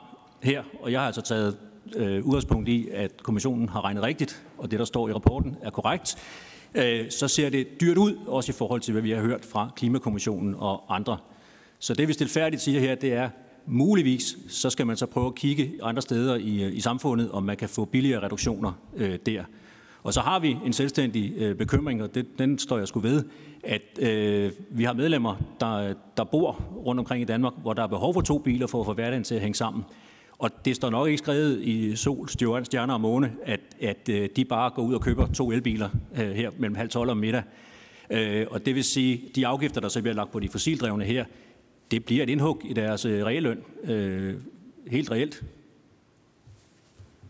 her, 0.43 0.62
og 0.81 0.93
jeg 0.93 1.01
har 1.01 1.06
altså 1.06 1.23
taget 1.23 1.59
øh, 1.97 2.27
udgangspunkt 2.27 2.69
i, 2.69 2.89
at 2.93 3.23
kommissionen 3.23 3.69
har 3.69 3.85
regnet 3.85 4.02
rigtigt, 4.02 4.43
og 4.59 4.70
det, 4.70 4.78
der 4.78 4.85
står 4.85 5.09
i 5.09 5.12
rapporten, 5.12 5.56
er 5.62 5.70
korrekt, 5.70 6.16
øh, 6.74 7.10
så 7.10 7.28
ser 7.28 7.51
det 7.51 7.81
dyrt 7.81 7.98
ud, 7.98 8.16
også 8.27 8.52
i 8.52 8.55
forhold 8.59 8.81
til, 8.81 8.93
hvad 8.93 9.02
vi 9.02 9.10
har 9.10 9.20
hørt 9.20 9.44
fra 9.44 9.70
Klimakommissionen 9.77 10.55
og 10.59 10.94
andre. 10.97 11.16
Så 11.78 11.94
det, 11.94 12.09
vi 12.09 12.12
stilfærdigt 12.12 12.62
siger 12.62 12.81
her, 12.81 12.94
det 12.94 13.12
er, 13.12 13.28
muligvis, 13.66 14.36
så 14.48 14.70
skal 14.70 14.86
man 14.86 14.97
så 14.97 15.06
prøve 15.06 15.27
at 15.27 15.35
kigge 15.35 15.73
andre 15.82 16.02
steder 16.02 16.35
i, 16.35 16.62
øh, 16.62 16.77
i 16.77 16.81
samfundet, 16.81 17.31
om 17.31 17.43
man 17.43 17.56
kan 17.56 17.69
få 17.69 17.85
billigere 17.85 18.23
reduktioner 18.23 18.73
øh, 18.97 19.19
der. 19.27 19.44
Og 20.02 20.14
så 20.14 20.20
har 20.20 20.39
vi 20.39 20.56
en 20.64 20.73
selvstændig 20.73 21.32
øh, 21.36 21.55
bekymring, 21.55 22.02
og 22.02 22.14
det, 22.14 22.39
den 22.39 22.59
står 22.59 22.78
jeg 22.78 22.89
sgu 22.89 23.01
ved, 23.01 23.24
at 23.64 23.82
øh, 23.98 24.52
vi 24.70 24.85
har 24.85 24.93
medlemmer, 24.93 25.36
der, 25.60 25.94
der 26.16 26.24
bor 26.24 26.64
rundt 26.86 26.98
omkring 26.98 27.23
i 27.23 27.24
Danmark, 27.24 27.52
hvor 27.62 27.73
der 27.73 27.82
er 27.82 27.86
behov 27.86 28.14
for 28.14 28.20
to 28.20 28.39
biler 28.39 28.66
for 28.66 28.81
at 28.81 28.86
få 28.86 28.93
hverdagen 28.93 29.24
til 29.24 29.35
at 29.35 29.40
hænge 29.40 29.55
sammen. 29.55 29.85
Og 30.43 30.64
det 30.64 30.77
står 30.77 30.90
nok 30.90 31.09
ikke 31.09 31.19
skrevet 31.19 31.60
i 31.60 31.97
sol, 31.97 32.28
stjerner 32.28 32.94
og 32.94 33.01
måne, 33.01 33.36
at, 33.43 33.60
at 33.81 34.09
øh, 34.09 34.28
de 34.36 34.44
bare 34.44 34.70
går 34.70 34.82
ud 34.82 34.94
og 34.94 35.01
køber 35.01 35.32
to 35.32 35.51
elbiler 35.51 35.89
øh, 36.14 36.31
her 36.31 36.51
mellem 36.59 36.74
halv 36.74 36.90
12 36.90 37.10
og 37.10 37.16
middag. 37.16 37.43
Øh, 38.10 38.47
og 38.51 38.66
det 38.66 38.74
vil 38.74 38.85
sige, 38.85 39.31
de 39.35 39.47
afgifter, 39.47 39.81
der 39.81 39.89
så 39.89 40.01
bliver 40.01 40.14
lagt 40.14 40.32
på 40.32 40.40
de 40.40 40.48
fossildrevne 40.48 41.05
her, 41.05 41.24
det 41.90 42.05
bliver 42.05 42.23
et 42.23 42.31
indhug 42.31 42.60
i 42.64 42.73
deres 42.73 43.06
realløn. 43.06 43.64
Helt 44.86 45.10
reelt. 45.10 45.44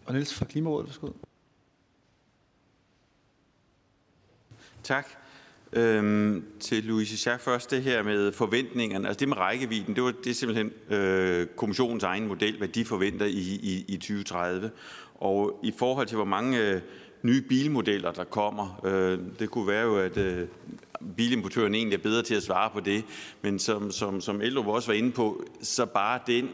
Og 0.05 0.13
Niels 0.13 0.35
fra 0.35 0.45
Klimarådet, 0.45 0.87
værsgo. 0.87 1.09
Tak. 4.83 5.22
Øhm, 5.73 6.45
til 6.61 6.85
Louise 6.85 7.17
Schack 7.17 7.43
først, 7.43 7.71
det 7.71 7.83
her 7.83 8.03
med 8.03 8.33
forventningerne, 8.33 9.09
altså 9.09 9.21
det 9.21 9.29
med 9.29 9.37
rækkevidden, 9.37 9.97
det, 9.97 10.03
var, 10.03 10.11
det 10.25 10.31
er 10.31 10.35
simpelthen 10.35 10.73
øh, 10.91 11.47
kommissionens 11.57 12.05
egen 12.05 12.29
model, 12.29 12.59
hvad 12.59 12.69
de 12.69 12.85
forventer 12.85 13.27
i, 13.27 13.59
i, 13.63 13.85
i 13.89 13.97
2030. 13.97 14.71
Og 15.15 15.61
i 15.63 15.73
forhold 15.79 16.07
til, 16.07 16.17
hvor 16.17 16.25
mange 16.25 16.59
øh, 16.59 16.81
nye 17.23 17.43
bilmodeller, 17.43 18.13
der 18.13 18.25
kommer, 18.25 18.81
øh, 18.85 19.19
det 19.39 19.51
kunne 19.51 19.67
være 19.67 19.83
jo, 19.83 19.97
at 19.97 20.17
øh, 20.17 20.49
bilimportøren 21.17 21.75
egentlig 21.75 21.97
er 21.97 22.03
bedre 22.03 22.23
til 22.23 22.35
at 22.35 22.43
svare 22.43 22.71
på 22.71 22.81
det, 22.81 23.05
men 23.43 23.59
som, 23.59 23.91
som, 23.91 24.21
som 24.21 24.41
Eldrup 24.41 24.67
også 24.67 24.89
var 24.89 24.95
inde 24.95 25.13
på, 25.13 25.45
så 25.63 25.87
bare 25.87 26.21
den 26.27 26.49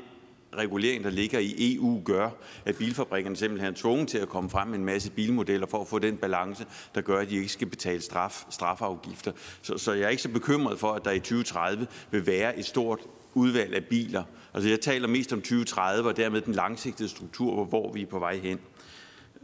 regulering, 0.57 1.05
der 1.05 1.11
ligger 1.11 1.39
i 1.39 1.75
EU, 1.75 2.03
gør, 2.05 2.31
at 2.65 2.77
bilfabrikkerne 2.77 3.37
simpelthen 3.37 3.73
er 3.73 3.77
tvunget 3.77 4.09
til 4.09 4.19
at 4.19 4.29
komme 4.29 4.51
frem 4.51 4.69
med 4.69 4.79
en 4.79 4.85
masse 4.85 5.11
bilmodeller 5.11 5.67
for 5.67 5.81
at 5.81 5.89
få 5.89 5.99
den 5.99 6.17
balance, 6.17 6.67
der 6.95 7.01
gør, 7.01 7.21
at 7.21 7.31
de 7.31 7.37
ikke 7.37 7.49
skal 7.49 7.67
betale 7.67 8.01
straf, 8.01 8.45
strafafgifter. 8.51 9.33
Så, 9.63 9.79
så 9.79 9.93
jeg 9.93 10.05
er 10.05 10.09
ikke 10.09 10.23
så 10.23 10.29
bekymret 10.29 10.79
for, 10.79 10.93
at 10.93 11.05
der 11.05 11.11
i 11.11 11.19
2030 11.19 11.87
vil 12.11 12.27
være 12.27 12.59
et 12.59 12.67
stort 12.67 13.01
udvalg 13.35 13.75
af 13.75 13.85
biler. 13.85 14.25
Altså 14.55 14.69
jeg 14.69 14.81
taler 14.81 15.09
mest 15.09 15.33
om 15.33 15.41
2030 15.41 16.09
og 16.09 16.17
dermed 16.17 16.41
den 16.41 16.55
langsigtede 16.55 17.09
struktur, 17.09 17.65
hvor 17.65 17.93
vi 17.93 18.03
er 18.03 18.07
på 18.07 18.19
vej 18.19 18.37
hen. 18.37 18.61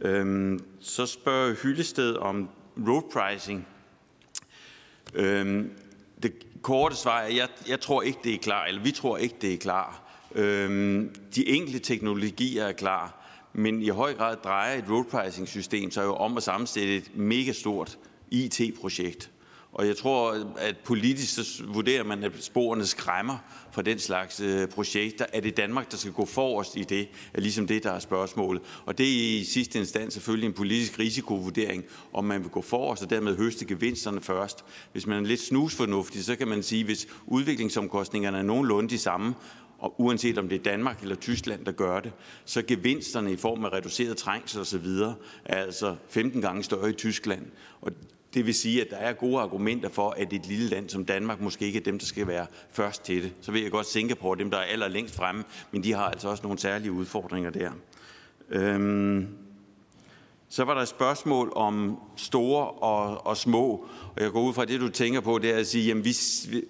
Øhm, 0.01 0.59
så 0.79 1.05
spørger 1.05 1.55
Hyllested 1.63 2.15
om 2.15 2.49
road 2.87 3.03
pricing. 3.13 3.67
Øhm, 5.13 5.71
det 6.23 6.33
korte 6.61 6.95
svar 6.95 7.19
er, 7.19 7.25
at 7.25 7.35
jeg, 7.35 7.47
jeg 7.67 7.79
tror 7.79 8.01
ikke, 8.01 8.19
det 8.23 8.33
er 8.33 8.37
klar, 8.37 8.65
eller 8.65 8.81
vi 8.81 8.91
tror 8.91 9.17
ikke, 9.17 9.35
det 9.41 9.53
er 9.53 9.57
klar. 9.57 10.04
Øhm, 10.35 11.15
de 11.35 11.47
enkelte 11.47 11.79
teknologier 11.79 12.63
er 12.63 12.71
klar, 12.71 13.25
men 13.53 13.81
i 13.81 13.89
høj 13.89 14.13
grad 14.13 14.37
drejer 14.43 14.77
et 14.77 14.89
road 14.89 15.03
pricing 15.03 15.47
system 15.47 15.91
sig 15.91 16.03
jo 16.03 16.15
om 16.15 16.37
at 16.37 16.43
sammensætte 16.43 16.95
et 16.95 17.11
mega 17.15 17.51
stort 17.51 17.97
IT-projekt. 18.31 19.31
Og 19.75 19.87
jeg 19.87 19.97
tror, 19.97 20.45
at 20.57 20.77
politisk 20.77 21.35
så 21.35 21.63
vurderer 21.67 22.03
man, 22.03 22.23
at 22.23 22.31
sporene 22.39 22.85
skræmmer 22.85 23.37
for 23.71 23.81
den 23.81 23.99
slags 23.99 24.39
øh, 24.39 24.67
projekter. 24.67 25.25
Er 25.33 25.41
det 25.41 25.57
Danmark, 25.57 25.91
der 25.91 25.97
skal 25.97 26.11
gå 26.11 26.25
forrest 26.25 26.77
i 26.77 26.83
det? 26.83 27.07
Er 27.33 27.41
ligesom 27.41 27.67
det, 27.67 27.83
der 27.83 27.91
er 27.91 27.99
spørgsmålet. 27.99 28.61
Og 28.85 28.97
det 28.97 29.05
er 29.05 29.39
i 29.39 29.43
sidste 29.43 29.79
instans 29.79 30.13
selvfølgelig 30.13 30.47
en 30.47 30.53
politisk 30.53 30.99
risikovurdering, 30.99 31.83
om 32.13 32.25
man 32.25 32.41
vil 32.41 32.49
gå 32.49 32.61
forrest 32.61 33.03
og 33.03 33.09
dermed 33.09 33.37
høste 33.37 33.65
gevinsterne 33.65 34.21
først. 34.21 34.65
Hvis 34.91 35.07
man 35.07 35.23
er 35.23 35.27
lidt 35.27 35.41
snusfornuftig, 35.41 36.23
så 36.23 36.35
kan 36.35 36.47
man 36.47 36.63
sige, 36.63 36.79
at 36.79 36.85
hvis 36.85 37.07
udviklingsomkostningerne 37.25 38.37
er 38.37 38.43
nogenlunde 38.43 38.89
de 38.89 38.97
samme, 38.97 39.35
og 39.79 40.01
uanset 40.01 40.37
om 40.37 40.49
det 40.49 40.59
er 40.59 40.63
Danmark 40.63 41.01
eller 41.01 41.15
Tyskland, 41.15 41.65
der 41.65 41.71
gør 41.71 41.99
det, 41.99 42.11
så 42.45 42.61
gevinsterne 42.61 43.31
i 43.31 43.35
form 43.35 43.65
af 43.65 43.73
reduceret 43.73 44.17
trængsel 44.17 44.61
osv. 44.61 44.85
er 45.45 45.55
altså 45.55 45.95
15 46.09 46.41
gange 46.41 46.63
større 46.63 46.89
i 46.89 46.93
Tyskland. 46.93 47.45
Og 47.81 47.91
det 48.33 48.45
vil 48.45 48.53
sige, 48.53 48.81
at 48.81 48.89
der 48.89 48.97
er 48.97 49.13
gode 49.13 49.39
argumenter 49.39 49.89
for, 49.89 50.09
at 50.09 50.33
et 50.33 50.45
lille 50.45 50.69
land 50.69 50.89
som 50.89 51.05
Danmark 51.05 51.41
måske 51.41 51.65
ikke 51.65 51.79
er 51.79 51.83
dem, 51.83 51.99
der 51.99 52.05
skal 52.05 52.27
være 52.27 52.47
først 52.71 53.03
til 53.03 53.23
det. 53.23 53.33
Så 53.41 53.51
ved 53.51 53.61
jeg 53.61 53.71
godt, 53.71 53.87
Singapore 53.87 54.37
dem, 54.37 54.51
der 54.51 54.57
er 54.57 54.63
allerlængst 54.63 55.15
fremme, 55.15 55.43
men 55.71 55.83
de 55.83 55.93
har 55.93 56.05
altså 56.05 56.29
også 56.29 56.43
nogle 56.43 56.59
særlige 56.59 56.91
udfordringer 56.91 57.49
der. 57.49 57.71
Øhm 58.49 59.27
så 60.55 60.63
var 60.63 60.73
der 60.73 60.81
et 60.81 60.87
spørgsmål 60.87 61.51
om 61.55 61.97
store 62.15 62.67
og, 62.67 63.27
og 63.27 63.37
små. 63.37 63.87
Og 64.15 64.21
jeg 64.21 64.31
går 64.31 64.41
ud 64.41 64.53
fra, 64.53 64.61
at 64.61 64.67
det 64.67 64.79
du 64.79 64.89
tænker 64.89 65.21
på, 65.21 65.39
det 65.39 65.53
er 65.53 65.57
at 65.57 65.67
sige, 65.67 65.87
jamen, 65.87 66.05
vi, 66.05 66.15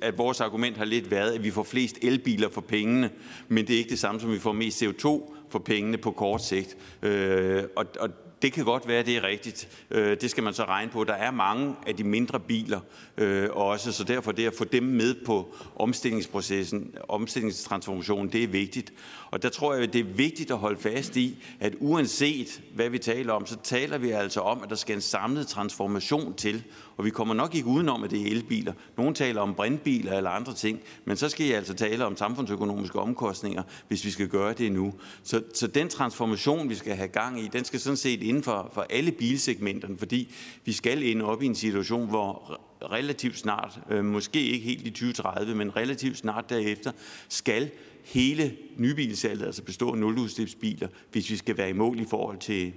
at 0.02 0.18
vores 0.18 0.42
argument 0.42 0.78
har 0.78 0.86
lidt 0.86 1.12
været, 1.12 1.32
at 1.32 1.44
vi 1.44 1.52
får 1.52 1.64
flest 1.64 1.98
elbiler 2.02 2.50
for 2.50 2.62
pengene, 2.62 3.10
men 3.48 3.68
det 3.68 3.74
er 3.74 3.78
ikke 3.78 3.90
det 3.90 4.00
samme 4.00 4.22
som, 4.22 4.30
at 4.30 4.36
vi 4.36 4.40
får 4.40 4.52
mest 4.52 4.84
CO2 4.84 5.34
for 5.50 5.60
pengene 5.60 5.98
på 5.98 6.12
kort 6.12 6.44
sigt. 6.44 6.78
Øh, 7.02 7.64
og, 7.76 7.86
og 8.00 8.10
det 8.46 8.54
kan 8.54 8.66
godt 8.66 8.88
være, 8.88 9.04
det 9.04 9.18
er 9.18 9.24
rigtigt. 9.24 9.86
Øh, 9.92 10.22
det 10.22 10.32
skal 10.32 10.44
man 10.44 10.54
så 10.54 10.64
regne 10.64 10.92
på. 10.92 11.04
Der 11.04 11.14
er 11.14 11.32
mange 11.32 11.76
af 11.88 11.96
de 11.96 12.04
mindre 12.04 12.40
biler 12.40 12.80
øh, 13.18 13.50
også, 13.52 13.92
så 13.92 14.04
derfor 14.04 14.32
det 14.32 14.48
at 14.48 14.54
få 14.54 14.64
dem 14.64 14.84
med 14.84 15.16
på 15.26 15.56
omstillingsprocessen, 15.76 16.96
omstillingstransformationen, 17.10 18.32
det 18.32 18.44
er 18.44 18.48
vigtigt. 18.48 18.94
Og 19.32 19.44
der 19.44 19.50
tror 19.50 19.74
jeg, 19.74 19.94
det 19.94 20.00
er 20.00 20.14
vigtigt 20.14 20.52
at 20.52 20.58
holde 20.58 20.80
fast 20.80 21.18
i, 21.18 21.44
at 21.60 21.74
uanset 21.80 22.62
hvad 22.76 22.90
vi 22.90 23.00
taler 23.00 23.34
om, 23.34 23.46
så 23.46 23.58
taler 23.64 23.98
vi 23.98 24.10
altså 24.10 24.40
om, 24.40 24.64
at 24.64 24.70
der 24.70 24.76
skal 24.76 24.96
en 24.96 25.02
samlet 25.02 25.48
transformation 25.48 26.34
til. 26.34 26.64
Og 26.98 27.06
vi 27.06 27.10
kommer 27.10 27.34
nok 27.34 27.56
ikke 27.56 27.68
udenom, 27.68 28.04
at 28.04 28.12
det 28.12 28.22
er 28.22 28.32
elbiler. 28.32 28.74
Nogle 28.98 29.14
taler 29.14 29.42
om 29.42 29.54
brintbiler 29.54 30.18
eller 30.18 30.30
andre 30.30 30.54
ting, 30.54 30.80
men 31.06 31.18
så 31.18 31.30
skal 31.30 31.46
I 31.46 31.52
altså 31.52 31.74
tale 31.74 32.06
om 32.06 32.18
samfundsøkonomiske 32.18 33.00
omkostninger, 33.00 33.64
hvis 33.88 34.06
vi 34.06 34.10
skal 34.10 34.28
gøre 34.28 34.54
det 34.54 34.72
nu. 34.72 34.94
Så, 35.24 35.44
så 35.54 35.68
den 35.68 35.90
transformation, 35.90 36.70
vi 36.70 36.76
skal 36.76 36.96
have 36.96 37.08
gang 37.08 37.40
i, 37.40 37.50
den 37.54 37.66
skal 37.66 37.80
sådan 37.80 37.98
set 37.98 38.24
inden 38.24 38.44
for, 38.44 38.70
for 38.74 38.86
alle 38.90 39.12
bilsegmenterne, 39.12 39.98
fordi 39.98 40.34
vi 40.66 40.74
skal 40.74 41.04
ende 41.04 41.26
op 41.26 41.42
i 41.42 41.46
en 41.46 41.56
situation, 41.56 42.10
hvor 42.10 42.60
relativt 42.92 43.38
snart, 43.38 43.80
øh, 43.90 44.06
måske 44.06 44.42
ikke 44.42 44.66
helt 44.66 44.88
i 44.88 44.90
2030, 44.90 45.56
men 45.56 45.76
relativt 45.76 46.18
snart 46.18 46.50
derefter, 46.50 46.92
skal 47.30 47.72
hele 48.04 48.56
nybilsalget 48.78 49.46
altså 49.46 49.64
bestå 49.64 49.92
af 49.92 49.98
nuludslipsbiler, 49.98 50.88
hvis 51.12 51.30
vi 51.30 51.38
skal 51.38 51.58
være 51.58 51.70
i 51.70 51.74
mål 51.74 52.00
i 52.00 52.06
forhold 52.10 52.38
til 52.38 52.74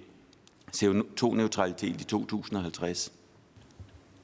CO2-neutralitet 0.77 2.01
i 2.01 2.05
2050. 2.05 3.13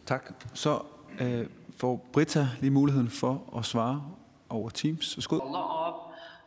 Tak. 0.07 0.33
Så 0.55 0.83
øh, 1.21 1.47
får 1.77 2.07
Britta 2.13 2.49
lige 2.61 2.71
muligheden 2.71 3.11
for 3.11 3.43
at 3.59 3.65
svare 3.65 4.03
over 4.49 4.69
Teams. 4.71 5.17
Værsgo. 5.17 5.39
Av, 5.39 5.95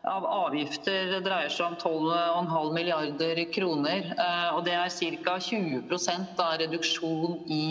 av 0.03 0.25
avgifter 0.25 1.17
dreier 1.25 1.51
seg 1.51 1.65
om 1.65 1.75
12,5 1.81 2.73
milliarder 2.73 3.43
kroner, 3.53 4.11
eh, 4.13 4.55
og 4.55 4.65
det 4.65 4.73
er 4.73 4.89
ca. 4.89 5.37
20% 5.37 6.41
av 6.43 6.57
reduksjon 6.61 7.41
i, 7.47 7.65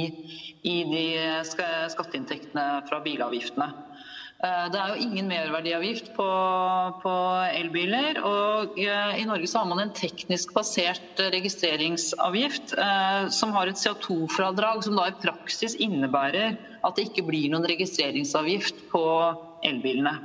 i 0.63 0.77
de 0.93 1.05
eh, 1.23 1.89
skatteinntektene 1.95 2.67
fra 2.89 3.01
bilavgiftene. 3.05 3.71
Eh, 4.47 4.67
det 4.73 4.81
er 4.81 4.93
jo 4.93 5.07
ingen 5.07 5.29
merverdiavgift 5.31 6.13
på, 6.17 6.27
på 7.03 7.15
elbiler. 7.57 8.21
Og 8.27 8.79
eh, 8.81 9.21
i 9.21 9.27
Norge 9.29 9.49
så 9.51 9.63
har 9.63 9.71
man 9.71 9.83
en 9.83 9.95
teknisk 9.97 10.55
basert 10.57 11.23
eh, 11.23 11.31
registreringsavgift 11.35 12.77
eh, 12.83 13.29
som 13.35 13.55
har 13.57 13.71
et 13.71 13.81
CO2-fradrag 13.81 14.85
som 14.87 14.99
da 14.99 15.09
i 15.11 15.17
praksis 15.23 15.77
innebærer 15.83 16.59
at 16.87 16.99
det 16.99 17.09
ikke 17.09 17.27
blir 17.31 17.49
noen 17.53 17.67
registreringsavgift 17.69 18.87
på 18.93 19.07
elbilene. 19.67 20.19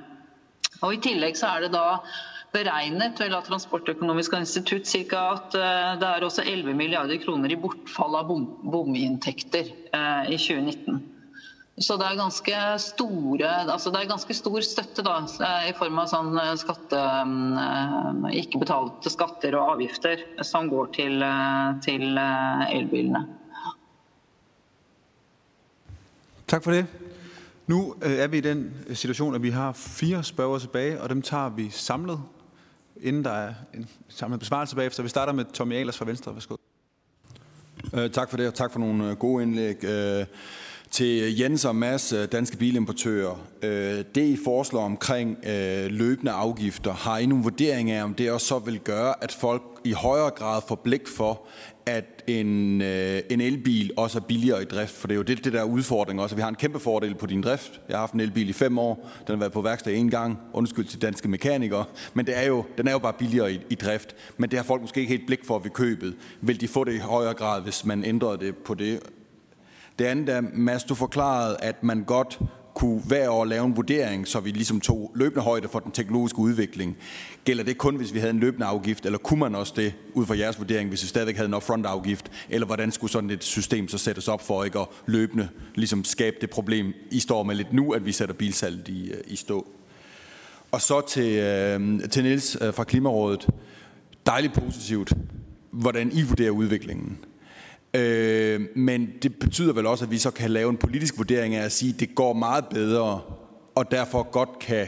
Og 0.81 0.97
I 0.97 1.01
tillegg 1.03 1.37
så 1.37 1.55
er 1.55 1.65
det 1.65 1.73
da 1.75 2.01
beregnet 2.51 3.19
vel 3.21 3.33
av 3.37 3.45
Transportøkonomisk 3.47 4.33
institutt 4.35 4.89
cirka 4.89 5.21
at 5.37 5.53
det 6.01 6.07
er 6.07 6.25
også 6.25 6.43
11 6.43 6.75
milliarder 6.75 7.21
kroner 7.21 7.53
i 7.53 7.59
bortfall 7.59 8.17
av 8.19 8.27
bom, 8.27 8.43
bominntekter 8.73 9.69
i 9.71 10.35
2019. 10.35 10.99
Så 11.79 11.95
det 11.97 12.05
er 12.05 12.17
ganske 12.19 12.55
store 12.83 13.51
altså 13.71 13.91
det 13.91 14.01
er 14.01 14.09
ganske 14.09 14.33
stor 14.33 14.61
støtte 14.61 15.03
da, 15.05 15.13
i 15.69 15.71
form 15.77 16.01
av 16.01 16.09
sånn 16.11 16.35
eh, 16.37 16.55
skatte, 16.59 16.99
eh, 16.99 18.25
ikke 18.41 18.59
betalte 18.59 19.11
skatter 19.13 19.55
og 19.55 19.77
avgifter 19.77 20.25
som 20.43 20.67
går 20.69 20.91
til, 20.97 21.23
eh, 21.23 21.69
til 21.85 22.19
elbilene. 22.19 23.23
Tak 26.51 26.63
for 26.63 26.75
det. 26.75 26.85
Nu 27.71 27.95
er 28.01 28.27
vi 28.27 28.41
i 28.41 28.43
den 28.43 28.65
situation, 28.93 29.35
at 29.35 29.41
vi 29.41 29.53
har 29.55 29.71
fire 29.71 30.23
spørgere 30.23 30.59
tilbage, 30.59 31.01
og 31.01 31.09
dem 31.09 31.21
tager 31.21 31.49
vi 31.55 31.69
samlet, 31.69 32.19
inden 33.01 33.23
der 33.23 33.31
er 33.31 33.53
en 33.73 33.87
samlet 34.09 34.39
besvarelse 34.39 34.75
bagefter. 34.75 35.03
Vi 35.03 35.09
starter 35.09 35.33
med 35.33 35.45
Tommy 35.53 35.75
Ahlers 35.75 35.97
fra 35.97 36.05
Venstre. 36.05 36.35
Værsgo. 36.35 36.55
Tak 38.13 38.29
for 38.29 38.37
det, 38.37 38.47
og 38.47 38.53
tak 38.53 38.71
for 38.71 38.79
nogle 38.79 39.15
gode 39.15 39.43
indlæg. 39.43 39.85
Til 40.91 41.39
Jens 41.39 41.65
og 41.65 41.75
Mads, 41.75 42.13
øh, 42.13 42.27
danske 42.31 42.57
bilimportører. 42.57 43.47
Øh, 43.63 44.03
det 44.15 44.23
I 44.23 44.37
foreslår 44.43 44.81
omkring 44.81 45.37
øh, 45.47 45.85
løbende 45.85 46.31
afgifter, 46.31 46.93
har 46.93 47.17
I 47.17 47.25
nogle 47.25 47.43
vurdering 47.43 47.91
af, 47.91 48.03
om 48.03 48.13
det 48.13 48.31
også 48.31 48.47
så 48.47 48.59
vil 48.59 48.79
gøre, 48.79 49.23
at 49.23 49.31
folk 49.31 49.61
i 49.83 49.91
højere 49.91 50.29
grad 50.29 50.61
får 50.67 50.75
blik 50.75 51.07
for, 51.07 51.41
at 51.85 52.23
en, 52.27 52.81
en 52.81 53.41
elbil 53.41 53.91
også 53.97 54.17
er 54.17 54.21
billigere 54.21 54.61
i 54.61 54.65
drift? 54.65 54.93
For 54.93 55.07
det 55.07 55.13
er 55.13 55.17
jo 55.17 55.23
det, 55.23 55.45
det 55.45 55.53
der 55.53 55.63
udfordring 55.63 56.21
også. 56.21 56.35
Vi 56.35 56.41
har 56.41 56.49
en 56.49 56.55
kæmpe 56.55 56.79
fordel 56.79 57.15
på 57.15 57.25
din 57.25 57.41
drift. 57.41 57.81
Jeg 57.89 57.95
har 57.95 57.99
haft 57.99 58.13
en 58.13 58.19
elbil 58.19 58.49
i 58.49 58.53
fem 58.53 58.77
år. 58.77 59.09
Den 59.27 59.35
har 59.35 59.39
været 59.39 59.51
på 59.51 59.61
værksted 59.61 59.93
en 59.95 60.09
gang. 60.09 60.39
Undskyld 60.53 60.85
til 60.85 61.01
danske 61.01 61.29
mekanikere. 61.29 61.85
Men 62.13 62.25
det 62.25 62.37
er 62.37 62.47
jo, 62.47 62.65
den 62.77 62.87
er 62.87 62.91
jo 62.91 62.99
bare 62.99 63.13
billigere 63.13 63.53
i, 63.53 63.59
i 63.69 63.75
drift. 63.75 64.15
Men 64.37 64.49
det 64.49 64.59
har 64.59 64.63
folk 64.63 64.81
måske 64.81 64.99
ikke 64.99 65.13
helt 65.13 65.27
blik 65.27 65.45
for 65.45 65.59
ved 65.59 65.71
købet. 65.71 66.15
Vil 66.41 66.61
de 66.61 66.67
få 66.67 66.83
det 66.83 66.93
i 66.93 66.97
højere 66.97 67.33
grad, 67.33 67.61
hvis 67.61 67.85
man 67.85 68.03
ændrede 68.03 68.45
det 68.45 68.55
på 68.55 68.73
det? 68.73 68.99
Det 69.99 70.05
andet 70.05 70.29
er, 70.29 70.41
Mads, 70.53 70.83
du 70.83 70.95
forklarede, 70.95 71.57
at 71.59 71.83
man 71.83 72.03
godt 72.03 72.39
kunne 72.73 73.01
hver 73.01 73.29
år 73.29 73.45
lave 73.45 73.65
en 73.65 73.75
vurdering, 73.75 74.27
så 74.27 74.39
vi 74.39 74.51
ligesom 74.51 74.81
tog 74.81 75.11
løbende 75.15 75.43
højde 75.43 75.67
for 75.67 75.79
den 75.79 75.91
teknologiske 75.91 76.39
udvikling. 76.39 76.97
Gælder 77.45 77.63
det 77.63 77.77
kun, 77.77 77.95
hvis 77.95 78.13
vi 78.13 78.19
havde 78.19 78.33
en 78.33 78.39
løbende 78.39 78.65
afgift, 78.65 79.05
eller 79.05 79.17
kunne 79.19 79.39
man 79.39 79.55
også 79.55 79.73
det, 79.75 79.93
ud 80.13 80.25
fra 80.25 80.37
jeres 80.37 80.59
vurdering, 80.59 80.89
hvis 80.89 81.03
vi 81.03 81.07
stadigvæk 81.07 81.35
havde 81.35 81.47
en 81.47 81.53
upfront 81.53 81.85
afgift, 81.85 82.31
eller 82.49 82.67
hvordan 82.67 82.91
skulle 82.91 83.11
sådan 83.11 83.29
et 83.29 83.43
system 83.43 83.87
så 83.87 83.97
sættes 83.97 84.27
op 84.27 84.41
for 84.41 84.63
ikke 84.63 84.79
at 84.79 84.87
løbende 85.05 85.49
ligesom 85.75 86.03
skabe 86.03 86.35
det 86.41 86.49
problem, 86.49 86.93
I 87.11 87.19
står 87.19 87.43
med 87.43 87.55
lidt 87.55 87.73
nu, 87.73 87.91
at 87.91 88.05
vi 88.05 88.11
sætter 88.11 88.35
bilsalget 88.35 88.87
i, 88.87 89.11
øh, 89.11 89.17
i 89.27 89.35
stå? 89.35 89.67
Og 90.71 90.81
så 90.81 91.01
til, 91.01 91.33
øh, 91.33 92.09
til 92.09 92.23
Niels 92.23 92.57
øh, 92.61 92.73
fra 92.73 92.83
Klimarådet. 92.83 93.47
Dejligt 94.25 94.53
positivt, 94.53 95.13
hvordan 95.71 96.11
I 96.11 96.21
vurderer 96.21 96.51
udviklingen. 96.51 97.17
Øh, 97.93 98.61
men 98.75 99.09
det 99.23 99.35
betyder 99.35 99.73
vel 99.73 99.85
også, 99.85 100.05
at 100.05 100.11
vi 100.11 100.17
så 100.17 100.31
kan 100.31 100.51
lave 100.51 100.69
en 100.69 100.77
politisk 100.77 101.17
vurdering 101.17 101.55
af 101.55 101.65
at 101.65 101.71
sige, 101.71 101.93
at 101.93 101.99
det 101.99 102.15
går 102.15 102.33
meget 102.33 102.65
bedre, 102.65 103.21
og 103.75 103.91
derfor 103.91 104.31
godt 104.31 104.59
kan 104.59 104.87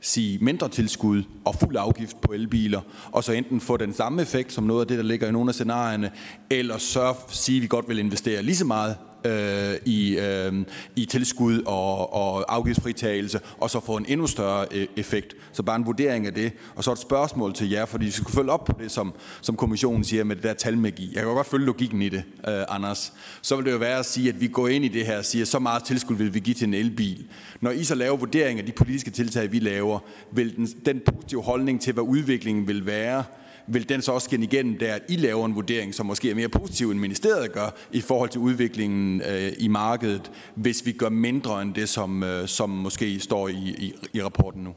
sige 0.00 0.38
mindre 0.38 0.68
tilskud 0.68 1.22
og 1.44 1.54
fuld 1.54 1.76
afgift 1.76 2.20
på 2.20 2.32
elbiler, 2.32 2.80
og 3.12 3.24
så 3.24 3.32
enten 3.32 3.60
få 3.60 3.76
den 3.76 3.92
samme 3.92 4.22
effekt 4.22 4.52
som 4.52 4.64
noget 4.64 4.80
af 4.80 4.86
det, 4.86 4.98
der 4.98 5.04
ligger 5.04 5.28
i 5.28 5.32
nogle 5.32 5.50
af 5.50 5.54
scenarierne, 5.54 6.10
eller 6.50 6.78
så 6.78 7.14
sige, 7.28 7.56
at 7.56 7.62
vi 7.62 7.66
godt 7.66 7.88
vil 7.88 7.98
investere 7.98 8.42
lige 8.42 8.56
så 8.56 8.64
meget 8.64 8.96
øh, 9.24 9.74
i, 9.84 10.18
øh, 10.18 10.52
i 10.96 11.04
tilskud 11.06 11.62
og, 11.62 12.14
og 12.14 12.54
afgiftsfritagelse, 12.54 13.40
og 13.58 13.70
så 13.70 13.80
få 13.80 13.96
en 13.96 14.06
endnu 14.08 14.26
større 14.26 14.66
øh, 14.70 14.86
effekt. 14.96 15.36
Så 15.52 15.62
bare 15.62 15.76
en 15.76 15.86
vurdering 15.86 16.26
af 16.26 16.34
det. 16.34 16.52
Og 16.76 16.84
så 16.84 16.92
et 16.92 16.98
spørgsmål 16.98 17.54
til 17.54 17.70
jer, 17.70 17.84
fordi 17.84 18.04
vi 18.04 18.10
skal 18.10 18.30
følge 18.30 18.50
op 18.50 18.64
på 18.64 18.72
det, 18.78 18.90
som, 18.90 19.14
som 19.40 19.56
kommissionen 19.56 20.04
siger 20.04 20.24
med 20.24 20.36
det 20.36 20.44
der 20.44 20.54
talmagi. 20.54 21.10
Jeg 21.14 21.22
kan 21.22 21.34
godt 21.34 21.46
følge 21.46 21.66
logikken 21.66 22.02
i 22.02 22.08
det, 22.08 22.22
øh, 22.48 22.62
Anders. 22.68 23.12
Så 23.42 23.56
vil 23.56 23.64
det 23.64 23.72
jo 23.72 23.76
være 23.76 23.98
at 23.98 24.06
sige, 24.06 24.28
at 24.28 24.40
vi 24.40 24.48
går 24.48 24.68
ind 24.68 24.84
i 24.84 24.88
det 24.88 25.06
her 25.06 25.18
og 25.18 25.24
siger, 25.24 25.44
så 25.44 25.58
meget 25.58 25.84
tilskud 25.84 26.16
vil 26.16 26.34
vi 26.34 26.40
give 26.40 26.54
til 26.54 26.68
en 26.68 26.74
elbil. 26.74 27.26
Når 27.60 27.70
I 27.70 27.84
så 27.84 27.94
laver 27.94 28.16
vurdering 28.16 28.58
af 28.58 28.66
de 28.66 28.72
politiske 28.72 29.10
tiltag, 29.10 29.52
vi 29.52 29.58
laver, 29.58 29.98
vil 30.32 30.56
den, 30.56 30.66
den 30.66 31.00
positive 31.06 31.42
holdning 31.42 31.80
til, 31.80 31.92
hvad 31.92 32.04
udviklingen 32.04 32.68
vil 32.68 32.86
være, 32.86 33.24
vil 33.66 33.88
den 33.88 34.02
så 34.02 34.12
også 34.12 34.24
skinne 34.24 34.46
igennem 34.46 34.78
der, 34.78 34.94
at 34.94 35.02
I 35.08 35.16
laver 35.16 35.46
en 35.46 35.54
vurdering, 35.54 35.94
som 35.94 36.06
måske 36.06 36.30
er 36.30 36.34
mere 36.34 36.48
positiv, 36.48 36.90
end 36.90 37.00
ministeriet 37.00 37.52
gør, 37.52 37.70
i 37.92 38.00
forhold 38.00 38.30
til 38.30 38.40
udviklingen 38.40 39.22
øh, 39.22 39.52
i 39.58 39.68
markedet, 39.68 40.32
hvis 40.54 40.86
vi 40.86 40.92
gør 40.92 41.08
mindre 41.08 41.62
end 41.62 41.74
det, 41.74 41.88
som, 41.88 42.22
øh, 42.22 42.48
som 42.48 42.70
måske 42.70 43.20
står 43.20 43.48
i, 43.48 43.74
i, 43.78 43.94
i 44.12 44.22
rapporten 44.22 44.64
nu? 44.64 44.74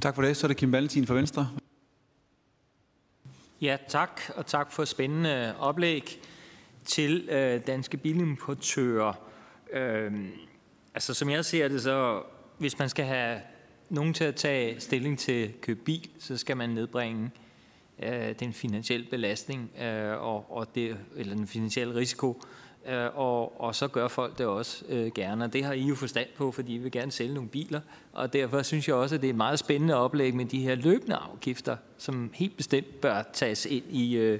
Tak 0.00 0.14
for 0.14 0.22
det. 0.22 0.36
Så 0.36 0.46
er 0.46 0.48
det 0.48 0.56
Kim 0.56 0.72
Valentin 0.72 1.06
fra 1.06 1.14
Venstre. 1.14 1.48
Ja, 3.60 3.76
tak, 3.88 4.20
og 4.34 4.46
tak 4.46 4.72
for 4.72 4.84
spændende 4.84 5.54
oplæg 5.58 6.20
til 6.84 7.28
øh, 7.30 7.60
danske 7.66 7.96
bilimportører. 7.96 9.12
Øh, 9.72 10.12
altså, 10.94 11.14
som 11.14 11.30
jeg 11.30 11.44
ser 11.44 11.68
det, 11.68 11.82
så 11.82 12.22
hvis 12.58 12.78
man 12.78 12.88
skal 12.88 13.04
have 13.04 13.40
nogen 13.90 14.14
til 14.14 14.24
at 14.24 14.34
tage 14.34 14.80
stilling 14.80 15.18
til 15.18 15.52
købe 15.62 15.80
bil, 15.84 16.08
så 16.18 16.36
skal 16.36 16.56
man 16.56 16.70
nedbringe 16.70 17.24
øh, 17.24 17.45
Øh, 18.02 18.34
den 18.40 18.52
finansielle 18.52 19.06
belastning 19.10 19.70
øh, 19.82 20.22
og, 20.22 20.56
og 20.56 20.74
det, 20.74 20.96
eller 21.16 21.34
den 21.34 21.46
finansielle 21.46 21.94
risiko, 21.94 22.42
øh, 22.88 23.06
og, 23.14 23.60
og 23.60 23.74
så 23.74 23.88
gør 23.88 24.08
folk 24.08 24.38
det 24.38 24.46
også 24.46 24.84
øh, 24.88 25.12
gerne. 25.14 25.44
Og 25.44 25.52
det 25.52 25.64
har 25.64 25.72
I 25.72 25.82
jo 25.82 25.94
forstand 25.94 26.28
på, 26.36 26.52
fordi 26.52 26.74
I 26.74 26.78
vil 26.78 26.92
gerne 26.92 27.12
sælge 27.12 27.34
nogle 27.34 27.48
biler, 27.48 27.80
og 28.12 28.32
derfor 28.32 28.62
synes 28.62 28.88
jeg 28.88 28.96
også, 28.96 29.14
at 29.14 29.20
det 29.20 29.26
er 29.26 29.32
et 29.32 29.36
meget 29.36 29.58
spændende 29.58 29.94
oplæg 29.94 30.34
med 30.34 30.44
de 30.44 30.60
her 30.60 30.74
løbende 30.74 31.16
afgifter, 31.16 31.76
som 31.98 32.30
helt 32.34 32.56
bestemt 32.56 33.00
bør 33.00 33.22
tages 33.32 33.66
ind 33.66 33.84
i, 33.90 34.16
øh, 34.16 34.38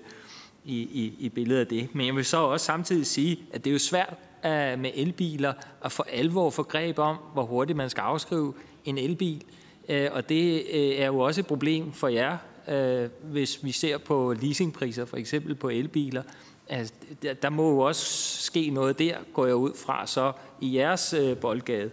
i, 0.65 0.81
i, 0.81 1.15
i 1.19 1.29
billedet 1.29 1.61
af 1.61 1.67
det. 1.67 1.95
Men 1.95 2.07
jeg 2.07 2.17
vil 2.17 2.25
så 2.25 2.37
også 2.37 2.67
samtidig 2.67 3.07
sige, 3.07 3.39
at 3.53 3.65
det 3.65 3.71
er 3.71 3.73
jo 3.73 3.79
svært 3.79 4.15
uh, 4.45 4.81
med 4.81 4.91
elbiler 4.95 5.53
at 5.85 5.93
få 5.93 6.03
alvor 6.03 6.51
for 6.51 6.63
greb 6.63 6.99
om, 6.99 7.17
hvor 7.33 7.43
hurtigt 7.43 7.77
man 7.77 7.91
skal 7.91 8.01
afskrive 8.01 8.55
en 8.85 8.99
elbil. 8.99 9.45
Øh, 9.89 10.09
og 10.13 10.29
det 10.29 11.03
er 11.03 11.07
jo 11.07 11.19
også 11.19 11.41
et 11.41 11.47
problem 11.47 11.93
for 11.93 12.09
jer, 12.09 12.39
Øh, 12.69 13.09
hvis 13.23 13.65
vi 13.65 13.73
ser 13.73 13.99
på 13.99 14.35
leasingpriser, 14.41 15.05
for 15.05 15.17
eksempel 15.17 15.55
på 15.55 15.69
elbiler. 15.69 16.23
Altså, 16.69 16.95
der, 17.23 17.35
der 17.35 17.51
må 17.51 17.71
jo 17.71 17.79
også 17.79 18.07
ske 18.43 18.71
noget 18.71 18.99
der, 18.99 19.17
går 19.33 19.47
jeg 19.47 19.55
ud 19.55 19.73
fra, 19.75 20.07
så 20.07 20.33
i 20.61 20.77
jeres 20.77 21.13
øh, 21.13 21.37
boldgade. 21.37 21.91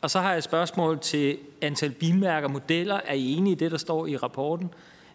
Og 0.00 0.10
så 0.10 0.20
har 0.20 0.28
jeg 0.28 0.38
et 0.38 0.44
spørgsmål 0.44 0.98
til 0.98 1.38
antal 1.60 1.90
bilmærker 1.90 2.48
og 2.48 2.52
modeller. 2.52 3.00
Er 3.04 3.14
I 3.14 3.32
enige 3.32 3.52
i 3.52 3.58
det, 3.58 3.70
der 3.70 3.78
står 3.78 4.06
i 4.06 4.16
rapporten? 4.16 4.70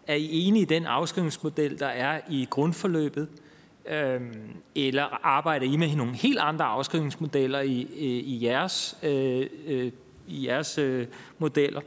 Er 0.06 0.14
I 0.14 0.28
enige 0.32 0.62
i 0.62 0.64
den 0.64 0.86
afskrivningsmodel, 0.86 1.78
der 1.78 1.86
er 1.86 2.20
i 2.30 2.46
grundforløbet? 2.50 3.28
Øhm, 3.86 4.52
eller 4.74 5.26
arbejder 5.26 5.66
I 5.66 5.76
med 5.76 5.96
nogle 5.96 6.14
helt 6.14 6.38
andre 6.38 6.64
afskrivningsmodeller 6.64 7.60
i, 7.60 7.88
i, 7.96 8.20
i 8.20 8.44
jeres, 8.44 8.98
øh, 9.02 9.46
øh, 9.66 9.92
i 10.28 10.46
jeres 10.46 10.78
øh, 10.78 11.06
modeller? 11.38 11.80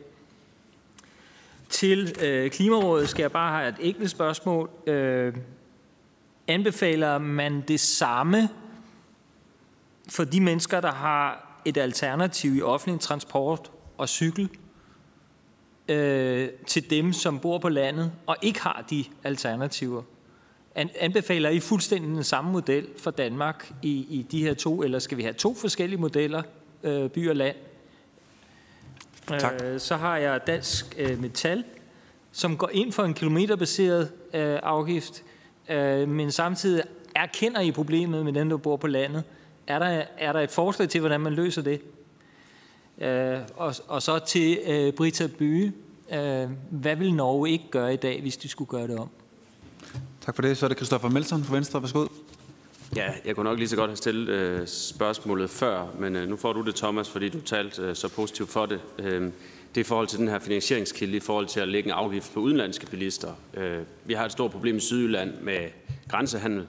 Til 1.74 2.16
øh, 2.22 2.52
Klimarådet 2.52 3.10
skal 3.10 3.24
jeg 3.24 3.32
bare 3.32 3.60
have 3.60 3.70
et 3.70 3.76
enkelt 3.80 4.10
spørgsmål. 4.10 4.70
Øh, 4.88 5.34
anbefaler 6.48 7.18
man 7.18 7.64
det 7.68 7.80
samme 7.80 8.50
for 10.10 10.24
de 10.24 10.42
mennesker, 10.42 10.82
der 10.82 10.92
har 10.92 11.48
et 11.66 11.78
alternativ 11.78 12.56
i 12.56 12.62
offentlig 12.62 13.02
transport 13.02 13.72
og 13.98 14.10
cykel, 14.10 14.50
øh, 15.88 16.50
til 16.68 16.90
dem, 16.90 17.14
som 17.14 17.40
bor 17.40 17.58
på 17.58 17.70
landet 17.70 18.12
og 18.28 18.36
ikke 18.42 18.62
har 18.62 18.86
de 18.90 19.06
alternativer? 19.24 20.02
An, 20.76 20.90
anbefaler 21.00 21.50
I 21.50 21.60
fuldstændig 21.60 22.16
den 22.16 22.24
samme 22.24 22.52
model 22.52 22.88
for 22.98 23.12
Danmark 23.12 23.74
i, 23.82 24.08
i 24.10 24.26
de 24.32 24.44
her 24.44 24.54
to, 24.54 24.84
eller 24.84 25.00
skal 25.00 25.18
vi 25.18 25.24
have 25.24 25.34
to 25.34 25.56
forskellige 25.56 26.02
modeller, 26.02 26.44
øh, 26.84 27.10
by 27.10 27.30
og 27.30 27.36
land? 27.36 27.56
Tak. 29.28 29.54
Øh, 29.64 29.80
så 29.80 29.96
har 29.96 30.18
jeg 30.18 30.48
Dansk 30.48 30.96
øh, 30.98 31.22
Metal, 31.22 31.64
som 32.32 32.58
går 32.58 32.70
ind 32.74 32.92
for 32.92 33.04
en 33.04 33.14
kilometerbaseret 33.14 34.12
øh, 34.34 34.60
afgift, 34.64 35.24
øh, 35.70 36.10
men 36.10 36.32
samtidig 36.32 36.84
erkender 37.16 37.62
I 37.62 37.72
problemet 37.72 38.26
med 38.26 38.34
dem, 38.34 38.50
der 38.50 38.58
bor 38.58 38.78
på 38.78 38.88
landet. 38.88 39.24
Er 39.68 39.80
der, 39.80 40.04
er 40.18 40.34
der 40.34 40.40
et 40.40 40.52
forslag 40.52 40.90
til, 40.90 41.00
hvordan 41.00 41.22
man 41.22 41.34
løser 41.34 41.62
det? 41.62 41.82
Øh, 42.98 43.38
og, 43.56 43.76
og 43.88 44.02
så 44.02 44.20
til 44.20 44.60
øh, 44.66 44.94
Brita 44.94 45.28
Bye. 45.28 45.74
Øh, 46.12 46.50
hvad 46.70 46.96
vil 46.96 47.14
Norge 47.14 47.50
ikke 47.50 47.66
gøre 47.72 47.94
i 47.94 47.98
dag, 47.98 48.22
hvis 48.22 48.38
de 48.38 48.50
skulle 48.50 48.70
gøre 48.70 48.88
det 48.88 48.98
om? 48.98 49.10
Tak 50.22 50.36
for 50.36 50.42
det. 50.42 50.58
Så 50.58 50.66
er 50.66 50.68
det 50.68 50.78
Christoffer 50.78 51.10
Melson 51.10 51.44
fra 51.44 51.56
Venstre. 51.56 51.82
Værsgo. 51.82 52.06
Ja, 52.96 53.12
jeg 53.26 53.36
kunne 53.36 53.50
nok 53.50 53.58
lige 53.58 53.68
så 53.68 53.76
godt 53.76 53.90
have 53.90 53.98
stillet 53.98 54.30
øh, 54.30 54.68
spørgsmålet 54.68 55.50
før, 55.50 55.88
men 56.00 56.16
øh, 56.16 56.30
nu 56.30 56.36
får 56.36 56.54
du 56.54 56.62
det, 56.62 56.76
Thomas, 56.76 57.10
fordi 57.10 57.30
du 57.30 57.42
talte 57.42 57.82
øh, 57.82 57.96
så 57.96 58.10
positivt 58.10 58.50
for 58.50 58.66
det. 58.66 58.82
Øh, 59.00 59.22
det 59.76 59.78
er 59.78 59.80
i 59.80 59.84
forhold 59.84 60.08
til 60.08 60.20
den 60.20 60.28
her 60.28 60.40
finansieringskilde, 60.40 61.18
i 61.18 61.20
forhold 61.20 61.48
til 61.48 61.60
at 61.60 61.68
lægge 61.68 61.88
en 61.88 61.94
afgift 61.94 62.34
på 62.34 62.40
udenlandske 62.40 62.86
bilister. 62.86 63.34
Øh, 63.54 63.80
vi 64.06 64.14
har 64.14 64.26
et 64.26 64.32
stort 64.32 64.52
problem 64.52 64.78
i 64.78 64.80
Sydjylland 64.80 65.34
med 65.42 65.70
grænsehandel 66.10 66.68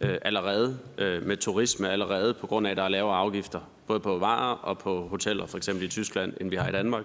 øh, 0.00 0.16
allerede, 0.22 0.78
øh, 0.98 1.26
med 1.26 1.36
turisme 1.36 1.90
allerede, 1.90 2.34
på 2.34 2.46
grund 2.46 2.66
af, 2.66 2.70
at 2.70 2.76
der 2.76 2.82
er 2.82 2.88
lavere 2.88 3.16
afgifter, 3.16 3.60
både 3.86 4.00
på 4.00 4.18
varer 4.18 4.54
og 4.54 4.78
på 4.78 5.06
hoteller, 5.08 5.46
for 5.46 5.56
eksempel 5.56 5.84
i 5.84 5.88
Tyskland, 5.88 6.32
end 6.40 6.50
vi 6.50 6.56
har 6.56 6.68
i 6.68 6.72
Danmark. 6.72 7.04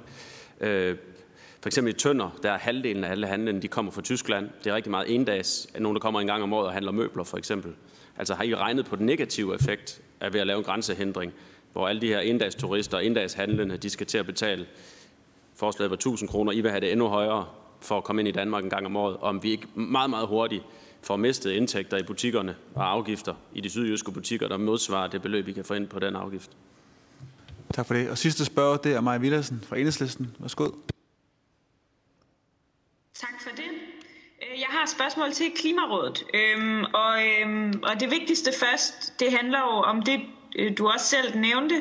Øh, 0.62 0.98
for 1.62 1.70
eksempel 1.70 1.94
i 1.94 1.98
Tønder, 1.98 2.38
der 2.44 2.52
er 2.52 2.58
halvdelen 2.58 3.04
af 3.04 3.12
alle 3.12 3.28
handlene, 3.28 3.62
de 3.62 3.68
kommer 3.68 3.92
fra 3.92 4.02
Tyskland. 4.02 4.50
Det 4.64 4.70
er 4.70 4.76
rigtig 4.76 4.92
meget 4.92 5.16
endags. 5.16 5.68
Nogen, 5.80 5.96
der 5.96 6.00
kommer 6.00 6.22
en 6.22 6.28
gang 6.28 6.44
om 6.44 6.54
året 6.54 6.68
og 6.68 6.74
handler 6.74 6.92
møbler, 6.92 7.24
for 7.24 7.38
eksempel. 7.38 7.74
Altså 8.18 8.36
har 8.36 8.44
I 8.44 8.56
regnet 8.56 8.86
på 8.86 8.96
den 8.96 9.06
negative 9.06 9.56
effekt 9.56 10.02
af 10.20 10.34
ved 10.34 10.40
at 10.40 10.48
lave 10.48 10.58
en 10.58 10.64
grænsehindring, 10.64 11.34
hvor 11.74 11.88
alle 11.88 12.02
de 12.02 12.08
her 12.08 12.20
endags 12.20 12.56
turister 12.56 12.98
og 12.98 13.06
endags 13.06 13.34
handlende, 13.34 13.78
de 13.78 13.90
skal 13.90 14.08
til 14.08 14.18
at 14.18 14.26
betale 14.26 14.66
forslaget 15.56 15.90
på 15.90 15.94
1000 15.94 16.30
kroner. 16.30 16.52
I 16.52 16.62
vil 16.62 16.72
have 16.72 16.82
det 16.82 16.92
endnu 16.92 17.08
højere 17.08 17.48
for 17.82 17.98
at 17.98 18.04
komme 18.04 18.22
ind 18.22 18.28
i 18.28 18.32
Danmark 18.32 18.64
en 18.64 18.70
gang 18.70 18.86
om 18.86 18.96
året. 18.96 19.18
Og 19.18 19.24
om 19.24 19.44
vi 19.44 19.52
ikke 19.52 19.68
meget, 19.76 20.10
meget 20.10 20.28
hurtigt 20.28 20.64
får 21.02 21.16
mistet 21.16 21.52
indtægter 21.52 21.98
i 21.98 22.04
butikkerne 22.04 22.56
og 22.76 22.92
afgifter 22.92 23.36
i 23.54 23.62
de 23.62 23.70
sydjyske 23.70 24.12
butikker, 24.12 24.48
der 24.48 24.58
modsvarer 24.58 25.08
det 25.08 25.22
beløb, 25.22 25.46
vi 25.46 25.54
kan 25.54 25.66
få 25.66 25.74
ind 25.74 25.88
på 25.88 26.00
den 26.00 26.16
afgift. 26.16 26.52
Tak 27.74 27.86
for 27.86 27.94
det. 27.94 28.10
Og 28.10 28.18
sidste 28.18 28.46
spørger, 28.46 28.78
det 28.78 28.94
er 28.94 29.02
Maja 29.02 29.18
Villersen 29.18 29.64
fra 29.68 29.78
Enhedslisten. 29.78 30.36
Værsgo. 30.40 30.70
Tak 33.14 33.42
for 33.42 33.50
det. 33.56 33.67
Øh, 34.58 34.62
jeg 34.62 34.68
har 34.70 34.84
et 34.84 34.90
spørgsmål 34.90 35.32
til 35.32 35.52
Klimarådet, 35.56 36.24
øhm, 36.34 36.84
og, 36.84 37.14
øhm, 37.28 37.74
og 37.84 38.00
det 38.00 38.12
vigtigste 38.12 38.52
først, 38.60 39.20
det 39.20 39.32
handler 39.32 39.60
jo 39.60 39.82
om 39.92 40.02
det, 40.02 40.22
øh, 40.56 40.78
du 40.78 40.90
også 40.90 41.06
selv 41.06 41.38
nævnte, 41.40 41.76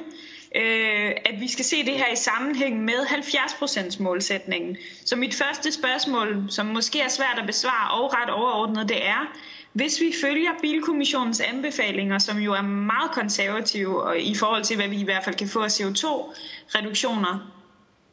øh, 0.57 1.11
at 1.25 1.41
vi 1.41 1.49
skal 1.49 1.65
se 1.65 1.85
det 1.85 1.95
her 1.95 2.13
i 2.13 2.17
sammenhæng 2.17 2.85
med 2.85 3.07
70% 3.07 4.01
målsætningen. 4.01 4.77
Så 5.05 5.17
mit 5.17 5.35
første 5.35 5.73
spørgsmål, 5.73 6.47
som 6.49 6.67
måske 6.67 7.01
er 7.01 7.09
svært 7.09 7.39
at 7.39 7.47
besvare 7.47 7.91
og 7.91 8.15
ret 8.15 8.31
overordnet, 8.31 8.89
det 8.89 9.07
er, 9.07 9.33
hvis 9.73 10.01
vi 10.01 10.15
følger 10.21 10.51
Bilkommissionens 10.61 11.41
anbefalinger, 11.41 12.19
som 12.19 12.39
jo 12.39 12.53
er 12.53 12.63
meget 12.63 13.11
konservative 13.11 14.03
og 14.03 14.19
i 14.21 14.35
forhold 14.35 14.65
til, 14.65 14.77
hvad 14.77 14.89
vi 14.89 15.01
i 15.01 15.05
hvert 15.05 15.25
fald 15.25 15.35
kan 15.35 15.49
få 15.49 15.61
af 15.61 15.81
CO2-reduktioner, 15.81 17.56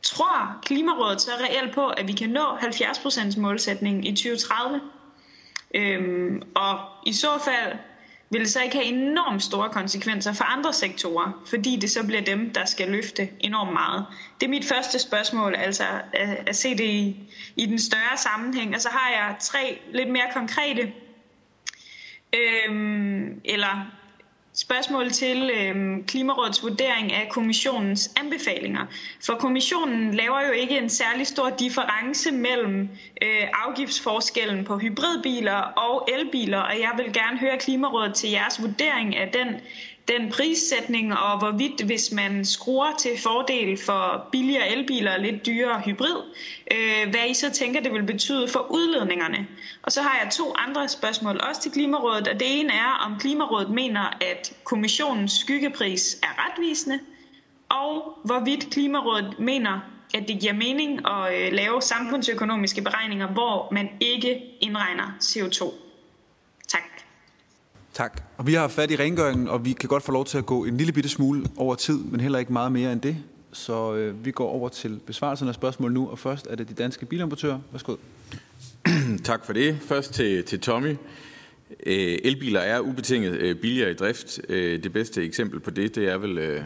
Tror 0.04 0.60
Klimarådet 0.66 1.22
så 1.22 1.32
reelt 1.40 1.74
på, 1.76 1.88
at 1.88 2.08
vi 2.08 2.14
kan 2.14 2.30
nå 2.30 2.58
70% 2.58 3.40
målsætningen 3.40 4.04
i 4.04 4.16
2030? 4.16 4.82
Øhm, 5.76 6.42
og 6.56 6.80
i 7.06 7.14
så 7.14 7.42
fald 7.46 7.78
vil 8.30 8.42
det 8.42 8.50
så 8.52 8.62
ikke 8.62 8.76
have 8.76 8.86
enormt 8.88 9.44
store 9.44 9.70
konsekvenser 9.70 10.34
for 10.34 10.44
andre 10.44 10.74
sektorer, 10.74 11.44
fordi 11.50 11.76
det 11.76 11.92
så 11.92 12.06
bliver 12.06 12.22
dem, 12.22 12.54
der 12.54 12.66
skal 12.66 12.90
løfte 12.90 13.30
enormt 13.40 13.74
meget. 13.74 14.06
Det 14.40 14.46
er 14.46 14.50
mit 14.50 14.66
første 14.66 15.00
spørgsmål, 15.00 15.56
altså 15.56 15.84
at, 16.14 16.44
at 16.48 16.56
se 16.56 16.78
det 16.78 16.84
i, 16.84 17.34
i 17.56 17.66
den 17.66 17.80
større 17.80 18.18
sammenhæng. 18.18 18.76
Og 18.76 18.82
så 18.82 18.90
har 18.90 19.10
jeg 19.12 19.36
tre 19.40 19.80
lidt 19.94 20.10
mere 20.10 20.28
konkrete, 20.34 20.94
øhm, 22.34 23.42
eller 23.46 24.03
spørgsmål 24.56 25.10
til 25.12 25.52
øh, 25.58 26.06
Klimarådets 26.08 26.64
vurdering 26.64 27.14
af 27.14 27.30
kommissionens 27.30 28.14
anbefalinger. 28.20 28.86
For 29.26 29.34
kommissionen 29.34 30.14
laver 30.14 30.48
jo 30.48 30.52
ikke 30.52 30.78
en 30.78 30.90
særlig 30.90 31.28
stor 31.28 31.50
difference 31.50 32.32
mellem 32.32 32.90
øh, 33.22 33.48
afgiftsforskellen 33.54 34.66
på 34.66 34.78
hybridbiler 34.78 35.58
og 35.58 36.10
elbiler, 36.20 36.60
og 36.60 36.80
jeg 36.80 36.92
vil 36.98 37.14
gerne 37.14 37.40
høre 37.40 37.58
Klimarådet 37.58 38.16
til 38.16 38.30
jeres 38.30 38.62
vurdering 38.62 39.16
af 39.16 39.30
den 39.34 39.48
den 40.08 40.32
prissætning, 40.32 41.14
og 41.14 41.40
hvorvidt 41.40 41.82
hvis 41.86 42.12
man 42.12 42.46
skruer 42.46 42.96
til 43.00 43.12
fordel 43.24 43.78
for 43.78 44.28
billigere 44.32 44.70
elbiler 44.70 45.14
og 45.14 45.20
lidt 45.20 45.46
dyrere 45.46 45.80
hybrid, 45.80 46.16
øh, 46.72 47.10
hvad 47.12 47.30
I 47.30 47.34
så 47.34 47.52
tænker, 47.52 47.82
det 47.82 47.94
vil 47.94 48.04
betyde 48.04 48.48
for 48.48 48.68
udledningerne. 48.72 49.48
Og 49.84 49.92
så 49.92 50.02
har 50.02 50.20
jeg 50.24 50.32
to 50.32 50.54
andre 50.58 50.88
spørgsmål 50.88 51.40
også 51.50 51.62
til 51.62 51.72
Klimarådet, 51.72 52.28
og 52.28 52.40
det 52.40 52.60
ene 52.60 52.74
er, 52.74 53.06
om 53.06 53.20
Klimarådet 53.20 53.70
mener, 53.70 54.18
at 54.22 54.54
kommissionens 54.64 55.32
skyggepris 55.32 56.18
er 56.24 56.46
retvisende, 56.46 57.00
og 57.70 58.18
hvorvidt 58.24 58.70
Klimarådet 58.72 59.40
mener, 59.40 59.80
at 60.14 60.28
det 60.28 60.40
giver 60.40 60.54
mening 60.54 61.08
at 61.08 61.46
øh, 61.48 61.54
lave 61.54 61.82
samfundsøkonomiske 61.82 62.82
beregninger, 62.82 63.28
hvor 63.28 63.68
man 63.72 63.90
ikke 64.00 64.42
indregner 64.62 65.18
CO2. 65.22 65.83
Tak. 67.94 68.22
Og 68.38 68.48
vi 68.48 68.54
har 68.54 68.68
fat 68.68 68.92
i 68.92 68.96
rengøringen, 68.96 69.48
og 69.48 69.66
vi 69.66 69.74
kan 69.74 69.90
godt 69.90 70.04
få 70.04 70.12
lov 70.12 70.26
til 70.26 70.38
at 70.38 70.46
gå 70.46 70.66
en 70.66 70.78
lille 70.78 70.94
bitte 70.94 71.10
smule 71.10 71.46
over 71.58 71.76
tid, 71.76 71.98
men 71.98 72.20
heller 72.20 72.40
ikke 72.40 72.54
meget 72.54 72.72
mere 72.72 72.94
end 72.94 73.02
det. 73.02 73.18
Så 73.52 73.94
øh, 73.94 74.26
vi 74.26 74.32
går 74.32 74.50
over 74.50 74.70
til 74.70 75.00
besvarelsen 75.06 75.48
af 75.48 75.54
spørgsmål 75.54 75.94
nu, 75.94 76.10
og 76.10 76.20
først 76.20 76.48
er 76.50 76.56
det 76.56 76.70
de 76.70 76.74
danske 76.74 77.06
bilimportører. 77.06 77.60
Værsgo. 77.72 77.96
tak 79.24 79.46
for 79.46 79.54
det. 79.54 79.78
Først 79.82 80.14
til, 80.14 80.44
til 80.44 80.60
Tommy. 80.60 80.96
Øh, 81.86 82.18
elbiler 82.24 82.60
er 82.60 82.80
ubetinget 82.80 83.32
øh, 83.34 83.56
billigere 83.56 83.92
i 83.92 83.94
drift. 83.94 84.40
Øh, 84.50 84.84
det 84.84 84.94
bedste 84.94 85.24
eksempel 85.24 85.60
på 85.60 85.72
det, 85.72 85.96
det 85.96 86.10
er 86.10 86.18
vel 86.18 86.38
øh, 86.38 86.64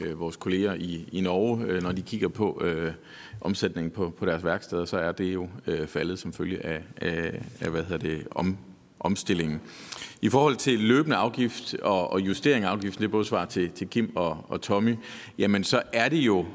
øh, 0.00 0.20
vores 0.20 0.36
kolleger 0.36 0.74
i, 0.74 1.08
i 1.12 1.20
Norge, 1.20 1.64
øh, 1.64 1.82
når 1.82 1.92
de 1.92 2.02
kigger 2.02 2.28
på 2.28 2.62
øh, 2.64 2.92
omsætningen 3.40 3.90
på, 3.90 4.10
på 4.18 4.26
deres 4.26 4.44
værksteder, 4.44 4.84
så 4.84 4.98
er 4.98 5.12
det 5.12 5.34
jo 5.34 5.48
øh, 5.66 5.86
faldet 5.86 6.18
som 6.18 6.32
følge 6.32 6.66
af, 6.66 6.82
af, 6.96 7.42
af 7.60 7.70
hvad 7.70 7.82
hedder 7.82 8.08
det, 8.08 8.26
om, 8.30 8.56
omstillingen. 9.00 9.60
I 10.22 10.28
forhold 10.28 10.56
til 10.56 10.78
løbende 10.78 11.16
afgift 11.16 11.74
og, 11.74 12.12
og 12.12 12.20
justering 12.20 12.64
af 12.64 12.68
afgiften, 12.68 13.02
det 13.02 13.08
er 13.08 13.12
både 13.12 13.24
svar 13.24 13.44
til, 13.44 13.70
til 13.70 13.88
Kim 13.88 14.12
og, 14.16 14.44
og 14.48 14.60
Tommy, 14.60 14.96
jamen 15.38 15.64
så 15.64 15.82
er 15.92 16.08
det 16.08 16.18
jo 16.18 16.46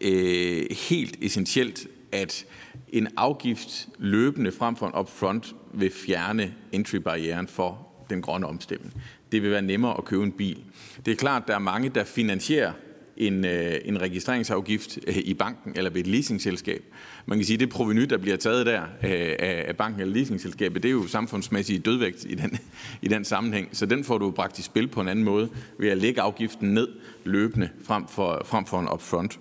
øh, 0.00 0.66
helt 0.88 1.16
essentielt, 1.22 1.86
at 2.12 2.44
en 2.88 3.08
afgift 3.16 3.88
løbende 3.98 4.52
frem 4.52 4.76
for 4.76 4.86
en 4.86 4.94
upfront 4.98 5.54
vil 5.72 5.90
fjerne 5.90 6.54
entry-barrieren 6.72 7.48
for 7.48 7.86
den 8.10 8.22
grønne 8.22 8.46
omstilling. 8.46 8.92
Det 9.32 9.42
vil 9.42 9.50
være 9.50 9.62
nemmere 9.62 9.98
at 9.98 10.04
købe 10.04 10.24
en 10.24 10.32
bil. 10.32 10.58
Det 11.06 11.12
er 11.12 11.16
klart, 11.16 11.42
at 11.42 11.48
der 11.48 11.54
er 11.54 11.58
mange, 11.58 11.88
der 11.88 12.04
finansierer 12.04 12.72
en, 13.16 13.44
øh, 13.44 13.74
en 13.84 14.00
registreringsafgift 14.00 14.98
øh, 15.06 15.16
i 15.16 15.34
banken 15.34 15.72
eller 15.76 15.90
ved 15.90 16.00
et 16.00 16.06
leasingselskab. 16.06 16.84
Man 17.28 17.38
kan 17.38 17.44
sige, 17.44 17.54
at 17.54 17.60
det 17.60 17.68
proveny, 17.68 18.02
der 18.02 18.18
bliver 18.18 18.36
taget 18.36 18.66
der 18.66 18.82
øh, 18.82 19.10
af, 19.38 19.64
af 19.68 19.76
banken 19.76 20.00
eller 20.00 20.14
leasingselskabet, 20.14 20.82
det 20.82 20.88
er 20.88 20.92
jo 20.92 21.06
samfundsmæssig 21.06 21.84
dødvægt 21.84 22.24
i 22.24 22.34
den, 22.34 22.58
i 23.02 23.08
den 23.08 23.24
sammenhæng. 23.24 23.68
Så 23.72 23.86
den 23.86 24.04
får 24.04 24.18
du 24.18 24.30
bragt 24.30 24.58
i 24.58 24.62
spil 24.62 24.88
på 24.88 25.00
en 25.00 25.08
anden 25.08 25.24
måde 25.24 25.48
ved 25.78 25.88
at 25.88 25.98
lægge 25.98 26.20
afgiften 26.20 26.74
ned 26.74 26.88
løbende 27.24 27.68
frem 27.84 28.08
for, 28.08 28.42
frem 28.44 28.66
for 28.66 28.80
en 28.80 28.88
upfront. 28.92 29.38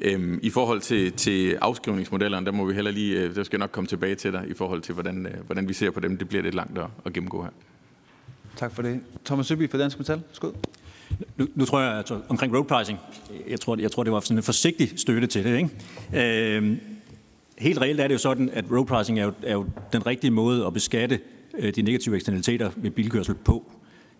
Øhm, 0.00 0.40
I 0.42 0.50
forhold 0.50 0.80
til, 0.80 1.12
til 1.12 1.58
afskrivningsmodellerne, 1.60 2.46
der 2.46 2.52
må 2.52 2.64
vi 2.64 2.74
heller 2.74 2.90
lige, 2.90 3.20
øh, 3.20 3.34
der 3.34 3.42
skal 3.42 3.58
nok 3.58 3.70
komme 3.70 3.88
tilbage 3.88 4.14
til 4.14 4.32
dig 4.32 4.44
i 4.48 4.54
forhold 4.54 4.80
til, 4.80 4.94
hvordan, 4.94 5.26
øh, 5.26 5.46
hvordan 5.46 5.68
vi 5.68 5.72
ser 5.72 5.90
på 5.90 6.00
dem. 6.00 6.16
Det 6.16 6.28
bliver 6.28 6.42
lidt 6.42 6.54
langt 6.54 6.78
at, 6.78 6.86
at 7.04 7.12
gennemgå 7.12 7.42
her. 7.42 7.50
Tak 8.56 8.74
for 8.74 8.82
det. 8.82 9.00
Thomas 9.24 9.46
Søby 9.46 9.70
fra 9.70 9.78
Dansk 9.78 9.98
Metal. 9.98 10.22
Skud. 10.32 10.52
Nu, 11.36 11.46
nu 11.54 11.64
tror 11.64 11.80
jeg 11.80 11.92
altså, 11.92 12.20
omkring 12.28 12.56
road 12.56 12.64
pricing, 12.64 12.98
jeg 13.48 13.60
tror, 13.60 13.76
jeg 13.80 13.90
tror, 13.90 14.02
det 14.02 14.12
var 14.12 14.20
sådan 14.20 14.36
en 14.36 14.42
forsigtig 14.42 14.92
støtte 14.96 15.26
til 15.26 15.44
det. 15.44 15.56
Ikke? 15.56 16.56
Øh, 16.56 16.76
helt 17.58 17.80
reelt 17.80 18.00
er 18.00 18.08
det 18.08 18.14
jo 18.14 18.18
sådan, 18.18 18.50
at 18.52 18.64
road 18.70 18.86
pricing 18.86 19.18
er 19.18 19.24
jo, 19.24 19.32
er 19.42 19.52
jo 19.52 19.66
den 19.92 20.06
rigtige 20.06 20.30
måde 20.30 20.66
at 20.66 20.72
beskatte 20.72 21.20
øh, 21.58 21.74
de 21.74 21.82
negative 21.82 22.14
eksternaliteter 22.14 22.70
ved 22.76 22.90
bilkørsel 22.90 23.34
på. 23.34 23.72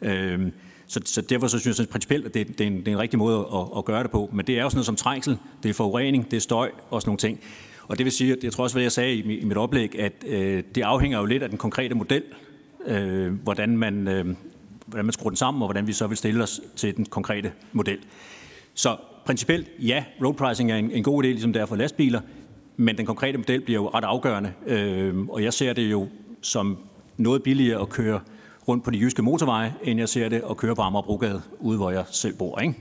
Øhm, 0.02 0.52
så, 0.86 1.00
så 1.04 1.20
derfor 1.20 1.46
så 1.46 1.58
synes 1.58 1.78
jeg 1.78 1.88
principielt, 1.88 2.26
at 2.26 2.34
det, 2.34 2.48
det, 2.48 2.60
er 2.60 2.66
en, 2.66 2.78
det 2.78 2.88
er 2.88 2.92
en 2.92 2.98
rigtig 2.98 3.18
måde 3.18 3.38
at, 3.54 3.78
at 3.78 3.84
gøre 3.84 4.02
det 4.02 4.10
på. 4.10 4.30
Men 4.32 4.46
det 4.46 4.58
er 4.58 4.62
jo 4.62 4.70
sådan 4.70 4.76
noget 4.76 4.86
som 4.86 4.96
trængsel, 4.96 5.38
det 5.62 5.68
er 5.68 5.74
forurening, 5.74 6.30
det 6.30 6.36
er 6.36 6.40
støj 6.40 6.70
og 6.90 7.02
sådan 7.02 7.08
nogle 7.08 7.18
ting. 7.18 7.40
Og 7.88 7.98
det 7.98 8.04
vil 8.04 8.12
sige, 8.12 8.32
at 8.32 8.44
jeg 8.44 8.52
tror 8.52 8.64
også, 8.64 8.74
hvad 8.74 8.82
jeg 8.82 8.92
sagde 8.92 9.14
i, 9.14 9.38
i 9.38 9.44
mit 9.44 9.56
oplæg, 9.56 9.98
at 9.98 10.12
øh, 10.26 10.62
det 10.74 10.82
afhænger 10.82 11.18
jo 11.18 11.24
lidt 11.24 11.42
af 11.42 11.48
den 11.48 11.58
konkrete 11.58 11.94
model, 11.94 12.22
øh, 12.86 13.32
hvordan, 13.32 13.76
man, 13.76 14.08
øh, 14.08 14.26
hvordan 14.86 15.04
man 15.04 15.12
skruer 15.12 15.30
den 15.30 15.36
sammen, 15.36 15.62
og 15.62 15.66
hvordan 15.66 15.86
vi 15.86 15.92
så 15.92 16.06
vil 16.06 16.16
stille 16.16 16.42
os 16.42 16.60
til 16.76 16.96
den 16.96 17.06
konkrete 17.06 17.52
model. 17.72 17.98
Så 18.74 18.96
principielt, 19.24 19.68
ja, 19.78 20.04
road 20.24 20.34
pricing 20.34 20.72
er 20.72 20.76
en, 20.76 20.90
en 20.90 21.02
god 21.02 21.24
idé, 21.24 21.26
ligesom 21.26 21.52
det 21.52 21.62
er 21.62 21.66
for 21.66 21.76
lastbiler, 21.76 22.20
men 22.76 22.98
den 22.98 23.06
konkrete 23.06 23.38
model 23.38 23.60
bliver 23.60 23.80
jo 23.80 23.88
ret 23.88 24.04
afgørende. 24.04 24.52
Øh, 24.66 25.28
og 25.28 25.42
jeg 25.42 25.52
ser 25.52 25.72
det 25.72 25.90
jo 25.90 26.08
som 26.42 26.78
noget 27.16 27.42
billigere 27.42 27.80
at 27.80 27.88
køre 27.88 28.20
rundt 28.68 28.84
på 28.84 28.90
de 28.90 28.98
jyske 28.98 29.22
motorveje, 29.22 29.74
end 29.82 29.98
jeg 29.98 30.08
ser 30.08 30.28
det 30.28 30.42
at 30.50 30.56
køre 30.56 30.74
på 30.74 30.82
Amagerbrogade, 30.82 31.42
ude 31.60 31.76
hvor 31.76 31.90
jeg 31.90 32.04
selv 32.10 32.34
bor. 32.34 32.58
Ikke? 32.58 32.74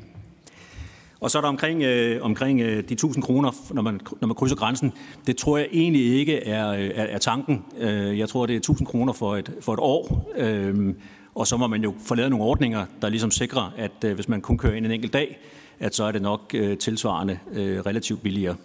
Og 1.20 1.32
så 1.32 1.38
er 1.38 1.42
der 1.42 1.50
omkring, 1.50 1.84
øh, 1.84 2.24
omkring 2.26 2.62
øh, 2.62 2.84
de 2.90 2.94
1000 2.94 3.24
kroner, 3.24 3.52
når 3.74 3.82
man, 3.82 4.02
når 4.22 4.28
man 4.28 4.36
krydser 4.36 4.56
grænsen. 4.56 4.94
Det 5.28 5.38
tror 5.38 5.58
jeg 5.58 5.68
egentlig 5.72 6.20
ikke 6.20 6.44
er, 6.48 6.70
øh, 6.70 6.80
er, 6.80 7.04
er 7.04 7.18
tanken. 7.18 7.66
Øh, 7.78 8.20
jeg 8.20 8.30
tror, 8.30 8.46
det 8.46 8.54
er 8.54 8.58
1000 8.58 8.88
kroner 8.88 9.14
for 9.14 9.36
et, 9.36 9.54
for 9.62 9.74
et 9.74 9.80
år. 9.80 10.32
Øh, 10.38 10.94
og 11.36 11.48
så 11.48 11.58
må 11.58 11.68
man 11.68 11.84
jo 11.84 11.94
få 12.06 12.16
lavet 12.16 12.32
nogle 12.32 12.46
ordninger, 12.46 12.86
der 13.02 13.10
ligesom 13.10 13.32
sikrer, 13.32 13.74
at 13.78 14.04
øh, 14.06 14.16
hvis 14.16 14.28
man 14.28 14.42
kun 14.42 14.58
kører 14.58 14.74
ind 14.74 14.86
en 14.86 14.92
enkelt 14.92 15.14
dag, 15.14 15.40
at 15.80 15.96
så 15.96 16.04
er 16.04 16.12
det 16.12 16.22
nok 16.22 16.52
øh, 16.54 16.78
tilsvarende 16.78 17.40
øh, 17.52 17.80
relativt 17.80 18.22
billigere. 18.22 18.56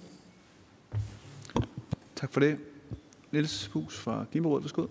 Tak 2.16 2.32
for 2.32 2.40
det. 2.40 2.58
Niels 3.32 3.66
Hus 3.66 3.96
fra 3.96 4.24
Klimarådet, 4.30 4.64
værsgo. 4.64 4.86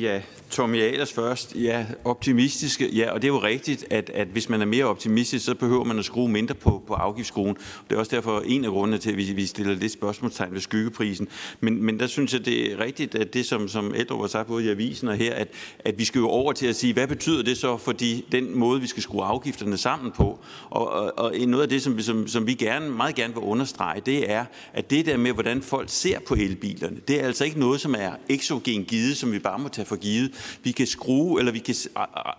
Ja, 0.00 0.20
Tommy 0.50 0.82
Ahlers 0.82 1.12
først. 1.12 1.54
Ja, 1.54 1.86
optimistiske. 2.04 2.88
Ja, 2.94 3.10
og 3.10 3.22
det 3.22 3.28
er 3.28 3.32
jo 3.32 3.42
rigtigt, 3.42 3.84
at, 3.90 4.10
at 4.14 4.28
hvis 4.28 4.48
man 4.48 4.60
er 4.60 4.66
mere 4.66 4.84
optimistisk, 4.84 5.44
så 5.44 5.54
behøver 5.54 5.84
man 5.84 5.98
at 5.98 6.04
skrue 6.04 6.28
mindre 6.28 6.54
på, 6.54 6.82
på 6.86 6.94
afgiftsskruen. 6.94 7.56
Det 7.88 7.94
er 7.94 7.98
også 7.98 8.16
derfor 8.16 8.42
en 8.46 8.64
af 8.64 8.70
grundene 8.70 8.98
til, 8.98 9.10
at 9.10 9.16
vi, 9.16 9.32
vi 9.32 9.46
stiller 9.46 9.74
det 9.74 9.90
spørgsmålstegn 9.90 10.52
ved 10.52 10.60
skyggeprisen. 10.60 11.28
Men, 11.60 11.82
men 11.82 12.00
der 12.00 12.06
synes 12.06 12.32
jeg, 12.32 12.44
det 12.44 12.72
er 12.72 12.80
rigtigt, 12.80 13.14
at 13.14 13.34
det, 13.34 13.46
som, 13.46 13.68
som 13.68 13.94
Eldrup 13.94 14.20
har 14.20 14.26
sagt 14.26 14.48
både 14.48 14.64
i 14.64 14.68
avisen 14.68 15.08
og 15.08 15.16
her, 15.16 15.34
at, 15.34 15.48
at 15.78 15.98
vi 15.98 16.04
skal 16.04 16.18
jo 16.18 16.28
over 16.28 16.52
til 16.52 16.66
at 16.66 16.76
sige, 16.76 16.92
hvad 16.92 17.06
betyder 17.06 17.42
det 17.42 17.58
så 17.58 17.76
for 17.76 17.92
de, 17.92 18.22
den 18.32 18.58
måde, 18.58 18.80
vi 18.80 18.86
skal 18.86 19.02
skrue 19.02 19.24
afgifterne 19.24 19.76
sammen 19.76 20.12
på? 20.12 20.38
Og, 20.70 20.92
og, 20.92 21.12
og 21.16 21.34
noget 21.46 21.62
af 21.62 21.68
det, 21.68 21.82
som, 21.82 22.00
som, 22.00 22.28
som 22.28 22.46
vi 22.46 22.54
gerne, 22.54 22.90
meget 22.90 23.14
gerne 23.14 23.34
vil 23.34 23.42
understrege, 23.42 24.00
det 24.06 24.30
er, 24.30 24.44
at 24.72 24.90
det 24.90 25.06
der 25.06 25.16
med, 25.16 25.32
hvordan 25.32 25.62
folk 25.62 25.88
ser 25.90 26.18
på 26.28 26.34
elbilerne, 26.34 26.96
det 27.08 27.20
er 27.20 27.26
altså 27.26 27.44
ikke 27.44 27.60
noget, 27.60 27.80
som 27.80 27.94
er 27.98 28.10
exogen 28.28 28.84
givet, 28.84 29.16
som 29.16 29.32
vi 29.32 29.38
bare 29.38 29.58
må 29.58 29.68
tage 29.68 29.85
for 29.86 29.96
givet. 29.96 30.58
Vi 30.62 30.72
kan 30.72 30.86
skrue, 30.86 31.38
eller 31.38 31.52
vi 31.52 31.58
kan 31.58 31.74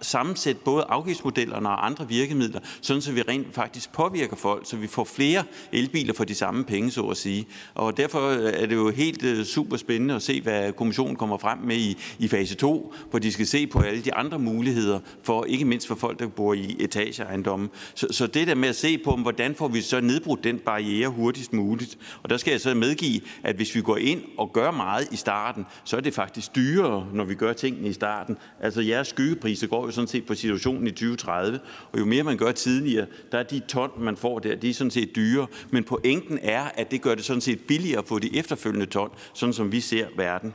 sammensætte 0.01 0.61
både 0.66 0.85
afgiftsmodellerne 0.90 1.69
og 1.69 1.85
andre 1.85 2.08
virkemidler, 2.08 2.59
sådan 2.82 3.01
så 3.01 3.11
vi 3.11 3.22
rent 3.22 3.56
faktisk 3.56 3.92
påvirker 3.92 4.35
folk, 4.35 4.69
så 4.69 4.77
vi 4.77 4.88
får 4.88 5.03
flere 5.03 5.43
elbiler 5.72 6.14
for 6.14 6.24
de 6.24 6.35
samme 6.35 6.64
penge, 6.64 6.92
så 6.92 7.01
at 7.01 7.17
sige. 7.17 7.48
Og 7.74 7.98
derfor 7.98 8.30
øh, 8.30 8.53
er 8.53 8.66
det 8.66 8.76
jo 8.76 8.90
helt 8.90 9.24
øh, 9.24 9.45
super 9.45 9.77
spændende 9.77 10.16
at 10.16 10.22
se, 10.22 10.42
hvad 10.42 10.74
kommissionen 10.74 11.16
kommer 11.16 11.38
frem 11.38 11.58
med 11.59 11.76
i, 11.76 11.98
i 12.19 12.27
fase 12.27 12.56
2, 12.56 12.93
hvor 13.09 13.19
de 13.19 13.32
skal 13.32 13.48
se 13.48 13.67
på 13.67 13.80
alle 13.80 14.01
de 14.01 14.14
andre 14.14 14.40
muligheder, 14.40 15.00
for 15.24 15.45
ikke 15.45 15.66
mindst 15.66 15.88
for 15.88 15.95
folk, 15.95 16.19
der 16.19 16.27
bor 16.27 16.53
i 16.53 16.76
etageejendomme. 16.80 17.69
Så, 17.95 18.08
så 18.11 18.27
det 18.27 18.48
der 18.48 18.56
med 18.56 18.69
at 18.69 18.76
se 18.76 18.98
på, 18.98 19.16
hvordan 19.16 19.56
får 19.56 19.67
vi 19.67 19.82
så 19.82 20.01
nedbrudt 20.01 20.43
den 20.43 20.59
barriere 20.59 21.09
hurtigst 21.09 21.53
muligt. 21.53 21.98
Og 22.24 22.30
der 22.30 22.38
skal 22.38 22.51
jeg 22.51 22.61
så 22.61 22.74
medgive, 22.74 23.22
at 23.43 23.56
hvis 23.56 23.76
vi 23.76 23.82
går 23.82 23.98
ind 23.98 24.22
og 24.38 24.53
gør 24.53 24.72
meget 24.72 25.08
i 25.11 25.16
starten, 25.16 25.66
så 25.84 25.98
er 25.98 26.01
det 26.01 26.14
faktisk 26.14 26.56
dyrere, 26.56 27.08
når 27.14 27.24
vi 27.24 27.35
gør 27.38 27.53
tingene 27.53 27.88
i 27.88 27.93
starten. 27.93 28.38
Altså 28.59 28.82
jeres 28.82 29.07
skyggepriser 29.07 29.67
går 29.67 29.85
jo 29.85 29.91
sådan 29.91 30.07
set 30.07 30.25
på 30.25 30.35
situationen 30.35 30.88
i 30.88 30.91
2030, 30.91 31.59
og 31.91 31.99
jo 31.99 32.06
mere 32.06 32.24
man 32.24 32.38
gør 32.38 32.51
tidligere, 32.51 33.06
der 33.32 33.38
er 33.38 33.43
de 33.43 33.59
ton, 33.59 33.91
man 33.98 34.17
får 34.17 34.40
der, 34.40 34.56
de 34.56 34.69
er 34.69 34.74
sådan 34.74 34.91
set 34.91 35.16
dyre. 35.16 35.48
Men 35.72 35.83
pointen 35.83 36.40
er, 36.41 36.64
at 36.75 36.91
det 36.91 37.01
gør 37.01 37.16
det 37.16 37.25
sådan 37.25 37.41
set 37.41 37.59
billigere 37.67 38.03
på 38.03 38.19
de 38.19 38.38
efterfølgende 38.38 38.85
ton, 38.85 39.09
sådan 39.33 39.53
som 39.53 39.72
vi 39.72 39.80
ser 39.80 40.07
verden. 40.17 40.53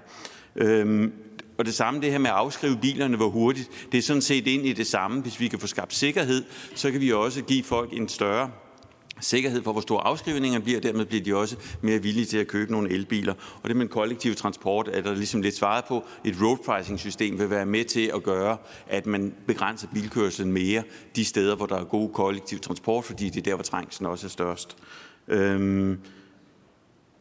Øhm, 0.57 1.13
og 1.59 1.67
det 1.67 1.75
samme 1.75 2.01
det 2.01 2.11
her 2.11 2.19
med 2.19 2.31
at 2.31 2.37
afskrive 2.37 2.79
bilerne, 2.83 3.17
hvor 3.17 3.29
hurtigt, 3.29 3.71
det 3.93 3.99
er 3.99 4.03
sådan 4.03 4.23
set 4.23 4.47
ind 4.47 4.67
i 4.67 4.73
det 4.73 4.87
samme. 4.87 5.23
Hvis 5.23 5.41
vi 5.41 5.49
kan 5.49 5.59
få 5.59 5.67
skabt 5.67 5.95
sikkerhed, 5.95 6.45
så 6.75 6.91
kan 6.91 7.01
vi 7.01 7.13
også 7.13 7.43
give 7.43 7.63
folk 7.63 7.93
en 7.93 8.09
større 8.09 8.51
sikkerhed 9.23 9.63
for, 9.63 9.73
hvor 9.73 9.81
store 9.81 10.07
afskrivningerne 10.07 10.65
bliver, 10.65 10.79
og 10.79 10.83
dermed 10.83 11.05
bliver 11.05 11.25
de 11.25 11.37
også 11.37 11.57
mere 11.81 12.03
villige 12.03 12.27
til 12.27 12.39
at 12.39 12.49
købe 12.49 12.73
nogle 12.73 12.91
elbiler. 12.91 13.35
Og 13.63 13.69
det 13.69 13.77
med 13.77 13.89
kollektiv 13.89 14.35
transport 14.35 14.89
er 14.93 15.01
der 15.01 15.15
ligesom 15.15 15.43
lidt 15.43 15.57
svaret 15.57 15.85
på. 15.85 16.05
Et 16.25 16.37
road 16.43 16.57
pricing 16.65 17.01
system 17.01 17.39
vil 17.39 17.51
være 17.51 17.67
med 17.67 17.85
til 17.85 18.11
at 18.15 18.23
gøre, 18.23 18.57
at 18.87 19.07
man 19.07 19.35
begrænser 19.47 19.89
bilkørselen 19.95 20.53
mere 20.53 20.83
de 21.17 21.25
steder, 21.25 21.57
hvor 21.57 21.67
der 21.67 21.77
er 21.77 21.85
god 21.85 22.11
kollektiv 22.13 22.59
transport, 22.59 23.05
fordi 23.05 23.29
det 23.29 23.37
er 23.37 23.43
der, 23.43 23.55
hvor 23.55 23.65
trængslen 23.65 24.07
også 24.07 24.27
er 24.27 24.31
størst. 24.31 24.77
Øhm, 25.29 25.99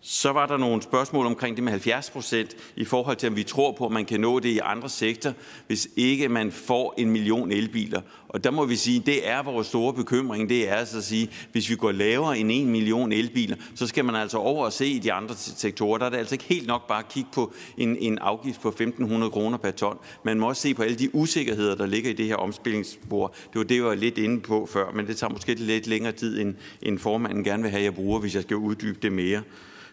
så 0.03 0.31
var 0.31 0.45
der 0.45 0.57
nogle 0.57 0.81
spørgsmål 0.81 1.25
omkring 1.25 1.55
det 1.55 1.63
med 1.63 1.71
70 1.71 2.09
procent 2.09 2.55
i 2.75 2.85
forhold 2.85 3.17
til, 3.17 3.29
om 3.29 3.35
vi 3.35 3.43
tror 3.43 3.71
på, 3.71 3.85
at 3.85 3.91
man 3.91 4.05
kan 4.05 4.19
nå 4.19 4.39
det 4.39 4.49
i 4.49 4.59
andre 4.63 4.89
sektorer, 4.89 5.33
hvis 5.67 5.87
ikke 5.95 6.29
man 6.29 6.51
får 6.51 6.93
en 6.97 7.11
million 7.11 7.51
elbiler. 7.51 8.01
Og 8.29 8.43
der 8.43 8.51
må 8.51 8.65
vi 8.65 8.75
sige, 8.75 8.99
det 9.05 9.29
er 9.29 9.43
vores 9.43 9.67
store 9.67 9.93
bekymring. 9.93 10.49
Det 10.49 10.69
er 10.69 10.75
altså 10.75 10.97
at 10.97 11.03
sige, 11.03 11.29
hvis 11.51 11.69
vi 11.69 11.75
går 11.75 11.91
lavere 11.91 12.37
end 12.37 12.51
en 12.51 12.69
million 12.69 13.11
elbiler, 13.11 13.55
så 13.75 13.87
skal 13.87 14.05
man 14.05 14.15
altså 14.15 14.37
over 14.37 14.65
og 14.65 14.73
se 14.73 14.87
i 14.87 14.99
de 14.99 15.13
andre 15.13 15.35
sektorer. 15.35 15.97
Der 15.97 16.05
er 16.05 16.09
det 16.09 16.17
altså 16.17 16.35
ikke 16.35 16.45
helt 16.45 16.67
nok 16.67 16.87
bare 16.87 16.99
at 16.99 17.09
kigge 17.09 17.29
på 17.33 17.53
en, 17.77 17.97
en 17.97 18.17
afgift 18.17 18.61
på 18.61 18.69
1.500 18.69 19.29
kroner 19.29 19.57
per 19.57 19.71
ton. 19.71 19.97
Man 20.23 20.39
må 20.39 20.47
også 20.47 20.61
se 20.61 20.73
på 20.73 20.83
alle 20.83 20.95
de 20.95 21.15
usikkerheder, 21.15 21.75
der 21.75 21.85
ligger 21.85 22.09
i 22.09 22.13
det 22.13 22.25
her 22.25 22.35
omspillingsspor. 22.35 23.27
Det 23.27 23.59
var 23.59 23.63
det, 23.63 23.75
jeg 23.75 23.83
var 23.83 23.95
lidt 23.95 24.17
inde 24.17 24.41
på 24.41 24.65
før, 24.71 24.91
men 24.91 25.07
det 25.07 25.17
tager 25.17 25.31
måske 25.31 25.53
lidt 25.53 25.87
længere 25.87 26.11
tid, 26.11 26.39
end, 26.41 26.55
end 26.81 26.99
formanden 26.99 27.43
gerne 27.43 27.63
vil 27.63 27.71
have, 27.71 27.79
at 27.79 27.85
jeg 27.85 27.95
bruger, 27.95 28.19
hvis 28.19 28.35
jeg 28.35 28.43
skal 28.43 28.57
uddybe 28.57 28.99
det 29.01 29.11
mere. 29.11 29.41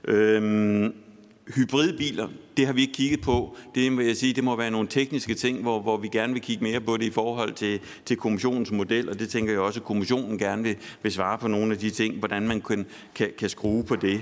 Øhm, 0.04 0.94
hybridbiler, 1.54 2.28
det 2.56 2.66
har 2.66 2.72
vi 2.72 2.80
ikke 2.80 2.92
kigget 2.92 3.20
på. 3.20 3.56
Det 3.74 3.96
vil 3.96 4.06
jeg 4.06 4.16
sige, 4.16 4.32
det 4.32 4.44
må 4.44 4.56
være 4.56 4.70
nogle 4.70 4.88
tekniske 4.88 5.34
ting, 5.34 5.62
hvor, 5.62 5.80
hvor 5.80 5.96
vi 5.96 6.08
gerne 6.08 6.32
vil 6.32 6.42
kigge 6.42 6.64
mere 6.64 6.80
på 6.80 6.96
det 6.96 7.04
i 7.04 7.10
forhold 7.10 7.52
til, 7.52 7.80
til 8.04 8.16
kommissionens 8.16 8.70
model, 8.70 9.08
og 9.08 9.18
det 9.18 9.28
tænker 9.28 9.52
jeg 9.52 9.60
også, 9.60 9.80
at 9.80 9.86
kommissionen 9.86 10.38
gerne 10.38 10.62
vil, 10.62 10.76
vil 11.02 11.12
svare 11.12 11.38
på 11.38 11.48
nogle 11.48 11.72
af 11.72 11.78
de 11.78 11.90
ting, 11.90 12.18
hvordan 12.18 12.48
man 12.48 12.60
kan, 12.60 12.86
kan, 13.14 13.30
kan 13.38 13.48
skrue 13.48 13.84
på 13.84 13.96
det. 13.96 14.20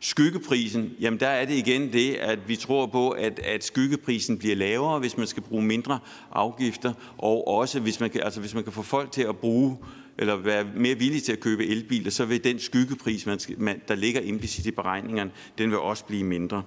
Skyggeprisen, 0.00 0.92
jamen 1.00 1.20
der 1.20 1.26
er 1.26 1.44
det 1.44 1.54
igen 1.54 1.92
det, 1.92 2.14
at 2.14 2.38
vi 2.48 2.56
tror 2.56 2.86
på, 2.86 3.10
at, 3.10 3.38
at 3.38 3.64
skyggeprisen 3.64 4.38
bliver 4.38 4.56
lavere, 4.56 4.98
hvis 4.98 5.16
man 5.16 5.26
skal 5.26 5.42
bruge 5.42 5.62
mindre 5.62 5.98
afgifter, 6.32 6.92
og 7.18 7.48
også 7.48 7.80
hvis 7.80 8.00
man 8.00 8.10
kan, 8.10 8.20
altså 8.22 8.40
hvis 8.40 8.54
man 8.54 8.64
kan 8.64 8.72
få 8.72 8.82
folk 8.82 9.12
til 9.12 9.22
at 9.22 9.36
bruge 9.36 9.76
eller 10.18 10.36
være 10.36 10.66
mere 10.76 10.94
villige 10.94 11.20
til 11.20 11.32
at 11.32 11.40
købe 11.40 11.66
elbiler, 11.66 12.10
så 12.10 12.24
vil 12.24 12.44
den 12.44 12.58
skyggepris, 12.58 13.26
man 13.26 13.38
man, 13.58 13.80
der 13.88 13.94
ligger 13.94 14.20
implicit 14.20 14.66
i 14.66 14.70
beregningerne, 14.70 15.30
den 15.58 15.70
vil 15.70 15.78
også 15.78 16.04
blive 16.04 16.24
mindre. 16.24 16.62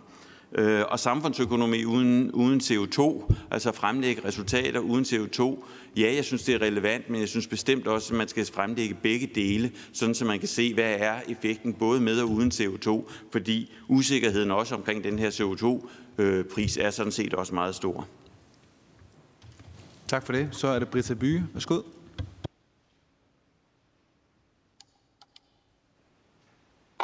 Øh, 0.56 0.84
og 0.90 1.00
samfundsøkonomi 1.00 1.86
uden, 1.86 2.32
uden 2.32 2.60
CO2, 2.60 3.34
altså 3.52 3.72
fremlægge 3.72 4.22
resultater 4.26 4.80
uden 4.80 5.06
CO2, 5.06 5.64
ja, 5.98 6.14
jeg 6.16 6.26
synes, 6.26 6.44
det 6.44 6.56
er 6.56 6.62
relevant, 6.62 7.10
men 7.10 7.22
jeg 7.22 7.30
synes 7.30 7.48
bestemt 7.48 7.88
også, 7.88 8.14
at 8.14 8.18
man 8.18 8.28
skal 8.28 8.46
fremlægge 8.46 8.96
begge 9.04 9.30
dele, 9.36 9.72
sådan 9.94 10.16
så 10.16 10.26
man 10.26 10.40
kan 10.40 10.48
se, 10.48 10.74
hvad 10.74 10.96
er 11.00 11.20
effekten 11.28 11.74
både 11.74 12.02
med 12.02 12.22
og 12.22 12.30
uden 12.30 12.52
CO2, 12.52 13.12
fordi 13.32 13.72
usikkerheden 13.88 14.52
også 14.52 14.76
omkring 14.76 15.04
den 15.04 15.20
her 15.20 15.30
CO2-pris 15.30 16.78
øh, 16.78 16.84
er 16.84 16.90
sådan 16.90 17.12
set 17.12 17.34
også 17.34 17.54
meget 17.54 17.76
stor. 17.76 18.08
Tak 20.08 20.26
for 20.26 20.34
det. 20.34 20.50
Så 20.52 20.68
er 20.68 20.80
det 20.80 20.88
Britta 20.88 21.14
By. 21.14 21.42
Værsgo. 21.54 21.82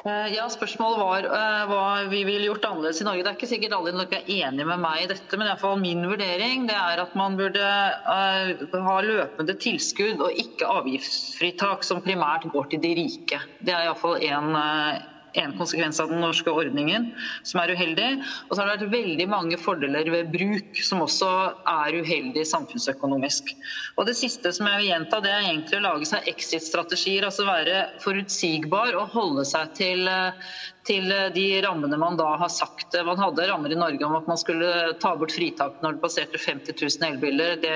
Eh, 0.05 0.33
ja, 0.35 0.45
Spørsmålet 0.51 0.99
var 1.01 1.27
uh, 1.31 1.63
hva 1.69 1.83
vi 2.11 2.21
ville 2.27 2.47
gjort 2.47 2.65
annerledes 2.69 3.01
i 3.01 3.07
Norge. 3.07 3.23
Det 3.25 3.31
er 3.31 3.37
ikke 3.39 3.49
sikkert 3.49 3.75
alle 3.77 3.93
i 3.93 3.97
Norge 3.97 4.19
er 4.19 4.31
enig 4.47 4.67
med 4.69 4.81
meg 4.83 5.03
i 5.03 5.09
dette, 5.11 5.37
men 5.37 5.47
i 5.47 5.51
hvert 5.51 5.63
fall 5.63 5.81
min 5.81 6.05
vurdering 6.07 6.67
det 6.69 6.77
er 6.77 7.01
at 7.03 7.17
man 7.17 7.37
burde 7.39 7.65
uh, 7.65 8.79
ha 8.87 8.95
løpende 9.05 9.57
tilskudd 9.63 10.23
og 10.23 10.41
ikke 10.43 10.69
avgiftsfritak 10.79 11.85
som 11.87 12.03
primært 12.05 12.47
går 12.53 12.73
til 12.73 12.83
de 12.83 12.95
rike. 13.01 13.41
Det 13.59 13.73
er 13.73 13.87
iallfall 13.87 14.19
en 14.27 14.53
uh, 14.55 15.16
en 15.41 15.55
konsekvens 15.57 15.99
av 16.01 16.11
den 16.11 16.21
norske 16.23 16.51
ordningen 16.51 17.09
som 17.45 17.61
er 17.61 17.73
uheldig. 17.75 18.09
Og 18.47 18.55
så 18.55 18.61
har 18.61 18.69
det 18.69 18.77
vært 18.77 18.95
veldig 18.95 19.27
mange 19.31 19.59
fordeler 19.61 20.09
ved 20.13 20.31
bruk 20.33 20.81
som 20.83 21.03
også 21.05 21.31
er 21.73 21.99
uheldig 22.01 22.45
samfunnsøkonomisk. 22.49 23.53
Og 23.97 24.09
det 24.09 24.17
siste 24.19 24.53
som 24.55 24.69
jeg 24.71 24.81
vil 24.81 24.91
gjenta, 24.91 25.21
det 25.23 25.33
er 25.33 25.49
egentlig 25.49 25.81
å 25.81 25.85
lage 25.87 26.09
seg 26.09 26.31
exit-strategier. 26.33 27.27
Altså 27.27 27.47
være 27.47 27.83
forutsigbar 28.03 28.97
og 28.97 29.13
holde 29.15 29.45
seg 29.47 29.73
til, 29.77 30.07
eh, 30.07 30.57
til 30.87 31.11
eh, 31.11 31.27
de 31.35 31.45
rammene 31.65 31.99
man 31.99 32.17
da 32.19 32.29
har 32.39 32.51
sagt. 32.51 32.95
Eh, 32.95 33.05
man 33.05 33.19
hadde 33.19 33.47
rammer 33.49 33.73
i 33.73 33.79
Norge 33.79 34.05
om 34.07 34.15
at 34.17 34.27
man 34.29 34.39
skulle 34.39 34.93
ta 35.01 35.13
bort 35.19 35.35
fritak 35.35 35.81
når 35.83 35.97
det 35.97 36.03
passerte 36.03 36.41
50 36.41 36.77
000 36.79 37.07
elbiler. 37.09 37.57
Det, 37.63 37.73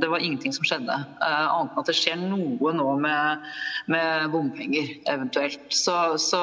det 0.00 0.10
var 0.10 0.22
ingenting 0.22 0.54
som 0.56 0.66
skjedde. 0.66 0.98
Uh, 1.20 1.46
annet 1.54 1.74
enn 1.74 1.82
at 1.82 1.90
det 1.90 1.96
skjer 1.98 2.20
noe 2.20 2.74
nå 2.76 2.88
med, 3.02 3.48
med 3.92 4.28
bompenger 4.32 4.92
eventuelt. 5.10 5.66
Så, 5.74 5.96
så, 6.22 6.42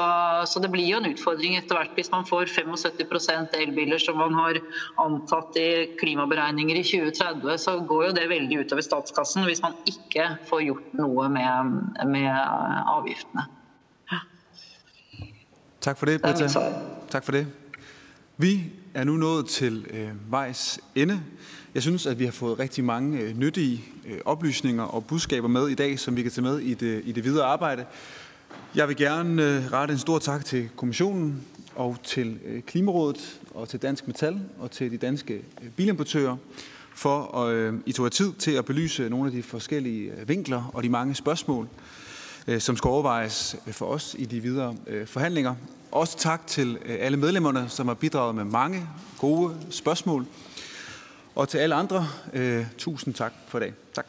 så 0.49 0.63
det 0.63 0.71
blir 0.73 0.89
jo 0.89 0.99
en 1.01 1.11
utfordring 1.11 1.57
etter 1.59 1.77
hvert 1.77 1.95
hvis 1.97 2.11
man 2.13 2.27
får 2.27 2.51
75% 2.51 3.55
elbiler 3.61 4.01
som 4.01 4.19
man 4.21 4.35
har 4.37 4.59
antatt 5.01 5.57
i 5.59 5.69
klimaberegninger 6.01 6.81
i 6.81 6.85
2030, 6.85 7.55
så 7.61 7.77
går 7.87 8.09
jo 8.09 8.17
det 8.19 8.27
veldig 8.31 8.61
utover 8.65 8.85
statskassen 8.85 9.47
hvis 9.47 9.63
man 9.63 9.77
ikke 9.89 10.33
får 10.49 10.67
gjort 10.67 10.93
noe 10.99 11.31
med, 11.31 11.81
med 12.11 12.31
avgiftene. 12.91 13.47
Tak 15.81 15.97
for 15.97 16.05
det, 16.05 16.21
Britta. 16.21 16.47
Tak 17.09 17.23
for 17.23 17.31
det. 17.31 17.47
Vi 18.37 18.63
er 18.93 19.03
nu 19.03 19.17
nået 19.17 19.45
til 19.45 19.85
øh, 19.89 20.31
vejs 20.31 20.79
ende. 20.95 21.21
Jeg 21.73 21.81
synes, 21.81 22.05
at 22.05 22.19
vi 22.19 22.25
har 22.25 22.31
fået 22.31 22.59
rigtig 22.59 22.83
mange 22.83 23.19
øh, 23.19 23.37
nyttige 23.37 23.83
øh, 24.07 24.17
oplysninger 24.25 24.83
og 24.83 25.05
budskaber 25.05 25.47
med 25.47 25.67
i 25.67 25.75
dag, 25.75 25.99
som 25.99 26.15
vi 26.15 26.21
kan 26.21 26.31
tage 26.31 26.41
med 26.41 26.59
i 26.59 26.73
det, 26.73 27.01
i 27.05 27.11
det 27.11 27.23
videre 27.23 27.45
arbejde. 27.45 27.85
Jeg 28.75 28.87
vil 28.87 28.95
gerne 28.95 29.43
øh, 29.43 29.71
rette 29.71 29.91
en 29.91 29.99
stor 29.99 30.19
tak 30.19 30.45
til 30.45 30.69
kommissionen 30.75 31.41
og 31.75 31.97
til 32.03 32.39
øh, 32.45 32.61
Klimarådet 32.61 33.39
og 33.53 33.69
til 33.69 33.81
Dansk 33.81 34.07
Metal 34.07 34.39
og 34.59 34.71
til 34.71 34.91
de 34.91 34.97
danske 34.97 35.33
øh, 35.33 35.69
bilimportører 35.69 36.37
for 36.95 37.37
at 37.37 37.53
øh, 37.53 37.73
I 37.85 37.91
tog 37.91 38.11
tid 38.11 38.33
til 38.33 38.51
at 38.51 38.65
belyse 38.65 39.09
nogle 39.09 39.25
af 39.25 39.31
de 39.31 39.43
forskellige 39.43 40.11
øh, 40.11 40.29
vinkler 40.29 40.71
og 40.73 40.83
de 40.83 40.89
mange 40.89 41.15
spørgsmål, 41.15 41.67
Øh, 42.47 42.61
som 42.61 42.77
skal 42.77 42.87
overvejes 42.87 43.55
for 43.71 43.85
os 43.85 44.15
i 44.19 44.25
de 44.25 44.39
videre 44.39 44.75
øh, 44.87 45.07
forhandlinger. 45.07 45.55
Også 45.91 46.17
tak 46.17 46.47
til 46.47 46.77
øh, 46.85 46.97
alle 46.99 47.17
medlemmerne, 47.17 47.69
som 47.69 47.87
har 47.87 47.95
bidraget 47.95 48.35
med 48.35 48.43
mange 48.43 48.87
gode 49.17 49.55
spørgsmål. 49.69 50.25
Og 51.35 51.49
til 51.49 51.57
alle 51.57 51.75
andre, 51.75 52.07
tusind 52.77 53.13
tak 53.13 53.33
for 53.47 53.57
i 53.57 53.61
dag. 53.61 53.73
Tak. 53.93 54.05